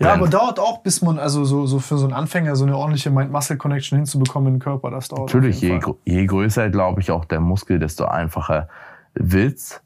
Ja, 0.00 0.12
aber 0.12 0.28
dauert 0.28 0.58
auch, 0.58 0.82
bis 0.82 1.00
man, 1.00 1.18
also 1.18 1.44
so, 1.44 1.66
so 1.66 1.78
für 1.78 1.96
so 1.96 2.04
einen 2.04 2.12
Anfänger 2.12 2.56
so 2.56 2.64
eine 2.64 2.76
ordentliche 2.76 3.10
Mind-Muscle-Connection 3.10 3.96
hinzubekommen 3.96 4.54
im 4.54 4.60
Körper, 4.60 4.90
das 4.90 5.08
dauert. 5.08 5.32
Natürlich, 5.32 5.62
je, 5.62 5.78
gr- 5.78 5.96
je 6.04 6.26
größer, 6.26 6.68
glaube 6.68 7.00
ich, 7.00 7.10
auch 7.10 7.24
der 7.24 7.40
Muskel, 7.40 7.78
desto 7.78 8.04
einfacher 8.04 8.68
wird's 9.14 9.82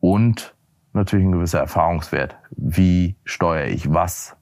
und 0.00 0.54
natürlich 0.94 1.26
ein 1.26 1.32
gewisser 1.32 1.58
Erfahrungswert. 1.58 2.36
Wie 2.56 3.16
steuere 3.24 3.66
ich 3.66 3.92
was 3.92 4.36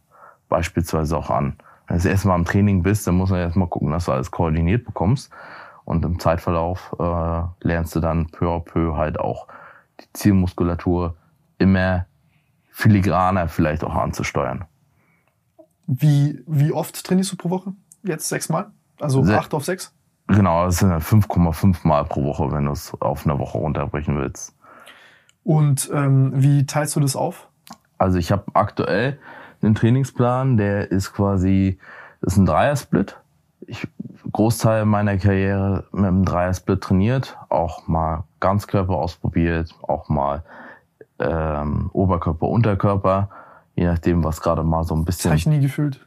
beispielsweise 0.48 1.16
auch 1.16 1.30
an? 1.30 1.56
Wenn 1.86 1.96
du 1.96 2.02
das 2.02 2.04
erste 2.04 2.28
Mal 2.28 2.36
im 2.36 2.44
Training 2.44 2.82
bist, 2.82 3.06
dann 3.06 3.16
muss 3.16 3.30
man 3.30 3.40
erstmal 3.40 3.68
gucken, 3.68 3.90
dass 3.92 4.06
du 4.06 4.12
alles 4.12 4.30
koordiniert 4.30 4.84
bekommst. 4.84 5.30
Und 5.84 6.04
im 6.04 6.18
Zeitverlauf 6.18 6.94
äh, 6.98 7.42
lernst 7.66 7.94
du 7.94 8.00
dann 8.00 8.26
peu 8.26 8.48
à 8.48 8.60
peu 8.60 8.96
halt 8.96 9.20
auch 9.20 9.46
die 10.00 10.12
Zielmuskulatur 10.12 11.16
immer 11.58 12.06
filigraner 12.70 13.48
vielleicht 13.48 13.84
auch 13.84 13.94
anzusteuern. 13.94 14.64
Wie, 15.86 16.42
wie 16.46 16.72
oft 16.72 17.04
trainierst 17.06 17.32
du 17.32 17.36
pro 17.36 17.50
Woche? 17.50 17.72
Jetzt 18.02 18.28
sechsmal? 18.28 18.72
Also 19.00 19.22
Se- 19.22 19.38
acht 19.38 19.54
auf 19.54 19.64
sechs? 19.64 19.92
Genau, 20.28 20.64
das 20.64 20.78
sind 20.78 20.90
dann 20.90 21.00
5,5 21.00 21.86
Mal 21.86 22.04
pro 22.04 22.24
Woche, 22.24 22.50
wenn 22.50 22.64
du 22.64 22.72
es 22.72 22.92
auf 23.00 23.24
eine 23.24 23.38
Woche 23.38 23.58
runterbrechen 23.58 24.16
willst. 24.18 24.56
Und 25.44 25.88
ähm, 25.94 26.32
wie 26.34 26.66
teilst 26.66 26.96
du 26.96 27.00
das 27.00 27.14
auf? 27.14 27.48
Also 27.98 28.18
ich 28.18 28.32
habe 28.32 28.44
aktuell 28.54 29.20
einen 29.62 29.74
Trainingsplan, 29.74 30.56
der 30.56 30.90
ist 30.90 31.12
quasi, 31.12 31.78
das 32.20 32.34
ist 32.34 32.38
ein 32.38 32.46
Dreiersplit. 32.46 33.16
Ich 33.66 33.86
Großteil 34.32 34.84
meiner 34.84 35.16
Karriere 35.18 35.84
mit 35.92 36.04
einem 36.04 36.24
Dreiersplit 36.24 36.80
trainiert, 36.80 37.36
auch 37.48 37.86
mal 37.86 38.24
Ganzkörper 38.40 38.94
ausprobiert, 38.94 39.74
auch 39.82 40.08
mal 40.08 40.42
ähm, 41.18 41.90
Oberkörper, 41.92 42.46
Unterkörper, 42.48 43.30
je 43.74 43.86
nachdem, 43.86 44.24
was 44.24 44.40
gerade 44.40 44.62
mal 44.62 44.84
so 44.84 44.94
ein 44.94 45.04
Das 45.04 45.16
bisschen. 45.16 45.30
habe 45.30 45.38
ich 45.38 45.46
nie 45.46 45.60
gefühlt. 45.60 46.06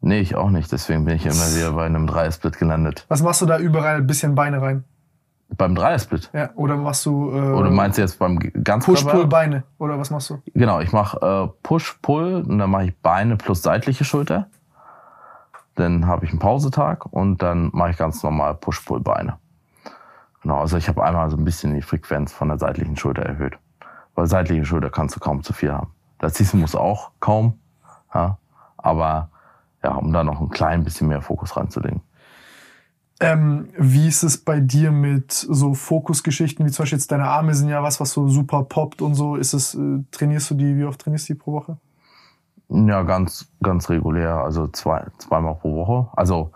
Nee, 0.00 0.20
ich 0.20 0.36
auch 0.36 0.50
nicht, 0.50 0.70
deswegen 0.70 1.04
bin 1.04 1.16
ich 1.16 1.24
immer 1.26 1.34
wieder 1.56 1.72
bei 1.72 1.86
einem 1.86 2.06
Dreiersplit 2.06 2.58
gelandet. 2.58 3.06
Was 3.08 3.22
machst 3.22 3.40
du 3.40 3.46
da 3.46 3.58
überall 3.58 3.96
ein 3.96 4.06
bisschen 4.06 4.34
Beine 4.34 4.60
rein? 4.62 4.84
Beim 5.48 5.74
Dreiersplit. 5.74 6.30
Ja, 6.32 6.50
oder 6.56 6.76
machst 6.76 7.06
du 7.06 7.30
äh, 7.30 7.52
Oder 7.52 7.70
meinst 7.70 7.98
du 7.98 8.02
jetzt 8.02 8.18
beim 8.18 8.38
Ganzkörper? 8.38 9.00
Push-Pull-Beine? 9.00 9.62
Oder 9.78 9.98
was 9.98 10.10
machst 10.10 10.30
du? 10.30 10.42
Genau, 10.54 10.80
ich 10.80 10.92
mache 10.92 11.18
äh, 11.24 11.48
Push-Pull 11.62 12.44
und 12.46 12.58
dann 12.58 12.70
mache 12.70 12.86
ich 12.86 12.96
Beine 12.98 13.36
plus 13.36 13.62
seitliche 13.62 14.04
Schulter. 14.04 14.48
Dann 15.76 16.06
habe 16.06 16.24
ich 16.24 16.30
einen 16.30 16.40
Pausetag 16.40 17.06
und 17.06 17.42
dann 17.42 17.70
mache 17.72 17.90
ich 17.90 17.96
ganz 17.96 18.22
normal 18.22 18.54
Push-Pull-Beine. 18.54 19.38
Genau, 20.42 20.60
also 20.60 20.76
ich 20.76 20.88
habe 20.88 21.04
einmal 21.04 21.30
so 21.30 21.36
ein 21.36 21.44
bisschen 21.44 21.74
die 21.74 21.82
Frequenz 21.82 22.32
von 22.32 22.48
der 22.48 22.58
seitlichen 22.58 22.96
Schulter 22.96 23.22
erhöht. 23.22 23.58
Weil 24.14 24.26
seitliche 24.26 24.64
Schulter 24.64 24.90
kannst 24.90 25.14
du 25.14 25.20
kaum 25.20 25.42
zu 25.42 25.52
viel 25.52 25.72
haben. 25.72 25.92
Latissimus 26.20 26.74
auch 26.74 27.12
kaum. 27.20 27.58
Ja, 28.14 28.38
aber 28.78 29.30
ja, 29.82 29.94
um 29.94 30.12
da 30.12 30.24
noch 30.24 30.40
ein 30.40 30.50
klein 30.50 30.84
bisschen 30.84 31.08
mehr 31.08 31.20
Fokus 31.20 31.56
reinzulegen. 31.56 32.00
Ähm, 33.18 33.68
wie 33.78 34.08
ist 34.08 34.22
es 34.22 34.36
bei 34.36 34.60
dir 34.60 34.92
mit 34.92 35.32
so 35.32 35.72
Fokusgeschichten, 35.72 36.66
wie 36.66 36.70
zum 36.70 36.82
Beispiel 36.82 36.98
jetzt 36.98 37.10
deine 37.10 37.24
Arme 37.28 37.54
sind 37.54 37.68
ja 37.70 37.82
was, 37.82 37.98
was 37.98 38.12
so 38.12 38.28
super 38.28 38.64
poppt 38.64 39.00
und 39.00 39.14
so. 39.14 39.36
Ist 39.36 39.54
es, 39.54 39.74
äh, 39.74 40.04
trainierst 40.10 40.50
du 40.50 40.54
die, 40.54 40.76
wie 40.76 40.84
oft 40.84 41.00
trainierst 41.00 41.28
du 41.28 41.32
die 41.32 41.38
pro 41.38 41.52
Woche? 41.52 41.78
Ja, 42.68 43.02
ganz, 43.04 43.48
ganz 43.62 43.88
regulär, 43.88 44.34
also 44.36 44.66
zwei, 44.68 45.06
zweimal 45.18 45.54
pro 45.54 45.74
Woche. 45.76 46.08
Also 46.16 46.50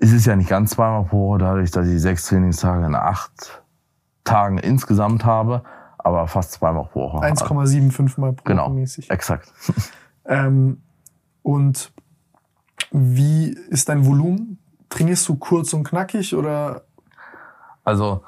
es 0.00 0.12
ist 0.12 0.26
ja 0.26 0.34
nicht 0.34 0.48
ganz 0.48 0.70
zweimal 0.70 1.04
pro 1.04 1.28
Woche, 1.28 1.38
dadurch, 1.38 1.70
dass 1.70 1.86
ich 1.86 2.00
sechs 2.00 2.26
Trainingstage 2.26 2.84
in 2.86 2.94
acht 2.94 3.62
Tagen 4.24 4.58
insgesamt 4.58 5.24
habe, 5.24 5.62
aber 5.98 6.26
fast 6.26 6.52
zweimal 6.52 6.86
pro 6.86 7.12
Woche. 7.12 7.18
1,75 7.26 8.18
Mal 8.20 8.32
pro 8.32 8.42
Genau, 8.44 8.64
Woche 8.66 8.74
mäßig. 8.74 9.10
exakt. 9.10 9.52
Ähm, 10.24 10.82
und 11.42 11.92
wie 12.90 13.50
ist 13.68 13.88
dein 13.88 14.04
Volumen? 14.04 14.58
Trainierst 14.88 15.28
du 15.28 15.36
kurz 15.36 15.72
und 15.72 15.84
knackig 15.84 16.34
oder 16.34 16.82
Also 17.84 18.22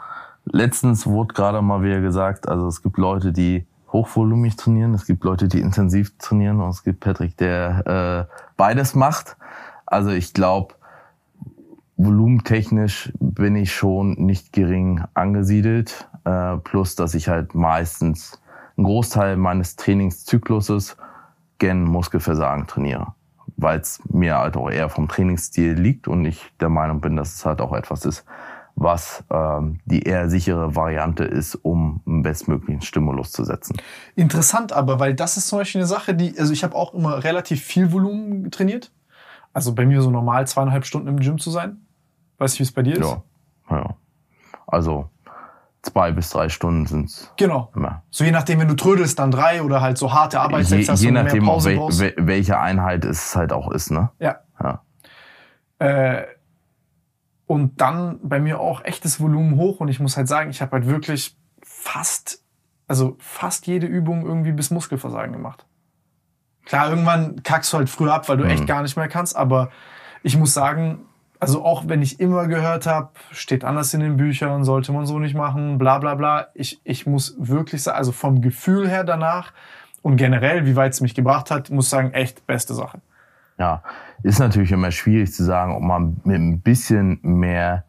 letztens 0.44 1.06
wurde 1.06 1.34
gerade 1.34 1.62
mal 1.62 1.82
wieder 1.82 2.00
gesagt, 2.00 2.48
also 2.48 2.66
es 2.66 2.82
gibt 2.82 2.98
Leute, 2.98 3.32
die 3.32 3.66
hochvolumig 3.92 4.56
trainieren, 4.56 4.94
es 4.94 5.06
gibt 5.06 5.24
Leute, 5.24 5.48
die 5.48 5.60
intensiv 5.60 6.16
trainieren 6.18 6.60
und 6.60 6.70
es 6.70 6.82
gibt 6.82 7.00
Patrick, 7.00 7.36
der 7.36 8.28
äh, 8.28 8.34
beides 8.56 8.94
macht. 8.94 9.36
Also 9.86 10.10
ich 10.10 10.34
glaube, 10.34 10.74
volumentechnisch 11.96 13.12
bin 13.18 13.56
ich 13.56 13.74
schon 13.74 14.12
nicht 14.12 14.52
gering 14.52 15.04
angesiedelt, 15.14 16.08
äh, 16.24 16.56
plus 16.58 16.94
dass 16.94 17.14
ich 17.14 17.28
halt 17.28 17.54
meistens 17.54 18.40
einen 18.76 18.84
Großteil 18.84 19.36
meines 19.36 19.76
Trainingszykluses 19.76 20.96
gen 21.58 21.82
Muskelversagen 21.82 22.66
trainiere, 22.66 23.14
weil 23.58 23.80
es 23.80 24.00
mir 24.08 24.38
halt 24.38 24.56
auch 24.56 24.70
eher 24.70 24.88
vom 24.88 25.08
Trainingsstil 25.08 25.74
liegt 25.74 26.08
und 26.08 26.24
ich 26.24 26.50
der 26.60 26.68
Meinung 26.68 27.00
bin, 27.00 27.16
dass 27.16 27.34
es 27.34 27.44
halt 27.44 27.60
auch 27.60 27.72
etwas 27.72 28.04
ist, 28.04 28.24
was 28.76 29.24
ähm, 29.30 29.80
die 29.84 30.04
eher 30.04 30.30
sichere 30.30 30.76
Variante 30.76 31.24
ist, 31.24 31.56
um 31.56 32.00
einen 32.06 32.22
bestmöglichen 32.22 32.82
Stimulus 32.82 33.32
zu 33.32 33.44
setzen. 33.44 33.76
Interessant 34.14 34.72
aber, 34.72 35.00
weil 35.00 35.14
das 35.14 35.36
ist 35.36 35.48
zum 35.48 35.58
Beispiel 35.58 35.80
eine 35.80 35.88
Sache, 35.88 36.14
die, 36.14 36.38
also 36.38 36.52
ich 36.52 36.62
habe 36.62 36.76
auch 36.76 36.94
immer 36.94 37.24
relativ 37.24 37.62
viel 37.62 37.92
Volumen 37.92 38.50
trainiert. 38.52 38.92
Also 39.52 39.74
bei 39.74 39.84
mir 39.84 40.02
so 40.02 40.10
normal 40.10 40.46
zweieinhalb 40.46 40.86
Stunden 40.86 41.08
im 41.08 41.18
Gym 41.18 41.38
zu 41.38 41.50
sein. 41.50 41.78
Weißt 42.38 42.54
du, 42.54 42.58
wie 42.60 42.62
es 42.62 42.72
bei 42.72 42.82
dir 42.82 42.94
ist? 42.94 43.00
Ja, 43.00 43.22
ja. 43.70 43.96
Also 44.68 45.10
zwei 45.90 46.12
bis 46.12 46.30
drei 46.30 46.48
Stunden 46.48 46.86
sind's. 46.86 47.32
Genau. 47.36 47.70
Immer. 47.74 48.02
So 48.10 48.24
je 48.24 48.30
nachdem, 48.30 48.60
wenn 48.60 48.68
du 48.68 48.74
trödelst, 48.74 49.18
dann 49.18 49.30
drei 49.30 49.62
oder 49.62 49.80
halt 49.80 49.98
so 49.98 50.12
harte 50.12 50.40
Arbeitssätze 50.40 50.92
je, 50.92 51.06
je 51.06 51.10
nachdem, 51.12 51.44
mehr 51.44 51.52
Pause 51.52 51.78
auch 51.78 51.90
wel, 51.98 52.14
welche 52.18 52.58
Einheit 52.58 53.04
es 53.04 53.34
halt 53.34 53.52
auch 53.52 53.70
ist, 53.70 53.90
ne? 53.90 54.10
Ja. 54.18 54.40
ja. 54.62 54.82
Äh, 55.78 56.26
und 57.46 57.80
dann 57.80 58.20
bei 58.22 58.40
mir 58.40 58.60
auch 58.60 58.84
echtes 58.84 59.20
Volumen 59.20 59.56
hoch 59.56 59.80
und 59.80 59.88
ich 59.88 60.00
muss 60.00 60.16
halt 60.16 60.28
sagen, 60.28 60.50
ich 60.50 60.60
habe 60.60 60.72
halt 60.72 60.86
wirklich 60.86 61.36
fast, 61.62 62.42
also 62.86 63.16
fast 63.18 63.66
jede 63.66 63.86
Übung 63.86 64.26
irgendwie 64.26 64.52
bis 64.52 64.70
Muskelversagen 64.70 65.32
gemacht. 65.32 65.64
Klar, 66.66 66.90
irgendwann 66.90 67.42
kackst 67.42 67.72
du 67.72 67.78
halt 67.78 67.88
früher 67.88 68.12
ab, 68.12 68.28
weil 68.28 68.36
du 68.36 68.44
mhm. 68.44 68.50
echt 68.50 68.66
gar 68.66 68.82
nicht 68.82 68.96
mehr 68.96 69.08
kannst, 69.08 69.34
aber 69.34 69.70
ich 70.22 70.36
muss 70.36 70.52
sagen, 70.52 71.06
also 71.40 71.64
auch 71.64 71.84
wenn 71.86 72.02
ich 72.02 72.20
immer 72.20 72.48
gehört 72.48 72.86
habe, 72.86 73.10
steht 73.30 73.64
anders 73.64 73.94
in 73.94 74.00
den 74.00 74.16
Büchern, 74.16 74.64
sollte 74.64 74.92
man 74.92 75.06
so 75.06 75.18
nicht 75.18 75.34
machen, 75.34 75.78
bla 75.78 75.98
bla 75.98 76.14
bla. 76.14 76.48
Ich, 76.54 76.80
ich 76.84 77.06
muss 77.06 77.36
wirklich 77.38 77.82
sagen, 77.82 77.98
also 77.98 78.12
vom 78.12 78.40
Gefühl 78.40 78.88
her 78.88 79.04
danach 79.04 79.52
und 80.02 80.16
generell, 80.16 80.66
wie 80.66 80.76
weit 80.76 80.92
es 80.92 81.00
mich 81.00 81.14
gebracht 81.14 81.50
hat, 81.50 81.70
muss 81.70 81.90
sagen, 81.90 82.12
echt 82.12 82.46
beste 82.46 82.74
Sache. 82.74 83.00
Ja, 83.58 83.82
ist 84.22 84.38
natürlich 84.38 84.72
immer 84.72 84.90
schwierig 84.90 85.32
zu 85.32 85.44
sagen, 85.44 85.74
ob 85.74 85.82
man 85.82 86.20
mit 86.24 86.36
ein 86.36 86.60
bisschen 86.60 87.18
mehr 87.22 87.84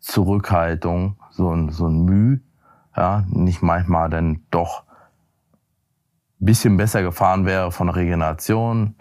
Zurückhaltung, 0.00 1.16
so 1.30 1.50
ein, 1.50 1.70
so 1.70 1.86
ein 1.86 2.04
Mühe, 2.04 2.40
ja, 2.96 3.24
nicht 3.28 3.62
manchmal 3.62 4.10
dann 4.10 4.42
doch 4.50 4.84
ein 6.40 6.46
bisschen 6.46 6.76
besser 6.76 7.02
gefahren 7.02 7.46
wäre 7.46 7.72
von 7.72 7.88
Regeneration 7.88 8.94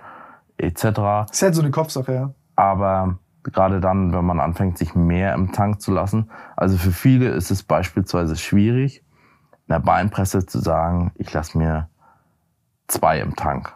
etc. 0.58 1.30
Ist 1.32 1.42
halt 1.42 1.56
so 1.56 1.62
eine 1.62 1.72
Kopfsache, 1.72 2.14
ja. 2.14 2.34
Aber 2.56 3.18
gerade 3.44 3.80
dann, 3.80 4.14
wenn 4.14 4.26
man 4.26 4.40
anfängt, 4.40 4.78
sich 4.78 4.96
mehr 4.96 5.34
im 5.34 5.52
Tank 5.52 5.82
zu 5.82 5.92
lassen. 5.92 6.30
Also 6.56 6.78
für 6.78 6.92
viele 6.92 7.30
ist 7.30 7.52
es 7.52 7.64
beispielsweise 7.64 8.36
schwierig, 8.36 9.04
in 9.68 9.74
der 9.74 9.80
Beinpresse 9.80 10.46
zu 10.46 10.60
sagen, 10.60 11.12
ich 11.16 11.32
lasse 11.34 11.58
mir 11.58 11.90
zwei 12.88 13.20
im 13.20 13.36
Tank. 13.36 13.74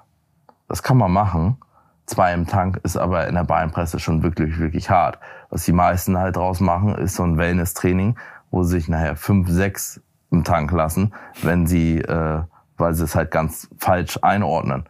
Das 0.68 0.84
kann 0.84 0.98
man 0.98 1.12
machen. 1.12 1.58
Zwei 2.06 2.34
im 2.34 2.48
Tank 2.48 2.80
ist 2.84 2.98
aber 2.98 3.28
in 3.28 3.36
der 3.36 3.44
Beinpresse 3.44 4.00
schon 4.00 4.24
wirklich, 4.24 4.60
wirklich 4.60 4.90
hart. 4.90 5.20
Was 5.50 5.66
die 5.66 5.74
meisten 5.74 6.18
halt 6.18 6.38
draus 6.38 6.62
machen, 6.62 6.96
ist 6.96 7.16
so 7.16 7.24
ein 7.24 7.38
Wellness-Training, 7.38 8.18
wo 8.50 8.64
sie 8.64 8.80
sich 8.80 8.88
nachher 8.88 9.16
fünf, 9.16 9.50
sechs 9.50 10.02
im 10.32 10.44
Tank 10.44 10.72
lassen, 10.72 11.14
wenn 11.42 11.68
sie, 11.68 12.00
äh, 12.00 12.44
weil 12.78 12.94
sie 12.94 13.04
es 13.04 13.16
halt 13.16 13.32
ganz 13.32 13.70
falsch 13.78 14.20
einordnen. 14.22 14.86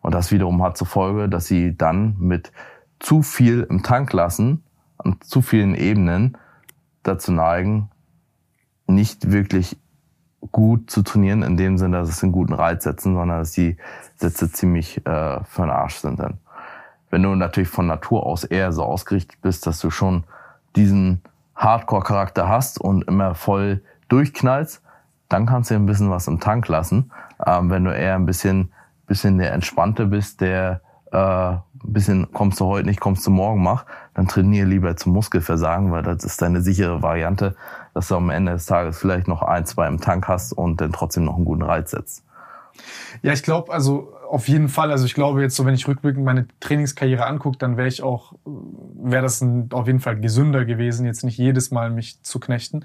Und 0.00 0.14
das 0.14 0.30
wiederum 0.32 0.62
hat 0.62 0.76
zur 0.76 0.86
Folge, 0.86 1.28
dass 1.28 1.46
sie 1.46 1.76
dann 1.76 2.16
mit 2.18 2.52
zu 3.02 3.22
viel 3.22 3.66
im 3.68 3.82
Tank 3.82 4.12
lassen, 4.12 4.62
an 4.96 5.16
zu 5.20 5.42
vielen 5.42 5.74
Ebenen 5.74 6.38
dazu 7.02 7.32
neigen, 7.32 7.90
nicht 8.86 9.32
wirklich 9.32 9.76
gut 10.52 10.90
zu 10.90 11.02
trainieren, 11.02 11.42
in 11.42 11.56
dem 11.56 11.78
Sinne, 11.78 11.98
dass 11.98 12.18
sie 12.18 12.24
einen 12.24 12.32
guten 12.32 12.52
Reiz 12.52 12.84
setzen, 12.84 13.14
sondern 13.14 13.38
dass 13.40 13.52
die 13.52 13.76
Sätze 14.16 14.50
ziemlich 14.50 15.04
äh, 15.06 15.44
für 15.44 15.62
den 15.62 15.70
Arsch 15.70 15.96
sind 15.96 16.20
dann. 16.20 16.38
Wenn 17.10 17.22
du 17.22 17.34
natürlich 17.34 17.68
von 17.68 17.86
Natur 17.86 18.24
aus 18.24 18.44
eher 18.44 18.72
so 18.72 18.84
ausgerichtet 18.84 19.40
bist, 19.42 19.66
dass 19.66 19.80
du 19.80 19.90
schon 19.90 20.24
diesen 20.76 21.22
Hardcore-Charakter 21.56 22.48
hast 22.48 22.80
und 22.80 23.02
immer 23.04 23.34
voll 23.34 23.82
durchknallst, 24.08 24.80
dann 25.28 25.46
kannst 25.46 25.70
du 25.70 25.74
ein 25.74 25.86
bisschen 25.86 26.10
was 26.10 26.28
im 26.28 26.40
Tank 26.40 26.68
lassen. 26.68 27.10
Ähm, 27.44 27.68
wenn 27.68 27.84
du 27.84 27.94
eher 27.94 28.14
ein 28.14 28.26
bisschen, 28.26 28.72
bisschen 29.06 29.38
der 29.38 29.52
Entspannte 29.52 30.06
bist, 30.06 30.40
der 30.40 30.80
äh, 31.12 31.56
bisschen 31.84 32.30
kommst 32.32 32.60
du 32.60 32.66
heute 32.66 32.88
nicht, 32.88 33.00
kommst 33.00 33.26
du 33.26 33.30
morgen 33.30 33.62
mach, 33.62 33.84
dann 34.14 34.28
trainiere 34.28 34.66
lieber 34.66 34.96
zum 34.96 35.12
Muskelversagen, 35.12 35.90
weil 35.92 36.02
das 36.02 36.24
ist 36.24 36.40
deine 36.42 36.60
sichere 36.60 37.02
Variante, 37.02 37.56
dass 37.94 38.08
du 38.08 38.16
am 38.16 38.30
Ende 38.30 38.52
des 38.52 38.66
Tages 38.66 38.98
vielleicht 38.98 39.28
noch 39.28 39.42
ein, 39.42 39.66
zwei 39.66 39.86
im 39.86 40.00
Tank 40.00 40.28
hast 40.28 40.52
und 40.52 40.80
dann 40.80 40.92
trotzdem 40.92 41.24
noch 41.24 41.36
einen 41.36 41.44
guten 41.44 41.62
Reiz 41.62 41.90
setzt. 41.90 42.24
Ja, 43.22 43.32
ich 43.32 43.42
glaube, 43.42 43.72
also 43.72 44.12
auf 44.28 44.48
jeden 44.48 44.70
Fall. 44.70 44.90
Also 44.90 45.04
ich 45.04 45.14
glaube 45.14 45.42
jetzt 45.42 45.56
so, 45.56 45.66
wenn 45.66 45.74
ich 45.74 45.86
rückblickend 45.86 46.24
meine 46.24 46.46
Trainingskarriere 46.60 47.26
angucke, 47.26 47.58
dann 47.58 47.76
wäre 47.76 47.88
ich 47.88 48.02
auch, 48.02 48.32
wäre 48.46 49.22
das 49.22 49.42
ein, 49.42 49.68
auf 49.72 49.86
jeden 49.86 50.00
Fall 50.00 50.18
gesünder 50.18 50.64
gewesen, 50.64 51.04
jetzt 51.04 51.22
nicht 51.22 51.36
jedes 51.36 51.70
Mal 51.70 51.90
mich 51.90 52.22
zu 52.22 52.40
knechten. 52.40 52.84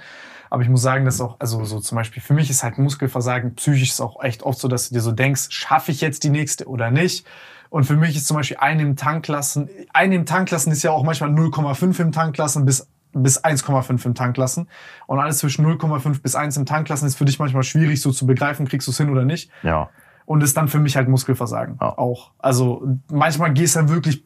Aber 0.50 0.62
ich 0.62 0.70
muss 0.70 0.82
sagen, 0.82 1.06
dass 1.06 1.22
auch, 1.22 1.38
also 1.40 1.64
so 1.64 1.80
zum 1.80 1.96
Beispiel 1.96 2.22
für 2.22 2.34
mich 2.34 2.50
ist 2.50 2.64
halt 2.64 2.78
Muskelversagen 2.78 3.56
psychisch 3.56 3.92
ist 3.92 4.02
auch 4.02 4.22
echt 4.22 4.44
oft 4.44 4.60
so, 4.60 4.68
dass 4.68 4.90
du 4.90 4.96
dir 4.96 5.02
so 5.02 5.12
denkst, 5.12 5.48
schaffe 5.50 5.92
ich 5.92 6.02
jetzt 6.02 6.24
die 6.24 6.30
nächste 6.30 6.68
oder 6.68 6.92
nicht? 6.92 7.26
Und 7.70 7.86
für 7.86 7.96
mich 7.96 8.16
ist 8.16 8.28
zum 8.28 8.38
Beispiel 8.38 8.58
eine 8.58 8.82
im 8.82 8.96
Tank 8.96 9.28
lassen, 9.28 9.70
eine 9.94 10.16
im 10.16 10.26
Tank 10.26 10.50
lassen 10.52 10.72
ist 10.72 10.84
ja 10.84 10.92
auch 10.92 11.04
manchmal 11.04 11.30
0,5 11.30 12.00
im 12.02 12.12
Tank 12.12 12.38
lassen 12.38 12.66
bis 12.66 12.88
bis 13.14 13.44
1,5 13.44 14.06
im 14.06 14.16
Tank 14.16 14.38
lassen. 14.38 14.68
Und 15.08 15.20
alles 15.20 15.40
zwischen 15.40 15.66
0,5 15.66 16.22
bis 16.22 16.36
1 16.36 16.58
im 16.58 16.66
Tank 16.66 16.88
lassen 16.90 17.06
ist 17.06 17.16
für 17.16 17.26
dich 17.26 17.40
manchmal 17.40 17.64
schwierig 17.64 18.02
so 18.02 18.12
zu 18.12 18.26
begreifen, 18.26 18.68
kriegst 18.68 18.88
du 18.88 18.92
es 18.92 18.98
hin 18.98 19.10
oder 19.10 19.26
nicht. 19.26 19.50
Ja. 19.64 19.90
Und 20.26 20.44
ist 20.44 20.58
dann 20.58 20.68
für 20.68 20.80
mich 20.80 20.98
halt 20.98 21.08
Muskelversagen 21.08 21.78
ja. 21.80 21.98
auch. 21.98 22.32
Also 22.38 22.86
manchmal 23.12 23.54
gehst 23.54 23.76
du 23.76 23.80
dann 23.80 23.90
wirklich 23.90 24.24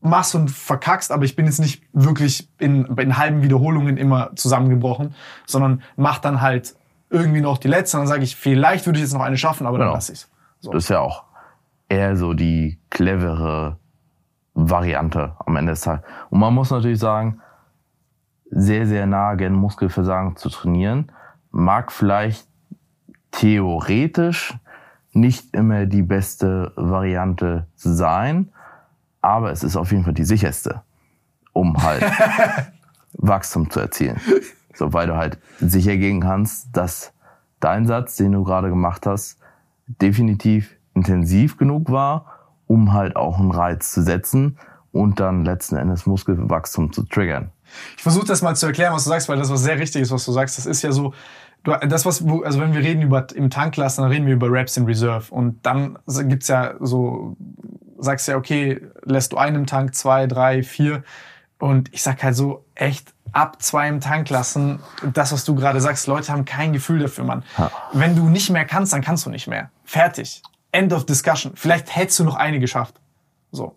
machst 0.00 0.34
und 0.34 0.50
verkackst, 0.50 1.10
aber 1.10 1.24
ich 1.24 1.34
bin 1.34 1.46
jetzt 1.46 1.58
nicht 1.58 1.82
wirklich 1.92 2.48
in, 2.58 2.84
in 2.84 3.16
halben 3.16 3.42
Wiederholungen 3.42 3.96
immer 3.96 4.36
zusammengebrochen, 4.36 5.14
sondern 5.46 5.82
mach 5.96 6.18
dann 6.18 6.40
halt 6.40 6.76
irgendwie 7.10 7.40
noch 7.40 7.58
die 7.58 7.68
letzte 7.68 7.96
und 7.96 8.02
dann 8.02 8.08
sage 8.08 8.22
ich, 8.22 8.36
vielleicht 8.36 8.86
würde 8.86 8.98
ich 8.98 9.04
jetzt 9.04 9.14
noch 9.14 9.22
eine 9.22 9.38
schaffen, 9.38 9.66
aber 9.66 9.78
genau. 9.78 9.90
dann 9.90 9.96
lasse 9.96 10.12
ich's. 10.12 10.28
So. 10.60 10.72
Das 10.72 10.84
ist 10.84 10.90
ja 10.90 11.00
auch 11.00 11.23
eher 11.94 12.16
so 12.16 12.34
die 12.34 12.78
clevere 12.90 13.78
Variante 14.54 15.36
am 15.46 15.56
Ende 15.56 15.72
des 15.72 15.82
Tages. 15.82 16.04
Und 16.30 16.40
man 16.40 16.54
muss 16.54 16.70
natürlich 16.70 16.98
sagen, 16.98 17.40
sehr, 18.50 18.86
sehr 18.86 19.06
nah 19.06 19.34
gen 19.34 19.54
Muskelversagen 19.54 20.36
zu 20.36 20.48
trainieren, 20.48 21.10
mag 21.50 21.92
vielleicht 21.92 22.46
theoretisch 23.30 24.54
nicht 25.12 25.54
immer 25.54 25.86
die 25.86 26.02
beste 26.02 26.72
Variante 26.76 27.66
sein, 27.74 28.52
aber 29.20 29.50
es 29.50 29.64
ist 29.64 29.76
auf 29.76 29.90
jeden 29.90 30.04
Fall 30.04 30.14
die 30.14 30.24
sicherste, 30.24 30.82
um 31.52 31.82
halt 31.82 32.02
Wachstum 33.14 33.70
zu 33.70 33.80
erzielen. 33.80 34.20
So, 34.74 34.92
weil 34.92 35.06
du 35.06 35.16
halt 35.16 35.38
sicher 35.60 35.96
gehen 35.96 36.20
kannst, 36.20 36.76
dass 36.76 37.12
dein 37.60 37.86
Satz, 37.86 38.16
den 38.16 38.32
du 38.32 38.44
gerade 38.44 38.68
gemacht 38.68 39.06
hast, 39.06 39.38
definitiv 39.86 40.76
intensiv 40.94 41.56
genug 41.56 41.90
war, 41.90 42.26
um 42.66 42.92
halt 42.92 43.16
auch 43.16 43.38
einen 43.38 43.50
Reiz 43.50 43.92
zu 43.92 44.02
setzen 44.02 44.58
und 44.92 45.20
dann 45.20 45.44
letzten 45.44 45.76
Endes 45.76 46.06
Muskelwachstum 46.06 46.92
zu 46.92 47.02
triggern. 47.02 47.50
Ich 47.96 48.02
versuche 48.02 48.26
das 48.26 48.42
mal 48.42 48.54
zu 48.54 48.66
erklären, 48.66 48.94
was 48.94 49.04
du 49.04 49.10
sagst, 49.10 49.28
weil 49.28 49.38
das 49.38 49.50
was 49.50 49.62
sehr 49.62 49.78
richtig 49.78 50.02
ist, 50.02 50.12
was 50.12 50.24
du 50.24 50.32
sagst. 50.32 50.56
Das 50.58 50.66
ist 50.66 50.82
ja 50.82 50.92
so, 50.92 51.12
du, 51.64 51.72
das 51.72 52.06
was, 52.06 52.24
also 52.44 52.60
wenn 52.60 52.72
wir 52.72 52.80
reden 52.80 53.02
über 53.02 53.26
im 53.34 53.50
Tanklassen, 53.50 54.02
dann 54.02 54.12
reden 54.12 54.26
wir 54.26 54.34
über 54.34 54.50
Reps 54.50 54.76
in 54.76 54.84
Reserve 54.84 55.34
und 55.34 55.64
dann 55.66 55.98
gibt's 56.06 56.48
ja 56.48 56.74
so, 56.80 57.36
sagst 57.98 58.28
ja, 58.28 58.36
okay, 58.36 58.80
lässt 59.04 59.32
du 59.32 59.36
einen 59.36 59.56
im 59.56 59.66
Tank, 59.66 59.94
zwei, 59.94 60.26
drei, 60.26 60.62
vier 60.62 61.02
und 61.58 61.92
ich 61.92 62.02
sag 62.02 62.22
halt 62.22 62.36
so, 62.36 62.64
echt 62.74 63.12
ab 63.32 63.60
zwei 63.60 63.88
im 63.88 64.00
Tank 64.00 64.30
lassen, 64.30 64.78
das, 65.12 65.32
was 65.32 65.44
du 65.44 65.54
gerade 65.56 65.80
sagst, 65.80 66.06
Leute 66.06 66.32
haben 66.32 66.44
kein 66.44 66.72
Gefühl 66.72 67.00
dafür, 67.00 67.24
Mann. 67.24 67.42
Ja. 67.58 67.70
Wenn 67.92 68.14
du 68.14 68.28
nicht 68.28 68.50
mehr 68.50 68.64
kannst, 68.64 68.92
dann 68.92 69.00
kannst 69.00 69.26
du 69.26 69.30
nicht 69.30 69.48
mehr. 69.48 69.70
Fertig. 69.84 70.42
End 70.74 70.92
of 70.92 71.06
discussion. 71.06 71.52
Vielleicht 71.54 71.94
hättest 71.94 72.18
du 72.18 72.24
noch 72.24 72.34
eine 72.34 72.58
geschafft. 72.58 73.00
So. 73.52 73.76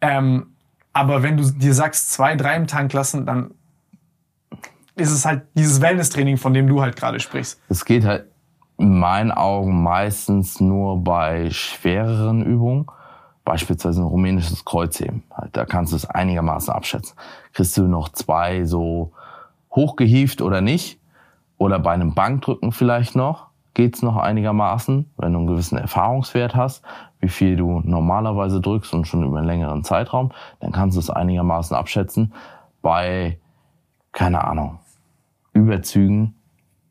Ähm, 0.00 0.54
aber 0.92 1.22
wenn 1.22 1.36
du 1.36 1.50
dir 1.50 1.74
sagst, 1.74 2.12
zwei, 2.12 2.36
drei 2.36 2.54
im 2.56 2.66
Tank 2.66 2.92
lassen, 2.92 3.26
dann 3.26 3.54
ist 4.96 5.10
es 5.10 5.24
halt 5.24 5.46
dieses 5.54 5.80
Wellness-Training, 5.80 6.36
von 6.36 6.54
dem 6.54 6.68
du 6.68 6.82
halt 6.82 6.94
gerade 6.94 7.18
sprichst. 7.18 7.60
Es 7.68 7.84
geht 7.84 8.04
halt 8.04 8.26
in 8.76 8.98
meinen 8.98 9.32
Augen 9.32 9.82
meistens 9.82 10.60
nur 10.60 11.02
bei 11.02 11.50
schwereren 11.50 12.44
Übungen, 12.44 12.86
beispielsweise 13.44 14.02
ein 14.02 14.06
rumänisches 14.06 14.64
Kreuzheben. 14.64 15.24
Halt, 15.34 15.56
da 15.56 15.64
kannst 15.64 15.92
du 15.92 15.96
es 15.96 16.04
einigermaßen 16.04 16.72
abschätzen. 16.72 17.16
Kriegst 17.52 17.76
du 17.76 17.88
noch 17.88 18.10
zwei 18.10 18.64
so 18.64 19.12
hochgehieft 19.70 20.42
oder 20.42 20.60
nicht, 20.60 21.00
oder 21.56 21.78
bei 21.78 21.92
einem 21.92 22.14
Bankdrücken 22.14 22.72
vielleicht 22.72 23.16
noch, 23.16 23.48
geht's 23.74 24.02
noch 24.02 24.16
einigermaßen, 24.16 25.12
wenn 25.16 25.32
du 25.32 25.38
einen 25.40 25.46
gewissen 25.48 25.76
Erfahrungswert 25.76 26.54
hast, 26.54 26.84
wie 27.20 27.28
viel 27.28 27.56
du 27.56 27.80
normalerweise 27.84 28.60
drückst 28.60 28.94
und 28.94 29.06
schon 29.06 29.24
über 29.24 29.38
einen 29.38 29.46
längeren 29.46 29.84
Zeitraum, 29.84 30.32
dann 30.60 30.72
kannst 30.72 30.96
du 30.96 31.00
es 31.00 31.10
einigermaßen 31.10 31.76
abschätzen. 31.76 32.32
Bei, 32.82 33.38
keine 34.12 34.44
Ahnung, 34.44 34.78
Überzügen 35.52 36.34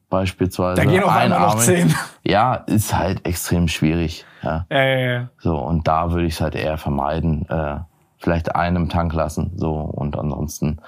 beispielsweise. 0.10 0.82
Da 0.82 0.90
gehen 0.90 1.04
auf 1.04 1.16
einmal 1.16 1.40
noch 1.40 1.58
zehn. 1.58 1.94
Ja, 2.24 2.56
ist 2.56 2.96
halt 2.96 3.26
extrem 3.28 3.68
schwierig. 3.68 4.26
Ja. 4.44 4.66
Ja, 4.70 4.84
ja, 4.84 5.00
ja. 5.00 5.30
So, 5.40 5.58
und 5.58 5.88
da 5.88 6.12
würde 6.12 6.26
ich 6.26 6.36
es 6.36 6.42
halt 6.42 6.56
eher 6.56 6.78
vermeiden. 6.78 7.48
Äh, 7.50 7.80
vielleicht 8.18 8.56
einen 8.56 8.76
im 8.76 8.90
Tank 8.90 9.14
lassen, 9.14 9.52
so, 9.56 9.74
und 9.74 10.18
ansonsten 10.18 10.80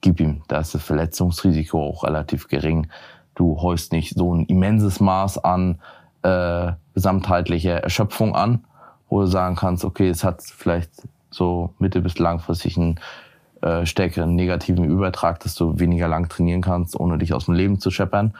gib 0.00 0.20
ihm. 0.20 0.42
Da 0.48 0.58
ist 0.58 0.74
das 0.74 0.84
Verletzungsrisiko 0.84 1.82
auch 1.82 2.04
relativ 2.04 2.48
gering. 2.48 2.88
Du 3.36 3.60
häust 3.60 3.92
nicht 3.92 4.16
so 4.16 4.34
ein 4.34 4.46
immenses 4.46 4.98
Maß 4.98 5.38
an 5.38 5.78
äh, 6.22 6.72
gesamtheitlicher 6.94 7.82
Erschöpfung 7.82 8.34
an, 8.34 8.64
wo 9.08 9.20
du 9.20 9.26
sagen 9.26 9.54
kannst, 9.54 9.84
okay, 9.84 10.08
es 10.08 10.24
hat 10.24 10.42
vielleicht 10.42 10.90
so 11.30 11.74
mittel- 11.78 12.02
bis 12.02 12.18
langfristig 12.18 12.76
einen 12.76 12.98
äh, 13.62 13.86
stärkeren 13.86 14.34
negativen 14.34 14.84
Übertrag, 14.84 15.40
dass 15.40 15.54
du 15.54 15.78
weniger 15.78 16.08
lang 16.08 16.28
trainieren 16.28 16.62
kannst, 16.62 16.98
ohne 16.98 17.18
dich 17.18 17.32
aus 17.32 17.44
dem 17.44 17.54
Leben 17.54 17.78
zu 17.78 17.90
scheppern. 17.90 18.34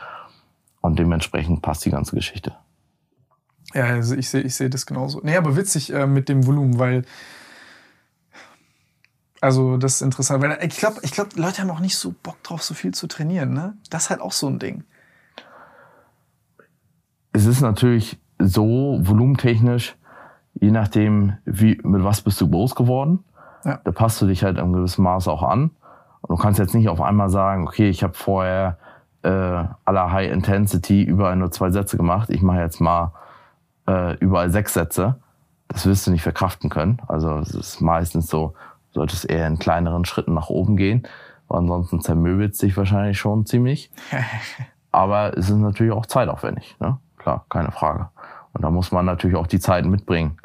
Und 0.81 0.99
dementsprechend 0.99 1.63
passt 1.63 1.85
die 1.85 1.91
ganze 1.91 2.17
Geschichte. 2.17 2.53
Ja, 3.75 3.85
also 3.85 4.15
ich 4.15 4.29
sehe 4.29 4.43
ich 4.43 4.55
sehe 4.55 4.71
das 4.71 4.87
genauso. 4.87 5.21
Nee, 5.23 5.37
aber 5.37 5.57
witzig 5.57 5.93
äh, 5.93 6.07
mit 6.07 6.29
dem 6.29 6.47
Volumen, 6.47 6.79
weil 6.79 7.05
also 9.41 9.77
das 9.77 9.95
ist 9.95 10.03
interessant, 10.03 10.43
weil 10.43 10.59
ich 10.63 10.77
glaube, 10.77 11.01
ich 11.03 11.13
glaub, 11.13 11.37
Leute 11.37 11.63
haben 11.63 11.71
auch 11.71 11.81
nicht 11.81 11.97
so 11.97 12.15
Bock 12.23 12.43
drauf, 12.43 12.63
so 12.63 12.75
viel 12.75 12.93
zu 12.93 13.07
trainieren, 13.07 13.53
ne? 13.53 13.75
Das 13.91 14.05
ist 14.05 14.11
halt 14.11 14.21
auch 14.21 14.33
so 14.33 14.47
ein 14.49 14.59
Ding. 14.59 14.85
Es 17.33 17.47
ist 17.47 17.61
natürlich 17.61 18.19
so 18.39 18.99
volumentechnisch, 19.03 19.97
je 20.55 20.71
nachdem, 20.71 21.37
wie, 21.45 21.79
mit 21.83 22.03
was 22.03 22.23
bist 22.23 22.41
du 22.41 22.49
groß 22.49 22.75
geworden. 22.75 23.25
Ja. 23.65 23.81
Da 23.85 23.93
passt 23.93 24.21
du 24.23 24.27
dich 24.27 24.43
halt 24.43 24.59
im 24.59 24.73
gewissen 24.73 25.03
Maß 25.03 25.29
auch 25.29 25.43
an. 25.43 25.71
Und 26.23 26.31
du 26.31 26.43
kannst 26.43 26.59
jetzt 26.59 26.75
nicht 26.75 26.89
auf 26.89 27.01
einmal 27.01 27.29
sagen, 27.29 27.67
okay, 27.67 27.89
ich 27.89 28.03
habe 28.03 28.15
vorher 28.15 28.79
äh, 29.23 29.29
aller 29.85 30.13
High 30.13 30.33
Intensity 30.33 31.03
überall 31.03 31.37
nur 31.37 31.51
zwei 31.51 31.71
Sätze 31.71 31.97
gemacht. 31.97 32.31
Ich 32.31 32.43
mache 32.43 32.61
jetzt 32.61 32.81
mal 32.81 33.13
äh, 33.87 34.17
überall 34.19 34.51
sechs 34.51 34.75
Sätze. 34.75 35.17
Das 35.69 35.85
wirst 35.85 36.07
du 36.07 36.13
nicht 36.13 36.23
verkraften 36.23 36.71
können. 36.71 37.03
Also 37.09 37.39
es 37.39 37.55
ist 37.55 37.81
meistens 37.81 38.29
so, 38.29 38.55
du 38.97 39.01
solltest 39.01 39.29
eher 39.29 39.47
in 39.47 39.59
kleineren 39.59 40.05
Schritten 40.05 40.35
nach 40.35 40.49
oben 40.49 40.77
gehen. 40.77 41.07
Weil 41.49 41.59
ansonsten 41.61 42.01
zermöbelt 42.01 42.55
es 42.55 42.59
dich 42.59 42.77
wahrscheinlich 42.77 43.19
schon 43.19 43.47
ziemlich. 43.47 43.91
Aber 44.91 45.37
es 45.37 45.51
ist 45.51 45.57
natürlich 45.57 45.93
auch 45.93 46.07
zeitaufwendig. 46.07 46.77
Ne? 46.81 46.99
Klar, 47.19 47.45
keine 47.51 47.71
Frage. 47.71 48.09
Und 48.53 48.63
da 48.63 48.71
muss 48.71 48.91
man 48.91 49.05
natürlich 49.05 49.37
auch 49.37 49.47
die 49.47 49.61
Zeit 49.61 49.85
mitbringen. 49.85 50.39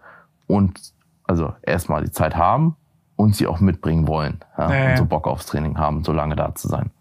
Und 0.47 0.79
also 1.25 1.53
erstmal 1.63 2.03
die 2.03 2.11
Zeit 2.11 2.35
haben 2.35 2.75
und 3.15 3.35
sie 3.35 3.47
auch 3.47 3.61
mitbringen 3.61 4.07
wollen. 4.07 4.39
Ja? 4.57 4.73
Ja. 4.73 4.89
Und 4.91 4.97
so 4.97 5.05
Bock 5.05 5.27
aufs 5.27 5.45
Training 5.45 5.77
haben, 5.77 6.03
so 6.03 6.11
lange 6.11 6.35
da 6.35 6.53
zu 6.53 6.67
sein. 6.67 6.91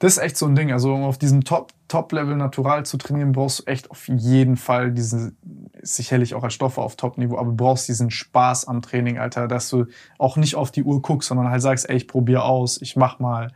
Das 0.00 0.16
ist 0.16 0.22
echt 0.22 0.38
so 0.38 0.46
ein 0.46 0.54
Ding. 0.54 0.72
Also 0.72 0.94
um 0.94 1.04
auf 1.04 1.18
diesem 1.18 1.44
Top, 1.44 1.72
Top-Level 1.88 2.34
natural 2.34 2.86
zu 2.86 2.96
trainieren, 2.96 3.32
brauchst 3.32 3.60
du 3.60 3.64
echt 3.66 3.90
auf 3.90 4.08
jeden 4.08 4.56
Fall 4.56 4.92
diese, 4.92 5.34
sicherlich 5.82 6.34
auch 6.34 6.42
als 6.42 6.54
Stoffe 6.54 6.80
auf 6.80 6.96
Top-Niveau, 6.96 7.36
aber 7.36 7.50
du 7.50 7.56
brauchst 7.56 7.86
diesen 7.86 8.10
Spaß 8.10 8.66
am 8.66 8.80
Training, 8.80 9.18
Alter, 9.18 9.46
dass 9.46 9.68
du 9.68 9.84
auch 10.18 10.38
nicht 10.38 10.56
auf 10.56 10.70
die 10.70 10.84
Uhr 10.84 11.02
guckst, 11.02 11.28
sondern 11.28 11.50
halt 11.50 11.60
sagst, 11.60 11.88
ey, 11.88 11.96
ich 11.96 12.08
probier 12.08 12.44
aus, 12.44 12.80
ich 12.80 12.96
mach 12.96 13.18
mal, 13.18 13.52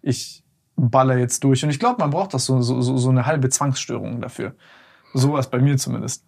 ich 0.00 0.44
baller 0.76 1.18
jetzt 1.18 1.42
durch. 1.42 1.64
Und 1.64 1.70
ich 1.70 1.80
glaube, 1.80 1.96
man 1.98 2.10
braucht 2.10 2.32
das 2.32 2.44
so, 2.44 2.62
so, 2.62 2.80
so 2.80 2.96
so 2.96 3.10
eine 3.10 3.26
halbe 3.26 3.48
Zwangsstörung 3.48 4.20
dafür. 4.20 4.54
Sowas 5.14 5.50
bei 5.50 5.58
mir 5.58 5.78
zumindest. 5.78 6.24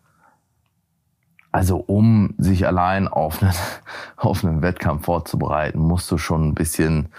Also 1.52 1.76
um 1.78 2.34
sich 2.38 2.66
allein 2.66 3.06
auf 3.06 3.40
einen, 3.40 3.54
auf 4.16 4.44
einen 4.44 4.62
Wettkampf 4.62 5.04
vorzubereiten, 5.04 5.78
musst 5.78 6.10
du 6.10 6.18
schon 6.18 6.48
ein 6.48 6.54
bisschen 6.54 7.10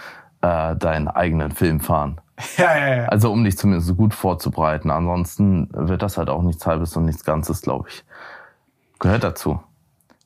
äh, 0.41 0.75
deinen 0.75 1.07
eigenen 1.07 1.51
Film 1.51 1.79
fahren. 1.79 2.19
Ja, 2.57 2.77
ja, 2.77 2.95
ja. 2.95 3.05
Also 3.05 3.31
um 3.31 3.43
dich 3.43 3.57
zumindest 3.57 3.88
so 3.88 3.95
gut 3.95 4.13
vorzubereiten. 4.13 4.91
Ansonsten 4.91 5.69
wird 5.72 6.01
das 6.01 6.18
halt 6.18 6.30
auch 6.30 6.41
nichts 6.41 6.65
Halbes 6.65 6.95
und 6.95 7.05
nichts 7.05 7.23
Ganzes, 7.23 7.61
glaube 7.61 7.89
ich. 7.89 8.03
Gehört 8.99 9.23
dazu. 9.23 9.59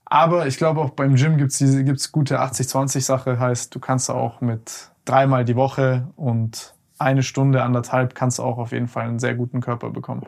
Aber 0.05 0.47
ich 0.47 0.57
glaube 0.57 0.81
auch 0.81 0.91
beim 0.91 1.15
Gym 1.15 1.37
gibt's 1.37 1.57
diese 1.57 1.83
gibt's 1.83 2.11
gute 2.11 2.39
80-20-Sache, 2.39 3.39
heißt, 3.39 3.73
du 3.73 3.79
kannst 3.79 4.09
auch 4.11 4.39
mit 4.39 4.89
dreimal 5.03 5.45
die 5.45 5.55
Woche 5.55 6.07
und 6.15 6.73
eine 6.97 7.23
Stunde, 7.23 7.63
anderthalb 7.63 8.15
kannst 8.15 8.39
du 8.39 8.43
auch 8.43 8.57
auf 8.57 8.71
jeden 8.71 8.87
Fall 8.87 9.03
einen 9.03 9.19
sehr 9.19 9.35
guten 9.35 9.61
Körper 9.61 9.89
bekommen. 9.89 10.25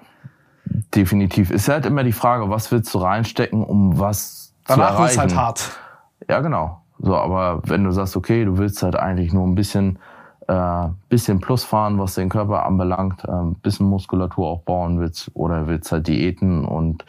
Definitiv. 0.93 1.51
Ist 1.51 1.69
halt 1.69 1.85
immer 1.85 2.03
die 2.03 2.11
Frage, 2.11 2.49
was 2.49 2.71
willst 2.71 2.93
du 2.93 2.99
reinstecken, 2.99 3.63
um 3.63 3.99
was 3.99 4.53
Danach 4.65 4.95
zu 4.95 5.01
wird's 5.01 5.15
erreichen. 5.15 5.35
halt 5.35 5.35
hart. 5.35 5.77
Ja, 6.29 6.39
genau. 6.41 6.81
So, 6.99 7.15
aber 7.15 7.61
wenn 7.65 7.83
du 7.83 7.91
sagst, 7.91 8.17
okay, 8.17 8.43
du 8.43 8.57
willst 8.57 8.83
halt 8.83 8.95
eigentlich 8.95 9.31
nur 9.31 9.45
ein 9.45 9.55
bisschen, 9.55 9.99
äh, 10.47 10.87
bisschen 11.09 11.39
Plus 11.39 11.63
fahren, 11.63 11.99
was 11.99 12.15
den 12.15 12.29
Körper 12.29 12.65
anbelangt, 12.65 13.23
äh, 13.25 13.53
bisschen 13.61 13.87
Muskulatur 13.87 14.47
aufbauen 14.47 14.99
willst 14.99 15.31
oder 15.33 15.67
willst 15.67 15.91
halt 15.91 16.07
Diäten 16.07 16.65
und 16.65 17.05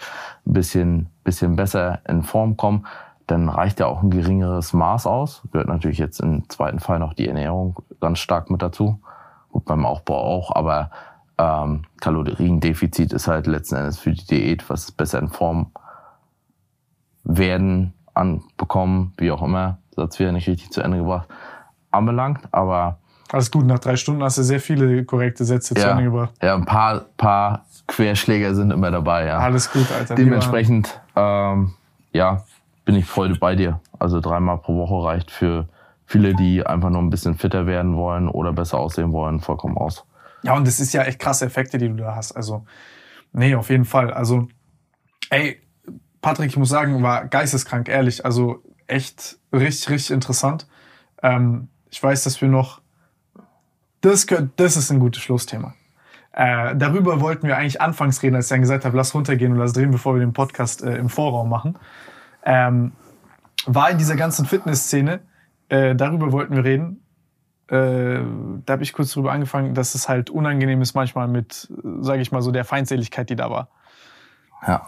ein 0.47 0.53
bisschen, 0.53 1.09
bisschen 1.25 1.57
besser 1.57 2.01
in 2.09 2.23
Form 2.23 2.57
kommen, 2.57 2.87
dann 3.27 3.49
reicht 3.49 3.81
ja 3.81 3.87
auch 3.87 4.03
ein 4.03 4.11
geringeres 4.11 4.73
Maß 4.73 5.07
aus. 5.07 5.43
Gehört 5.53 5.69
natürlich 5.69 5.99
jetzt 5.99 6.21
im 6.21 6.49
zweiten 6.49 6.81
Fall 6.81 6.99
noch 6.99 7.15
die 7.15 7.29
Ernährung 7.29 7.77
ganz 8.01 8.19
stark 8.19 8.51
mit 8.51 8.63
dazu. 8.63 9.01
Gut, 9.51 9.65
beim 9.65 9.87
Aufbau 9.87 10.21
auch, 10.21 10.55
aber 10.55 10.91
ähm, 11.39 11.83
Kaloriendefizit 12.01 13.13
ist 13.13 13.29
halt 13.29 13.47
letzten 13.47 13.77
Endes 13.77 13.99
für 13.99 14.13
die 14.13 14.27
Diät, 14.27 14.69
was 14.69 14.91
besser 14.91 15.21
in 15.21 15.29
Form 15.29 15.71
werden, 17.23 17.95
anbekommen, 18.15 19.13
wie 19.19 19.31
auch 19.31 19.43
immer, 19.43 19.79
Satz 19.95 20.19
wieder 20.19 20.33
nicht 20.33 20.49
richtig 20.49 20.71
zu 20.71 20.81
Ende 20.81 20.99
gebracht, 20.99 21.29
anbelangt. 21.91 22.49
Aber 22.51 22.99
Alles 23.31 23.51
gut, 23.51 23.67
nach 23.67 23.79
drei 23.79 23.97
Stunden 23.97 24.23
hast 24.23 24.39
du 24.39 24.43
sehr 24.43 24.61
viele 24.61 25.05
korrekte 25.05 25.45
Sätze 25.45 25.75
zu 25.75 25.83
ja, 25.83 25.91
Ende 25.91 26.05
gebracht. 26.05 26.33
ja, 26.43 26.55
ein 26.55 26.65
paar, 26.65 27.07
paar 27.17 27.67
Querschläger 27.87 28.55
sind 28.55 28.71
immer 28.71 28.91
dabei, 28.91 29.27
ja. 29.27 29.39
Alles 29.39 29.71
gut, 29.71 29.87
Alter. 29.93 30.15
Dementsprechend, 30.15 31.01
ähm, 31.15 31.75
ja, 32.13 32.45
bin 32.85 32.95
ich 32.95 33.07
voll 33.07 33.37
bei 33.39 33.55
dir. 33.55 33.81
Also 33.99 34.21
dreimal 34.21 34.59
pro 34.59 34.77
Woche 34.77 35.07
reicht 35.07 35.31
für 35.31 35.69
viele, 36.07 36.35
die 36.35 36.67
einfach 36.67 36.89
nur 36.89 37.03
ein 37.03 37.11
bisschen 37.11 37.37
fitter 37.37 37.67
werden 37.67 37.97
wollen 37.97 38.29
oder 38.29 38.53
besser 38.53 38.79
aussehen 38.79 39.13
wollen, 39.13 39.41
vollkommen 39.41 39.77
aus. 39.77 40.05
Ja, 40.43 40.55
und 40.57 40.67
das 40.67 40.81
ist 40.81 40.95
ja 40.95 41.03
echt 41.03 41.19
krasse 41.19 41.45
Effekte, 41.45 41.79
die 41.79 41.89
du 41.89 41.97
da 41.97 42.17
hast. 42.17 42.33
Also, 42.33 42.65
nee, 43.33 43.55
auf 43.55 43.69
jeden 43.69 43.85
Fall. 43.85 44.11
Also, 44.13 44.49
ey, 45.31 45.61
Patrick, 46.23 46.49
ich 46.49 46.57
muss 46.57 46.71
sagen, 46.71 47.03
war 47.03 47.27
geisteskrank, 47.27 47.89
ehrlich. 47.89 48.25
Also, 48.25 48.63
echt 48.87 49.39
richtig, 49.53 49.91
richtig 49.91 50.13
interessant. 50.13 50.67
Ähm, 51.23 51.69
ich 51.91 52.03
weiß, 52.03 52.25
dass 52.25 52.41
wir 52.41 52.49
noch, 52.49 52.81
das, 54.01 54.27
das 54.57 54.77
ist 54.77 54.91
ein 54.91 55.01
gutes 55.01 55.23
Schlussthema. 55.23 55.75
Äh, 56.33 56.77
darüber 56.77 57.21
wollten 57.21 57.49
wir 57.49 57.57
eigentlich 57.57 57.81
anfangs 57.81 58.23
reden, 58.23 58.37
als 58.37 58.47
ich 58.47 58.51
dann 58.51 58.61
gesagt 58.61 58.85
habe, 58.85 58.97
lass 58.97 59.15
runtergehen 59.15 59.53
und 59.53 59.59
lass 59.59 59.73
drehen, 59.73 59.91
bevor 59.91 60.15
wir 60.15 60.21
den 60.21 60.33
Podcast 60.33 60.83
äh, 60.83 60.97
im 60.97 61.09
Vorraum 61.09 61.49
machen. 61.49 61.77
Ähm, 62.45 62.93
war 63.67 63.91
in 63.91 63.99
dieser 63.99 64.17
ganzen 64.17 64.47
Fitnessszene, 64.47 65.21
äh, 65.69 65.95
darüber 65.95 66.31
wollten 66.33 66.55
wir 66.55 66.65
reden. 66.65 67.03
Äh, 67.69 68.21
da 68.65 68.75
habe 68.75 68.83
ich 68.83 68.93
kurz 68.93 69.13
drüber 69.13 69.33
angefangen, 69.33 69.75
dass 69.75 69.95
es 69.95 70.09
halt 70.09 70.31
unangenehm 70.31 70.81
ist 70.81 70.95
manchmal 70.95 71.29
mit, 71.29 71.69
sage 72.01 72.23
ich 72.23 72.33
mal 72.33 72.41
so, 72.41 72.51
der 72.53 72.65
Feindseligkeit, 72.65 73.29
die 73.31 73.37
da 73.37 73.51
war. 73.51 73.69
Ja. 74.67 74.87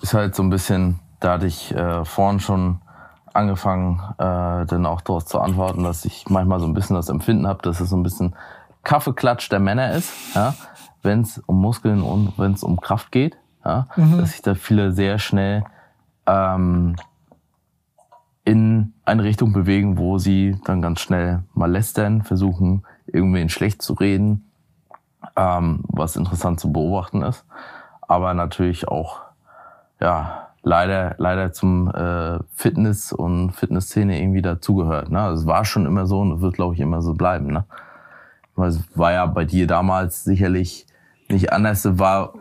Ist 0.00 0.14
halt 0.14 0.34
so 0.34 0.42
ein 0.42 0.50
bisschen, 0.50 1.00
da 1.20 1.32
hatte 1.32 1.46
ich 1.46 1.74
äh, 1.74 2.04
vorhin 2.04 2.40
schon 2.40 2.80
angefangen, 3.34 4.00
äh, 4.18 4.66
dann 4.66 4.86
auch 4.86 5.00
darauf 5.00 5.24
zu 5.24 5.40
antworten, 5.40 5.84
dass 5.84 6.04
ich 6.04 6.28
manchmal 6.28 6.60
so 6.60 6.66
ein 6.66 6.74
bisschen 6.74 6.96
das 6.96 7.08
Empfinden 7.08 7.46
habe, 7.46 7.62
dass 7.62 7.80
es 7.80 7.90
so 7.90 7.96
ein 7.96 8.02
bisschen 8.02 8.34
Kaffeeklatsch 8.82 9.48
der 9.50 9.60
Männer 9.60 9.92
ist, 9.92 10.12
ja, 10.34 10.54
wenn 11.02 11.22
es 11.22 11.38
um 11.38 11.60
Muskeln 11.60 12.02
und 12.02 12.32
wenn 12.38 12.52
es 12.52 12.62
um 12.62 12.80
Kraft 12.80 13.12
geht, 13.12 13.36
ja, 13.64 13.86
dass 13.96 14.32
sich 14.32 14.42
da 14.42 14.54
viele 14.54 14.92
sehr 14.92 15.18
schnell 15.18 15.64
ähm, 16.26 16.96
in 18.44 18.92
eine 19.04 19.22
Richtung 19.22 19.52
bewegen, 19.52 19.98
wo 19.98 20.18
sie 20.18 20.58
dann 20.64 20.82
ganz 20.82 21.00
schnell 21.00 21.44
mal 21.54 21.70
lästern, 21.70 22.22
versuchen, 22.22 22.84
irgendwen 23.06 23.48
schlecht 23.48 23.82
zu 23.82 23.94
reden, 23.94 24.50
ähm, 25.36 25.84
was 25.88 26.16
interessant 26.16 26.58
zu 26.58 26.72
beobachten 26.72 27.22
ist, 27.22 27.44
aber 28.00 28.34
natürlich 28.34 28.88
auch 28.88 29.20
ja 30.00 30.41
leider 30.62 31.14
leider 31.18 31.52
zum 31.52 31.90
äh, 31.90 32.38
Fitness 32.54 33.12
und 33.12 33.52
Fitnessszene 33.52 34.20
irgendwie 34.20 34.42
dazugehört. 34.42 35.10
Ne? 35.10 35.20
Also 35.20 35.42
Es 35.42 35.46
war 35.46 35.64
schon 35.64 35.86
immer 35.86 36.06
so 36.06 36.20
und 36.20 36.40
wird 36.40 36.54
glaube 36.54 36.74
ich 36.74 36.80
immer 36.80 37.02
so 37.02 37.14
bleiben. 37.14 37.48
Ne? 37.48 37.64
Weil 38.54 38.70
es 38.70 38.80
war 38.94 39.12
ja 39.12 39.26
bei 39.26 39.44
dir 39.44 39.66
damals 39.66 40.24
sicherlich 40.24 40.86
nicht 41.28 41.52
anders. 41.52 41.84
Es 41.84 41.98
war 41.98 42.34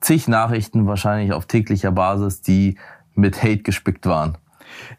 zig 0.00 0.28
Nachrichten 0.28 0.86
wahrscheinlich 0.86 1.32
auf 1.32 1.46
täglicher 1.46 1.92
Basis, 1.92 2.42
die 2.42 2.78
mit 3.14 3.42
Hate 3.42 3.62
gespickt 3.62 4.06
waren. 4.06 4.38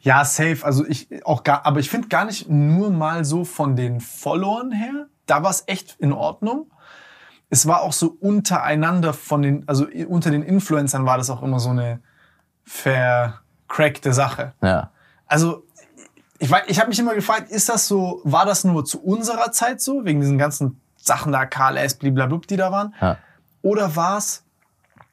Ja, 0.01 0.25
safe. 0.25 0.59
Also 0.64 0.85
ich 0.85 1.25
auch 1.25 1.43
gar, 1.43 1.66
aber 1.66 1.80
ich 1.80 1.90
finde 1.90 2.09
gar 2.09 2.25
nicht 2.25 2.50
nur 2.50 2.91
mal 2.91 3.24
so 3.25 3.45
von 3.45 3.75
den 3.75 4.00
Followern 4.00 4.72
her. 4.72 5.08
Da 5.25 5.43
war 5.43 5.51
es 5.51 5.64
echt 5.67 5.95
in 6.00 6.11
Ordnung. 6.11 6.72
Es 7.51 7.67
war 7.67 7.81
auch 7.81 7.93
so 7.93 8.17
untereinander 8.19 9.13
von 9.13 9.43
den, 9.43 9.67
also 9.67 9.85
unter 10.07 10.31
den 10.31 10.41
Influencern 10.41 11.05
war 11.05 11.17
das 11.17 11.30
auch 11.30 11.43
immer 11.43 11.59
so 11.59 11.69
eine 11.69 11.99
vercrackte 12.63 14.13
Sache. 14.13 14.53
Ja. 14.63 14.89
Also 15.27 15.63
ich, 16.39 16.49
weiß, 16.49 16.63
ich 16.67 16.80
habe 16.80 16.89
mich 16.89 16.97
immer 16.97 17.13
gefragt, 17.13 17.51
ist 17.51 17.69
das 17.69 17.88
so, 17.88 18.21
war 18.23 18.45
das 18.45 18.63
nur 18.63 18.83
zu 18.85 19.03
unserer 19.03 19.51
Zeit 19.51 19.80
so, 19.80 20.05
wegen 20.05 20.21
diesen 20.21 20.39
ganzen 20.39 20.81
Sachen 20.95 21.31
da, 21.31 21.45
KLS, 21.45 21.95
bliblablub, 21.95 22.47
die 22.47 22.57
da 22.57 22.71
waren? 22.71 22.95
Ja. 22.99 23.17
Oder 23.61 23.95
war 23.95 24.17
es, 24.17 24.43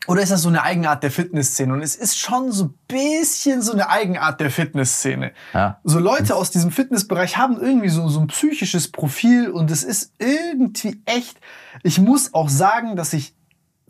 oder 0.09 0.23
ist 0.23 0.33
das 0.33 0.41
so 0.41 0.49
eine 0.49 0.63
Eigenart 0.63 1.03
der 1.03 1.11
Fitnessszene? 1.11 1.71
Und 1.71 1.83
es 1.83 1.95
ist 1.95 2.19
schon 2.19 2.51
so 2.51 2.73
bisschen 2.89 3.61
so 3.61 3.73
eine 3.73 3.91
Eigenart 3.91 4.41
der 4.41 4.51
Fitnessszene. 4.51 5.33
Ja. 5.53 5.81
So 5.85 5.99
Leute 5.99 6.35
aus 6.35 6.51
diesem 6.51 6.71
Fitnessbereich 6.71 7.37
haben 7.37 7.61
irgendwie 7.61 7.91
so, 7.91 8.09
so 8.09 8.19
ein 8.19 8.29
psychisches 8.29 8.91
Profil 8.91 9.51
und 9.51 9.71
es 9.71 9.85
ist 9.85 10.15
irgendwie 10.19 11.03
echt, 11.05 11.39
ich 11.83 12.01
muss 12.01 12.33
auch 12.33 12.49
sagen, 12.49 12.97
dass 12.97 13.13
ich 13.13 13.35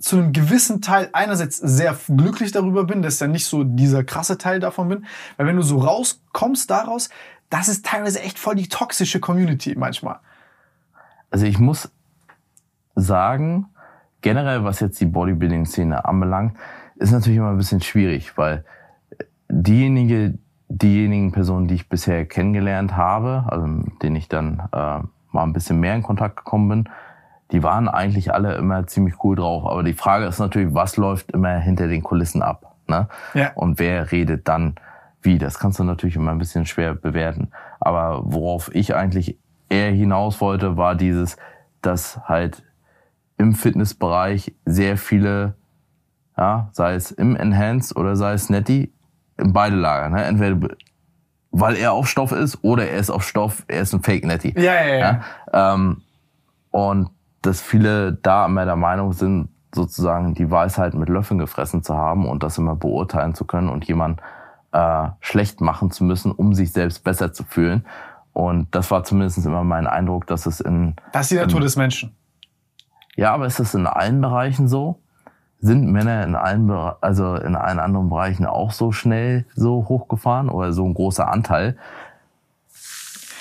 zu 0.01 0.17
einem 0.17 0.33
gewissen 0.33 0.83
Teil 0.83 1.09
einerseits 1.13 1.57
sehr 1.59 1.97
glücklich 2.09 2.51
darüber 2.51 2.83
bin, 2.83 3.01
dass 3.01 3.15
ich 3.15 3.21
ja 3.21 3.29
nicht 3.29 3.47
so 3.47 3.63
dieser 3.63 4.03
krasse 4.03 4.39
Teil 4.39 4.59
davon 4.59 4.89
bin, 4.89 5.07
weil 5.37 5.47
wenn 5.47 5.57
du 5.57 5.63
so 5.63 5.79
rauskommst 5.79 6.69
daraus, 6.69 7.11
das 7.49 7.69
ist 7.69 7.87
teilweise 7.87 8.21
echt 8.21 8.41
voll 8.41 8.57
die 8.57 8.69
toxische 8.69 9.21
Community 9.21 9.77
manchmal. 9.79 10.19
Also 11.31 11.47
ich 11.47 11.61
muss 11.61 11.89
sagen, 12.97 13.69
generell 14.23 14.65
was 14.65 14.81
jetzt 14.81 15.01
die 15.01 15.07
Bodybuilding-Szene 15.07 16.05
anbelangt, 16.05 16.57
ist 16.97 17.13
natürlich 17.13 17.39
immer 17.39 17.51
ein 17.51 17.57
bisschen 17.57 17.81
schwierig, 17.81 18.37
weil 18.37 18.65
diejenige, 19.49 20.39
diejenigen 20.69 21.33
Personen, 21.33 21.69
die 21.69 21.75
ich 21.75 21.89
bisher 21.89 22.27
kennengelernt 22.27 22.97
habe, 22.97 23.45
also 23.49 23.67
mit 23.67 24.03
denen 24.03 24.17
ich 24.17 24.29
dann 24.29 24.69
äh, 24.73 25.01
mal 25.31 25.43
ein 25.43 25.53
bisschen 25.53 25.81
mehr 25.81 25.95
in 25.95 26.03
Kontakt 26.03 26.37
gekommen 26.37 26.69
bin, 26.69 26.89
die 27.53 27.63
waren 27.63 27.89
eigentlich 27.89 28.35
alle 28.35 28.57
immer 28.57 28.87
ziemlich 28.87 29.23
cool 29.25 29.37
drauf. 29.37 29.65
Aber 29.67 29.83
die 29.83 29.95
Frage 29.95 30.27
ist 30.27 30.39
natürlich, 30.39 30.75
was 30.75 30.97
läuft 30.97 31.33
immer 31.33 31.59
hinter 31.59 31.89
den 31.89 32.03
Kulissen 32.03 32.43
ab? 32.43 32.77
Ne? 32.87 33.09
Ja. 33.35 33.53
Und 33.55 33.79
wer 33.79 34.11
redet 34.13 34.49
dann 34.49 34.75
wie? 35.23 35.39
Das 35.39 35.59
kannst 35.59 35.79
du 35.79 35.85
natürlich 35.85 36.17
immer 36.17 36.31
ein 36.31 36.39
bisschen 36.39 36.67
schwer 36.67 36.95
bewerten. 36.95 37.51
Aber 37.81 38.23
worauf 38.25 38.75
ich 38.75 38.95
eigentlich 38.95 39.39
eher 39.69 39.91
hinaus 39.91 40.41
wollte, 40.41 40.77
war 40.77 40.95
dieses, 40.95 41.37
dass 41.81 42.21
halt 42.25 42.63
im 43.39 43.55
Fitnessbereich 43.55 44.55
sehr 44.65 44.97
viele, 44.99 45.55
ja, 46.37 46.69
sei 46.73 46.95
es 46.95 47.11
im 47.11 47.37
Enhanced 47.37 47.97
oder 47.97 48.17
sei 48.17 48.33
es 48.33 48.51
Netty, 48.51 48.93
in 49.39 49.53
beide 49.53 49.77
Lager. 49.77 50.09
Ne? 50.11 50.25
Entweder 50.25 50.69
weil 51.51 51.77
er 51.77 51.93
auf 51.93 52.09
Stoff 52.09 52.33
ist 52.33 52.63
oder 52.63 52.87
er 52.89 52.99
ist 52.99 53.11
auf 53.11 53.23
Stoff, 53.27 53.65
er 53.69 53.81
ist 53.81 53.95
ein 53.95 54.03
Fake 54.03 54.25
Netty. 54.25 54.55
Ja, 54.57 54.75
ja, 54.75 54.87
ja. 54.87 54.99
Ja? 55.53 55.75
Ähm, 55.75 56.03
und 56.71 57.11
dass 57.43 57.63
viele 57.63 58.13
da 58.13 58.47
immer 58.47 58.65
der 58.65 58.77
Meinung 58.77 59.13
sind, 59.13 59.49
sozusagen 59.75 60.35
die 60.35 60.51
Weisheit 60.51 60.95
mit 60.95 61.09
Löffeln 61.09 61.39
gefressen 61.39 61.83
zu 61.83 61.95
haben 61.95 62.27
und 62.27 62.43
das 62.43 62.59
immer 62.59 62.75
beurteilen 62.75 63.35
zu 63.35 63.45
können 63.45 63.69
und 63.69 63.85
jemand 63.87 64.21
äh, 64.73 65.09
schlecht 65.21 65.61
machen 65.61 65.91
zu 65.91 66.05
müssen, 66.05 66.33
um 66.33 66.55
sich 66.55 66.73
selbst 66.73 67.05
besser 67.05 67.33
zu 67.33 67.45
fühlen. 67.45 67.87
Und 68.33 68.75
das 68.75 68.91
war 68.91 69.05
zumindest 69.05 69.45
immer 69.45 69.65
mein 69.65 69.87
Eindruck, 69.87 70.27
dass 70.27 70.47
es 70.47 70.61
in 70.61 70.95
Das 71.13 71.23
ist 71.23 71.33
die 71.33 71.37
Natur 71.37 71.61
des 71.61 71.77
Menschen. 71.77 72.15
Ja, 73.19 73.35
aber 73.35 73.47
ist 73.47 73.59
das 73.61 73.75
in 73.75 73.87
allen 73.87 74.21
Bereichen 74.21 74.69
so? 74.69 75.01
Sind 75.61 75.91
Männer 75.91 76.23
in 76.23 76.37
allen, 76.37 76.71
also 76.71 77.35
in 77.35 77.57
allen 77.57 77.81
anderen 77.81 78.09
Bereichen 78.09 78.47
auch 78.47 78.71
so 78.71 78.93
schnell 78.93 79.45
so 79.57 79.87
hochgefahren 79.89 80.49
oder 80.49 80.73
so 80.73 80.85
ein 80.87 80.95
großer 80.95 81.29
Anteil? 81.29 81.77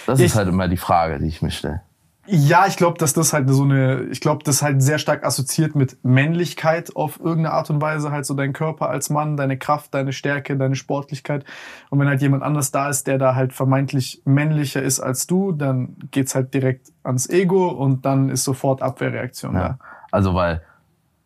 Das 0.08 0.20
Ich- 0.20 0.26
ist 0.28 0.36
halt 0.36 0.48
immer 0.48 0.68
die 0.68 0.78
Frage, 0.78 1.20
die 1.20 1.28
ich 1.28 1.42
mir 1.44 1.52
stelle. 1.52 1.82
Ja, 2.30 2.68
ich 2.68 2.76
glaube, 2.76 2.98
dass 2.98 3.14
das 3.14 3.32
halt 3.32 3.50
so 3.50 3.64
eine, 3.64 4.04
ich 4.12 4.20
glaube, 4.20 4.44
das 4.44 4.62
halt 4.62 4.82
sehr 4.82 5.00
stark 5.00 5.26
assoziiert 5.26 5.76
mit 5.76 6.04
Männlichkeit 6.04 6.96
auf 6.96 7.20
irgendeine 7.20 7.52
Art 7.54 7.70
und 7.70 7.82
Weise, 7.82 8.12
halt 8.12 8.26
so 8.26 8.34
dein 8.34 8.52
Körper 8.52 8.90
als 8.90 9.10
Mann, 9.10 9.38
deine 9.38 9.58
Kraft, 9.58 9.94
deine 9.94 10.12
Stärke, 10.12 10.58
deine 10.58 10.76
Sportlichkeit. 10.76 11.46
Und 11.90 12.00
wenn 12.00 12.08
halt 12.08 12.22
jemand 12.22 12.44
anders 12.44 12.72
da 12.72 12.90
ist, 12.90 13.08
der 13.08 13.18
da 13.18 13.36
halt 13.36 13.54
vermeintlich 13.54 14.22
männlicher 14.26 14.82
ist 14.82 15.00
als 15.00 15.26
du, 15.26 15.54
dann 15.54 15.96
geht's 16.12 16.36
halt 16.36 16.54
direkt 16.54 16.92
ans 17.04 17.30
Ego 17.30 17.70
und 17.70 18.06
dann 18.06 18.30
ist 18.30 18.44
sofort 18.44 18.82
Abwehrreaktion 18.82 19.56
Ja. 19.56 19.80
Also 20.12 20.34
weil, 20.34 20.62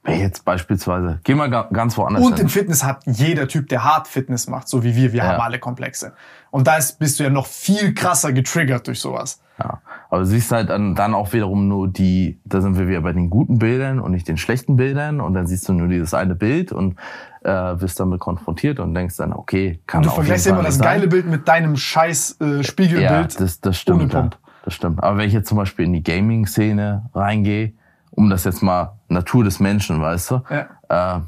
jetzt 0.08 0.46
beispielsweise, 0.46 1.20
geh 1.24 1.36
mal 1.36 1.50
ga- 1.50 1.70
ganz 1.72 1.98
woanders 1.98 2.24
Und 2.26 2.34
hin. 2.36 2.44
im 2.44 2.50
Fitness 2.50 2.84
hat 2.84 3.04
jeder 3.06 3.48
Typ, 3.48 3.70
der 3.70 3.84
hart 3.84 4.08
Fitness 4.08 4.48
macht, 4.48 4.68
so 4.68 4.84
wie 4.84 4.96
wir, 4.96 5.14
wir 5.14 5.20
Ja. 5.24 5.34
haben 5.34 5.42
alle 5.42 5.60
Komplexe. 5.60 6.14
Und 6.50 6.68
da 6.68 6.78
ist, 6.78 6.98
bist 7.00 7.20
du 7.20 7.24
ja 7.24 7.30
noch 7.30 7.46
viel 7.46 7.94
krasser 7.94 8.34
getriggert 8.34 8.88
durch 8.88 9.00
sowas. 9.00 9.42
Ja. 9.60 9.80
Aber 10.10 10.22
du 10.22 10.26
siehst 10.26 10.52
halt 10.52 10.70
dann, 10.70 10.96
dann 10.96 11.14
auch 11.14 11.32
wiederum 11.34 11.68
nur 11.68 11.88
die, 11.88 12.40
da 12.46 12.62
sind 12.62 12.78
wir 12.78 12.88
wieder 12.88 13.02
bei 13.02 13.14
den 13.14 13.30
guten 13.30 13.60
Bildern 13.60 14.00
und 14.00 14.12
nicht 14.12 14.28
den 14.28 14.38
schlechten 14.38 14.76
Bildern 14.76 15.22
und 15.22 15.34
dann 15.36 15.46
siehst 15.48 15.70
du 15.70 15.74
nur 15.74 15.88
dieses 15.88 16.14
eine 16.14 16.34
Bild 16.36 16.72
und 16.72 16.98
äh, 17.44 17.50
wirst 17.52 18.00
damit 18.00 18.20
konfrontiert 18.20 18.80
und 18.80 18.94
denkst 18.96 19.18
dann, 19.18 19.34
okay, 19.34 19.80
kann 19.88 20.00
Und 20.00 20.08
du 20.08 20.16
vergleichst 20.16 20.48
immer 20.48 20.64
das 20.64 20.76
sein. 20.76 20.84
geile 20.86 21.08
Bild 21.08 21.28
mit 21.28 21.48
deinem 21.48 21.78
scheiß 21.78 22.42
äh, 22.42 22.64
Spiegelbild. 22.64 23.10
Ja, 23.10 23.24
das, 23.24 23.62
das 23.62 23.78
stimmt. 23.78 24.02
ohne 24.02 24.10
Pump. 24.10 24.34
Ja, 24.42 24.50
das 24.66 24.74
stimmt. 24.74 25.02
Aber 25.04 25.18
wenn 25.18 25.28
ich 25.28 25.34
jetzt 25.34 25.48
zum 25.48 25.58
Beispiel 25.58 25.86
in 25.86 25.94
die 25.94 26.04
Gaming-Szene 26.04 27.10
reingehe, 27.14 27.74
um 28.12 28.30
das 28.30 28.44
jetzt 28.44 28.62
mal 28.62 29.00
Natur 29.08 29.44
des 29.44 29.60
Menschen, 29.60 30.02
weißt 30.02 30.32
du, 30.32 30.42
Ja. 30.50 31.18
äh, 31.18 31.22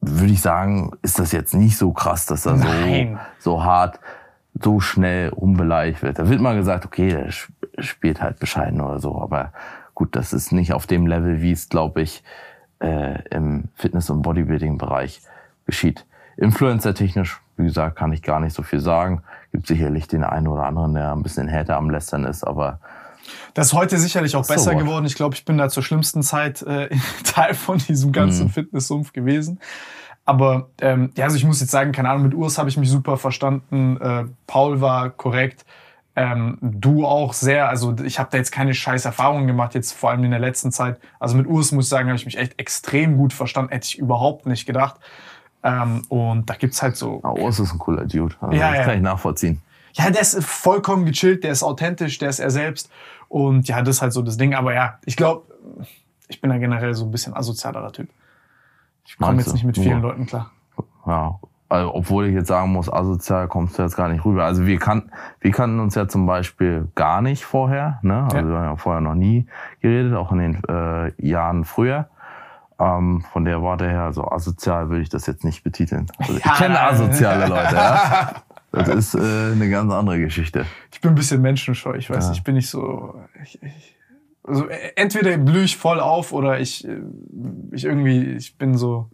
würde 0.00 0.32
ich 0.32 0.40
sagen, 0.40 0.92
ist 1.02 1.18
das 1.18 1.32
jetzt 1.32 1.54
nicht 1.54 1.76
so 1.76 1.92
krass, 1.92 2.26
dass 2.26 2.46
er 2.46 2.56
so, 2.56 2.64
Nein. 2.68 3.18
so 3.38 3.64
hart, 3.64 3.98
so 4.60 4.80
schnell 4.80 5.28
rumbeleidigt 5.30 6.02
wird. 6.02 6.18
Da 6.18 6.28
wird 6.28 6.40
mal 6.40 6.56
gesagt, 6.56 6.84
okay, 6.84 7.10
der 7.10 7.26
sp- 7.34 7.52
spielt 7.78 8.20
halt 8.22 8.38
bescheiden 8.38 8.80
oder 8.80 8.98
so. 9.00 9.20
Aber 9.20 9.52
gut, 9.94 10.14
das 10.16 10.32
ist 10.32 10.52
nicht 10.52 10.72
auf 10.72 10.86
dem 10.86 11.06
Level, 11.06 11.40
wie 11.42 11.52
es, 11.52 11.68
glaube 11.68 12.02
ich, 12.02 12.22
äh, 12.80 13.20
im 13.30 13.64
Fitness- 13.74 14.10
und 14.10 14.22
Bodybuilding-Bereich 14.22 15.20
geschieht. 15.66 16.06
Influencer-technisch, 16.36 17.40
wie 17.56 17.64
gesagt, 17.64 17.96
kann 17.96 18.12
ich 18.12 18.22
gar 18.22 18.38
nicht 18.40 18.54
so 18.54 18.62
viel 18.62 18.80
sagen. 18.80 19.22
Gibt 19.52 19.66
sicherlich 19.66 20.06
den 20.08 20.22
einen 20.24 20.46
oder 20.48 20.64
anderen, 20.64 20.94
der 20.94 21.12
ein 21.12 21.22
bisschen 21.24 21.48
härter 21.48 21.76
am 21.76 21.90
Lästern 21.90 22.24
ist, 22.24 22.44
aber 22.44 22.78
Das 23.58 23.68
ist 23.68 23.72
heute 23.72 23.98
sicherlich 23.98 24.36
auch 24.36 24.44
So 24.44 24.54
besser 24.54 24.74
geworden. 24.76 25.04
Ich 25.04 25.16
glaube, 25.16 25.34
ich 25.34 25.44
bin 25.44 25.58
da 25.58 25.68
zur 25.68 25.82
schlimmsten 25.82 26.22
Zeit 26.22 26.62
äh, 26.62 26.88
Teil 27.24 27.54
von 27.54 27.78
diesem 27.78 28.12
ganzen 28.12 28.46
Mhm. 28.46 28.50
Fitnesssumpf 28.50 29.12
gewesen. 29.12 29.58
Aber 30.24 30.68
ähm, 30.80 31.10
ja, 31.16 31.24
also 31.24 31.36
ich 31.36 31.44
muss 31.44 31.60
jetzt 31.60 31.70
sagen, 31.72 31.90
keine 31.90 32.10
Ahnung, 32.10 32.22
mit 32.22 32.34
Urs 32.34 32.56
habe 32.58 32.68
ich 32.68 32.76
mich 32.76 32.88
super 32.88 33.16
verstanden. 33.16 33.96
Äh, 34.00 34.26
Paul 34.46 34.80
war 34.80 35.10
korrekt. 35.10 35.64
Ähm, 36.14 36.58
du 36.60 37.04
auch 37.04 37.32
sehr. 37.32 37.68
Also 37.68 37.96
ich 38.04 38.20
habe 38.20 38.28
da 38.30 38.38
jetzt 38.38 38.52
keine 38.52 38.74
scheiß 38.74 39.04
Erfahrungen 39.04 39.46
gemacht, 39.48 39.74
jetzt 39.74 39.92
vor 39.92 40.10
allem 40.10 40.22
in 40.22 40.30
der 40.30 40.40
letzten 40.40 40.70
Zeit. 40.70 41.00
Also 41.18 41.36
mit 41.36 41.46
Urs 41.48 41.72
muss 41.72 41.86
ich 41.86 41.90
sagen, 41.90 42.08
habe 42.08 42.16
ich 42.16 42.26
mich 42.26 42.38
echt 42.38 42.60
extrem 42.60 43.16
gut 43.16 43.32
verstanden. 43.32 43.72
Hätte 43.72 43.86
ich 43.86 43.98
überhaupt 43.98 44.46
nicht 44.46 44.66
gedacht. 44.66 44.96
Ähm, 45.64 46.02
und 46.08 46.48
da 46.48 46.54
gibt's 46.54 46.80
halt 46.82 46.96
so 46.96 47.20
oh, 47.24 47.40
Urs 47.40 47.58
ist 47.58 47.72
ein 47.72 47.78
cooler 47.80 48.04
Dude. 48.04 48.36
Also 48.40 48.56
Ja, 48.56 48.68
das 48.68 48.78
ja. 48.78 48.84
kann 48.84 48.94
ich 48.96 49.02
nachvollziehen. 49.02 49.62
ja, 49.94 50.10
der 50.10 50.20
ist 50.22 50.44
vollkommen 50.44 51.06
gechillt, 51.06 51.42
der 51.42 51.50
ist 51.50 51.64
authentisch, 51.64 52.18
der 52.18 52.28
ist 52.28 52.38
er 52.38 52.50
selbst. 52.50 52.88
Und 53.28 53.68
ja, 53.68 53.80
das 53.82 53.96
ist 53.96 54.02
halt 54.02 54.12
so 54.12 54.22
das 54.22 54.36
Ding. 54.36 54.54
Aber 54.54 54.74
ja, 54.74 54.98
ich 55.04 55.16
glaube, 55.16 55.44
ich 56.28 56.40
bin 56.40 56.50
da 56.50 56.58
generell 56.58 56.94
so 56.94 57.04
ein 57.04 57.10
bisschen 57.10 57.34
asozialerer 57.34 57.92
Typ. 57.92 58.08
Ich 59.06 59.16
komme 59.18 59.38
jetzt 59.38 59.52
nicht 59.52 59.64
mit 59.64 59.76
vielen 59.76 60.00
Nur. 60.00 60.10
Leuten 60.10 60.26
klar. 60.26 60.50
Ja, 61.06 61.38
also, 61.70 61.94
obwohl 61.94 62.26
ich 62.26 62.34
jetzt 62.34 62.48
sagen 62.48 62.72
muss, 62.72 62.90
asozial 62.92 63.48
kommst 63.48 63.78
du 63.78 63.82
jetzt 63.82 63.96
gar 63.96 64.08
nicht 64.08 64.24
rüber. 64.24 64.44
Also 64.44 64.64
wir 64.66 64.78
kannten, 64.78 65.10
wir 65.40 65.50
kannten 65.50 65.80
uns 65.80 65.94
ja 65.94 66.08
zum 66.08 66.24
Beispiel 66.26 66.88
gar 66.94 67.20
nicht 67.22 67.44
vorher, 67.44 67.98
ne? 68.02 68.24
Also 68.24 68.36
Ja. 68.38 68.46
wir 68.48 68.56
haben 68.56 68.64
ja 68.64 68.76
vorher 68.76 69.00
noch 69.02 69.14
nie 69.14 69.46
geredet, 69.80 70.14
auch 70.14 70.32
in 70.32 70.38
den 70.38 70.62
äh, 70.68 71.12
Jahren 71.26 71.64
früher. 71.64 72.08
Ähm, 72.80 73.22
von 73.32 73.44
der 73.44 73.60
Warte 73.62 73.88
her, 73.88 74.12
so 74.12 74.30
asozial 74.30 74.88
würde 74.88 75.02
ich 75.02 75.08
das 75.08 75.26
jetzt 75.26 75.44
nicht 75.44 75.64
betiteln. 75.64 76.06
Also 76.18 76.32
ich 76.36 76.44
Ja, 76.44 76.52
kenne 76.54 76.74
nein. 76.74 76.94
asoziale 76.94 77.46
Leute, 77.46 77.74
ja. 77.74 78.30
Das 78.72 78.88
ist 78.88 79.14
äh, 79.14 79.18
eine 79.52 79.70
ganz 79.70 79.92
andere 79.92 80.18
Geschichte. 80.20 80.66
Ich 80.92 81.00
bin 81.00 81.12
ein 81.12 81.14
bisschen 81.14 81.40
menschenscheu. 81.40 81.94
Ich 81.94 82.10
weiß, 82.10 82.26
Ja. 82.26 82.32
ich 82.32 82.44
bin 82.44 82.54
nicht 82.54 82.68
so. 82.68 83.14
Ich, 83.42 83.62
ich, 83.62 83.96
also 84.44 84.68
äh, 84.68 84.92
entweder 84.96 85.36
blühe 85.38 85.64
ich 85.64 85.76
voll 85.76 86.00
auf 86.00 86.32
oder 86.32 86.60
ich, 86.60 86.86
äh, 86.86 87.00
ich 87.72 87.84
irgendwie, 87.84 88.32
ich 88.32 88.56
bin 88.58 88.76
so. 88.76 89.10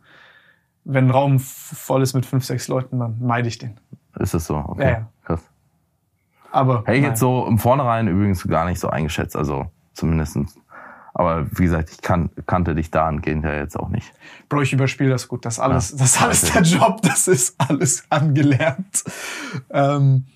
Wenn 0.87 1.07
ein 1.07 1.11
Raum 1.11 1.39
voll 1.39 2.03
ist 2.03 2.13
mit 2.15 2.27
fünf, 2.27 2.45
sechs 2.45 2.69
Leuten, 2.69 2.99
dann 2.99 3.17
meide 3.21 3.49
ich 3.49 3.57
den. 3.59 3.81
Ist 4.19 4.35
das 4.35 4.47
so? 4.47 4.57
Okay, 4.57 4.83
Ja, 4.83 4.91
ja. 4.91 5.09
krass. 5.25 5.49
Aber 6.51 6.81
Hätte 6.85 6.99
ich 6.99 7.05
jetzt 7.05 7.21
so 7.21 7.47
im 7.47 7.59
Vornherein 7.59 8.07
übrigens 8.07 8.47
gar 8.47 8.67
nicht 8.67 8.79
so 8.81 8.89
eingeschätzt, 8.89 9.35
also 9.35 9.67
zumindestens. 9.95 10.59
Aber 11.17 11.47
wie 11.53 11.63
gesagt, 11.63 11.91
ich 11.91 12.03
kan 12.03 12.29
kannte 12.47 12.75
dich 12.75 12.91
dahingehend 12.91 13.45
ja 13.45 13.55
jetzt 13.55 13.79
auch 13.79 13.89
nicht. 13.89 14.13
Bro, 14.49 14.63
ich 14.63 14.73
überspiele 14.73 15.11
das 15.11 15.29
gut. 15.29 15.45
Das 15.45 15.55
ist 15.55 15.61
alles, 15.61 15.91
Ja. 15.93 15.97
das 15.99 16.21
alles 16.23 16.53
der 16.53 16.63
Job, 16.63 17.03
das 17.03 17.29
ist 17.29 17.55
alles 17.59 18.05
angelernt. 18.11 19.05
Ähm, 19.71 20.27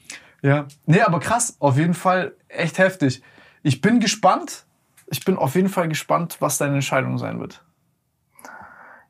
ja. 0.41 0.67
Nee, 0.87 1.01
aber 1.03 1.19
krass, 1.19 1.57
auf 1.59 1.77
jeden 1.77 1.95
Fall 1.95 2.33
echt 2.47 2.79
heftig. 2.79 3.23
Ich 3.63 3.81
bin 3.81 3.99
gespannt. 3.99 4.67
Ich 5.09 5.25
bin 5.25 5.37
auf 5.37 5.57
jeden 5.57 5.69
Fall 5.69 5.89
gespannt, 5.89 6.37
was 6.41 6.59
deine 6.59 6.75
Entscheidung 6.75 7.19
sein 7.19 7.41
wird. 7.41 7.65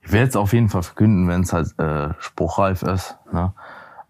Ich 0.03 0.13
werde 0.13 0.29
es 0.29 0.37
auf 0.37 0.55
jeden 0.55 0.71
Fall 0.71 0.83
verkünden, 0.83 1.29
wenn 1.29 1.43
es 1.43 1.53
halt 1.53 1.79
äh, 1.79 2.15
spruchreif 2.19 2.83
ist. 2.83 3.17
Ne? 3.31 3.53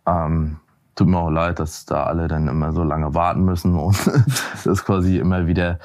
Ähm, 0.06 0.60
tut 0.94 1.08
mir 1.08 1.18
auch 1.18 1.30
leid, 1.30 1.58
dass 1.58 1.86
da 1.86 2.04
alle 2.04 2.28
dann 2.28 2.46
immer 2.46 2.72
so 2.72 2.84
lange 2.84 3.14
warten 3.14 3.44
müssen 3.44 3.74
und 3.74 3.96
das 4.64 4.84
quasi 4.84 5.18
immer 5.18 5.46
wieder 5.48 5.80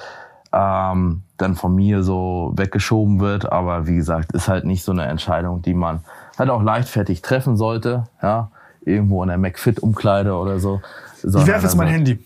ähm, 0.52 1.24
dann 1.44 1.56
von 1.56 1.76
mir 1.76 2.04
so 2.04 2.54
weggeschoben 2.56 3.20
wird. 3.20 3.52
Aber 3.52 3.86
wie 3.88 3.96
gesagt, 3.96 4.32
ist 4.34 4.48
halt 4.48 4.66
nicht 4.66 4.84
so 4.84 4.92
eine 4.92 5.06
Entscheidung, 5.06 5.62
die 5.62 5.74
man 5.74 6.04
halt 6.40 6.50
auch 6.50 6.64
leichtfertig 6.64 7.22
treffen 7.22 7.58
sollte. 7.58 8.06
Ja, 8.22 8.50
irgendwo 8.82 9.22
in 9.24 9.30
der 9.30 9.38
McFit-Umkleide 9.38 10.34
oder 10.36 10.60
so. 10.60 10.82
Ich 11.24 11.34
werfe 11.34 11.64
jetzt 11.66 11.76
mein 11.76 11.88
Also, 11.88 11.98
Handy. 11.98 12.26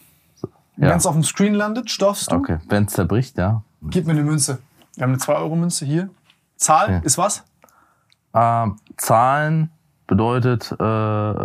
Ja. 0.78 0.90
Wenn 0.90 0.98
es 0.98 1.06
auf 1.06 1.14
dem 1.14 1.24
Screen 1.24 1.54
landet, 1.56 1.90
stoffst 1.90 2.32
du. 2.32 2.36
Okay, 2.36 2.60
wenn 2.70 2.86
es 2.86 2.94
zerbricht, 2.94 3.38
ja. 3.38 3.64
Gib 3.84 4.06
mir 4.06 4.14
eine 4.14 4.24
Münze. 4.24 4.60
Wir 4.96 5.04
haben 5.04 5.12
eine 5.14 5.20
2-Euro-Münze 5.22 5.86
hier. 5.86 6.10
Zahl 6.56 6.90
Ja. 6.92 6.98
ist 7.00 7.18
was? 7.18 7.44
Ähm, 8.34 8.78
Zahlen 8.98 9.72
bedeutet 10.08 10.76
äh, 10.80 10.84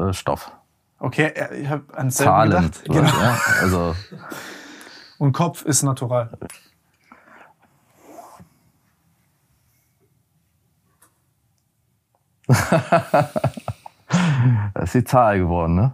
äh, 0.09 0.13
Stoff. 0.13 0.51
Okay, 0.99 1.27
äh, 1.35 1.57
ich 1.63 1.69
habe 1.69 1.83
an 1.97 2.11
Zahlen. 2.11 2.51
gedacht. 2.51 2.85
Genau. 2.85 3.03
Ja, 3.09 3.39
also 3.63 3.95
Und 5.19 5.33
Kopf 5.33 5.65
ist 5.65 5.83
natural. 5.83 6.31
das 14.75 14.85
ist 14.85 14.95
die 14.95 15.05
Zahl 15.05 15.39
geworden, 15.39 15.75
ne? 15.75 15.93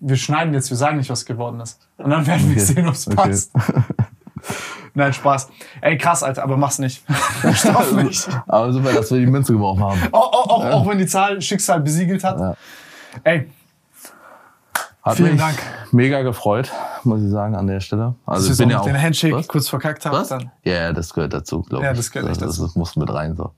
Wir 0.00 0.16
schneiden 0.16 0.54
jetzt, 0.54 0.70
wir 0.70 0.76
sagen 0.76 0.96
nicht, 0.98 1.10
was 1.10 1.24
geworden 1.24 1.58
ist. 1.60 1.80
Und 1.96 2.10
dann 2.10 2.24
werden 2.26 2.48
wir 2.50 2.56
Okay. 2.56 2.60
sehen, 2.64 2.86
ob 2.88 2.94
es 2.94 3.06
Okay. 3.08 3.16
passt. 3.16 3.50
Nein, 4.94 5.12
Spaß. 5.12 5.48
Ey, 5.80 5.98
krass, 5.98 6.22
Alter, 6.22 6.42
aber 6.44 6.56
mach's 6.56 6.78
nicht. 6.78 7.04
Stoff 7.54 7.92
nicht. 7.92 8.28
Aber 8.46 8.72
super, 8.72 8.92
dass 8.92 9.10
wir 9.10 9.18
die 9.18 9.26
Münze 9.26 9.52
gebrochen 9.52 9.82
haben. 9.82 10.00
Auch, 10.12 10.32
auch, 10.32 10.50
auch, 10.50 10.64
auch 10.66 10.86
wenn 10.88 10.98
die 10.98 11.06
Zahl 11.06 11.40
Schicksal 11.40 11.80
besiegelt 11.80 12.22
hat. 12.24 12.38
Ja. 12.38 12.54
Ey, 13.24 13.50
Hat 15.02 15.16
Vielen 15.16 15.32
mich 15.32 15.40
Dank. 15.40 15.58
mega 15.92 16.22
gefreut, 16.22 16.70
muss 17.04 17.20
ich 17.22 17.30
sagen, 17.30 17.56
an 17.56 17.66
der 17.66 17.80
Stelle. 17.80 18.14
Also 18.26 18.48
dass 18.48 18.58
ich 18.58 18.58
bin 18.64 18.68
so 18.70 18.74
ja 18.76 18.80
auch. 18.80 18.84
den 18.84 19.00
Handshake 19.00 19.34
Was? 19.34 19.48
kurz 19.48 19.68
verkackt? 19.68 20.04
Dann. 20.04 20.50
Ja, 20.64 20.72
ja, 20.74 20.92
das 20.92 21.12
gehört 21.12 21.32
dazu, 21.32 21.62
glaube 21.62 21.84
ich. 21.84 21.88
Ja, 21.88 21.94
das 21.94 22.10
gehört 22.10 22.30
echt 22.30 22.40
das, 22.42 22.50
dazu. 22.56 22.62
Das 22.66 22.76
muss 22.76 22.94
mit 22.96 23.12
rein 23.12 23.34
so. 23.36 23.52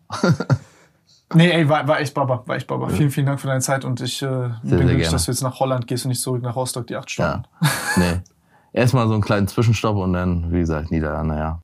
Nee, 1.32 1.50
ey, 1.50 1.68
war, 1.68 1.86
war 1.86 2.00
echt 2.00 2.14
Baba, 2.14 2.42
war 2.44 2.56
echt 2.56 2.66
Baba. 2.66 2.88
Vielen, 2.88 3.10
vielen 3.10 3.26
Dank 3.26 3.40
für 3.40 3.46
deine 3.46 3.60
Zeit 3.60 3.84
und 3.84 4.00
ich 4.00 4.22
äh, 4.22 4.26
bin 4.26 4.52
sehr 4.62 4.78
glücklich, 4.78 4.98
gerne. 4.98 5.12
dass 5.12 5.26
du 5.26 5.30
jetzt 5.30 5.42
nach 5.42 5.60
Holland 5.60 5.86
gehst 5.86 6.04
und 6.04 6.10
nicht 6.10 6.20
zurück 6.20 6.42
nach 6.42 6.56
Rostock, 6.56 6.86
die 6.86 6.96
acht 6.96 7.10
Stunden. 7.10 7.44
Ja. 7.62 7.68
nee. 7.96 8.20
Erstmal 8.72 9.08
so 9.08 9.14
einen 9.14 9.22
kleinen 9.22 9.48
Zwischenstopp 9.48 9.96
und 9.96 10.12
dann, 10.12 10.52
wie 10.52 10.60
gesagt, 10.60 10.92
Niederlande, 10.92 11.36
ja. 11.36 11.58